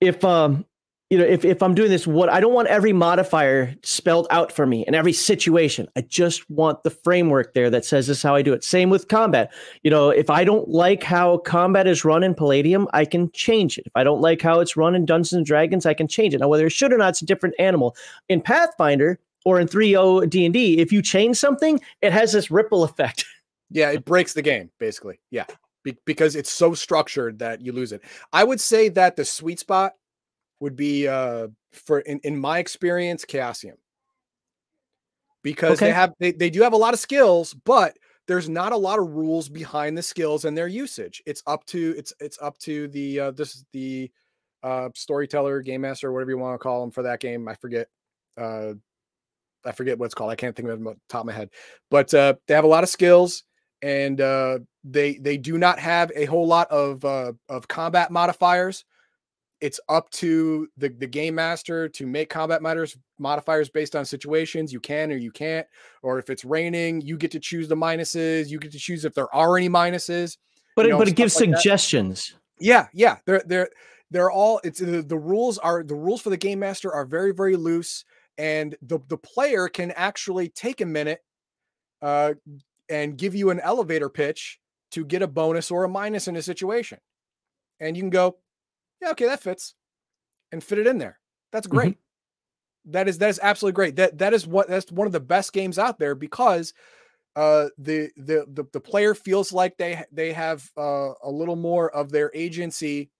If 0.00 0.24
um 0.24 0.66
you 1.08 1.16
know 1.16 1.24
if 1.24 1.44
if 1.44 1.62
I'm 1.62 1.74
doing 1.74 1.90
this, 1.90 2.06
what 2.06 2.28
I 2.28 2.40
don't 2.40 2.52
want 2.52 2.68
every 2.68 2.92
modifier 2.92 3.74
spelled 3.82 4.26
out 4.30 4.52
for 4.52 4.66
me 4.66 4.84
in 4.86 4.94
every 4.94 5.14
situation. 5.14 5.88
I 5.96 6.02
just 6.02 6.48
want 6.50 6.82
the 6.82 6.90
framework 6.90 7.54
there 7.54 7.70
that 7.70 7.86
says 7.86 8.06
this 8.06 8.18
is 8.18 8.22
how 8.22 8.34
I 8.34 8.42
do 8.42 8.52
it. 8.52 8.62
Same 8.62 8.90
with 8.90 9.08
combat. 9.08 9.52
You 9.82 9.90
know, 9.90 10.10
if 10.10 10.28
I 10.28 10.44
don't 10.44 10.68
like 10.68 11.02
how 11.02 11.38
combat 11.38 11.86
is 11.86 12.04
run 12.04 12.22
in 12.22 12.34
Palladium, 12.34 12.88
I 12.92 13.06
can 13.06 13.30
change 13.32 13.78
it. 13.78 13.86
If 13.86 13.92
I 13.94 14.04
don't 14.04 14.20
like 14.20 14.42
how 14.42 14.60
it's 14.60 14.76
run 14.76 14.94
in 14.94 15.06
Dungeons 15.06 15.32
and 15.32 15.46
Dragons, 15.46 15.86
I 15.86 15.94
can 15.94 16.08
change 16.08 16.34
it. 16.34 16.40
Now, 16.40 16.48
whether 16.48 16.66
it 16.66 16.72
should 16.72 16.92
or 16.92 16.98
not, 16.98 17.10
it's 17.10 17.22
a 17.22 17.26
different 17.26 17.54
animal. 17.58 17.96
In 18.28 18.42
Pathfinder, 18.42 19.18
or 19.44 19.60
in 19.60 19.68
3.0 19.68 20.28
D&D, 20.30 20.78
if 20.78 20.92
you 20.92 21.02
change 21.02 21.36
something, 21.36 21.80
it 22.00 22.12
has 22.12 22.32
this 22.32 22.50
ripple 22.50 22.84
effect. 22.84 23.24
Yeah, 23.74 23.90
it 23.90 24.04
breaks 24.04 24.34
the 24.34 24.42
game 24.42 24.70
basically. 24.78 25.18
Yeah, 25.30 25.46
Be- 25.82 25.96
because 26.04 26.36
it's 26.36 26.50
so 26.52 26.74
structured 26.74 27.38
that 27.38 27.62
you 27.62 27.72
lose 27.72 27.92
it. 27.92 28.02
I 28.30 28.44
would 28.44 28.60
say 28.60 28.90
that 28.90 29.16
the 29.16 29.24
sweet 29.24 29.60
spot 29.60 29.94
would 30.60 30.76
be 30.76 31.08
uh 31.08 31.48
for 31.72 32.00
in, 32.00 32.20
in 32.22 32.38
my 32.38 32.58
experience 32.58 33.24
Chaosium. 33.24 33.78
Because 35.42 35.78
Okay. 35.78 35.86
they 35.86 35.92
have 35.92 36.12
they, 36.20 36.32
they 36.32 36.50
do 36.50 36.60
have 36.60 36.74
a 36.74 36.76
lot 36.76 36.92
of 36.92 37.00
skills, 37.00 37.54
but 37.54 37.96
there's 38.28 38.46
not 38.48 38.72
a 38.72 38.76
lot 38.76 38.98
of 38.98 39.08
rules 39.08 39.48
behind 39.48 39.96
the 39.96 40.02
skills 40.02 40.44
and 40.44 40.54
their 40.56 40.68
usage. 40.68 41.22
It's 41.24 41.42
up 41.46 41.64
to 41.66 41.94
it's 41.96 42.12
it's 42.20 42.38
up 42.42 42.58
to 42.58 42.88
the 42.88 43.20
uh 43.20 43.30
this 43.30 43.64
the 43.72 44.10
uh 44.62 44.90
storyteller, 44.94 45.62
game 45.62 45.80
master, 45.80 46.12
whatever 46.12 46.30
you 46.30 46.36
want 46.36 46.54
to 46.54 46.62
call 46.62 46.82
them 46.82 46.90
for 46.90 47.04
that 47.04 47.20
game. 47.20 47.48
I 47.48 47.54
forget 47.54 47.88
uh 48.36 48.74
I 49.64 49.72
forget 49.72 49.98
what 49.98 50.06
it's 50.06 50.14
called. 50.14 50.30
I 50.30 50.36
can't 50.36 50.54
think 50.56 50.68
of 50.68 50.80
it 50.80 50.86
off 50.86 50.94
the 50.94 51.00
top 51.08 51.20
of 51.20 51.26
my 51.26 51.32
head. 51.32 51.50
But 51.90 52.12
uh 52.14 52.34
they 52.46 52.54
have 52.54 52.64
a 52.64 52.68
lot 52.68 52.82
of 52.82 52.88
skills 52.90 53.44
and 53.82 54.20
uh 54.20 54.58
they 54.84 55.14
they 55.18 55.36
do 55.36 55.58
not 55.58 55.78
have 55.78 56.10
a 56.14 56.24
whole 56.26 56.46
lot 56.46 56.70
of 56.70 57.04
uh 57.04 57.32
of 57.48 57.68
combat 57.68 58.10
modifiers 58.10 58.84
it's 59.60 59.78
up 59.88 60.10
to 60.10 60.66
the 60.76 60.88
the 60.88 61.06
game 61.06 61.36
master 61.36 61.88
to 61.88 62.04
make 62.06 62.28
combat 62.28 62.60
matters 62.62 62.96
modifiers 63.20 63.70
based 63.70 63.94
on 63.94 64.04
situations 64.04 64.72
you 64.72 64.80
can 64.80 65.12
or 65.12 65.16
you 65.16 65.30
can't 65.30 65.66
or 66.02 66.18
if 66.18 66.30
it's 66.30 66.44
raining 66.44 67.00
you 67.00 67.16
get 67.16 67.30
to 67.30 67.38
choose 67.38 67.68
the 67.68 67.76
minuses 67.76 68.48
you 68.48 68.58
get 68.58 68.72
to 68.72 68.78
choose 68.78 69.04
if 69.04 69.14
there 69.14 69.32
are 69.34 69.56
any 69.56 69.68
minuses 69.68 70.36
But 70.74 70.86
You 70.86 70.96
it, 70.96 70.98
but 70.98 71.08
it 71.08 71.14
gives 71.14 71.36
like 71.36 71.48
that. 71.50 71.56
suggestions. 71.58 72.34
yeah 72.58 72.88
yeah 72.92 73.18
they're 73.24 73.42
they're 73.46 73.68
they're 74.10 74.30
all 74.32 74.60
it's 74.64 74.80
the, 74.80 75.00
the 75.02 75.16
rules 75.16 75.58
are 75.58 75.84
the 75.84 75.94
rules 75.94 76.20
for 76.20 76.30
the 76.30 76.36
game 76.36 76.58
master 76.58 76.92
are 76.92 77.04
very 77.06 77.32
very 77.32 77.54
loose 77.56 78.04
and 78.38 78.76
the 78.82 78.98
the 79.08 79.16
player 79.16 79.68
can 79.68 79.90
actually 79.92 80.48
take 80.48 80.80
a 80.80 80.86
minute 80.86 81.20
uh 82.00 82.34
and 82.88 83.16
give 83.16 83.34
you 83.34 83.50
an 83.50 83.60
elevator 83.60 84.08
pitch 84.08 84.58
to 84.90 85.04
get 85.04 85.22
a 85.22 85.26
bonus 85.26 85.70
or 85.70 85.84
a 85.84 85.88
minus 85.88 86.28
in 86.28 86.36
a 86.36 86.42
situation. 86.42 86.98
And 87.80 87.96
you 87.96 88.02
can 88.02 88.10
go 88.10 88.38
yeah 89.00 89.10
okay 89.10 89.26
that 89.26 89.42
fits 89.42 89.74
and 90.52 90.62
fit 90.62 90.78
it 90.78 90.86
in 90.86 90.98
there. 90.98 91.18
That's 91.52 91.66
great. 91.66 91.98
That 92.86 93.08
is 93.08 93.18
that 93.18 93.30
is 93.30 93.40
absolutely 93.42 93.74
great. 93.76 93.96
That 93.96 94.18
that 94.18 94.34
is 94.34 94.46
what 94.46 94.68
that's 94.68 94.90
one 94.90 95.06
of 95.06 95.12
the 95.12 95.20
best 95.20 95.52
games 95.52 95.78
out 95.78 95.98
there 95.98 96.14
because 96.14 96.74
uh 97.36 97.68
the 97.78 98.10
the 98.16 98.44
the, 98.48 98.64
the 98.72 98.80
player 98.80 99.14
feels 99.14 99.52
like 99.52 99.76
they 99.76 100.02
they 100.12 100.32
have 100.32 100.68
uh, 100.76 101.12
a 101.22 101.30
little 101.30 101.56
more 101.56 101.90
of 101.94 102.10
their 102.10 102.30
agency 102.34 103.10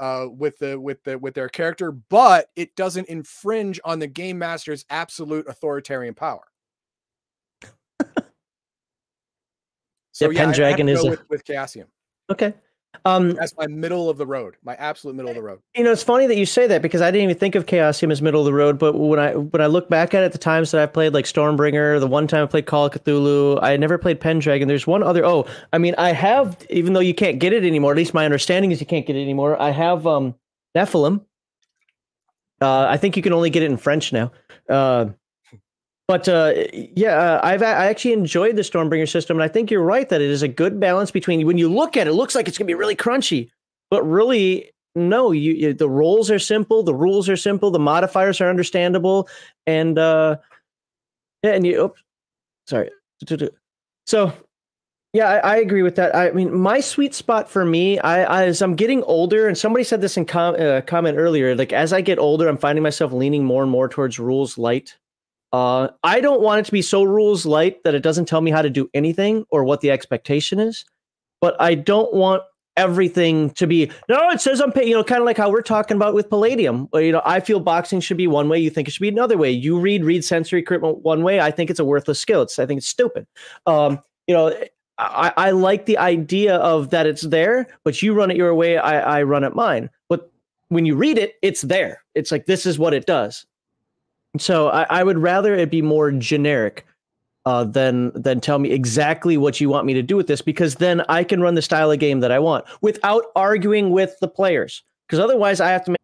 uh 0.00 0.26
with 0.30 0.58
the 0.58 0.78
with 0.78 1.02
the 1.04 1.18
with 1.18 1.34
their 1.34 1.48
character 1.48 1.90
but 1.90 2.50
it 2.56 2.74
doesn't 2.76 3.08
infringe 3.08 3.80
on 3.84 3.98
the 3.98 4.06
game 4.06 4.38
master's 4.38 4.84
absolute 4.90 5.46
authoritarian 5.48 6.14
power 6.14 6.44
so 10.12 10.30
Yeah, 10.30 10.40
yeah, 10.40 10.40
I- 10.40 10.44
I 10.44 10.46
have 10.46 10.54
to 10.54 10.62
Pendragon 10.62 10.88
is 10.88 11.04
a- 11.04 11.10
with, 11.10 11.28
with 11.30 11.44
Chaosium. 11.44 11.86
Okay. 12.30 12.54
Um, 13.04 13.32
That's 13.34 13.54
my 13.56 13.66
middle 13.66 14.08
of 14.08 14.18
the 14.18 14.26
road, 14.26 14.56
my 14.64 14.74
absolute 14.76 15.14
middle 15.14 15.30
of 15.30 15.36
the 15.36 15.42
road. 15.42 15.60
you 15.74 15.84
know, 15.84 15.92
it's 15.92 16.02
funny 16.02 16.26
that 16.26 16.36
you 16.36 16.46
say 16.46 16.66
that 16.66 16.82
because 16.82 17.02
I 17.02 17.10
didn't 17.10 17.24
even 17.24 17.38
think 17.38 17.54
of 17.54 17.66
Chaosium 17.66 18.10
as 18.10 18.22
middle 18.22 18.40
of 18.40 18.46
the 18.46 18.52
road. 18.54 18.78
But 18.78 18.94
when 18.94 19.18
I 19.18 19.34
when 19.34 19.60
I 19.60 19.66
look 19.66 19.88
back 19.88 20.14
at 20.14 20.22
it, 20.24 20.32
the 20.32 20.38
times 20.38 20.70
that 20.70 20.80
I 20.80 20.86
played 20.86 21.12
like 21.14 21.24
Stormbringer, 21.26 22.00
the 22.00 22.06
one 22.06 22.26
time 22.26 22.44
I 22.44 22.46
played 22.46 22.66
Call 22.66 22.86
of 22.86 22.92
Cthulhu, 22.92 23.58
I 23.62 23.76
never 23.76 23.98
played 23.98 24.20
Pendragon. 24.20 24.68
There's 24.68 24.86
one 24.86 25.02
other. 25.02 25.24
Oh, 25.24 25.46
I 25.72 25.78
mean, 25.78 25.94
I 25.98 26.12
have 26.12 26.56
even 26.70 26.92
though 26.92 27.00
you 27.00 27.14
can't 27.14 27.38
get 27.38 27.52
it 27.52 27.64
anymore. 27.64 27.92
At 27.92 27.96
least 27.96 28.14
my 28.14 28.24
understanding 28.24 28.72
is 28.72 28.80
you 28.80 28.86
can't 28.86 29.06
get 29.06 29.16
it 29.16 29.22
anymore. 29.22 29.60
I 29.60 29.70
have 29.70 30.06
um 30.06 30.34
Nephilim. 30.76 31.24
Uh, 32.60 32.86
I 32.88 32.96
think 32.96 33.16
you 33.16 33.22
can 33.22 33.32
only 33.34 33.50
get 33.50 33.62
it 33.62 33.70
in 33.70 33.76
French 33.76 34.12
now. 34.12 34.32
Uh, 34.68 35.06
but 36.08 36.28
uh, 36.28 36.52
yeah, 36.72 37.16
uh, 37.16 37.40
I've 37.42 37.62
I 37.62 37.86
actually 37.86 38.12
enjoyed 38.12 38.56
the 38.56 38.62
Stormbringer 38.62 39.08
system, 39.08 39.36
and 39.36 39.44
I 39.44 39.48
think 39.48 39.70
you're 39.70 39.82
right 39.82 40.08
that 40.08 40.20
it 40.20 40.30
is 40.30 40.42
a 40.42 40.48
good 40.48 40.78
balance 40.78 41.10
between 41.10 41.46
when 41.46 41.58
you 41.58 41.68
look 41.68 41.96
at 41.96 42.06
it, 42.06 42.10
it 42.10 42.14
looks 42.14 42.34
like 42.34 42.46
it's 42.46 42.58
gonna 42.58 42.66
be 42.66 42.74
really 42.74 42.96
crunchy, 42.96 43.50
but 43.90 44.02
really 44.04 44.70
no. 44.94 45.32
You, 45.32 45.52
you 45.52 45.74
the 45.74 45.88
roles 45.88 46.30
are 46.30 46.38
simple, 46.38 46.84
the 46.84 46.94
rules 46.94 47.28
are 47.28 47.36
simple, 47.36 47.72
the 47.72 47.80
modifiers 47.80 48.40
are 48.40 48.48
understandable, 48.48 49.28
and 49.66 49.98
uh, 49.98 50.36
yeah, 51.42 51.52
and 51.52 51.66
you. 51.66 51.84
Oops, 51.84 52.00
sorry. 52.68 52.90
So 54.06 54.32
yeah, 55.12 55.28
I, 55.28 55.54
I 55.54 55.56
agree 55.56 55.82
with 55.82 55.96
that. 55.96 56.14
I 56.14 56.30
mean, 56.30 56.56
my 56.56 56.78
sweet 56.78 57.14
spot 57.14 57.50
for 57.50 57.64
me, 57.64 57.98
I, 57.98 58.42
I 58.42 58.44
as 58.44 58.62
I'm 58.62 58.76
getting 58.76 59.02
older, 59.04 59.48
and 59.48 59.58
somebody 59.58 59.82
said 59.82 60.02
this 60.02 60.16
in 60.16 60.24
com- 60.26 60.56
uh, 60.56 60.82
comment 60.82 61.18
earlier. 61.18 61.56
Like 61.56 61.72
as 61.72 61.92
I 61.92 62.00
get 62.00 62.18
older, 62.18 62.46
I'm 62.46 62.58
finding 62.58 62.82
myself 62.82 63.12
leaning 63.12 63.44
more 63.44 63.62
and 63.62 63.72
more 63.72 63.88
towards 63.88 64.18
rules 64.20 64.56
light. 64.56 64.96
Uh, 65.52 65.88
I 66.02 66.20
don't 66.20 66.40
want 66.40 66.60
it 66.60 66.66
to 66.66 66.72
be 66.72 66.82
so 66.82 67.02
rules 67.02 67.46
light 67.46 67.82
that 67.84 67.94
it 67.94 68.02
doesn't 68.02 68.26
tell 68.26 68.40
me 68.40 68.50
how 68.50 68.62
to 68.62 68.70
do 68.70 68.90
anything 68.94 69.44
or 69.50 69.64
what 69.64 69.80
the 69.80 69.90
expectation 69.90 70.58
is. 70.58 70.84
But 71.40 71.60
I 71.60 71.74
don't 71.74 72.12
want 72.12 72.42
everything 72.76 73.50
to 73.50 73.66
be 73.66 73.90
no. 74.08 74.30
It 74.30 74.40
says 74.40 74.60
I'm 74.60 74.72
paying. 74.72 74.88
You 74.88 74.94
know, 74.94 75.04
kind 75.04 75.20
of 75.20 75.26
like 75.26 75.36
how 75.36 75.50
we're 75.50 75.62
talking 75.62 75.96
about 75.96 76.14
with 76.14 76.28
Palladium. 76.28 76.88
You 76.94 77.12
know, 77.12 77.22
I 77.24 77.40
feel 77.40 77.60
boxing 77.60 78.00
should 78.00 78.16
be 78.16 78.26
one 78.26 78.48
way. 78.48 78.58
You 78.58 78.70
think 78.70 78.88
it 78.88 78.90
should 78.92 79.02
be 79.02 79.08
another 79.08 79.36
way. 79.36 79.50
You 79.50 79.78
read 79.78 80.04
read 80.04 80.24
sensory 80.24 80.60
equipment 80.60 80.98
one 80.98 81.22
way. 81.22 81.40
I 81.40 81.50
think 81.50 81.70
it's 81.70 81.80
a 81.80 81.84
worthless 81.84 82.18
skill. 82.18 82.42
It's 82.42 82.58
I 82.58 82.66
think 82.66 82.78
it's 82.78 82.88
stupid. 82.88 83.26
Um, 83.66 84.00
you 84.26 84.34
know, 84.34 84.52
I, 84.98 85.32
I 85.36 85.50
like 85.50 85.86
the 85.86 85.98
idea 85.98 86.56
of 86.56 86.90
that 86.90 87.06
it's 87.06 87.22
there, 87.22 87.66
but 87.84 88.00
you 88.02 88.14
run 88.14 88.30
it 88.30 88.36
your 88.36 88.54
way, 88.54 88.78
I, 88.78 89.18
I 89.18 89.22
run 89.22 89.44
it 89.44 89.54
mine. 89.54 89.90
But 90.08 90.30
when 90.68 90.86
you 90.86 90.96
read 90.96 91.18
it, 91.18 91.34
it's 91.42 91.62
there. 91.62 92.02
It's 92.14 92.32
like 92.32 92.46
this 92.46 92.66
is 92.66 92.78
what 92.78 92.94
it 92.94 93.06
does. 93.06 93.46
So 94.38 94.68
I, 94.68 94.86
I 94.90 95.02
would 95.04 95.18
rather 95.18 95.54
it 95.54 95.70
be 95.70 95.82
more 95.82 96.10
generic 96.10 96.86
uh, 97.46 97.64
than 97.64 98.10
than 98.14 98.40
tell 98.40 98.58
me 98.58 98.70
exactly 98.70 99.36
what 99.36 99.60
you 99.60 99.68
want 99.68 99.86
me 99.86 99.94
to 99.94 100.02
do 100.02 100.16
with 100.16 100.26
this 100.26 100.42
because 100.42 100.74
then 100.74 101.02
I 101.08 101.24
can 101.24 101.40
run 101.40 101.54
the 101.54 101.62
style 101.62 101.90
of 101.90 101.98
game 101.98 102.20
that 102.20 102.32
I 102.32 102.38
want 102.38 102.64
without 102.80 103.24
arguing 103.36 103.90
with 103.90 104.18
the 104.20 104.28
players. 104.28 104.82
Because 105.06 105.20
otherwise, 105.20 105.60
I 105.60 105.70
have 105.70 105.84
to 105.84 105.90
make. 105.92 105.96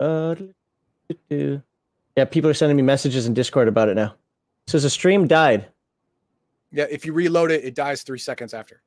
Uh, 0.00 0.34
yeah, 2.16 2.24
people 2.24 2.48
are 2.48 2.54
sending 2.54 2.76
me 2.76 2.82
messages 2.82 3.26
in 3.26 3.34
Discord 3.34 3.68
about 3.68 3.88
it 3.88 3.94
now. 3.94 4.14
It 4.66 4.70
says 4.70 4.84
a 4.84 4.90
stream 4.90 5.26
died. 5.26 5.66
Yeah, 6.72 6.86
if 6.90 7.04
you 7.04 7.12
reload 7.12 7.50
it, 7.50 7.64
it 7.64 7.74
dies 7.74 8.02
three 8.02 8.18
seconds 8.18 8.54
after. 8.54 8.82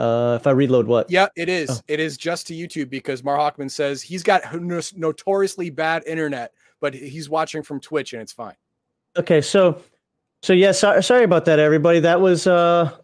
Uh, 0.00 0.38
if 0.40 0.46
I 0.46 0.52
reload 0.52 0.86
what? 0.86 1.10
Yeah, 1.10 1.28
it 1.36 1.50
is. 1.50 1.68
Oh. 1.68 1.80
It 1.86 2.00
is 2.00 2.16
just 2.16 2.46
to 2.46 2.54
YouTube 2.54 2.88
because 2.88 3.22
Mar 3.22 3.36
Hockman 3.36 3.70
says 3.70 4.00
he's 4.00 4.22
got 4.22 4.42
no- 4.58 4.80
notoriously 4.96 5.68
bad 5.68 6.04
internet, 6.06 6.54
but 6.80 6.94
he's 6.94 7.28
watching 7.28 7.62
from 7.62 7.80
Twitch 7.80 8.14
and 8.14 8.22
it's 8.22 8.32
fine. 8.32 8.54
Okay, 9.18 9.42
so 9.42 9.82
so 10.42 10.54
yeah, 10.54 10.72
so, 10.72 11.02
sorry 11.02 11.24
about 11.24 11.44
that, 11.44 11.58
everybody. 11.58 12.00
That 12.00 12.22
was 12.22 12.46
uh, 12.46 12.96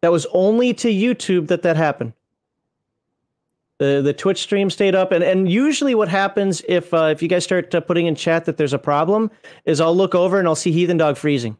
that 0.00 0.10
was 0.10 0.26
only 0.32 0.74
to 0.74 0.88
YouTube 0.88 1.46
that 1.46 1.62
that 1.62 1.76
happened. 1.76 2.12
The 3.78 4.02
the 4.02 4.12
Twitch 4.12 4.38
stream 4.38 4.68
stayed 4.68 4.96
up, 4.96 5.12
and 5.12 5.22
and 5.22 5.48
usually 5.48 5.94
what 5.94 6.08
happens 6.08 6.60
if 6.68 6.92
uh, 6.92 7.10
if 7.12 7.22
you 7.22 7.28
guys 7.28 7.44
start 7.44 7.72
uh, 7.72 7.80
putting 7.80 8.06
in 8.06 8.16
chat 8.16 8.46
that 8.46 8.56
there's 8.56 8.72
a 8.72 8.80
problem, 8.80 9.30
is 9.64 9.80
I'll 9.80 9.96
look 9.96 10.16
over 10.16 10.40
and 10.40 10.48
I'll 10.48 10.56
see 10.56 10.72
Heathen 10.72 10.96
Dog 10.96 11.16
freezing, 11.16 11.56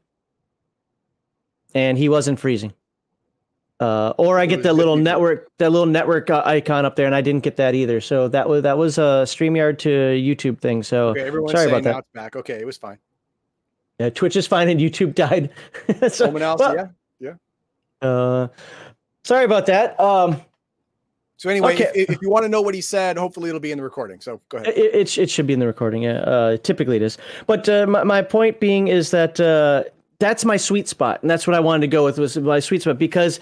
and 1.73 1.97
he 1.97 2.09
wasn't 2.09 2.41
freezing. 2.41 2.73
Uh, 3.81 4.13
or 4.19 4.39
I 4.39 4.45
get 4.45 4.63
that 4.65 4.75
little 4.75 4.97
network, 4.97 5.49
that 5.57 5.73
little 5.73 5.87
network 5.87 6.29
uh, 6.29 6.43
icon 6.45 6.85
up 6.85 6.97
there, 6.97 7.07
and 7.07 7.15
I 7.15 7.23
didn't 7.23 7.43
get 7.43 7.57
that 7.57 7.75
either. 7.75 8.01
So 8.03 8.29
that 8.29 8.47
was 8.47 8.63
that 8.63 8.77
was 8.77 8.99
a 8.99 9.25
Streamyard 9.25 9.79
to 9.79 9.89
YouTube 9.89 10.61
thing. 10.61 10.83
So 10.83 11.09
Okay, 11.09 11.31
sorry 11.51 11.67
about 11.67 11.85
that. 11.85 12.05
back. 12.13 12.37
Okay, 12.37 12.61
it 12.61 12.67
was 12.67 12.77
fine. 12.77 12.99
yeah, 13.99 14.11
Twitch 14.11 14.37
is 14.37 14.47
fine 14.47 14.69
and 14.69 14.79
YouTube 14.79 15.15
died. 15.15 15.51
so, 16.13 16.27
Home 16.27 16.37
analysis, 16.37 16.67
well, 16.69 16.91
yeah. 17.21 18.07
Uh, 18.07 18.49
sorry 19.25 19.45
about 19.47 19.65
that. 19.67 19.99
Um, 19.99 20.41
So 21.39 21.49
anyway, 21.49 21.73
Okay. 21.73 21.91
if, 21.95 22.11
if 22.11 22.19
you 22.21 22.29
want 22.29 22.45
to 22.45 22.51
know 22.51 22.61
what 22.61 22.75
he 22.75 22.83
said, 22.83 23.17
hopefully 23.17 23.49
it'll 23.49 23.61
be 23.61 23.73
in 23.73 23.79
the 23.79 23.85
recording. 23.85 24.21
So 24.21 24.43
go 24.51 24.59
ahead. 24.59 24.75
it, 24.77 24.95
it, 24.95 25.19
it 25.19 25.31
should 25.31 25.47
be 25.47 25.55
in 25.55 25.59
the 25.59 25.67
recording. 25.67 26.03
Yeah, 26.03 26.19
uh, 26.19 26.57
typically 26.59 26.97
it 26.97 27.03
is. 27.03 27.17
But 27.47 27.67
uh, 27.67 27.87
my, 27.87 28.05
my 28.05 28.21
point 28.21 28.61
being 28.61 28.89
is 28.89 29.11
that 29.13 29.41
uh, 29.41 29.85
that's 30.19 30.45
my 30.45 30.59
sweet 30.59 30.87
spot, 30.87 31.23
and 31.23 31.31
that's 31.31 31.47
what 31.47 31.57
I 31.57 31.61
wanted 31.61 31.81
to 31.81 31.87
go 31.87 32.05
with 32.05 32.19
was 32.19 32.37
my 32.37 32.61
sweet 32.61 32.83
spot 32.83 32.99
because 32.99 33.41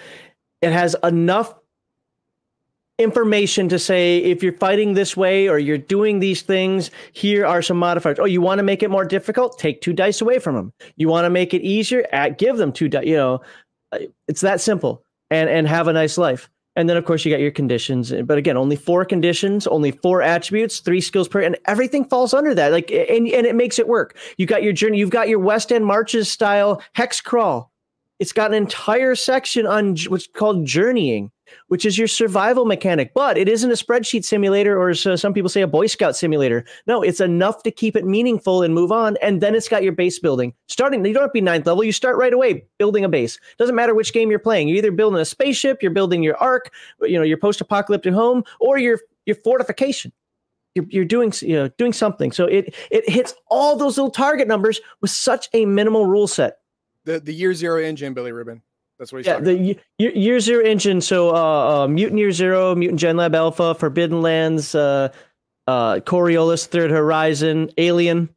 it 0.61 0.73
has 0.73 0.97
enough 1.03 1.55
information 2.99 3.69
to 3.69 3.79
say 3.79 4.19
if 4.19 4.43
you're 4.43 4.53
fighting 4.53 4.95
this 4.95 5.17
way 5.17 5.49
or 5.49 5.59
you're 5.59 5.79
doing 5.79 6.19
these 6.19 6.43
things 6.43 6.91
here 7.13 7.47
are 7.47 7.63
some 7.63 7.77
modifiers. 7.77 8.19
Oh 8.19 8.25
you 8.25 8.41
want 8.41 8.59
to 8.59 8.65
make 8.65 8.83
it 8.83 8.91
more 8.91 9.05
difficult? 9.05 9.59
Take 9.59 9.81
two 9.81 9.93
dice 9.93 10.21
away 10.21 10.41
from 10.41 10.57
them 10.57 10.73
you 10.97 11.09
want 11.09 11.25
to 11.25 11.31
make 11.31 11.55
it 11.55 11.63
easier? 11.63 12.05
At, 12.13 12.39
give 12.39 12.57
them 12.57 12.73
two 12.73 12.89
dice 12.89 13.07
you 13.07 13.17
know 13.17 13.41
uh, 13.93 13.99
it's 14.27 14.41
that 14.41 14.61
simple 14.61 15.05
and 15.31 15.49
and 15.49 15.69
have 15.69 15.87
a 15.87 15.93
nice 15.93 16.19
life. 16.19 16.51
And 16.75 16.89
then 16.89 16.97
of 16.97 17.05
course 17.05 17.25
you 17.25 17.33
got 17.33 17.41
your 17.41 17.53
conditions 17.53 18.13
but 18.25 18.37
again 18.37 18.57
only 18.57 18.75
four 18.75 19.05
conditions 19.05 19.69
only 19.69 19.93
four 19.93 20.21
attributes 20.21 20.81
three 20.81 21.01
skills 21.01 21.29
per 21.29 21.41
and 21.41 21.57
everything 21.67 22.05
falls 22.05 22.35
under 22.35 22.53
that 22.53 22.73
like 22.73 22.91
and, 22.91 23.29
and 23.29 23.47
it 23.47 23.55
makes 23.55 23.79
it 23.79 23.87
work. 23.87 24.17
You 24.39 24.47
got 24.47 24.65
your 24.65 24.73
journey 24.73 24.99
you've 24.99 25.11
got 25.11 25.29
your 25.29 25.39
west 25.39 25.71
end 25.71 25.87
marches 25.87 26.29
style 26.29 26.83
hex 26.95 27.21
crawl 27.21 27.71
it's 28.19 28.33
got 28.33 28.51
an 28.51 28.57
entire 28.57 29.15
section 29.15 29.67
on 29.67 29.97
what's 30.09 30.27
called 30.27 30.65
journeying 30.65 31.31
which 31.69 31.87
is 31.87 31.97
your 31.97 32.09
survival 32.09 32.65
mechanic 32.65 33.13
but 33.15 33.39
it 33.39 33.49
isn't 33.49 33.71
a 33.71 33.75
spreadsheet 33.75 34.25
simulator 34.25 34.81
or 34.81 34.95
some 34.95 35.33
people 35.33 35.49
say 35.49 35.63
a 35.63 35.67
boy 35.67 35.87
scout 35.87 36.17
simulator. 36.17 36.65
No 36.87 37.03
it's 37.03 37.21
enough 37.21 37.63
to 37.63 37.71
keep 37.71 37.97
it 37.97 38.05
meaningful 38.05 38.63
and 38.63 38.75
move 38.75 38.93
on 38.93 39.17
and 39.23 39.41
then 39.41 39.55
it's 39.55 39.69
got 39.69 39.83
your 39.83 39.93
base 39.93 40.19
building. 40.19 40.53
Starting 40.67 41.05
you 41.05 41.15
don't 41.15 41.23
have 41.23 41.31
to 41.31 41.35
be 41.35 41.41
ninth 41.41 41.67
level 41.67 41.85
you 41.85 41.93
start 41.93 42.17
right 42.17 42.33
away 42.33 42.65
building 42.79 43.05
a 43.05 43.09
base. 43.09 43.39
Doesn't 43.59 43.75
matter 43.75 43.95
which 43.95 44.13
game 44.13 44.31
you're 44.31 44.39
playing 44.39 44.69
you're 44.69 44.79
either 44.79 44.93
building 44.93 45.21
a 45.21 45.25
spaceship 45.25 45.83
you're 45.83 45.93
building 45.93 46.23
your 46.23 46.37
ark 46.37 46.73
you 47.03 47.19
know 47.19 47.25
your 47.25 47.39
post-apocalyptic 47.39 48.13
home 48.13 48.45
or 48.61 48.79
your 48.79 49.01
your 49.27 49.37
fortification. 49.37 50.13
You're, 50.75 50.87
you're 50.91 51.05
doing 51.05 51.33
you 51.41 51.55
know 51.55 51.69
doing 51.79 51.93
something. 51.93 52.33
So 52.33 52.47
it 52.47 52.75
it 52.91 53.09
hits 53.09 53.35
all 53.49 53.77
those 53.77 53.97
little 53.97 54.11
target 54.11 54.49
numbers 54.49 54.81
with 55.01 55.11
such 55.11 55.49
a 55.53 55.65
minimal 55.67 56.07
rule 56.07 56.27
set 56.27 56.59
The 57.09 57.19
the 57.21 57.33
year 57.33 57.55
zero 57.55 57.83
engine, 57.83 58.13
Billy 58.13 58.33
Rubin. 58.33 58.61
That's 58.99 59.13
what 59.13 59.21
he's 59.21 59.27
yeah, 59.27 59.39
talking 59.39 59.47
the 59.47 59.81
year, 59.99 60.13
year 60.13 60.41
zero 60.41 60.63
engine. 60.63 61.01
So, 61.01 61.31
uh, 61.35 61.85
uh, 61.85 61.89
Mutant 61.89 62.19
Year 62.19 62.33
Zero, 62.33 62.75
Mutant 62.75 63.01
Gen 63.01 63.17
Lab 63.17 63.35
Alpha, 63.35 63.75
Forbidden 63.75 64.21
Lands, 64.21 64.75
uh, 64.75 65.09
uh, 65.67 66.01
Coriolis, 66.01 66.67
Third 66.67 66.91
Horizon, 66.91 67.71
Alien. 67.79 68.29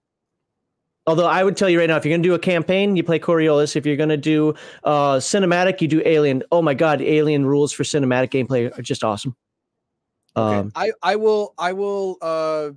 Although 1.05 1.27
I 1.27 1.43
would 1.43 1.57
tell 1.57 1.69
you 1.69 1.79
right 1.79 1.89
now, 1.89 1.97
if 1.97 2.05
you're 2.05 2.13
going 2.13 2.23
to 2.23 2.29
do 2.29 2.33
a 2.33 2.39
campaign, 2.39 2.95
you 2.95 3.03
play 3.03 3.19
Coriolis. 3.19 3.75
If 3.75 3.85
you're 3.85 3.97
going 3.97 4.07
to 4.07 4.15
do 4.15 4.53
uh, 4.85 5.15
cinematic, 5.15 5.81
you 5.81 5.89
do 5.89 6.01
Alien. 6.05 6.41
Oh 6.49 6.61
my 6.61 6.73
God, 6.73 7.01
Alien 7.01 7.45
rules 7.45 7.73
for 7.73 7.83
cinematic 7.83 8.29
gameplay 8.29 8.77
are 8.77 8.81
just 8.81 9.03
awesome. 9.03 9.35
Okay, 10.37 10.59
Um, 10.59 10.71
I 10.75 10.91
I 11.03 11.17
will 11.17 11.53
I 11.57 11.73
will 11.73 12.17
uh 12.21 12.69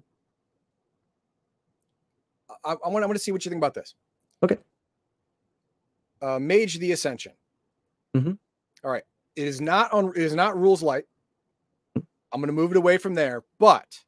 I, 2.65 2.73
I 2.85 2.89
want 2.89 3.05
I 3.05 3.07
want 3.07 3.13
to 3.13 3.23
see 3.23 3.31
what 3.31 3.45
you 3.45 3.49
think 3.49 3.61
about 3.61 3.75
this. 3.75 3.95
Okay. 4.43 4.57
Uh 6.23 6.39
Mage 6.39 6.79
the 6.79 6.93
Ascension. 6.93 7.33
Mhm. 8.17 8.39
All 8.85 8.91
right. 8.91 9.05
It 9.37 9.47
is 9.49 9.61
not 9.61 9.93
on 9.93 10.09
it 10.11 10.17
is 10.17 10.35
not 10.35 10.57
rules 10.59 10.83
light. 10.83 11.05
I'm 11.97 12.41
going 12.41 12.49
to 12.49 12.53
move 12.53 12.73
it 12.73 12.77
away 12.77 12.99
from 12.99 13.15
there, 13.15 13.45
but 13.61 14.01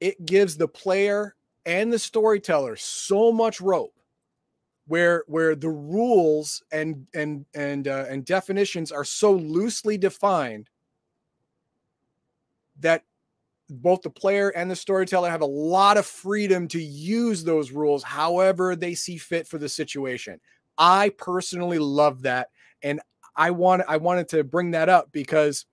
it 0.00 0.24
gives 0.26 0.56
the 0.56 0.68
player 0.68 1.34
and 1.66 1.92
the 1.92 1.98
storyteller 1.98 2.76
so 2.76 3.32
much 3.32 3.60
rope 3.60 3.94
where 4.86 5.24
where 5.26 5.54
the 5.54 5.68
rules 5.68 6.62
and 6.72 7.06
and 7.14 7.46
and 7.54 7.88
uh, 7.88 8.04
and 8.08 8.24
definitions 8.24 8.90
are 8.92 9.04
so 9.04 9.32
loosely 9.32 9.96
defined 9.96 10.68
that 12.80 13.04
both 13.80 14.02
the 14.02 14.10
player 14.10 14.50
and 14.50 14.70
the 14.70 14.76
storyteller 14.76 15.30
have 15.30 15.40
a 15.40 15.46
lot 15.46 15.96
of 15.96 16.06
freedom 16.06 16.68
to 16.68 16.80
use 16.80 17.42
those 17.44 17.70
rules 17.70 18.02
however 18.02 18.76
they 18.76 18.94
see 18.94 19.16
fit 19.16 19.46
for 19.46 19.58
the 19.58 19.68
situation. 19.68 20.40
I 20.78 21.10
personally 21.10 21.78
love 21.78 22.22
that 22.22 22.48
and 22.82 23.00
I 23.36 23.50
want 23.50 23.82
I 23.88 23.96
wanted 23.96 24.28
to 24.30 24.44
bring 24.44 24.72
that 24.72 24.88
up 24.88 25.10
because 25.12 25.66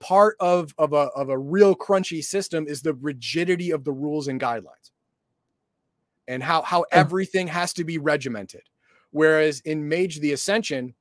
part 0.00 0.36
of 0.40 0.74
of 0.78 0.92
a 0.92 1.08
of 1.16 1.28
a 1.30 1.38
real 1.38 1.74
crunchy 1.74 2.22
system 2.22 2.66
is 2.68 2.82
the 2.82 2.94
rigidity 2.94 3.70
of 3.70 3.84
the 3.84 3.92
rules 3.92 4.28
and 4.28 4.40
guidelines 4.40 4.90
and 6.26 6.42
how 6.42 6.62
how 6.62 6.84
everything 6.92 7.46
has 7.46 7.72
to 7.74 7.84
be 7.84 7.98
regimented. 7.98 8.62
Whereas 9.10 9.60
in 9.60 9.88
Mage 9.88 10.20
the 10.20 10.32
Ascension 10.32 10.94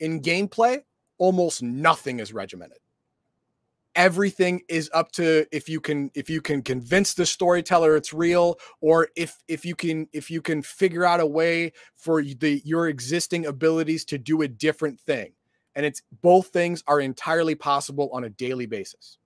in 0.00 0.20
gameplay 0.20 0.82
almost 1.18 1.62
nothing 1.62 2.20
is 2.20 2.32
regimented 2.32 2.78
everything 3.94 4.62
is 4.68 4.90
up 4.92 5.12
to 5.12 5.46
if 5.52 5.68
you 5.68 5.80
can 5.80 6.10
if 6.14 6.28
you 6.28 6.40
can 6.40 6.62
convince 6.62 7.14
the 7.14 7.26
storyteller 7.26 7.96
it's 7.96 8.12
real 8.12 8.58
or 8.80 9.08
if 9.16 9.38
if 9.48 9.64
you 9.64 9.74
can 9.74 10.08
if 10.12 10.30
you 10.30 10.42
can 10.42 10.62
figure 10.62 11.04
out 11.04 11.20
a 11.20 11.26
way 11.26 11.72
for 11.96 12.22
the 12.22 12.60
your 12.64 12.88
existing 12.88 13.46
abilities 13.46 14.04
to 14.04 14.18
do 14.18 14.42
a 14.42 14.48
different 14.48 15.00
thing. 15.00 15.32
And 15.76 15.84
it's 15.84 16.02
both 16.22 16.48
things 16.48 16.84
are 16.86 17.00
entirely 17.00 17.54
possible 17.54 18.08
on 18.12 18.24
a 18.24 18.30
daily 18.30 18.66
basis. 18.66 19.18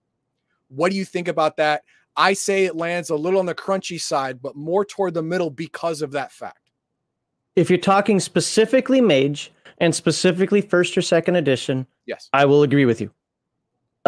What 0.68 0.90
do 0.90 0.96
you 0.96 1.04
think 1.04 1.28
about 1.28 1.56
that? 1.58 1.84
I 2.16 2.32
say 2.32 2.64
it 2.64 2.74
lands 2.74 3.10
a 3.10 3.16
little 3.16 3.38
on 3.38 3.46
the 3.46 3.54
crunchy 3.54 4.00
side 4.00 4.42
but 4.42 4.56
more 4.56 4.84
toward 4.84 5.14
the 5.14 5.22
middle 5.22 5.50
because 5.50 6.02
of 6.02 6.12
that 6.12 6.32
fact. 6.32 6.70
If 7.56 7.70
you're 7.70 7.78
talking 7.78 8.20
specifically 8.20 9.00
Mage 9.00 9.50
and 9.78 9.94
specifically 9.94 10.60
first 10.60 10.96
or 10.96 11.02
second 11.02 11.36
edition, 11.36 11.86
yes. 12.06 12.28
I 12.32 12.44
will 12.44 12.62
agree 12.62 12.84
with 12.84 13.00
you. 13.00 13.10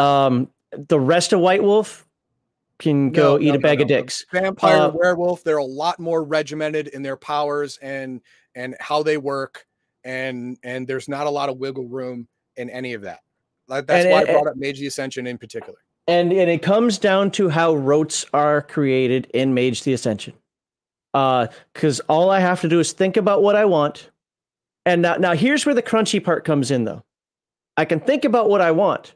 Um, 0.01 0.51
the 0.73 0.99
rest 1.01 1.33
of 1.33 1.41
White 1.41 1.63
Wolf 1.63 2.07
can 2.79 3.11
go 3.11 3.37
No, 3.37 3.43
eat 3.43 3.49
no, 3.51 3.55
a 3.55 3.59
bag 3.59 3.79
no. 3.79 3.83
of 3.83 3.89
dicks. 3.89 4.25
vampire 4.33 4.77
Uh, 4.77 4.89
werewolf 4.91 5.45
they're 5.45 5.59
a 5.59 5.65
lot 5.65 5.99
more 6.01 6.23
regimented 6.25 6.89
in 6.89 7.03
their 7.03 7.17
powers 7.17 7.79
and 7.83 8.21
and 8.55 8.75
how 8.81 9.03
they 9.03 9.17
work 9.19 9.67
and 10.05 10.57
and 10.63 10.87
there's 10.89 11.09
not 11.09 11.27
a 11.27 11.31
lot 11.31 11.49
of 11.51 11.59
wiggle 11.59 11.87
room 11.89 12.27
in 12.57 12.71
any 12.71 12.95
of 12.95 13.03
that 13.03 13.21
like 13.69 13.87
that's 13.87 14.05
And- 14.07 14.13
why 14.13 14.21
and- 14.23 14.31
i 14.31 14.33
brought 14.33 14.47
up 14.47 14.57
mage 14.57 14.79
the 14.79 14.87
ascension 14.87 15.27
in 15.27 15.37
particular 15.37 15.77
and 16.09 16.33
and 16.33 16.51
it 16.51 16.63
comes 16.63 16.97
down 16.99 17.31
to 17.33 17.49
how 17.51 17.75
rotes 17.75 18.25
are 18.33 18.63
created 18.63 19.27
in 19.35 19.53
Mage 19.55 19.83
the 19.85 19.93
Ascension. 19.93 20.33
Uh, 21.15 21.47
because 21.75 22.01
all 22.09 22.31
I 22.31 22.41
have 22.41 22.61
to 22.63 22.69
do 22.69 22.81
is 22.81 22.93
think 22.93 23.17
about 23.17 23.43
what 23.43 23.55
I 23.55 23.65
want, 23.65 24.11
and 24.87 25.03
now 25.03 25.17
now 25.17 25.35
here's 25.35 25.67
where 25.67 25.75
the 25.75 25.83
crunchy 25.83 26.23
part 26.25 26.45
comes 26.45 26.71
in, 26.73 26.85
though. 26.85 27.05
I 27.77 27.85
can 27.85 28.01
think 28.01 28.25
about 28.25 28.49
what 28.49 28.61
I 28.61 28.73
want, 28.73 29.15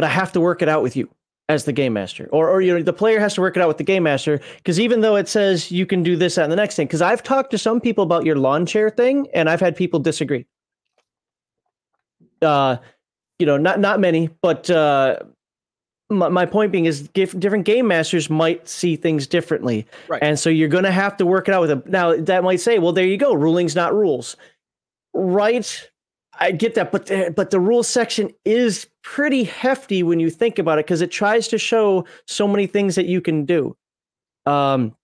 but 0.00 0.06
I 0.06 0.08
have 0.08 0.32
to 0.32 0.40
work 0.40 0.62
it 0.62 0.68
out 0.70 0.82
with 0.82 0.96
you 0.96 1.10
as 1.50 1.66
the 1.66 1.72
game 1.72 1.92
master, 1.92 2.26
or 2.32 2.48
or 2.48 2.62
you 2.62 2.72
know 2.72 2.82
the 2.82 2.90
player 2.90 3.20
has 3.20 3.34
to 3.34 3.42
work 3.42 3.54
it 3.54 3.60
out 3.60 3.68
with 3.68 3.76
the 3.76 3.84
game 3.84 4.04
master. 4.04 4.40
Because 4.56 4.80
even 4.80 5.02
though 5.02 5.16
it 5.16 5.28
says 5.28 5.70
you 5.70 5.84
can 5.84 6.02
do 6.02 6.16
this 6.16 6.38
and 6.38 6.50
the 6.50 6.56
next 6.56 6.76
thing, 6.76 6.86
because 6.86 7.02
I've 7.02 7.22
talked 7.22 7.50
to 7.50 7.58
some 7.58 7.82
people 7.82 8.02
about 8.02 8.24
your 8.24 8.36
lawn 8.36 8.64
chair 8.64 8.88
thing, 8.88 9.28
and 9.34 9.50
I've 9.50 9.60
had 9.60 9.76
people 9.76 10.00
disagree. 10.00 10.46
Uh, 12.40 12.78
you 13.38 13.44
know, 13.44 13.58
not 13.58 13.78
not 13.78 14.00
many, 14.00 14.30
but 14.40 14.70
uh, 14.70 15.18
my, 16.08 16.30
my 16.30 16.46
point 16.46 16.72
being 16.72 16.86
is 16.86 17.06
dif- 17.08 17.38
different 17.38 17.66
game 17.66 17.86
masters 17.86 18.30
might 18.30 18.66
see 18.66 18.96
things 18.96 19.26
differently. 19.26 19.86
Right. 20.08 20.22
And 20.22 20.38
so 20.38 20.48
you're 20.48 20.68
going 20.68 20.84
to 20.84 20.90
have 20.92 21.14
to 21.18 21.26
work 21.26 21.46
it 21.46 21.52
out 21.52 21.60
with 21.60 21.68
them. 21.68 21.82
Now, 21.84 22.16
that 22.16 22.42
might 22.42 22.60
say, 22.60 22.78
well, 22.78 22.94
there 22.94 23.04
you 23.04 23.18
go. 23.18 23.34
Rulings, 23.34 23.76
not 23.76 23.94
rules. 23.94 24.34
Right. 25.12 25.89
I 26.40 26.52
get 26.52 26.74
that. 26.74 26.90
But 26.90 27.06
the, 27.06 27.32
but 27.34 27.50
the 27.50 27.60
rules 27.60 27.86
section 27.86 28.30
is 28.44 28.88
pretty 29.02 29.44
hefty 29.44 30.02
when 30.02 30.20
you 30.20 30.30
think 30.30 30.58
about 30.58 30.78
it 30.78 30.86
because 30.86 31.02
it 31.02 31.10
tries 31.10 31.48
to 31.48 31.58
show 31.58 32.06
so 32.26 32.48
many 32.48 32.66
things 32.66 32.94
that 32.94 33.06
you 33.06 33.20
can 33.20 33.44
do. 33.44 33.76
Um, 34.46 34.96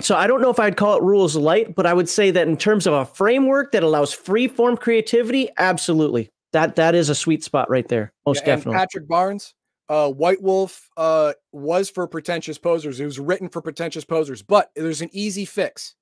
so 0.00 0.16
I 0.16 0.26
don't 0.26 0.40
know 0.40 0.50
if 0.50 0.58
I'd 0.58 0.76
call 0.76 0.96
it 0.96 1.02
rules 1.02 1.36
light, 1.36 1.74
but 1.74 1.86
I 1.86 1.94
would 1.94 2.08
say 2.08 2.30
that 2.32 2.48
in 2.48 2.56
terms 2.56 2.86
of 2.86 2.92
a 2.92 3.06
framework 3.06 3.72
that 3.72 3.82
allows 3.82 4.12
free 4.12 4.48
form 4.48 4.76
creativity, 4.76 5.48
absolutely. 5.58 6.30
That 6.52 6.76
that 6.76 6.94
is 6.94 7.08
a 7.08 7.14
sweet 7.14 7.42
spot 7.42 7.70
right 7.70 7.86
there. 7.88 8.12
Most 8.26 8.40
Yeah, 8.40 8.56
definitely. 8.56 8.78
Patrick 8.78 9.08
Barnes, 9.08 9.54
uh, 9.88 10.10
White 10.10 10.42
Wolf 10.42 10.88
uh, 10.96 11.32
was 11.52 11.90
for 11.90 12.06
pretentious 12.06 12.58
posers. 12.58 13.00
It 13.00 13.04
was 13.04 13.18
written 13.18 13.48
for 13.48 13.60
pretentious 13.60 14.04
posers, 14.04 14.42
but 14.42 14.70
there's 14.74 15.02
an 15.02 15.10
easy 15.12 15.44
fix. 15.44 15.94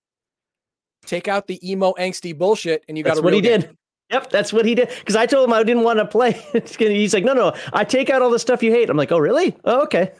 Take 1.06 1.26
out 1.26 1.46
the 1.46 1.58
emo 1.68 1.94
angsty 1.98 2.36
bullshit, 2.36 2.84
and 2.88 2.96
you 2.96 3.04
got 3.04 3.14
That's 3.14 3.22
what 3.22 3.34
he 3.34 3.40
game. 3.40 3.60
did. 3.60 3.76
Yep, 4.12 4.30
that's 4.30 4.52
what 4.52 4.66
he 4.66 4.74
did. 4.74 4.90
Because 4.98 5.16
I 5.16 5.24
told 5.24 5.48
him 5.48 5.54
I 5.54 5.62
didn't 5.62 5.84
want 5.84 5.98
to 5.98 6.06
play. 6.06 6.32
He's 6.78 7.14
like, 7.14 7.24
no, 7.24 7.32
no, 7.32 7.54
I 7.72 7.84
take 7.84 8.10
out 8.10 8.20
all 8.20 8.30
the 8.30 8.38
stuff 8.38 8.62
you 8.62 8.70
hate. 8.70 8.90
I'm 8.90 8.96
like, 8.96 9.10
oh, 9.10 9.18
really? 9.18 9.56
Oh, 9.64 9.82
okay. 9.84 10.12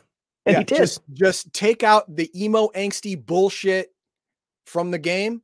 And 0.47 0.55
yeah, 0.55 0.59
he 0.59 0.65
did. 0.65 0.79
just 0.79 1.03
just 1.13 1.53
take 1.53 1.83
out 1.83 2.13
the 2.13 2.29
emo 2.35 2.69
angsty 2.75 3.23
bullshit 3.23 3.95
from 4.67 4.91
the 4.91 4.99
game, 4.99 5.43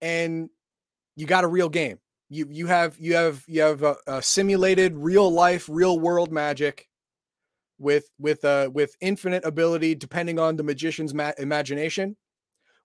and 0.00 0.48
you 1.16 1.26
got 1.26 1.44
a 1.44 1.48
real 1.48 1.68
game. 1.68 1.98
You 2.30 2.46
you 2.48 2.66
have 2.68 2.96
you 2.98 3.16
have 3.16 3.44
you 3.46 3.60
have 3.60 3.82
a, 3.82 3.96
a 4.06 4.22
simulated 4.22 4.96
real 4.96 5.30
life, 5.30 5.68
real 5.68 5.98
world 5.98 6.32
magic 6.32 6.88
with 7.78 8.08
with 8.18 8.44
uh 8.44 8.70
with 8.72 8.94
infinite 9.00 9.44
ability, 9.44 9.94
depending 9.96 10.38
on 10.38 10.56
the 10.56 10.62
magician's 10.62 11.12
ma- 11.12 11.32
imagination. 11.36 12.16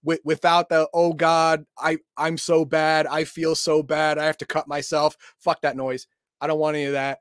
With, 0.05 0.21
without 0.23 0.69
the 0.69 0.87
oh 0.93 1.11
god, 1.11 1.65
I 1.77 1.97
I'm 2.15 2.37
so 2.37 2.63
bad, 2.63 3.07
I 3.07 3.25
feel 3.25 3.55
so 3.55 3.83
bad, 3.83 4.17
I 4.17 4.25
have 4.25 4.37
to 4.37 4.45
cut 4.45 4.67
myself. 4.67 5.17
Fuck 5.39 5.61
that 5.61 5.75
noise. 5.75 6.07
I 6.39 6.47
don't 6.47 6.59
want 6.59 6.75
any 6.75 6.85
of 6.85 6.93
that. 6.93 7.19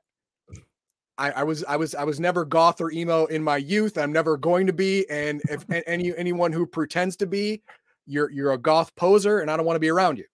I, 1.17 1.31
I 1.31 1.43
was 1.43 1.63
I 1.63 1.77
was 1.77 1.95
I 1.95 2.03
was 2.03 2.19
never 2.19 2.45
goth 2.45 2.81
or 2.81 2.91
emo 2.91 3.25
in 3.25 3.43
my 3.43 3.57
youth. 3.57 3.97
I'm 3.97 4.11
never 4.11 4.37
going 4.37 4.67
to 4.67 4.73
be. 4.73 5.09
And 5.09 5.41
if 5.49 5.65
any 5.87 6.15
anyone 6.15 6.51
who 6.51 6.65
pretends 6.65 7.15
to 7.17 7.25
be, 7.25 7.63
you're 8.05 8.29
you're 8.31 8.51
a 8.53 8.57
goth 8.57 8.95
poser, 8.95 9.39
and 9.39 9.49
I 9.49 9.57
don't 9.57 9.65
want 9.65 9.75
to 9.75 9.81
be 9.81 9.89
around 9.89 10.17
you. 10.17 10.25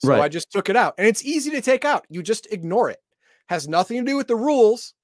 So 0.00 0.10
Right. 0.10 0.20
I 0.20 0.28
just 0.28 0.52
took 0.52 0.68
it 0.68 0.76
out, 0.76 0.94
and 0.98 1.06
it's 1.06 1.24
easy 1.24 1.50
to 1.50 1.60
take 1.60 1.84
out. 1.84 2.06
You 2.08 2.22
just 2.22 2.46
ignore 2.52 2.90
it. 2.90 2.98
Has 3.48 3.66
nothing 3.66 4.04
to 4.04 4.10
do 4.10 4.16
with 4.16 4.28
the 4.28 4.36
rules. 4.36 4.94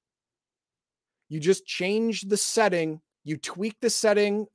You 1.27 1.39
just 1.39 1.65
change 1.65 2.21
the 2.21 2.37
setting. 2.37 3.01
You 3.23 3.37
tweak 3.37 3.75
the 3.81 3.89
setting. 3.89 4.45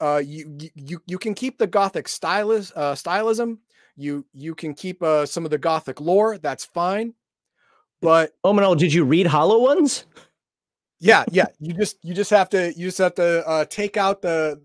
Uh, 0.00 0.22
you 0.24 0.56
you- 0.74 1.02
you 1.06 1.18
can 1.18 1.34
keep 1.34 1.58
the 1.58 1.66
gothic 1.66 2.06
stylis, 2.06 2.72
uh, 2.76 2.94
stylism. 2.94 3.58
You 3.96 4.24
you 4.32 4.54
can 4.54 4.74
keep 4.74 5.02
uh, 5.02 5.26
some 5.26 5.44
of 5.44 5.50
the 5.50 5.58
gothic 5.58 6.00
lore. 6.00 6.38
That's 6.38 6.64
fine. 6.64 7.14
But 8.00 8.32
oh, 8.44 8.74
did 8.74 8.94
you 8.94 9.04
read 9.04 9.26
Hollow 9.26 9.58
Ones? 9.60 10.06
yeah 11.00 11.24
yeah 11.30 11.46
you 11.58 11.72
just 11.74 11.96
you 12.02 12.14
just 12.14 12.30
have 12.30 12.48
to 12.50 12.72
you 12.76 12.86
just 12.88 12.98
have 12.98 13.14
to 13.14 13.46
uh 13.48 13.64
take 13.66 13.96
out 13.96 14.20
the 14.22 14.60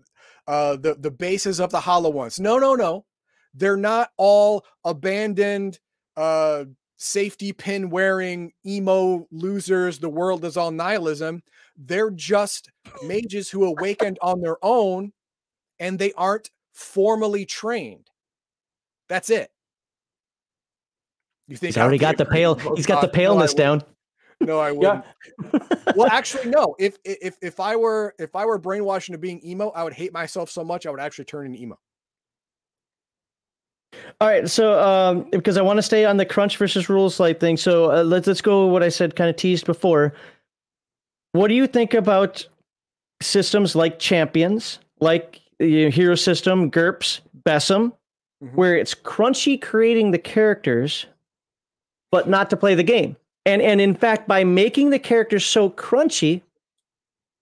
uh 0.46 0.76
the 0.76 0.94
the 0.94 1.10
bases 1.10 1.60
of 1.60 1.70
the 1.70 1.80
hollow 1.80 2.10
ones 2.10 2.38
no 2.38 2.58
no 2.58 2.74
no 2.74 3.04
they're 3.54 3.76
not 3.76 4.10
all 4.18 4.64
abandoned 4.84 5.78
uh 6.16 6.64
safety 6.98 7.52
pin 7.52 7.88
wearing 7.90 8.52
emo 8.66 9.26
losers 9.30 9.98
the 9.98 10.08
world 10.08 10.44
is 10.44 10.56
all 10.56 10.70
nihilism 10.70 11.42
they're 11.76 12.10
just 12.10 12.70
mages 13.02 13.48
who 13.50 13.64
awakened 13.64 14.18
on 14.20 14.40
their 14.40 14.58
own 14.62 15.12
and 15.78 15.98
they 15.98 16.12
aren't 16.12 16.50
formally 16.72 17.44
trained 17.44 18.10
that's 19.08 19.30
it 19.30 19.50
you 21.48 21.56
think 21.56 21.74
He's 21.74 21.78
already 21.78 21.98
got 21.98 22.16
the 22.16 22.24
pale. 22.24 22.56
He's 22.74 22.86
got 22.86 23.00
the 23.00 23.06
God? 23.06 23.12
No, 23.12 23.18
paleness 23.20 23.54
down. 23.54 23.82
no 24.40 24.58
i 24.58 24.72
wouldn't 24.72 25.04
well, 25.96 26.08
actually, 26.10 26.50
no. 26.50 26.74
If 26.78 26.98
if 27.04 27.36
if 27.40 27.60
I 27.60 27.76
were 27.76 28.14
if 28.18 28.34
I 28.36 28.44
were 28.44 28.58
brainwashed 28.58 29.08
into 29.08 29.18
being 29.18 29.40
emo, 29.44 29.70
I 29.70 29.82
would 29.82 29.92
hate 29.92 30.12
myself 30.12 30.50
so 30.50 30.64
much 30.64 30.86
I 30.86 30.90
would 30.90 31.00
actually 31.00 31.24
turn 31.24 31.46
into 31.46 31.60
emo. 31.60 31.78
All 34.20 34.28
right, 34.28 34.48
so 34.48 34.78
um, 34.82 35.26
because 35.30 35.56
I 35.56 35.62
want 35.62 35.78
to 35.78 35.82
stay 35.82 36.04
on 36.04 36.16
the 36.16 36.26
crunch 36.26 36.56
versus 36.58 36.88
rules 36.88 37.18
light 37.18 37.40
thing, 37.40 37.56
so 37.56 37.90
uh, 37.90 38.02
let's 38.02 38.26
let's 38.26 38.42
go 38.42 38.66
what 38.66 38.82
I 38.82 38.88
said, 38.88 39.16
kind 39.16 39.30
of 39.30 39.36
teased 39.36 39.64
before. 39.64 40.12
What 41.32 41.48
do 41.48 41.54
you 41.54 41.66
think 41.66 41.94
about 41.94 42.46
systems 43.22 43.74
like 43.74 43.98
Champions, 43.98 44.80
like 45.00 45.40
the 45.58 45.90
Hero 45.90 46.14
System, 46.14 46.70
GURPS, 46.70 47.20
BESM, 47.44 47.92
Mhm. 48.42 48.54
where 48.54 48.76
it's 48.76 48.94
crunchy 48.94 49.60
creating 49.60 50.10
the 50.10 50.18
characters, 50.18 51.06
but 52.12 52.28
not 52.28 52.50
to 52.50 52.56
play 52.56 52.74
the 52.74 52.82
game? 52.82 53.16
And 53.46 53.62
and 53.62 53.80
in 53.80 53.94
fact, 53.94 54.26
by 54.28 54.44
making 54.44 54.90
the 54.90 54.98
characters 54.98 55.46
so 55.46 55.70
crunchy, 55.70 56.42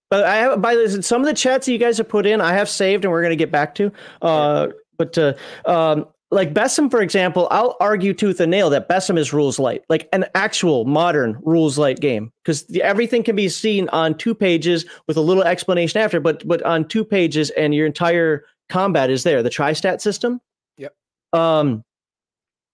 but 0.09 0.23
I 0.23 0.35
have 0.37 0.61
by 0.61 0.75
the 0.75 1.01
some 1.03 1.21
of 1.21 1.27
the 1.27 1.33
chats 1.33 1.65
that 1.65 1.71
you 1.71 1.77
guys 1.79 1.97
have 1.97 2.07
put 2.07 2.25
in, 2.25 2.39
I 2.41 2.53
have 2.53 2.69
saved, 2.69 3.03
and 3.05 3.11
we're 3.11 3.21
going 3.21 3.31
to 3.31 3.35
get 3.35 3.51
back 3.51 3.75
to. 3.75 3.91
Uh, 4.21 4.67
but 4.97 5.17
uh, 5.17 5.33
um, 5.65 6.07
like 6.31 6.53
BESM, 6.53 6.89
for 6.89 7.01
example, 7.01 7.47
I'll 7.51 7.77
argue 7.79 8.13
tooth 8.13 8.39
and 8.39 8.51
nail 8.51 8.69
that 8.71 8.89
BESM 8.89 9.17
is 9.17 9.31
rules 9.31 9.59
light, 9.59 9.83
like 9.89 10.09
an 10.11 10.25
actual 10.33 10.85
modern 10.85 11.37
rules 11.43 11.77
light 11.77 11.99
game, 11.99 12.31
because 12.43 12.65
everything 12.81 13.23
can 13.23 13.35
be 13.35 13.47
seen 13.47 13.87
on 13.89 14.17
two 14.17 14.33
pages 14.33 14.85
with 15.07 15.17
a 15.17 15.21
little 15.21 15.43
explanation 15.43 16.01
after, 16.01 16.19
but 16.19 16.45
but 16.47 16.61
on 16.63 16.87
two 16.87 17.05
pages, 17.05 17.51
and 17.51 17.75
your 17.75 17.85
entire 17.85 18.45
combat 18.69 19.09
is 19.09 19.23
there. 19.23 19.43
The 19.43 19.49
tri-stat 19.49 20.01
system. 20.01 20.41
Yep. 20.77 20.95
Um, 21.33 21.83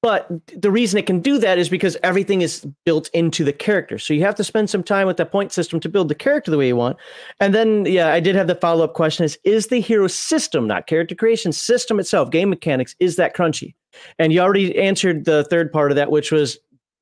but 0.02 0.28
the 0.56 0.72
reason 0.72 0.98
it 0.98 1.06
can 1.06 1.20
do 1.20 1.38
that 1.38 1.60
is 1.60 1.70
because 1.70 1.96
everything 2.02 2.42
is 2.42 2.66
built 2.86 3.10
into 3.14 3.44
the 3.44 3.54
character. 3.54 4.00
So 4.00 4.14
you 4.14 4.22
have 4.24 4.36
to 4.36 4.44
spend 4.44 4.70
some 4.70 4.84
time 4.84 5.06
with 5.06 5.18
the 5.18 5.26
point 5.26 5.52
system 5.52 5.80
to 5.80 5.90
build 5.90 6.10
the 6.10 6.16
character 6.16 6.50
the 6.50 6.58
way 6.58 6.68
you 6.68 6.76
want. 6.76 6.98
And 7.40 7.54
then, 7.54 7.86
yeah, 7.86 8.12
I 8.12 8.20
did 8.20 8.36
have 8.36 8.48
the 8.48 8.56
follow 8.56 8.84
up 8.84 8.94
question: 8.94 9.26
Is 9.26 9.38
is 9.44 9.68
the 9.68 9.80
hero 9.80 10.08
system, 10.08 10.68
not 10.68 10.88
character 10.88 11.16
creation, 11.16 11.52
system 11.52 12.00
itself, 12.00 12.32
game 12.32 12.50
mechanics, 12.50 12.96
is 13.00 13.16
that 13.18 13.36
crunchy? 13.36 13.76
And 14.18 14.34
you 14.34 14.40
already 14.40 14.78
answered 14.78 15.26
the 15.26 15.44
third 15.44 15.72
part 15.72 15.92
of 15.92 15.96
that, 15.98 16.12
which 16.12 16.32
was, 16.32 16.58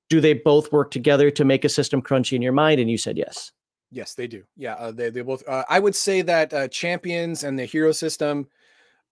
do 0.09 0.19
they 0.19 0.33
both 0.33 0.71
work 0.71 0.91
together 0.91 1.29
to 1.31 1.45
make 1.45 1.63
a 1.63 1.69
system 1.69 2.01
crunchy 2.01 2.33
in 2.33 2.41
your 2.41 2.51
mind? 2.51 2.79
And 2.79 2.89
you 2.89 2.97
said 2.97 3.17
yes. 3.17 3.51
Yes, 3.91 4.13
they 4.13 4.27
do. 4.27 4.43
Yeah, 4.55 4.73
uh, 4.73 4.91
they 4.91 5.09
they 5.09 5.21
both. 5.21 5.47
Uh, 5.47 5.63
I 5.69 5.79
would 5.79 5.95
say 5.95 6.21
that 6.21 6.53
uh, 6.53 6.67
champions 6.67 7.43
and 7.43 7.57
the 7.57 7.65
hero 7.65 7.91
system, 7.91 8.47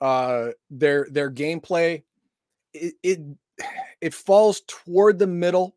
uh, 0.01 0.49
their 0.69 1.07
their 1.09 1.31
gameplay, 1.31 2.03
it, 2.73 2.93
it 3.01 3.19
it 4.01 4.13
falls 4.13 4.61
toward 4.67 5.19
the 5.19 5.27
middle. 5.27 5.75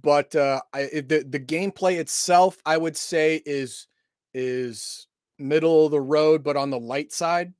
But 0.00 0.34
uh, 0.34 0.60
I, 0.72 0.84
the 0.84 1.24
the 1.28 1.40
gameplay 1.40 1.98
itself, 1.98 2.56
I 2.64 2.76
would 2.78 2.96
say, 2.96 3.42
is 3.44 3.88
is 4.32 5.06
middle 5.38 5.86
of 5.86 5.90
the 5.90 6.00
road, 6.00 6.42
but 6.42 6.56
on 6.56 6.70
the 6.70 6.78
light 6.78 7.12
side. 7.12 7.52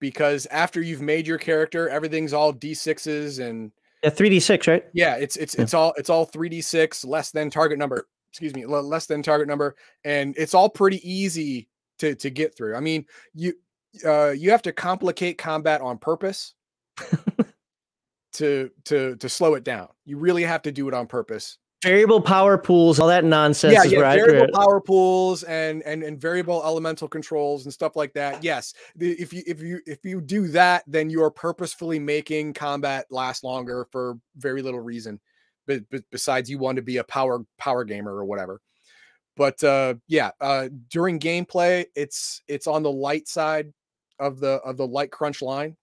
Because 0.00 0.46
after 0.46 0.80
you've 0.80 1.02
made 1.02 1.26
your 1.26 1.38
character, 1.38 1.88
everything's 1.88 2.32
all 2.32 2.52
d6s 2.52 3.38
and 3.46 3.72
Yeah, 4.02 4.10
three 4.10 4.30
D 4.30 4.40
six, 4.40 4.66
right? 4.66 4.84
yeah, 4.92 5.16
it's 5.16 5.36
it's 5.36 5.54
Yeah. 5.54 5.62
it's 5.62 5.74
all 5.74 5.94
it's 5.96 6.10
all 6.10 6.26
3d6 6.26 7.06
less 7.06 7.30
than 7.30 7.50
target 7.50 7.78
number. 7.78 8.06
Excuse 8.32 8.54
me, 8.54 8.64
less 8.64 9.06
than 9.06 9.22
target 9.22 9.48
number, 9.48 9.76
and 10.04 10.34
it's 10.38 10.54
all 10.54 10.68
pretty 10.68 11.00
easy 11.10 11.68
to 11.98 12.14
to 12.14 12.30
get 12.30 12.56
through. 12.56 12.76
I 12.76 12.80
mean, 12.80 13.06
you 13.34 13.54
uh 14.04 14.30
you 14.30 14.50
have 14.50 14.62
to 14.62 14.72
complicate 14.72 15.36
combat 15.38 15.80
on 15.80 15.98
purpose 15.98 16.54
to 18.34 18.70
to 18.84 19.16
to 19.16 19.28
slow 19.28 19.54
it 19.54 19.64
down. 19.64 19.88
You 20.04 20.18
really 20.18 20.42
have 20.42 20.62
to 20.62 20.72
do 20.72 20.88
it 20.88 20.94
on 20.94 21.06
purpose. 21.06 21.58
Variable 21.82 22.20
power 22.20 22.58
pools, 22.58 23.00
all 23.00 23.08
that 23.08 23.24
nonsense 23.24 23.72
yeah, 23.72 23.84
is 23.84 23.92
yeah, 23.92 24.00
variable 24.00 24.52
power 24.52 24.82
pools 24.82 25.44
and 25.44 25.82
and 25.84 26.02
and 26.02 26.20
variable 26.20 26.62
elemental 26.62 27.08
controls 27.08 27.64
and 27.64 27.72
stuff 27.72 27.96
like 27.96 28.12
that. 28.12 28.44
Yes, 28.44 28.74
the, 28.96 29.12
if 29.12 29.32
you 29.32 29.42
if 29.46 29.62
you 29.62 29.80
if 29.86 30.04
you 30.04 30.20
do 30.20 30.48
that, 30.48 30.84
then 30.86 31.08
you 31.08 31.22
are 31.22 31.30
purposefully 31.30 31.98
making 31.98 32.52
combat 32.52 33.06
last 33.10 33.44
longer 33.44 33.86
for 33.90 34.18
very 34.36 34.60
little 34.60 34.80
reason. 34.80 35.20
But, 35.66 35.88
but 35.90 36.02
besides, 36.10 36.50
you 36.50 36.58
want 36.58 36.76
to 36.76 36.82
be 36.82 36.98
a 36.98 37.04
power 37.04 37.40
power 37.56 37.84
gamer 37.84 38.14
or 38.14 38.26
whatever. 38.26 38.60
But 39.36 39.64
uh, 39.64 39.94
yeah, 40.06 40.32
uh, 40.38 40.68
during 40.90 41.18
gameplay, 41.18 41.86
it's 41.94 42.42
it's 42.46 42.66
on 42.66 42.82
the 42.82 42.92
light 42.92 43.26
side 43.26 43.72
of 44.18 44.38
the 44.38 44.60
of 44.66 44.76
the 44.76 44.86
light 44.86 45.10
crunch 45.10 45.40
line, 45.40 45.78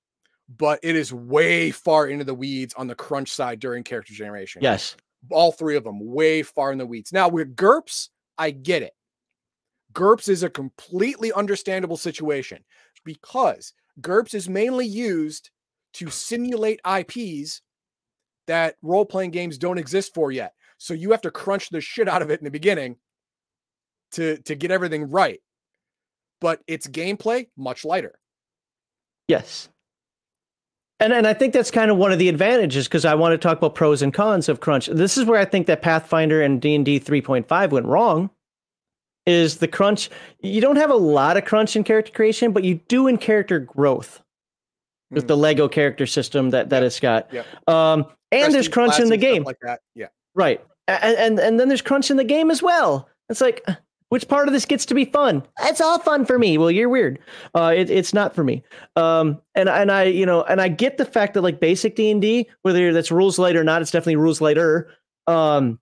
but 0.56 0.80
it 0.84 0.95
is 0.95 1.14
way 1.14 1.72
far 1.72 2.08
into 2.08 2.24
the 2.24 2.34
weeds 2.34 2.74
on 2.76 2.88
the 2.88 2.95
crunch 2.95 3.30
side 3.30 3.59
during 3.59 3.84
character 3.84 4.14
generation 4.14 4.61
Yes. 4.61 4.95
all 5.30 5.51
three 5.51 5.76
of 5.76 5.84
them 5.84 6.00
way 6.00 6.42
far 6.43 6.72
in 6.72 6.77
the 6.77 6.85
weeds. 6.85 7.11
Now 7.11 7.27
with 7.27 7.56
GURPS, 7.56 8.09
I 8.38 8.51
get 8.51 8.82
it. 8.84 8.93
GURPS 9.93 10.30
is 10.30 10.43
a 10.43 10.50
completely 10.50 11.34
understandable 11.34 11.98
situation 11.98 12.64
because 13.03 13.74
GURPS 14.00 14.34
is 14.35 14.48
mainly 14.48 14.85
used 14.85 15.50
to 15.93 16.09
simulate 16.09 16.80
IPs 16.85 17.61
that 18.45 18.76
role 18.82 19.06
playing 19.06 19.32
games 19.32 19.58
don't 19.58 19.77
exist 19.77 20.14
for 20.14 20.32
yet. 20.32 20.53
So 20.77 20.93
you 20.93 21.11
have 21.11 21.22
to 21.24 21.32
crunch 21.32 21.69
the 21.69 21.82
shit 21.82 22.08
out 22.08 22.22
of 22.22 22.30
it 22.30 22.40
in 22.40 22.45
the 22.45 22.51
beginning 22.51 22.98
to 24.11 24.38
to 24.43 24.56
get 24.56 24.72
everything 24.72 25.09
right. 25.09 25.42
But 26.40 26.61
its 26.67 26.88
gameplay 26.88 27.48
much 27.58 27.84
lighter. 27.84 28.19
Yes. 29.27 29.67
And 31.00 31.14
and 31.14 31.27
I 31.27 31.34
think 31.34 31.53
that's 31.53 31.69
kind 31.72 31.92
of 31.92 31.98
one 31.98 32.11
of 32.11 32.17
the 32.19 32.27
advantages 32.30 32.88
because 32.88 33.06
I 33.06 33.14
want 33.16 33.34
to 33.34 33.38
talk 33.38 33.58
about 33.58 33.76
pros 33.76 34.01
and 34.01 34.14
cons 34.14 34.50
of 34.50 34.59
crunch. 34.61 34.88
This 34.88 35.17
is 35.17 35.26
where 35.26 35.40
I 35.40 35.45
think 35.45 35.67
that 35.67 35.82
Pathfinder 35.84 36.42
and 36.42 36.59
D&D 36.59 37.00
3.5 37.00 37.69
went 37.72 37.85
wrong. 37.85 38.30
Is 39.27 39.58
the 39.58 39.67
crunch 39.67 40.09
you 40.40 40.61
don't 40.61 40.77
have 40.77 40.90
a 40.90 40.95
lot 40.95 41.35
of 41.38 41.43
crunch 41.45 41.76
in 41.76 41.84
character 41.84 42.11
creation, 42.14 42.51
but 42.53 42.64
you 42.64 42.76
do 42.88 43.08
in 43.08 43.17
character 43.17 43.59
growth 43.59 44.22
with 45.11 45.26
Mhm. 45.26 45.27
the 45.27 45.38
Lego 45.38 45.67
character 45.67 46.06
system 46.06 46.50
that 46.51 46.69
that 46.69 46.82
it's 46.82 47.00
got. 47.00 47.32
Yep. 47.34 47.45
Um 47.69 48.06
and 48.32 48.53
there's 48.53 48.67
crunch 48.69 49.00
in 49.00 49.09
the 49.09 49.17
game. 49.17 49.43
like 49.43 49.59
that. 49.61 49.82
Yeah. 49.95 50.08
Right. 50.34 50.64
And, 50.88 51.16
and 51.17 51.40
and 51.40 51.59
then 51.59 51.67
there's 51.67 51.82
crunch 51.82 52.09
in 52.09 52.16
the 52.17 52.24
game 52.24 52.50
as 52.50 52.64
well. 52.64 53.09
It's 53.30 53.42
like 53.42 53.64
which 54.10 54.27
part 54.27 54.48
of 54.48 54.53
this 54.53 54.66
gets 54.66 54.86
to 54.86 54.94
be 54.94 55.06
fun? 55.06 55.44
It's 55.64 55.82
all 55.82 56.00
fun 56.00 56.26
for 56.26 56.40
me. 56.40 56.58
Well, 56.58 56.72
you're 56.72 56.90
weird. 56.90 57.19
Uh, 57.53 57.74
it, 57.76 57.90
it's 57.90 58.14
not 58.14 58.34
for 58.34 58.44
me. 58.44 58.64
Um, 58.95 59.42
and 59.56 59.68
and 59.68 59.92
I, 59.92 60.03
you 60.03 60.26
know, 60.26 60.44
and 60.44 60.61
I 60.61 60.69
get 60.69 60.98
the 60.98 61.06
fact 61.06 61.34
that 61.34 61.42
like 61.42 61.60
basic 61.60 61.95
D 61.95 62.10
and 62.10 62.22
D, 62.22 62.50
whether 62.61 62.94
that's 62.94 63.11
rules 63.11 63.38
light 63.38 63.56
or 63.56 63.64
not, 63.64 63.82
it's 63.82 63.92
definitely 63.92 64.16
rules 64.16 64.42
lighter. 64.42 64.90
Um, 65.27 65.80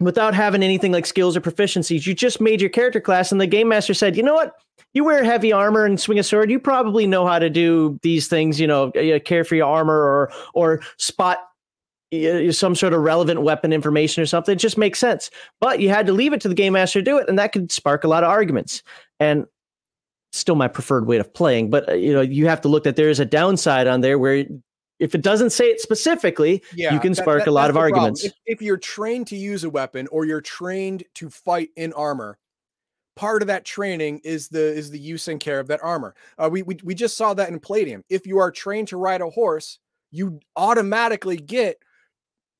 without 0.00 0.34
having 0.34 0.62
anything 0.62 0.92
like 0.92 1.06
skills 1.06 1.36
or 1.36 1.40
proficiencies, 1.40 2.06
you 2.06 2.14
just 2.14 2.40
made 2.40 2.60
your 2.60 2.70
character 2.70 3.00
class, 3.00 3.32
and 3.32 3.40
the 3.40 3.46
game 3.46 3.68
master 3.68 3.94
said, 3.94 4.16
you 4.16 4.22
know 4.22 4.34
what? 4.34 4.54
You 4.92 5.04
wear 5.04 5.24
heavy 5.24 5.52
armor 5.52 5.84
and 5.84 5.98
swing 5.98 6.18
a 6.18 6.22
sword. 6.22 6.50
You 6.50 6.60
probably 6.60 7.06
know 7.06 7.26
how 7.26 7.38
to 7.38 7.48
do 7.48 7.98
these 8.02 8.28
things. 8.28 8.60
You 8.60 8.66
know, 8.66 8.92
care 9.24 9.44
for 9.44 9.54
your 9.54 9.66
armor 9.66 9.96
or 9.96 10.32
or 10.52 10.80
spot 10.98 11.38
some 12.52 12.74
sort 12.74 12.92
of 12.92 13.00
relevant 13.00 13.42
weapon 13.42 13.72
information 13.72 14.22
or 14.22 14.26
something. 14.26 14.54
It 14.54 14.58
just 14.58 14.78
makes 14.78 14.98
sense. 14.98 15.30
But 15.60 15.80
you 15.80 15.88
had 15.88 16.06
to 16.06 16.12
leave 16.12 16.32
it 16.32 16.40
to 16.42 16.48
the 16.48 16.54
game 16.54 16.74
master 16.74 17.00
to 17.00 17.04
do 17.04 17.18
it, 17.18 17.28
and 17.28 17.38
that 17.38 17.52
could 17.52 17.70
spark 17.72 18.04
a 18.04 18.08
lot 18.08 18.24
of 18.24 18.30
arguments. 18.30 18.82
And 19.20 19.46
still 20.32 20.56
my 20.56 20.68
preferred 20.68 21.06
way 21.06 21.18
of 21.18 21.32
playing. 21.32 21.70
But 21.70 21.88
uh, 21.88 21.94
you 21.94 22.12
know, 22.12 22.20
you 22.20 22.46
have 22.46 22.60
to 22.62 22.68
look 22.68 22.84
that 22.84 22.96
there 22.96 23.08
is 23.08 23.20
a 23.20 23.24
downside 23.24 23.86
on 23.86 24.00
there 24.00 24.18
where 24.18 24.44
if 24.98 25.14
it 25.14 25.22
doesn't 25.22 25.50
say 25.50 25.66
it 25.66 25.80
specifically, 25.80 26.62
Yeah, 26.74 26.92
you 26.92 27.00
can 27.00 27.14
spark 27.14 27.44
that- 27.44 27.50
a 27.50 27.52
lot 27.52 27.70
of 27.70 27.76
arguments. 27.76 28.24
If, 28.24 28.32
if 28.46 28.62
you're 28.62 28.76
trained 28.76 29.26
to 29.28 29.36
use 29.36 29.64
a 29.64 29.70
weapon 29.70 30.06
or 30.10 30.24
you're 30.24 30.40
trained 30.40 31.04
to 31.14 31.30
fight 31.30 31.70
in 31.76 31.92
armor, 31.92 32.38
part 33.16 33.42
of 33.42 33.48
that 33.48 33.64
training 33.64 34.20
is 34.24 34.48
the 34.48 34.60
is 34.60 34.90
the 34.90 34.98
use 34.98 35.28
and 35.28 35.38
care 35.40 35.60
of 35.60 35.68
that 35.68 35.80
armor. 35.82 36.14
Uh, 36.38 36.48
we, 36.50 36.62
we 36.62 36.78
we 36.82 36.94
just 36.94 37.16
saw 37.16 37.34
that 37.34 37.48
in 37.48 37.58
Palladium. 37.60 38.04
If 38.08 38.26
you 38.26 38.38
are 38.38 38.50
trained 38.50 38.88
to 38.88 38.96
ride 38.96 39.20
a 39.20 39.30
horse, 39.30 39.78
you 40.10 40.40
automatically 40.56 41.36
get 41.36 41.78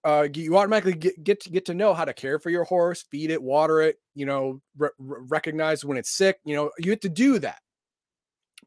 uh 0.04 0.28
you 0.34 0.56
automatically 0.56 0.94
get 0.94 1.22
get 1.24 1.40
to 1.40 1.50
get 1.50 1.64
to 1.66 1.74
know 1.74 1.94
how 1.94 2.04
to 2.04 2.12
care 2.12 2.38
for 2.38 2.50
your 2.50 2.64
horse, 2.64 3.02
feed 3.10 3.30
it, 3.30 3.42
water 3.42 3.80
it, 3.80 3.96
you 4.14 4.26
know, 4.26 4.60
re- 4.76 4.90
re- 4.98 5.20
recognize 5.28 5.84
when 5.84 5.96
it's 5.96 6.10
sick. 6.10 6.38
You 6.44 6.56
know, 6.56 6.70
you 6.78 6.90
have 6.90 7.00
to 7.00 7.08
do 7.08 7.38
that. 7.40 7.58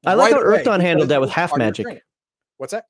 I 0.05 0.13
like 0.13 0.31
how 0.33 0.41
right 0.41 0.47
away 0.47 0.63
Earthdawn 0.63 0.81
handled 0.81 1.09
that 1.09 1.21
with 1.21 1.29
half 1.29 1.49
part 1.51 1.61
of 1.61 1.77
your 1.77 1.87
magic. 1.87 2.03
What's 2.57 2.71
that? 2.71 2.85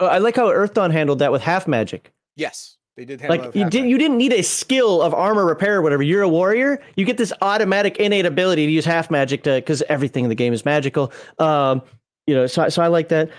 Uh, 0.00 0.06
I 0.06 0.18
like 0.18 0.36
how 0.36 0.48
Earthdawn 0.48 0.92
handled 0.92 1.18
that 1.20 1.32
with 1.32 1.42
half 1.42 1.66
magic. 1.66 2.12
Yes, 2.36 2.76
they 2.96 3.04
did. 3.04 3.20
Like 3.22 3.42
you 3.46 3.64
did, 3.64 3.64
magic. 3.64 3.84
you 3.84 3.98
didn't 3.98 4.18
need 4.18 4.32
a 4.32 4.42
skill 4.42 5.02
of 5.02 5.12
armor 5.14 5.44
repair 5.44 5.76
or 5.78 5.82
whatever. 5.82 6.02
You're 6.02 6.22
a 6.22 6.28
warrior. 6.28 6.80
You 6.96 7.04
get 7.04 7.16
this 7.16 7.32
automatic 7.42 7.96
innate 7.98 8.26
ability 8.26 8.66
to 8.66 8.72
use 8.72 8.84
half 8.84 9.10
magic 9.10 9.42
to 9.44 9.54
because 9.56 9.82
everything 9.88 10.24
in 10.24 10.28
the 10.28 10.34
game 10.36 10.52
is 10.52 10.64
magical. 10.64 11.12
Um, 11.38 11.82
you 12.26 12.34
know, 12.34 12.46
so 12.46 12.62
I- 12.62 12.68
so 12.68 12.82
I 12.82 12.86
like 12.88 13.08
that. 13.08 13.30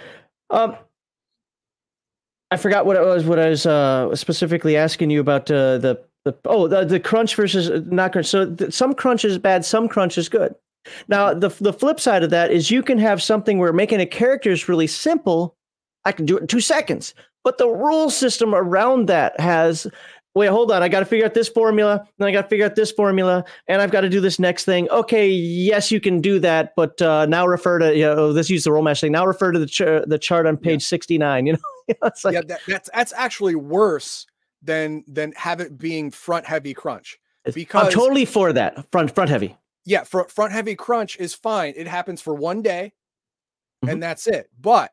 Um, 0.49 0.75
I 2.51 2.57
forgot 2.57 2.85
what 2.85 2.95
it 2.95 3.01
was. 3.01 3.25
What 3.25 3.39
I 3.39 3.49
was 3.49 3.65
uh, 3.65 4.15
specifically 4.15 4.75
asking 4.75 5.09
you 5.11 5.19
about 5.19 5.49
uh, 5.51 5.77
the 5.77 6.03
the 6.25 6.35
oh 6.45 6.67
the, 6.67 6.83
the 6.83 6.99
crunch 6.99 7.35
versus 7.35 7.69
uh, 7.69 7.81
not 7.85 8.11
crunch. 8.11 8.27
So 8.27 8.53
th- 8.53 8.73
some 8.73 8.93
crunch 8.93 9.23
is 9.23 9.37
bad. 9.37 9.65
Some 9.65 9.87
crunch 9.87 10.17
is 10.17 10.29
good. 10.29 10.55
Now 11.07 11.33
the 11.33 11.49
the 11.49 11.73
flip 11.73 11.99
side 11.99 12.23
of 12.23 12.31
that 12.31 12.51
is 12.51 12.71
you 12.71 12.81
can 12.81 12.97
have 12.97 13.21
something 13.21 13.59
where 13.59 13.73
making 13.73 14.01
a 14.01 14.05
character 14.05 14.51
is 14.51 14.67
really 14.67 14.87
simple. 14.87 15.55
I 16.05 16.11
can 16.11 16.25
do 16.25 16.37
it 16.37 16.41
in 16.41 16.47
two 16.47 16.61
seconds. 16.61 17.13
But 17.43 17.57
the 17.57 17.69
rule 17.69 18.09
system 18.09 18.53
around 18.53 19.07
that 19.07 19.39
has 19.39 19.87
wait, 20.35 20.48
hold 20.48 20.72
on. 20.72 20.82
I 20.83 20.88
got 20.90 20.99
to 20.99 21.06
figure 21.06 21.25
out 21.25 21.33
this 21.33 21.49
formula, 21.49 22.08
then 22.17 22.27
I 22.27 22.32
got 22.32 22.43
to 22.43 22.48
figure 22.48 22.66
out 22.66 22.75
this 22.75 22.91
formula, 22.91 23.43
and 23.67 23.82
I've 23.82 23.91
got 23.91 24.01
to 24.01 24.09
do 24.09 24.22
this 24.22 24.40
next 24.40 24.66
thing. 24.66 24.90
Okay, 24.90 25.27
yes, 25.30 25.91
you 25.91 25.99
can 25.99 26.22
do 26.22 26.40
that, 26.40 26.74
but 26.75 27.01
uh, 27.01 27.25
now 27.25 27.45
refer 27.48 27.80
to 27.80 27.95
you 27.95 28.03
know 28.06 28.33
this 28.33 28.49
use 28.49 28.64
the 28.64 28.72
roll 28.72 28.83
match 28.83 29.01
thing. 29.01 29.11
Now 29.11 29.25
refer 29.25 29.51
to 29.51 29.59
the 29.59 29.66
ch- 29.67 30.06
the 30.08 30.19
chart 30.22 30.45
on 30.45 30.58
page 30.58 30.83
sixty 30.83 31.17
nine. 31.17 31.48
You 31.90 31.95
know, 32.03 32.08
it's 32.08 32.24
like 32.24 32.35
yeah, 32.35 32.41
that, 32.45 32.59
that's 32.67 32.90
that's 32.93 33.14
actually 33.14 33.56
worse 33.56 34.27
than 34.61 35.03
than 35.08 35.32
have 35.32 35.59
it 35.59 35.75
being 35.75 36.11
front 36.11 36.45
heavy 36.45 36.75
crunch. 36.75 37.17
I'm 37.48 37.91
totally 37.91 38.25
for 38.25 38.53
that 38.53 38.91
front 38.91 39.16
front 39.16 39.32
heavy. 39.32 39.58
Yeah, 39.85 40.03
front 40.03 40.30
front 40.30 40.51
heavy 40.51 40.75
crunch 40.75 41.17
is 41.17 41.33
fine. 41.33 41.74
It 41.75 41.88
happens 41.88 42.22
for 42.22 42.35
one 42.35 42.61
day, 42.61 42.93
Mhm. 43.83 43.93
and 43.93 44.03
that's 44.03 44.27
it. 44.27 44.51
But 44.61 44.91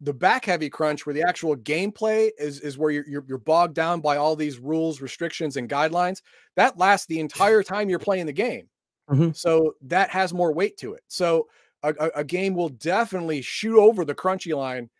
the 0.00 0.12
back 0.12 0.44
heavy 0.44 0.68
crunch, 0.70 1.06
where 1.06 1.14
the 1.14 1.22
actual 1.22 1.56
gameplay 1.56 2.30
is 2.38 2.60
is 2.60 2.78
where 2.78 2.90
you're, 2.90 3.06
you're 3.08 3.24
you're 3.28 3.38
bogged 3.38 3.74
down 3.74 4.00
by 4.00 4.16
all 4.16 4.36
these 4.36 4.58
rules, 4.58 5.00
restrictions, 5.00 5.56
and 5.56 5.68
guidelines. 5.68 6.22
That 6.56 6.78
lasts 6.78 7.06
the 7.06 7.20
entire 7.20 7.62
time 7.62 7.88
you're 7.88 7.98
playing 7.98 8.26
the 8.26 8.32
game. 8.32 8.68
Mhm. 9.10 9.36
So 9.36 9.74
that 9.82 10.10
has 10.10 10.32
more 10.34 10.52
weight 10.52 10.76
to 10.78 10.94
it. 10.94 11.02
So 11.08 11.48
a, 11.82 11.94
a, 12.00 12.10
a 12.16 12.24
game 12.24 12.54
will 12.54 12.70
definitely 12.70 13.42
shoot 13.42 13.78
over 13.78 14.04
the 14.04 14.14
crunchy 14.14 14.56
line, 14.56 14.90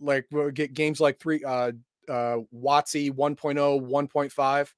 like 0.00 0.26
we'll 0.30 0.50
get 0.50 0.74
games 0.74 1.00
like 1.00 1.18
three 1.18 1.42
uh 1.44 1.72
uh 2.08 2.38
WotC 2.54 3.10
1.0, 3.12 3.80
1.5. 3.82 4.74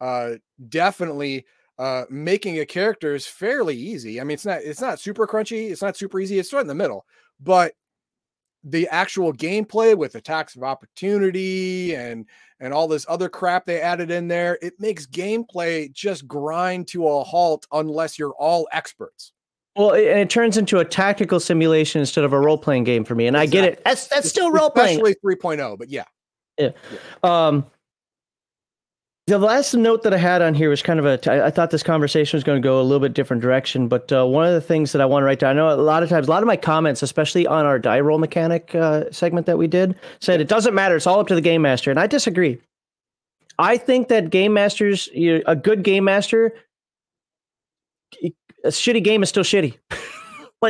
Uh 0.00 0.34
definitely 0.68 1.46
uh 1.78 2.04
making 2.10 2.58
a 2.60 2.66
character 2.66 3.14
is 3.14 3.26
fairly 3.26 3.76
easy. 3.76 4.20
I 4.20 4.24
mean, 4.24 4.34
it's 4.34 4.46
not 4.46 4.62
it's 4.62 4.80
not 4.80 5.00
super 5.00 5.26
crunchy, 5.26 5.70
it's 5.70 5.82
not 5.82 5.96
super 5.96 6.20
easy, 6.20 6.38
it's 6.38 6.52
right 6.52 6.60
in 6.60 6.66
the 6.66 6.74
middle, 6.74 7.06
but 7.40 7.74
the 8.64 8.88
actual 8.88 9.32
gameplay 9.32 9.96
with 9.96 10.14
attacks 10.14 10.56
of 10.56 10.62
opportunity 10.62 11.94
and 11.94 12.26
and 12.60 12.72
all 12.72 12.86
this 12.86 13.04
other 13.08 13.28
crap 13.28 13.66
they 13.66 13.80
added 13.80 14.10
in 14.10 14.28
there, 14.28 14.56
it 14.62 14.74
makes 14.78 15.04
gameplay 15.06 15.92
just 15.92 16.28
grind 16.28 16.86
to 16.88 17.08
a 17.08 17.24
halt 17.24 17.66
unless 17.72 18.18
you're 18.18 18.34
all 18.38 18.68
experts. 18.70 19.32
Well, 19.74 19.92
it, 19.92 20.06
and 20.06 20.20
it 20.20 20.30
turns 20.30 20.56
into 20.56 20.78
a 20.78 20.84
tactical 20.84 21.40
simulation 21.40 22.00
instead 22.00 22.22
of 22.22 22.32
a 22.32 22.38
role 22.38 22.58
playing 22.58 22.84
game 22.84 23.04
for 23.04 23.14
me, 23.14 23.26
and 23.26 23.36
I 23.36 23.46
get 23.46 23.64
it. 23.64 23.82
That's 23.84 24.06
that's 24.06 24.28
still 24.28 24.52
role 24.52 24.70
playing. 24.70 25.00
Especially 25.00 25.16
3.0, 25.36 25.78
but 25.78 25.88
yeah 25.88 26.04
yeah. 26.58 26.70
Um, 27.22 27.66
the 29.38 29.46
last 29.46 29.74
note 29.74 30.02
that 30.02 30.12
I 30.12 30.18
had 30.18 30.42
on 30.42 30.54
here 30.54 30.68
was 30.68 30.82
kind 30.82 30.98
of 30.98 31.06
a. 31.06 31.46
I 31.46 31.50
thought 31.50 31.70
this 31.70 31.82
conversation 31.82 32.36
was 32.36 32.44
going 32.44 32.60
to 32.60 32.66
go 32.66 32.80
a 32.80 32.82
little 32.82 33.00
bit 33.00 33.14
different 33.14 33.42
direction, 33.42 33.88
but 33.88 34.12
uh, 34.12 34.26
one 34.26 34.46
of 34.46 34.52
the 34.52 34.60
things 34.60 34.92
that 34.92 35.00
I 35.00 35.06
want 35.06 35.22
to 35.22 35.26
write 35.26 35.38
down. 35.38 35.50
I 35.50 35.54
know 35.54 35.70
a 35.70 35.76
lot 35.76 36.02
of 36.02 36.08
times, 36.08 36.28
a 36.28 36.30
lot 36.30 36.42
of 36.42 36.46
my 36.46 36.56
comments, 36.56 37.02
especially 37.02 37.46
on 37.46 37.64
our 37.64 37.78
die 37.78 38.00
roll 38.00 38.18
mechanic 38.18 38.74
uh, 38.74 39.10
segment 39.10 39.46
that 39.46 39.56
we 39.56 39.66
did, 39.66 39.94
said 40.20 40.40
it 40.40 40.48
doesn't 40.48 40.74
matter. 40.74 40.96
It's 40.96 41.06
all 41.06 41.20
up 41.20 41.28
to 41.28 41.34
the 41.34 41.40
game 41.40 41.62
master, 41.62 41.90
and 41.90 41.98
I 41.98 42.06
disagree. 42.06 42.60
I 43.58 43.78
think 43.78 44.08
that 44.08 44.30
game 44.30 44.52
masters, 44.52 45.08
you 45.14 45.42
a 45.46 45.56
good 45.56 45.82
game 45.82 46.04
master, 46.04 46.54
a 48.22 48.68
shitty 48.68 49.02
game 49.02 49.22
is 49.22 49.28
still 49.28 49.44
shitty. 49.44 49.78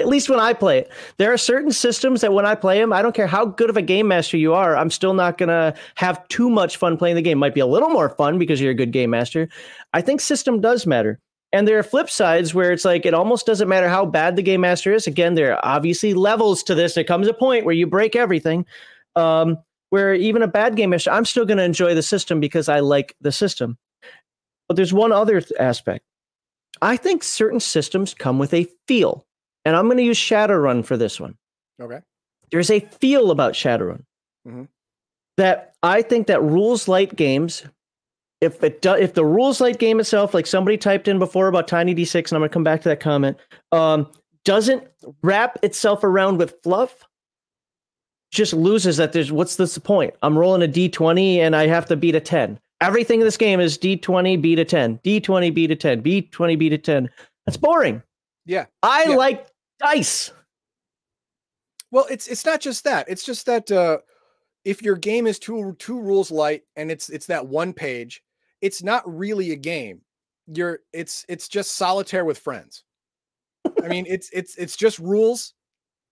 at 0.01 0.09
least 0.09 0.31
when 0.31 0.41
I 0.41 0.55
play 0.55 0.79
it, 0.79 0.91
there 1.19 1.33
are 1.33 1.37
certain 1.37 1.71
systems 1.71 2.23
that 2.23 2.33
when 2.33 2.47
I 2.47 2.55
play 2.55 2.79
them, 2.79 2.93
I 2.93 3.03
don't 3.03 3.15
care 3.15 3.27
how 3.27 3.45
good 3.45 3.69
of 3.69 3.77
a 3.77 3.83
game 3.83 4.09
master 4.09 4.37
you 4.37 4.55
are, 4.55 4.77
I'm 4.77 4.91
still 4.91 5.13
not 5.13 5.37
gonna 5.37 5.75
have 5.97 6.27
too 6.29 6.49
much 6.49 6.79
fun 6.79 6.97
playing 6.97 7.17
the 7.17 7.23
game. 7.23 7.39
Might 7.39 7.55
be 7.55 7.61
a 7.61 7.67
little 7.67 7.91
more 7.91 8.09
fun 8.09 8.39
because 8.39 8.61
you're 8.61 8.71
a 8.71 8.75
good 8.75 8.93
game 8.93 9.11
master. 9.11 9.49
I 9.93 10.01
think 10.01 10.21
system 10.21 10.61
does 10.61 10.87
matter. 10.87 11.21
And 11.53 11.69
there 11.69 11.79
are 11.79 11.83
flip 11.83 12.09
sides 12.09 12.55
where 12.55 12.73
it's 12.73 12.87
like 12.87 13.05
it 13.05 13.13
almost 13.13 13.45
doesn't 13.45 13.69
matter 13.69 13.89
how 13.89 14.07
bad 14.07 14.37
the 14.37 14.43
game 14.43 14.63
master 14.63 14.95
is. 14.95 15.07
Again, 15.07 15.35
there 15.35 15.55
are 15.55 15.61
obviously 15.63 16.15
levels 16.15 16.63
to 16.63 16.75
this. 16.75 16.95
There 16.95 17.05
comes 17.05 17.29
a 17.29 17.35
point 17.35 17.67
where 17.67 17.75
you 17.75 17.87
break 17.87 18.17
everything. 18.17 18.65
Um, 19.17 19.59
where 19.91 20.15
even 20.15 20.41
a 20.41 20.49
bad 20.49 20.75
game 20.75 20.89
master, 20.89 21.11
I'm 21.11 21.27
still 21.27 21.47
to 21.47 21.63
enjoy 21.63 21.95
the 21.95 22.03
system 22.03 22.41
because 22.41 22.71
I 22.71 22.81
like 22.81 23.15
the 23.21 23.31
system. 23.31 23.77
But 24.67 24.77
there's 24.77 24.95
one 24.95 25.13
other 25.13 25.43
th- 25.43 25.53
aspect. 25.61 26.07
I 26.81 26.97
think 26.97 27.23
certain 27.23 27.61
systems 27.61 28.15
come 28.15 28.39
with 28.39 28.55
a 28.55 28.67
feel, 28.89 29.27
and 29.65 29.77
I'm 29.77 29.87
going 29.87 29.97
to 29.99 30.03
use 30.05 30.19
Shadowrun 30.19 30.85
for 30.85 30.97
this 30.97 31.21
one. 31.21 31.37
Okay. 31.81 32.01
There's 32.51 32.71
a 32.71 32.81
feel 32.81 33.31
about 33.31 33.55
Shadowrun 33.55 34.03
Mhm. 34.47 34.69
that 35.37 35.75
I 35.83 36.03
think 36.03 36.27
that 36.27 36.43
rules 36.43 36.89
light 36.89 37.17
games. 37.17 37.65
If 38.41 38.63
it 38.65 38.83
do, 38.83 38.95
if 38.95 39.15
the 39.15 39.25
rules 39.25 39.61
light 39.61 39.79
game 39.79 40.01
itself, 40.01 40.35
like 40.35 40.47
somebody 40.47 40.77
typed 40.77 41.07
in 41.09 41.19
before 41.19 41.47
about 41.47 41.69
Tiny 41.69 41.95
D6, 41.95 42.31
and 42.31 42.37
I'm 42.37 42.41
going 42.41 42.49
to 42.51 42.53
come 42.53 42.65
back 42.65 42.83
to 42.83 42.89
that 42.89 42.99
comment, 43.01 43.37
um, 43.71 44.11
doesn't 44.45 44.83
wrap 45.23 45.59
itself 45.63 46.03
around 46.03 46.39
with 46.39 46.57
fluff, 46.65 47.05
just 48.33 48.53
loses 48.53 48.97
that. 48.97 49.13
There's 49.13 49.31
what's 49.31 49.57
this 49.57 49.79
point? 49.79 50.15
I'm 50.23 50.37
rolling 50.37 50.63
a 50.63 50.73
D20 50.73 51.37
and 51.39 51.55
I 51.55 51.67
have 51.69 51.87
to 51.87 51.97
beat 51.97 52.15
a 52.17 52.21
10. 52.21 52.59
Everything 52.81 53.21
in 53.21 53.25
this 53.27 53.37
game 53.37 53.61
is 53.61 53.79
D20 53.79 54.41
beat 54.43 54.59
a 54.59 54.65
10, 54.65 54.99
D20 55.05 55.55
beat 55.55 55.71
a 55.71 55.77
10, 55.77 56.03
D20 56.03 56.59
beat 56.59 56.73
a 56.73 56.79
10. 56.79 57.09
That's 57.47 57.57
boring. 57.57 58.03
Yeah. 58.45 58.67
I 58.83 59.05
Yeah. 59.05 59.15
like 59.17 59.47
dice. 59.83 60.33
Well, 61.91 62.07
it's 62.11 62.27
it's 62.29 62.45
not 62.45 62.61
just 62.61 62.85
that. 62.85 63.09
It's 63.09 63.25
just 63.25 63.47
that 63.47 63.71
uh 63.71 63.99
if 64.65 64.83
your 64.83 64.97
game 64.97 65.27
is 65.27 65.39
too 65.39 65.75
too 65.79 66.01
rules 66.01 66.31
light 66.31 66.63
and 66.77 66.91
it's 66.91 67.09
it's 67.11 67.27
that 67.27 67.47
one 67.47 67.73
page, 67.73 68.23
it's 68.61 68.83
not 68.83 69.03
really 69.07 69.53
a 69.53 69.57
game. 69.57 70.01
You're 70.47 70.81
it's 70.93 71.25
it's 71.29 71.49
just 71.49 71.77
solitaire 71.77 72.25
with 72.25 72.39
friends. 72.39 72.85
I 73.83 73.89
mean, 73.89 74.07
it's 74.09 74.31
it's 74.33 74.57
it's 74.57 74.77
just 74.77 74.99
rules 74.99 75.55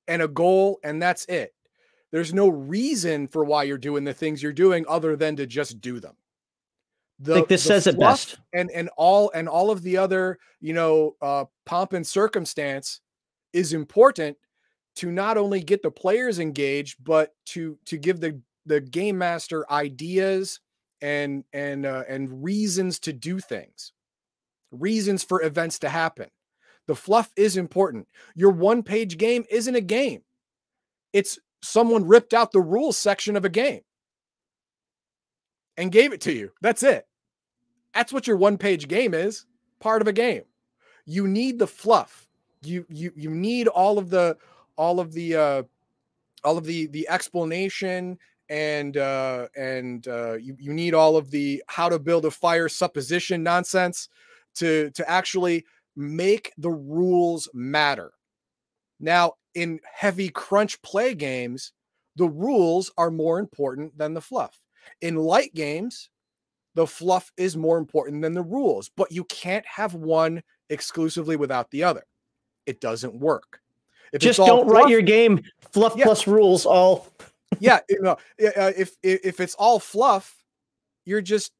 and 0.08 0.22
a 0.22 0.28
goal, 0.28 0.78
and 0.84 1.00
that's 1.00 1.24
it. 1.26 1.54
There's 2.10 2.34
no 2.34 2.48
reason 2.48 3.28
for 3.28 3.44
why 3.44 3.62
you're 3.62 3.78
doing 3.78 4.04
the 4.04 4.14
things 4.14 4.42
you're 4.42 4.52
doing 4.52 4.84
other 4.88 5.16
than 5.16 5.36
to 5.36 5.46
just 5.46 5.80
do 5.80 6.00
them. 6.00 6.16
The, 7.20 7.32
I 7.32 7.34
think 7.36 7.48
this 7.48 7.62
says 7.62 7.86
it 7.86 7.98
best. 7.98 8.38
And 8.52 8.70
and 8.70 8.90
all 8.96 9.30
and 9.34 9.48
all 9.48 9.70
of 9.70 9.82
the 9.82 9.96
other, 9.96 10.38
you 10.60 10.72
know, 10.72 11.16
uh, 11.22 11.44
pomp 11.66 11.92
and 11.92 12.06
circumstance 12.06 13.00
is 13.52 13.72
important 13.72 14.36
to 14.96 15.10
not 15.10 15.36
only 15.36 15.60
get 15.60 15.82
the 15.82 15.90
players 15.90 16.38
engaged, 16.38 16.96
but 17.02 17.34
to 17.46 17.78
to 17.86 17.96
give 17.96 18.20
the 18.20 18.40
the 18.66 18.80
game 18.80 19.18
master 19.18 19.70
ideas 19.70 20.60
and 21.00 21.44
and 21.52 21.86
uh, 21.86 22.04
and 22.08 22.42
reasons 22.44 22.98
to 23.00 23.12
do 23.12 23.38
things, 23.38 23.92
reasons 24.70 25.24
for 25.24 25.42
events 25.42 25.78
to 25.80 25.88
happen. 25.88 26.28
The 26.86 26.94
fluff 26.96 27.30
is 27.36 27.56
important. 27.56 28.08
Your 28.34 28.50
one 28.50 28.82
page 28.82 29.16
game 29.16 29.44
isn't 29.50 29.74
a 29.74 29.80
game. 29.80 30.22
It's 31.12 31.38
someone 31.62 32.06
ripped 32.06 32.34
out 32.34 32.52
the 32.52 32.60
rules 32.60 32.96
section 32.96 33.36
of 33.36 33.44
a 33.44 33.48
game 33.48 33.82
and 35.76 35.92
gave 35.92 36.12
it 36.12 36.20
to 36.22 36.32
you. 36.32 36.50
That's 36.60 36.82
it. 36.82 37.06
That's 37.94 38.12
what 38.12 38.26
your 38.26 38.36
one 38.36 38.58
page 38.58 38.88
game 38.88 39.14
is, 39.14 39.46
part 39.80 40.02
of 40.02 40.08
a 40.08 40.12
game. 40.12 40.42
You 41.06 41.26
need 41.26 41.58
the 41.58 41.66
fluff. 41.66 42.28
You 42.62 42.84
you 42.88 43.12
you 43.16 43.30
need 43.30 43.68
all 43.68 43.98
of 43.98 44.10
the 44.10 44.36
all 44.76 45.00
of 45.00 45.12
the 45.12 45.36
uh 45.36 45.62
all 46.44 46.58
of 46.58 46.64
the 46.64 46.86
the 46.88 47.08
explanation 47.08 48.18
and 48.50 48.96
uh 48.96 49.48
and 49.56 50.06
uh 50.08 50.34
you, 50.34 50.56
you 50.58 50.72
need 50.74 50.92
all 50.94 51.16
of 51.16 51.30
the 51.30 51.62
how 51.68 51.88
to 51.88 51.98
build 51.98 52.26
a 52.26 52.30
fire 52.30 52.68
supposition 52.68 53.42
nonsense 53.42 54.08
to 54.56 54.90
to 54.90 55.08
actually 55.08 55.64
make 55.96 56.52
the 56.58 56.70
rules 56.70 57.48
matter. 57.54 58.12
Now, 58.98 59.34
in 59.54 59.80
heavy 59.90 60.28
crunch 60.28 60.80
play 60.82 61.14
games, 61.14 61.72
the 62.16 62.28
rules 62.28 62.92
are 62.98 63.10
more 63.10 63.38
important 63.38 63.96
than 63.96 64.14
the 64.14 64.20
fluff. 64.20 64.60
In 65.00 65.16
light 65.16 65.54
games, 65.54 66.10
the 66.74 66.86
fluff 66.86 67.32
is 67.36 67.56
more 67.56 67.78
important 67.78 68.22
than 68.22 68.34
the 68.34 68.42
rules, 68.42 68.90
but 68.96 69.10
you 69.10 69.24
can't 69.24 69.66
have 69.66 69.94
one 69.94 70.42
exclusively 70.68 71.36
without 71.36 71.70
the 71.70 71.82
other. 71.84 72.04
It 72.70 72.80
doesn't 72.80 73.12
work. 73.16 73.60
If 74.12 74.20
Just 74.20 74.38
don't 74.38 74.64
fluff, 74.64 74.72
write 74.72 74.88
your 74.90 75.02
game 75.02 75.42
fluff 75.72 75.94
yeah. 75.96 76.04
plus 76.04 76.28
rules 76.28 76.64
all. 76.64 77.08
yeah, 77.58 77.80
you 77.88 78.00
know, 78.00 78.12
uh, 78.12 78.72
if 78.76 78.96
if 79.02 79.40
it's 79.40 79.56
all 79.56 79.80
fluff, 79.80 80.36
you're 81.04 81.20
just 81.20 81.50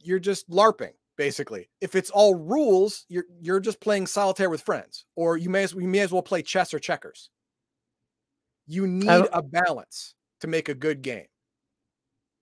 you're 0.00 0.18
just 0.18 0.50
larping 0.50 0.94
basically. 1.16 1.68
If 1.80 1.94
it's 1.94 2.10
all 2.10 2.34
rules, 2.34 3.04
you're 3.08 3.24
you're 3.40 3.60
just 3.60 3.80
playing 3.80 4.08
solitaire 4.08 4.50
with 4.50 4.62
friends, 4.62 5.04
or 5.14 5.36
you 5.36 5.48
may 5.48 5.62
as 5.62 5.74
you 5.74 5.86
may 5.86 6.00
as 6.00 6.10
well 6.10 6.22
play 6.22 6.42
chess 6.42 6.74
or 6.74 6.80
checkers. 6.80 7.30
You 8.66 8.88
need 8.88 9.28
a 9.32 9.42
balance 9.42 10.16
to 10.40 10.48
make 10.48 10.68
a 10.68 10.74
good 10.74 11.02
game. 11.02 11.26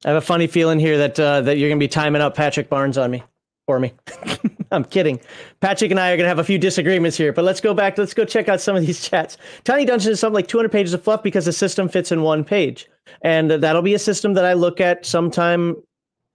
I 0.06 0.08
have 0.08 0.16
a 0.16 0.26
funny 0.26 0.46
feeling 0.46 0.78
here 0.78 0.96
that 0.96 1.20
uh, 1.20 1.42
that 1.42 1.58
you're 1.58 1.68
going 1.68 1.78
to 1.78 1.84
be 1.84 1.88
timing 1.88 2.22
out 2.22 2.34
Patrick 2.34 2.70
Barnes 2.70 2.96
on 2.96 3.10
me 3.10 3.22
for 3.66 3.78
me. 3.78 3.92
I'm 4.72 4.84
kidding. 4.84 5.20
Patrick 5.60 5.90
and 5.90 6.00
I 6.00 6.10
are 6.10 6.16
going 6.16 6.24
to 6.24 6.28
have 6.28 6.38
a 6.38 6.44
few 6.44 6.58
disagreements 6.58 7.16
here, 7.16 7.32
but 7.32 7.44
let's 7.44 7.60
go 7.60 7.74
back. 7.74 7.98
Let's 7.98 8.14
go 8.14 8.24
check 8.24 8.48
out 8.48 8.60
some 8.60 8.76
of 8.76 8.86
these 8.86 9.06
chats. 9.08 9.36
Tiny 9.64 9.84
Dungeon 9.84 10.12
is 10.12 10.20
something 10.20 10.34
like 10.34 10.48
200 10.48 10.70
pages 10.70 10.94
of 10.94 11.02
fluff 11.02 11.22
because 11.22 11.44
the 11.44 11.52
system 11.52 11.88
fits 11.88 12.12
in 12.12 12.22
one 12.22 12.44
page, 12.44 12.88
and 13.22 13.50
that'll 13.50 13.82
be 13.82 13.94
a 13.94 13.98
system 13.98 14.34
that 14.34 14.44
I 14.44 14.54
look 14.54 14.80
at 14.80 15.06
sometime 15.06 15.76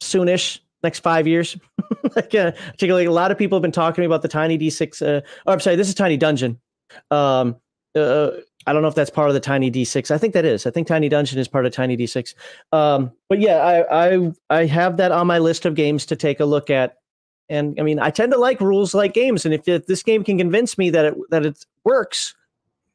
soonish, 0.01 0.59
next 0.83 0.99
five 0.99 1.27
years. 1.27 1.57
like, 2.15 2.33
uh, 2.33 2.51
particularly, 2.51 3.05
a 3.05 3.11
lot 3.11 3.31
of 3.31 3.37
people 3.37 3.57
have 3.57 3.61
been 3.61 3.71
talking 3.71 3.95
to 3.95 4.01
me 4.01 4.05
about 4.05 4.21
the 4.21 4.27
Tiny 4.27 4.57
D6. 4.57 5.01
Uh, 5.01 5.21
oh, 5.45 5.53
I'm 5.53 5.59
sorry, 5.59 5.75
this 5.75 5.89
is 5.89 5.95
Tiny 5.95 6.17
Dungeon. 6.17 6.59
Um, 7.09 7.55
uh, 7.95 8.31
I 8.67 8.73
don't 8.73 8.81
know 8.81 8.87
if 8.87 8.95
that's 8.95 9.09
part 9.09 9.29
of 9.29 9.33
the 9.33 9.39
Tiny 9.39 9.71
D6. 9.71 10.11
I 10.11 10.17
think 10.17 10.33
that 10.33 10.45
is. 10.45 10.65
I 10.65 10.71
think 10.71 10.87
Tiny 10.87 11.09
Dungeon 11.09 11.39
is 11.39 11.47
part 11.47 11.65
of 11.65 11.73
Tiny 11.73 11.97
D6. 11.97 12.35
Um, 12.71 13.11
but 13.27 13.39
yeah, 13.39 13.57
I, 13.57 14.13
I 14.13 14.31
I 14.49 14.65
have 14.65 14.97
that 14.97 15.11
on 15.11 15.27
my 15.27 15.39
list 15.39 15.65
of 15.65 15.75
games 15.75 16.05
to 16.07 16.15
take 16.15 16.39
a 16.39 16.45
look 16.45 16.69
at. 16.69 16.97
And 17.51 17.77
I 17.79 17.83
mean, 17.83 17.99
I 17.99 18.09
tend 18.09 18.31
to 18.31 18.37
like 18.37 18.61
rules 18.61 18.93
light 18.93 19.13
games, 19.13 19.45
and 19.45 19.53
if, 19.53 19.67
if 19.67 19.85
this 19.85 20.01
game 20.01 20.23
can 20.23 20.37
convince 20.37 20.77
me 20.77 20.89
that 20.89 21.05
it 21.05 21.15
that 21.29 21.45
it 21.45 21.65
works 21.83 22.33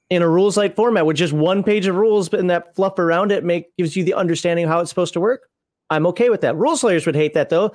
in 0.09 0.23
a 0.23 0.29
rules 0.29 0.57
light 0.57 0.75
format 0.75 1.05
with 1.05 1.17
just 1.17 1.33
one 1.33 1.63
page 1.63 1.87
of 1.87 1.97
rules 1.97 2.29
but 2.29 2.41
and 2.41 2.49
that 2.49 2.75
fluff 2.77 2.97
around 2.99 3.33
it 3.33 3.43
make 3.43 3.77
gives 3.77 3.97
you 3.97 4.05
the 4.05 4.15
understanding 4.15 4.65
of 4.65 4.71
how 4.71 4.81
it's 4.81 4.89
supposed 4.89 5.13
to 5.13 5.21
work, 5.21 5.49
I'm 5.91 6.07
okay 6.09 6.31
with 6.31 6.41
that. 6.41 6.57
Rules 6.57 6.83
lawyers 6.83 7.05
would 7.05 7.15
hate 7.15 7.35
that 7.35 7.51
though 7.51 7.73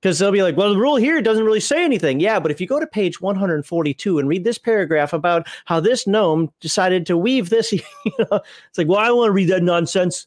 because 0.00 0.18
they'll 0.18 0.32
be 0.32 0.42
like, 0.42 0.56
well, 0.56 0.72
the 0.72 0.78
rule 0.78 0.96
here 0.96 1.20
doesn't 1.20 1.44
really 1.44 1.60
say 1.60 1.84
anything. 1.84 2.20
Yeah, 2.20 2.38
but 2.38 2.50
if 2.50 2.60
you 2.60 2.66
go 2.66 2.80
to 2.80 2.86
page 2.86 3.20
142 3.20 4.18
and 4.18 4.28
read 4.28 4.44
this 4.44 4.58
paragraph 4.58 5.12
about 5.12 5.46
how 5.64 5.80
this 5.80 6.06
gnome 6.06 6.50
decided 6.60 7.06
to 7.06 7.16
weave 7.16 7.50
this, 7.50 7.72
you 7.72 7.82
know, 8.18 8.40
it's 8.68 8.78
like, 8.78 8.88
well, 8.88 8.98
I 8.98 9.10
want 9.10 9.28
to 9.28 9.32
read 9.32 9.48
that 9.48 9.62
nonsense. 9.62 10.26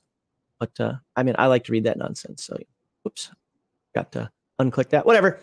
But 0.59 0.72
uh, 0.80 0.93
I 1.16 1.24
mean, 1.24 1.35
I 1.38 1.45
like 1.45 1.64
to 1.66 1.72
read 1.72 1.84
that 1.84 1.98
nonsense. 1.98 2.43
So, 2.43 2.58
oops, 3.06 3.32
got 3.93 4.11
to 4.14 4.32
unclick 4.59 4.90
that. 4.90 5.06
Whatever. 5.06 5.40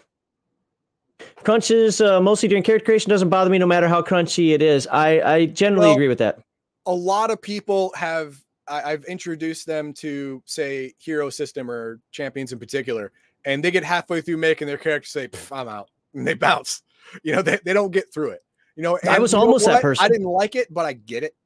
Crunch 1.44 1.70
is 1.70 2.00
uh, 2.00 2.20
mostly 2.20 2.48
during 2.48 2.62
character 2.62 2.86
creation. 2.86 3.10
Doesn't 3.10 3.28
bother 3.28 3.50
me 3.50 3.58
no 3.58 3.66
matter 3.66 3.88
how 3.88 4.02
crunchy 4.02 4.52
it 4.54 4.62
is. 4.62 4.86
I, 4.88 5.20
I 5.20 5.46
generally 5.46 5.86
well, 5.86 5.94
agree 5.94 6.08
with 6.08 6.18
that. 6.18 6.38
A 6.86 6.94
lot 6.94 7.30
of 7.30 7.40
people 7.40 7.92
have 7.96 8.42
I, 8.66 8.90
have 8.90 9.04
introduced 9.04 9.66
them 9.66 9.92
to 9.94 10.42
say 10.46 10.94
hero 10.98 11.30
system 11.30 11.70
or 11.70 12.00
champions 12.10 12.52
in 12.52 12.58
particular, 12.58 13.12
and 13.44 13.62
they 13.62 13.70
get 13.70 13.84
halfway 13.84 14.20
through 14.20 14.38
making 14.38 14.66
their 14.66 14.78
character 14.78 15.08
say, 15.08 15.28
I'm 15.52 15.68
out, 15.68 15.90
and 16.14 16.26
they 16.26 16.34
bounce. 16.34 16.82
You 17.22 17.34
know, 17.34 17.42
they, 17.42 17.58
they 17.64 17.74
don't 17.74 17.90
get 17.90 18.12
through 18.12 18.30
it. 18.30 18.40
You 18.76 18.82
know, 18.82 18.98
I 19.08 19.18
was 19.18 19.34
almost 19.34 19.66
that 19.66 19.82
person. 19.82 20.04
I 20.04 20.08
didn't 20.08 20.26
like 20.26 20.56
it, 20.56 20.72
but 20.72 20.84
I 20.84 20.94
get 20.94 21.22
it. 21.22 21.36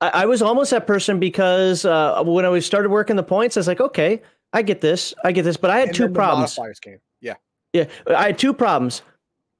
I, 0.00 0.08
I 0.08 0.26
was 0.26 0.42
almost 0.42 0.72
that 0.72 0.86
person 0.86 1.18
because 1.18 1.84
uh, 1.84 2.22
when 2.24 2.44
I 2.44 2.58
started 2.58 2.90
working 2.90 3.16
the 3.16 3.22
points, 3.22 3.56
I 3.56 3.60
was 3.60 3.66
like, 3.66 3.80
okay, 3.80 4.20
I 4.52 4.62
get 4.62 4.80
this, 4.80 5.14
I 5.24 5.32
get 5.32 5.42
this, 5.44 5.56
but 5.56 5.70
I 5.70 5.78
had 5.78 5.88
and 5.88 5.96
two 5.96 6.08
problems. 6.08 6.56
Modifiers 6.58 6.80
came. 6.80 6.98
Yeah, 7.72 7.86
I 8.08 8.26
had 8.26 8.38
two 8.38 8.52
problems. 8.52 9.02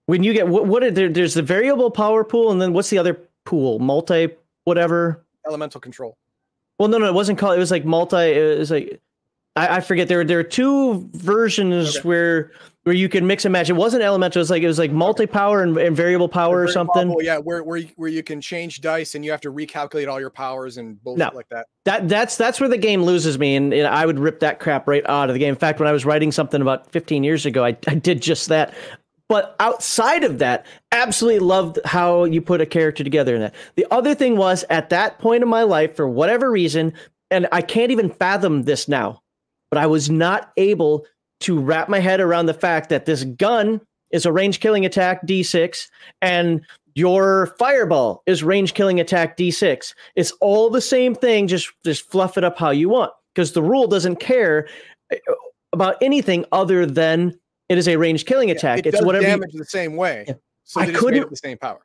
When 0.06 0.22
you 0.22 0.32
get 0.32 0.48
what, 0.48 0.66
what 0.66 0.82
are 0.82 0.90
there, 0.90 1.08
there's 1.08 1.34
the 1.34 1.42
variable 1.42 1.90
power 1.90 2.24
pool, 2.24 2.50
and 2.50 2.60
then 2.60 2.72
what's 2.72 2.90
the 2.90 2.98
other 2.98 3.20
pool? 3.44 3.78
Multi 3.78 4.30
whatever. 4.64 5.24
Elemental 5.46 5.80
control. 5.80 6.16
Well, 6.78 6.88
no, 6.88 6.98
no, 6.98 7.06
it 7.06 7.14
wasn't 7.14 7.38
called. 7.38 7.56
It 7.56 7.60
was 7.60 7.70
like 7.70 7.84
multi. 7.84 8.16
It 8.16 8.58
was 8.58 8.70
like 8.70 9.00
I, 9.56 9.76
I 9.76 9.80
forget 9.80 10.08
there 10.08 10.24
there 10.24 10.38
are 10.38 10.44
two 10.44 11.08
versions 11.12 11.96
okay. 11.96 12.08
where 12.08 12.52
where 12.84 12.94
you 12.94 13.08
can 13.08 13.26
mix 13.26 13.44
and 13.44 13.52
match. 13.52 13.68
It 13.68 13.74
wasn't 13.74 14.02
elemental. 14.02 14.40
It 14.40 14.42
was 14.42 14.50
like 14.50 14.62
it 14.62 14.66
was 14.66 14.78
like 14.78 14.90
multi 14.90 15.26
power 15.26 15.62
and, 15.62 15.76
and, 15.76 15.96
variable 15.96 16.28
power 16.28 16.62
or 16.62 16.68
something. 16.68 17.08
Powerful, 17.08 17.22
yeah, 17.22 17.38
where 17.38 17.62
where 17.62 17.78
you, 17.78 17.90
where 17.96 18.08
you 18.08 18.22
can 18.22 18.40
change 18.40 18.80
dice 18.80 19.14
and 19.14 19.24
you 19.24 19.30
have 19.30 19.40
to 19.42 19.52
recalculate 19.52 20.08
all 20.08 20.18
your 20.18 20.30
powers 20.30 20.78
and 20.78 21.02
bullshit 21.02 21.18
no, 21.18 21.36
like 21.36 21.48
that. 21.50 21.66
That 21.84 22.08
that's 22.08 22.36
that's 22.36 22.60
where 22.60 22.68
the 22.68 22.78
game 22.78 23.02
loses 23.02 23.38
me, 23.38 23.56
and, 23.56 23.72
and, 23.74 23.86
I 23.86 24.06
would 24.06 24.18
rip 24.18 24.40
that 24.40 24.60
crap 24.60 24.88
right 24.88 25.04
out 25.06 25.28
of 25.28 25.34
the 25.34 25.38
game. 25.38 25.50
In 25.50 25.56
fact, 25.56 25.78
when 25.78 25.88
I 25.88 25.92
was 25.92 26.04
writing 26.04 26.32
something 26.32 26.62
about 26.62 26.90
15 26.90 27.24
years 27.24 27.46
ago, 27.46 27.64
I, 27.64 27.76
I 27.86 27.94
did 27.94 28.22
just 28.22 28.48
that. 28.48 28.74
But 29.28 29.54
outside 29.60 30.24
of 30.24 30.38
that, 30.40 30.66
absolutely 30.90 31.38
loved 31.38 31.78
how 31.84 32.24
you 32.24 32.42
put 32.42 32.60
a 32.60 32.66
character 32.66 33.04
together 33.04 33.36
in 33.36 33.42
that. 33.42 33.54
The 33.76 33.86
other 33.92 34.12
thing 34.12 34.36
was 34.36 34.64
at 34.70 34.90
that 34.90 35.20
point 35.20 35.44
in 35.44 35.48
my 35.48 35.62
life, 35.62 35.94
for 35.94 36.08
whatever 36.08 36.50
reason, 36.50 36.94
and 37.30 37.46
I 37.52 37.62
can't 37.62 37.92
even 37.92 38.10
fathom 38.10 38.64
this 38.64 38.88
now 38.88 39.22
but 39.70 39.78
I 39.78 39.86
was 39.86 40.10
not 40.10 40.52
able 40.56 41.06
to 41.40 41.58
wrap 41.58 41.88
my 41.88 41.98
head 41.98 42.20
around 42.20 42.46
the 42.46 42.54
fact 42.54 42.88
that 42.90 43.06
this 43.06 43.24
gun 43.24 43.80
is 44.10 44.26
a 44.26 44.32
range 44.32 44.60
killing 44.60 44.84
attack 44.84 45.26
D6 45.26 45.88
and 46.22 46.60
your 46.94 47.54
fireball 47.58 48.22
is 48.26 48.42
range 48.42 48.74
killing 48.74 49.00
attack 49.00 49.36
D6. 49.36 49.94
It's 50.16 50.32
all 50.40 50.70
the 50.70 50.80
same 50.80 51.14
thing, 51.14 51.46
just 51.46 51.72
just 51.84 52.10
fluff 52.10 52.36
it 52.36 52.44
up 52.44 52.58
how 52.58 52.70
you 52.70 52.88
want 52.88 53.12
because 53.34 53.52
the 53.52 53.62
rule 53.62 53.86
doesn't 53.86 54.16
care 54.16 54.68
about 55.72 55.96
anything 56.02 56.44
other 56.52 56.84
than 56.84 57.38
it 57.68 57.78
is 57.78 57.86
a 57.88 57.96
range 57.96 58.26
killing 58.26 58.50
attack. 58.50 58.78
Yeah, 58.78 58.88
it 58.88 58.94
it's 58.94 59.04
whatever 59.04 59.24
damage 59.24 59.54
you, 59.54 59.60
the 59.60 59.64
same 59.64 59.96
way. 59.96 60.24
Yeah. 60.26 60.34
So 60.64 60.80
I 60.80 60.90
couldn't 60.90 61.30
the 61.30 61.36
same 61.36 61.58
power. 61.58 61.80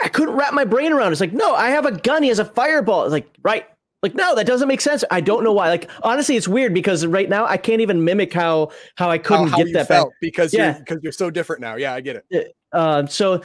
I 0.00 0.08
couldn't 0.08 0.34
wrap 0.34 0.52
my 0.52 0.64
brain 0.64 0.92
around. 0.92 1.08
It. 1.08 1.12
It's 1.12 1.20
like, 1.20 1.32
no, 1.32 1.54
I 1.54 1.70
have 1.70 1.86
a 1.86 1.92
gun. 1.92 2.24
He 2.24 2.28
has 2.28 2.40
a 2.40 2.44
fireball. 2.44 3.04
It's 3.04 3.12
like, 3.12 3.28
right, 3.42 3.66
like, 4.02 4.14
no, 4.14 4.34
that 4.34 4.46
doesn't 4.46 4.66
make 4.66 4.80
sense. 4.80 5.04
I 5.10 5.20
don't 5.20 5.44
know 5.44 5.52
why. 5.52 5.68
Like, 5.68 5.88
honestly, 6.02 6.36
it's 6.36 6.48
weird 6.48 6.74
because 6.74 7.06
right 7.06 7.28
now 7.28 7.46
I 7.46 7.56
can't 7.56 7.80
even 7.80 8.04
mimic 8.04 8.32
how 8.32 8.72
how 8.96 9.08
I 9.08 9.18
couldn't 9.18 9.48
how, 9.48 9.58
how 9.58 9.64
get 9.64 9.72
that 9.74 9.88
back 9.88 10.06
because 10.20 10.52
yeah. 10.52 10.72
you're 10.72 10.78
because 10.80 10.98
you're 11.02 11.12
so 11.12 11.30
different 11.30 11.62
now. 11.62 11.76
Yeah, 11.76 11.94
I 11.94 12.00
get 12.00 12.24
it. 12.28 12.56
Uh, 12.72 13.06
so 13.06 13.42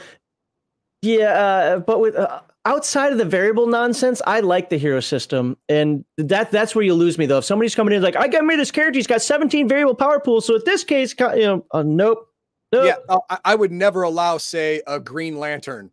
yeah, 1.02 1.26
uh, 1.26 1.78
but 1.78 2.00
with 2.00 2.16
uh, 2.16 2.40
outside 2.64 3.12
of 3.12 3.18
the 3.18 3.24
variable 3.24 3.68
nonsense, 3.68 4.20
I 4.26 4.40
like 4.40 4.68
the 4.68 4.78
hero 4.78 4.98
system, 4.98 5.56
and 5.68 6.04
that 6.16 6.50
that's 6.50 6.74
where 6.74 6.84
you 6.84 6.94
lose 6.94 7.18
me 7.18 7.26
though. 7.26 7.38
If 7.38 7.44
somebody's 7.44 7.76
coming 7.76 7.94
in 7.94 8.02
like, 8.02 8.16
I 8.16 8.26
got 8.26 8.44
me 8.44 8.56
this 8.56 8.72
character, 8.72 8.98
he's 8.98 9.06
got 9.06 9.22
17 9.22 9.68
variable 9.68 9.94
power 9.94 10.18
pools, 10.18 10.44
so 10.44 10.56
at 10.56 10.64
this 10.64 10.82
case, 10.82 11.14
you 11.18 11.42
know, 11.42 11.66
uh, 11.70 11.84
nope, 11.84 12.28
nope. 12.72 12.84
Yeah, 12.84 12.96
uh, 13.08 13.36
I 13.44 13.54
would 13.54 13.70
never 13.70 14.02
allow, 14.02 14.38
say, 14.38 14.82
a 14.88 14.98
Green 14.98 15.38
Lantern 15.38 15.92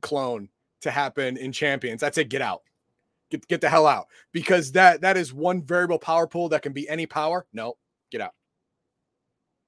clone 0.00 0.48
to 0.80 0.90
happen 0.90 1.36
in 1.36 1.52
Champions. 1.52 2.02
I'd 2.02 2.16
say 2.16 2.24
get 2.24 2.42
out 2.42 2.62
get 3.32 3.48
get 3.48 3.60
the 3.60 3.68
hell 3.68 3.86
out 3.86 4.06
because 4.32 4.72
that 4.72 5.00
that 5.00 5.16
is 5.16 5.32
one 5.32 5.62
variable 5.62 5.98
power 5.98 6.26
pool 6.26 6.48
that 6.50 6.62
can 6.62 6.72
be 6.72 6.88
any 6.88 7.06
power. 7.06 7.46
No, 7.52 7.76
get 8.10 8.20
out. 8.20 8.34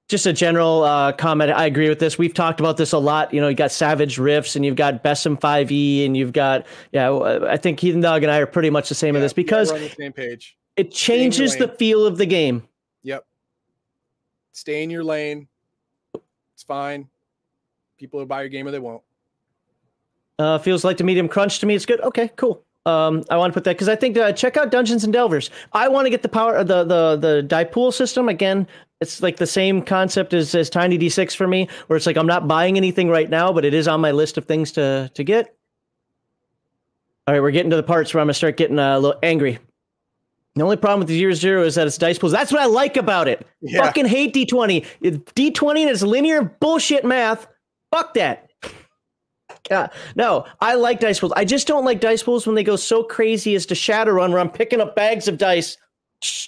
just 0.07 0.25
a 0.25 0.33
general 0.33 0.83
uh, 0.83 1.11
comment. 1.13 1.51
I 1.51 1.65
agree 1.65 1.89
with 1.89 1.99
this. 1.99 2.17
We've 2.17 2.33
talked 2.33 2.59
about 2.59 2.77
this 2.77 2.91
a 2.93 2.97
lot. 2.99 3.33
You 3.33 3.41
know, 3.41 3.47
you 3.47 3.55
got 3.55 3.71
Savage 3.71 4.17
Rifts 4.17 4.55
and 4.55 4.63
you've 4.63 4.75
got 4.75 5.03
BESM 5.03 5.39
5e 5.39 6.05
and 6.05 6.15
you've 6.15 6.31
got, 6.31 6.67
yeah, 6.91 7.09
uh, 7.09 7.47
I 7.49 7.57
think 7.57 7.79
Heathen 7.79 8.01
Dog 8.01 8.21
and 8.23 8.31
I 8.31 8.37
are 8.37 8.45
pretty 8.45 8.69
much 8.69 8.87
the 8.87 8.95
same 8.95 9.15
Yeah, 9.15 9.19
in 9.19 9.23
this 9.23 9.33
because 9.33 9.71
on 9.71 9.79
the 9.81 9.89
same 9.89 10.13
page. 10.13 10.57
it 10.75 10.91
changes 10.91 11.55
the 11.57 11.67
feel 11.67 12.05
of 12.05 12.17
the 12.17 12.25
game. 12.27 12.61
Yep. 13.03 13.25
Stay 14.51 14.83
in 14.83 14.89
your 14.91 15.03
lane. 15.03 15.47
It's 16.53 16.63
fine. 16.63 17.09
People 17.97 18.19
will 18.19 18.27
buy 18.27 18.41
your 18.41 18.49
game 18.49 18.67
or 18.67 18.71
they 18.71 18.79
won't. 18.79 19.01
Uh, 20.37 20.57
feels 20.59 20.83
like 20.83 20.97
the 20.97 21.03
medium 21.03 21.27
crunch 21.29 21.59
to 21.59 21.65
me. 21.65 21.75
It's 21.75 21.85
good. 21.85 22.01
Okay, 22.01 22.29
cool. 22.35 22.64
Um, 22.85 23.23
I 23.31 23.37
want 23.37 23.51
to 23.51 23.53
put 23.55 23.63
that 23.63 23.75
because 23.75 23.89
I 23.89 23.95
think 23.95 24.15
uh, 24.17 24.31
check 24.31 24.57
out 24.57 24.69
Dungeons 24.69 25.03
and 25.03 25.11
Delvers. 25.11 25.49
I 25.73 25.87
want 25.87 26.05
to 26.05 26.09
get 26.11 26.21
the 26.21 26.29
power 26.29 26.63
the 26.63 26.83
the 26.83 27.15
the 27.15 27.41
die 27.41 27.63
pool 27.63 27.91
system 27.91 28.29
again. 28.29 28.67
It's 29.01 29.21
like 29.21 29.37
the 29.37 29.47
same 29.47 29.81
concept 29.81 30.33
as 30.33 30.53
as 30.53 30.69
Tiny 30.69 30.97
D6 30.97 31.35
for 31.35 31.47
me, 31.47 31.67
where 31.87 31.97
it's 31.97 32.05
like 32.05 32.15
I'm 32.17 32.27
not 32.27 32.47
buying 32.47 32.77
anything 32.77 33.09
right 33.09 33.29
now, 33.29 33.51
but 33.51 33.65
it 33.65 33.73
is 33.73 33.87
on 33.87 34.01
my 34.01 34.11
list 34.11 34.37
of 34.37 34.45
things 34.45 34.71
to 34.73 35.09
to 35.15 35.23
get. 35.23 35.55
All 37.27 37.33
right, 37.33 37.41
we're 37.41 37.51
getting 37.51 37.71
to 37.71 37.75
the 37.75 37.83
parts 37.83 38.13
where 38.13 38.21
I'm 38.21 38.27
gonna 38.27 38.35
start 38.35 38.55
getting 38.55 38.77
uh, 38.77 38.97
a 38.97 38.99
little 38.99 39.19
angry. 39.23 39.57
The 40.53 40.63
only 40.63 40.77
problem 40.77 40.99
with 40.99 41.09
the 41.09 41.15
year 41.15 41.33
zero 41.33 41.63
is 41.63 41.75
that 41.75 41.87
it's 41.87 41.97
dice 41.97 42.17
pools. 42.17 42.31
That's 42.31 42.51
what 42.51 42.61
I 42.61 42.65
like 42.65 42.97
about 42.97 43.27
it. 43.27 43.45
Yeah. 43.61 43.83
Fucking 43.83 44.05
hate 44.05 44.33
D20. 44.33 44.85
D20 45.01 45.81
and 45.81 45.89
its 45.89 46.01
linear 46.01 46.43
bullshit 46.43 47.03
math. 47.03 47.47
Fuck 47.91 48.13
that. 48.13 48.44
God, 49.69 49.91
no, 50.15 50.45
I 50.61 50.75
like 50.75 50.99
dice 50.99 51.19
pools. 51.19 51.33
I 51.35 51.43
just 51.43 51.67
don't 51.67 51.85
like 51.85 51.99
dice 51.99 52.21
pools 52.21 52.45
when 52.45 52.55
they 52.55 52.63
go 52.63 52.75
so 52.75 53.03
crazy 53.03 53.55
as 53.55 53.65
to 53.67 53.75
shatter 53.75 54.13
Shadowrun, 54.13 54.29
where 54.29 54.39
I'm 54.39 54.49
picking 54.49 54.79
up 54.79 54.95
bags 54.95 55.27
of 55.27 55.37
dice, 55.37 55.77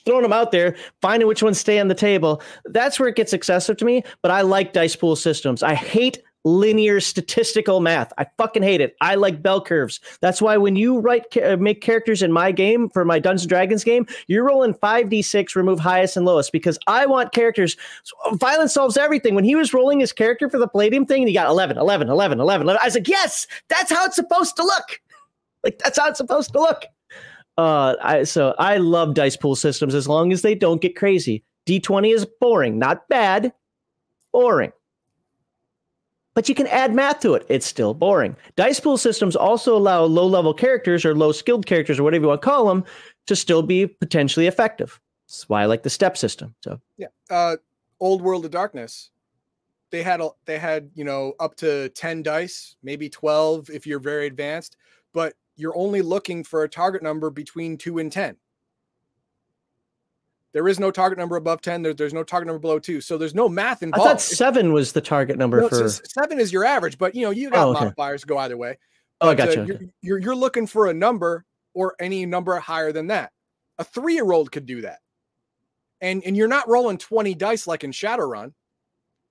throwing 0.05 0.23
them 0.23 0.33
out 0.33 0.51
there, 0.51 0.75
finding 1.01 1.27
which 1.27 1.41
ones 1.41 1.59
stay 1.59 1.79
on 1.79 1.87
the 1.87 1.95
table. 1.95 2.41
That's 2.65 2.99
where 2.99 3.09
it 3.09 3.15
gets 3.15 3.33
excessive 3.33 3.77
to 3.77 3.85
me. 3.85 4.03
But 4.21 4.31
I 4.31 4.41
like 4.41 4.73
dice 4.73 4.95
pool 4.95 5.15
systems. 5.15 5.63
I 5.63 5.73
hate 5.73 6.21
linear 6.47 6.99
statistical 6.99 7.79
math. 7.79 8.13
I 8.17 8.25
fucking 8.37 8.63
hate 8.63 8.81
it. 8.81 8.95
I 9.01 9.15
like 9.15 9.41
bell 9.41 9.61
curves. 9.61 9.99
That's 10.21 10.41
why 10.41 10.57
when 10.57 10.75
you 10.75 10.99
write 10.99 11.25
uh, 11.37 11.57
make 11.57 11.81
characters 11.81 12.23
in 12.23 12.31
my 12.31 12.51
game 12.51 12.89
for 12.89 13.03
my 13.03 13.19
Dungeons 13.19 13.43
and 13.43 13.49
Dragons 13.49 13.83
game, 13.83 14.07
you're 14.27 14.45
rolling 14.45 14.73
5d6 14.73 15.55
remove 15.55 15.79
highest 15.79 16.17
and 16.17 16.25
lowest 16.25 16.51
because 16.51 16.79
I 16.87 17.05
want 17.05 17.33
characters 17.33 17.75
so, 18.03 18.15
violence 18.35 18.73
solves 18.73 18.97
everything. 18.97 19.35
When 19.35 19.43
he 19.43 19.55
was 19.55 19.73
rolling 19.73 19.99
his 19.99 20.13
character 20.13 20.49
for 20.49 20.57
the 20.57 20.67
Palladium 20.67 21.05
thing, 21.05 21.21
and 21.23 21.27
he 21.27 21.33
got 21.33 21.47
11, 21.47 21.77
11, 21.77 22.09
11, 22.09 22.39
11, 22.39 22.65
11. 22.67 22.79
I 22.81 22.85
was 22.85 22.95
like, 22.95 23.07
"Yes, 23.07 23.47
that's 23.67 23.91
how 23.91 24.05
it's 24.05 24.15
supposed 24.15 24.55
to 24.55 24.63
look." 24.63 25.01
Like 25.63 25.79
that's 25.79 25.97
how 25.97 26.07
it's 26.07 26.19
supposed 26.19 26.53
to 26.53 26.61
look. 26.61 26.83
Uh, 27.57 27.95
I 28.01 28.23
so 28.23 28.53
I 28.59 28.77
love 28.77 29.15
dice 29.15 29.35
pool 29.35 29.55
systems 29.55 29.95
as 29.95 30.07
long 30.07 30.31
as 30.31 30.43
they 30.43 30.53
don't 30.53 30.79
get 30.79 30.95
crazy. 30.95 31.43
D20 31.65 32.13
is 32.13 32.27
boring, 32.39 32.77
not 32.77 33.09
bad, 33.09 33.51
boring. 34.31 34.71
But 36.37 36.47
you 36.47 36.53
can 36.53 36.67
add 36.67 36.93
math 36.93 37.21
to 37.21 37.33
it. 37.33 37.47
It's 37.49 37.65
still 37.65 37.95
boring. 37.95 38.35
Dice 38.55 38.79
pool 38.79 38.97
systems 38.99 39.35
also 39.35 39.75
allow 39.75 40.03
low 40.03 40.27
level 40.27 40.53
characters 40.53 41.03
or 41.03 41.15
low 41.15 41.31
skilled 41.31 41.65
characters 41.65 41.97
or 41.97 42.03
whatever 42.03 42.25
you 42.25 42.27
want 42.27 42.43
to 42.43 42.45
call 42.45 42.67
them 42.67 42.85
to 43.25 43.35
still 43.35 43.63
be 43.63 43.87
potentially 43.87 44.45
effective. 44.45 45.01
That's 45.27 45.49
why 45.49 45.63
I 45.63 45.65
like 45.65 45.81
the 45.81 45.89
step 45.89 46.15
system. 46.15 46.53
So 46.63 46.79
Yeah. 46.95 47.07
Uh 47.27 47.57
old 47.99 48.21
world 48.21 48.45
of 48.45 48.51
darkness. 48.51 49.09
They 49.89 50.03
had 50.03 50.21
a 50.21 50.29
they 50.45 50.59
had, 50.59 50.91
you 50.93 51.05
know, 51.05 51.33
up 51.39 51.55
to 51.55 51.89
10 51.89 52.21
dice, 52.21 52.75
maybe 52.83 53.09
12 53.09 53.71
if 53.71 53.87
you're 53.87 53.97
very 53.97 54.27
advanced, 54.27 54.77
but 55.15 55.33
you're 55.55 55.75
only 55.75 56.03
looking 56.03 56.43
for 56.43 56.61
a 56.61 56.69
target 56.69 57.01
number 57.01 57.31
between 57.31 57.79
2 57.79 57.97
and 57.97 58.11
10. 58.11 58.37
There 60.57 60.67
is 60.67 60.79
no 60.79 60.89
target 60.89 61.19
number 61.19 61.35
above 61.35 61.61
10. 61.61 61.83
There, 61.83 61.93
there's 61.93 62.15
no 62.15 62.23
target 62.23 62.47
number 62.47 62.57
below 62.57 62.79
2. 62.79 62.99
So 62.99 63.15
there's 63.15 63.35
no 63.35 63.47
math 63.47 63.83
involved. 63.83 64.07
I 64.07 64.09
thought 64.13 64.21
seven 64.21 64.73
was 64.73 64.91
the 64.91 65.01
target 65.01 65.37
number 65.37 65.61
no, 65.61 65.69
for. 65.69 65.87
7 65.87 66.39
is 66.39 66.51
your 66.51 66.65
average, 66.65 66.97
but 66.97 67.13
you 67.13 67.21
know, 67.21 67.29
you 67.29 67.51
got 67.51 67.63
Oh, 67.67 67.69
okay. 67.75 67.81
modifiers 67.81 68.23
go 68.23 68.39
either 68.39 68.57
way. 68.57 68.79
oh, 69.21 69.29
I 69.29 69.35
But, 69.35 69.49
uh, 69.49 69.53
gotcha. 69.53 69.65
you're, 69.67 69.79
you're 70.01 70.17
you're 70.17 70.35
looking 70.35 70.65
for 70.65 70.87
a 70.87 70.95
number 70.95 71.45
or 71.75 71.95
any 71.99 72.25
number 72.25 72.57
higher 72.57 72.91
than 72.91 73.05
that. 73.05 73.33
A 73.77 73.83
three 73.83 74.15
year 74.15 74.31
old 74.31 74.51
could 74.51 74.65
do 74.65 74.81
that, 74.81 74.97
and 76.01 76.23
and 76.25 76.35
you're 76.35 76.47
not 76.47 76.67
rolling 76.67 76.97
twenty 76.97 77.35
dice 77.35 77.67
like 77.67 77.83
in 77.83 77.91
Shadowrun. 77.91 78.51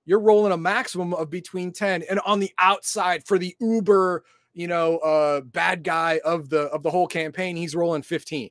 You're 0.05 0.21
rolling 0.21 0.53
a 0.53 0.57
maximum 0.57 1.13
of 1.13 1.29
between 1.29 1.73
ten, 1.73 2.03
and 2.09 2.21
on 2.21 2.39
the 2.39 2.53
outside 2.57 3.27
for 3.27 3.37
the 3.37 3.53
uber, 3.59 4.23
you 4.53 4.67
know, 4.67 4.99
uh, 4.99 5.41
bad 5.41 5.83
guy 5.83 6.21
of 6.23 6.47
the 6.47 6.67
of 6.67 6.83
the 6.83 6.89
whole 6.89 7.07
campaign, 7.07 7.57
he's 7.57 7.75
rolling 7.75 8.01
fifteen. 8.01 8.49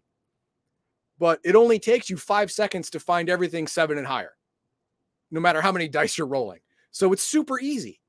But 1.18 1.40
it 1.44 1.54
only 1.56 1.78
takes 1.78 2.10
you 2.10 2.16
five 2.16 2.50
seconds 2.50 2.90
to 2.90 3.00
find 3.00 3.28
everything 3.30 3.66
seven 3.66 3.98
and 3.98 4.06
higher, 4.06 4.36
no 5.30 5.40
matter 5.40 5.60
how 5.60 5.72
many 5.72 5.88
dice 5.98 6.18
you're 6.18 6.26
rolling. 6.26 6.60
So 6.90 7.12
it's 7.12 7.22
super 7.22 7.58
easy 7.60 8.00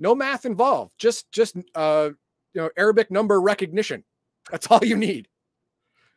no 0.00 0.12
math 0.12 0.44
involved 0.44 0.92
just 0.98 1.30
just 1.30 1.56
uh 1.76 2.10
you 2.52 2.60
know 2.60 2.68
arabic 2.76 3.12
number 3.12 3.40
recognition 3.40 4.02
that's 4.50 4.66
all 4.66 4.80
you 4.82 4.96
need 4.96 5.28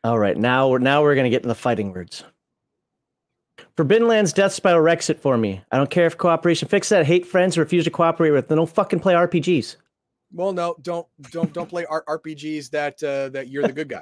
All 0.04 0.18
right, 0.18 0.36
now 0.36 0.68
we're 0.68 0.80
now 0.80 1.04
we're 1.04 1.14
gonna 1.14 1.30
get 1.30 1.44
in 1.44 1.48
the 1.48 1.54
fighting 1.56 1.94
words. 1.94 2.24
Forbidden 3.76 4.08
Lands 4.08 4.34
Death 4.34 4.54
Spiral 4.54 4.82
wrecks 4.82 5.10
it 5.12 5.20
for 5.20 5.38
me. 5.38 5.62
I 5.72 5.78
don't 5.78 5.90
care 5.92 6.08
if 6.08 6.18
cooperation 6.18 6.68
fixes 6.68 6.90
that. 6.90 7.06
Hate 7.06 7.26
friends, 7.28 7.56
refuse 7.58 7.84
to 7.84 7.92
cooperate 7.92 8.32
with. 8.32 8.48
Then 8.48 8.58
don't 8.58 8.70
fucking 8.70 9.00
play 9.00 9.14
RPGs. 9.14 9.76
well 10.34 10.52
no 10.54 10.76
don't 10.82 11.06
don't 11.32 11.54
don't 11.54 11.70
play 11.70 11.86
rpgs 11.86 12.70
that 12.72 13.02
uh 13.04 13.30
that 13.30 13.48
you're 13.48 13.68
the 13.68 13.74
good 13.74 13.90
guy 13.90 14.02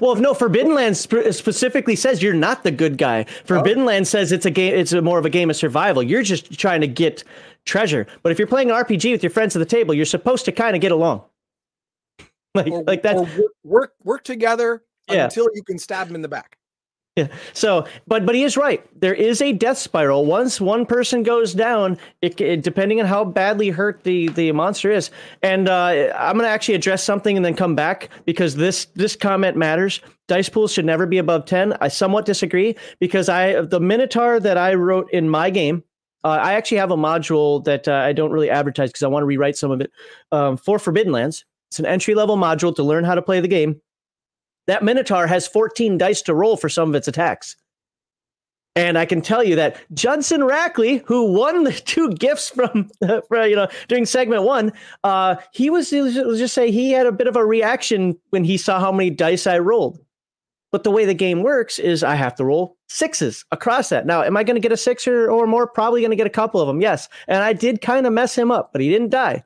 Well, 0.00 0.16
no. 0.16 0.34
Forbidden 0.34 0.74
Land 0.74 0.96
sp- 0.98 1.30
specifically 1.30 1.94
says 1.94 2.22
you're 2.22 2.34
not 2.34 2.64
the 2.64 2.70
good 2.70 2.98
guy. 2.98 3.24
Forbidden 3.44 3.84
oh. 3.84 3.86
Land 3.86 4.08
says 4.08 4.32
it's 4.32 4.46
a 4.46 4.50
game. 4.50 4.74
It's 4.74 4.92
a 4.92 5.00
more 5.00 5.18
of 5.18 5.24
a 5.24 5.30
game 5.30 5.48
of 5.48 5.56
survival. 5.56 6.02
You're 6.02 6.22
just 6.22 6.58
trying 6.58 6.80
to 6.80 6.88
get 6.88 7.22
treasure. 7.64 8.06
But 8.22 8.32
if 8.32 8.38
you're 8.38 8.48
playing 8.48 8.70
an 8.70 8.76
RPG 8.76 9.12
with 9.12 9.22
your 9.22 9.30
friends 9.30 9.54
at 9.54 9.60
the 9.60 9.66
table, 9.66 9.94
you're 9.94 10.04
supposed 10.06 10.44
to 10.46 10.52
kind 10.52 10.74
of 10.74 10.82
get 10.82 10.92
along. 10.92 11.22
Like, 12.52 12.66
or, 12.66 12.82
like 12.82 13.02
that. 13.02 13.14
work, 13.16 13.30
work 13.62 13.92
work 14.02 14.24
together 14.24 14.82
Yeah. 15.08 15.26
until 15.26 15.46
you 15.54 15.62
can 15.62 15.78
stab 15.78 16.08
him 16.08 16.16
in 16.16 16.22
the 16.22 16.26
back 16.28 16.58
Yeah. 17.16 17.26
So, 17.54 17.86
but 18.06 18.24
but 18.24 18.36
he 18.36 18.44
is 18.44 18.56
right. 18.56 18.86
There 19.00 19.12
is 19.14 19.42
a 19.42 19.52
death 19.52 19.78
spiral. 19.78 20.26
Once 20.26 20.60
one 20.60 20.86
person 20.86 21.24
goes 21.24 21.52
down, 21.52 21.98
it, 22.22 22.40
it 22.40 22.62
depending 22.62 23.00
on 23.00 23.06
how 23.06 23.24
badly 23.24 23.70
hurt 23.70 24.04
the 24.04 24.28
the 24.28 24.52
monster 24.52 24.92
is. 24.92 25.10
And 25.42 25.68
uh, 25.68 26.12
I'm 26.16 26.36
going 26.36 26.44
to 26.44 26.50
actually 26.50 26.76
address 26.76 27.02
something 27.02 27.36
and 27.36 27.44
then 27.44 27.54
come 27.54 27.74
back 27.74 28.10
because 28.26 28.54
this 28.54 28.86
this 28.94 29.16
comment 29.16 29.56
matters. 29.56 30.00
Dice 30.28 30.48
pools 30.48 30.72
should 30.72 30.84
never 30.84 31.04
be 31.04 31.18
above 31.18 31.46
ten. 31.46 31.76
I 31.80 31.88
somewhat 31.88 32.26
disagree 32.26 32.76
because 33.00 33.28
I 33.28 33.60
the 33.62 33.80
Minotaur 33.80 34.38
that 34.38 34.56
I 34.56 34.74
wrote 34.74 35.10
in 35.12 35.28
my 35.28 35.50
game. 35.50 35.82
Uh, 36.22 36.38
I 36.40 36.52
actually 36.52 36.78
have 36.78 36.92
a 36.92 36.96
module 36.96 37.64
that 37.64 37.88
uh, 37.88 37.94
I 37.94 38.12
don't 38.12 38.30
really 38.30 38.50
advertise 38.50 38.90
because 38.90 39.02
I 39.02 39.08
want 39.08 39.22
to 39.22 39.26
rewrite 39.26 39.56
some 39.56 39.72
of 39.72 39.80
it 39.80 39.90
um, 40.30 40.56
for 40.56 40.78
Forbidden 40.78 41.12
Lands. 41.12 41.44
It's 41.70 41.80
an 41.80 41.86
entry 41.86 42.14
level 42.14 42.36
module 42.36 42.74
to 42.76 42.82
learn 42.82 43.04
how 43.04 43.14
to 43.16 43.22
play 43.22 43.40
the 43.40 43.48
game 43.48 43.80
that 44.70 44.84
Minotaur 44.84 45.26
has 45.26 45.46
14 45.46 45.98
dice 45.98 46.22
to 46.22 46.34
roll 46.34 46.56
for 46.56 46.68
some 46.68 46.88
of 46.88 46.94
its 46.94 47.08
attacks. 47.08 47.56
And 48.76 48.96
I 48.96 49.04
can 49.04 49.20
tell 49.20 49.42
you 49.42 49.56
that 49.56 49.76
Judson 49.92 50.42
Rackley, 50.42 51.02
who 51.06 51.32
won 51.32 51.64
the 51.64 51.72
two 51.84 52.10
gifts 52.12 52.50
from, 52.50 52.88
from 53.28 53.48
you 53.48 53.56
know 53.56 53.68
during 53.88 54.06
segment 54.06 54.44
one, 54.44 54.72
uh, 55.02 55.36
he 55.52 55.70
was 55.70 55.90
let's 55.92 56.38
just 56.38 56.54
say 56.54 56.70
he 56.70 56.92
had 56.92 57.06
a 57.06 57.12
bit 57.12 57.26
of 57.26 57.36
a 57.36 57.44
reaction 57.44 58.16
when 58.30 58.44
he 58.44 58.56
saw 58.56 58.78
how 58.78 58.92
many 58.92 59.10
dice 59.10 59.46
I 59.46 59.58
rolled. 59.58 59.98
But 60.72 60.84
the 60.84 60.92
way 60.92 61.04
the 61.04 61.14
game 61.14 61.42
works 61.42 61.80
is 61.80 62.04
I 62.04 62.14
have 62.14 62.36
to 62.36 62.44
roll 62.44 62.76
sixes 62.88 63.44
across 63.50 63.88
that. 63.88 64.06
Now, 64.06 64.22
am 64.22 64.36
I 64.36 64.44
going 64.44 64.54
to 64.54 64.60
get 64.60 64.70
a 64.70 64.76
six 64.76 65.08
or, 65.08 65.28
or 65.28 65.48
more? 65.48 65.66
Probably 65.66 66.00
going 66.00 66.12
to 66.12 66.16
get 66.16 66.28
a 66.28 66.30
couple 66.30 66.60
of 66.60 66.68
them, 66.68 66.80
yes. 66.80 67.08
And 67.26 67.42
I 67.42 67.52
did 67.54 67.80
kind 67.80 68.06
of 68.06 68.12
mess 68.12 68.38
him 68.38 68.52
up, 68.52 68.70
but 68.70 68.80
he 68.80 68.88
didn't 68.88 69.10
die. 69.10 69.42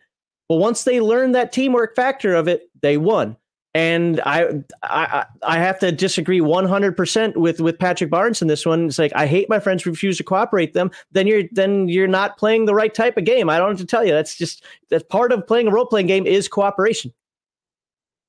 But 0.50 0.56
once 0.56 0.84
they 0.84 1.00
learned 1.00 1.34
that 1.34 1.50
teamwork 1.50 1.96
factor 1.96 2.34
of 2.34 2.46
it, 2.46 2.68
they 2.82 2.98
won 2.98 3.38
and 3.74 4.20
I, 4.24 4.62
I 4.84 5.26
I 5.42 5.58
have 5.58 5.80
to 5.80 5.90
disagree 5.90 6.40
100% 6.40 7.36
with 7.36 7.60
with 7.60 7.78
Patrick 7.78 8.08
Barnes 8.08 8.40
in 8.40 8.46
this 8.46 8.64
one. 8.64 8.86
It's 8.86 8.98
like 8.98 9.12
I 9.16 9.26
hate 9.26 9.48
my 9.48 9.58
friends 9.58 9.84
refuse 9.84 10.16
to 10.18 10.24
cooperate 10.24 10.74
them. 10.74 10.92
Then 11.10 11.26
you're 11.26 11.42
then 11.50 11.88
you're 11.88 12.06
not 12.06 12.38
playing 12.38 12.66
the 12.66 12.74
right 12.74 12.94
type 12.94 13.16
of 13.16 13.24
game. 13.24 13.50
I 13.50 13.58
don't 13.58 13.70
have 13.70 13.78
to 13.78 13.86
tell 13.86 14.04
you. 14.04 14.12
That's 14.12 14.36
just 14.36 14.64
that's 14.90 15.04
part 15.04 15.32
of 15.32 15.46
playing 15.46 15.66
a 15.66 15.72
role 15.72 15.86
playing 15.86 16.06
game 16.06 16.26
is 16.26 16.46
cooperation. 16.46 17.12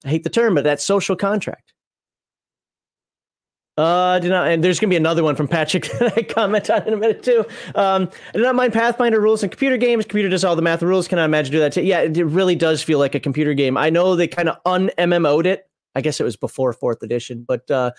I 0.03 0.09
hate 0.09 0.23
the 0.23 0.29
term, 0.29 0.55
but 0.55 0.63
that's 0.63 0.83
social 0.83 1.15
contract. 1.15 1.74
Uh, 3.77 4.19
do 4.19 4.29
not, 4.29 4.47
and 4.47 4.63
there's 4.63 4.79
gonna 4.79 4.89
be 4.89 4.95
another 4.95 5.21
one 5.23 5.35
from 5.35 5.49
Patrick 5.49 5.91
that 5.99 6.17
I 6.17 6.21
comment 6.21 6.69
on 6.69 6.87
in 6.87 6.93
a 6.93 6.97
minute 6.97 7.23
too. 7.23 7.45
Um, 7.75 8.09
I 8.29 8.37
do 8.37 8.41
not 8.41 8.55
mind 8.55 8.71
Pathfinder 8.71 9.19
rules 9.19 9.43
and 9.43 9.51
computer 9.51 9.75
games. 9.75 10.05
Computer 10.05 10.29
does 10.29 10.45
all 10.45 10.55
the 10.55 10.61
math 10.61 10.81
rules. 10.81 11.07
Can 11.09 11.19
I 11.19 11.25
imagine 11.25 11.51
do 11.51 11.59
that 11.59 11.73
too? 11.73 11.81
Yeah, 11.83 12.01
it 12.01 12.17
really 12.25 12.55
does 12.55 12.81
feel 12.81 12.99
like 12.99 13.15
a 13.15 13.19
computer 13.19 13.53
game. 13.53 13.75
I 13.75 13.89
know 13.89 14.15
they 14.15 14.27
kind 14.27 14.47
of 14.47 14.57
un 14.65 14.91
MMO'd 14.97 15.45
it. 15.45 15.69
I 15.93 16.01
guess 16.01 16.19
it 16.21 16.23
was 16.23 16.37
before 16.37 16.71
fourth 16.71 17.03
edition, 17.03 17.43
but 17.45 17.69
uh, 17.69 17.91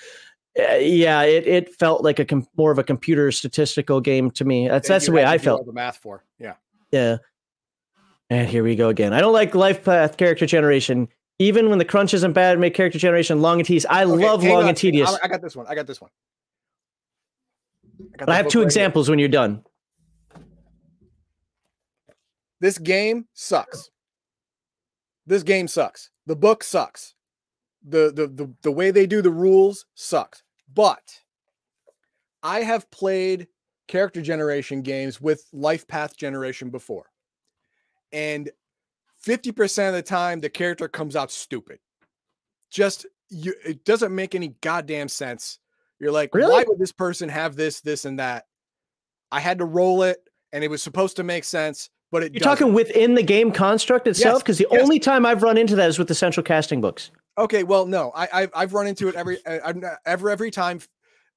uh, 0.58 0.74
yeah, 0.76 1.22
it, 1.22 1.46
it 1.46 1.74
felt 1.74 2.02
like 2.02 2.18
a 2.18 2.24
com- 2.24 2.46
more 2.56 2.70
of 2.70 2.78
a 2.78 2.84
computer 2.84 3.30
statistical 3.30 4.00
game 4.00 4.30
to 4.32 4.44
me. 4.46 4.68
That's 4.68 4.88
that 4.88 4.94
that's 4.94 5.06
the 5.06 5.12
way 5.12 5.24
I 5.26 5.36
felt. 5.36 5.66
the 5.66 5.72
math 5.72 5.98
for 5.98 6.24
yeah 6.38 6.54
Yeah. 6.90 7.18
And 8.28 8.48
here 8.48 8.64
we 8.64 8.74
go 8.74 8.88
again. 8.88 9.12
I 9.12 9.20
don't 9.20 9.32
like 9.32 9.54
life 9.54 9.84
path 9.84 10.16
character 10.16 10.46
generation. 10.46 11.08
Even 11.38 11.68
when 11.68 11.78
the 11.78 11.84
crunch 11.84 12.14
isn't 12.14 12.32
bad, 12.32 12.58
make 12.58 12.74
character 12.74 12.98
generation 12.98 13.42
long 13.42 13.58
and 13.60 13.66
tedious. 13.66 13.84
I 13.90 14.04
Okay, 14.04 14.24
love 14.24 14.42
long 14.42 14.62
on, 14.62 14.68
and 14.68 14.76
tedious. 14.76 15.10
I, 15.10 15.18
I 15.24 15.28
got 15.28 15.42
this 15.42 15.54
one 15.54 15.66
i 15.68 15.74
got 15.74 15.86
this 15.86 16.00
one 16.00 16.10
got 18.16 18.26
But 18.26 18.32
I 18.32 18.36
have 18.36 18.48
two 18.48 18.60
right 18.60 18.62
here. 18.62 18.66
examples 18.68 19.10
when 19.10 19.18
you're 19.18 19.28
done. 19.28 19.62
This 22.60 22.78
game 22.78 23.26
sucks. 23.34 23.90
This 25.26 25.42
game 25.42 25.68
sucks. 25.68 26.10
The 26.26 26.36
book 26.36 26.64
sucks. 26.64 27.14
The, 27.86 28.12
the 28.14 28.26
the 28.26 28.54
the 28.62 28.72
way 28.72 28.90
they 28.90 29.06
do 29.06 29.22
the 29.22 29.30
rules 29.30 29.86
sucks. 29.94 30.42
But 30.72 31.20
I 32.42 32.60
have 32.60 32.90
played 32.90 33.48
character 33.88 34.22
generation 34.22 34.82
games 34.82 35.20
with 35.20 35.44
life 35.52 35.86
path 35.86 36.16
generation 36.16 36.70
before. 36.70 37.10
And 38.12 38.50
50% 39.26 39.88
of 39.88 39.94
the 39.94 40.02
time 40.02 40.40
the 40.40 40.48
character 40.48 40.88
comes 40.88 41.16
out 41.16 41.30
stupid. 41.30 41.78
Just 42.70 43.06
you 43.28 43.54
it 43.64 43.84
doesn't 43.84 44.14
make 44.14 44.34
any 44.34 44.54
goddamn 44.60 45.08
sense. 45.08 45.58
You're 45.98 46.12
like, 46.12 46.34
why 46.34 46.64
would 46.66 46.78
this 46.78 46.92
person 46.92 47.28
have 47.28 47.56
this, 47.56 47.80
this, 47.80 48.04
and 48.04 48.18
that? 48.18 48.46
I 49.32 49.40
had 49.40 49.58
to 49.58 49.64
roll 49.64 50.02
it 50.02 50.18
and 50.52 50.62
it 50.62 50.68
was 50.68 50.82
supposed 50.82 51.16
to 51.16 51.24
make 51.24 51.42
sense, 51.44 51.90
but 52.12 52.22
it 52.22 52.32
You're 52.34 52.40
doesn't. 52.40 52.58
talking 52.58 52.74
within 52.74 53.14
the 53.14 53.22
game 53.22 53.50
construct 53.50 54.06
itself, 54.06 54.34
Yes, 54.34 54.42
because 54.42 54.58
the 54.58 54.66
yes. 54.70 54.82
only 54.82 54.98
time 54.98 55.26
I've 55.26 55.42
run 55.42 55.56
into 55.58 55.74
that 55.76 55.88
is 55.88 55.98
with 55.98 56.08
the 56.08 56.14
central 56.14 56.44
casting 56.44 56.80
books. 56.80 57.10
Okay, 57.38 57.64
well, 57.64 57.86
no, 57.86 58.12
I, 58.14 58.28
I've 58.32 58.50
I've 58.54 58.74
run 58.74 58.86
into 58.86 59.08
it 59.08 59.14
every 59.14 59.44
uh, 59.46 59.58
I've 59.64 59.76
not- 59.76 59.98
every 60.06 60.32
every 60.32 60.50
time. 60.50 60.80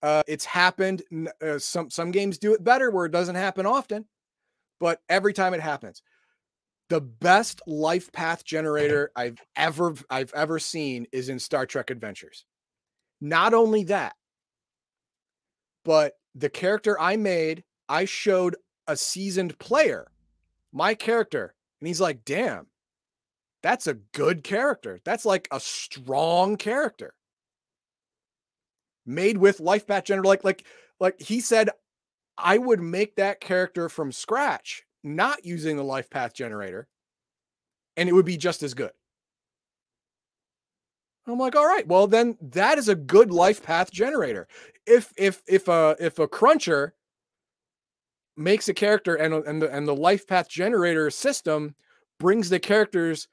Uh, 0.02 0.24
it's 0.28 0.46
happened. 0.46 1.04
Uh, 1.42 1.60
some 1.60 1.90
some 1.90 2.12
games 2.12 2.38
do 2.38 2.54
it 2.54 2.64
better 2.64 2.90
where 2.92 3.06
it 3.06 3.12
doesn't 3.12 3.36
happen 3.36 3.66
often, 3.66 4.06
but 4.80 5.02
every 5.10 5.34
time 5.34 5.54
it 5.54 5.60
happens, 5.60 6.02
the 6.90 7.02
best 7.02 7.62
life 7.68 8.12
path 8.12 8.44
generator 8.44 9.12
I've 9.16 9.40
ever 9.56 9.94
I've 10.10 10.34
ever 10.34 10.60
seen 10.60 11.08
is 11.12 11.30
in 11.30 11.40
Star 11.40 11.66
Trek 11.66 11.90
Adventures. 11.90 12.46
Not 13.22 13.54
only 13.54 13.84
that, 13.86 14.16
but 15.84 16.14
the 16.36 16.50
character 16.50 17.00
I 17.00 17.18
made, 17.18 17.64
I 17.88 18.06
showed 18.06 18.56
a 18.88 18.96
seasoned 18.96 19.58
player, 19.60 20.12
my 20.72 20.96
character, 20.96 21.54
and 21.80 21.88
he's 21.88 22.02
like, 22.02 22.24
"Damn, 22.26 22.68
that's 23.62 23.88
a 23.88 23.96
good 23.96 24.44
character. 24.44 25.00
That's 25.04 25.26
like 25.26 25.48
a 25.52 25.60
strong 25.60 26.56
character. 26.56 27.14
Made 29.06 29.38
with 29.38 29.60
life 29.60 29.88
path 29.88 30.06
generator. 30.06 30.28
Like, 30.28 30.44
like, 30.44 30.66
like 31.00 31.20
he 31.20 31.42
said, 31.42 31.70
I 32.38 32.58
would 32.58 32.80
make 32.80 33.16
that 33.16 33.42
character 33.42 33.90
from 33.90 34.12
scratch, 34.12 34.84
not 35.04 35.46
using 35.46 35.78
the 35.78 35.84
life 35.84 36.10
path 36.10 36.34
generator, 36.34 36.88
and 37.98 38.10
it 38.10 38.14
would 38.14 38.26
be 38.26 38.38
just 38.38 38.64
as 38.64 38.74
good. 38.74 38.92
I'm 41.28 41.38
like, 41.38 41.56
all 41.56 41.68
right, 41.68 41.88
well 41.88 42.08
then 42.08 42.38
that 42.42 42.78
is 42.78 42.90
a 42.90 42.96
good 42.96 43.32
life 43.32 43.62
path 43.62 43.92
generator. 43.92 44.48
If 44.86 45.14
if 45.18 45.44
if 45.48 45.68
a 45.68 45.96
if 46.00 46.20
a 46.20 46.28
cruncher 46.28 46.96
makes 48.40 48.70
a 48.70 48.74
character 48.74 49.16
and 49.16 49.34
and 49.34 49.62
the 49.62 49.70
and 49.70 49.88
the 49.88 49.96
life 49.96 50.26
path 50.26 50.50
generator 50.50 51.10
system 51.12 51.76
brings 52.20 52.50
the 52.50 52.60
characters 52.60 53.28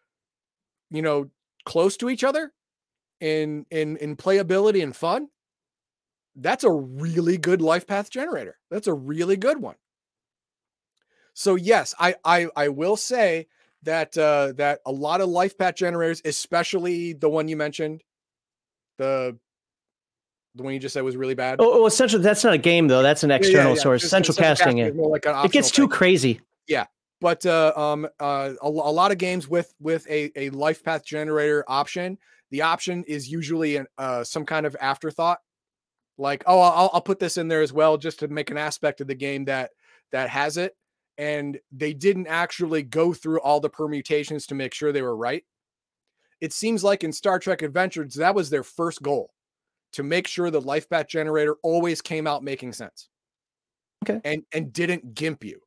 you 0.90 1.00
know 1.00 1.30
close 1.64 1.96
to 1.96 2.10
each 2.10 2.24
other 2.24 2.52
in 3.20 3.64
in 3.70 3.96
in 3.98 4.16
playability 4.16 4.82
and 4.82 4.94
fun 4.96 5.28
that's 6.36 6.64
a 6.64 6.70
really 6.70 7.38
good 7.38 7.62
life 7.62 7.86
path 7.86 8.10
generator 8.10 8.58
that's 8.70 8.88
a 8.88 8.94
really 8.94 9.36
good 9.36 9.60
one 9.60 9.76
so 11.38 11.54
yes 11.54 11.94
i 12.00 12.14
i 12.24 12.46
i 12.56 12.68
will 12.68 12.96
say 12.96 13.46
that 13.82 14.16
uh 14.16 14.52
that 14.56 14.80
a 14.86 14.90
lot 14.90 15.20
of 15.20 15.28
life 15.28 15.56
path 15.58 15.74
generators 15.76 16.22
especially 16.24 17.12
the 17.12 17.28
one 17.28 17.46
you 17.46 17.56
mentioned 17.56 18.02
the 18.98 19.36
the 20.54 20.62
one 20.62 20.72
you 20.72 20.80
just 20.80 20.94
said 20.94 21.02
was 21.04 21.16
really 21.16 21.34
bad 21.34 21.60
Oh, 21.60 21.82
oh 21.82 21.86
essentially, 21.86 22.22
that's 22.22 22.42
not 22.42 22.54
a 22.54 22.58
game 22.58 22.88
though. 22.88 23.02
That's 23.02 23.22
an 23.22 23.28
Yeah, 23.28 23.34
yeah, 23.36 23.40
external 23.40 23.74
yeah, 23.76 23.82
source. 23.82 24.00
just- 24.00 24.10
Central 24.10 24.34
central 24.34 24.56
casting. 24.72 24.78
is 24.78 24.88
It. 24.88 24.96
like 24.96 25.26
it 25.44 25.52
gets 25.52 25.70
too 25.70 25.82
thing. 25.82 25.90
crazy. 25.90 26.40
Yeah, 26.66 26.86
but 27.20 27.44
uh, 27.44 27.74
um, 27.76 28.08
uh, 28.18 28.52
a, 28.62 28.66
a 28.66 28.70
lot 28.70 29.12
of 29.12 29.18
games 29.18 29.46
with 29.46 29.74
with 29.80 30.08
a, 30.08 30.32
a 30.34 30.48
life 30.50 30.82
path 30.82 31.04
generator 31.04 31.62
option, 31.68 32.16
the 32.50 32.62
option 32.62 33.04
is 33.06 33.30
usually 33.30 33.76
an, 33.76 33.86
uh, 33.98 34.24
some 34.24 34.46
kind 34.46 34.64
of 34.64 34.74
afterthought, 34.80 35.40
like 36.16 36.42
oh 36.46 36.58
I'll, 36.58 36.90
I'll 36.94 37.00
put 37.02 37.18
this 37.18 37.36
in 37.36 37.48
there 37.48 37.60
as 37.60 37.74
well 37.74 37.98
just 37.98 38.20
to 38.20 38.28
make 38.28 38.50
an 38.50 38.56
aspect 38.56 39.02
of 39.02 39.06
the 39.08 39.14
game 39.14 39.44
that 39.44 39.72
that 40.12 40.30
has 40.30 40.56
it, 40.56 40.74
and 41.18 41.58
they 41.72 41.92
didn't 41.92 42.26
actually 42.26 42.82
go 42.82 43.12
through 43.12 43.40
all 43.40 43.60
the 43.60 43.70
permutations 43.70 44.46
to 44.46 44.54
make 44.54 44.74
sure 44.74 44.92
they 44.92 45.02
were 45.02 45.16
right. 45.16 45.44
It 46.40 46.52
seems 46.52 46.84
like 46.84 47.04
in 47.04 47.12
Star 47.12 47.38
Trek 47.38 47.62
Adventures 47.62 48.14
that 48.14 48.34
was 48.34 48.50
their 48.50 48.62
first 48.62 49.02
goal, 49.02 49.32
to 49.92 50.02
make 50.02 50.26
sure 50.26 50.50
the 50.50 50.60
life 50.60 50.88
path 50.90 51.08
generator 51.08 51.56
always 51.62 52.02
came 52.02 52.26
out 52.26 52.44
making 52.44 52.74
sense. 52.74 53.08
Okay. 54.04 54.20
And 54.24 54.42
and 54.52 54.72
didn't 54.72 55.14
gimp 55.14 55.42
you. 55.42 55.60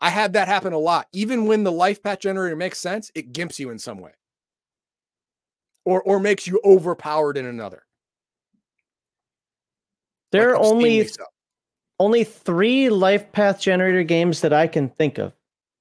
I 0.00 0.10
had 0.10 0.32
that 0.32 0.48
happen 0.48 0.72
a 0.72 0.78
lot. 0.78 1.06
Even 1.12 1.46
when 1.46 1.62
the 1.62 1.70
life 1.70 2.02
path 2.02 2.18
generator 2.20 2.56
makes 2.56 2.78
sense, 2.78 3.10
it 3.14 3.32
gimps 3.32 3.58
you 3.58 3.70
in 3.70 3.78
some 3.78 3.98
way. 3.98 4.12
Or 5.84 6.02
or 6.02 6.18
makes 6.18 6.46
you 6.46 6.60
overpowered 6.64 7.36
in 7.36 7.46
another. 7.46 7.84
like 10.32 10.32
There 10.32 10.50
are 10.50 10.56
only. 10.56 11.08
Only 12.00 12.24
three 12.24 12.88
life 12.90 13.30
path 13.30 13.60
generator 13.60 14.02
games 14.02 14.40
that 14.40 14.52
I 14.52 14.66
can 14.66 14.88
think 14.88 15.18
of, 15.18 15.32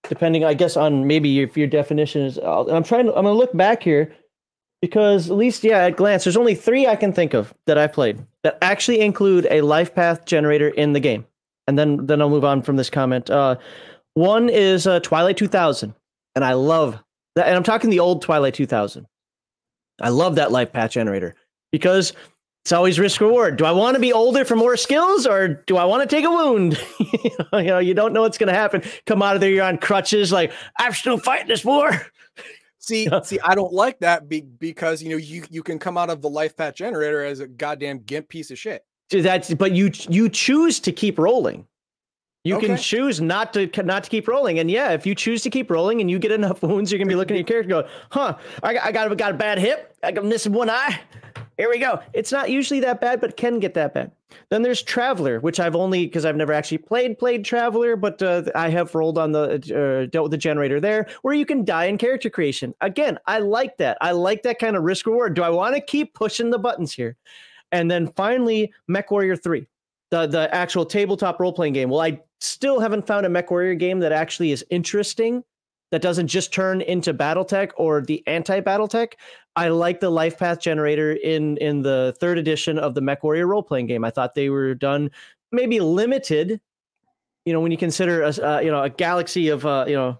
depending, 0.07 0.43
I 0.43 0.53
guess, 0.53 0.77
on 0.77 1.07
maybe 1.07 1.39
if 1.41 1.57
your 1.57 1.67
definition 1.67 2.21
is. 2.21 2.37
I'll- 2.37 2.67
And 2.67 2.75
I'm 2.77 2.83
trying 2.83 3.05
to. 3.07 3.15
I'm 3.15 3.23
gonna 3.25 3.33
look 3.37 3.55
back 3.57 3.81
here 3.81 4.13
because 4.81 5.31
at 5.31 5.37
least, 5.37 5.63
yeah, 5.63 5.79
at 5.85 5.95
glance, 5.95 6.23
there's 6.25 6.37
only 6.37 6.55
three 6.55 6.85
I 6.85 6.95
can 6.95 7.11
think 7.11 7.33
of 7.33 7.53
that 7.65 7.77
I 7.77 7.87
played 7.87 8.19
that 8.43 8.57
actually 8.61 9.01
include 9.01 9.47
a 9.49 9.61
life 9.61 9.95
path 9.95 10.25
generator 10.25 10.67
in 10.69 10.93
the 10.93 10.99
game. 10.99 11.25
And 11.67 11.77
then 11.79 12.05
then 12.05 12.21
I'll 12.21 12.29
move 12.29 12.45
on 12.45 12.61
from 12.61 12.75
this 12.75 12.89
comment. 12.89 13.29
Uh, 13.29 13.55
one 14.13 14.49
is 14.49 14.85
uh, 14.87 14.99
Twilight 14.99 15.37
2000, 15.37 15.93
and 16.35 16.43
I 16.45 16.53
love 16.53 17.01
that. 17.35 17.47
And 17.47 17.55
I'm 17.55 17.63
talking 17.63 17.89
the 17.89 17.99
old 17.99 18.21
Twilight 18.21 18.53
2000. 18.53 19.07
I 20.01 20.09
love 20.09 20.35
that 20.35 20.51
life 20.51 20.71
path 20.73 20.91
generator 20.91 21.35
because 21.71 22.13
it's 22.63 22.71
always 22.71 22.99
risk 22.99 23.21
reward. 23.21 23.57
Do 23.57 23.65
I 23.65 23.71
want 23.71 23.95
to 23.95 24.01
be 24.01 24.13
older 24.13 24.45
for 24.45 24.55
more 24.55 24.77
skills 24.77 25.25
or 25.25 25.47
do 25.47 25.77
I 25.77 25.85
want 25.85 26.07
to 26.07 26.15
take 26.15 26.25
a 26.25 26.29
wound? 26.29 26.79
you 26.99 27.63
know, 27.63 27.79
you 27.79 27.93
don't 27.93 28.13
know 28.13 28.21
what's 28.21 28.37
going 28.37 28.51
to 28.51 28.53
happen. 28.53 28.83
Come 29.05 29.21
out 29.21 29.35
of 29.35 29.41
there, 29.41 29.49
you're 29.49 29.65
on 29.65 29.77
crutches, 29.77 30.31
like, 30.31 30.51
I'm 30.77 30.93
still 30.93 31.17
fighting 31.17 31.47
this 31.47 31.63
war. 31.63 31.91
See, 32.79 33.07
see, 33.23 33.39
I 33.43 33.55
don't 33.55 33.73
like 33.73 33.99
that 33.99 34.27
be, 34.27 34.41
because 34.41 35.01
you 35.03 35.09
know 35.09 35.17
you 35.17 35.43
you 35.49 35.61
can 35.63 35.79
come 35.79 35.97
out 35.97 36.09
of 36.09 36.21
the 36.21 36.29
life 36.29 36.57
path 36.57 36.75
generator 36.75 37.23
as 37.23 37.39
a 37.39 37.47
goddamn 37.47 37.99
gimp 37.99 38.29
piece 38.29 38.51
of 38.51 38.57
shit. 38.57 38.83
That's 39.11 39.53
but 39.53 39.73
you 39.73 39.91
you 40.09 40.29
choose 40.29 40.79
to 40.81 40.91
keep 40.91 41.19
rolling. 41.19 41.65
You 42.45 42.57
can 42.57 42.77
choose 42.77 43.19
not 43.19 43.53
to 43.53 43.67
not 43.83 44.05
to 44.05 44.09
keep 44.09 44.27
rolling, 44.27 44.59
and 44.59 44.71
yeah, 44.71 44.91
if 44.91 45.05
you 45.05 45.13
choose 45.13 45.43
to 45.43 45.49
keep 45.49 45.69
rolling 45.69 46.01
and 46.01 46.09
you 46.09 46.17
get 46.17 46.31
enough 46.31 46.61
wounds, 46.63 46.91
you're 46.91 46.97
gonna 46.97 47.09
be 47.09 47.15
looking 47.15 47.35
at 47.35 47.39
your 47.39 47.45
character, 47.45 47.69
going, 47.69 47.85
"Huh? 48.11 48.37
I 48.63 48.73
got 48.73 48.85
I 48.85 48.91
got, 48.91 49.11
I 49.11 49.15
got 49.15 49.31
a 49.31 49.37
bad 49.37 49.59
hip. 49.59 49.95
I 50.01 50.11
got 50.11 50.25
missing 50.25 50.53
one 50.53 50.69
eye. 50.69 50.99
Here 51.59 51.69
we 51.69 51.77
go." 51.77 51.99
It's 52.13 52.31
not 52.31 52.49
usually 52.49 52.79
that 52.79 53.01
bad, 53.01 53.21
but 53.21 53.37
can 53.37 53.59
get 53.59 53.75
that 53.75 53.93
bad. 53.93 54.11
Then 54.49 54.61
there's 54.61 54.81
Traveller, 54.81 55.39
which 55.39 55.59
I've 55.59 55.75
only 55.75 56.05
because 56.05 56.25
I've 56.25 56.35
never 56.35 56.53
actually 56.53 56.79
played 56.79 57.19
played 57.19 57.45
Traveller, 57.45 57.95
but 57.95 58.21
uh, 58.21 58.43
I 58.55 58.69
have 58.69 58.95
rolled 58.95 59.17
on 59.17 59.31
the 59.31 59.43
uh, 59.51 60.09
dealt 60.09 60.23
with 60.23 60.31
the 60.31 60.37
generator 60.37 60.79
there, 60.79 61.07
where 61.21 61.33
you 61.33 61.45
can 61.45 61.65
die 61.65 61.85
in 61.85 61.97
character 61.97 62.29
creation. 62.29 62.73
Again, 62.81 63.19
I 63.27 63.39
like 63.39 63.77
that. 63.77 63.97
I 64.01 64.11
like 64.11 64.41
that 64.43 64.57
kind 64.57 64.75
of 64.75 64.83
risk 64.83 65.05
reward. 65.05 65.35
Do 65.35 65.43
I 65.43 65.49
want 65.49 65.75
to 65.75 65.81
keep 65.81 66.13
pushing 66.13 66.49
the 66.49 66.59
buttons 66.59 66.93
here? 66.93 67.17
And 67.71 67.89
then 67.89 68.07
finally, 68.13 68.73
Mech 68.87 69.11
Warrior 69.11 69.35
3, 69.35 69.67
the, 70.09 70.27
the 70.27 70.53
actual 70.53 70.85
tabletop 70.85 71.39
role 71.39 71.53
playing 71.53 71.73
game. 71.73 71.89
Well, 71.89 72.01
I 72.01 72.19
still 72.39 72.79
haven't 72.79 73.05
found 73.05 73.25
a 73.25 73.29
Mech 73.29 73.51
Warrior 73.51 73.75
game 73.75 73.99
that 73.99 74.11
actually 74.11 74.51
is 74.51 74.65
interesting, 74.69 75.43
that 75.91 76.01
doesn't 76.01 76.27
just 76.27 76.53
turn 76.53 76.81
into 76.81 77.13
Battletech 77.13 77.71
or 77.77 78.01
the 78.01 78.23
anti 78.27 78.61
Battletech. 78.61 79.13
I 79.55 79.69
like 79.69 79.99
the 79.99 80.09
life 80.09 80.37
path 80.37 80.59
generator 80.59 81.13
in, 81.13 81.57
in 81.57 81.81
the 81.81 82.15
third 82.19 82.37
edition 82.37 82.77
of 82.77 82.93
the 82.95 83.01
Mech 83.01 83.23
Warrior 83.23 83.47
role 83.47 83.63
playing 83.63 83.87
game. 83.87 84.05
I 84.05 84.11
thought 84.11 84.35
they 84.35 84.49
were 84.49 84.75
done 84.75 85.11
maybe 85.51 85.79
limited, 85.79 86.61
you 87.45 87.53
know, 87.53 87.59
when 87.59 87.71
you 87.71 87.77
consider 87.77 88.23
a, 88.23 88.29
uh, 88.29 88.59
you 88.59 88.71
know, 88.71 88.83
a 88.83 88.89
galaxy 88.89 89.49
of, 89.49 89.65
uh, 89.65 89.85
you 89.87 89.95
know, 89.95 90.19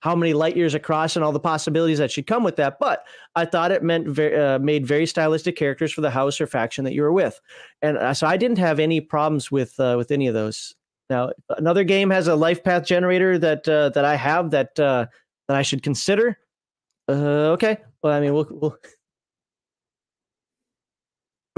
how 0.00 0.14
many 0.14 0.32
light 0.32 0.56
years 0.56 0.74
across 0.74 1.16
and 1.16 1.24
all 1.24 1.32
the 1.32 1.40
possibilities 1.40 1.98
that 1.98 2.10
should 2.10 2.26
come 2.26 2.44
with 2.44 2.56
that. 2.56 2.78
But 2.78 3.04
I 3.34 3.44
thought 3.44 3.72
it 3.72 3.82
meant 3.82 4.06
very, 4.06 4.36
uh, 4.36 4.58
made 4.60 4.86
very 4.86 5.06
stylistic 5.06 5.56
characters 5.56 5.92
for 5.92 6.02
the 6.02 6.10
house 6.10 6.40
or 6.40 6.46
faction 6.46 6.84
that 6.84 6.94
you 6.94 7.02
were 7.02 7.12
with, 7.12 7.40
and 7.82 7.98
uh, 7.98 8.14
so 8.14 8.26
I 8.26 8.36
didn't 8.36 8.58
have 8.58 8.78
any 8.78 9.00
problems 9.00 9.50
with 9.50 9.78
uh, 9.80 9.94
with 9.98 10.10
any 10.10 10.28
of 10.28 10.34
those. 10.34 10.74
Now 11.10 11.30
another 11.50 11.84
game 11.84 12.10
has 12.10 12.28
a 12.28 12.36
life 12.36 12.62
path 12.62 12.84
generator 12.84 13.38
that 13.38 13.68
uh, 13.68 13.90
that 13.90 14.04
I 14.04 14.16
have 14.16 14.50
that 14.50 14.78
uh, 14.78 15.06
that 15.48 15.56
I 15.56 15.62
should 15.62 15.82
consider. 15.82 16.38
Uh, 17.08 17.52
okay, 17.52 17.78
well 18.02 18.12
I 18.12 18.20
mean 18.20 18.34
we'll, 18.34 18.48
we'll 18.50 18.76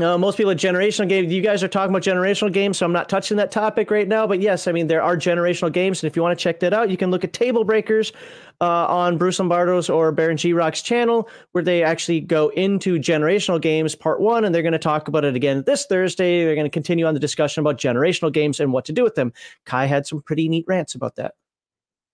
Uh, 0.01 0.17
most 0.17 0.37
people 0.39 0.51
at 0.51 0.57
generational 0.57 1.09
games. 1.09 1.33
You 1.33 1.43
guys 1.43 1.63
are 1.63 1.69
talking 1.69 1.91
about 1.95 2.03
generational 2.03 2.51
games, 2.51 2.79
so 2.79 2.87
I'm 2.87 2.93
not 2.93 3.09
touching 3.09 3.37
that 3.37 3.51
topic 3.51 3.91
right 3.91 4.09
now. 4.09 4.27
But 4.27 4.41
yes, 4.41 4.67
I 4.67 4.73
mean 4.73 4.87
there 4.87 5.03
are 5.03 5.17
generational 5.17 5.71
games, 5.71 6.03
and 6.03 6.11
if 6.11 6.17
you 6.17 6.23
want 6.23 6.39
to 6.39 6.43
check 6.43 6.61
that 6.61 6.73
out, 6.73 6.91
you 6.91 6.97
can 6.97 7.11
look 7.11 7.23
at 7.23 7.33
Table 7.33 7.65
Breakers 7.65 8.13
uh, 8.61 8.87
on 8.87 9.19
Bruce 9.19 9.39
Lombardo's 9.39 9.91
or 9.91 10.11
Baron 10.13 10.39
G 10.39 10.53
Rock's 10.53 10.81
channel, 10.81 11.29
where 11.53 11.63
they 11.63 11.83
actually 11.83 12.21
go 12.21 12.49
into 12.51 12.99
generational 12.99 13.61
games 13.61 13.95
part 13.95 14.21
one, 14.21 14.45
and 14.45 14.55
they're 14.55 14.63
going 14.63 14.73
to 14.73 14.79
talk 14.79 15.09
about 15.09 15.25
it 15.25 15.37
again 15.37 15.65
this 15.67 15.85
Thursday. 15.87 16.45
They're 16.45 16.55
going 16.55 16.65
to 16.65 16.71
continue 16.71 17.05
on 17.05 17.15
the 17.15 17.21
discussion 17.21 17.61
about 17.61 17.77
generational 17.77 18.33
games 18.33 18.59
and 18.59 18.73
what 18.73 18.87
to 18.87 18.93
do 18.93 19.03
with 19.03 19.17
them. 19.17 19.33
Kai 19.67 19.85
had 19.85 20.07
some 20.07 20.23
pretty 20.23 20.49
neat 20.49 20.65
rants 20.67 20.95
about 20.95 21.17
that. 21.17 21.35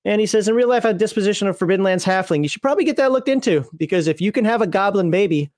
And 0.04 0.20
he 0.20 0.26
says, 0.26 0.48
in 0.48 0.54
real 0.54 0.68
life, 0.68 0.84
a 0.84 0.94
disposition 0.94 1.48
of 1.48 1.58
Forbidden 1.58 1.84
Lands 1.84 2.04
halfling. 2.04 2.42
You 2.42 2.48
should 2.48 2.62
probably 2.62 2.84
get 2.84 2.96
that 2.96 3.10
looked 3.10 3.28
into 3.28 3.64
because 3.76 4.06
if 4.06 4.20
you 4.20 4.30
can 4.30 4.44
have 4.44 4.62
a 4.62 4.66
goblin 4.66 5.10
baby, 5.10 5.50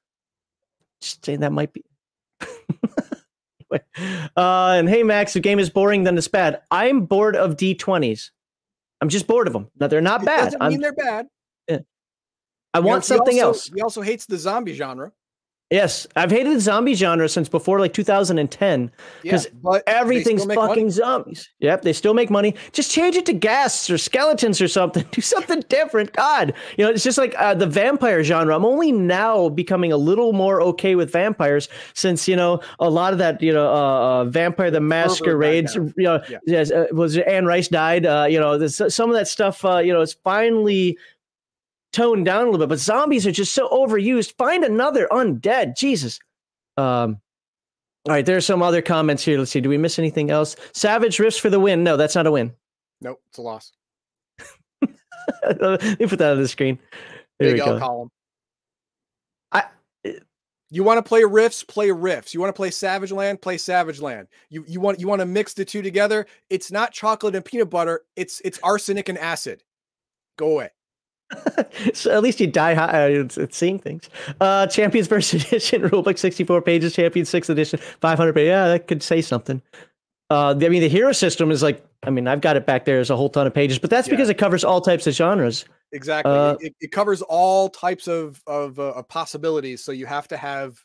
just 1.03 1.25
saying 1.25 1.41
that 1.41 1.53
might 1.53 1.73
be 1.73 1.85
uh, 3.71 3.79
and 4.37 4.89
hey, 4.89 5.03
Max, 5.03 5.33
the 5.35 5.41
game 5.41 5.59
is 5.59 5.71
boring, 5.71 6.05
then 6.05 6.17
it's 6.17 6.29
bad. 6.29 6.63
I'm 6.71 7.03
bored 7.07 7.37
of 7.37 7.57
D20s. 7.57 8.31
I'm 9.01 9.09
just 9.09 9.27
bored 9.27 9.47
of 9.47 9.53
them. 9.53 9.69
Now 9.79 9.87
they're 9.87 10.01
not 10.01 10.23
It 10.23 10.27
bad. 10.27 10.55
I'm, 10.61 10.71
mean 10.71 10.81
they're 10.81 10.93
bad. 10.93 11.27
I 12.75 12.79
You 12.79 12.83
know, 12.83 12.89
want 12.89 13.05
something 13.05 13.37
also- 13.37 13.47
else. 13.47 13.71
He 13.75 13.81
also 13.81 14.03
hates 14.03 14.27
the 14.27 14.37
zombie 14.37 14.75
genre. 14.75 15.13
Yes, 15.71 16.07
I've 16.17 16.31
hated 16.31 16.57
the 16.57 16.61
zombie 16.61 16.95
genre 16.95 17.29
since 17.29 17.47
before 17.47 17.79
like 17.79 17.93
2010 17.93 18.91
because 19.23 19.49
they 19.49 19.81
everything's 19.87 20.47
fucking 20.47 20.57
money. 20.85 20.91
zombies. 20.91 21.51
Yep, 21.59 21.83
they 21.83 21.93
still 21.93 22.15
make 22.15 22.31
money. 22.31 22.55
Just 22.73 22.91
change 22.91 23.17
it 23.17 23.27
to 23.27 23.35
ghasts 23.35 23.91
or 23.91 23.99
skeletons 23.99 24.63
or 24.63 24.69
something. 24.69 25.05
Do 25.13 25.21
something 25.21 25.61
different. 25.69 26.15
God, 26.15 26.55
you 26.79 26.85
know, 26.87 26.91
it's 26.91 27.05
just 27.05 27.19
like 27.19 27.35
uh, 27.39 27.53
the 27.53 27.67
vampire 27.67 28.25
genre. 28.25 28.57
I'm 28.57 28.65
only 28.65 28.93
now 28.93 29.51
becoming 29.51 29.93
a 29.93 29.99
little 29.99 30.33
more 30.33 30.63
okay 30.63 30.95
with 30.95 31.13
vampires 31.13 31.69
since 31.93 32.27
you 32.27 32.37
know 32.37 32.61
a 32.81 32.89
lot 32.89 33.13
of 33.13 33.19
that. 33.19 33.43
You 33.43 33.53
know, 33.53 33.69
uh, 33.69 34.23
uh, 34.23 34.25
Vampire 34.25 34.71
the 34.71 34.81
Masquerades. 34.81 35.75
You 35.75 35.93
know, 35.99 36.23
Yeah. 36.31 36.39
yes, 36.47 36.71
uh, 36.71 36.87
was 36.93 37.19
Anne 37.19 37.45
Rice 37.45 37.69
died. 37.69 38.07
Uh, 38.07 38.27
you 38.29 38.41
know, 38.41 38.57
this, 38.57 38.81
some 38.89 39.11
of 39.11 39.17
that 39.17 39.29
stuff. 39.29 39.63
Uh, 39.67 39.79
you 39.79 39.93
know, 39.93 40.01
it's 40.01 40.15
finally 40.15 40.97
toned 41.93 42.25
down 42.25 42.43
a 42.43 42.51
little 42.51 42.59
bit. 42.59 42.69
But 42.69 42.79
zombies 42.79 43.27
are 43.27 43.33
just 43.33 43.55
so 43.55 43.69
overused. 43.71 44.35
Find 44.37 44.65
another 44.65 45.09
undead. 45.11 45.77
Jesus. 45.77 46.19
Um, 46.77 47.21
all 48.07 48.15
right, 48.15 48.25
there's 48.25 48.47
some 48.47 48.63
other 48.63 48.81
comments 48.81 49.25
here. 49.25 49.39
Let's 49.39 49.51
see. 49.51 49.61
Do 49.61 49.69
we 49.69 49.79
miss 49.79 49.99
anything 49.99 50.31
else? 50.31 50.57
Savage 50.73 51.19
Rifts 51.19 51.39
for 51.39 51.51
the 51.51 51.61
win. 51.61 51.83
No, 51.85 51.97
that's 51.97 52.15
not 52.15 52.27
a 52.27 52.31
win. 52.33 52.55
Nope, 53.01 53.21
it's 53.29 53.39
a 53.39 53.43
loss. 53.43 53.73
Let 55.61 55.83
me 56.01 56.07
put 56.07 56.19
that 56.19 56.33
on 56.33 56.41
the 56.43 56.49
screen. 56.49 56.79
There 57.39 57.49
There 57.49 57.53
we 57.55 57.59
you 57.59 57.65
go, 57.65 57.73
go. 57.75 57.79
column. 57.79 58.09
I- 59.53 59.65
You 60.71 60.85
want 60.85 60.99
to 60.99 61.03
play 61.03 61.25
Rifts, 61.25 61.63
play 61.65 61.91
Rifts. 61.91 62.33
You 62.35 62.41
want 62.41 62.49
to 62.55 62.57
play 62.59 62.71
Savage 62.71 63.13
Land, 63.13 63.41
play 63.43 63.59
Savage 63.59 64.01
Land. 64.01 64.29
You 64.51 64.65
you 64.67 64.81
want 64.81 65.01
you 65.01 65.09
want 65.09 65.21
to 65.21 65.27
mix 65.27 65.55
the 65.55 65.65
two 65.65 65.83
together. 65.83 66.27
It's 66.51 66.71
not 66.71 66.93
chocolate 66.93 67.35
and 67.35 67.45
peanut 67.45 67.71
butter. 67.71 68.03
It's 68.17 68.41
it's 68.45 68.59
arsenic 68.63 69.09
and 69.09 69.19
acid. 69.19 69.63
Go 70.37 70.53
away. 70.53 70.71
so 71.95 72.11
at 72.11 72.23
least 72.23 72.41
you 72.41 72.47
die 72.47 72.75
high. 72.75 73.05
uh, 73.05 73.09
It's, 73.09 73.37
it's 73.37 73.57
seeing 73.57 73.79
things. 73.79 74.09
Uh, 74.41 74.67
Champions 74.67 75.09
First 75.09 75.35
Edition 75.35 75.83
rulebook, 75.83 76.19
64 76.19 76.63
pages. 76.63 76.95
Champions 76.95 77.29
Sixth 77.29 77.51
Edition, 77.51 77.79
500 78.01 78.33
pages. 78.35 78.49
Yeah, 78.49 78.69
that 78.69 78.87
could 78.89 79.03
say 79.03 79.21
something. 79.21 79.61
Uh, 80.31 80.51
I 80.61 80.69
mean, 80.69 80.83
the 80.83 80.89
hero 80.89 81.13
system 81.13 81.51
is 81.51 81.63
like, 81.63 81.85
I 82.03 82.11
mean, 82.11 82.29
I've 82.29 82.41
got 82.43 82.57
it 82.57 82.67
back 82.67 82.85
there. 82.85 82.97
There's 82.97 83.11
a 83.11 83.17
whole 83.17 83.31
ton 83.31 83.47
of 83.47 83.55
pages, 83.55 83.79
but 83.79 83.91
that's 83.91 84.09
Yeah. 84.09 84.13
because 84.15 84.29
it 84.29 84.35
covers 84.39 84.63
all 84.65 84.81
types 84.81 85.07
of 85.07 85.15
genres. 85.15 85.65
Exactly. 85.93 86.31
Uh, 86.33 86.57
it, 86.61 86.75
it 86.81 86.93
covers 86.93 87.23
all 87.23 87.71
types 87.71 88.09
of 88.09 88.43
of, 88.47 88.79
uh, 88.79 88.91
of 88.93 89.09
possibilities. 89.09 89.83
So 89.83 89.91
you 89.93 90.05
have 90.05 90.29
to 90.29 90.37
have, 90.37 90.79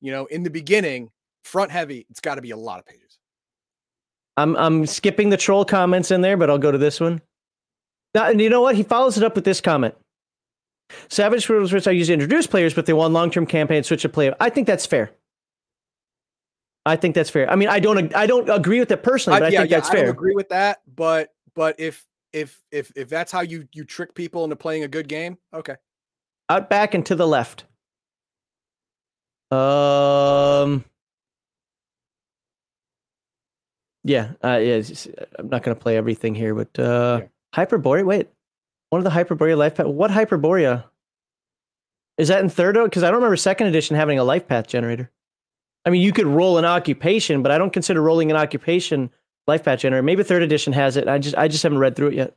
you 0.00 0.10
know, 0.10 0.24
in 0.26 0.42
the 0.42 0.48
beginning, 0.50 1.10
front 1.44 1.70
heavy. 1.70 2.06
It's 2.08 2.20
got 2.20 2.36
to 2.36 2.42
be 2.42 2.50
a 2.52 2.56
lot 2.56 2.78
of 2.78 2.86
pages. 2.86 3.18
I'm 4.38 4.56
I'm 4.56 4.86
skipping 4.86 5.28
the 5.30 5.36
troll 5.36 5.64
comments 5.66 6.10
in 6.10 6.22
there, 6.22 6.36
but 6.38 6.48
I'll 6.48 6.58
go 6.58 6.72
to 6.72 6.78
this 6.78 6.98
one. 6.98 7.20
Now, 8.14 8.28
and 8.28 8.40
you 8.40 8.48
know 8.48 8.62
what? 8.62 8.74
He 8.74 8.82
follows 8.82 9.16
it 9.16 9.24
up 9.24 9.34
with 9.34 9.44
this 9.44 9.60
comment. 9.60 9.94
Savage 11.08 11.48
rules 11.48 11.72
which 11.72 11.86
I 11.86 11.90
use 11.90 12.06
to 12.06 12.14
introduce 12.14 12.46
players, 12.46 12.72
but 12.72 12.86
they 12.86 12.94
want 12.94 13.12
long-term 13.12 13.46
campaign 13.46 13.82
switch 13.82 14.02
to 14.02 14.08
play. 14.08 14.32
I 14.40 14.48
think 14.48 14.66
that's 14.66 14.86
fair. 14.86 15.10
I 16.86 16.96
think 16.96 17.14
that's 17.14 17.28
fair. 17.28 17.50
I 17.50 17.56
mean, 17.56 17.68
I 17.68 17.80
don't 17.80 18.14
I 18.14 18.26
don't 18.26 18.48
agree 18.48 18.80
with 18.80 18.90
it 18.90 19.02
personally, 19.02 19.38
but 19.40 19.46
I, 19.46 19.48
yeah, 19.50 19.60
think 19.60 19.70
yeah, 19.70 19.76
that's 19.76 19.90
fair. 19.90 19.98
I 19.98 20.02
don't 20.04 20.10
agree 20.10 20.34
with 20.34 20.48
that, 20.48 20.80
but 20.96 21.34
but 21.54 21.78
if 21.78 22.06
if 22.32 22.58
if 22.72 22.90
if 22.96 23.10
that's 23.10 23.30
how 23.30 23.42
you 23.42 23.68
you 23.72 23.84
trick 23.84 24.14
people 24.14 24.44
into 24.44 24.56
playing 24.56 24.84
a 24.84 24.88
good 24.88 25.06
game, 25.08 25.36
okay. 25.52 25.76
Out 26.48 26.70
back 26.70 26.94
and 26.94 27.04
to 27.04 27.14
the 27.14 27.26
left. 27.26 27.64
Um. 29.50 30.84
Yeah, 34.04 34.32
uh, 34.42 34.56
yeah. 34.56 34.82
I'm 35.38 35.50
not 35.50 35.62
going 35.62 35.76
to 35.76 35.80
play 35.80 35.98
everything 35.98 36.34
here, 36.34 36.54
but 36.54 36.78
uh, 36.78 37.20
Yeah. 37.22 37.28
Hyperborea. 37.54 38.04
Wait, 38.04 38.28
one 38.90 38.98
of 38.98 39.04
the 39.04 39.10
Hyperborea 39.10 39.56
life 39.56 39.76
path. 39.76 39.86
What 39.86 40.10
Hyperborea? 40.10 40.84
Is 42.16 42.28
that 42.28 42.40
in 42.40 42.48
third? 42.48 42.74
Because 42.82 43.02
I 43.02 43.06
don't 43.06 43.16
remember 43.16 43.36
second 43.36 43.68
edition 43.68 43.96
having 43.96 44.18
a 44.18 44.24
life 44.24 44.48
path 44.48 44.66
generator. 44.66 45.10
I 45.84 45.90
mean, 45.90 46.02
you 46.02 46.12
could 46.12 46.26
roll 46.26 46.58
an 46.58 46.64
occupation, 46.64 47.42
but 47.42 47.52
I 47.52 47.58
don't 47.58 47.72
consider 47.72 48.02
rolling 48.02 48.30
an 48.30 48.36
occupation 48.36 49.10
life 49.46 49.64
path 49.64 49.80
generator. 49.80 50.02
Maybe 50.02 50.22
third 50.22 50.42
edition 50.42 50.72
has 50.72 50.96
it. 50.96 51.08
I 51.08 51.18
just 51.18 51.36
I 51.36 51.48
just 51.48 51.62
haven't 51.62 51.78
read 51.78 51.96
through 51.96 52.08
it 52.08 52.14
yet. 52.14 52.36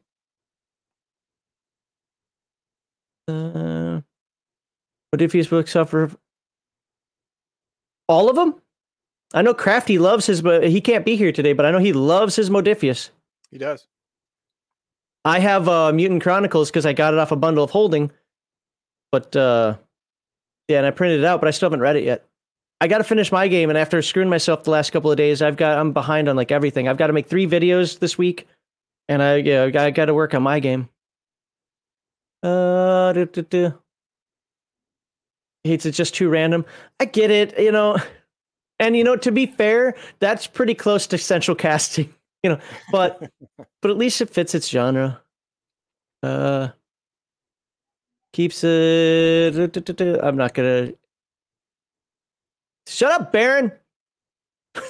Uh, 3.28 4.02
what 5.10 5.22
if 5.22 5.34
his 5.34 5.48
books 5.48 5.72
suffer? 5.72 6.12
All 8.08 8.30
of 8.30 8.36
them? 8.36 8.56
I 9.34 9.42
know 9.42 9.54
Crafty 9.54 9.98
loves 9.98 10.26
his, 10.26 10.42
but 10.42 10.68
he 10.68 10.82
can't 10.82 11.06
be 11.06 11.16
here 11.16 11.32
today. 11.32 11.54
But 11.54 11.66
I 11.66 11.72
know 11.72 11.80
he 11.80 11.94
loves 11.94 12.36
his 12.36 12.50
Modiphius. 12.50 13.10
He 13.50 13.58
does. 13.58 13.88
I 15.24 15.40
have 15.40 15.70
uh, 15.70 15.92
Mutant 15.94 16.24
Chronicles 16.24 16.70
because 16.70 16.86
I 16.86 16.94
got 16.94 17.14
it 17.14 17.20
off 17.20 17.32
a 17.32 17.36
bundle 17.36 17.64
of 17.64 17.70
holding. 17.70 18.12
But 19.12 19.36
uh, 19.36 19.78
yeah, 20.68 20.78
and 20.78 20.88
I 20.88 20.92
printed 20.92 21.20
it 21.20 21.26
out, 21.26 21.42
but 21.42 21.48
I 21.48 21.52
still 21.52 21.68
haven't 21.68 21.82
read 21.82 21.96
it 21.96 22.04
yet. 22.04 22.26
I 22.80 22.88
got 22.88 22.98
to 22.98 23.04
finish 23.04 23.32
my 23.32 23.48
game, 23.48 23.70
and 23.70 23.78
after 23.78 24.02
screwing 24.02 24.30
myself 24.30 24.64
the 24.64 24.72
last 24.72 24.92
couple 24.92 25.12
of 25.12 25.18
days, 25.18 25.42
I've 25.42 25.58
got 25.58 25.78
I'm 25.78 25.94
behind 25.94 26.28
on 26.28 26.36
like 26.36 26.52
everything. 26.52 26.88
I've 26.88 26.98
got 26.98 27.08
to 27.08 27.14
make 27.14 27.28
three 27.28 27.46
videos 27.46 28.00
this 28.00 28.18
week, 28.18 28.48
and 29.08 29.22
I 29.22 29.36
yeah 29.36 29.70
I 29.76 29.92
got 29.92 30.06
to 30.06 30.16
work 30.16 30.34
on 30.34 30.42
my 30.42 30.60
game. 30.60 30.90
Uh, 32.42 33.14
duh, 33.14 33.26
duh, 33.26 33.44
duh. 33.48 33.72
hates 35.64 35.86
it 35.86 35.92
just 35.92 36.16
too 36.16 36.28
random. 36.28 36.66
I 37.00 37.06
get 37.06 37.30
it, 37.30 37.60
you 37.60 37.72
know, 37.72 37.98
and 38.80 38.98
you 38.98 39.04
know 39.04 39.16
to 39.18 39.32
be 39.32 39.46
fair, 39.46 39.96
that's 40.20 40.48
pretty 40.48 40.74
close 40.74 41.06
to 41.08 41.20
central 41.20 41.54
casting, 41.68 42.12
you 42.44 42.50
know, 42.50 42.60
but 42.92 43.32
but 43.82 43.92
at 43.92 43.98
least 43.98 44.22
it 44.22 44.30
fits 44.30 44.56
its 44.56 44.68
genre. 44.68 45.22
Uh, 46.24 46.70
keeps 48.34 48.64
it. 48.64 50.20
I'm 50.24 50.38
not 50.38 50.54
gonna. 50.54 50.94
Shut 52.88 53.12
up, 53.12 53.32
Baron. 53.32 53.72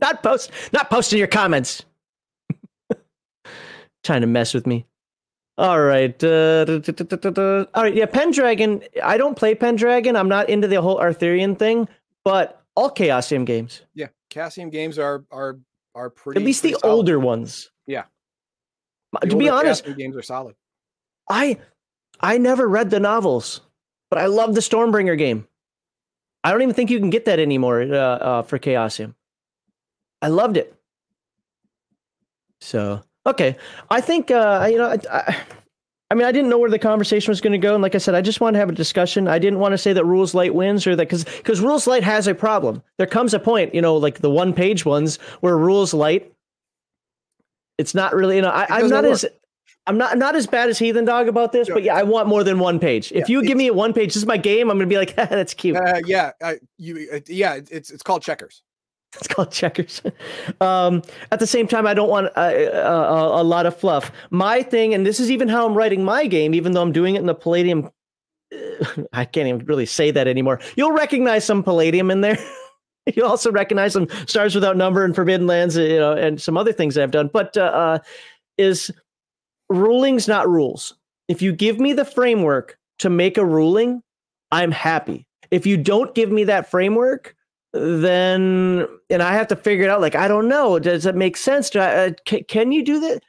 not 0.00 0.22
post. 0.22 0.50
Not 0.72 0.90
posting 0.90 1.18
your 1.18 1.28
comments. 1.28 1.84
Trying 4.04 4.20
to 4.20 4.26
mess 4.26 4.54
with 4.54 4.66
me. 4.66 4.86
All 5.58 5.80
right. 5.80 6.22
Uh. 6.22 6.66
All 7.74 7.82
right. 7.82 7.94
Yeah, 7.94 8.06
Pendragon. 8.06 8.82
I 9.02 9.16
don't 9.16 9.36
play 9.36 9.54
Pendragon. 9.54 10.14
I'm 10.14 10.28
not 10.28 10.50
into 10.50 10.68
the 10.68 10.82
whole 10.82 10.98
Arthurian 10.98 11.56
thing, 11.56 11.88
but 12.24 12.62
all 12.76 12.90
Chaosium 12.90 13.46
games, 13.46 13.80
Yeah, 13.94 14.08
Chaosium 14.30 14.70
games 14.70 14.98
are 14.98 15.24
are 15.30 15.58
are 15.96 16.10
pretty. 16.10 16.40
at 16.40 16.44
least 16.46 16.62
the 16.62 16.72
solid. 16.72 16.92
older 16.92 17.18
ones. 17.18 17.70
Yeah. 17.86 18.04
To 19.22 19.36
be 19.36 19.48
honest, 19.48 19.84
games 19.96 20.14
are 20.14 20.22
solid. 20.22 20.54
I 21.30 21.58
I 22.20 22.38
never 22.38 22.68
read 22.68 22.90
the 22.90 23.00
novels, 23.00 23.62
but 24.10 24.18
I 24.18 24.26
love 24.26 24.54
the 24.54 24.60
Stormbringer 24.60 25.16
game. 25.16 25.48
I 26.44 26.52
don't 26.52 26.62
even 26.62 26.74
think 26.74 26.90
you 26.90 26.98
can 26.98 27.10
get 27.10 27.24
that 27.24 27.40
anymore 27.40 27.82
uh, 27.82 27.96
uh, 27.96 28.42
for 28.42 28.58
Chaosium. 28.58 29.14
I 30.20 30.28
loved 30.28 30.56
it. 30.56 30.74
So 32.60 33.02
okay, 33.26 33.56
I 33.90 34.00
think 34.00 34.30
uh, 34.30 34.68
you 34.70 34.78
know. 34.78 34.90
I, 34.90 34.98
I, 35.10 35.36
I 36.10 36.14
mean, 36.14 36.24
I 36.24 36.30
didn't 36.30 36.50
know 36.50 36.58
where 36.58 36.70
the 36.70 36.78
conversation 36.78 37.30
was 37.30 37.40
going 37.40 37.52
to 37.52 37.58
go, 37.58 37.74
and 37.74 37.82
like 37.82 37.96
I 37.96 37.98
said, 37.98 38.14
I 38.14 38.20
just 38.20 38.40
wanted 38.40 38.54
to 38.54 38.58
have 38.60 38.68
a 38.68 38.72
discussion. 38.72 39.26
I 39.26 39.40
didn't 39.40 39.58
want 39.58 39.72
to 39.72 39.78
say 39.78 39.92
that 39.92 40.04
Rules 40.04 40.34
Light 40.34 40.54
wins 40.54 40.86
or 40.86 40.94
that 40.94 41.08
because 41.08 41.24
because 41.24 41.60
Rules 41.60 41.86
Light 41.86 42.04
has 42.04 42.28
a 42.28 42.34
problem. 42.34 42.82
There 42.96 43.06
comes 43.06 43.34
a 43.34 43.40
point, 43.40 43.74
you 43.74 43.82
know, 43.82 43.96
like 43.96 44.20
the 44.20 44.30
one 44.30 44.52
page 44.52 44.84
ones 44.84 45.16
where 45.40 45.56
Rules 45.56 45.92
Light. 45.92 46.32
It's 47.78 47.94
not 47.94 48.14
really, 48.14 48.36
you 48.36 48.42
know, 48.42 48.50
I, 48.50 48.66
doesn't 48.66 48.88
not 48.88 49.04
work. 49.04 49.12
as 49.12 49.26
I'm 49.86 49.98
not 49.98 50.18
not 50.18 50.34
as 50.34 50.46
bad 50.46 50.68
as 50.68 50.78
Heathen 50.78 51.04
Dog 51.04 51.28
about 51.28 51.52
this, 51.52 51.68
but 51.68 51.82
yeah, 51.82 51.94
I 51.94 52.02
want 52.02 52.28
more 52.28 52.42
than 52.42 52.58
one 52.58 52.78
page. 52.78 53.12
If 53.12 53.28
Yeah, 53.28 53.34
you 53.34 53.42
give 53.44 53.56
me 53.56 53.68
a 53.68 53.72
one 53.72 53.92
page, 53.92 54.08
this 54.08 54.16
is 54.16 54.26
my 54.26 54.36
game. 54.36 54.70
I'm 54.70 54.78
gonna 54.78 54.88
be 54.88 54.96
like, 54.96 55.14
that's 55.16 55.54
cute. 55.54 55.76
Uh, 55.76 56.00
yeah, 56.06 56.32
uh, 56.42 56.54
you. 56.76 57.08
Uh, 57.12 57.20
yeah, 57.28 57.60
it's 57.70 57.90
it's 57.90 58.02
called 58.02 58.22
checkers. 58.22 58.62
It's 59.18 59.28
called 59.28 59.50
checkers. 59.50 60.02
um, 60.60 61.02
at 61.32 61.40
the 61.40 61.46
same 61.46 61.66
time, 61.66 61.86
I 61.86 61.94
don't 61.94 62.10
want 62.10 62.26
uh, 62.36 62.40
uh, 62.40 63.30
a 63.32 63.42
lot 63.42 63.64
of 63.64 63.74
fluff. 63.74 64.12
My 64.30 64.62
thing, 64.62 64.92
and 64.92 65.06
this 65.06 65.20
is 65.20 65.30
even 65.30 65.48
how 65.48 65.66
I'm 65.66 65.74
writing 65.74 66.04
my 66.04 66.26
game, 66.26 66.54
even 66.54 66.72
though 66.72 66.82
I'm 66.82 66.92
doing 66.92 67.14
it 67.14 67.20
in 67.20 67.26
the 67.26 67.34
Palladium 67.34 67.90
I 69.12 69.24
can't 69.24 69.48
even 69.48 69.64
really 69.66 69.86
say 69.86 70.10
that 70.10 70.28
anymore. 70.28 70.60
You'll 70.76 70.92
recognize 70.92 71.44
some 71.44 71.62
Palladium 71.62 72.10
in 72.10 72.20
there. 72.20 72.38
You'll 73.14 73.28
also 73.28 73.52
recognize 73.52 73.92
some 73.92 74.08
Stars 74.26 74.54
Without 74.54 74.76
Number 74.76 75.04
and 75.04 75.14
Forbidden 75.14 75.46
Lands, 75.46 75.76
you 75.76 75.98
know, 75.98 76.12
and 76.12 76.40
some 76.40 76.56
other 76.56 76.72
things 76.72 76.98
I've 76.98 77.12
done. 77.12 77.30
But 77.32 77.56
uh, 77.56 77.60
uh, 77.62 77.98
is 78.58 78.90
rulings 79.68 80.26
not 80.26 80.48
rules? 80.48 80.94
If 81.28 81.40
you 81.40 81.52
give 81.52 81.78
me 81.78 81.92
the 81.92 82.04
framework 82.04 82.78
to 82.98 83.10
make 83.10 83.38
a 83.38 83.44
ruling, 83.44 84.02
I'm 84.50 84.72
happy. 84.72 85.26
If 85.50 85.66
you 85.66 85.76
don't 85.76 86.14
give 86.14 86.32
me 86.32 86.44
that 86.44 86.68
framework, 86.68 87.36
then 87.72 88.86
and 89.10 89.22
I 89.22 89.34
have 89.34 89.48
to 89.48 89.56
figure 89.56 89.84
it 89.84 89.90
out. 89.90 90.00
Like 90.00 90.14
I 90.14 90.28
don't 90.28 90.48
know. 90.48 90.78
Does 90.78 91.06
it 91.06 91.14
make 91.14 91.36
sense? 91.36 91.74
I, 91.74 92.06
uh, 92.06 92.10
can, 92.24 92.44
can 92.44 92.72
you 92.72 92.84
do 92.84 93.00
that? 93.00 93.22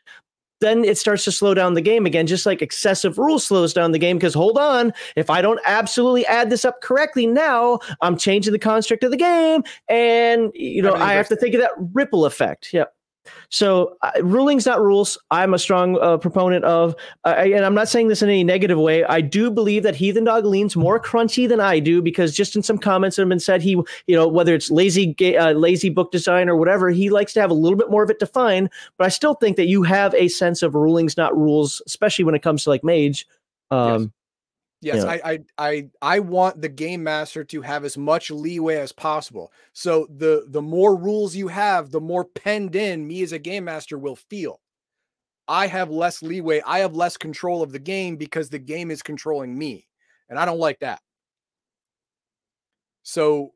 Then 0.59 0.83
it 0.83 0.97
starts 0.97 1.23
to 1.25 1.31
slow 1.31 1.53
down 1.53 1.75
the 1.75 1.81
game 1.81 2.07
again, 2.07 2.25
just 2.25 2.47
like 2.47 2.63
excessive 2.63 3.19
rules 3.19 3.45
slows 3.45 3.73
down 3.73 3.91
the 3.91 3.99
game. 3.99 4.17
Because 4.17 4.33
hold 4.33 4.57
on, 4.57 4.91
if 5.15 5.29
I 5.29 5.41
don't 5.41 5.59
absolutely 5.65 6.25
add 6.25 6.49
this 6.49 6.65
up 6.65 6.81
correctly 6.81 7.27
now, 7.27 7.79
I'm 8.01 8.17
changing 8.17 8.53
the 8.53 8.59
construct 8.59 9.03
of 9.03 9.11
the 9.11 9.17
game, 9.17 9.63
and 9.87 10.51
you 10.55 10.81
know 10.81 10.95
I 10.95 11.13
have 11.13 11.27
to 11.29 11.35
think 11.35 11.53
of 11.53 11.61
that 11.61 11.71
ripple 11.93 12.25
effect. 12.25 12.73
Yep. 12.73 12.91
So 13.49 13.95
uh, 14.01 14.11
rulings, 14.21 14.65
not 14.65 14.81
rules. 14.81 15.17
I'm 15.31 15.53
a 15.53 15.59
strong 15.59 15.97
uh, 16.01 16.17
proponent 16.17 16.65
of, 16.65 16.95
uh, 17.25 17.29
and 17.37 17.65
I'm 17.65 17.75
not 17.75 17.87
saying 17.87 18.07
this 18.07 18.21
in 18.21 18.29
any 18.29 18.43
negative 18.43 18.77
way. 18.77 19.03
I 19.03 19.21
do 19.21 19.49
believe 19.51 19.83
that 19.83 19.95
Heathen 19.95 20.23
Dog 20.23 20.45
leans 20.45 20.75
more 20.75 20.99
crunchy 20.99 21.47
than 21.47 21.59
I 21.59 21.79
do 21.79 22.01
because 22.01 22.35
just 22.35 22.55
in 22.55 22.63
some 22.63 22.77
comments 22.77 23.15
that 23.15 23.23
have 23.23 23.29
been 23.29 23.39
said, 23.39 23.61
he, 23.61 23.71
you 23.71 24.15
know, 24.15 24.27
whether 24.27 24.53
it's 24.53 24.69
lazy, 24.71 25.15
uh, 25.37 25.51
lazy 25.53 25.89
book 25.89 26.11
design 26.11 26.49
or 26.49 26.55
whatever, 26.55 26.89
he 26.89 27.09
likes 27.09 27.33
to 27.33 27.41
have 27.41 27.51
a 27.51 27.55
little 27.55 27.77
bit 27.77 27.89
more 27.89 28.03
of 28.03 28.09
it 28.09 28.19
defined. 28.19 28.69
But 28.97 29.05
I 29.05 29.09
still 29.09 29.35
think 29.35 29.57
that 29.57 29.67
you 29.67 29.83
have 29.83 30.13
a 30.15 30.27
sense 30.27 30.61
of 30.61 30.75
rulings, 30.75 31.17
not 31.17 31.35
rules, 31.37 31.81
especially 31.85 32.25
when 32.25 32.35
it 32.35 32.41
comes 32.41 32.63
to 32.63 32.69
like 32.69 32.83
Mage. 32.83 33.27
Um, 33.71 34.01
yes. 34.03 34.11
Yes, 34.81 35.03
I, 35.03 35.19
I 35.23 35.39
I 35.57 35.89
I 36.01 36.19
want 36.19 36.61
the 36.61 36.69
game 36.69 37.03
master 37.03 37.43
to 37.45 37.61
have 37.63 37.83
as 37.83 37.97
much 37.97 38.29
leeway 38.29 38.75
as 38.77 38.91
possible. 38.91 39.51
So 39.73 40.07
the 40.09 40.45
the 40.47 40.61
more 40.61 40.95
rules 40.95 41.35
you 41.35 41.47
have, 41.47 41.89
the 41.89 42.01
more 42.01 42.25
penned 42.25 42.75
in 42.75 43.07
me 43.07 43.23
as 43.23 43.31
a 43.31 43.39
game 43.39 43.65
master 43.65 43.97
will 43.97 44.15
feel. 44.15 44.61
I 45.47 45.67
have 45.67 45.89
less 45.91 46.23
leeway. 46.23 46.61
I 46.65 46.79
have 46.79 46.95
less 46.95 47.17
control 47.17 47.63
of 47.63 47.71
the 47.71 47.79
game 47.79 48.17
because 48.17 48.49
the 48.49 48.59
game 48.59 48.91
is 48.91 49.01
controlling 49.03 49.57
me. 49.57 49.87
And 50.29 50.39
I 50.39 50.45
don't 50.45 50.59
like 50.59 50.79
that. 50.79 51.01
So 53.03 53.53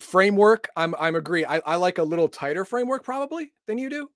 framework, 0.00 0.68
I'm 0.76 0.94
I'm 0.98 1.16
agree. 1.16 1.44
I, 1.44 1.58
I 1.60 1.76
like 1.76 1.98
a 1.98 2.02
little 2.02 2.28
tighter 2.28 2.64
framework 2.64 3.04
probably 3.04 3.52
than 3.66 3.78
you 3.78 3.90
do, 3.90 4.10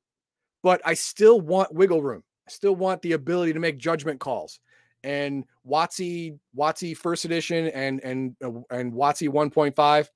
but 0.63 0.81
I 0.85 0.95
still 0.95 1.41
want 1.41 1.75
wiggle 1.75 2.03
room. 2.03 2.25
I 2.49 2.51
still 2.53 2.77
want 2.77 3.03
the 3.03 3.13
ability 3.13 3.55
to 3.55 3.61
make 3.61 3.79
judgment 3.79 4.21
calls 4.21 4.61
and 5.05 5.45
WotC 5.71 6.39
WotC 6.57 6.97
first 6.97 7.25
edition 7.25 7.69
and 7.69 8.01
and 8.03 8.37
uh, 8.45 8.51
and 8.71 8.93
WotC 8.93 9.29
1.5 9.29 10.09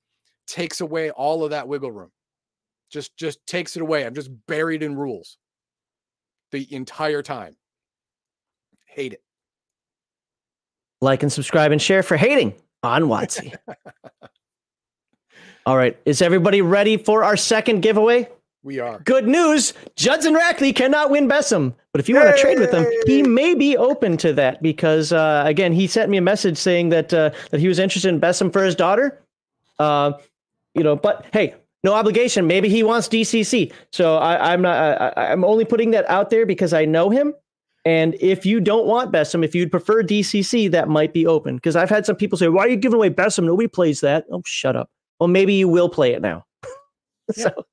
takes 0.47 0.81
away 0.81 1.11
all 1.11 1.43
of 1.43 1.51
that 1.51 1.67
wiggle 1.67 1.91
room. 1.91 2.11
Just 2.91 3.15
just 3.17 3.45
takes 3.47 3.75
it 3.75 3.81
away. 3.81 4.05
I'm 4.05 4.13
just 4.13 4.29
buried 4.47 4.83
in 4.83 4.95
rules 4.95 5.37
the 6.51 6.67
entire 6.73 7.21
time. 7.21 7.55
Hate 8.85 9.13
it. 9.13 9.21
Like 11.01 11.23
and 11.23 11.31
subscribe 11.31 11.71
and 11.71 11.81
share 11.81 12.03
for 12.03 12.17
hating 12.17 12.55
on 12.83 13.03
WotC. 13.03 13.53
all 15.65 15.77
right, 15.77 15.97
is 16.05 16.21
everybody 16.21 16.61
ready 16.61 16.97
for 16.97 17.23
our 17.23 17.37
second 17.37 17.81
giveaway? 17.81 18.29
We 18.65 18.79
are. 18.79 18.97
Good 19.05 19.27
news. 19.27 19.75
Judson 19.95 20.33
Rackley 20.33 20.75
cannot 20.75 21.11
win 21.11 21.29
BESM. 21.29 21.71
But 21.91 22.01
if 22.01 22.09
you 22.09 22.15
want 22.15 22.35
to 22.35 22.41
trade 22.41 22.59
with 22.59 22.73
him, 22.73 22.87
he 23.05 23.21
may 23.21 23.53
be 23.53 23.77
open 23.77 24.17
to 24.17 24.33
that 24.33 24.59
because, 24.63 25.13
uh, 25.13 25.43
again, 25.45 25.71
he 25.71 25.85
sent 25.85 26.09
me 26.09 26.17
a 26.17 26.21
message 26.21 26.57
saying 26.57 26.89
that 26.89 27.13
uh, 27.13 27.29
that 27.51 27.59
he 27.59 27.67
was 27.67 27.77
interested 27.77 28.09
in 28.09 28.19
BESM 28.19 28.51
for 28.51 28.63
his 28.63 28.73
daughter. 28.73 29.21
Uh, 29.77 30.13
you 30.73 30.81
know, 30.81 30.95
but 30.95 31.27
hey, 31.31 31.53
no 31.83 31.93
obligation. 31.93 32.47
Maybe 32.47 32.67
he 32.67 32.81
wants 32.81 33.07
DCC. 33.07 33.71
So 33.91 34.17
I, 34.17 34.51
am 34.55 34.63
not. 34.63 34.99
I, 34.99 35.31
I'm 35.31 35.45
only 35.45 35.63
putting 35.63 35.91
that 35.91 36.09
out 36.09 36.31
there 36.31 36.47
because 36.47 36.73
I 36.73 36.85
know 36.85 37.11
him. 37.11 37.35
And 37.85 38.15
if 38.19 38.47
you 38.47 38.59
don't 38.59 38.87
want 38.87 39.11
BESM, 39.11 39.45
if 39.45 39.53
you'd 39.53 39.69
prefer 39.69 40.01
DCC, 40.01 40.71
that 40.71 40.89
might 40.89 41.13
be 41.13 41.27
open. 41.27 41.57
Because 41.57 41.75
I've 41.75 41.91
had 41.91 42.07
some 42.07 42.15
people 42.15 42.39
say, 42.39 42.47
"Why 42.47 42.65
are 42.65 42.69
you 42.69 42.77
giving 42.77 42.97
away 42.97 43.11
BESM? 43.11 43.43
Nobody 43.43 43.67
plays 43.67 44.01
that." 44.01 44.25
Oh, 44.31 44.41
shut 44.43 44.75
up. 44.75 44.89
Well, 45.19 45.27
maybe 45.27 45.53
you 45.53 45.67
will 45.67 45.87
play 45.87 46.13
it 46.13 46.23
now. 46.23 46.45
so. 47.31 47.51
Yeah 47.55 47.63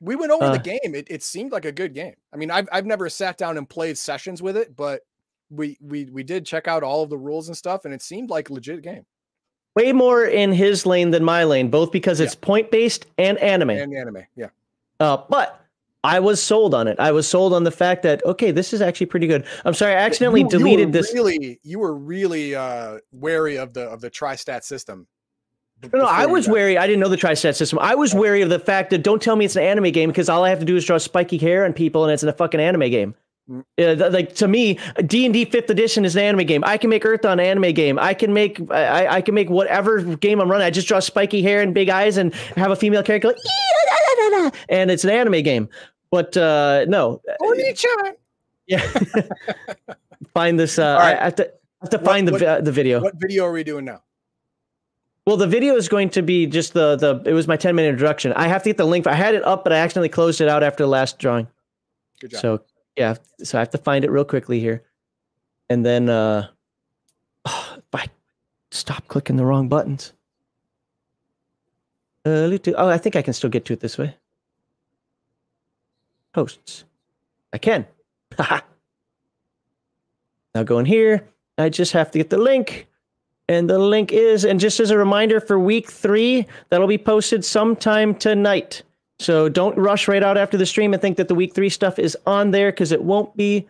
we 0.00 0.16
went 0.16 0.32
over 0.32 0.44
uh, 0.44 0.52
the 0.52 0.58
game. 0.58 0.94
It, 0.94 1.06
it 1.10 1.22
seemed 1.22 1.52
like 1.52 1.64
a 1.64 1.72
good 1.72 1.94
game. 1.94 2.14
I 2.32 2.36
mean, 2.36 2.50
I've 2.50 2.68
I've 2.72 2.86
never 2.86 3.08
sat 3.08 3.38
down 3.38 3.58
and 3.58 3.68
played 3.68 3.98
sessions 3.98 4.42
with 4.42 4.56
it, 4.56 4.76
but 4.76 5.02
we 5.50 5.78
we 5.80 6.06
we 6.06 6.22
did 6.22 6.46
check 6.46 6.68
out 6.68 6.82
all 6.82 7.02
of 7.02 7.10
the 7.10 7.18
rules 7.18 7.48
and 7.48 7.56
stuff, 7.56 7.84
and 7.84 7.94
it 7.94 8.02
seemed 8.02 8.30
like 8.30 8.50
a 8.50 8.52
legit 8.52 8.82
game. 8.82 9.06
Way 9.74 9.92
more 9.92 10.24
in 10.24 10.52
his 10.52 10.86
lane 10.86 11.10
than 11.10 11.22
my 11.22 11.44
lane, 11.44 11.68
both 11.68 11.92
because 11.92 12.20
it's 12.20 12.34
yeah. 12.34 12.40
point 12.46 12.70
based 12.70 13.06
and 13.18 13.38
anime. 13.38 13.70
And 13.70 13.94
anime, 13.94 14.24
yeah. 14.34 14.48
Uh, 14.98 15.18
but 15.28 15.60
I 16.02 16.20
was 16.20 16.42
sold 16.42 16.74
on 16.74 16.88
it. 16.88 16.98
I 16.98 17.12
was 17.12 17.28
sold 17.28 17.52
on 17.52 17.64
the 17.64 17.70
fact 17.70 18.02
that 18.04 18.24
okay, 18.24 18.50
this 18.50 18.72
is 18.72 18.80
actually 18.80 19.06
pretty 19.06 19.26
good. 19.26 19.44
I'm 19.64 19.74
sorry, 19.74 19.94
I 19.94 19.98
accidentally 19.98 20.42
you, 20.42 20.48
deleted 20.48 20.88
you 20.88 20.92
this. 20.92 21.12
Really, 21.12 21.60
you 21.62 21.78
were 21.78 21.94
really 21.94 22.54
uh, 22.54 22.98
wary 23.12 23.58
of 23.58 23.74
the 23.74 23.82
of 23.82 24.00
the 24.00 24.10
tri-stat 24.10 24.64
system 24.64 25.06
no, 25.82 25.98
no, 26.00 26.04
I 26.04 26.26
was 26.26 26.48
wary. 26.48 26.78
I 26.78 26.86
didn't 26.86 27.00
know 27.00 27.08
the 27.08 27.16
tri-stat 27.16 27.56
system. 27.56 27.78
I 27.80 27.94
was 27.94 28.14
wary 28.14 28.42
of 28.42 28.48
the 28.48 28.58
fact 28.58 28.90
that 28.90 29.02
don't 29.02 29.20
tell 29.20 29.36
me 29.36 29.44
it's 29.44 29.56
an 29.56 29.62
anime 29.62 29.92
game 29.92 30.10
because 30.10 30.28
all 30.28 30.44
I 30.44 30.48
have 30.48 30.60
to 30.60 30.64
do 30.64 30.76
is 30.76 30.84
draw 30.84 30.98
spiky 30.98 31.38
hair 31.38 31.64
on 31.64 31.72
people 31.72 32.04
and 32.04 32.12
it's 32.12 32.22
in 32.22 32.28
a 32.28 32.32
fucking 32.32 32.60
anime 32.60 32.90
game. 32.90 33.14
Mm. 33.48 33.64
Uh, 33.78 34.10
like 34.10 34.34
to 34.36 34.48
me, 34.48 34.78
D 35.04 35.24
and 35.24 35.32
D 35.32 35.44
Fifth 35.44 35.70
Edition 35.70 36.04
is 36.04 36.16
an 36.16 36.22
anime 36.22 36.46
game. 36.46 36.64
I 36.64 36.78
can 36.78 36.90
make 36.90 37.04
Earth 37.04 37.24
on 37.24 37.38
an 37.38 37.46
anime 37.46 37.72
game. 37.74 37.98
I 37.98 38.12
can 38.12 38.32
make 38.32 38.60
I, 38.72 39.06
I 39.06 39.20
can 39.20 39.34
make 39.34 39.48
whatever 39.48 40.02
game 40.16 40.40
I'm 40.40 40.50
running. 40.50 40.66
I 40.66 40.70
just 40.70 40.88
draw 40.88 40.98
spiky 40.98 41.42
hair 41.42 41.62
and 41.62 41.72
big 41.72 41.88
eyes 41.88 42.16
and 42.16 42.34
have 42.56 42.72
a 42.72 42.76
female 42.76 43.04
character 43.04 43.28
like, 43.28 43.36
and 44.68 44.90
it's 44.90 45.04
an 45.04 45.10
anime 45.10 45.42
game. 45.42 45.68
But 46.10 46.36
uh, 46.36 46.86
no, 46.88 47.20
Oni-chan. 47.40 48.14
Yeah, 48.68 48.80
find 50.34 50.58
this. 50.58 50.76
Uh, 50.76 50.96
right. 50.98 51.16
I 51.16 51.22
have 51.22 51.36
to 51.36 51.46
I 51.46 51.50
have 51.82 51.90
to 51.90 51.98
find 52.00 52.28
what, 52.28 52.40
the 52.40 52.46
what, 52.46 52.64
the 52.64 52.72
video. 52.72 53.00
What 53.00 53.14
video 53.14 53.44
are 53.44 53.52
we 53.52 53.62
doing 53.62 53.84
now? 53.84 54.02
Well, 55.26 55.36
the 55.36 55.48
video 55.48 55.74
is 55.74 55.88
going 55.88 56.10
to 56.10 56.22
be 56.22 56.46
just 56.46 56.72
the 56.72 56.94
the. 56.94 57.20
It 57.28 57.32
was 57.32 57.48
my 57.48 57.56
ten 57.56 57.74
minute 57.74 57.88
introduction. 57.88 58.32
I 58.34 58.46
have 58.46 58.62
to 58.62 58.68
get 58.68 58.76
the 58.76 58.84
link. 58.84 59.08
I 59.08 59.14
had 59.14 59.34
it 59.34 59.44
up, 59.44 59.64
but 59.64 59.72
I 59.72 59.78
accidentally 59.78 60.08
closed 60.08 60.40
it 60.40 60.48
out 60.48 60.62
after 60.62 60.84
the 60.84 60.88
last 60.88 61.18
drawing. 61.18 61.48
Good 62.20 62.30
job. 62.30 62.40
So 62.40 62.60
yeah, 62.96 63.16
so 63.42 63.58
I 63.58 63.60
have 63.60 63.70
to 63.70 63.78
find 63.78 64.04
it 64.04 64.10
real 64.12 64.24
quickly 64.24 64.60
here, 64.60 64.84
and 65.68 65.84
then 65.84 66.08
uh, 66.08 66.46
oh, 67.44 67.74
if 67.78 67.84
I 67.92 68.06
stop 68.70 69.08
clicking 69.08 69.34
the 69.34 69.44
wrong 69.44 69.68
buttons. 69.68 70.12
Uh, 72.24 72.56
oh, 72.76 72.88
I 72.88 72.98
think 72.98 73.16
I 73.16 73.22
can 73.22 73.32
still 73.32 73.50
get 73.50 73.64
to 73.66 73.72
it 73.72 73.80
this 73.80 73.98
way. 73.98 74.16
Hosts, 76.34 76.84
I 77.52 77.58
can. 77.58 77.86
now 78.38 78.62
go 80.64 80.78
in 80.78 80.86
here. 80.86 81.28
I 81.58 81.68
just 81.68 81.92
have 81.92 82.12
to 82.12 82.18
get 82.18 82.30
the 82.30 82.38
link. 82.38 82.86
And 83.48 83.70
the 83.70 83.78
link 83.78 84.12
is, 84.12 84.44
and 84.44 84.58
just 84.58 84.80
as 84.80 84.90
a 84.90 84.98
reminder 84.98 85.40
for 85.40 85.58
week 85.58 85.90
three, 85.90 86.46
that'll 86.68 86.88
be 86.88 86.98
posted 86.98 87.44
sometime 87.44 88.14
tonight. 88.14 88.82
So 89.18 89.48
don't 89.48 89.76
rush 89.78 90.08
right 90.08 90.22
out 90.22 90.36
after 90.36 90.56
the 90.56 90.66
stream 90.66 90.92
and 90.92 91.00
think 91.00 91.16
that 91.16 91.28
the 91.28 91.34
week 91.34 91.54
three 91.54 91.68
stuff 91.68 91.98
is 91.98 92.16
on 92.26 92.50
there 92.50 92.70
because 92.70 92.92
it 92.92 93.02
won't 93.02 93.36
be. 93.36 93.68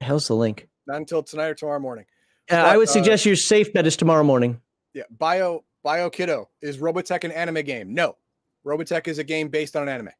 How's 0.00 0.28
the 0.28 0.34
link? 0.34 0.68
Not 0.86 0.96
until 0.96 1.22
tonight 1.22 1.48
or 1.48 1.54
tomorrow 1.54 1.78
morning. 1.78 2.06
Uh, 2.50 2.56
but, 2.56 2.66
I 2.66 2.76
would 2.78 2.88
suggest 2.88 3.26
uh, 3.26 3.30
your 3.30 3.36
safe 3.36 3.72
bet 3.72 3.86
is 3.86 3.96
tomorrow 3.96 4.24
morning. 4.24 4.60
Yeah. 4.94 5.04
Bio 5.10 5.64
Bio 5.82 6.08
Kiddo 6.10 6.48
is 6.62 6.78
Robotech 6.78 7.24
an 7.24 7.32
anime 7.32 7.62
game? 7.64 7.94
No. 7.94 8.16
Robotech 8.64 9.06
is 9.08 9.18
a 9.18 9.24
game 9.24 9.48
based 9.48 9.76
on 9.76 9.82
an 9.82 9.88
anime. 9.88 10.10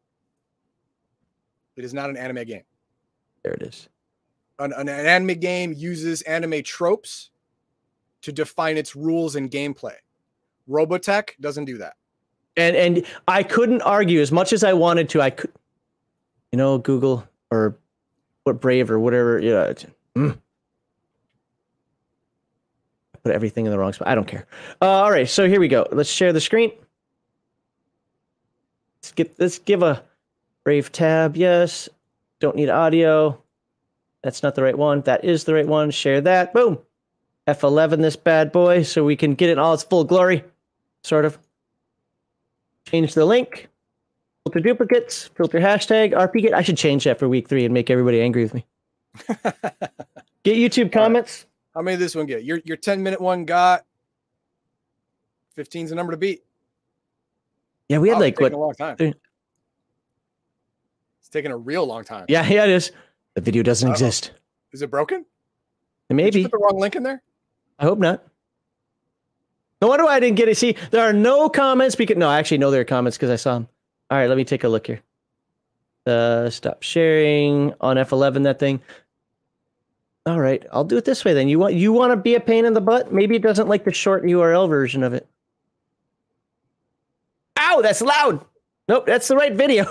It 1.76 1.84
is 1.84 1.94
not 1.94 2.10
an 2.10 2.16
anime 2.16 2.44
game. 2.44 2.62
There 3.42 3.54
it 3.54 3.62
is. 3.62 3.88
An, 4.58 4.72
an 4.72 4.88
anime 4.88 5.38
game 5.38 5.72
uses 5.72 6.22
anime 6.22 6.62
tropes 6.62 7.30
to 8.22 8.32
define 8.32 8.76
its 8.76 8.96
rules 8.96 9.36
and 9.36 9.50
gameplay. 9.50 9.94
Robotech 10.68 11.30
doesn't 11.40 11.64
do 11.64 11.78
that. 11.78 11.94
And 12.56 12.76
and 12.76 13.06
I 13.26 13.42
couldn't 13.42 13.82
argue 13.82 14.20
as 14.20 14.32
much 14.32 14.52
as 14.52 14.64
I 14.64 14.72
wanted 14.72 15.08
to. 15.10 15.20
I 15.22 15.30
could, 15.30 15.52
you 16.52 16.56
know, 16.56 16.78
Google 16.78 17.26
or 17.50 17.78
what 18.44 18.60
Brave 18.60 18.90
or 18.90 18.98
whatever. 18.98 19.38
You 19.38 19.50
know, 19.50 19.74
mm. 20.16 20.38
put 23.22 23.32
everything 23.32 23.66
in 23.66 23.72
the 23.72 23.78
wrong 23.78 23.92
spot. 23.92 24.08
I 24.08 24.14
don't 24.14 24.26
care. 24.26 24.46
Uh, 24.82 24.86
all 24.86 25.10
right, 25.10 25.28
so 25.28 25.48
here 25.48 25.60
we 25.60 25.68
go. 25.68 25.86
Let's 25.92 26.10
share 26.10 26.32
the 26.32 26.40
screen. 26.40 26.72
Let's 28.96 29.12
get 29.12 29.38
let's 29.38 29.58
give 29.60 29.82
a 29.82 30.02
Brave 30.64 30.90
tab. 30.92 31.36
Yes. 31.36 31.88
Don't 32.40 32.56
need 32.56 32.68
audio. 32.68 33.42
That's 34.22 34.42
not 34.42 34.54
the 34.54 34.62
right 34.62 34.76
one. 34.76 35.00
That 35.02 35.24
is 35.24 35.44
the 35.44 35.54
right 35.54 35.66
one. 35.66 35.90
Share 35.90 36.20
that. 36.20 36.52
Boom. 36.52 36.78
F11 37.48 38.02
this 38.02 38.14
bad 38.16 38.52
boy 38.52 38.82
so 38.82 39.04
we 39.04 39.16
can 39.16 39.34
get 39.34 39.48
it 39.48 39.52
in 39.52 39.58
all 39.58 39.72
its 39.72 39.82
full 39.82 40.04
glory, 40.04 40.44
sort 41.02 41.24
of. 41.24 41.38
Change 42.86 43.14
the 43.14 43.24
link, 43.24 43.68
filter 44.44 44.60
duplicates, 44.60 45.28
filter 45.28 45.58
hashtag, 45.60 46.12
RPGate. 46.12 46.52
I 46.52 46.62
should 46.62 46.76
change 46.76 47.04
that 47.04 47.18
for 47.18 47.28
week 47.28 47.48
three 47.48 47.64
and 47.64 47.72
make 47.74 47.90
everybody 47.90 48.20
angry 48.20 48.42
with 48.44 48.54
me. 48.54 48.66
get 50.42 50.56
YouTube 50.56 50.92
comments. 50.92 51.44
Right. 51.44 51.74
How 51.74 51.82
many 51.82 51.96
did 51.96 52.04
this 52.04 52.14
one 52.14 52.26
get? 52.26 52.44
Your 52.44 52.60
your 52.64 52.76
10 52.76 53.02
minute 53.02 53.20
one 53.20 53.44
got 53.44 53.84
15's 55.56 55.90
the 55.90 55.96
number 55.96 56.12
to 56.12 56.16
beat. 56.16 56.44
Yeah, 57.88 57.98
we 57.98 58.08
had 58.08 58.14
Wow, 58.16 58.20
like 58.20 58.40
what? 58.40 58.52
a 58.52 58.56
long 58.58 58.74
time. 58.74 58.96
three- 58.96 59.14
It's 61.20 61.28
taking 61.30 61.50
a 61.50 61.56
real 61.56 61.86
long 61.86 62.04
time. 62.04 62.26
Yeah, 62.28 62.46
yeah, 62.46 62.64
it 62.64 62.70
is. 62.70 62.92
The 63.34 63.40
video 63.40 63.62
doesn't 63.62 63.86
Uh-oh. 63.88 63.92
exist. 63.92 64.32
Is 64.72 64.82
it 64.82 64.90
broken? 64.90 65.18
Did 65.20 65.26
you 66.10 66.16
Maybe. 66.16 66.42
put 66.44 66.52
the 66.52 66.58
wrong 66.58 66.78
link 66.78 66.96
in 66.96 67.02
there? 67.02 67.22
I 67.78 67.84
hope 67.84 67.98
not. 67.98 68.24
No 69.80 69.88
wonder 69.88 70.04
why 70.04 70.16
I 70.16 70.20
didn't 70.20 70.36
get 70.36 70.48
it. 70.48 70.56
See, 70.56 70.76
there 70.90 71.04
are 71.04 71.12
no 71.12 71.48
comments 71.48 71.94
because 71.94 72.16
no, 72.16 72.28
I 72.28 72.38
actually, 72.38 72.58
know 72.58 72.70
there 72.70 72.80
are 72.80 72.84
comments 72.84 73.16
because 73.16 73.30
I 73.30 73.36
saw 73.36 73.54
them. 73.54 73.68
All 74.10 74.18
right, 74.18 74.28
let 74.28 74.36
me 74.36 74.44
take 74.44 74.64
a 74.64 74.68
look 74.68 74.86
here. 74.86 75.00
Uh, 76.06 76.50
stop 76.50 76.82
sharing 76.82 77.74
on 77.80 77.96
F11. 77.96 78.44
That 78.44 78.58
thing. 78.58 78.80
All 80.26 80.40
right, 80.40 80.64
I'll 80.72 80.84
do 80.84 80.96
it 80.96 81.04
this 81.04 81.24
way 81.24 81.32
then. 81.32 81.48
You 81.48 81.58
want 81.58 81.74
you 81.74 81.92
want 81.92 82.12
to 82.12 82.16
be 82.16 82.34
a 82.34 82.40
pain 82.40 82.64
in 82.64 82.74
the 82.74 82.80
butt? 82.80 83.12
Maybe 83.12 83.36
it 83.36 83.42
doesn't 83.42 83.68
like 83.68 83.84
the 83.84 83.92
short 83.92 84.24
URL 84.24 84.68
version 84.68 85.02
of 85.02 85.14
it. 85.14 85.26
Ow, 87.58 87.80
that's 87.82 88.00
loud. 88.00 88.44
Nope, 88.88 89.06
that's 89.06 89.28
the 89.28 89.36
right 89.36 89.52
video. 89.52 89.86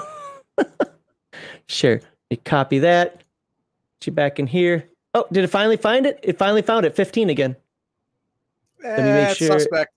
sure. 1.67 2.01
You 2.30 2.38
copy 2.38 2.80
that. 2.80 3.24
Get 3.99 4.07
you 4.07 4.11
back 4.11 4.40
in 4.40 4.48
here. 4.48 4.90
Oh, 5.14 5.25
did 5.32 5.43
it 5.43 5.48
finally 5.48 5.77
find 5.77 6.06
it? 6.06 6.19
It 6.24 6.38
finally 6.38 6.61
found 6.61 6.85
it. 6.85 6.95
15 6.95 7.30
again. 7.30 7.56
Me 8.83 8.89
make 8.89 8.99
Eh, 9.01 9.33
sure- 9.33 9.59
Suspect. 9.59 9.93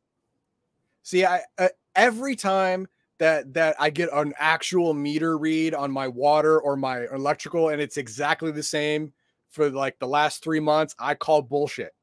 See, 1.03 1.25
I 1.25 1.43
uh, 1.59 1.69
every 1.97 2.37
time 2.37 2.87
that 3.19 3.53
that 3.55 3.77
I 3.79 3.91
get 3.91 4.09
an 4.13 4.33
actual 4.39 4.95
meter 4.95 5.37
read 5.39 5.75
on 5.75 5.91
my 5.91 6.09
water 6.09 6.61
or 6.61 6.77
my 6.77 7.07
electrical, 7.13 7.69
and 7.71 7.81
it's 7.81 7.97
exactly 7.97 8.51
the 8.53 8.63
same 8.63 9.13
for 9.51 9.71
like 9.71 9.99
the 9.99 10.07
last 10.07 10.43
three 10.45 10.61
months, 10.61 10.95
I 10.99 11.15
call 11.15 11.43
bullshit. 11.43 11.95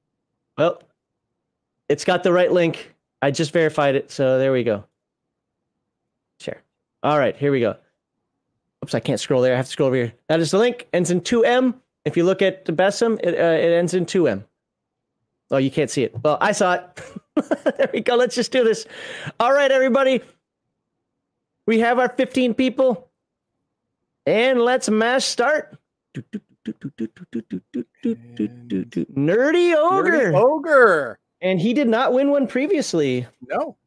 Well, 0.58 0.82
it's 1.90 2.04
got 2.04 2.24
the 2.24 2.32
right 2.34 2.52
link. 2.52 2.94
I 3.22 3.32
just 3.32 3.52
verified 3.54 3.96
it, 3.96 4.12
so 4.12 4.38
there 4.38 4.52
we 4.52 4.64
go. 4.64 4.84
Share. 6.40 6.62
All 7.04 7.18
right, 7.18 7.36
here 7.36 7.52
we 7.52 7.60
go. 7.60 7.76
Oops, 8.84 8.94
I 8.94 9.00
can't 9.00 9.20
scroll 9.20 9.42
there. 9.42 9.54
I 9.54 9.58
have 9.58 9.66
to 9.66 9.72
scroll 9.72 9.88
over 9.88 9.96
here. 9.96 10.14
That 10.28 10.40
is 10.40 10.52
the 10.52 10.58
link. 10.60 10.88
Ends 10.94 11.10
in 11.10 11.22
2M. 11.22 11.74
If 12.06 12.16
you 12.16 12.24
look 12.26 12.42
at 12.42 12.66
the 12.66 12.74
BESM, 12.74 13.20
it, 13.24 13.34
uh, 13.34 13.58
it 13.58 13.72
ends 13.72 13.94
in 13.96 14.06
2M. 14.06 14.44
Oh, 15.50 15.58
you 15.58 15.72
can't 15.72 15.90
see 15.90 16.04
it. 16.04 16.14
Well, 16.24 16.38
I 16.42 16.52
saw 16.52 16.74
it. 16.74 16.84
there 17.78 17.90
we 17.94 18.02
go. 18.02 18.16
Let's 18.16 18.36
just 18.36 18.52
do 18.52 18.64
this. 18.64 18.86
All 19.40 19.54
right, 19.54 19.72
everybody. 19.72 20.22
We 21.66 21.80
have 21.80 22.00
our 22.00 22.10
15 22.10 22.54
people. 22.54 23.10
And 24.26 24.60
let's 24.62 24.90
mass 24.90 25.24
start. 25.24 25.78
Nerdy 28.06 29.76
Ogre. 29.76 30.32
Nerdy 30.32 30.34
ogre. 30.36 31.20
And 31.42 31.60
he 31.62 31.74
did 31.74 31.88
not 31.88 32.14
win 32.14 32.32
one 32.32 32.48
previously 32.48 33.28
No. 33.48 33.78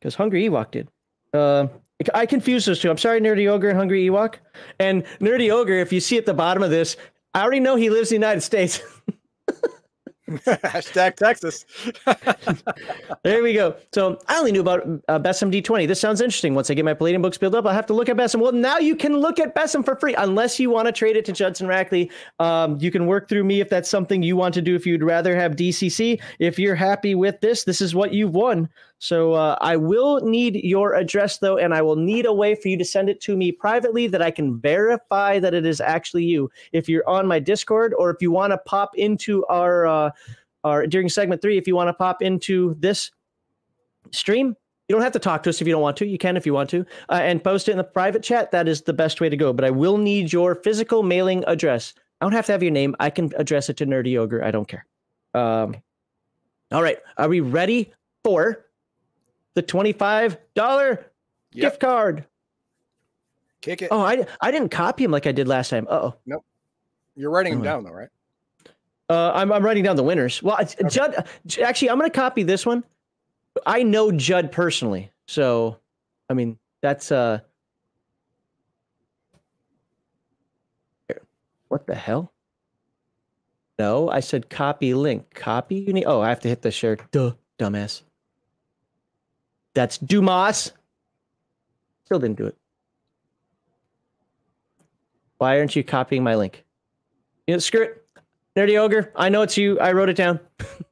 because 0.00 0.14
Hungry 0.14 0.48
Ewok 0.48 0.70
did. 0.70 0.88
Uh, 1.34 1.68
I 2.14 2.26
confused 2.26 2.66
those 2.66 2.80
two. 2.80 2.90
I'm 2.90 2.96
sorry, 2.98 3.20
Nerdy 3.20 3.48
Ogre 3.48 3.68
and 3.68 3.78
Hungry 3.78 4.06
Ewok. 4.06 4.36
And 4.78 5.04
Nerdy 5.20 5.52
Ogre, 5.52 5.74
if 5.78 5.92
you 5.92 6.00
see 6.00 6.16
at 6.16 6.24
the 6.26 6.34
bottom 6.34 6.62
of 6.62 6.70
this, 6.70 6.96
I 7.34 7.42
already 7.42 7.60
know 7.60 7.76
he 7.76 7.90
lives 7.90 8.10
in 8.10 8.20
the 8.20 8.26
United 8.26 8.40
States. 8.40 8.80
Hashtag 10.28 11.16
Texas. 11.16 11.64
there 13.22 13.42
we 13.42 13.54
go. 13.54 13.76
So 13.92 14.18
I 14.28 14.38
only 14.38 14.52
knew 14.52 14.60
about 14.60 14.82
uh, 15.08 15.18
BESM 15.18 15.52
D20. 15.52 15.88
This 15.88 16.00
sounds 16.00 16.20
interesting. 16.20 16.54
Once 16.54 16.70
I 16.70 16.74
get 16.74 16.84
my 16.84 16.94
Palladium 16.94 17.22
books 17.22 17.38
built 17.38 17.54
up, 17.54 17.66
I'll 17.66 17.72
have 17.72 17.86
to 17.86 17.94
look 17.94 18.08
at 18.08 18.16
BESM. 18.16 18.40
Well, 18.40 18.52
now 18.52 18.78
you 18.78 18.94
can 18.94 19.16
look 19.16 19.38
at 19.38 19.54
BESM 19.54 19.84
for 19.84 19.96
free, 19.96 20.14
unless 20.14 20.60
you 20.60 20.70
want 20.70 20.86
to 20.86 20.92
trade 20.92 21.16
it 21.16 21.24
to 21.26 21.32
Judson 21.32 21.66
Rackley. 21.66 22.10
Um, 22.38 22.78
you 22.80 22.90
can 22.90 23.06
work 23.06 23.28
through 23.28 23.44
me 23.44 23.60
if 23.60 23.68
that's 23.68 23.88
something 23.88 24.22
you 24.22 24.36
want 24.36 24.54
to 24.54 24.62
do. 24.62 24.74
If 24.74 24.86
you'd 24.86 25.02
rather 25.02 25.34
have 25.34 25.56
DCC, 25.56 26.20
if 26.38 26.58
you're 26.58 26.74
happy 26.74 27.14
with 27.14 27.40
this, 27.40 27.64
this 27.64 27.80
is 27.80 27.94
what 27.94 28.12
you've 28.12 28.34
won. 28.34 28.68
So 28.98 29.34
uh, 29.34 29.56
I 29.60 29.76
will 29.76 30.20
need 30.20 30.56
your 30.56 30.94
address 30.94 31.38
though, 31.38 31.56
and 31.56 31.72
I 31.72 31.82
will 31.82 31.96
need 31.96 32.26
a 32.26 32.32
way 32.32 32.54
for 32.54 32.68
you 32.68 32.76
to 32.78 32.84
send 32.84 33.08
it 33.08 33.20
to 33.22 33.36
me 33.36 33.52
privately 33.52 34.08
that 34.08 34.22
I 34.22 34.30
can 34.30 34.58
verify 34.58 35.38
that 35.38 35.54
it 35.54 35.64
is 35.64 35.80
actually 35.80 36.24
you. 36.24 36.50
If 36.72 36.88
you're 36.88 37.08
on 37.08 37.26
my 37.26 37.38
Discord, 37.38 37.94
or 37.96 38.10
if 38.10 38.20
you 38.20 38.30
want 38.30 38.52
to 38.52 38.58
pop 38.58 38.96
into 38.96 39.46
our 39.46 39.86
uh, 39.86 40.10
our 40.64 40.86
during 40.86 41.08
segment 41.08 41.40
three, 41.40 41.56
if 41.56 41.68
you 41.68 41.76
want 41.76 41.88
to 41.88 41.94
pop 41.94 42.22
into 42.22 42.74
this 42.80 43.10
stream. 44.10 44.56
You 44.88 44.94
don't 44.94 45.02
have 45.02 45.12
to 45.12 45.18
talk 45.18 45.42
to 45.42 45.50
us 45.50 45.60
if 45.60 45.66
you 45.66 45.72
don't 45.74 45.82
want 45.82 45.98
to. 45.98 46.06
You 46.06 46.16
can 46.16 46.36
if 46.36 46.46
you 46.46 46.54
want 46.54 46.70
to, 46.70 46.80
uh, 47.10 47.20
and 47.20 47.44
post 47.44 47.68
it 47.68 47.72
in 47.72 47.76
the 47.76 47.84
private 47.84 48.22
chat. 48.22 48.50
That 48.52 48.66
is 48.66 48.80
the 48.82 48.94
best 48.94 49.20
way 49.20 49.28
to 49.28 49.36
go. 49.36 49.52
But 49.52 49.66
I 49.66 49.70
will 49.70 49.98
need 49.98 50.32
your 50.32 50.54
physical 50.54 51.02
mailing 51.02 51.44
address. 51.46 51.92
I 52.20 52.24
don't 52.24 52.32
have 52.32 52.46
to 52.46 52.52
have 52.52 52.62
your 52.62 52.72
name. 52.72 52.96
I 52.98 53.10
can 53.10 53.30
address 53.36 53.68
it 53.68 53.76
to 53.76 53.86
Nerdy 53.86 54.16
Ogre. 54.18 54.42
I 54.42 54.50
don't 54.50 54.66
care. 54.66 54.86
Um, 55.34 55.76
all 56.72 56.82
right, 56.82 56.98
are 57.18 57.28
we 57.28 57.40
ready 57.40 57.92
for 58.24 58.64
the 59.58 59.62
twenty-five 59.62 60.38
dollar 60.54 61.04
Yep. 61.52 61.62
gift 61.62 61.80
card? 61.80 62.24
Kick 63.60 63.82
it. 63.82 63.88
Oh, 63.90 64.00
I 64.00 64.24
I 64.40 64.52
didn't 64.52 64.68
copy 64.68 65.02
him 65.02 65.10
like 65.10 65.26
I 65.26 65.32
did 65.32 65.48
last 65.48 65.70
time. 65.70 65.88
Uh 65.90 65.94
oh. 65.94 66.14
Nope. 66.26 66.44
You're 67.16 67.30
writing 67.30 67.54
them 67.54 67.62
oh. 67.62 67.64
down 67.64 67.84
though, 67.84 67.90
right? 67.90 68.08
Uh, 69.08 69.32
I'm 69.34 69.50
I'm 69.50 69.64
writing 69.64 69.82
down 69.82 69.96
the 69.96 70.04
winners. 70.04 70.40
Well, 70.42 70.58
it's- 70.60 70.92
Judd. 70.92 71.26
Actually, 71.60 71.90
I'm 71.90 71.98
going 71.98 72.08
to 72.08 72.16
copy 72.16 72.44
this 72.44 72.64
one. 72.64 72.84
I 73.66 73.82
know 73.82 74.12
Judd 74.12 74.52
personally, 74.52 75.10
so 75.26 75.78
I 76.30 76.34
mean 76.34 76.56
that's 76.80 77.10
uh. 77.10 77.40
What 81.66 81.86
the 81.86 81.96
hell? 81.96 82.32
No, 83.78 84.08
I 84.08 84.20
said 84.20 84.48
copy 84.48 84.94
link. 84.94 85.34
Copy. 85.34 85.76
You 85.76 85.92
need. 85.92 86.04
Oh, 86.04 86.20
I 86.20 86.28
have 86.28 86.40
to 86.40 86.48
hit 86.48 86.62
the 86.62 86.70
share. 86.70 86.96
Duh, 87.10 87.32
dumbass. 87.58 88.02
That's 89.78 89.96
Dumas. 89.96 90.72
Still 92.04 92.18
didn't 92.18 92.36
do 92.36 92.46
it. 92.46 92.56
Why 95.36 95.56
aren't 95.56 95.76
you 95.76 95.84
copying 95.84 96.24
my 96.24 96.34
link? 96.34 96.64
You 97.46 97.54
know, 97.54 97.58
screw 97.60 97.82
it. 97.82 98.04
Nerdy 98.56 98.76
Ogre, 98.76 99.12
I 99.14 99.28
know 99.28 99.42
it's 99.42 99.56
you. 99.56 99.78
I 99.78 99.92
wrote 99.92 100.08
it 100.08 100.16
down. 100.16 100.40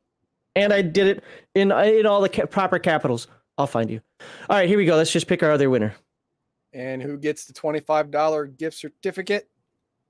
and 0.55 0.73
I 0.73 0.83
did 0.83 1.09
it 1.09 1.25
in 1.57 1.73
in 1.73 2.07
all 2.07 2.21
the 2.21 2.29
ca- 2.29 2.47
proper 2.47 2.79
capitals. 2.79 3.27
I'll 3.59 3.67
find 3.67 3.91
you. 3.91 4.03
All 4.49 4.57
right, 4.57 4.69
here 4.69 4.79
we 4.79 4.85
go. 4.85 4.95
Let's 4.95 5.11
just 5.11 5.27
pick 5.27 5.43
our 5.43 5.51
other 5.51 5.69
winner. 5.69 5.93
And 6.73 7.03
who 7.03 7.19
gets 7.19 7.47
the 7.47 7.55
twenty-five 7.55 8.13
dollar 8.13 8.47
gift 8.47 8.79
certificate? 8.79 9.49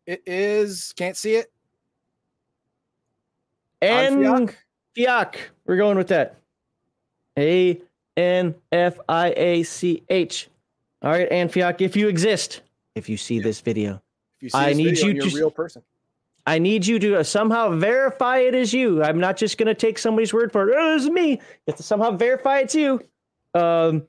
It 0.04 0.22
is 0.26 0.92
can't 0.98 1.16
see 1.16 1.36
it. 1.36 1.50
And 3.80 4.18
Anfiach? 4.18 4.54
Fiak. 4.94 5.36
We're 5.64 5.78
going 5.78 5.96
with 5.96 6.08
that. 6.08 6.42
A 7.38 7.80
N 8.16 8.54
F 8.72 8.98
I 9.08 9.32
A 9.36 9.62
C 9.62 10.02
H. 10.08 10.48
All 11.02 11.10
right, 11.10 11.28
Anfiach, 11.30 11.80
if 11.80 11.94
you 11.96 12.08
exist, 12.08 12.62
if 12.94 13.08
you 13.08 13.16
see 13.16 13.38
this 13.38 13.60
video, 13.60 14.02
If 14.38 14.42
you 14.44 14.48
see 14.50 14.58
I 14.58 14.68
this 14.70 14.76
need 14.78 14.84
video 14.90 15.04
you 15.04 15.10
and 15.10 15.16
you're 15.18 15.30
to- 15.30 15.36
a 15.36 15.40
real 15.40 15.50
person. 15.50 15.82
I 16.48 16.60
need 16.60 16.86
you 16.86 17.00
to 17.00 17.24
somehow 17.24 17.70
verify 17.70 18.38
it 18.38 18.54
is 18.54 18.72
you. 18.72 19.02
I'm 19.02 19.18
not 19.18 19.36
just 19.36 19.58
going 19.58 19.66
to 19.66 19.74
take 19.74 19.98
somebody's 19.98 20.32
word 20.32 20.52
for 20.52 20.68
it. 20.70 20.76
Oh, 20.78 20.94
it's 20.94 21.06
me. 21.06 21.30
You 21.32 21.38
have 21.66 21.76
to 21.76 21.82
somehow 21.82 22.12
verify 22.12 22.60
it's 22.60 22.72
you. 22.72 23.00
Um, 23.52 24.06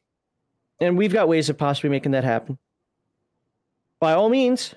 and 0.80 0.96
we've 0.96 1.12
got 1.12 1.28
ways 1.28 1.50
of 1.50 1.58
possibly 1.58 1.90
making 1.90 2.12
that 2.12 2.24
happen. 2.24 2.60
By 4.00 4.14
all 4.14 4.30
means, 4.30 4.76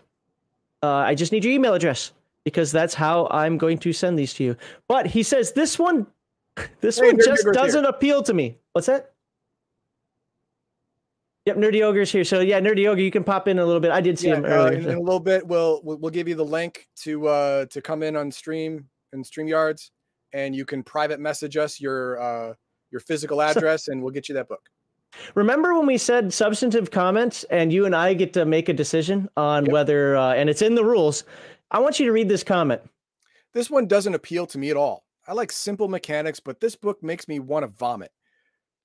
uh, 0.83 0.87
I 0.89 1.15
just 1.15 1.33
need 1.33 1.45
your 1.45 1.53
email 1.53 1.75
address 1.75 2.13
because 2.45 2.73
that's 2.73 2.95
how 2.95 3.29
I'm 3.31 3.59
going 3.59 3.77
to 3.81 3.93
send 3.93 4.19
these 4.19 4.33
to 4.35 4.45
you. 4.45 4.57
But 4.89 5.07
he 5.07 5.23
says 5.23 5.53
this 5.53 5.79
one, 5.79 6.07
this 6.81 6.99
Hey, 6.99 7.09
one 7.09 7.19
just 7.23 7.47
doesn't 7.53 7.85
appeal 7.85 8.23
to 8.23 8.33
me. 8.33 8.57
What's 8.73 8.87
that? 8.87 9.13
Yep, 11.47 11.57
Nerdy 11.57 11.83
Ogre's 11.83 12.13
here. 12.13 12.25
So 12.25 12.41
yeah, 12.41 12.61
Nerdy 12.61 12.87
Ogre, 12.87 13.01
you 13.01 13.11
can 13.11 13.25
pop 13.25 13.49
in 13.49 13.59
a 13.59 13.65
little 13.65 13.81
bit. 13.81 13.91
I 13.91 14.01
did 14.01 14.19
see 14.19 14.29
Yeah, 14.29 14.37
him 14.37 14.45
uh, 14.45 14.49
earlier. 14.49 14.73
in, 14.75 14.83
so- 14.85 14.91
in 14.91 14.97
a 14.99 15.01
little 15.01 15.21
bit, 15.21 15.47
we'll, 15.47 15.81
we'll 15.83 15.99
we'll 15.99 16.11
give 16.11 16.29
you 16.29 16.35
the 16.35 16.45
link 16.45 16.87
to 17.03 17.27
uh 17.29 17.67
to 17.67 17.81
come 17.81 18.03
in 18.03 18.15
on 18.17 18.31
stream 18.31 18.87
and 19.13 19.25
StreamYards, 19.25 19.91
and 20.33 20.55
you 20.55 20.65
can 20.67 20.83
private 20.83 21.19
message 21.19 21.57
us 21.57 21.81
your 21.81 22.21
uh 22.21 22.55
your 22.91 23.01
physical 23.01 23.41
address, 23.41 23.89
and 23.89 24.03
we'll 24.03 24.13
get 24.13 24.29
you 24.29 24.35
that 24.35 24.49
book. 24.49 24.69
Remember 25.35 25.75
when 25.75 25.87
we 25.87 25.97
said 25.99 26.33
substantive 26.33 26.91
comments 26.91 27.45
and 27.45 27.73
you 27.73 27.85
and 27.87 27.97
I 27.97 28.15
get 28.15 28.33
to 28.35 28.45
make 28.45 28.69
a 28.69 28.73
decision 28.73 29.29
on 29.37 29.65
Yep. 29.65 29.73
whether, 29.73 30.17
uh, 30.17 30.35
and 30.35 30.49
it's 30.49 30.63
in 30.63 30.75
the 30.77 30.85
rules. 30.85 31.25
I 31.73 31.81
want 31.81 31.99
you 31.99 32.07
to 32.07 32.13
read 32.13 32.29
this 32.29 32.45
comment. 32.45 32.81
This 33.53 33.69
one 33.71 33.87
doesn't 33.89 34.15
appeal 34.15 34.47
to 34.47 34.59
me 34.59 34.71
at 34.71 34.77
all. 34.77 35.05
I 35.27 35.33
like 35.33 35.51
simple 35.51 35.89
mechanics, 35.89 36.39
but 36.39 36.61
this 36.61 36.77
book 36.77 37.03
makes 37.03 37.27
me 37.27 37.41
want 37.41 37.65
to 37.65 37.67
vomit. 37.69 38.13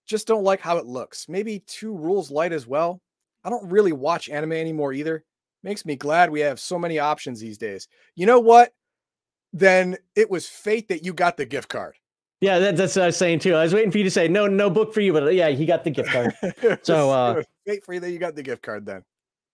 Just 0.07 0.27
don't 0.27 0.43
like 0.43 0.61
how 0.61 0.77
it 0.77 0.85
looks. 0.85 1.27
Maybe 1.27 1.59
two 1.65 1.95
rules 1.95 2.29
light 2.31 2.51
as 2.53 2.67
well. 2.67 3.01
I 3.43 3.49
don't 3.49 3.69
really 3.69 3.91
watch 3.91 4.29
anime 4.29 4.53
anymore 4.53 4.93
either. 4.93 5.23
Makes 5.63 5.85
me 5.85 5.95
glad 5.95 6.29
we 6.29 6.41
have 6.41 6.59
so 6.59 6.77
many 6.77 6.99
options 6.99 7.39
these 7.39 7.57
days. 7.57 7.87
You 8.15 8.25
know 8.25 8.39
what? 8.39 8.73
Then 9.53 9.97
it 10.15 10.29
was 10.29 10.47
fate 10.47 10.89
that 10.89 11.03
you 11.03 11.13
got 11.13 11.37
the 11.37 11.45
gift 11.45 11.69
card. 11.69 11.95
Yeah, 12.41 12.59
that, 12.59 12.77
that's 12.77 12.95
what 12.95 13.03
I 13.03 13.05
was 13.07 13.17
saying 13.17 13.39
too. 13.39 13.55
I 13.55 13.63
was 13.63 13.73
waiting 13.73 13.91
for 13.91 13.97
you 13.97 14.03
to 14.03 14.11
say 14.11 14.27
no, 14.27 14.45
no 14.45 14.69
book 14.69 14.93
for 14.93 15.01
you, 15.01 15.13
but 15.13 15.23
uh, 15.23 15.29
yeah, 15.29 15.49
he 15.49 15.65
got 15.65 15.83
the 15.83 15.89
gift 15.89 16.09
card. 16.09 16.33
So, 16.83 17.09
uh, 17.09 17.41
fate 17.65 17.83
for 17.83 17.93
you 17.93 17.99
that 18.01 18.11
you 18.11 18.19
got 18.19 18.35
the 18.35 18.43
gift 18.43 18.61
card 18.61 18.85
then. 18.85 19.03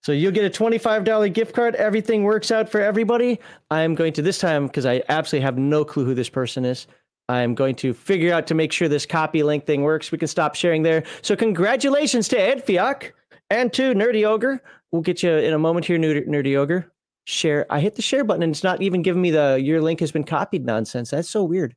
so 0.01 0.11
you'll 0.11 0.31
get 0.31 0.43
a 0.43 0.49
twenty-five 0.49 1.03
dollar 1.03 1.29
gift 1.29 1.53
card. 1.53 1.75
Everything 1.75 2.23
works 2.23 2.51
out 2.51 2.67
for 2.67 2.81
everybody. 2.81 3.39
I 3.69 3.81
am 3.81 3.95
going 3.95 4.11
to 4.13 4.21
this 4.21 4.39
time 4.39 4.67
because 4.67 4.85
I 4.85 5.03
absolutely 5.09 5.45
have 5.45 5.57
no 5.57 5.85
clue 5.85 6.03
who 6.03 6.15
this 6.15 6.29
person 6.29 6.65
is. 6.65 6.87
I'm 7.29 7.55
going 7.55 7.75
to 7.75 7.93
figure 7.93 8.33
out 8.33 8.47
to 8.47 8.53
make 8.53 8.71
sure 8.71 8.87
this 8.87 9.05
copy 9.05 9.43
link 9.43 9.65
thing 9.65 9.83
works. 9.83 10.11
We 10.11 10.17
can 10.17 10.27
stop 10.27 10.55
sharing 10.55 10.83
there. 10.83 11.03
So 11.21 11.35
congratulations 11.35 12.27
to 12.29 12.39
Ed 12.39 12.65
Fiak 12.65 13.11
and 13.49 13.71
to 13.73 13.93
Nerdy 13.93 14.25
Ogre. 14.25 14.61
We'll 14.91 15.01
get 15.01 15.23
you 15.23 15.31
in 15.31 15.53
a 15.53 15.59
moment 15.59 15.85
here, 15.85 15.97
Nerdy, 15.97 16.57
Ogre. 16.57 16.91
Share. 17.25 17.65
I 17.69 17.79
hit 17.79 17.95
the 17.95 18.01
share 18.01 18.23
button 18.23 18.43
and 18.43 18.51
it's 18.51 18.63
not 18.63 18.81
even 18.81 19.03
giving 19.03 19.21
me 19.21 19.31
the 19.31 19.59
your 19.61 19.79
link 19.79 19.99
has 19.99 20.11
been 20.11 20.23
copied 20.23 20.65
nonsense. 20.65 21.11
That's 21.11 21.29
so 21.29 21.43
weird. 21.43 21.75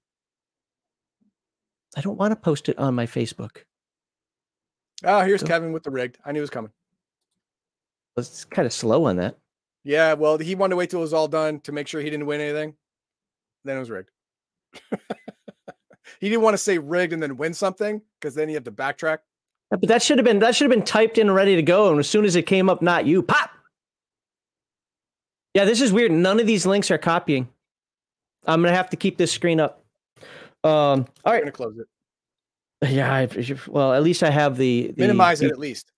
I 1.96 2.00
don't 2.00 2.18
want 2.18 2.32
to 2.32 2.36
post 2.36 2.68
it 2.68 2.78
on 2.78 2.94
my 2.94 3.06
Facebook. 3.06 3.58
Oh, 5.04 5.20
here's 5.20 5.42
Go. 5.42 5.48
Kevin 5.48 5.72
with 5.72 5.82
the 5.82 5.90
rigged. 5.90 6.18
I 6.24 6.32
knew 6.32 6.40
it 6.40 6.40
was 6.40 6.50
coming. 6.50 6.72
It's 8.16 8.44
kind 8.44 8.66
of 8.66 8.72
slow 8.72 9.04
on 9.04 9.16
that. 9.16 9.36
Yeah, 9.84 10.14
well, 10.14 10.38
he 10.38 10.54
wanted 10.54 10.70
to 10.70 10.76
wait 10.76 10.90
till 10.90 11.00
it 11.00 11.02
was 11.02 11.12
all 11.12 11.28
done 11.28 11.60
to 11.60 11.72
make 11.72 11.88
sure 11.88 12.00
he 12.00 12.08
didn't 12.08 12.26
win 12.26 12.40
anything. 12.40 12.74
Then 13.64 13.76
it 13.76 13.80
was 13.80 13.90
rigged. 13.90 14.10
he 16.20 16.28
didn't 16.28 16.42
want 16.42 16.54
to 16.54 16.58
say 16.58 16.78
rigged 16.78 17.12
and 17.12 17.22
then 17.22 17.36
win 17.36 17.54
something 17.54 18.00
because 18.20 18.34
then 18.34 18.48
you 18.48 18.54
have 18.54 18.64
to 18.64 18.72
backtrack. 18.72 19.18
But 19.70 19.88
that 19.88 20.02
should 20.02 20.18
have 20.18 20.24
been 20.24 20.38
that 20.40 20.54
should 20.54 20.70
have 20.70 20.76
been 20.76 20.84
typed 20.86 21.18
in 21.18 21.28
and 21.28 21.36
ready 21.36 21.56
to 21.56 21.62
go. 21.62 21.90
And 21.90 21.98
as 21.98 22.08
soon 22.08 22.24
as 22.24 22.36
it 22.36 22.42
came 22.42 22.68
up, 22.68 22.82
not 22.82 23.06
you, 23.06 23.22
pop. 23.22 23.50
Yeah, 25.54 25.64
this 25.64 25.80
is 25.80 25.92
weird. 25.92 26.12
None 26.12 26.40
of 26.40 26.46
these 26.46 26.66
links 26.66 26.90
are 26.90 26.98
copying. 26.98 27.48
I'm 28.46 28.62
gonna 28.62 28.76
have 28.76 28.90
to 28.90 28.96
keep 28.96 29.16
this 29.16 29.32
screen 29.32 29.60
up. 29.60 29.84
Um, 30.62 31.06
all 31.24 31.32
I'm 31.32 31.40
gonna 31.40 31.52
close 31.52 31.78
it. 31.78 31.86
Yeah. 32.90 33.12
I, 33.12 33.28
well, 33.68 33.94
at 33.94 34.02
least 34.02 34.22
I 34.22 34.30
have 34.30 34.56
the, 34.56 34.92
the 34.96 35.02
Minimize 35.02 35.40
the- 35.40 35.46
it 35.46 35.52
at 35.52 35.58
least. 35.58 35.90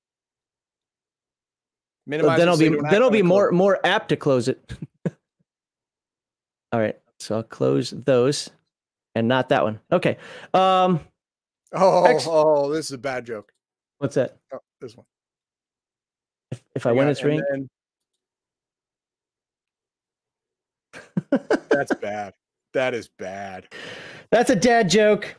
Minimize 2.06 2.38
then 2.38 2.48
I'll 2.48 2.56
be 2.56 2.64
you 2.64 2.70
don't 2.70 2.84
have 2.84 2.92
then 2.92 3.02
I'll 3.02 3.10
be 3.10 3.22
more 3.22 3.50
more 3.50 3.80
apt 3.84 4.10
to 4.10 4.16
close 4.16 4.46
it. 4.46 4.72
All 6.72 6.80
right, 6.80 6.96
so 7.18 7.36
I'll 7.36 7.42
close 7.42 7.90
those, 7.90 8.50
and 9.16 9.26
not 9.28 9.48
that 9.48 9.64
one. 9.64 9.80
Okay. 9.90 10.18
Um, 10.54 11.00
Oh, 11.72 12.04
Ex- 12.04 12.26
oh, 12.28 12.70
this 12.72 12.86
is 12.86 12.92
a 12.92 12.98
bad 12.98 13.26
joke. 13.26 13.50
what's 13.98 14.14
that? 14.14 14.36
Oh, 14.52 14.60
this 14.80 14.96
one. 14.96 15.04
If, 16.52 16.62
if 16.76 16.86
I 16.86 16.90
Yeah, 16.92 16.96
win 16.98 17.08
its 17.08 17.22
ring, 17.24 17.42
then- 17.50 17.68
That's 21.70 21.92
bad. 21.96 22.34
That 22.72 22.94
is 22.94 23.08
bad. 23.08 23.66
that's 24.30 24.50
a 24.50 24.56
dad 24.56 24.88
joke. 24.90 25.34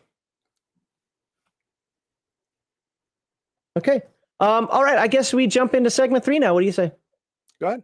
Okay. 3.77 4.01
Um. 4.39 4.67
All 4.71 4.83
right. 4.83 4.97
I 4.97 5.07
guess 5.07 5.33
we 5.33 5.47
jump 5.47 5.73
into 5.75 5.89
segment 5.89 6.25
three 6.25 6.39
now. 6.39 6.53
What 6.53 6.61
do 6.61 6.65
you 6.65 6.71
say? 6.71 6.91
Go 7.61 7.67
ahead. 7.67 7.83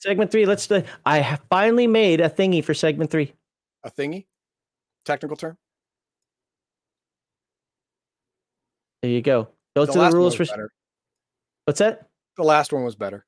Segment 0.00 0.30
three. 0.30 0.44
Let's. 0.46 0.66
do 0.66 0.82
I 1.04 1.18
have 1.18 1.40
finally 1.50 1.86
made 1.86 2.20
a 2.20 2.28
thingy 2.30 2.62
for 2.64 2.74
segment 2.74 3.10
three. 3.10 3.32
A 3.84 3.90
thingy? 3.90 4.26
Technical 5.04 5.36
term? 5.36 5.56
There 9.02 9.10
you 9.10 9.22
go. 9.22 9.48
Those 9.74 9.88
the 9.88 10.00
are 10.00 10.10
the 10.10 10.16
rules 10.16 10.34
for. 10.34 10.44
better. 10.44 10.72
What's 11.64 11.78
that? 11.78 12.08
The 12.36 12.42
last 12.42 12.72
one 12.72 12.84
was 12.84 12.96
better. 12.96 13.24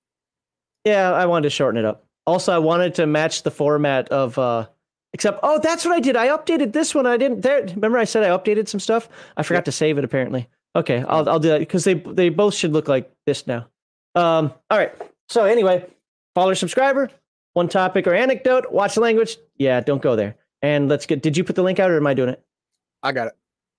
Yeah, 0.85 1.13
I 1.13 1.27
wanted 1.27 1.45
to 1.45 1.51
shorten 1.51 1.79
it 1.79 1.85
up. 1.85 2.05
Also, 2.27 2.53
I 2.53 2.59
wanted 2.59 2.95
to 2.97 3.07
match 3.07 3.43
the 3.43 3.51
format 3.51 4.09
of 4.09 4.39
uh 4.39 4.67
except 5.13 5.41
oh, 5.43 5.59
that's 5.63 5.85
what 5.85 5.95
I 5.95 6.01
did. 6.01 6.17
I 6.17 6.29
updated 6.29 6.73
this 6.73 6.95
one. 6.95 7.07
I 7.07 7.17
didn't 7.17 7.43
there 7.43 7.63
remember 7.63 7.99
I 7.99 8.05
said 8.05 8.23
I 8.23 8.37
updated 8.37 8.69
some 8.69 8.81
stuff? 8.81 9.09
I 9.37 9.43
forgot 9.43 9.65
to 9.67 9.73
save 9.73 9.99
it 9.99 10.05
apparently. 10.05 10.49
Okay, 10.75 11.05
I'll 11.07 11.29
I'll 11.29 11.41
do 11.41 11.49
that 11.49 11.61
because 11.61 11.85
they 11.85 11.95
they 11.95 12.29
both 12.29 12.55
should 12.55 12.73
look 12.73 12.89
like 12.89 13.11
this 13.27 13.47
now. 13.47 13.69
Um 14.15 14.53
all 14.71 14.79
right. 14.79 14.93
So 15.29 15.45
anyway, 15.45 15.87
follower 16.35 16.55
subscriber, 16.55 17.11
one 17.55 17.69
topic 17.69 18.07
or 18.07 18.15
anecdote, 18.15 18.71
watch 18.73 18.95
the 18.95 19.01
language. 19.01 19.37
Yeah, 19.57 19.81
don't 19.81 20.03
go 20.03 20.17
there. 20.17 20.37
And 20.63 20.89
let's 20.89 21.07
get 21.07 21.23
did 21.23 21.37
you 21.37 21.45
put 21.45 21.57
the 21.57 21.63
link 21.63 21.79
out 21.81 21.91
or 21.91 21.97
am 21.97 22.07
I 22.07 22.15
doing 22.15 22.31
it? 22.31 22.43
I 23.03 23.13
got 23.13 23.29
it. 23.29 23.35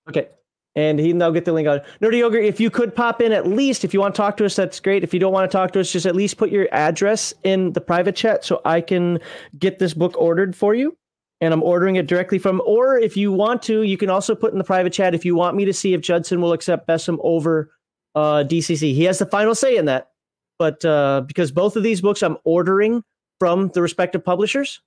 Okay. 0.08 0.28
And 0.76 0.98
he'll 0.98 1.32
get 1.32 1.44
the 1.44 1.52
link 1.52 1.68
out. 1.68 1.84
Nerdy 2.02 2.22
Ogre, 2.22 2.38
if 2.38 2.58
you 2.60 2.68
could 2.68 2.94
pop 2.96 3.22
in 3.22 3.32
at 3.32 3.46
least, 3.46 3.84
if 3.84 3.94
you 3.94 4.00
want 4.00 4.14
to 4.14 4.20
talk 4.20 4.36
to 4.38 4.44
us, 4.44 4.56
that's 4.56 4.80
great. 4.80 5.04
If 5.04 5.14
you 5.14 5.20
don't 5.20 5.32
want 5.32 5.48
to 5.48 5.56
talk 5.56 5.70
to 5.72 5.80
us, 5.80 5.90
just 5.90 6.04
at 6.04 6.16
least 6.16 6.36
put 6.36 6.50
your 6.50 6.68
address 6.72 7.32
in 7.44 7.72
the 7.72 7.80
private 7.80 8.16
chat 8.16 8.44
so 8.44 8.60
I 8.64 8.80
can 8.80 9.20
get 9.56 9.78
this 9.78 9.94
book 9.94 10.14
ordered 10.18 10.56
for 10.56 10.74
you. 10.74 10.96
And 11.40 11.54
I'm 11.54 11.62
ordering 11.62 11.96
it 11.96 12.06
directly 12.06 12.38
from, 12.38 12.60
or 12.66 12.98
if 12.98 13.16
you 13.16 13.30
want 13.30 13.62
to, 13.64 13.82
you 13.82 13.96
can 13.96 14.10
also 14.10 14.34
put 14.34 14.52
in 14.52 14.58
the 14.58 14.64
private 14.64 14.92
chat 14.92 15.14
if 15.14 15.24
you 15.24 15.36
want 15.36 15.56
me 15.56 15.64
to 15.64 15.72
see 15.72 15.94
if 15.94 16.00
Judson 16.00 16.40
will 16.40 16.52
accept 16.52 16.88
BESM 16.88 17.18
over 17.22 17.70
uh, 18.14 18.44
DCC. 18.46 18.94
He 18.94 19.04
has 19.04 19.18
the 19.18 19.26
final 19.26 19.54
say 19.54 19.76
in 19.76 19.84
that. 19.84 20.10
But 20.58 20.84
uh, 20.84 21.22
because 21.26 21.52
both 21.52 21.76
of 21.76 21.82
these 21.82 22.00
books 22.00 22.22
I'm 22.22 22.38
ordering 22.44 23.02
from 23.38 23.68
the 23.68 23.82
respective 23.82 24.24
publishers, 24.24 24.80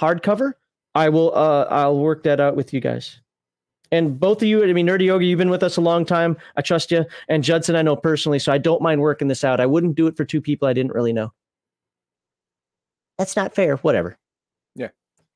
hardcover, 0.00 0.52
I 0.94 1.08
will 1.08 1.34
uh, 1.34 1.66
I'll 1.70 1.98
work 1.98 2.22
that 2.24 2.40
out 2.40 2.56
with 2.56 2.72
you 2.72 2.80
guys. 2.80 3.20
And 3.92 4.18
both 4.18 4.40
of 4.40 4.48
you, 4.48 4.64
I 4.64 4.72
mean, 4.72 4.86
Nerdy 4.86 5.10
Ogre, 5.10 5.22
you've 5.22 5.38
been 5.38 5.50
with 5.50 5.62
us 5.62 5.76
a 5.76 5.82
long 5.82 6.06
time. 6.06 6.38
I 6.56 6.62
trust 6.62 6.90
you. 6.90 7.04
And 7.28 7.44
Judson, 7.44 7.76
I 7.76 7.82
know 7.82 7.94
personally, 7.94 8.38
so 8.38 8.50
I 8.50 8.56
don't 8.56 8.80
mind 8.80 9.02
working 9.02 9.28
this 9.28 9.44
out. 9.44 9.60
I 9.60 9.66
wouldn't 9.66 9.96
do 9.96 10.06
it 10.06 10.16
for 10.16 10.24
two 10.24 10.40
people 10.40 10.66
I 10.66 10.72
didn't 10.72 10.94
really 10.94 11.12
know. 11.12 11.30
That's 13.18 13.36
not 13.36 13.54
fair. 13.54 13.76
Whatever. 13.76 14.16
Yeah. 14.74 14.88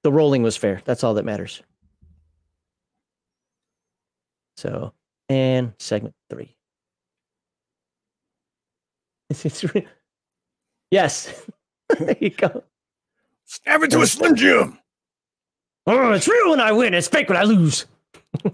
The 0.02 0.10
rolling 0.10 0.42
was 0.42 0.56
fair. 0.56 0.80
That's 0.86 1.04
all 1.04 1.12
that 1.14 1.26
matters. 1.26 1.62
So, 4.56 4.94
and 5.28 5.74
segment 5.78 6.14
three. 6.30 6.56
It's, 9.28 9.44
it's 9.44 9.74
re- 9.74 9.86
yes. 10.90 11.46
there 11.98 12.16
you 12.20 12.30
go. 12.30 12.64
Snap 13.44 13.82
into 13.82 14.00
a 14.00 14.06
Slim 14.06 14.34
Jim. 14.34 14.78
Oh, 15.86 16.12
it's 16.12 16.26
real 16.28 16.50
when 16.50 16.60
I 16.60 16.72
win. 16.72 16.94
It's 16.94 17.08
fake 17.08 17.28
when 17.28 17.38
I 17.38 17.44
lose. 17.44 17.86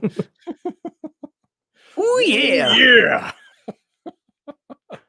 oh 1.97 2.23
yeah. 2.27 2.77
Yeah. 2.77 3.33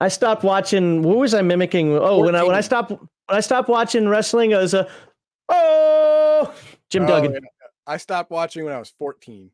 I 0.00 0.08
stopped 0.08 0.42
watching. 0.44 1.02
What 1.02 1.18
was 1.18 1.34
I 1.34 1.42
mimicking? 1.42 1.92
Oh, 1.96 2.22
when 2.24 2.34
I 2.34 2.42
when 2.42 2.54
I 2.54 2.60
14. 2.60 2.62
stopped 2.62 2.90
when 2.90 3.00
I 3.28 3.40
stopped 3.40 3.68
watching 3.68 4.08
wrestling, 4.08 4.54
I 4.54 4.58
was 4.58 4.74
a 4.74 4.88
oh 5.48 6.54
Jim 6.90 7.04
Oh, 7.04 7.06
Duggan. 7.08 7.32
yeah. 7.32 7.38
I 7.86 7.96
stopped 7.98 8.30
watching 8.30 8.64
when 8.64 8.74
I 8.74 8.78
was 8.78 8.92
14. 8.98 9.50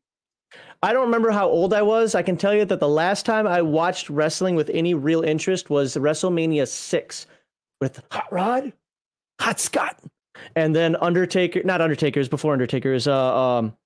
I 0.83 0.93
don't 0.93 1.03
remember 1.05 1.31
how 1.31 1.49
old 1.49 1.73
I 1.73 1.83
was. 1.83 2.15
I 2.15 2.23
can 2.23 2.37
tell 2.37 2.55
you 2.55 2.65
that 2.67 2.81
the 2.81 2.89
last 2.89 3.25
time 3.25 3.47
I 3.47 3.63
watched 3.63 4.11
wrestling 4.11 4.55
with 4.55 4.69
any 4.71 4.95
real 4.95 5.23
interest 5.23 5.71
was 5.71 5.97
WrestleMania 5.97 6.67
six 6.69 7.27
with 7.81 8.03
Hot 8.11 8.31
Rod, 8.33 8.73
Hot 9.41 9.61
Scott, 9.61 9.99
and 10.57 10.75
then 10.75 10.97
Undertaker. 10.97 11.63
Not 11.65 11.81
Undertaker's 11.81 12.29
before 12.29 12.53
Undertaker's. 12.53 13.07
Uh, 13.07 13.37
um, 13.39 13.77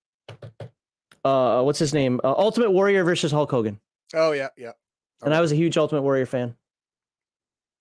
uh, 1.25 1.63
what's 1.63 1.79
his 1.79 1.93
name? 1.95 2.21
Uh, 2.23 2.33
Ultimate 2.37 2.71
Warrior 2.71 3.05
versus 3.05 3.33
Hulk 3.33 3.51
Hogan. 3.51 3.81
Oh 4.15 4.33
yeah, 4.33 4.49
yeah. 4.57 4.73
And 5.23 5.35
I 5.35 5.41
was 5.41 5.51
a 5.53 5.57
huge 5.57 5.77
Ultimate 5.77 6.03
Warrior 6.03 6.27
fan. 6.27 6.55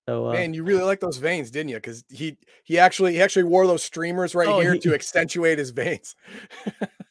So 0.07 0.27
uh, 0.29 0.33
Man, 0.33 0.53
you 0.53 0.63
really 0.63 0.83
like 0.83 0.99
those 0.99 1.17
veins, 1.17 1.49
didn't 1.51 1.69
you? 1.69 1.75
Because 1.77 2.03
he 2.09 2.37
he 2.63 2.77
actually 2.77 3.13
he 3.13 3.21
actually 3.21 3.43
wore 3.43 3.65
those 3.67 3.83
streamers 3.83 4.35
right 4.35 4.47
Oh, 4.47 4.59
here 4.59 4.73
he- 4.73 4.79
to 4.81 4.93
accentuate 4.93 5.57
his 5.57 5.71
veins. 5.71 6.15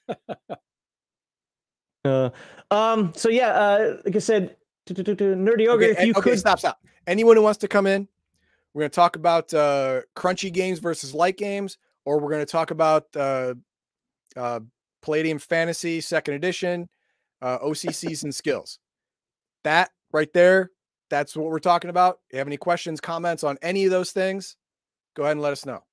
Uh, 2.04 2.28
um. 2.70 3.12
So 3.16 3.30
yeah. 3.30 3.48
Uh. 3.48 3.96
Like 4.04 4.14
I 4.16 4.18
said, 4.18 4.56
nerdy 4.90 5.68
ogre. 5.68 5.84
Okay, 5.84 5.90
if 5.92 6.04
you 6.06 6.12
okay, 6.12 6.30
could. 6.30 6.38
stop, 6.38 6.58
stop. 6.58 6.78
Anyone 7.06 7.36
who 7.36 7.42
wants 7.42 7.58
to 7.60 7.68
come 7.68 7.86
in, 7.86 8.08
we're 8.74 8.80
going 8.80 8.90
to 8.90 8.96
talk 8.96 9.16
about 9.16 9.54
uh, 9.54 10.00
crunchy 10.16 10.52
games 10.52 10.80
versus 10.80 11.14
light 11.14 11.38
games, 11.38 11.78
or 12.04 12.18
we're 12.18 12.30
going 12.30 12.44
to 12.44 12.50
talk 12.50 12.72
about 12.72 13.04
uh, 13.16 13.54
uh, 14.36 14.60
Palladium 15.00 15.38
Fantasy 15.38 16.00
Second 16.00 16.34
Edition, 16.34 16.88
uh, 17.40 17.58
OCCs 17.60 18.24
and 18.24 18.34
skills. 18.34 18.80
That 19.62 19.90
right 20.12 20.32
there, 20.32 20.72
that's 21.08 21.36
what 21.36 21.50
we're 21.50 21.60
talking 21.60 21.88
about. 21.88 22.18
If 22.28 22.34
you 22.34 22.38
have 22.38 22.48
any 22.48 22.56
questions, 22.56 23.00
comments 23.00 23.44
on 23.44 23.58
any 23.62 23.84
of 23.84 23.92
those 23.92 24.10
things, 24.10 24.56
go 25.14 25.22
ahead 25.22 25.32
and 25.32 25.40
let 25.40 25.52
us 25.52 25.64
know. 25.64 25.84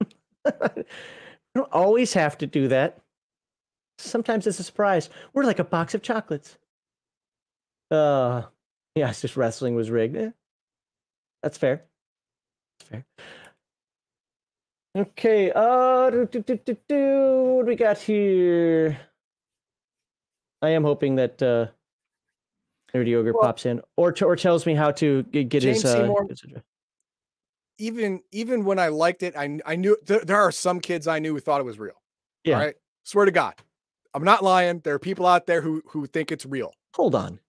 you 0.44 0.84
don't 1.54 1.72
always 1.72 2.12
have 2.14 2.36
to 2.38 2.48
do 2.48 2.66
that. 2.66 2.98
Sometimes 3.98 4.48
it's 4.48 4.58
a 4.58 4.64
surprise. 4.64 5.08
We're 5.32 5.44
like 5.44 5.60
a 5.60 5.64
box 5.64 5.94
of 5.94 6.02
chocolates. 6.02 6.58
Uh. 7.92 8.42
Yeah. 8.96 9.10
It's 9.10 9.20
just 9.22 9.36
wrestling 9.36 9.74
was 9.74 9.90
rigged. 9.90 10.16
Eh, 10.16 10.30
that's 11.42 11.56
fair. 11.58 11.84
That's 12.78 12.90
fair. 12.90 13.04
Okay. 14.96 15.50
Uh. 15.54 16.10
do, 16.10 16.26
do, 16.26 16.42
do, 16.42 16.76
What 17.56 17.62
do 17.64 17.68
we 17.68 17.76
got 17.76 17.98
here? 17.98 18.98
I 20.60 20.68
am 20.70 20.84
hoping 20.84 21.16
that 21.16 21.42
uh, 21.42 21.66
Nerdy 22.94 23.14
Ogre 23.16 23.32
Well- 23.32 23.42
pops 23.42 23.64
in, 23.66 23.80
or 23.96 24.12
t- 24.12 24.24
or 24.24 24.36
tells 24.36 24.66
me 24.66 24.74
how 24.74 24.90
to 24.92 25.22
g- 25.24 25.44
get 25.44 25.62
his. 25.62 25.84
Uh, 25.84 25.92
Seymour- 26.02 26.26
his. 26.28 26.42
Even 27.78 28.20
even 28.30 28.64
when 28.66 28.78
I 28.78 28.88
liked 28.88 29.22
it, 29.22 29.34
I 29.36 29.58
I 29.64 29.76
knew 29.76 29.96
there, 30.04 30.20
there 30.20 30.40
are 30.40 30.52
some 30.52 30.78
kids 30.78 31.08
I 31.08 31.18
knew 31.18 31.32
who 31.32 31.40
thought 31.40 31.60
it 31.60 31.64
was 31.64 31.78
real. 31.78 32.00
Yeah. 32.44 32.56
All 32.58 32.60
right. 32.66 32.74
Swear 33.04 33.24
to 33.24 33.32
God. 33.32 33.54
I'm 34.14 34.22
not 34.24 34.44
lying. 34.44 34.80
There 34.80 34.94
are 34.94 34.98
people 35.00 35.26
out 35.26 35.46
there 35.46 35.62
who 35.62 35.82
who 35.86 36.06
think 36.06 36.30
it's 36.30 36.44
real. 36.44 36.74
Hold 36.94 37.14
on. 37.14 37.40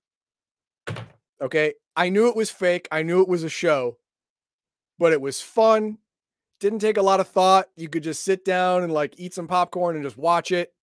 Okay. 1.41 1.73
I 1.95 2.09
knew 2.09 2.27
it 2.27 2.35
was 2.35 2.49
fake. 2.49 2.87
I 2.91 3.03
knew 3.03 3.21
it 3.21 3.27
was 3.27 3.43
a 3.43 3.49
show, 3.49 3.97
but 4.97 5.13
it 5.13 5.21
was 5.21 5.41
fun. 5.41 5.99
didn't 6.59 6.79
take 6.79 6.97
a 6.97 7.01
lot 7.01 7.19
of 7.19 7.27
thought. 7.27 7.67
You 7.75 7.89
could 7.89 8.03
just 8.03 8.23
sit 8.23 8.43
down 8.43 8.83
and 8.83 8.91
like 8.91 9.13
eat 9.17 9.33
some 9.33 9.47
popcorn 9.47 9.95
and 9.95 10.03
just 10.03 10.17
watch 10.17 10.51
it. 10.51 10.73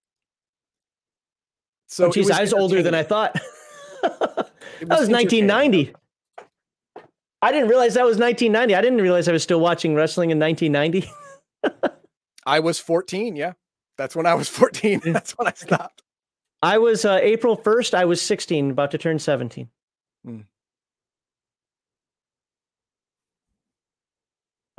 So, 1.89 2.07
oh, 2.07 2.13
geez, 2.13 2.31
I 2.31 2.43
was 2.43 2.53
older 2.53 2.83
than 2.83 2.95
I 2.95 3.03
thought. 3.03 3.35
that 4.03 4.51
was, 4.83 5.01
was 5.01 5.09
1990. 5.09 5.93
I 7.43 7.53
didn't 7.53 7.69
realize 7.69 7.95
that 7.95 8.05
was 8.05 8.19
1990. 8.19 8.75
I 8.75 8.81
didn't 8.81 9.01
realize 9.01 9.27
I 9.27 9.33
was 9.33 9.43
still 9.43 9.61
watching 9.61 9.95
wrestling 9.95 10.31
in 10.31 10.39
1990. 10.39 11.11
I 12.47 12.61
was 12.61 12.79
14. 12.79 13.35
Yeah. 13.35 13.55
That's 13.97 14.15
when 14.15 14.27
I 14.27 14.35
was 14.35 14.49
14. 14.49 15.01
That's 15.05 15.33
when 15.33 15.49
I 15.49 15.53
stopped. 15.55 16.03
I 16.63 16.79
was 16.79 17.05
uh, 17.05 17.19
April 17.23 17.57
1st. 17.57 17.95
I 17.95 18.05
was 18.05 18.21
16, 18.21 18.71
about 18.71 18.91
to 18.93 18.99
turn 18.99 19.19
17. 19.19 19.69
Hmm. 20.25 20.41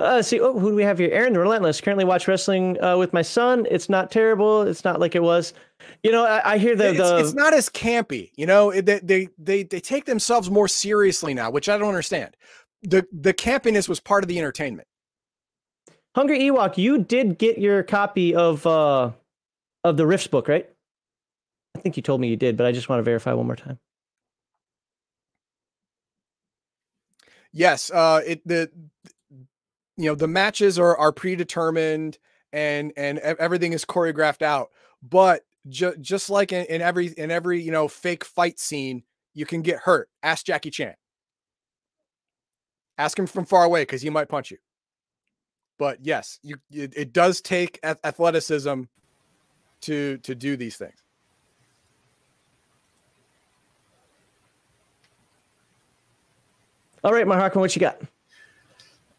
Uh, 0.01 0.19
see, 0.19 0.39
oh, 0.39 0.57
who 0.57 0.71
do 0.71 0.75
we 0.75 0.83
have 0.83 0.97
here? 0.97 1.11
Aaron 1.11 1.33
the 1.33 1.39
Relentless. 1.39 1.79
Currently 1.79 2.05
watch 2.05 2.27
wrestling 2.27 2.81
uh, 2.83 2.97
with 2.97 3.13
my 3.13 3.21
son. 3.21 3.67
It's 3.69 3.87
not 3.87 4.09
terrible. 4.09 4.63
It's 4.63 4.83
not 4.83 4.99
like 4.99 5.13
it 5.13 5.21
was. 5.21 5.53
You 6.01 6.11
know, 6.11 6.25
I, 6.25 6.53
I 6.53 6.57
hear 6.57 6.75
the, 6.75 6.89
it's, 6.89 6.97
the 6.97 7.17
it's, 7.19 7.33
not 7.33 7.53
as 7.53 7.69
campy. 7.69 8.31
You 8.35 8.47
know, 8.47 8.71
they, 8.71 8.99
they 8.99 9.29
they 9.37 9.61
they 9.61 9.79
take 9.79 10.05
themselves 10.05 10.49
more 10.49 10.67
seriously 10.67 11.35
now, 11.35 11.51
which 11.51 11.69
I 11.69 11.77
don't 11.77 11.87
understand. 11.87 12.35
The 12.81 13.05
the 13.11 13.33
campiness 13.33 13.87
was 13.87 13.99
part 13.99 14.23
of 14.23 14.27
the 14.27 14.39
entertainment. 14.39 14.87
Hungry 16.15 16.39
Ewok, 16.39 16.77
you 16.77 16.97
did 16.97 17.37
get 17.37 17.59
your 17.59 17.83
copy 17.83 18.33
of 18.33 18.65
uh 18.65 19.11
of 19.83 19.97
the 19.97 20.07
Rifts 20.07 20.27
book, 20.27 20.47
right? 20.47 20.67
I 21.75 21.79
think 21.79 21.95
you 21.95 22.01
told 22.01 22.21
me 22.21 22.27
you 22.27 22.37
did, 22.37 22.57
but 22.57 22.65
I 22.65 22.71
just 22.71 22.89
want 22.89 22.99
to 22.99 23.03
verify 23.03 23.33
one 23.33 23.45
more 23.45 23.55
time. 23.55 23.77
Yes, 27.53 27.91
uh, 27.91 28.21
it 28.25 28.45
the 28.47 28.69
you 29.97 30.05
know 30.05 30.15
the 30.15 30.27
matches 30.27 30.79
are 30.79 30.97
are 30.97 31.11
predetermined 31.11 32.17
and 32.53 32.93
and 32.95 33.19
everything 33.19 33.73
is 33.73 33.85
choreographed 33.85 34.41
out, 34.41 34.69
but 35.03 35.43
ju- 35.67 35.95
just 35.99 36.29
like 36.29 36.51
in, 36.51 36.65
in 36.65 36.81
every 36.81 37.07
in 37.07 37.31
every 37.31 37.61
you 37.61 37.71
know 37.71 37.87
fake 37.87 38.23
fight 38.25 38.59
scene, 38.59 39.03
you 39.33 39.45
can 39.45 39.61
get 39.61 39.79
hurt. 39.79 40.09
Ask 40.23 40.45
Jackie 40.45 40.71
Chan. 40.71 40.95
Ask 42.97 43.17
him 43.17 43.27
from 43.27 43.45
far 43.45 43.63
away 43.63 43.83
because 43.83 44.01
he 44.01 44.09
might 44.09 44.29
punch 44.29 44.51
you. 44.51 44.57
But 45.77 45.99
yes, 46.01 46.39
you 46.43 46.57
it, 46.71 46.93
it 46.95 47.13
does 47.13 47.41
take 47.41 47.79
athleticism 47.83 48.83
to 49.81 50.17
to 50.19 50.35
do 50.35 50.55
these 50.55 50.77
things. 50.77 51.01
All 57.03 57.11
right, 57.11 57.27
Mark, 57.27 57.55
what 57.55 57.75
you 57.75 57.79
got? 57.79 57.99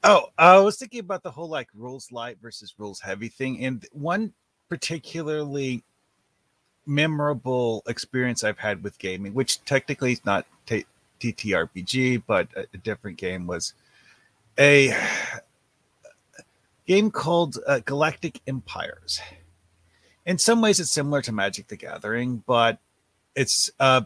Oh, 0.05 0.27
I 0.39 0.59
was 0.59 0.79
thinking 0.79 1.01
about 1.01 1.25
the 1.25 1.33
whole 1.33 1.49
like 1.49 1.69
rules 1.75 2.13
light 2.13 2.39
versus 2.41 2.75
rules 2.79 3.01
heavy 3.01 3.29
thing, 3.29 3.65
and 3.65 3.85
one 3.93 4.33
particularly 4.69 5.83
memorable 6.87 7.83
experience 7.89 8.45
I've 8.45 8.59
had 8.59 8.85
with 8.85 8.99
gaming, 8.99 9.35
which 9.35 9.65
technically 9.65 10.13
is 10.13 10.25
not 10.25 10.47
t- 10.67 10.87
TTRPG, 11.21 12.23
but 12.27 12.49
a, 12.57 12.67
a, 12.73 12.79
different 12.79 13.19
game, 13.19 13.47
was 13.49 13.75
a 14.59 14.97
game 16.87 17.11
called 17.11 17.59
uh, 17.67 17.81
Galactic 17.81 18.41
Empires. 18.47 19.21
In 20.25 20.39
some 20.39 20.61
ways, 20.61 20.79
it's 20.79 20.91
similar 20.91 21.21
to 21.23 21.33
Magic 21.33 21.67
the 21.67 21.77
Gathering, 21.77 22.45
but 22.47 22.79
it's 23.35 23.71
uh, 23.81 24.03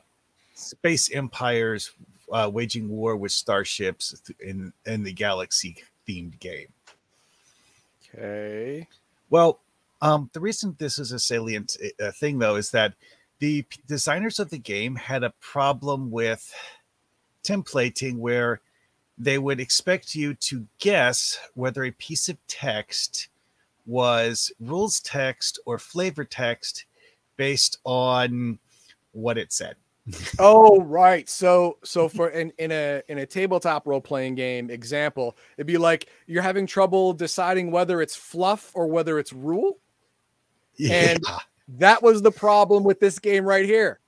space 0.55 1.11
empires 1.11 1.93
uh, 2.33 2.51
waging 2.53 2.89
war 2.89 3.17
with 3.17 3.33
starships 3.33 4.21
in 4.41 4.73
in 4.85 5.03
the 5.03 5.13
galaxy 5.13 5.77
themed 6.09 6.39
game. 6.39 6.69
Okay. 8.15 8.87
Well, 9.31 9.61
um, 10.01 10.31
the 10.33 10.41
reason 10.41 10.77
this 10.79 10.99
is 10.99 11.13
a 11.13 11.19
salient 11.19 11.77
uh, 12.01 12.11
thing, 12.13 12.39
though, 12.39 12.57
is 12.57 12.71
that 12.71 12.95
the 13.39 13.63
p- 13.63 13.81
designers 13.87 14.39
of 14.39 14.51
the 14.51 14.59
game 14.59 14.95
had 14.95 15.25
a 15.25 15.35
problem 15.41 16.11
with 16.11 16.55
templating 17.43 18.19
where 18.19 18.61
they 19.19 19.39
would 19.39 19.61
expect 19.61 20.15
you 20.15 20.35
to 20.35 20.67
guess 20.79 21.39
whether 21.55 21.85
a 21.85 21.91
piece 21.93 22.29
of 22.29 22.37
text 22.47 23.29
was 23.87 24.53
rules 24.61 25.01
text 25.01 25.59
or 25.65 25.79
flavor 25.79 26.25
text 26.25 26.85
based 27.37 27.79
on 27.85 28.59
what 29.13 29.39
it 29.39 29.53
said 29.53 29.77
oh 30.39 30.81
right. 30.83 31.29
So 31.29 31.79
so 31.85 32.09
for 32.09 32.31
in, 32.31 32.53
in 32.59 32.71
a 32.71 33.03
in 33.09 33.19
a 33.19 33.27
tabletop 33.27 33.87
role-playing 33.87 34.35
game 34.35 34.71
example 34.71 35.37
it'd 35.57 35.67
be 35.67 35.79
like 35.79 36.09
you're 36.27 36.43
having 36.43 36.67
trouble 36.67 37.13
deciding 37.13 37.71
whether 37.71 38.01
it's 38.01 38.15
fluff 38.15 38.71
or 38.75 38.87
whether 38.87 39.19
it's 39.19 39.33
rule. 39.33 39.79
Yeah. 40.77 41.11
and 41.11 41.25
that 41.79 42.03
was 42.03 42.23
the 42.23 42.31
problem 42.31 42.85
with 42.85 43.01
this 43.01 43.19
game 43.19 43.45
right 43.45 43.65
here. 43.65 44.01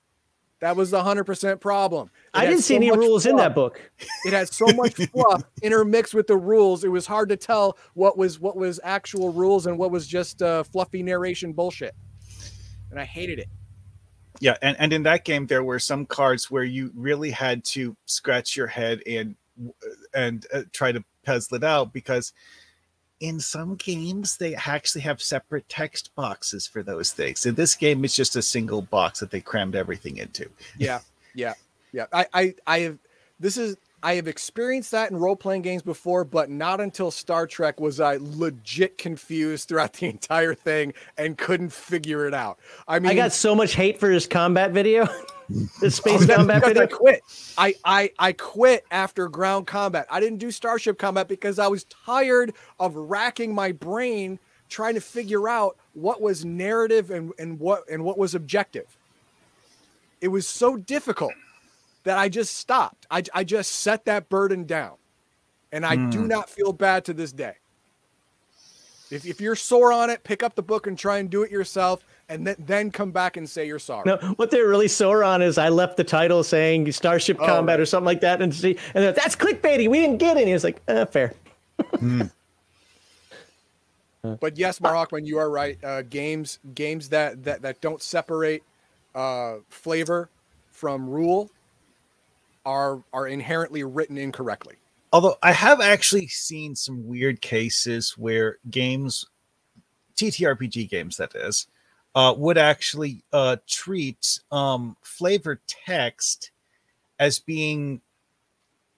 That 0.61 0.75
was 0.75 0.91
the 0.91 1.01
100% 1.01 1.61
problem. 1.61 2.11
It 2.13 2.37
i 2.37 2.45
didn't 2.45 2.63
see 2.63 2.75
any 2.75 2.91
rules 2.91 3.23
fluff. 3.23 3.31
in 3.31 3.37
that 3.37 3.55
book. 3.55 3.81
It 4.25 4.33
had 4.33 4.49
so 4.49 4.67
much 4.67 4.93
fluff 5.11 5.43
intermixed 5.63 6.13
with 6.13 6.27
the 6.27 6.35
rules. 6.35 6.83
It 6.83 6.89
was 6.89 7.07
hard 7.07 7.29
to 7.29 7.37
tell 7.37 7.77
what 7.93 8.17
was 8.17 8.39
what 8.39 8.55
was 8.55 8.79
actual 8.83 9.31
rules 9.31 9.67
and 9.67 9.77
what 9.77 9.89
was 9.89 10.05
just 10.05 10.41
uh, 10.41 10.63
fluffy 10.63 11.01
narration 11.01 11.53
bullshit. 11.53 11.95
And 12.91 12.99
i 12.99 13.05
hated 13.05 13.39
it 13.39 13.47
yeah, 14.39 14.55
and, 14.61 14.77
and 14.79 14.93
in 14.93 15.03
that 15.03 15.25
game 15.25 15.47
there 15.47 15.63
were 15.63 15.79
some 15.79 16.05
cards 16.05 16.49
where 16.49 16.63
you 16.63 16.91
really 16.95 17.31
had 17.31 17.63
to 17.65 17.95
scratch 18.05 18.55
your 18.55 18.67
head 18.67 19.01
and 19.05 19.35
and 20.13 20.45
uh, 20.53 20.63
try 20.71 20.91
to 20.91 21.03
puzzle 21.25 21.57
it 21.57 21.63
out 21.63 21.91
because 21.91 22.33
in 23.19 23.39
some 23.39 23.75
games 23.75 24.37
they 24.37 24.55
actually 24.55 25.01
have 25.01 25.21
separate 25.21 25.67
text 25.67 26.15
boxes 26.15 26.65
for 26.65 26.81
those 26.81 27.11
things. 27.11 27.45
In 27.45 27.55
this 27.55 27.75
game, 27.75 28.05
it's 28.05 28.15
just 28.15 28.35
a 28.35 28.41
single 28.41 28.81
box 28.81 29.19
that 29.19 29.31
they 29.31 29.41
crammed 29.41 29.75
everything 29.75 30.17
into. 30.17 30.49
Yeah, 30.77 30.99
yeah, 31.35 31.55
yeah. 31.91 32.05
I 32.13 32.25
I 32.33 32.55
I 32.65 32.79
have 32.79 32.97
this 33.39 33.57
is 33.57 33.75
I 34.01 34.15
have 34.15 34.27
experienced 34.27 34.91
that 34.91 35.11
in 35.11 35.17
role 35.17 35.35
playing 35.35 35.63
games 35.63 35.81
before, 35.81 36.23
but 36.23 36.49
not 36.49 36.79
until 36.79 37.11
Star 37.11 37.45
Trek 37.45 37.79
was 37.79 37.99
I 37.99 38.17
legit 38.19 38.97
confused 38.97 39.67
throughout 39.67 39.93
the 39.93 40.05
entire 40.09 40.53
thing 40.53 40.93
and 41.17 41.37
couldn't 41.37 41.73
figure 41.73 42.27
it 42.27 42.33
out. 42.33 42.59
I 42.87 42.99
mean, 42.99 43.11
I 43.11 43.15
got 43.15 43.33
so 43.33 43.55
much 43.55 43.73
hate 43.73 43.99
for 43.99 44.09
his 44.09 44.25
combat 44.27 44.71
video. 44.71 45.07
the 45.81 45.91
space 45.91 46.21
oh, 46.29 46.35
combat 46.35 46.63
video. 46.63 46.83
I 46.83 46.87
quit. 46.87 47.21
I, 47.57 47.75
I 47.83 48.11
I 48.19 48.31
quit 48.33 48.85
after 48.91 49.27
ground 49.27 49.67
combat. 49.67 50.07
I 50.09 50.19
didn't 50.19 50.39
do 50.39 50.51
starship 50.51 50.97
combat 50.97 51.27
because 51.27 51.59
I 51.59 51.67
was 51.67 51.85
tired 51.85 52.53
of 52.79 52.95
racking 52.95 53.53
my 53.53 53.71
brain 53.71 54.39
trying 54.69 54.93
to 54.93 55.01
figure 55.01 55.49
out 55.49 55.75
what 55.93 56.21
was 56.21 56.45
narrative 56.45 57.09
and, 57.11 57.33
and 57.39 57.59
what 57.59 57.89
and 57.89 58.03
what 58.03 58.17
was 58.17 58.35
objective. 58.35 58.97
It 60.21 60.27
was 60.29 60.47
so 60.47 60.77
difficult 60.77 61.33
that 62.03 62.17
I 62.17 62.29
just 62.29 62.55
stopped. 62.57 63.05
I, 63.09 63.23
I 63.33 63.43
just 63.43 63.71
set 63.71 64.05
that 64.05 64.29
burden 64.29 64.65
down. 64.65 64.95
And 65.71 65.85
I 65.85 65.97
mm. 65.97 66.11
do 66.11 66.21
hmm. 66.21 66.27
not 66.27 66.49
feel 66.49 66.73
bad 66.73 67.05
to 67.05 67.13
this 67.13 67.31
day. 67.31 67.53
If, 69.11 69.25
if 69.25 69.41
you're 69.41 69.55
sore 69.55 69.91
on 69.91 70.09
it, 70.09 70.23
pick 70.23 70.41
up 70.41 70.55
the 70.55 70.63
book 70.63 70.87
and 70.87 70.97
try 70.97 71.17
and 71.17 71.29
do 71.29 71.43
it 71.43 71.51
yourself 71.51 72.03
and 72.29 72.45
then, 72.45 72.55
then 72.59 72.91
come 72.91 73.11
back 73.11 73.37
and 73.37 73.49
say 73.49 73.65
you're 73.65 73.79
sorry. 73.79 74.03
No, 74.05 74.17
what 74.35 74.51
they're 74.51 74.67
really 74.67 74.87
sore 74.87 75.23
on 75.23 75.41
is 75.41 75.57
I 75.57 75.69
left 75.69 75.97
the 75.97 76.03
title 76.03 76.43
saying 76.43 76.91
Starship 76.91 77.37
oh, 77.39 77.45
Combat 77.45 77.73
right. 77.73 77.79
or 77.81 77.85
something 77.85 78.05
like 78.05 78.21
that, 78.21 78.41
and 78.41 78.53
see, 78.53 78.77
and 78.93 79.15
that's 79.15 79.35
clickbaity. 79.35 79.89
We 79.89 79.99
didn't 79.99 80.17
get 80.17 80.37
any. 80.37 80.51
It's 80.51 80.63
like, 80.63 80.81
eh, 80.87 81.05
fair. 81.05 81.33
mm. 81.79 82.31
But 84.21 84.57
yes, 84.57 84.79
Marhawkman, 84.79 85.25
you 85.25 85.37
are 85.39 85.49
right. 85.49 85.81
Uh, 85.83 86.01
games 86.03 86.59
games 86.75 87.09
that 87.09 87.43
that 87.45 87.61
that 87.61 87.81
don't 87.81 88.01
separate 88.01 88.63
uh, 89.15 89.55
flavor 89.69 90.29
from 90.71 91.09
rule 91.09 91.49
are 92.69 93.03
are 93.13 93.27
inherently 93.27 93.83
written 93.83 94.17
incorrectly. 94.17 94.75
Although 95.11 95.37
I 95.41 95.51
have 95.53 95.81
actually 95.81 96.27
seen 96.27 96.75
some 96.75 97.07
weird 97.07 97.41
cases 97.41 98.15
where 98.15 98.59
games, 98.69 99.25
TTRPG 100.15 100.87
games, 100.87 101.17
that 101.17 101.33
is, 101.33 101.65
uh, 102.13 102.35
would 102.37 102.59
actually 102.59 103.23
uh, 103.33 103.57
treat 103.67 104.39
um, 104.51 104.95
flavor 105.01 105.59
text 105.67 106.51
as 107.17 107.39
being, 107.39 108.01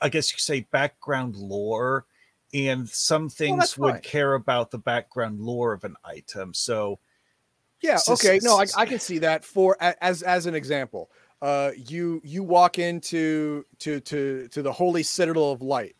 I 0.02 0.10
guess 0.10 0.30
you 0.30 0.36
could 0.36 0.42
say, 0.42 0.68
background 0.72 1.38
lore, 1.38 2.06
and 2.54 2.90
some 2.90 3.30
things 3.30 3.78
well, 3.78 3.88
would 3.88 4.02
fine. 4.02 4.02
care 4.02 4.34
about 4.34 4.70
the 4.70 4.80
background 4.80 5.40
lore 5.40 5.72
of 5.72 5.86
an 5.86 5.96
item. 6.04 6.54
So, 6.54 7.00
yeah, 7.82 8.00
okay, 8.10 8.38
no, 8.44 8.58
I, 8.58 8.66
I 8.76 8.86
can 8.86 9.00
see 9.00 9.20
that 9.20 9.46
for 9.46 9.78
as 9.80 10.24
as 10.24 10.46
an 10.46 10.56
example 10.56 11.10
uh, 11.42 11.72
you 11.76 12.22
you 12.24 12.44
walk 12.44 12.80
into 12.80 13.66
to 13.80 14.00
to 14.02 14.48
to 14.50 14.62
the 14.62 14.72
holy 14.72 15.04
citadel 15.04 15.52
of 15.52 15.62
light 15.62 15.96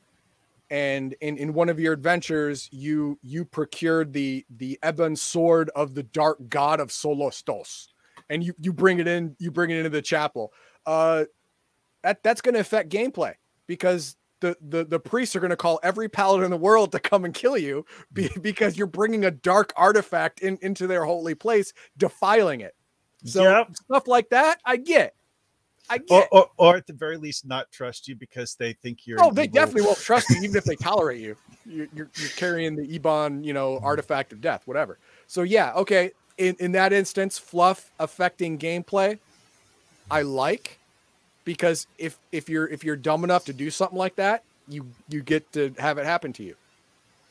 and 0.70 1.14
in, 1.22 1.38
in 1.38 1.54
one 1.54 1.70
of 1.70 1.80
your 1.80 1.94
adventures 1.94 2.70
you 2.72 3.20
you 3.22 3.44
procured 3.46 4.14
the 4.14 4.46
the 4.58 4.80
ebon 4.88 5.16
sword 5.16 5.70
of 5.76 5.94
the 5.96 6.04
dark 6.04 6.38
god 6.50 6.80
of 6.80 6.90
solostos 6.90 7.88
and 8.30 8.44
you 8.44 8.54
you 8.60 8.72
bring 8.72 9.00
it 9.00 9.08
in 9.08 9.36
you 9.40 9.52
bring 9.52 9.70
it 9.70 9.78
into 9.78 9.90
the 9.90 10.02
chapel 10.02 10.54
uh 10.86 11.26
that 12.04 12.24
that's 12.24 12.42
going 12.42 12.54
to 12.54 12.62
affect 12.62 12.90
gameplay 12.90 13.34
because 13.68 14.16
the 14.40 14.58
the, 14.62 14.86
the 14.86 15.00
priests 15.00 15.36
are 15.36 15.40
going 15.40 15.52
to 15.52 15.56
call 15.58 15.80
every 15.84 16.10
paladin 16.10 16.46
in 16.46 16.52
the 16.52 16.58
world 16.58 16.92
to 16.92 17.00
come 17.00 17.26
and 17.26 17.34
kill 17.34 17.58
you 17.58 17.86
be, 18.14 18.30
because 18.42 18.78
you're 18.78 18.88
bringing 18.88 19.26
a 19.26 19.32
dark 19.32 19.74
artifact 19.76 20.42
in, 20.42 20.58
into 20.62 20.88
their 20.88 21.06
holy 21.06 21.36
place, 21.36 21.74
defiling 21.98 22.62
it. 22.62 22.76
So 23.24 23.44
Yep. 23.44 23.70
stuff 23.86 24.08
like 24.08 24.30
that, 24.30 24.60
I 24.66 24.78
get. 24.78 25.16
I. 25.92 26.00
Or, 26.10 26.28
or, 26.32 26.50
or 26.58 26.78
at 26.78 26.88
the 26.88 26.94
very 26.94 27.18
least, 27.18 27.46
not 27.46 27.72
trust 27.72 28.08
you 28.08 28.16
because 28.16 28.56
they 28.56 28.74
think 28.74 29.06
you're. 29.06 29.22
oh, 29.22 29.32
they 29.32 29.44
evil- 29.44 29.54
definitely 29.54 29.82
won't 29.84 29.98
trust 29.98 30.30
you, 30.30 30.38
even 30.42 30.56
if 30.56 30.64
they 30.64 30.76
tolerate 30.78 31.20
you. 31.20 31.36
You're, 31.66 31.88
you're, 31.94 32.10
you're 32.16 32.30
carrying 32.36 32.76
the 32.76 32.84
Ebon, 32.84 33.44
you 33.44 33.54
know, 33.54 33.76
mm-hmm. 33.76 33.86
artifact 33.86 34.32
of 34.32 34.42
death, 34.42 34.66
whatever. 34.66 34.98
So 35.28 35.44
yeah, 35.44 35.74
okay. 35.74 36.12
In 36.38 36.56
in 36.60 36.72
that 36.72 36.94
instance, 36.94 37.38
fluff 37.38 37.92
affecting 38.00 38.58
gameplay, 38.58 39.20
I 40.10 40.22
like 40.22 40.80
because 41.44 41.88
if 41.98 42.18
if 42.32 42.50
you're 42.50 42.68
if 42.68 42.84
you're 42.84 42.96
dumb 42.96 43.24
enough 43.24 43.46
to 43.46 43.54
do 43.54 43.70
something 43.70 43.98
like 43.98 44.16
that, 44.16 44.44
you 44.68 44.88
you 45.10 45.22
get 45.22 45.52
to 45.54 45.74
have 45.78 45.98
it 45.98 46.06
happen 46.06 46.34
to 46.34 46.44
you. 46.44 46.56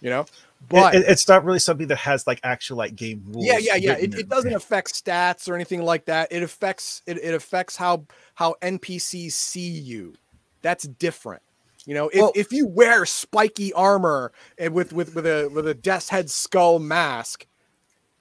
You 0.01 0.11
know, 0.11 0.27
but 0.69 0.95
it- 0.95 1.05
it's 1.09 1.27
not 1.29 1.45
really 1.45 1.59
something 1.59 1.89
that 1.89 1.97
has 1.99 2.27
like 2.27 2.41
actual 2.43 2.77
like 2.77 2.95
game 2.95 3.23
rules. 3.27 3.47
yeah 3.47 3.59
yeah 3.59 3.77
yeah. 3.77 3.93
it, 3.95 4.15
it 4.15 4.29
doesn't 4.29 4.53
affect 4.55 4.93
stats 4.93 5.49
or 5.49 5.55
anything 5.55 5.83
like 5.83 6.05
that. 6.07 6.29
It 6.31 6.43
affects 6.43 7.03
it, 7.07 7.19
it 7.19 7.35
affects 7.35 7.77
how 7.77 8.05
how 8.35 8.55
npcs 8.63 9.33
see 9.33 9.69
you. 9.71 10.15
That's 10.63 10.85
different. 10.87 11.43
You 11.87 11.95
know 11.95 12.09
if, 12.09 12.21
Well- 12.21 12.33
if 12.35 12.53
you 12.53 12.67
wear 12.67 13.07
spiky 13.07 13.73
armor 13.73 14.33
and 14.59 14.75
with 14.75 14.93
with 14.93 15.15
with 15.15 15.27
a 15.27 15.49
with 15.53 15.67
a 15.67 15.75
death's 15.75 16.11
head 16.11 16.31
skull 16.31 16.79
mask 16.79 17.47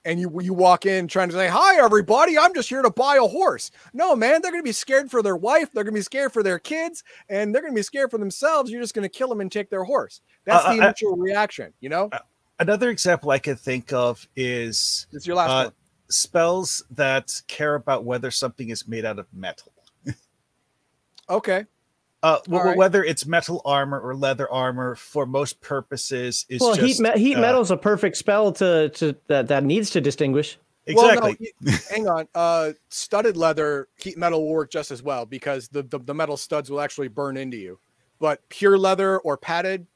and 0.06 0.19
you 0.19 0.32
you 0.42 0.53
walk 0.53 0.86
in 0.86 1.08
trying 1.08 1.30
to 1.30 1.36
say 1.36 1.48
hi 1.48 1.78
everybody 1.78 2.38
i'm 2.38 2.53
just 2.53 2.69
here 2.69 2.82
to 2.82 2.90
buy 2.90 3.18
a 3.18 3.28
horse. 3.28 3.69
No 3.94 4.16
man 4.16 4.42
they're 4.42 4.52
going 4.52 4.64
to 4.64 4.68
be 4.68 4.72
scared 4.72 5.11
for 5.11 5.22
their 5.22 5.36
wife 5.36 5.72
they're 5.74 5.84
going 5.84 5.94
to 5.94 6.00
be 6.00 6.03
scared 6.03 6.32
for 6.32 6.42
their 6.44 6.60
kids 6.60 7.03
and 7.30 7.53
they're 7.53 7.61
going 7.61 7.74
to 7.74 7.80
be 7.80 7.84
scared 7.84 8.10
for 8.11 8.18
themselves 8.18 8.72
you're 8.72 8.82
just 8.82 8.94
going 8.94 9.03
to 9.03 9.10
kill 9.10 9.28
them 9.30 9.42
and 9.42 9.52
take 9.52 9.69
their 9.69 9.84
horse. 9.84 10.22
That's 10.45 10.66
Uh, 10.66 10.76
the 10.76 10.82
I- 10.82 10.86
initial 10.88 11.16
reaction 11.18 11.74
you 11.82 11.90
know? 11.90 12.10
Another 12.60 12.90
example 12.90 13.32
I 13.32 13.40
can 13.40 13.56
think 13.56 13.94
of 13.94 14.28
is 14.36 15.08
it's 15.14 15.26
your 15.28 15.36
last 15.38 15.50
uh, 15.50 15.64
one. 15.66 15.74
spells 16.10 16.84
that 16.92 17.42
care 17.48 17.76
about 17.76 18.03
whether 18.03 18.32
something 18.32 18.69
is 18.69 18.88
made 18.88 19.06
out 19.06 19.18
of 19.19 19.28
metal. 19.34 19.72
okay 21.30 21.66
Uh, 22.22 22.39
wh- 22.49 22.53
All 22.53 22.64
right. 22.65 22.77
Whether 22.77 23.03
it's 23.03 23.25
metal 23.25 23.61
armor 23.64 23.99
or 23.99 24.15
leather 24.15 24.49
armor, 24.51 24.95
for 24.95 25.25
most 25.25 25.61
purposes, 25.61 26.45
is 26.49 26.59
well, 26.61 26.75
just 26.75 26.85
heat 26.85 26.99
me- 26.99 27.19
heat 27.19 27.35
uh, 27.35 27.41
metal's 27.41 27.72
a 27.72 27.77
perfect 27.77 28.17
spell 28.17 28.51
to 28.53 28.89
to 28.89 29.15
that 29.27 29.48
that 29.48 29.64
needs 29.64 29.89
to 29.91 30.01
distinguish. 30.01 30.57
Exactly. 30.85 31.38
Well, 31.39 31.51
no, 31.61 31.77
hang 31.89 32.07
on. 32.07 32.27
Uh, 32.33 32.72
studded 32.89 33.38
leather 33.38 33.88
heat 33.98 34.17
metal 34.17 34.41
will 34.41 34.53
work 34.53 34.72
just 34.72 34.91
as 34.91 35.03
well 35.03 35.25
because 35.25 35.67
the, 35.67 35.83
the 35.83 35.99
the 35.99 36.14
metal 36.14 36.35
studs 36.35 36.69
will 36.69 36.81
actually 36.81 37.07
burn 37.07 37.38
into 37.38 37.57
you. 37.57 37.80
But 38.19 38.48
pure 38.49 38.77
leather 38.77 39.19
or 39.19 39.38
padded, 39.38 39.88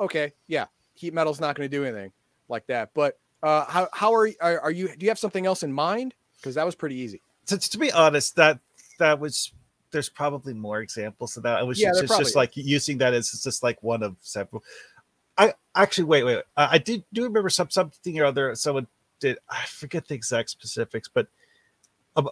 okay, 0.00 0.32
yeah, 0.48 0.66
heat 0.94 1.14
metal's 1.14 1.40
not 1.40 1.56
going 1.56 1.70
to 1.70 1.74
do 1.74 1.84
anything 1.84 2.12
like 2.48 2.66
that. 2.66 2.90
But 2.94 3.18
uh, 3.42 3.64
how 3.66 3.88
how 3.94 4.12
are, 4.12 4.28
are 4.42 4.60
are 4.60 4.70
you? 4.70 4.88
Do 4.88 5.06
you 5.06 5.10
have 5.10 5.18
something 5.18 5.46
else 5.46 5.62
in 5.62 5.72
mind? 5.72 6.14
Because 6.36 6.56
that 6.56 6.66
was 6.66 6.74
pretty 6.74 6.96
easy. 6.96 7.22
to, 7.46 7.56
to 7.58 7.78
be 7.78 7.92
honest, 7.92 8.36
that 8.36 8.58
that 8.98 9.18
was 9.20 9.52
there's 9.90 10.08
probably 10.08 10.54
more 10.54 10.80
examples 10.80 11.36
of 11.36 11.42
that. 11.42 11.56
I 11.58 11.62
was 11.62 11.80
Yeah, 11.80 11.90
just, 12.00 12.18
just 12.18 12.36
like 12.36 12.56
using 12.56 12.98
that 12.98 13.14
as 13.14 13.30
just 13.42 13.62
like 13.62 13.82
one 13.82 14.02
of 14.02 14.16
several. 14.20 14.62
I 15.38 15.54
actually 15.74 16.04
wait, 16.04 16.24
wait. 16.24 16.42
Uh, 16.56 16.68
I 16.70 16.78
did 16.78 17.02
do 17.12 17.24
remember 17.24 17.48
some 17.50 17.70
something 17.70 18.18
or 18.18 18.24
other. 18.24 18.54
Someone 18.54 18.86
did. 19.20 19.38
I 19.48 19.64
forget 19.66 20.06
the 20.06 20.14
exact 20.14 20.50
specifics, 20.50 21.08
but 21.08 21.26
um, 22.16 22.28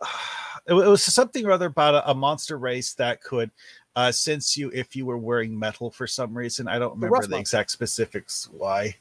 it, 0.66 0.72
it 0.72 0.74
was 0.74 1.02
something 1.02 1.44
or 1.46 1.52
other 1.52 1.66
about 1.66 1.94
a, 1.94 2.10
a 2.10 2.14
monster 2.14 2.58
race 2.58 2.94
that 2.94 3.22
could 3.22 3.50
uh, 3.94 4.10
sense 4.12 4.56
you 4.56 4.70
if 4.74 4.96
you 4.96 5.06
were 5.06 5.18
wearing 5.18 5.58
metal 5.58 5.90
for 5.90 6.06
some 6.06 6.36
reason. 6.36 6.66
I 6.68 6.78
don't 6.78 6.94
remember 6.94 7.14
rust 7.16 7.30
the 7.30 7.38
exact 7.38 7.70
specifics. 7.70 8.48
Why? 8.52 8.96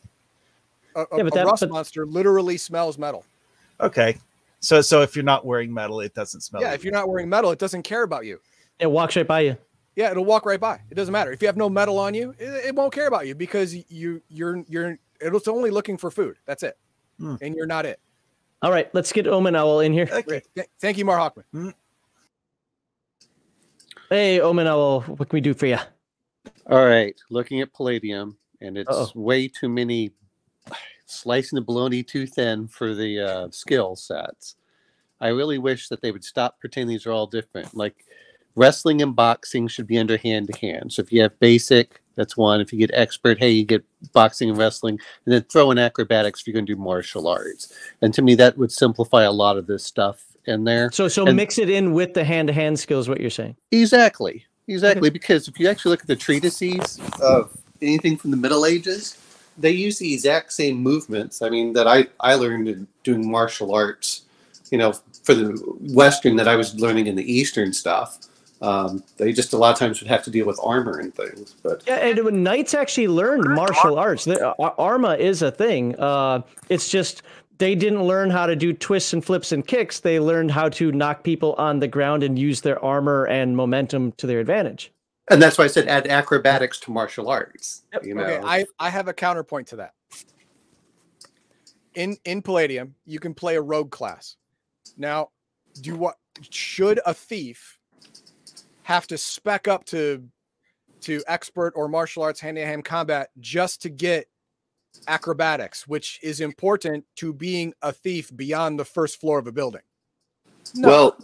A, 0.95 1.01
a- 1.01 1.07
Yeah, 1.17 1.23
but 1.23 1.27
a 1.27 1.35
that- 1.35 1.45
rust 1.45 1.61
but- 1.61 1.69
monster 1.71 2.05
literally 2.05 2.57
smells 2.57 2.97
metal. 2.97 3.25
Okay. 3.81 4.17
So 4.65 4.81
so 4.81 5.01
if 5.03 5.15
you're 5.15 5.23
not 5.23 5.45
wearing 5.45 5.71
metal, 5.71 6.01
it 6.01 6.15
doesn't 6.15 6.41
smell. 6.41 6.59
yeah, 6.61 6.73
if 6.73 6.83
you're 6.83 6.91
not 6.93 7.07
wearing 7.07 7.29
metal, 7.29 7.51
it 7.51 7.59
doesn't 7.59 7.83
care 7.83 8.01
about 8.01 8.25
you. 8.25 8.39
It 8.79 8.87
walks 8.89 9.15
right 9.15 9.27
by 9.27 9.41
you. 9.41 9.57
Yeah, 9.95 10.09
it'll 10.09 10.25
walk 10.25 10.43
right 10.45 10.59
by. 10.59 10.81
It 10.89 10.95
doesn't 10.95 11.11
matter 11.11 11.31
if 11.31 11.39
you 11.41 11.47
have 11.47 11.55
no 11.55 11.69
metal 11.69 11.99
on 11.99 12.15
you. 12.15 12.33
It, 12.39 12.65
it 12.67 12.75
won't 12.75 12.91
care 12.91 13.07
about 13.07 13.27
you 13.27 13.35
because 13.35 13.75
you 13.91 14.21
you're 14.27 14.63
you're 14.67 14.97
it's 15.21 15.47
only 15.47 15.69
looking 15.69 15.97
for 15.97 16.09
food. 16.09 16.37
That's 16.45 16.63
it, 16.63 16.77
Hmm. 17.19 17.35
and 17.41 17.55
you're 17.55 17.67
not 17.67 17.85
it. 17.85 17.99
All 18.63 18.71
right, 18.71 18.89
let's 18.95 19.11
get 19.11 19.27
Omen 19.27 19.55
Owl 19.55 19.81
in 19.81 19.93
here. 19.93 20.07
Okay. 20.11 20.21
Great. 20.23 20.43
Th- 20.55 20.67
thank 20.81 20.97
you, 20.97 21.05
Marhawkman. 21.05 21.73
Hey, 24.09 24.39
Omen 24.39 24.65
Owl, 24.65 25.01
what 25.01 25.29
can 25.29 25.37
we 25.37 25.41
do 25.41 25.53
for 25.53 25.67
you? 25.67 25.77
All 26.69 26.85
right, 26.85 27.15
looking 27.29 27.61
at 27.61 27.71
Palladium, 27.71 28.35
and 28.61 28.77
it's 28.79 28.89
Uh-oh. 28.89 29.11
way 29.13 29.47
too 29.47 29.69
many 29.69 30.11
slicing 31.05 31.55
the 31.55 31.61
bologna 31.61 32.03
too 32.03 32.25
thin 32.25 32.67
for 32.67 32.93
the 32.93 33.19
uh, 33.19 33.47
skill 33.51 33.95
sets. 33.95 34.55
I 35.21 35.29
really 35.29 35.57
wish 35.57 35.87
that 35.89 36.01
they 36.01 36.11
would 36.11 36.23
stop 36.23 36.59
pretending 36.59 36.89
these 36.89 37.05
are 37.05 37.11
all 37.11 37.27
different. 37.27 37.75
Like 37.75 38.05
wrestling 38.55 39.01
and 39.01 39.15
boxing 39.15 39.67
should 39.67 39.87
be 39.87 39.97
under 39.97 40.17
hand 40.17 40.47
to 40.47 40.59
hand. 40.59 40.93
So 40.93 41.01
if 41.01 41.11
you 41.11 41.21
have 41.21 41.39
basic, 41.39 42.01
that's 42.15 42.37
one. 42.37 42.61
If 42.61 42.71
you 42.71 42.79
get 42.79 42.91
expert, 42.93 43.39
hey, 43.39 43.51
you 43.51 43.65
get 43.65 43.83
boxing 44.13 44.49
and 44.49 44.57
wrestling, 44.57 44.99
and 45.25 45.33
then 45.33 45.43
throw 45.43 45.71
in 45.71 45.77
acrobatics 45.77 46.41
if 46.41 46.47
you're 46.47 46.53
going 46.53 46.65
to 46.65 46.75
do 46.75 46.81
martial 46.81 47.27
arts. 47.27 47.73
And 48.01 48.13
to 48.13 48.21
me, 48.21 48.35
that 48.35 48.57
would 48.57 48.71
simplify 48.71 49.23
a 49.23 49.31
lot 49.31 49.57
of 49.57 49.67
this 49.67 49.83
stuff 49.83 50.23
in 50.45 50.63
there. 50.63 50.91
So, 50.91 51.07
so 51.07 51.25
And- 51.25 51.35
mix 51.35 51.57
it 51.57 51.69
in 51.69 51.93
with 51.93 52.13
the 52.13 52.23
hand-to-hand 52.23 52.79
skills. 52.79 53.09
What 53.09 53.19
you're 53.19 53.29
saying? 53.29 53.55
Exactly. 53.71 54.45
Exactly. 54.67 55.09
Because 55.09 55.47
if 55.47 55.59
you 55.59 55.67
actually 55.67 55.91
look 55.91 56.01
at 56.01 56.07
the 56.07 56.15
treatises 56.15 56.99
of 57.21 57.55
anything 57.81 58.17
from 58.17 58.31
the 58.31 58.37
Middle 58.37 58.65
Ages, 58.65 59.17
they 59.57 59.71
use 59.71 59.99
the 59.99 60.13
exact 60.13 60.53
same 60.53 60.77
movements. 60.77 61.41
I 61.41 61.49
mean, 61.49 61.73
that 61.73 61.87
I, 61.87 62.07
I 62.19 62.35
learned 62.35 62.67
in 62.67 62.87
doing 63.03 63.29
martial 63.29 63.73
arts, 63.73 64.23
you 64.71 64.77
know, 64.77 64.93
for 65.23 65.33
the 65.33 65.51
Western 65.93 66.35
that 66.37 66.47
I 66.47 66.55
was 66.55 66.75
learning 66.75 67.07
in 67.07 67.15
the 67.15 67.31
Eastern 67.31 67.73
stuff. 67.73 68.19
Um, 68.61 69.03
they 69.17 69.33
just 69.33 69.53
a 69.53 69.57
lot 69.57 69.73
of 69.73 69.79
times 69.79 69.99
would 70.01 70.09
have 70.09 70.23
to 70.23 70.31
deal 70.31 70.45
with 70.45 70.59
armor 70.63 70.99
and 70.99 71.13
things. 71.13 71.55
But 71.61 71.83
Yeah, 71.85 71.95
and 71.95 72.23
when 72.23 72.43
knights 72.43 72.73
actually 72.73 73.07
learned 73.07 73.53
martial 73.53 73.99
arts. 73.99 74.27
Uh, 74.27 74.53
Arma 74.57 75.15
is 75.15 75.41
a 75.41 75.51
thing. 75.51 75.95
Uh, 75.99 76.41
it's 76.69 76.89
just 76.89 77.21
they 77.57 77.75
didn't 77.75 78.03
learn 78.03 78.29
how 78.29 78.45
to 78.45 78.55
do 78.55 78.73
twists 78.73 79.13
and 79.13 79.23
flips 79.23 79.51
and 79.51 79.65
kicks. 79.65 79.99
They 79.99 80.19
learned 80.19 80.51
how 80.51 80.69
to 80.69 80.91
knock 80.91 81.23
people 81.23 81.53
on 81.57 81.79
the 81.79 81.87
ground 81.87 82.23
and 82.23 82.39
use 82.39 82.61
their 82.61 82.83
armor 82.83 83.25
and 83.27 83.55
momentum 83.55 84.13
to 84.13 84.27
their 84.27 84.39
advantage. 84.39 84.91
And 85.29 85.41
that's 85.41 85.57
why 85.57 85.65
I 85.65 85.67
said 85.67 85.87
add 85.87 86.07
acrobatics 86.07 86.79
to 86.81 86.91
martial 86.91 87.29
arts. 87.29 87.83
Yep. 87.93 88.05
You 88.05 88.15
know, 88.15 88.23
Okay, 88.23 88.39
I 88.43 88.65
I 88.79 88.89
have 88.89 89.07
a 89.07 89.13
counterpoint 89.13 89.67
to 89.67 89.77
that. 89.77 89.93
In 91.95 92.17
in 92.25 92.41
Palladium, 92.41 92.95
you 93.05 93.19
can 93.19 93.33
play 93.33 93.55
a 93.55 93.61
rogue 93.61 93.91
class. 93.91 94.35
Now, 94.97 95.29
do 95.81 95.95
what 95.95 96.15
should 96.49 96.99
a 97.05 97.13
thief 97.13 97.79
have 98.83 99.07
to 99.07 99.17
spec 99.17 99.67
up 99.67 99.85
to 99.85 100.23
to 101.01 101.21
expert 101.27 101.73
or 101.75 101.87
martial 101.87 102.23
arts 102.23 102.39
hand 102.39 102.57
to 102.57 102.65
hand 102.65 102.85
combat 102.85 103.29
just 103.39 103.81
to 103.83 103.89
get 103.89 104.27
acrobatics, 105.07 105.87
which 105.87 106.19
is 106.23 106.41
important 106.41 107.05
to 107.15 107.33
being 107.33 107.73
a 107.81 107.91
thief 107.91 108.31
beyond 108.35 108.79
the 108.79 108.85
first 108.85 109.19
floor 109.19 109.39
of 109.39 109.47
a 109.47 109.51
building? 109.51 109.81
No. 110.73 110.87
Well, 110.87 111.17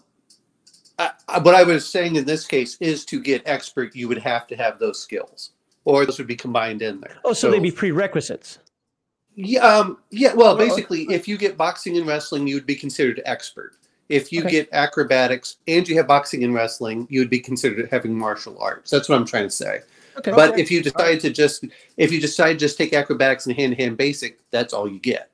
I, 1.01 1.11
I, 1.27 1.39
what 1.39 1.55
I 1.55 1.63
was 1.63 1.87
saying 1.87 2.15
in 2.15 2.25
this 2.25 2.45
case 2.45 2.77
is 2.79 3.05
to 3.05 3.19
get 3.19 3.41
expert, 3.45 3.95
you 3.95 4.07
would 4.07 4.19
have 4.19 4.45
to 4.47 4.55
have 4.55 4.77
those 4.77 5.01
skills, 5.01 5.51
or 5.85 6.05
those 6.05 6.17
would 6.19 6.27
be 6.27 6.35
combined 6.35 6.81
in 6.81 7.01
there. 7.01 7.17
Oh, 7.25 7.33
so, 7.33 7.49
they'd 7.49 7.61
be 7.61 7.71
prerequisites. 7.71 8.59
Yeah, 9.35 9.61
um, 9.61 9.97
yeah. 10.11 10.33
Well, 10.33 10.55
basically, 10.57 11.03
if 11.09 11.27
you 11.27 11.37
get 11.37 11.57
boxing 11.57 11.97
and 11.97 12.05
wrestling, 12.05 12.47
you 12.47 12.55
would 12.55 12.65
be 12.65 12.75
considered 12.75 13.21
expert. 13.25 13.77
If 14.09 14.31
you 14.31 14.41
Okay. 14.41 14.51
get 14.51 14.69
acrobatics 14.73 15.57
and 15.67 15.87
you 15.87 15.95
have 15.95 16.05
boxing 16.07 16.43
and 16.43 16.53
wrestling, 16.53 17.07
you 17.09 17.21
would 17.21 17.29
be 17.29 17.39
considered 17.39 17.87
having 17.89 18.13
martial 18.13 18.59
arts. 18.59 18.91
That's 18.91 19.07
what 19.07 19.17
I'm 19.17 19.25
trying 19.25 19.45
to 19.45 19.49
say. 19.49 19.79
Okay. 20.17 20.31
But 20.31 20.51
Okay. 20.51 20.61
if 20.61 20.69
you 20.69 20.83
decide 20.83 21.21
to 21.21 21.29
just 21.29 21.63
if 21.95 22.11
you 22.11 22.19
decide 22.19 22.53
to 22.53 22.59
just 22.59 22.77
take 22.77 22.91
acrobatics 22.91 23.47
and 23.47 23.55
hand 23.55 23.75
to 23.75 23.81
hand 23.81 23.95
basic, 23.95 24.39
that's 24.51 24.73
all 24.73 24.85
you 24.87 24.99
get. 24.99 25.31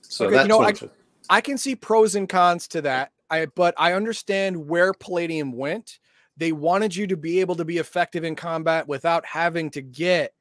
So 0.00 0.24
Okay, 0.24 0.32
you 0.32 0.38
that's 0.38 0.48
know, 0.48 0.58
what 0.58 0.82
I- 0.82 1.36
I 1.36 1.40
can 1.42 1.58
see 1.58 1.76
pros 1.76 2.14
and 2.14 2.26
cons 2.26 2.66
to 2.68 2.80
that. 2.82 3.12
I 3.30 3.46
but 3.46 3.74
I 3.76 3.92
understand 3.92 4.68
where 4.68 4.92
Palladium 4.92 5.52
went. 5.52 5.98
They 6.36 6.52
wanted 6.52 6.94
you 6.94 7.06
to 7.08 7.16
be 7.16 7.40
able 7.40 7.56
to 7.56 7.64
be 7.64 7.78
effective 7.78 8.24
in 8.24 8.36
combat 8.36 8.86
without 8.86 9.24
having 9.24 9.70
to 9.70 9.82
get 9.82 10.34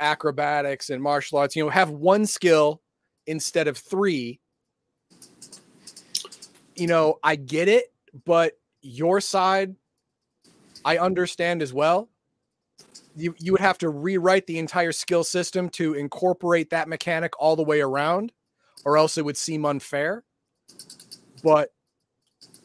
acrobatics 0.00 0.90
and 0.90 1.02
martial 1.02 1.38
arts. 1.38 1.54
You 1.54 1.64
know, 1.64 1.70
have 1.70 1.90
one 1.90 2.26
skill 2.26 2.82
instead 3.26 3.68
of 3.68 3.76
three. 3.76 4.40
You 6.76 6.86
know, 6.86 7.18
I 7.22 7.36
get 7.36 7.68
it, 7.68 7.92
but 8.24 8.54
your 8.80 9.20
side, 9.20 9.74
I 10.84 10.98
understand 10.98 11.62
as 11.62 11.72
well. 11.72 12.08
You 13.16 13.34
you 13.38 13.52
would 13.52 13.60
have 13.60 13.78
to 13.78 13.90
rewrite 13.90 14.46
the 14.46 14.58
entire 14.58 14.92
skill 14.92 15.24
system 15.24 15.68
to 15.70 15.94
incorporate 15.94 16.70
that 16.70 16.88
mechanic 16.88 17.32
all 17.40 17.56
the 17.56 17.64
way 17.64 17.80
around 17.80 18.32
or 18.84 18.96
else 18.96 19.18
it 19.18 19.24
would 19.24 19.36
seem 19.36 19.64
unfair. 19.64 20.24
But 21.42 21.70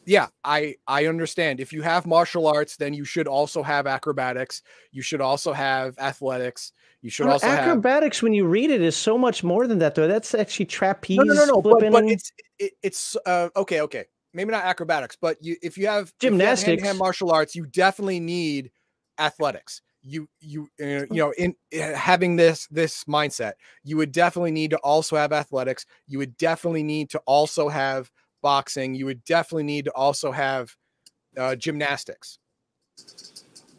yeah, 0.06 0.28
I 0.44 0.76
I 0.86 1.06
understand. 1.06 1.60
If 1.60 1.72
you 1.72 1.82
have 1.82 2.06
martial 2.06 2.46
arts, 2.46 2.76
then 2.76 2.94
you 2.94 3.04
should 3.04 3.26
also 3.28 3.62
have 3.62 3.86
acrobatics. 3.86 4.62
You 4.92 5.02
should 5.02 5.20
also 5.20 5.52
have 5.52 5.98
athletics. 5.98 6.72
You 7.02 7.10
should 7.10 7.26
Well, 7.26 7.34
also 7.34 7.48
have 7.48 7.58
acrobatics, 7.58 8.22
when 8.22 8.32
you 8.32 8.46
read 8.46 8.70
it, 8.70 8.80
is 8.80 8.96
so 8.96 9.18
much 9.18 9.44
more 9.44 9.66
than 9.66 9.78
that, 9.80 9.94
though. 9.94 10.08
That's 10.08 10.34
actually 10.34 10.66
trapeze. 10.66 11.18
no, 11.18 11.24
no, 11.24 11.44
no, 11.46 11.54
no. 11.54 11.62
But, 11.62 11.90
but 11.90 12.04
it's 12.08 12.32
it, 12.58 12.72
it's 12.82 13.16
uh, 13.26 13.48
okay, 13.56 13.80
okay. 13.82 14.04
Maybe 14.32 14.50
not 14.50 14.64
acrobatics, 14.64 15.16
but 15.20 15.36
you 15.42 15.56
if 15.62 15.78
you 15.78 15.86
have 15.86 16.04
if 16.04 16.12
you 16.22 16.28
have 16.30 16.58
Gymnastics. 16.58 16.82
hand 16.82 16.98
martial 16.98 17.30
arts, 17.30 17.54
you 17.54 17.66
definitely 17.66 18.20
need 18.20 18.70
athletics. 19.18 19.82
You 20.02 20.28
you 20.40 20.68
uh, 20.82 21.06
you 21.06 21.06
know 21.10 21.32
in 21.38 21.54
uh, 21.78 21.94
having 21.94 22.36
this 22.36 22.66
this 22.70 23.04
mindset, 23.04 23.52
you 23.84 23.96
would 23.96 24.12
definitely 24.12 24.50
need 24.50 24.70
to 24.70 24.78
also 24.78 25.16
have 25.16 25.32
athletics. 25.32 25.86
You 26.06 26.18
would 26.18 26.36
definitely 26.36 26.82
need 26.82 27.10
to 27.10 27.20
also 27.26 27.68
have 27.68 28.10
boxing. 28.44 28.94
You 28.94 29.06
would 29.06 29.24
definitely 29.24 29.62
need 29.64 29.86
to 29.86 29.92
also 29.92 30.30
have 30.30 30.76
uh, 31.38 31.56
gymnastics. 31.56 32.38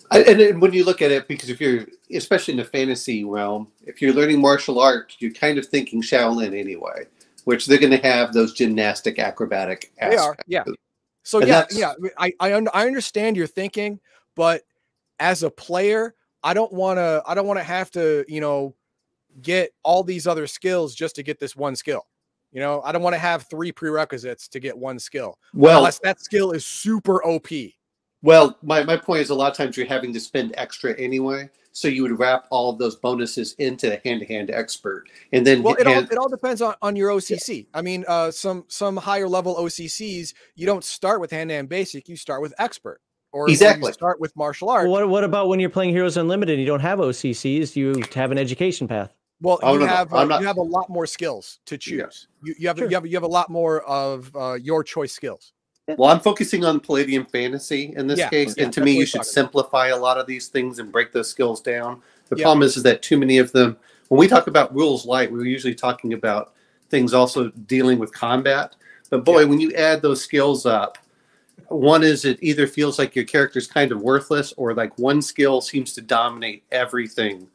I, 0.09 0.23
and, 0.23 0.59
when 0.59 0.73
you 0.73 0.83
look 0.83 1.03
at 1.03 1.11
it, 1.11 1.27
because 1.27 1.49
if 1.49 1.61
you're, 1.61 1.85
especially 2.11 2.53
in 2.53 2.57
the 2.57 2.65
fantasy 2.65 3.23
realm, 3.23 3.67
if 3.85 4.01
you're 4.01 4.13
learning 4.13 4.41
martial 4.41 4.79
arts, 4.79 5.17
you're 5.19 5.31
kind 5.31 5.59
of 5.59 5.67
thinking 5.67 6.01
Shaolin 6.01 6.59
anyway, 6.59 7.05
which 7.43 7.67
they're 7.67 7.77
going 7.77 7.91
to 7.91 8.07
have 8.07 8.33
those 8.33 8.53
gymnastic, 8.53 9.19
acrobatic 9.19 9.91
They 10.01 10.17
are, 10.17 10.35
yeah. 10.47 10.63
So 11.21 11.39
And 11.39 11.47
yeah, 11.47 11.65
yeah, 11.71 11.93
I 12.17 12.33
I, 12.39 12.51
I 12.51 12.85
understand 12.87 13.37
your 13.37 13.47
thinking, 13.47 13.99
but 14.35 14.63
as 15.19 15.43
a 15.43 15.49
player, 15.49 16.15
I 16.43 16.55
don't 16.55 16.73
want 16.73 16.97
to 16.97 17.23
I 17.25 17.35
don't 17.35 17.47
want 17.47 17.59
to 17.59 17.63
have 17.63 17.91
to, 17.91 18.25
you 18.27 18.41
know, 18.41 18.75
get 19.41 19.71
all 19.83 20.03
these 20.03 20.27
other 20.27 20.47
skills 20.47 20.95
just 20.95 21.15
to 21.15 21.23
get 21.23 21.39
this 21.39 21.55
one 21.55 21.75
skill. 21.75 22.05
You 22.55 22.61
know, 22.61 22.81
I 22.85 22.93
don't 22.93 23.01
want 23.01 23.13
to 23.13 23.19
have 23.19 23.43
three 23.43 23.73
prerequisites 23.73 24.47
to 24.47 24.61
get 24.61 24.77
one 24.77 24.97
skill. 24.97 25.37
Well, 25.53 25.79
Unless 25.79 25.99
that 25.99 26.21
skill 26.21 26.51
is 26.53 26.65
super 26.65 27.21
OP. 27.25 27.47
well, 28.23 28.57
my, 28.63 28.81
my 28.85 28.95
point 28.95 29.19
is 29.23 29.29
a 29.29 29.35
lot 29.35 29.51
of 29.51 29.57
times 29.57 29.75
you're 29.75 29.85
having 29.85 30.13
to 30.13 30.21
spend 30.21 30.53
extra 30.55 30.97
anyway. 30.97 31.49
So 31.73 31.89
you 31.89 32.03
would 32.03 32.17
wrap 32.17 32.45
all 32.51 32.69
of 32.71 32.79
those 32.79 32.95
bonuses 32.95 33.53
into 33.59 33.89
the 33.89 33.99
hand-to-hand 34.05 34.49
expert, 34.49 35.09
and 35.33 35.45
then 35.45 35.61
Well, 35.61 35.75
it 35.75 35.85
all 35.85 35.97
it 36.03 36.17
all 36.17 36.29
depends 36.29 36.61
on, 36.61 36.73
on 36.81 36.95
your 36.95 37.09
OCC. 37.09 37.67
I 37.73 37.81
mean, 37.81 38.05
uh, 38.07 38.31
some 38.31 38.63
some 38.69 38.95
higher 38.95 39.27
level 39.27 39.55
OCCs, 39.55 40.33
you 40.55 40.65
don't 40.65 40.85
start 40.85 41.19
with 41.19 41.31
hand 41.31 41.49
to 41.49 41.55
hand 41.55 41.67
basic, 41.67 42.07
you 42.07 42.15
start 42.15 42.41
with 42.41 42.53
expert, 42.59 43.01
or 43.33 43.41
or 43.41 43.47
you 43.49 43.51
Exactly. 43.55 43.91
start 43.91 44.21
with 44.21 44.33
martial 44.37 44.69
arts. 44.69 44.87
what, 44.87 45.09
what 45.09 45.25
about 45.25 45.49
when 45.49 45.59
you're 45.59 45.69
playing 45.69 45.89
Heroes 45.89 46.15
Unlimited 46.15 46.53
and 46.53 46.61
you 46.61 46.65
don't 46.65 46.79
have 46.79 46.99
OCCs? 46.99 47.75
You 47.75 48.01
have 48.13 48.31
an 48.31 48.37
education 48.37 48.87
path. 48.87 49.13
Well, 49.41 49.59
Oh, 49.61 49.73
you 49.73 49.79
no, 49.79 49.85
no, 49.85 49.91
have 49.91 50.13
I'm 50.13 50.19
uh, 50.19 50.25
not- 50.25 50.41
you 50.41 50.47
have 50.47 50.57
a 50.57 50.61
lot 50.61 50.89
more 50.89 51.05
skills 51.05 51.59
to 51.65 51.77
choose. 51.77 52.27
Yeah. 52.43 52.47
You, 52.47 52.55
you 52.59 52.67
have 52.67 52.77
Sure. 52.77 52.87
you 52.89 52.95
have 52.95 53.05
you 53.05 53.15
have 53.15 53.23
a 53.23 53.27
lot 53.27 53.49
more 53.49 53.81
of 53.81 54.31
uh, 54.35 54.53
your 54.53 54.83
choice 54.83 55.13
skills. 55.13 55.51
Well, 55.97 56.09
I'm 56.09 56.19
focusing 56.19 56.65
on 56.65 56.79
Palladium 56.79 57.25
Fantasy 57.27 57.93
in 57.95 58.07
this 58.07 58.17
Yeah, 58.17 58.29
case, 58.29 58.55
yeah, 58.57 58.63
and 58.63 58.73
to 58.73 58.81
me, 58.81 58.93
you 58.93 59.05
should 59.05 59.19
talking 59.19 59.27
about. 59.27 59.33
simplify 59.33 59.87
a 59.89 59.97
lot 59.97 60.17
of 60.17 60.25
these 60.25 60.47
things 60.47 60.79
and 60.79 60.91
break 60.91 61.11
those 61.11 61.29
skills 61.29 61.61
down. 61.61 62.01
The 62.29 62.37
Yeah. 62.37 62.45
problem 62.45 62.63
is, 62.63 62.75
is 62.75 62.81
that 62.83 63.03
too 63.03 63.17
many 63.19 63.37
of 63.37 63.51
them. 63.51 63.77
When 64.07 64.17
we 64.19 64.27
talk 64.27 64.47
about 64.47 64.73
rules 64.73 65.05
light, 65.05 65.31
we're 65.31 65.45
usually 65.45 65.75
talking 65.75 66.13
about 66.13 66.53
things 66.89 67.13
also 67.13 67.49
dealing 67.67 67.99
with 67.99 68.11
combat. 68.13 68.75
But 69.11 69.23
boy, 69.25 69.41
Yeah. 69.41 69.45
when 69.45 69.59
you 69.59 69.73
add 69.73 70.01
those 70.01 70.21
skills 70.23 70.65
up, 70.65 70.97
one 71.67 72.03
is 72.03 72.25
it 72.25 72.39
either 72.41 72.65
feels 72.65 72.97
like 72.97 73.15
your 73.15 73.25
character's 73.25 73.67
kind 73.67 73.91
of 73.91 74.01
worthless, 74.01 74.53
or 74.57 74.73
like 74.73 74.97
one 74.97 75.21
skill 75.21 75.61
seems 75.61 75.93
to 75.93 76.01
dominate 76.01 76.63
everything 76.71 77.47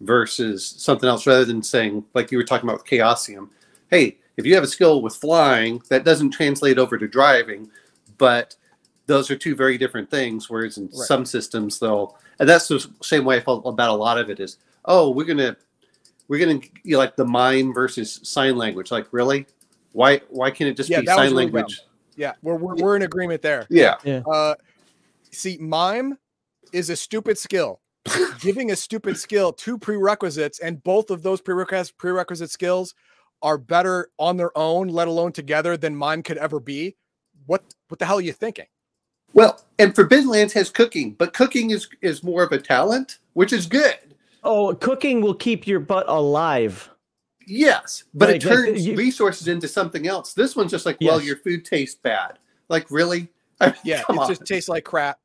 versus 0.00 0.64
something 0.78 1.08
else, 1.08 1.26
rather 1.26 1.44
than 1.44 1.62
saying 1.62 2.04
like 2.14 2.30
you 2.30 2.38
were 2.38 2.44
talking 2.44 2.68
about 2.68 2.82
with 2.82 2.90
Chaosium. 2.90 3.48
Hey, 3.90 4.18
if 4.36 4.46
you 4.46 4.54
have 4.54 4.64
a 4.64 4.68
skill 4.68 5.02
with 5.02 5.16
flying, 5.16 5.82
that 5.88 6.04
doesn't 6.04 6.30
translate 6.30 6.78
over 6.78 6.96
to 6.98 7.08
driving, 7.08 7.70
but 8.18 8.54
those 9.06 9.30
are 9.30 9.36
two 9.36 9.56
very 9.56 9.78
different 9.78 10.10
things. 10.10 10.48
Whereas 10.48 10.78
in 10.78 10.84
Right. 10.84 11.06
some 11.06 11.24
systems, 11.24 11.78
they'll, 11.78 12.16
and 12.38 12.48
that's 12.48 12.68
the 12.68 12.86
same 13.02 13.24
way 13.24 13.36
I 13.36 13.40
felt 13.40 13.66
about 13.66 13.90
a 13.90 13.94
lot 13.94 14.18
of 14.18 14.30
it 14.30 14.38
is, 14.38 14.58
oh, 14.84 15.10
we're 15.10 15.24
gonna, 15.24 15.56
we're 16.28 16.38
gonna, 16.38 16.60
you 16.84 16.92
know, 16.92 16.98
like 16.98 17.16
the 17.16 17.24
mime 17.24 17.72
versus 17.72 18.20
sign 18.22 18.56
language. 18.56 18.90
Like, 18.90 19.08
really? 19.12 19.46
Why, 19.92 20.20
why 20.28 20.50
can't 20.50 20.70
it 20.70 20.76
just 20.76 20.90
Yeah, 20.90 21.00
be 21.00 21.06
that 21.06 21.16
was 21.16 21.28
sign 21.30 21.32
really 21.32 21.46
language? 21.46 21.80
Yeah, 22.14 22.34
we're 22.42 22.56
we're, 22.56 22.74
we're 22.74 22.96
in 22.96 23.02
agreement 23.02 23.42
there. 23.42 23.66
Yeah, 23.70 23.94
Uh, 24.30 24.54
see, 25.30 25.56
mime 25.58 26.18
is 26.72 26.90
a 26.90 26.96
stupid 26.96 27.38
skill. 27.38 27.80
Giving 28.40 28.70
a 28.70 28.76
stupid 28.76 29.16
skill 29.18 29.52
two 29.52 29.78
prerequisites, 29.78 30.58
and 30.60 30.82
both 30.82 31.10
of 31.10 31.22
those 31.22 31.40
prerequisite 31.40 31.96
prerequisite 31.96 32.50
skills 32.50 32.94
are 33.42 33.58
better 33.58 34.08
on 34.18 34.36
their 34.36 34.56
own, 34.56 34.88
let 34.88 35.08
alone 35.08 35.32
together, 35.32 35.76
than 35.76 35.94
mine 35.96 36.22
could 36.22 36.38
ever 36.38 36.60
be. 36.60 36.96
What 37.46 37.62
what 37.88 37.98
the 37.98 38.06
hell 38.06 38.18
are 38.18 38.22
you 38.22 38.32
thinking? 38.32 38.66
Well, 39.34 39.60
and 39.78 39.94
Forbidden 39.94 40.28
Lands 40.28 40.52
has 40.54 40.70
cooking, 40.70 41.12
but 41.12 41.32
cooking 41.34 41.70
is 41.70 41.88
is 42.02 42.22
more 42.22 42.42
of 42.42 42.52
a 42.52 42.58
talent, 42.58 43.18
which 43.34 43.52
is 43.52 43.66
good. 43.66 43.96
Oh, 44.44 44.74
cooking 44.74 45.20
will 45.20 45.34
keep 45.34 45.66
your 45.66 45.80
butt 45.80 46.06
alive. 46.08 46.88
Yes, 47.46 48.04
but 48.14 48.28
it 48.30 48.44
Like- 48.44 48.44
like 48.44 48.54
turns 48.66 48.86
you- 48.86 48.94
resources 48.96 49.48
into 49.48 49.68
something 49.68 50.06
else. 50.06 50.34
This 50.34 50.54
one's 50.54 50.70
just 50.70 50.84
like, 50.86 50.98
well, 51.00 51.20
your 51.20 51.36
food 51.36 51.64
tastes 51.64 51.98
bad. 52.00 52.38
Like, 52.68 52.90
really? 52.90 53.28
I 53.60 53.66
mean, 53.68 53.74
Yeah, 53.84 54.00
it 54.08 54.18
on. 54.18 54.28
just 54.28 54.44
tastes 54.44 54.68
like 54.68 54.84
crap. 54.84 55.18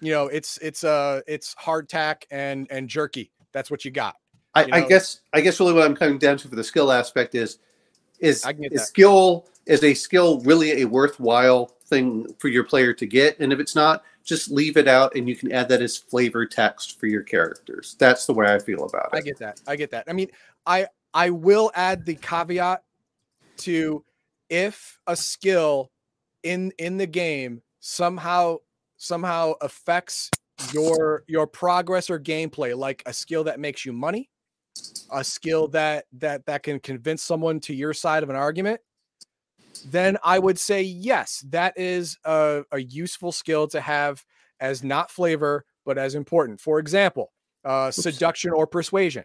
You 0.00 0.12
know, 0.12 0.26
it's 0.26 0.58
it's 0.58 0.84
uh 0.84 1.20
it's 1.26 1.54
hardtack 1.54 2.24
and 2.30 2.66
and 2.70 2.88
jerky. 2.88 3.30
That's 3.52 3.70
what 3.70 3.84
you 3.84 3.90
got. 3.90 4.16
I, 4.54 4.64
you 4.64 4.72
I 4.72 4.80
guess 4.82 5.20
I 5.32 5.40
guess 5.40 5.60
really 5.60 5.72
what 5.72 5.84
I'm 5.84 5.96
coming 5.96 6.18
down 6.18 6.36
to 6.38 6.48
for 6.48 6.56
the 6.56 6.64
skill 6.64 6.92
aspect 6.92 7.34
is 7.34 7.58
is, 8.18 8.44
I 8.44 8.52
can 8.52 8.62
get 8.62 8.72
is 8.72 8.84
skill 8.86 9.46
is 9.66 9.82
a 9.82 9.94
skill 9.94 10.40
really 10.40 10.82
a 10.82 10.84
worthwhile 10.84 11.72
thing 11.86 12.26
for 12.38 12.48
your 12.48 12.64
player 12.64 12.92
to 12.94 13.06
get, 13.06 13.38
and 13.38 13.52
if 13.52 13.60
it's 13.60 13.74
not, 13.74 14.02
just 14.24 14.50
leave 14.50 14.76
it 14.76 14.88
out, 14.88 15.14
and 15.14 15.28
you 15.28 15.36
can 15.36 15.52
add 15.52 15.68
that 15.68 15.82
as 15.82 15.96
flavor 15.96 16.46
text 16.46 16.98
for 16.98 17.06
your 17.06 17.22
characters. 17.22 17.96
That's 17.98 18.26
the 18.26 18.32
way 18.34 18.52
I 18.52 18.58
feel 18.58 18.84
about 18.84 19.10
it. 19.12 19.16
I 19.16 19.20
get 19.20 19.38
that. 19.38 19.60
I 19.66 19.76
get 19.76 19.90
that. 19.92 20.04
I 20.08 20.12
mean, 20.12 20.28
I 20.66 20.86
I 21.14 21.30
will 21.30 21.70
add 21.74 22.04
the 22.04 22.16
caveat 22.16 22.82
to 23.58 24.04
if 24.48 24.98
a 25.06 25.16
skill 25.16 25.90
in 26.42 26.72
in 26.78 26.96
the 26.96 27.06
game 27.06 27.62
somehow 27.80 28.58
somehow 28.96 29.52
affects 29.60 30.30
your 30.72 31.22
your 31.26 31.46
progress 31.46 32.08
or 32.08 32.18
gameplay 32.18 32.76
like 32.76 33.02
a 33.06 33.12
skill 33.12 33.44
that 33.44 33.60
makes 33.60 33.84
you 33.84 33.92
money 33.92 34.30
a 35.12 35.22
skill 35.22 35.68
that 35.68 36.06
that 36.12 36.44
that 36.46 36.62
can 36.62 36.80
convince 36.80 37.22
someone 37.22 37.60
to 37.60 37.74
your 37.74 37.92
side 37.92 38.22
of 38.22 38.30
an 38.30 38.36
argument 38.36 38.80
then 39.90 40.16
i 40.24 40.38
would 40.38 40.58
say 40.58 40.82
yes 40.82 41.44
that 41.50 41.74
is 41.76 42.16
a, 42.24 42.62
a 42.72 42.80
useful 42.80 43.30
skill 43.30 43.68
to 43.68 43.80
have 43.80 44.24
as 44.60 44.82
not 44.82 45.10
flavor 45.10 45.64
but 45.86 45.96
as 45.96 46.16
important. 46.16 46.60
For 46.60 46.78
example 46.78 47.32
uh, 47.64 47.90
seduction 47.90 48.52
or 48.52 48.66
persuasion. 48.66 49.24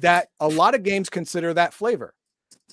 That 0.00 0.28
a 0.40 0.48
lot 0.48 0.74
of 0.74 0.82
games 0.82 1.10
consider 1.10 1.52
that 1.54 1.74
flavor 1.74 2.14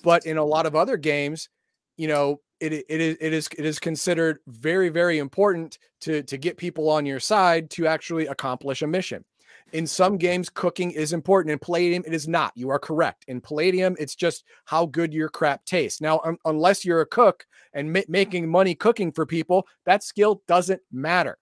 but 0.02 0.24
in 0.24 0.38
a 0.38 0.44
lot 0.44 0.64
of 0.64 0.74
other 0.74 0.96
games 0.96 1.50
you 1.98 2.08
know 2.08 2.40
it, 2.60 2.72
it 2.72 3.00
is 3.00 3.16
it 3.20 3.32
is 3.32 3.48
it 3.58 3.64
is 3.64 3.78
considered 3.78 4.38
very 4.46 4.88
very 4.90 5.18
important 5.18 5.78
to 6.02 6.22
to 6.22 6.36
get 6.36 6.56
people 6.56 6.88
on 6.88 7.06
your 7.06 7.20
side 7.20 7.70
to 7.70 7.86
actually 7.86 8.26
accomplish 8.26 8.82
a 8.82 8.86
mission. 8.86 9.24
In 9.72 9.86
some 9.86 10.16
games 10.18 10.50
cooking 10.50 10.90
is 10.90 11.12
important. 11.12 11.52
In 11.52 11.58
palladium 11.58 12.02
it 12.06 12.12
is 12.12 12.28
not. 12.28 12.52
You 12.54 12.70
are 12.70 12.78
correct. 12.78 13.24
In 13.28 13.40
palladium 13.40 13.96
it's 13.98 14.14
just 14.14 14.44
how 14.66 14.86
good 14.86 15.14
your 15.14 15.28
crap 15.28 15.64
tastes. 15.64 16.00
Now 16.00 16.20
un- 16.24 16.38
unless 16.44 16.84
you're 16.84 17.00
a 17.00 17.06
cook 17.06 17.46
and 17.72 17.92
ma- 17.92 18.00
making 18.08 18.48
money 18.48 18.74
cooking 18.74 19.12
for 19.12 19.26
people 19.26 19.66
that 19.86 20.02
skill 20.02 20.42
doesn't 20.46 20.82
matter. 20.92 21.38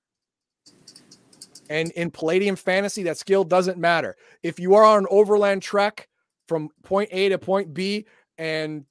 And 1.70 1.90
in 1.92 2.10
palladium 2.10 2.56
fantasy 2.56 3.02
that 3.04 3.18
skill 3.18 3.44
doesn't 3.44 3.78
matter. 3.78 4.16
If 4.42 4.58
you 4.58 4.74
are 4.74 4.84
on 4.84 5.00
an 5.00 5.06
overland 5.10 5.62
trek 5.62 6.08
from 6.46 6.70
point 6.82 7.08
a 7.12 7.28
to 7.30 7.38
point 7.38 7.74
b 7.74 8.06
and 8.38 8.84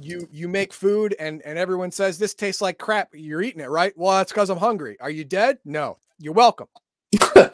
you 0.00 0.28
you 0.32 0.48
make 0.48 0.72
food 0.72 1.14
and 1.18 1.42
and 1.42 1.58
everyone 1.58 1.90
says 1.90 2.18
this 2.18 2.34
tastes 2.34 2.60
like 2.62 2.78
crap. 2.78 3.08
You're 3.12 3.42
eating 3.42 3.60
it 3.60 3.68
right? 3.70 3.92
Well 3.96 4.16
that's 4.18 4.32
because 4.32 4.50
i'm 4.50 4.58
hungry. 4.58 4.96
Are 5.00 5.10
you 5.10 5.24
dead? 5.24 5.58
No. 5.64 5.98
You're 6.18 6.34
welcome. 6.34 6.68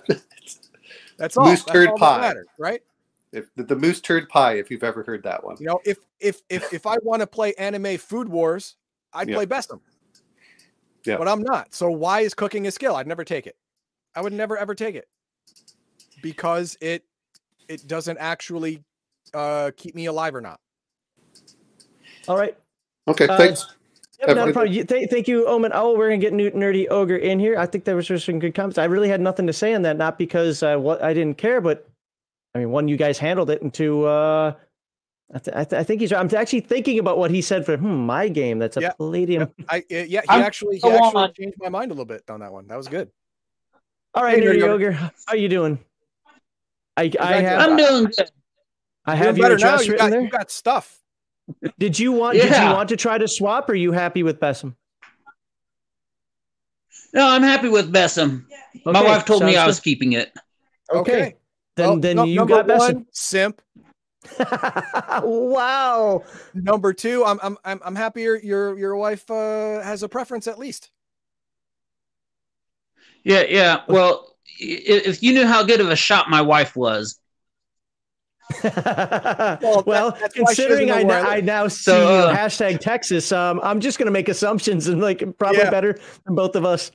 That's 1.18 1.36
all. 1.36 1.46
Moose 1.46 1.60
That's 1.62 1.72
turd 1.72 1.88
all 1.88 1.98
pie. 1.98 2.20
matters, 2.20 2.46
right? 2.58 2.80
If 3.32 3.52
the, 3.56 3.64
the 3.64 3.76
moose 3.76 4.00
turd 4.00 4.28
pie, 4.28 4.54
if 4.54 4.70
you've 4.70 4.84
ever 4.84 5.02
heard 5.02 5.22
that 5.24 5.42
one. 5.44 5.56
you 5.58 5.66
know 5.66 5.80
if 5.84 5.98
if 6.20 6.40
if 6.48 6.72
if 6.72 6.86
i 6.86 6.96
want 7.02 7.20
to 7.20 7.26
play 7.26 7.52
anime 7.54 7.98
food 7.98 8.28
wars 8.28 8.76
i'd 9.12 9.28
Yeah. 9.28 9.34
play 9.36 9.46
BESM 9.46 9.80
Yeah. 11.04 11.16
but 11.18 11.28
i'm 11.28 11.42
not. 11.42 11.74
So 11.74 11.90
why 11.90 12.20
is 12.20 12.34
cooking 12.34 12.66
a 12.66 12.70
skill? 12.70 12.96
I'd 12.96 13.06
never 13.06 13.24
take 13.24 13.46
it. 13.46 13.56
I 14.14 14.20
would 14.22 14.32
never 14.32 14.56
ever 14.56 14.74
take 14.74 14.94
it. 14.94 15.08
Because 16.22 16.76
it 16.80 17.04
it 17.68 17.86
doesn't 17.86 18.18
actually 18.18 18.82
uh 19.34 19.70
keep 19.76 19.94
me 19.94 20.06
alive 20.06 20.34
or 20.34 20.40
not 20.40 20.58
All 22.28 22.36
right. 22.36 22.56
Okay, 23.06 23.26
Uh, 23.26 23.36
thanks. 23.36 23.66
Yep, 24.20 24.36
not 24.36 24.48
a 24.48 24.50
a 24.50 24.52
problem. 24.52 24.72
You- 24.74 24.84
Thank, 24.84 25.10
thank 25.10 25.28
you, 25.28 25.46
Omen. 25.46 25.70
Oh, 25.74 25.96
we're 25.96 26.08
gonna 26.08 26.18
get 26.18 26.32
new 26.32 26.50
nerdy 26.50 26.86
ogre 26.90 27.16
in 27.16 27.38
here. 27.38 27.56
I 27.56 27.66
think 27.66 27.84
there 27.84 27.94
was 27.96 28.06
just 28.08 28.26
some 28.26 28.38
good 28.40 28.54
comments. 28.54 28.76
I 28.76 28.84
really 28.86 29.08
had 29.08 29.20
nothing 29.20 29.46
to 29.46 29.52
say 29.52 29.74
on 29.74 29.82
that, 29.82 29.96
not 29.96 30.18
because 30.18 30.62
uh, 30.62 30.76
what 30.76 31.02
I 31.02 31.14
didn't 31.14 31.38
care, 31.38 31.60
but 31.60 31.88
I 32.54 32.58
mean, 32.58 32.70
one, 32.70 32.88
you 32.88 32.96
guys 32.96 33.16
handled 33.18 33.48
it, 33.50 33.62
and 33.62 33.72
two, 33.72 34.04
uh, 34.06 34.54
I, 35.32 35.38
th- 35.38 35.56
I, 35.56 35.64
th- 35.64 35.80
I 35.80 35.84
think 35.84 36.00
he's. 36.00 36.12
I'm 36.12 36.28
actually 36.34 36.60
thinking 36.60 36.98
about 36.98 37.16
what 37.18 37.30
he 37.30 37.40
said 37.42 37.64
for 37.64 37.76
hmm, 37.76 38.06
my 38.06 38.28
game. 38.28 38.58
That's 38.58 38.76
a 38.76 38.80
Yeah. 38.80 38.92
Palladium. 38.94 39.50
I 39.68 39.78
uh, 39.78 39.82
yeah, 39.88 40.04
he 40.22 40.28
I'm- 40.28 40.42
actually 40.42 40.78
he 40.78 40.88
actually 40.90 41.22
on. 41.22 41.32
changed 41.34 41.56
my 41.60 41.68
mind 41.68 41.92
a 41.92 41.94
little 41.94 42.04
bit 42.04 42.28
on 42.28 42.40
that 42.40 42.52
one. 42.52 42.66
That 42.66 42.76
was 42.76 42.88
good. 42.88 43.10
All 44.14 44.24
right, 44.24 44.38
Hey, 44.38 44.44
Nerdy 44.44 44.62
Nerdy 44.62 44.68
Ogre, 44.68 44.92
how 44.92 45.10
are 45.28 45.36
you 45.36 45.48
doing? 45.48 45.78
I, 46.96 47.12
I 47.20 47.34
have, 47.40 47.60
I'm 47.70 47.76
doing 47.76 48.04
good. 48.06 48.30
I 49.04 49.12
Doing 49.14 49.24
have 49.26 49.38
your 49.38 49.44
better 49.50 49.58
now. 49.58 49.80
You 49.80 49.96
got, 49.96 50.10
there. 50.10 50.20
you 50.22 50.28
got 50.28 50.50
stuff. 50.50 50.98
Did 51.78 51.98
you 51.98 52.12
want? 52.12 52.34
Did 52.36 52.50
you 52.50 52.72
want 52.74 52.88
to 52.90 52.96
try 52.96 53.18
to 53.18 53.26
swap? 53.28 53.68
Or 53.68 53.72
are 53.72 53.76
you 53.76 53.92
happy 53.92 54.22
with 54.22 54.38
BESM? 54.40 54.74
No, 57.14 57.26
I'm 57.26 57.42
happy 57.42 57.68
with 57.68 57.92
BESM. 57.92 58.44
My 58.84 59.00
Okay, 59.00 59.04
wife 59.08 59.24
told 59.24 59.42
me 59.44 59.56
I 59.56 59.66
was 59.66 59.78
good. 59.80 59.84
keeping 59.84 60.12
it. 60.12 60.32
Okay. 60.92 61.36
Then 61.76 61.86
Well, 61.88 61.96
then 61.98 62.16
no- 62.16 62.24
you 62.24 62.44
got 62.46 62.66
BESM. 62.66 62.78
one, 62.78 63.06
simp. 63.12 63.62
wow. 65.22 66.22
Number 66.54 66.92
two, 66.92 67.24
I'm 67.24 67.38
I'm 67.42 67.56
I'm, 67.64 67.80
I'm 67.84 67.94
happy 67.94 68.22
your 68.22 68.36
your 68.38 68.78
your 68.78 68.96
wife 68.96 69.30
uh, 69.30 69.80
has 69.82 70.02
a 70.02 70.08
preference 70.08 70.46
at 70.46 70.58
least. 70.58 70.90
Yeah, 73.24 73.42
yeah. 73.48 73.80
Well, 73.88 74.36
if 74.58 75.22
you 75.22 75.32
knew 75.34 75.46
how 75.46 75.62
good 75.62 75.80
of 75.80 75.88
a 75.90 75.96
shot 75.96 76.30
my 76.30 76.42
wife 76.42 76.76
was, 76.76 77.18
well, 78.62 80.10
that- 80.10 80.18
that's 80.20 80.38
why 80.38 80.52
she 80.54 80.62
considering 80.62 80.90
I, 80.90 81.02
doesn't 81.02 81.08
know 81.08 81.14
where 81.14 81.20
n- 81.20 81.26
I 81.26 81.30
I 81.32 81.36
live. 81.36 81.44
now 81.44 81.68
see 81.68 81.82
So, 81.82 82.08
uh, 82.08 82.36
hashtag 82.36 82.80
Texas, 82.80 83.30
um, 83.32 83.60
I'm 83.62 83.80
just 83.80 83.98
gonna 83.98 84.10
make 84.10 84.28
assumptions 84.28 84.88
and 84.88 85.00
like 85.00 85.22
probably 85.38 85.58
Yeah. 85.60 85.70
better 85.70 85.98
than 86.24 86.34
both 86.34 86.56
of 86.56 86.64
us. 86.64 86.90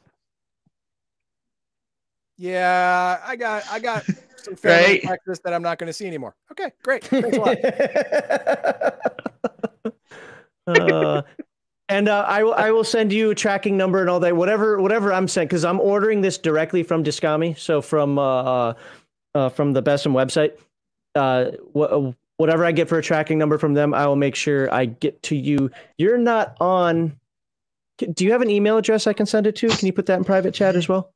Yeah, 2.37 3.19
I 3.25 3.35
got 3.35 3.63
I 3.71 3.79
got 3.79 4.03
some 4.37 4.55
family 4.55 4.93
Right. 4.93 5.01
Texas 5.03 5.39
that 5.43 5.53
I'm 5.53 5.61
not 5.61 5.77
going 5.77 5.87
to 5.87 5.93
see 5.93 6.07
anymore. 6.07 6.35
Okay, 6.51 6.71
great. 6.83 7.03
Thanks 7.05 7.37
a 7.37 7.39
lot. 7.39 7.57
uh, 10.81 11.21
and 11.89 12.09
uh, 12.09 12.25
I 12.27 12.43
will 12.43 12.53
I 12.55 12.71
will 12.71 12.83
send 12.83 13.13
you 13.13 13.29
a 13.31 13.35
tracking 13.35 13.77
number 13.77 14.01
and 14.01 14.09
all 14.09 14.19
that 14.21 14.35
whatever 14.35 14.81
whatever 14.81 15.13
I'm 15.13 15.27
sent 15.27 15.49
because 15.49 15.63
I'm 15.63 15.79
ordering 15.79 16.21
this 16.21 16.37
directly 16.37 16.81
from 16.83 17.03
Dyskami 17.03 17.57
so 17.57 17.81
from 17.81 18.17
uh, 18.17 18.73
uh 19.35 19.49
from 19.49 19.73
the 19.73 19.83
BESM 19.83 20.13
website 20.13 20.57
uh 21.15 21.51
wh- 21.75 22.11
whatever 22.37 22.65
I 22.65 22.71
get 22.71 22.89
for 22.89 22.97
a 22.97 23.03
tracking 23.03 23.37
number 23.37 23.57
from 23.57 23.73
them 23.73 23.93
I 23.93 24.07
will 24.07 24.15
make 24.15 24.35
sure 24.35 24.73
I 24.73 24.85
get 24.85 25.21
to 25.23 25.35
you 25.35 25.69
you're 25.97 26.17
not 26.17 26.55
on 26.59 27.19
do 27.97 28.25
you 28.25 28.31
have 28.31 28.41
an 28.41 28.49
email 28.49 28.77
address 28.77 29.07
I 29.07 29.13
can 29.13 29.25
send 29.25 29.47
it 29.47 29.55
to 29.57 29.69
can 29.69 29.85
you 29.85 29.93
put 29.93 30.07
that 30.07 30.17
in 30.17 30.23
private 30.23 30.53
chat 30.53 30.75
as 30.75 30.89
well 30.89 31.13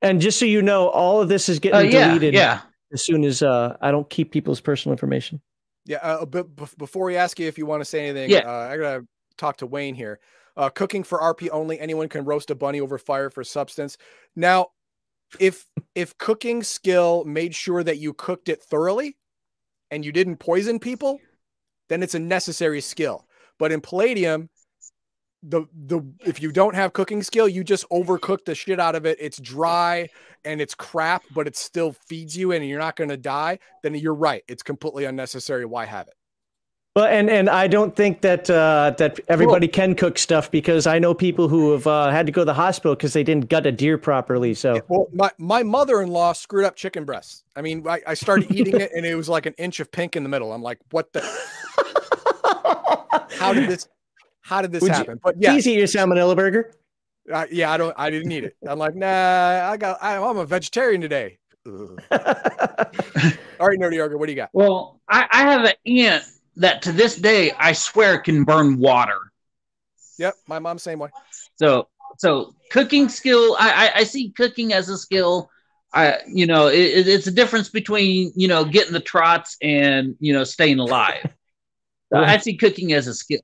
and 0.00 0.20
just 0.20 0.38
so 0.38 0.44
you 0.44 0.62
know 0.62 0.88
all 0.88 1.20
of 1.22 1.28
this 1.28 1.48
is 1.48 1.58
getting 1.58 1.78
uh, 1.78 1.82
yeah, 1.82 2.08
deleted 2.08 2.34
yeah. 2.34 2.62
as 2.92 3.04
soon 3.04 3.24
as 3.24 3.42
uh 3.42 3.76
I 3.80 3.90
don't 3.90 4.08
keep 4.10 4.32
people's 4.32 4.60
personal 4.60 4.92
information 4.92 5.40
Yeah, 5.86 5.98
uh, 5.98 6.26
but 6.26 6.54
bef- 6.54 6.76
before 6.78 7.06
we 7.06 7.16
ask 7.16 7.38
you 7.38 7.46
if 7.48 7.58
you 7.58 7.66
want 7.66 7.80
to 7.80 7.84
say 7.84 8.08
anything, 8.08 8.30
Yeah. 8.30 8.40
uh, 8.40 8.68
I 8.72 8.76
gotta 8.76 9.06
talk 9.36 9.56
to 9.58 9.66
Wayne 9.66 9.94
here. 9.94 10.20
Uh, 10.56 10.68
cooking 10.68 11.02
for 11.02 11.18
RP 11.18 11.48
only. 11.50 11.80
Anyone 11.80 12.08
can 12.08 12.24
roast 12.24 12.50
a 12.50 12.54
bunny 12.54 12.80
over 12.80 12.98
fire 12.98 13.30
for 13.30 13.42
substance. 13.42 13.96
Now, 14.36 14.68
if 15.40 15.66
if 15.94 16.16
cooking 16.18 16.62
skill 16.62 17.24
made 17.24 17.54
sure 17.54 17.82
that 17.82 17.98
you 17.98 18.12
cooked 18.12 18.48
it 18.48 18.62
thoroughly, 18.62 19.16
and 19.90 20.04
you 20.04 20.12
didn't 20.12 20.38
poison 20.38 20.78
people, 20.78 21.20
then 21.88 22.02
it's 22.02 22.14
a 22.14 22.18
necessary 22.18 22.80
skill. 22.80 23.26
But 23.58 23.72
in 23.72 23.80
Palladium, 23.80 24.48
the 25.42 25.66
the 25.74 26.00
if 26.24 26.40
you 26.40 26.50
don't 26.52 26.74
have 26.74 26.92
cooking 26.92 27.22
skill, 27.22 27.48
you 27.48 27.62
just 27.62 27.88
overcook 27.90 28.44
the 28.46 28.54
shit 28.54 28.80
out 28.80 28.94
of 28.94 29.04
it. 29.06 29.18
It's 29.20 29.38
dry 29.38 30.08
and 30.44 30.60
it's 30.60 30.74
crap, 30.74 31.24
but 31.34 31.46
it 31.46 31.56
still 31.56 31.92
feeds 31.92 32.36
you, 32.36 32.52
and 32.52 32.66
you're 32.66 32.78
not 32.78 32.96
going 32.96 33.10
to 33.10 33.16
die. 33.16 33.58
Then 33.82 33.94
you're 33.94 34.14
right. 34.14 34.42
It's 34.48 34.62
completely 34.62 35.04
unnecessary. 35.04 35.66
Why 35.66 35.84
have 35.84 36.08
it? 36.08 36.14
Well, 36.94 37.06
and 37.06 37.30
and 37.30 37.48
I 37.48 37.68
don't 37.68 37.96
think 37.96 38.20
that 38.20 38.50
uh, 38.50 38.92
that 38.98 39.18
everybody 39.28 39.66
can 39.66 39.94
cook 39.94 40.18
stuff 40.18 40.50
because 40.50 40.86
I 40.86 40.98
know 40.98 41.14
people 41.14 41.48
who 41.48 41.72
have 41.72 41.86
uh, 41.86 42.10
had 42.10 42.26
to 42.26 42.32
go 42.32 42.42
to 42.42 42.44
the 42.44 42.52
hospital 42.52 42.94
because 42.94 43.14
they 43.14 43.24
didn't 43.24 43.48
gut 43.48 43.64
a 43.64 43.72
deer 43.72 43.96
properly. 43.96 44.52
So 44.52 44.78
Well, 44.88 45.08
my, 45.14 45.30
my 45.38 45.62
mother-in-law 45.62 46.34
screwed 46.34 46.66
up 46.66 46.76
chicken 46.76 47.06
breasts. 47.06 47.44
I 47.56 47.62
mean, 47.62 47.82
I, 47.88 48.02
I 48.06 48.12
started 48.12 48.52
eating 48.54 48.78
it 48.78 48.90
and 48.94 49.06
it 49.06 49.14
was 49.14 49.26
like 49.30 49.46
an 49.46 49.54
inch 49.56 49.80
of 49.80 49.90
pink 49.90 50.16
in 50.16 50.22
the 50.22 50.28
middle. 50.28 50.52
I'm 50.52 50.62
like, 50.62 50.80
what 50.90 51.10
the? 51.14 51.22
How 53.38 53.54
did 53.54 53.70
this? 53.70 53.88
How 54.42 54.60
did 54.60 54.70
this 54.72 54.82
Would 54.82 54.88
you- 54.90 54.94
happen? 54.94 55.18
but 55.24 55.36
yeah, 55.38 55.52
please 55.52 55.66
eat 55.66 55.78
your 55.78 55.86
salmonella 55.86 56.36
burger. 56.36 56.74
uh, 57.32 57.46
yeah, 57.50 57.72
I 57.72 57.78
don't. 57.78 57.94
I 57.96 58.10
didn't 58.10 58.30
eat 58.32 58.44
it. 58.44 58.54
I'm 58.68 58.78
like, 58.78 58.94
nah. 58.94 59.70
I 59.70 59.78
got. 59.78 59.96
I, 60.02 60.18
I'm 60.18 60.36
a 60.36 60.44
vegetarian 60.44 61.00
today. 61.00 61.38
All 61.66 61.96
right, 63.68 63.78
nerdy 63.78 63.98
ogre, 64.00 64.18
what 64.18 64.26
do 64.26 64.32
you 64.32 64.36
got? 64.36 64.50
Well, 64.52 65.00
I, 65.08 65.26
I 65.32 65.42
have 65.42 65.64
an 65.64 65.72
aunt 65.86 66.24
that 66.56 66.82
to 66.82 66.92
this 66.92 67.16
day 67.16 67.52
I 67.58 67.72
swear 67.72 68.18
can 68.18 68.44
burn 68.44 68.78
water. 68.78 69.18
Yep, 70.18 70.34
my 70.46 70.58
mom 70.58 70.78
same 70.78 70.98
way. 70.98 71.08
So, 71.56 71.88
so 72.18 72.54
cooking 72.70 73.08
skill, 73.08 73.56
I, 73.58 73.88
I, 73.88 73.98
I 74.00 74.04
see 74.04 74.30
cooking 74.30 74.72
as 74.72 74.88
a 74.88 74.98
skill. 74.98 75.50
I, 75.94 76.18
you 76.26 76.46
know, 76.46 76.68
it, 76.68 76.78
it- 76.78 77.08
it's 77.08 77.26
a 77.26 77.30
difference 77.32 77.68
between 77.68 78.32
you 78.36 78.48
know 78.48 78.64
getting 78.64 78.92
the 78.92 79.00
trots 79.00 79.56
and 79.62 80.14
you 80.20 80.32
know 80.32 80.44
staying 80.44 80.78
alive. 80.78 81.26
So 82.12 82.18
I 82.18 82.36
see 82.36 82.58
cooking 82.58 82.92
as 82.92 83.06
a 83.06 83.14
skill. 83.14 83.40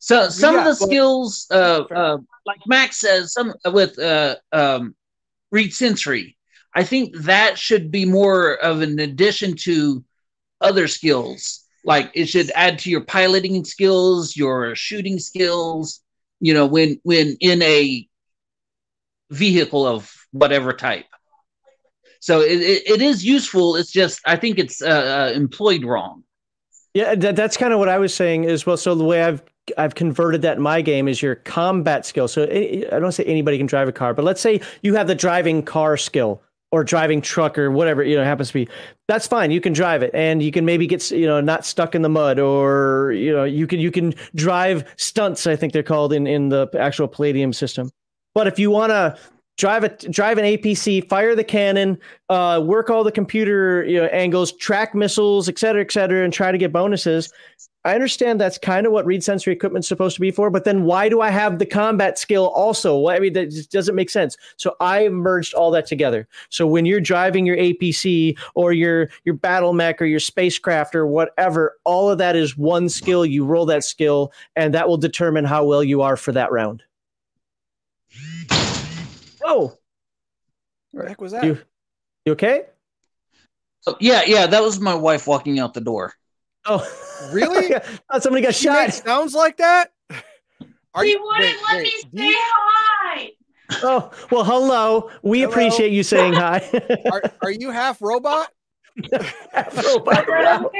So 0.00 0.28
some 0.28 0.52
Yeah, 0.56 0.60
of 0.60 0.64
the 0.66 0.84
but- 0.84 0.86
skills, 0.90 1.46
uh, 1.50 1.84
uh, 1.90 2.18
like 2.44 2.60
Max 2.66 3.00
says, 3.00 3.32
some 3.32 3.54
with 3.64 3.98
uh, 3.98 4.36
um, 4.52 4.94
read 5.50 5.72
sensory. 5.72 6.36
I 6.74 6.84
think 6.84 7.16
that 7.16 7.58
should 7.58 7.90
be 7.90 8.04
more 8.04 8.52
of 8.56 8.82
an 8.82 8.98
addition 8.98 9.56
to 9.62 10.04
other 10.60 10.88
skills. 10.88 11.64
Like 11.86 12.10
it 12.14 12.26
should 12.26 12.50
add 12.54 12.80
to 12.80 12.90
your 12.90 13.00
piloting 13.00 13.64
skills, 13.64 14.36
your 14.36 14.74
shooting 14.74 15.18
skills. 15.18 16.02
You 16.40 16.52
know, 16.52 16.66
when 16.66 17.00
when 17.04 17.36
in 17.40 17.62
a 17.62 18.06
vehicle 19.30 19.86
of 19.86 20.12
whatever 20.32 20.72
type. 20.72 21.06
So 22.20 22.40
it, 22.40 22.60
it, 22.60 22.90
it 22.90 23.02
is 23.02 23.24
useful. 23.24 23.76
It's 23.76 23.92
just 23.92 24.20
I 24.26 24.36
think 24.36 24.58
it's 24.58 24.82
uh, 24.82 25.30
uh, 25.30 25.32
employed 25.34 25.84
wrong. 25.84 26.24
Yeah, 26.92 27.14
that, 27.14 27.36
that's 27.36 27.56
kind 27.56 27.72
of 27.72 27.78
what 27.78 27.88
I 27.88 27.98
was 27.98 28.14
saying 28.14 28.46
as 28.46 28.66
well. 28.66 28.76
So 28.76 28.94
the 28.94 29.04
way 29.04 29.22
I've 29.22 29.42
I've 29.78 29.94
converted 29.94 30.42
that 30.42 30.56
in 30.56 30.62
my 30.62 30.82
game 30.82 31.06
is 31.06 31.22
your 31.22 31.36
combat 31.36 32.04
skill. 32.04 32.26
So 32.26 32.44
I 32.44 32.84
I 32.92 32.98
don't 32.98 33.12
say 33.12 33.24
anybody 33.24 33.58
can 33.58 33.66
drive 33.66 33.86
a 33.86 33.92
car, 33.92 34.12
but 34.12 34.24
let's 34.24 34.40
say 34.40 34.60
you 34.82 34.94
have 34.94 35.06
the 35.06 35.14
driving 35.14 35.62
car 35.62 35.96
skill 35.96 36.42
or 36.72 36.84
driving 36.84 37.20
truck 37.20 37.58
or 37.58 37.70
whatever 37.70 38.02
you 38.02 38.16
know 38.16 38.24
happens 38.24 38.48
to 38.48 38.54
be. 38.54 38.68
That's 39.08 39.26
fine. 39.26 39.50
You 39.50 39.60
can 39.60 39.72
drive 39.72 40.02
it, 40.02 40.10
and 40.14 40.42
you 40.42 40.50
can 40.50 40.64
maybe 40.64 40.86
get 40.86 41.10
you 41.10 41.26
know 41.26 41.40
not 41.40 41.64
stuck 41.64 41.94
in 41.94 42.02
the 42.02 42.08
mud, 42.08 42.38
or 42.38 43.12
you 43.12 43.32
know 43.32 43.44
you 43.44 43.66
can 43.66 43.80
you 43.80 43.90
can 43.90 44.14
drive 44.34 44.84
stunts. 44.96 45.46
I 45.46 45.56
think 45.56 45.72
they're 45.72 45.82
called 45.82 46.12
in 46.12 46.26
in 46.26 46.48
the 46.48 46.68
actual 46.78 47.08
Palladium 47.08 47.52
system. 47.52 47.90
But 48.34 48.46
if 48.46 48.58
you 48.58 48.70
want 48.70 48.90
to 48.90 49.16
drive 49.56 49.84
a 49.84 49.88
drive 49.88 50.38
an 50.38 50.44
APC, 50.44 51.08
fire 51.08 51.34
the 51.34 51.44
cannon, 51.44 51.98
uh, 52.28 52.62
work 52.64 52.90
all 52.90 53.04
the 53.04 53.12
computer 53.12 53.84
you 53.84 54.00
know, 54.00 54.06
angles, 54.06 54.52
track 54.52 54.94
missiles, 54.94 55.48
et 55.48 55.58
cetera, 55.58 55.82
et 55.82 55.92
cetera, 55.92 56.24
and 56.24 56.32
try 56.32 56.52
to 56.52 56.58
get 56.58 56.72
bonuses. 56.72 57.32
I 57.84 57.94
understand 57.94 58.40
that's 58.40 58.58
kind 58.58 58.84
of 58.84 58.92
what 58.92 59.06
read 59.06 59.22
sensory 59.22 59.52
equipment's 59.52 59.86
supposed 59.86 60.16
to 60.16 60.20
be 60.20 60.32
for, 60.32 60.50
but 60.50 60.64
then 60.64 60.82
why 60.82 61.08
do 61.08 61.20
I 61.20 61.30
have 61.30 61.60
the 61.60 61.66
combat 61.66 62.18
skill 62.18 62.48
also? 62.48 63.06
I 63.06 63.20
mean, 63.20 63.32
that 63.34 63.50
just 63.50 63.70
doesn't 63.70 63.94
make 63.94 64.10
sense. 64.10 64.36
So 64.56 64.74
I 64.80 65.08
merged 65.08 65.54
all 65.54 65.70
that 65.70 65.86
together. 65.86 66.26
So 66.50 66.66
when 66.66 66.84
you're 66.84 67.00
driving 67.00 67.46
your 67.46 67.56
APC 67.56 68.36
or 68.56 68.72
your 68.72 69.08
your 69.24 69.36
battle 69.36 69.72
mech 69.72 70.02
or 70.02 70.06
your 70.06 70.18
spacecraft 70.18 70.96
or 70.96 71.06
whatever, 71.06 71.76
all 71.84 72.10
of 72.10 72.18
that 72.18 72.34
is 72.34 72.56
one 72.58 72.88
skill. 72.88 73.24
You 73.24 73.44
roll 73.44 73.66
that 73.66 73.84
skill, 73.84 74.32
and 74.56 74.74
that 74.74 74.88
will 74.88 74.98
determine 74.98 75.44
how 75.44 75.64
well 75.64 75.84
you 75.84 76.02
are 76.02 76.16
for 76.16 76.32
that 76.32 76.50
round. 76.50 76.82
Oh. 79.48 79.68
Whoa, 79.68 79.78
What 80.92 81.02
the 81.04 81.08
heck 81.08 81.20
was 81.20 81.32
that? 81.32 81.44
you 81.44 81.58
you 82.24 82.32
okay? 82.32 82.64
So, 83.80 83.96
yeah, 84.00 84.22
yeah, 84.26 84.46
that 84.46 84.62
was 84.62 84.80
my 84.80 84.94
wife 84.94 85.26
walking 85.28 85.58
out 85.60 85.72
the 85.74 85.80
door. 85.80 86.12
Oh, 86.64 86.84
Really? 87.32 87.74
I 87.74 87.78
thought 87.78 88.22
somebody 88.22 88.42
got 88.44 88.54
She 88.54 88.68
makes 88.68 88.96
shot. 88.96 89.06
sounds 89.06 89.34
like 89.34 89.58
that? 89.58 89.92
Are 90.94 91.04
He 91.04 91.10
you- 91.12 91.22
wouldn't 91.22 91.42
wait, 91.44 91.56
let 91.68 91.76
wait, 91.76 91.82
me 91.84 91.90
say 91.90 92.26
you- 92.28 92.34
hi. 92.40 93.30
Oh, 93.82 94.10
well, 94.30 94.44
hello. 94.44 95.10
We 95.22 95.40
Hello. 95.40 95.50
appreciate 95.52 95.92
you 95.92 96.02
saying 96.02 96.32
hi. 96.32 96.68
Are, 97.12 97.22
are 97.42 97.50
you 97.50 97.70
half 97.70 98.00
robot? 98.02 98.48
half 99.52 99.76
Robot. 99.84 100.72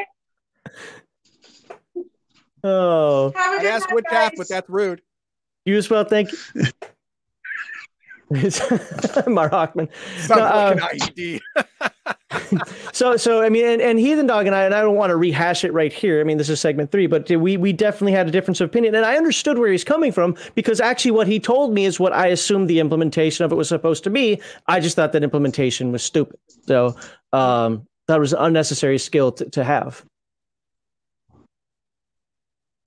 oh, 2.64 3.32
Have 3.34 3.52
a 3.54 3.56
I 3.56 3.62
good 3.62 3.66
asked 3.66 3.86
night, 3.90 3.94
Woodcalf, 4.04 4.10
guys. 4.30 4.30
but 4.38 4.48
that's 4.48 4.68
rude. 4.68 5.02
you 5.64 5.76
as 5.76 5.88
well. 5.90 6.04
Thank 6.04 6.32
you. 6.32 6.38
Marhawkman. 8.30 9.88
Stop 10.18 10.38
No, 10.38 10.44
uh, 10.44 10.90
looking 10.90 11.40
IED. 11.40 11.40
So, 12.92 13.16
so 13.16 13.42
I 13.42 13.48
mean, 13.48 13.64
and, 13.66 13.80
and 13.82 13.98
Heathen 13.98 14.26
Dog 14.26 14.46
and 14.46 14.54
I, 14.54 14.64
and 14.64 14.74
I 14.74 14.80
don't 14.80 14.94
want 14.96 15.10
to 15.10 15.16
rehash 15.16 15.64
it 15.64 15.72
right 15.72 15.92
here. 15.92 16.20
I 16.20 16.24
mean, 16.24 16.38
this 16.38 16.48
is 16.48 16.60
segment 16.60 16.90
three, 16.92 17.06
but 17.06 17.28
we 17.30 17.56
we 17.56 17.72
definitely 17.72 18.12
had 18.12 18.26
a 18.28 18.30
difference 18.30 18.60
of 18.60 18.68
opinion, 18.68 18.94
and 18.94 19.04
I 19.04 19.16
understood 19.16 19.58
where 19.58 19.70
he's 19.70 19.84
coming 19.84 20.12
from 20.12 20.36
because 20.54 20.80
actually, 20.80 21.10
what 21.12 21.26
he 21.26 21.38
told 21.40 21.72
me 21.72 21.84
is 21.84 21.98
what 22.00 22.12
I 22.12 22.28
assumed 22.28 22.68
the 22.68 22.78
implementation 22.80 23.44
of 23.44 23.52
it 23.52 23.54
was 23.54 23.68
supposed 23.68 24.04
to 24.04 24.10
be. 24.10 24.40
I 24.66 24.80
just 24.80 24.96
thought 24.96 25.12
that 25.12 25.22
implementation 25.24 25.92
was 25.92 26.02
stupid, 26.02 26.38
so 26.66 26.96
um, 27.32 27.86
that 28.08 28.18
was 28.20 28.32
an 28.32 28.40
unnecessary 28.40 28.98
skill 28.98 29.32
to, 29.32 29.48
to 29.50 29.64
have. 29.64 30.04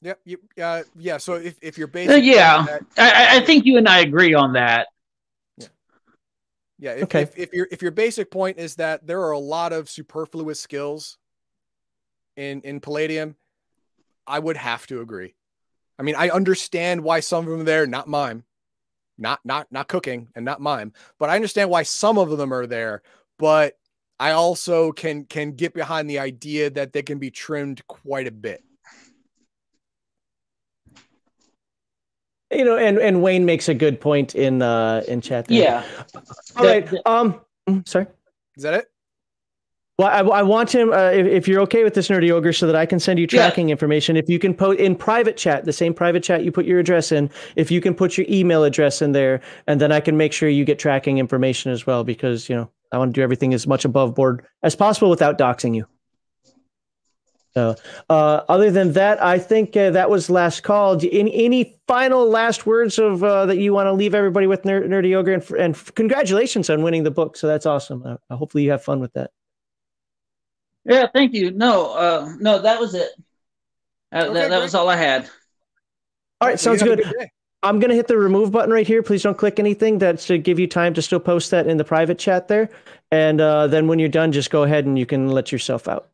Yep. 0.01 0.19
You, 0.25 0.37
uh, 0.61 0.83
yeah. 0.97 1.17
So 1.17 1.33
if, 1.35 1.55
if 1.61 1.77
you're 1.77 1.87
Uh, 1.87 1.91
basically 1.91 2.21
yeah, 2.31 2.65
that- 2.65 2.83
I, 2.97 3.11
I- 3.11 3.37
I 3.37 3.45
think 3.45 3.65
you 3.65 3.77
and 3.77 3.87
I 3.87 3.99
agree 3.99 4.33
on 4.33 4.53
that. 4.53 4.87
Yeah, 6.79 6.93
if, 6.93 7.03
Okay. 7.03 7.21
if, 7.23 7.37
if 7.37 7.53
your 7.53 7.67
if 7.71 7.81
your 7.81 7.91
basic 7.91 8.31
point 8.31 8.57
is 8.57 8.75
that 8.75 9.05
there 9.05 9.21
are 9.21 9.31
a 9.31 9.39
lot 9.39 9.73
of 9.73 9.89
superfluous 9.89 10.59
skills 10.59 11.17
in 12.37 12.61
in 12.61 12.79
Palladium, 12.79 13.35
I 14.25 14.39
would 14.39 14.57
have 14.57 14.87
to 14.87 15.01
agree. 15.01 15.35
I 15.99 16.03
mean, 16.03 16.15
I 16.15 16.29
understand 16.29 17.03
why 17.03 17.19
some 17.19 17.45
of 17.45 17.51
them 17.51 17.61
are 17.61 17.63
there, 17.63 17.85
not 17.85 18.07
mime, 18.07 18.45
not 19.17 19.41
not 19.43 19.67
not 19.71 19.89
cooking 19.89 20.29
and 20.35 20.45
not 20.45 20.61
mime, 20.61 20.93
but 21.19 21.29
I 21.29 21.35
understand 21.35 21.69
why 21.69 21.83
some 21.83 22.17
of 22.17 22.37
them 22.37 22.53
are 22.53 22.65
there. 22.65 23.01
But 23.37 23.77
I 24.17 24.31
also 24.31 24.93
can 24.93 25.25
can 25.25 25.51
get 25.51 25.73
behind 25.73 26.09
the 26.09 26.19
idea 26.19 26.69
that 26.69 26.93
they 26.93 27.03
can 27.03 27.19
be 27.19 27.29
trimmed 27.29 27.85
quite 27.87 28.27
a 28.27 28.31
bit. 28.31 28.63
You 32.51 32.65
know, 32.65 32.77
and 32.77 32.97
and 32.97 33.21
Wayne 33.21 33.45
makes 33.45 33.69
a 33.69 33.73
good 33.73 34.01
point 34.01 34.33
in 34.35 34.61
uh 34.61 35.03
in 35.07 35.21
chat. 35.21 35.47
There. 35.47 35.57
Yeah. 35.57 35.83
All 36.55 36.63
The- 36.63 36.67
right. 36.69 36.87
the- 36.89 37.09
Um. 37.09 37.39
mm, 37.67 37.87
Sorry. 37.87 38.07
Is 38.57 38.63
that 38.63 38.73
it? 38.73 38.85
Well, 39.99 40.07
I, 40.07 40.39
I 40.39 40.43
want 40.43 40.73
him. 40.73 40.91
Uh, 40.93 41.09
if, 41.11 41.27
if 41.27 41.47
you're 41.47 41.59
okay 41.63 41.83
with 41.83 41.93
this, 41.93 42.07
nerdy 42.07 42.31
ogre, 42.31 42.53
so 42.53 42.65
that 42.65 42.75
I 42.75 42.85
can 42.85 42.99
send 42.99 43.19
you 43.19 43.27
Yeah. 43.29 43.41
tracking 43.41 43.69
information. 43.69 44.15
If 44.15 44.29
you 44.29 44.39
can 44.39 44.53
put 44.53 44.79
in 44.79 44.95
private 44.95 45.35
chat, 45.35 45.65
the 45.65 45.73
same 45.73 45.93
private 45.93 46.23
chat 46.23 46.43
you 46.45 46.51
put 46.53 46.65
your 46.65 46.79
address 46.79 47.11
in. 47.11 47.29
If 47.57 47.69
you 47.69 47.81
can 47.81 47.93
put 47.93 48.17
your 48.17 48.25
email 48.29 48.63
address 48.63 49.01
in 49.01 49.11
there, 49.11 49.41
and 49.67 49.79
then 49.81 49.91
I 49.91 49.99
can 49.99 50.15
make 50.17 50.31
sure 50.31 50.47
you 50.47 50.63
get 50.63 50.79
tracking 50.79 51.17
information 51.17 51.71
as 51.71 51.85
well, 51.85 52.03
because 52.05 52.47
you 52.49 52.55
know 52.55 52.71
I 52.93 52.97
want 52.97 53.13
to 53.13 53.19
do 53.19 53.21
everything 53.21 53.53
as 53.53 53.67
much 53.67 53.83
above 53.85 54.15
board 54.15 54.45
as 54.63 54.73
possible 54.75 55.09
without 55.09 55.37
doxing 55.37 55.75
you. 55.75 55.85
So, 57.55 57.75
uh, 58.09 58.41
other 58.47 58.69
than 58.69 58.93
that, 58.93 59.21
I 59.23 59.39
think 59.39 59.75
uh, 59.75 59.89
that 59.91 60.09
was 60.09 60.29
last 60.29 60.61
call. 60.61 60.95
Do, 60.95 61.09
any 61.11 61.33
any 61.33 61.79
final 61.87 62.29
last 62.29 62.65
words 62.65 62.99
of 62.99 63.23
uh, 63.23 63.47
that 63.47 63.57
you 63.57 63.73
want 63.73 63.87
to 63.87 63.93
leave 63.93 64.13
everybody 64.13 64.45
with, 64.45 64.65
Ner- 64.65 64.87
Nerdy 64.87 65.15
Ogre, 65.15 65.33
and, 65.33 65.41
f- 65.41 65.51
and 65.51 65.75
f- 65.75 65.91
congratulations 65.95 66.69
on 66.69 66.83
winning 66.83 67.03
the 67.03 67.11
book. 67.11 67.35
So 67.35 67.47
that's 67.47 67.65
awesome. 67.65 68.03
Uh, 68.29 68.35
hopefully 68.35 68.63
you 68.63 68.71
have 68.71 68.83
fun 68.83 68.99
with 68.99 69.13
that. 69.13 69.31
Yeah, 70.85 71.07
thank 71.13 71.33
you. 71.33 71.51
No, 71.51 71.93
uh, 71.93 72.33
no, 72.39 72.61
that 72.61 72.79
was 72.79 72.93
it. 72.93 73.09
Uh, 74.11 74.25
Okay, 74.25 74.33
that, 74.33 74.49
that 74.49 74.61
was 74.61 74.75
all 74.75 74.89
I 74.89 74.95
had. 74.95 75.29
All 76.41 76.47
right, 76.47 76.59
sounds 76.59 76.81
have 76.81 76.97
good. 76.97 77.29
I'm 77.61 77.79
gonna 77.79 77.95
hit 77.95 78.07
the 78.07 78.17
remove 78.17 78.51
button 78.51 78.71
right 78.71 78.87
here. 78.87 79.03
Please 79.03 79.23
don't 79.23 79.37
click 79.37 79.59
anything. 79.59 79.97
That's 79.97 80.25
to 80.27 80.37
give 80.37 80.59
you 80.59 80.67
time 80.67 80.93
to 80.93 81.01
still 81.01 81.19
post 81.19 81.51
that 81.51 81.67
in 81.67 81.77
the 81.77 81.83
private 81.83 82.17
chat 82.17 82.47
there. 82.47 82.69
And 83.11 83.41
uh, 83.41 83.67
then 83.67 83.87
when 83.87 83.99
you're 83.99 84.07
done, 84.07 84.31
just 84.31 84.49
go 84.49 84.63
ahead 84.63 84.85
and 84.85 84.97
you 84.97 85.05
can 85.05 85.29
let 85.29 85.51
yourself 85.51 85.87
out. 85.87 86.08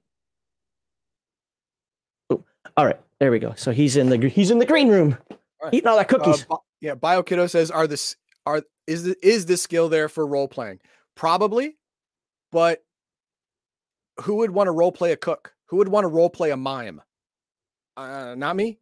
All 2.78 2.86
right, 2.86 3.00
there 3.20 3.32
we 3.32 3.40
go. 3.40 3.54
So 3.56 3.72
he's 3.72 3.96
in 3.96 4.10
the 4.10 4.28
he's 4.28 4.52
in 4.52 4.60
the 4.60 4.66
green 4.66 4.90
room, 4.90 5.18
right. 5.64 5.74
eating 5.74 5.88
all 5.88 5.98
that 5.98 6.12
Uh, 6.12 6.18
cookies. 6.18 6.46
Bi- 6.46 6.56
yeah, 6.82 6.96
BioKiddo 6.96 7.50
says, 7.50 7.72
"Are 7.72 7.88
this 7.88 8.16
are 8.46 8.64
is 8.88 9.04
the, 9.04 9.16
is 9.26 9.46
this 9.46 9.62
skill 9.62 9.90
there 9.90 10.10
for 10.10 10.28
role 10.28 10.48
playing? 10.48 10.80
Probably, 11.16 11.78
but 12.52 12.84
who 14.22 14.36
would 14.36 14.52
want 14.52 14.68
to 14.68 14.72
role 14.72 14.92
play 14.92 15.12
a 15.14 15.18
cook? 15.18 15.54
Who 15.68 15.78
would 15.78 15.88
want 15.88 16.04
to 16.04 16.10
role 16.10 16.30
play 16.30 16.52
a 16.52 16.58
mime? 16.58 17.02
Uh, 17.98 18.36
not 18.38 18.56
me, 18.56 18.78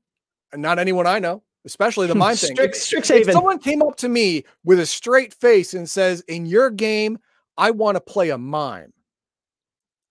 not 0.56 0.80
anyone 0.80 1.06
I 1.06 1.20
know, 1.20 1.44
especially 1.66 2.08
the 2.08 2.16
mime 2.16 2.36
thing. 2.36 2.56
Strix, 2.56 2.92
If, 2.92 3.12
if 3.12 3.32
someone 3.32 3.60
came 3.60 3.84
up 3.84 3.96
to 3.98 4.10
me 4.10 4.44
with 4.64 4.80
a 4.80 4.86
straight 4.88 5.34
face 5.36 5.76
and 5.76 5.88
says, 5.88 6.22
"In 6.22 6.48
your 6.48 6.72
game, 6.72 7.20
I 7.58 7.70
want 7.70 7.96
to 7.96 8.02
play 8.02 8.32
a 8.32 8.38
mime," 8.40 8.92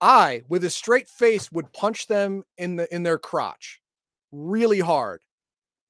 I, 0.02 0.42
with 0.48 0.64
a 0.64 0.70
straight 0.70 1.08
face, 1.08 1.50
would 1.52 1.72
punch 1.72 2.08
them 2.08 2.42
in 2.58 2.76
the 2.76 2.92
in 2.94 3.04
their 3.04 3.18
crotch, 3.18 3.80
really 4.32 4.80
hard 4.80 5.22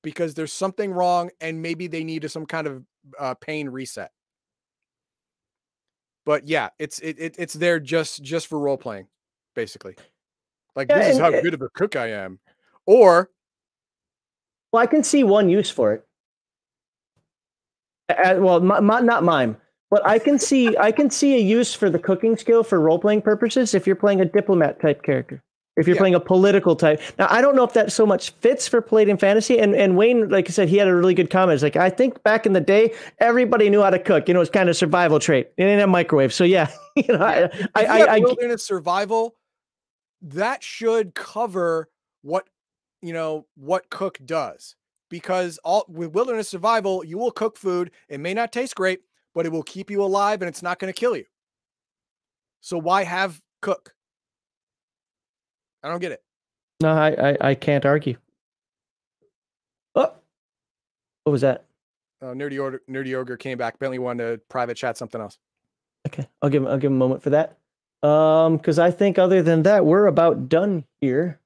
because 0.02 0.34
there's 0.34 0.52
something 0.52 0.92
wrong 0.92 1.30
and 1.40 1.62
maybe 1.62 1.86
they 1.86 2.04
need 2.04 2.30
some 2.30 2.44
kind 2.46 2.66
of 2.66 2.84
uh, 3.18 3.34
pain 3.34 3.68
reset. 3.68 4.10
But 6.26 6.46
yeah, 6.46 6.68
it's 6.78 6.98
it, 7.00 7.16
it 7.18 7.36
it's 7.38 7.54
there 7.54 7.80
just 7.80 8.22
just 8.22 8.46
for 8.48 8.58
role 8.58 8.76
playing, 8.76 9.08
basically. 9.54 9.96
Like 10.76 10.88
Yeah, 10.90 10.98
this 10.98 11.14
is 11.14 11.18
how 11.18 11.30
it- 11.30 11.42
good 11.42 11.54
of 11.54 11.62
a 11.62 11.68
cook 11.70 11.96
I 11.96 12.08
am, 12.08 12.38
or 12.86 13.30
Well, 14.72 14.82
I 14.82 14.86
can 14.86 15.02
see 15.02 15.24
one 15.24 15.48
use 15.48 15.70
for 15.70 15.94
it. 15.94 16.06
Uh, 18.08 18.36
well, 18.40 18.60
mi- 18.60 18.80
not 18.80 19.24
mime, 19.24 19.56
but 19.92 20.04
I 20.06 20.18
can 20.18 20.38
see 20.38 20.74
I 20.78 20.90
can 20.90 21.10
see 21.10 21.34
a 21.34 21.38
use 21.38 21.74
for 21.74 21.90
the 21.90 21.98
cooking 21.98 22.38
skill 22.38 22.64
for 22.64 22.80
role 22.80 22.98
playing 22.98 23.20
purposes 23.20 23.74
if 23.74 23.86
you're 23.86 23.94
playing 23.94 24.22
a 24.22 24.24
diplomat 24.24 24.80
type 24.80 25.02
character. 25.02 25.42
If 25.76 25.86
you're 25.86 25.96
Yeah. 25.96 26.00
playing 26.00 26.14
a 26.14 26.20
political 26.20 26.74
type. 26.74 27.00
Now, 27.18 27.26
I 27.28 27.42
don't 27.42 27.54
know 27.54 27.64
if 27.64 27.74
that 27.74 27.92
so 27.92 28.06
much 28.06 28.30
fits 28.40 28.66
for 28.66 28.80
Palladium 28.80 29.18
Fantasy. 29.18 29.58
And 29.58 29.74
and 29.74 29.94
Wayne, 29.94 30.30
like 30.30 30.48
I 30.48 30.50
said, 30.50 30.70
he 30.70 30.78
had 30.78 30.88
a 30.88 30.94
really 30.94 31.12
good 31.12 31.28
comment. 31.28 31.56
It's 31.56 31.62
like 31.62 31.76
I 31.76 31.90
think 31.90 32.22
back 32.22 32.46
in 32.46 32.54
the 32.54 32.60
day, 32.60 32.94
everybody 33.18 33.68
knew 33.68 33.82
how 33.82 33.90
to 33.90 33.98
cook. 33.98 34.28
You 34.28 34.34
know, 34.34 34.40
it's 34.40 34.50
kind 34.50 34.70
of 34.70 34.76
survival 34.78 35.18
trait. 35.18 35.48
It 35.58 35.64
didn't 35.64 35.80
have 35.80 35.90
microwave, 35.90 36.32
so 36.32 36.44
yeah. 36.44 36.70
You 36.96 37.04
know, 37.08 37.24
I, 37.24 37.44
if 37.44 37.68
I, 37.74 37.98
you 37.98 38.04
I, 38.04 38.16
I, 38.16 38.18
wilderness 38.18 38.64
survival, 38.64 39.34
that 40.20 40.62
should 40.62 41.14
cover 41.14 41.88
what 42.22 42.48
you 43.02 43.12
know 43.12 43.46
what 43.56 43.90
cook 43.90 44.18
does. 44.24 44.74
Because 45.10 45.58
all 45.64 45.84
with 45.86 46.12
wilderness 46.14 46.48
survival, 46.48 47.04
you 47.04 47.18
will 47.18 47.30
cook 47.30 47.58
food. 47.58 47.90
It 48.08 48.20
may 48.20 48.32
not 48.34 48.52
taste 48.52 48.74
great, 48.74 49.00
but 49.34 49.46
it 49.46 49.52
will 49.52 49.62
keep 49.62 49.90
you 49.90 50.02
alive 50.02 50.42
and 50.42 50.48
it's 50.48 50.62
not 50.62 50.78
going 50.78 50.92
to 50.92 50.98
kill 50.98 51.16
you. 51.16 51.24
So 52.60 52.78
why 52.78 53.04
have 53.04 53.40
cook? 53.60 53.94
I 55.82 55.88
don't 55.88 56.00
get 56.00 56.12
it. 56.12 56.22
no, 56.80 56.90
I, 56.90 57.30
I, 57.30 57.36
I 57.50 57.54
can't 57.54 57.84
argue. 57.84 58.16
Oh, 59.94 60.12
what 61.24 61.32
was 61.32 61.40
that? 61.40 61.64
Uh, 62.20 62.26
Nerdy 62.26 62.58
Ogre, 62.58 62.82
Nerdy 62.88 63.14
Ogre 63.14 63.36
came 63.36 63.58
back. 63.58 63.78
Bentley 63.80 63.98
wanted 63.98 64.30
to 64.30 64.38
private 64.48 64.76
chat 64.76 64.96
something 64.96 65.20
else. 65.20 65.38
Okay, 66.06 66.28
I'll 66.40 66.50
give 66.50 66.62
him, 66.62 66.68
I'll 66.68 66.78
give 66.78 66.90
him 66.90 66.96
a 66.96 66.98
moment 66.98 67.22
for 67.22 67.30
that. 67.30 67.58
Um, 68.06 68.56
because 68.56 68.78
I 68.78 68.90
think 68.90 69.18
other 69.18 69.42
than 69.42 69.62
that, 69.64 69.84
we're 69.86 70.06
about 70.06 70.48
done 70.48 70.84
here. 71.00 71.40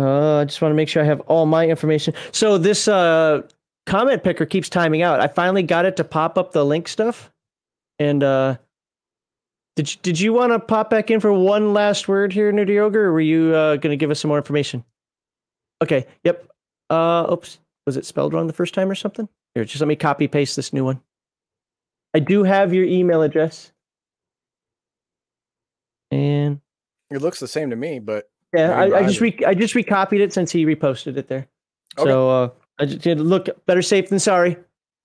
Uh, 0.00 0.38
I 0.38 0.44
just 0.44 0.62
want 0.62 0.72
to 0.72 0.76
make 0.76 0.88
sure 0.88 1.02
I 1.02 1.06
have 1.06 1.20
all 1.22 1.46
my 1.46 1.66
information. 1.66 2.14
So 2.32 2.58
this 2.58 2.88
uh 2.88 3.42
comment 3.86 4.22
picker 4.22 4.46
keeps 4.46 4.68
timing 4.68 5.02
out. 5.02 5.20
I 5.20 5.28
finally 5.28 5.62
got 5.62 5.84
it 5.84 5.96
to 5.96 6.04
pop 6.04 6.38
up 6.38 6.52
the 6.52 6.64
link 6.64 6.88
stuff. 6.88 7.30
And 7.98 8.22
uh 8.22 8.56
did 9.76 9.94
you, 9.94 10.00
did 10.02 10.20
you 10.20 10.32
want 10.32 10.52
to 10.52 10.58
pop 10.58 10.90
back 10.90 11.10
in 11.10 11.20
for 11.20 11.32
one 11.32 11.72
last 11.72 12.08
word 12.08 12.32
here, 12.32 12.52
Nerdy 12.52 12.78
Ogre, 12.78 13.06
or 13.06 13.12
were 13.12 13.20
you 13.20 13.54
uh, 13.54 13.76
going 13.76 13.92
to 13.92 13.96
give 13.96 14.10
us 14.10 14.20
some 14.20 14.28
more 14.28 14.36
information? 14.36 14.84
Okay. 15.80 16.06
Yep. 16.24 16.46
Uh, 16.90 17.26
oops. 17.32 17.58
Was 17.86 17.96
it 17.96 18.04
spelled 18.04 18.34
wrong 18.34 18.46
the 18.46 18.52
first 18.52 18.74
time 18.74 18.90
or 18.90 18.94
something? 18.94 19.28
Here, 19.54 19.64
just 19.64 19.80
let 19.80 19.88
me 19.88 19.96
copy 19.96 20.28
paste 20.28 20.56
this 20.56 20.72
new 20.72 20.84
one. 20.84 21.00
I 22.14 22.18
do 22.18 22.44
have 22.44 22.74
your 22.74 22.84
email 22.84 23.22
address. 23.22 23.72
And 26.10 26.60
It 27.10 27.22
looks 27.22 27.40
the 27.40 27.48
same 27.48 27.70
to 27.70 27.76
me, 27.76 28.00
but 28.00 28.28
yeah, 28.52 28.72
I 28.72 28.98
I, 28.98 29.02
just 29.04 29.20
re- 29.20 29.44
I 29.46 29.54
just 29.54 29.74
recopied 29.74 30.20
it 30.20 30.32
since 30.32 30.50
he 30.50 30.66
reposted 30.66 31.16
it 31.16 31.28
there. 31.28 31.46
Okay. 31.96 32.10
So 32.10 32.30
uh, 32.30 32.50
I 32.80 32.86
just 32.86 33.00
did 33.02 33.20
look 33.20 33.48
better 33.66 33.82
safe 33.82 34.08
than 34.08 34.18
sorry. 34.18 34.56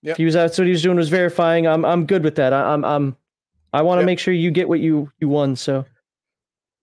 Yep. 0.04 0.18
He 0.18 0.26
was 0.26 0.34
that's 0.36 0.58
what 0.58 0.66
he 0.66 0.72
was 0.72 0.82
doing 0.82 0.98
was 0.98 1.10
verifying. 1.10 1.68
I'm 1.68 1.84
I'm 1.86 2.06
good 2.06 2.24
with 2.24 2.36
that. 2.36 2.54
I, 2.54 2.74
I'm 2.74 2.86
I'm 2.86 3.16
I 3.74 3.82
want 3.82 3.98
to 4.00 4.02
Yep. 4.04 4.06
make 4.06 4.20
sure 4.20 4.34
you 4.34 4.52
get 4.52 4.70
what 4.70 4.80
you 4.80 5.12
you 5.20 5.28
won. 5.28 5.56
So 5.56 5.86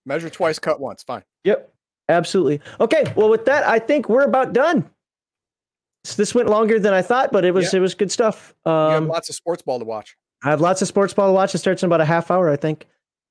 measure 0.04 0.28
twice, 0.30 0.58
cut 0.58 0.80
once. 0.80 1.02
Fine. 1.02 1.22
yep, 1.44 1.72
absolutely. 2.08 2.60
Okay, 2.80 3.04
well 3.16 3.30
with 3.30 3.44
that, 3.46 3.64
I 3.66 3.78
think 3.78 4.08
we're 4.08 4.24
about 4.24 4.52
done. 4.52 4.88
So 6.04 6.16
this 6.16 6.34
went 6.34 6.48
longer 6.48 6.80
than 6.80 6.92
I 6.92 7.00
thought, 7.02 7.30
but 7.30 7.44
it 7.44 7.54
was 7.54 7.72
Yeah. 7.72 7.78
it 7.78 7.80
was 7.82 7.94
good 7.94 8.10
stuff. 8.10 8.54
You 8.66 8.72
have 8.72 9.02
Um, 9.04 9.08
lots 9.08 9.28
of 9.28 9.34
sports 9.36 9.62
ball 9.62 9.78
to 9.78 9.84
watch. 9.84 10.16
I 10.44 10.50
have 10.50 10.60
lots 10.60 10.82
of 10.82 10.88
sports 10.88 11.14
ball 11.14 11.28
to 11.28 11.32
watch. 11.32 11.54
It 11.54 11.58
starts 11.58 11.82
in 11.84 11.86
about 11.86 12.00
a 12.00 12.04
half 12.04 12.30
hour, 12.30 12.50
I 12.50 12.56
think. 12.56 12.86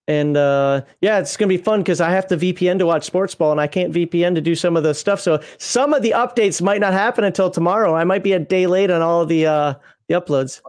And 0.07 0.35
uh, 0.35 0.81
yeah, 1.01 1.19
it's 1.19 1.37
gonna 1.37 1.47
be 1.49 1.57
fun 1.57 1.81
because 1.81 2.01
I 2.01 2.09
have 2.11 2.27
to 2.27 2.37
VPN 2.37 2.79
to 2.79 2.85
watch 2.85 3.05
sports 3.05 3.35
ball, 3.35 3.51
and 3.51 3.61
I 3.61 3.67
can't 3.67 3.93
VPN 3.93 4.35
to 4.35 4.41
do 4.41 4.55
some 4.55 4.75
of 4.75 4.83
the 4.83 4.93
stuff. 4.93 5.21
So 5.21 5.41
some 5.57 5.93
of 5.93 6.01
the 6.01 6.11
updates 6.11 6.61
might 6.61 6.81
not 6.81 6.93
happen 6.93 7.23
until 7.23 7.49
tomorrow. 7.49 7.95
I 7.95 8.03
might 8.03 8.23
be 8.23 8.33
a 8.33 8.39
day 8.39 8.67
late 8.67 8.89
on 8.89 9.01
all 9.01 9.25
the 9.25 9.45
uh, 9.45 9.73
the 10.07 10.15
uploads. 10.15 10.61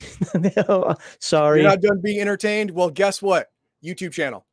Sorry. 1.20 1.60
You're 1.62 1.70
not 1.70 1.80
done 1.80 2.00
being 2.02 2.20
entertained. 2.20 2.70
Well, 2.70 2.90
guess 2.90 3.20
what? 3.20 3.48
YouTube 3.84 4.12
channel. 4.12 4.46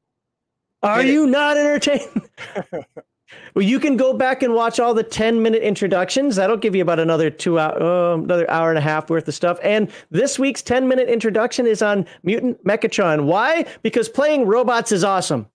Are 0.81 0.97
Get 0.97 1.09
it. 1.09 1.13
you 1.13 1.27
not 1.27 1.57
entertained? 1.57 2.29
well, 3.55 3.63
you 3.63 3.79
can 3.79 3.97
go 3.97 4.13
back 4.13 4.41
and 4.41 4.53
watch 4.53 4.79
all 4.79 4.93
the 4.93 5.03
10 5.03 5.41
minute 5.41 5.61
introductions. 5.61 6.35
That'll 6.35 6.57
give 6.57 6.75
you 6.75 6.81
about 6.81 6.99
another 6.99 7.29
two 7.29 7.59
hour, 7.59 7.81
uh, 7.81 8.15
another 8.15 8.49
hour 8.49 8.69
and 8.69 8.77
a 8.77 8.81
half 8.81 9.09
worth 9.09 9.27
of 9.27 9.35
stuff. 9.35 9.59
And 9.61 9.91
this 10.09 10.39
week's 10.39 10.61
10 10.61 10.87
minute 10.87 11.07
introduction 11.09 11.67
is 11.67 11.81
on 11.81 12.05
Mutant 12.23 12.63
Mechatron. 12.63 13.25
Why? 13.25 13.65
Because 13.83 14.09
playing 14.09 14.47
robots 14.47 14.91
is 14.91 15.03
awesome. 15.03 15.47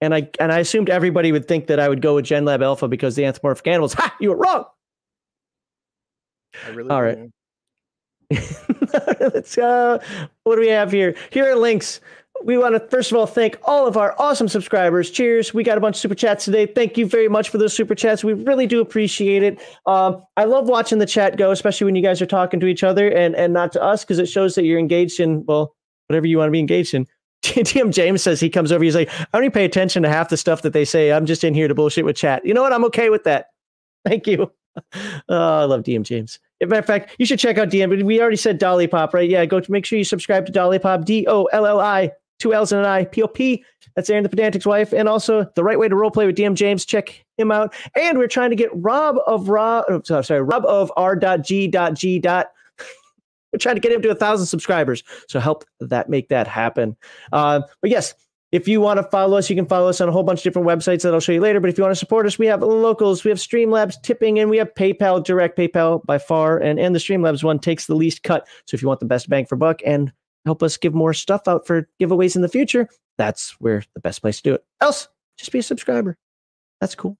And 0.00 0.14
I 0.14 0.28
and 0.38 0.52
I 0.52 0.58
assumed 0.58 0.90
everybody 0.90 1.32
would 1.32 1.48
think 1.48 1.68
that 1.68 1.80
I 1.80 1.88
would 1.88 2.02
go 2.02 2.16
with 2.16 2.26
Gen 2.26 2.44
Lab 2.44 2.62
Alpha 2.62 2.86
because 2.86 3.16
the 3.16 3.24
anthropomorphic 3.24 3.66
animals. 3.66 3.94
Ha! 3.94 4.14
You 4.20 4.30
were 4.30 4.36
wrong. 4.36 4.66
I 6.66 6.70
really 6.70 6.90
All 6.90 7.02
right. 7.02 7.18
Let's 9.20 9.56
uh 9.56 9.98
what 10.42 10.56
do 10.56 10.60
we 10.60 10.68
have 10.68 10.92
here? 10.92 11.14
Here 11.30 11.50
are 11.50 11.56
links. 11.56 12.00
We 12.44 12.58
want 12.58 12.74
to 12.74 12.80
first 12.88 13.10
of 13.10 13.18
all 13.18 13.26
thank 13.26 13.58
all 13.64 13.86
of 13.86 13.96
our 13.96 14.14
awesome 14.18 14.48
subscribers. 14.48 15.10
Cheers. 15.10 15.52
We 15.52 15.64
got 15.64 15.78
a 15.78 15.80
bunch 15.80 15.96
of 15.96 16.00
super 16.00 16.14
chats 16.14 16.44
today. 16.44 16.66
Thank 16.66 16.96
you 16.96 17.06
very 17.06 17.28
much 17.28 17.48
for 17.48 17.58
those 17.58 17.72
super 17.74 17.94
chats. 17.94 18.22
We 18.22 18.34
really 18.34 18.66
do 18.66 18.80
appreciate 18.80 19.42
it. 19.42 19.60
Um, 19.86 20.22
I 20.36 20.44
love 20.44 20.68
watching 20.68 20.98
the 20.98 21.06
chat 21.06 21.36
go, 21.36 21.50
especially 21.50 21.86
when 21.86 21.96
you 21.96 22.02
guys 22.02 22.22
are 22.22 22.26
talking 22.26 22.60
to 22.60 22.66
each 22.66 22.84
other 22.84 23.08
and, 23.08 23.34
and 23.34 23.52
not 23.52 23.72
to 23.72 23.82
us, 23.82 24.04
because 24.04 24.18
it 24.18 24.26
shows 24.26 24.54
that 24.54 24.64
you're 24.64 24.78
engaged 24.78 25.18
in, 25.20 25.44
well, 25.46 25.74
whatever 26.08 26.26
you 26.26 26.38
want 26.38 26.48
to 26.48 26.52
be 26.52 26.60
engaged 26.60 26.94
in. 26.94 27.06
DM 27.42 27.92
James 27.92 28.22
says 28.22 28.40
he 28.40 28.50
comes 28.50 28.72
over. 28.72 28.82
He's 28.82 28.94
like, 28.94 29.10
I 29.10 29.26
don't 29.32 29.44
even 29.44 29.52
pay 29.52 29.64
attention 29.64 30.02
to 30.02 30.08
half 30.08 30.28
the 30.28 30.36
stuff 30.36 30.62
that 30.62 30.72
they 30.72 30.84
say. 30.84 31.12
I'm 31.12 31.26
just 31.26 31.44
in 31.44 31.54
here 31.54 31.68
to 31.68 31.74
bullshit 31.74 32.04
with 32.04 32.16
chat. 32.16 32.44
You 32.44 32.54
know 32.54 32.62
what? 32.62 32.72
I'm 32.72 32.84
okay 32.86 33.10
with 33.10 33.24
that. 33.24 33.46
Thank 34.06 34.26
you. 34.26 34.50
Oh, 35.30 35.60
I 35.60 35.64
love 35.64 35.84
DM 35.84 36.02
James. 36.02 36.38
As 36.60 36.68
matter 36.68 36.80
of 36.80 36.86
fact, 36.86 37.16
you 37.18 37.24
should 37.24 37.38
check 37.38 37.56
out 37.56 37.70
DM. 37.70 38.04
We 38.04 38.20
already 38.20 38.36
said 38.36 38.58
Dolly 38.58 38.86
Pop, 38.86 39.14
right? 39.14 39.28
Yeah, 39.28 39.46
go 39.46 39.58
to 39.58 39.72
make 39.72 39.86
sure 39.86 39.96
you 39.96 40.04
subscribe 40.04 40.44
to 40.44 40.52
Dolly 40.52 40.78
Pop. 40.78 41.06
D 41.06 41.26
O 41.26 41.44
L 41.44 41.64
L 41.64 41.80
I 41.80 42.12
two 42.38 42.54
L's 42.54 42.72
and 42.72 42.80
an 42.80 42.86
I, 42.86 43.04
P 43.04 43.22
O 43.22 43.28
P. 43.28 43.64
That's 43.94 44.10
Aaron 44.10 44.22
the 44.22 44.28
Pedantic's 44.28 44.66
wife. 44.66 44.92
And 44.92 45.08
also 45.08 45.50
the 45.54 45.64
right 45.64 45.78
way 45.78 45.88
to 45.88 45.94
roleplay 45.94 46.26
with 46.26 46.36
DM 46.36 46.54
James. 46.54 46.84
Check 46.84 47.24
him 47.38 47.50
out. 47.50 47.74
And 47.96 48.18
we're 48.18 48.28
trying 48.28 48.50
to 48.50 48.56
get 48.56 48.70
Rob 48.74 49.16
of 49.26 49.48
Rob, 49.48 49.84
oh, 49.88 50.02
sorry, 50.22 50.42
Rob 50.42 50.64
of 50.66 50.92
R.G.G. 50.96 51.72
we're 51.74 52.44
trying 53.58 53.76
to 53.76 53.80
get 53.80 53.92
him 53.92 54.02
to 54.02 54.10
a 54.10 54.14
thousand 54.14 54.46
subscribers. 54.46 55.02
So 55.28 55.40
help 55.40 55.64
that 55.80 56.10
make 56.10 56.28
that 56.28 56.46
happen. 56.46 56.96
Uh, 57.32 57.62
but 57.80 57.90
yes, 57.90 58.14
if 58.52 58.68
you 58.68 58.80
want 58.80 58.98
to 58.98 59.02
follow 59.02 59.36
us, 59.36 59.50
you 59.50 59.56
can 59.56 59.66
follow 59.66 59.88
us 59.88 60.00
on 60.00 60.08
a 60.08 60.12
whole 60.12 60.22
bunch 60.22 60.40
of 60.40 60.44
different 60.44 60.68
websites 60.68 61.02
that 61.02 61.12
I'll 61.12 61.20
show 61.20 61.32
you 61.32 61.40
later. 61.40 61.60
But 61.60 61.70
if 61.70 61.78
you 61.78 61.82
want 61.82 61.92
to 61.92 61.98
support 61.98 62.26
us, 62.26 62.38
we 62.38 62.46
have 62.46 62.62
locals, 62.62 63.24
we 63.24 63.30
have 63.30 63.38
Streamlabs 63.38 64.00
tipping, 64.02 64.38
and 64.38 64.48
we 64.48 64.56
have 64.58 64.72
PayPal, 64.74 65.22
direct 65.22 65.58
PayPal 65.58 66.04
by 66.04 66.18
far. 66.18 66.58
And, 66.58 66.78
and 66.78 66.94
the 66.94 66.98
Streamlabs 66.98 67.42
one 67.42 67.58
takes 67.58 67.86
the 67.86 67.94
least 67.94 68.22
cut. 68.22 68.46
So 68.66 68.74
if 68.74 68.82
you 68.82 68.88
want 68.88 69.00
the 69.00 69.06
best 69.06 69.28
bang 69.28 69.46
for 69.46 69.56
buck 69.56 69.80
and 69.84 70.12
help 70.46 70.62
us 70.62 70.76
give 70.76 70.94
more 70.94 71.12
stuff 71.12 71.46
out 71.46 71.66
for 71.66 71.88
giveaways 72.00 72.36
in 72.36 72.42
the 72.42 72.48
future, 72.48 72.88
that's 73.18 73.50
where 73.60 73.82
the 73.94 74.00
best 74.00 74.22
place 74.22 74.38
to 74.38 74.42
do 74.42 74.54
it. 74.54 74.64
Else, 74.80 75.08
just 75.36 75.52
be 75.52 75.58
a 75.58 75.62
subscriber. 75.62 76.16
That's 76.80 76.94
cool. 76.94 77.18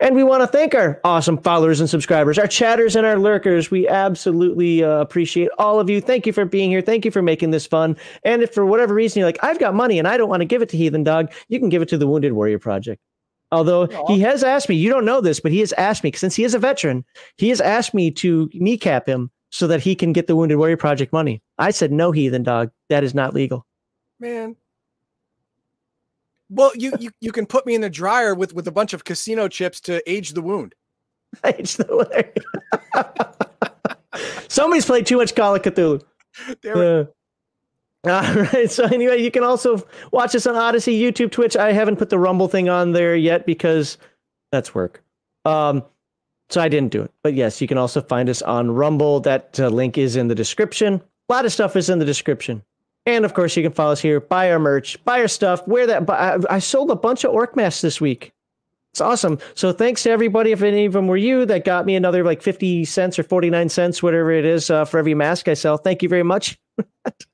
And 0.00 0.16
we 0.16 0.24
want 0.24 0.42
to 0.42 0.48
thank 0.48 0.74
our 0.74 1.00
awesome 1.04 1.38
followers 1.38 1.78
and 1.78 1.88
subscribers, 1.88 2.36
our 2.36 2.48
chatters 2.48 2.96
and 2.96 3.06
our 3.06 3.16
lurkers. 3.16 3.70
We 3.70 3.86
absolutely 3.86 4.82
uh, 4.82 5.00
appreciate 5.00 5.50
all 5.56 5.78
of 5.78 5.88
you. 5.88 6.00
Thank 6.00 6.26
you 6.26 6.32
for 6.32 6.44
being 6.44 6.70
here. 6.70 6.80
Thank 6.80 7.04
you 7.04 7.12
for 7.12 7.22
making 7.22 7.52
this 7.52 7.64
fun. 7.64 7.96
And 8.24 8.42
if 8.42 8.52
for 8.52 8.66
whatever 8.66 8.92
reason 8.92 9.20
you're 9.20 9.28
like, 9.28 9.42
I've 9.44 9.60
got 9.60 9.72
money 9.72 10.00
and 10.00 10.08
I 10.08 10.16
don't 10.16 10.28
want 10.28 10.40
to 10.40 10.46
give 10.46 10.62
it 10.62 10.68
to 10.70 10.76
Heathen 10.76 11.04
Dog, 11.04 11.32
you 11.48 11.60
can 11.60 11.68
give 11.68 11.80
it 11.80 11.88
to 11.90 11.98
the 11.98 12.08
Wounded 12.08 12.32
Warrior 12.32 12.58
Project. 12.58 13.00
Although 13.52 13.86
Aww. 13.86 14.08
he 14.08 14.20
has 14.20 14.42
asked 14.42 14.68
me, 14.68 14.74
you 14.74 14.90
don't 14.90 15.04
know 15.04 15.20
this, 15.20 15.38
but 15.38 15.52
he 15.52 15.60
has 15.60 15.72
asked 15.74 16.02
me, 16.02 16.10
since 16.10 16.34
he 16.34 16.42
is 16.42 16.54
a 16.54 16.58
veteran, 16.58 17.04
he 17.36 17.50
has 17.50 17.60
asked 17.60 17.94
me 17.94 18.10
to 18.12 18.50
kneecap 18.52 19.08
him 19.08 19.30
so 19.54 19.68
that 19.68 19.80
he 19.80 19.94
can 19.94 20.12
get 20.12 20.26
the 20.26 20.34
Wounded 20.34 20.58
Warrior 20.58 20.76
Project 20.76 21.12
money. 21.12 21.40
I 21.58 21.70
said, 21.70 21.92
no, 21.92 22.10
Heathen 22.10 22.42
Dog. 22.42 22.72
That 22.88 23.04
is 23.04 23.14
not 23.14 23.34
legal. 23.34 23.64
Man, 24.18 24.56
well, 26.50 26.72
you, 26.74 26.92
you 26.98 27.10
you 27.20 27.30
can 27.30 27.46
put 27.46 27.64
me 27.64 27.76
in 27.76 27.80
the 27.80 27.88
dryer 27.88 28.34
with 28.34 28.52
with 28.52 28.66
a 28.66 28.72
bunch 28.72 28.94
of 28.94 29.04
casino 29.04 29.46
chips 29.46 29.80
to 29.82 30.02
age 30.10 30.32
the 30.32 30.42
wound. 30.42 30.74
Age 31.44 31.76
the 31.76 31.86
wound. 32.94 33.12
Somebody's 34.48 34.86
played 34.86 35.06
too 35.06 35.16
much 35.16 35.34
Call 35.34 35.54
of 35.54 35.62
Cthulhu. 35.62 36.00
Uh, 36.64 37.04
all 38.08 38.34
right. 38.34 38.70
So 38.70 38.84
anyway, 38.84 39.22
you 39.22 39.30
can 39.30 39.42
also 39.42 39.84
watch 40.12 40.34
us 40.34 40.46
on 40.46 40.54
Odysee, 40.54 41.00
YouTube, 41.00 41.32
Twitch. 41.32 41.56
I 41.56 41.72
haven't 41.72 41.96
put 41.96 42.10
the 42.10 42.18
Rumble 42.18 42.48
thing 42.48 42.68
on 42.68 42.92
there 42.92 43.16
yet 43.16 43.46
because 43.46 43.98
that's 44.52 44.74
work. 44.74 45.02
Um, 45.44 45.84
so 46.50 46.60
I 46.60 46.68
didn't 46.68 46.92
do 46.92 47.02
it. 47.02 47.12
But 47.22 47.34
yes, 47.34 47.60
you 47.60 47.68
can 47.68 47.78
also 47.78 48.00
find 48.00 48.28
us 48.28 48.42
on 48.42 48.70
Rumble. 48.70 49.20
That 49.20 49.58
uh, 49.58 49.68
link 49.68 49.98
is 49.98 50.16
in 50.16 50.28
the 50.28 50.34
description. 50.34 51.02
A 51.28 51.32
lot 51.32 51.44
of 51.44 51.52
stuff 51.52 51.76
is 51.76 51.88
in 51.88 51.98
the 51.98 52.04
description. 52.04 52.62
And 53.06 53.24
of 53.24 53.34
course, 53.34 53.56
you 53.56 53.62
can 53.62 53.72
follow 53.72 53.92
us 53.92 54.00
here, 54.00 54.20
buy 54.20 54.50
our 54.50 54.58
merch, 54.58 55.02
buy 55.04 55.20
our 55.20 55.28
stuff, 55.28 55.66
wear 55.68 55.86
that. 55.86 56.08
I, 56.08 56.38
I 56.48 56.58
sold 56.58 56.90
a 56.90 56.96
bunch 56.96 57.24
of 57.24 57.32
orc 57.32 57.54
masks 57.54 57.82
this 57.82 58.00
week. 58.00 58.32
It's 58.92 59.00
awesome. 59.00 59.38
So 59.54 59.72
thanks 59.72 60.04
to 60.04 60.10
everybody, 60.10 60.52
if 60.52 60.62
any 60.62 60.86
of 60.86 60.92
them 60.92 61.08
were 61.08 61.16
you, 61.16 61.44
that 61.46 61.64
got 61.64 61.84
me 61.84 61.96
another 61.96 62.22
like 62.22 62.42
50 62.42 62.84
cents 62.84 63.18
or 63.18 63.24
49 63.24 63.68
cents, 63.68 64.02
whatever 64.02 64.30
it 64.30 64.44
is, 64.44 64.70
uh, 64.70 64.84
for 64.84 64.98
every 64.98 65.14
mask 65.14 65.48
I 65.48 65.54
sell. 65.54 65.76
Thank 65.76 66.02
you 66.02 66.08
very 66.08 66.22
much. 66.22 66.56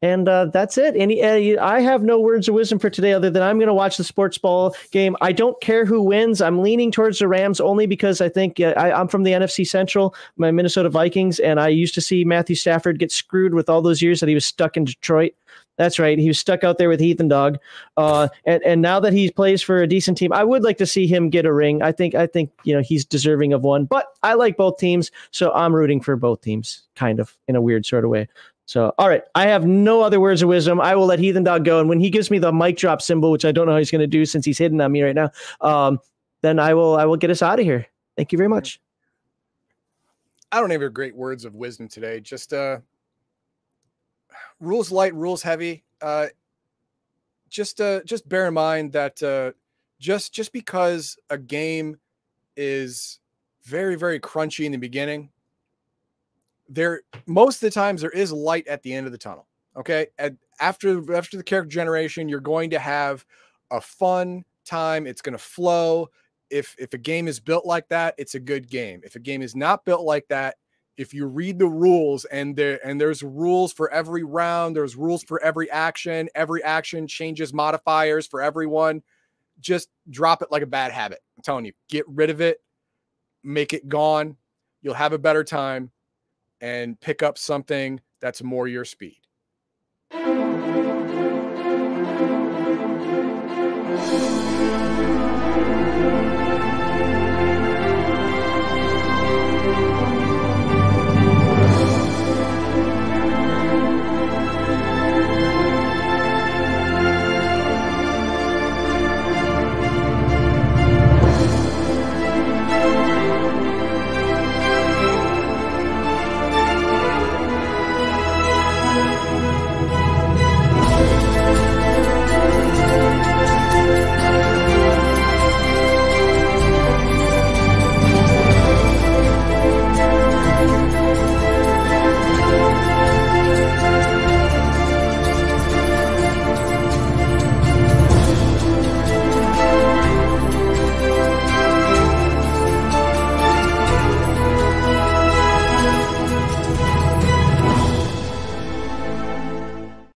And 0.00 0.28
uh, 0.28 0.46
that's 0.46 0.78
it. 0.78 0.94
Any, 0.96 1.58
I 1.58 1.80
have 1.80 2.04
no 2.04 2.20
words 2.20 2.48
of 2.48 2.54
wisdom 2.54 2.78
for 2.78 2.88
today 2.88 3.12
other 3.12 3.30
than 3.30 3.42
I'm 3.42 3.58
going 3.58 3.68
to 3.68 3.74
watch 3.74 3.96
the 3.96 4.04
sports 4.04 4.38
ball 4.38 4.76
game. 4.92 5.16
I 5.20 5.32
don't 5.32 5.60
care 5.60 5.84
who 5.84 6.02
wins. 6.02 6.40
I'm 6.40 6.62
leaning 6.62 6.92
towards 6.92 7.18
the 7.18 7.26
Rams 7.26 7.60
only 7.60 7.86
because 7.86 8.20
I 8.20 8.28
think 8.28 8.60
uh, 8.60 8.74
I, 8.76 9.00
am 9.00 9.08
from 9.08 9.24
the 9.24 9.32
NFC 9.32 9.66
Central, 9.66 10.14
my 10.36 10.52
Minnesota 10.52 10.88
Vikings, 10.88 11.40
and 11.40 11.58
I 11.58 11.68
used 11.68 11.94
to 11.94 12.00
see 12.00 12.24
Matthew 12.24 12.54
Stafford 12.54 13.00
get 13.00 13.10
screwed 13.10 13.54
with 13.54 13.68
all 13.68 13.82
those 13.82 14.00
years 14.00 14.20
that 14.20 14.28
he 14.28 14.34
was 14.36 14.46
stuck 14.46 14.76
in 14.76 14.84
Detroit. 14.84 15.34
That's 15.78 15.98
right. 15.98 16.18
He 16.18 16.26
was 16.26 16.38
stuck 16.38 16.64
out 16.64 16.78
there 16.78 16.88
with 16.88 17.00
Heathen 17.00 17.28
Dog. 17.28 17.58
Uh, 17.96 18.28
and, 18.44 18.62
and 18.64 18.82
now 18.82 18.98
that 19.00 19.12
he 19.12 19.30
plays 19.30 19.62
for 19.62 19.80
a 19.80 19.86
decent 19.86 20.18
team, 20.18 20.32
I 20.32 20.42
would 20.42 20.64
like 20.64 20.76
to 20.78 20.86
see 20.86 21.06
him 21.06 21.30
get 21.30 21.46
a 21.46 21.52
ring. 21.52 21.82
I 21.82 21.92
think 21.92 22.16
I 22.16 22.26
think 22.26 22.50
you 22.64 22.74
know 22.74 22.82
he's 22.82 23.04
deserving 23.04 23.52
of 23.52 23.62
one. 23.62 23.84
But 23.84 24.06
I 24.24 24.34
like 24.34 24.56
both 24.56 24.78
teams, 24.78 25.12
so 25.30 25.52
I'm 25.52 25.74
rooting 25.74 26.00
for 26.00 26.16
both 26.16 26.40
teams, 26.40 26.82
kind 26.96 27.20
of 27.20 27.36
in 27.46 27.54
a 27.54 27.60
weird 27.60 27.86
sort 27.86 28.04
of 28.04 28.10
way. 28.10 28.28
So, 28.68 28.92
all 28.98 29.08
right, 29.08 29.22
I 29.34 29.46
have 29.46 29.64
no 29.64 30.02
other 30.02 30.20
words 30.20 30.42
of 30.42 30.50
wisdom. 30.50 30.78
I 30.78 30.94
will 30.94 31.06
let 31.06 31.18
Heathen 31.18 31.42
Dog 31.42 31.64
go, 31.64 31.80
and 31.80 31.88
when 31.88 32.00
he 32.00 32.10
gives 32.10 32.30
me 32.30 32.38
the 32.38 32.52
mic 32.52 32.76
drop 32.76 33.00
symbol, 33.00 33.30
which 33.30 33.46
I 33.46 33.50
don't 33.50 33.64
know 33.64 33.72
how 33.72 33.78
he's 33.78 33.90
going 33.90 34.02
to 34.02 34.06
do 34.06 34.26
since 34.26 34.44
he's 34.44 34.58
hidden 34.58 34.78
on 34.82 34.92
me 34.92 35.00
right 35.02 35.14
now, 35.14 35.30
um, 35.62 35.98
then 36.42 36.58
I 36.58 36.74
will 36.74 36.94
I 36.94 37.06
will 37.06 37.16
get 37.16 37.30
us 37.30 37.40
out 37.40 37.58
of 37.58 37.64
here. 37.64 37.86
Thank 38.14 38.30
you 38.30 38.36
very 38.36 38.50
much. 38.50 38.78
I 40.52 40.60
don't 40.60 40.68
have 40.68 40.82
your 40.82 40.90
great 40.90 41.16
words 41.16 41.46
of 41.46 41.54
wisdom 41.54 41.88
today. 41.88 42.20
Just 42.20 42.52
uh, 42.52 42.80
rules 44.60 44.92
light, 44.92 45.14
rules 45.14 45.42
heavy. 45.42 45.82
Uh, 46.02 46.26
just 47.48 47.80
uh, 47.80 48.02
just 48.04 48.28
bear 48.28 48.48
in 48.48 48.54
mind 48.54 48.92
that 48.92 49.22
uh, 49.22 49.52
just 49.98 50.34
just 50.34 50.52
because 50.52 51.16
a 51.30 51.38
game 51.38 51.96
is 52.54 53.18
very 53.62 53.96
very 53.96 54.20
crunchy 54.20 54.66
in 54.66 54.72
the 54.72 54.78
beginning 54.78 55.30
there 56.68 57.02
most 57.26 57.56
of 57.56 57.60
the 57.60 57.70
times 57.70 58.02
there 58.02 58.10
is 58.10 58.32
light 58.32 58.66
at 58.68 58.82
the 58.82 58.92
end 58.92 59.06
of 59.06 59.12
the 59.12 59.18
tunnel. 59.18 59.46
Okay. 59.76 60.08
And 60.18 60.38
after 60.60 61.14
after 61.14 61.36
the 61.36 61.42
character 61.42 61.70
generation, 61.70 62.28
you're 62.28 62.40
going 62.40 62.70
to 62.70 62.78
have 62.78 63.24
a 63.70 63.80
fun 63.80 64.44
time. 64.64 65.06
It's 65.06 65.22
going 65.22 65.32
to 65.32 65.42
flow. 65.42 66.08
If 66.50 66.74
if 66.78 66.92
a 66.94 66.98
game 66.98 67.28
is 67.28 67.40
built 67.40 67.64
like 67.64 67.88
that, 67.88 68.14
it's 68.18 68.34
a 68.34 68.40
good 68.40 68.68
game. 68.68 69.00
If 69.04 69.16
a 69.16 69.20
game 69.20 69.42
is 69.42 69.54
not 69.54 69.84
built 69.84 70.02
like 70.02 70.26
that, 70.28 70.56
if 70.96 71.14
you 71.14 71.26
read 71.26 71.58
the 71.58 71.68
rules 71.68 72.24
and 72.26 72.56
there 72.56 72.80
and 72.84 73.00
there's 73.00 73.22
rules 73.22 73.72
for 73.72 73.90
every 73.90 74.24
round, 74.24 74.74
there's 74.74 74.96
rules 74.96 75.22
for 75.22 75.42
every 75.42 75.70
action. 75.70 76.28
Every 76.34 76.62
action 76.64 77.06
changes 77.06 77.54
modifiers 77.54 78.26
for 78.26 78.42
everyone. 78.42 79.02
Just 79.60 79.88
drop 80.10 80.42
it 80.42 80.50
like 80.50 80.62
a 80.62 80.66
bad 80.66 80.92
habit. 80.92 81.20
I'm 81.36 81.42
telling 81.42 81.64
you, 81.64 81.72
get 81.88 82.04
rid 82.08 82.30
of 82.30 82.40
it, 82.40 82.58
make 83.42 83.72
it 83.72 83.88
gone. 83.88 84.36
You'll 84.82 84.94
have 84.94 85.12
a 85.12 85.18
better 85.18 85.44
time 85.44 85.90
and 86.60 87.00
pick 87.00 87.22
up 87.22 87.38
something 87.38 88.00
that's 88.20 88.42
more 88.42 88.66
your 88.68 88.84
speed. 88.84 89.18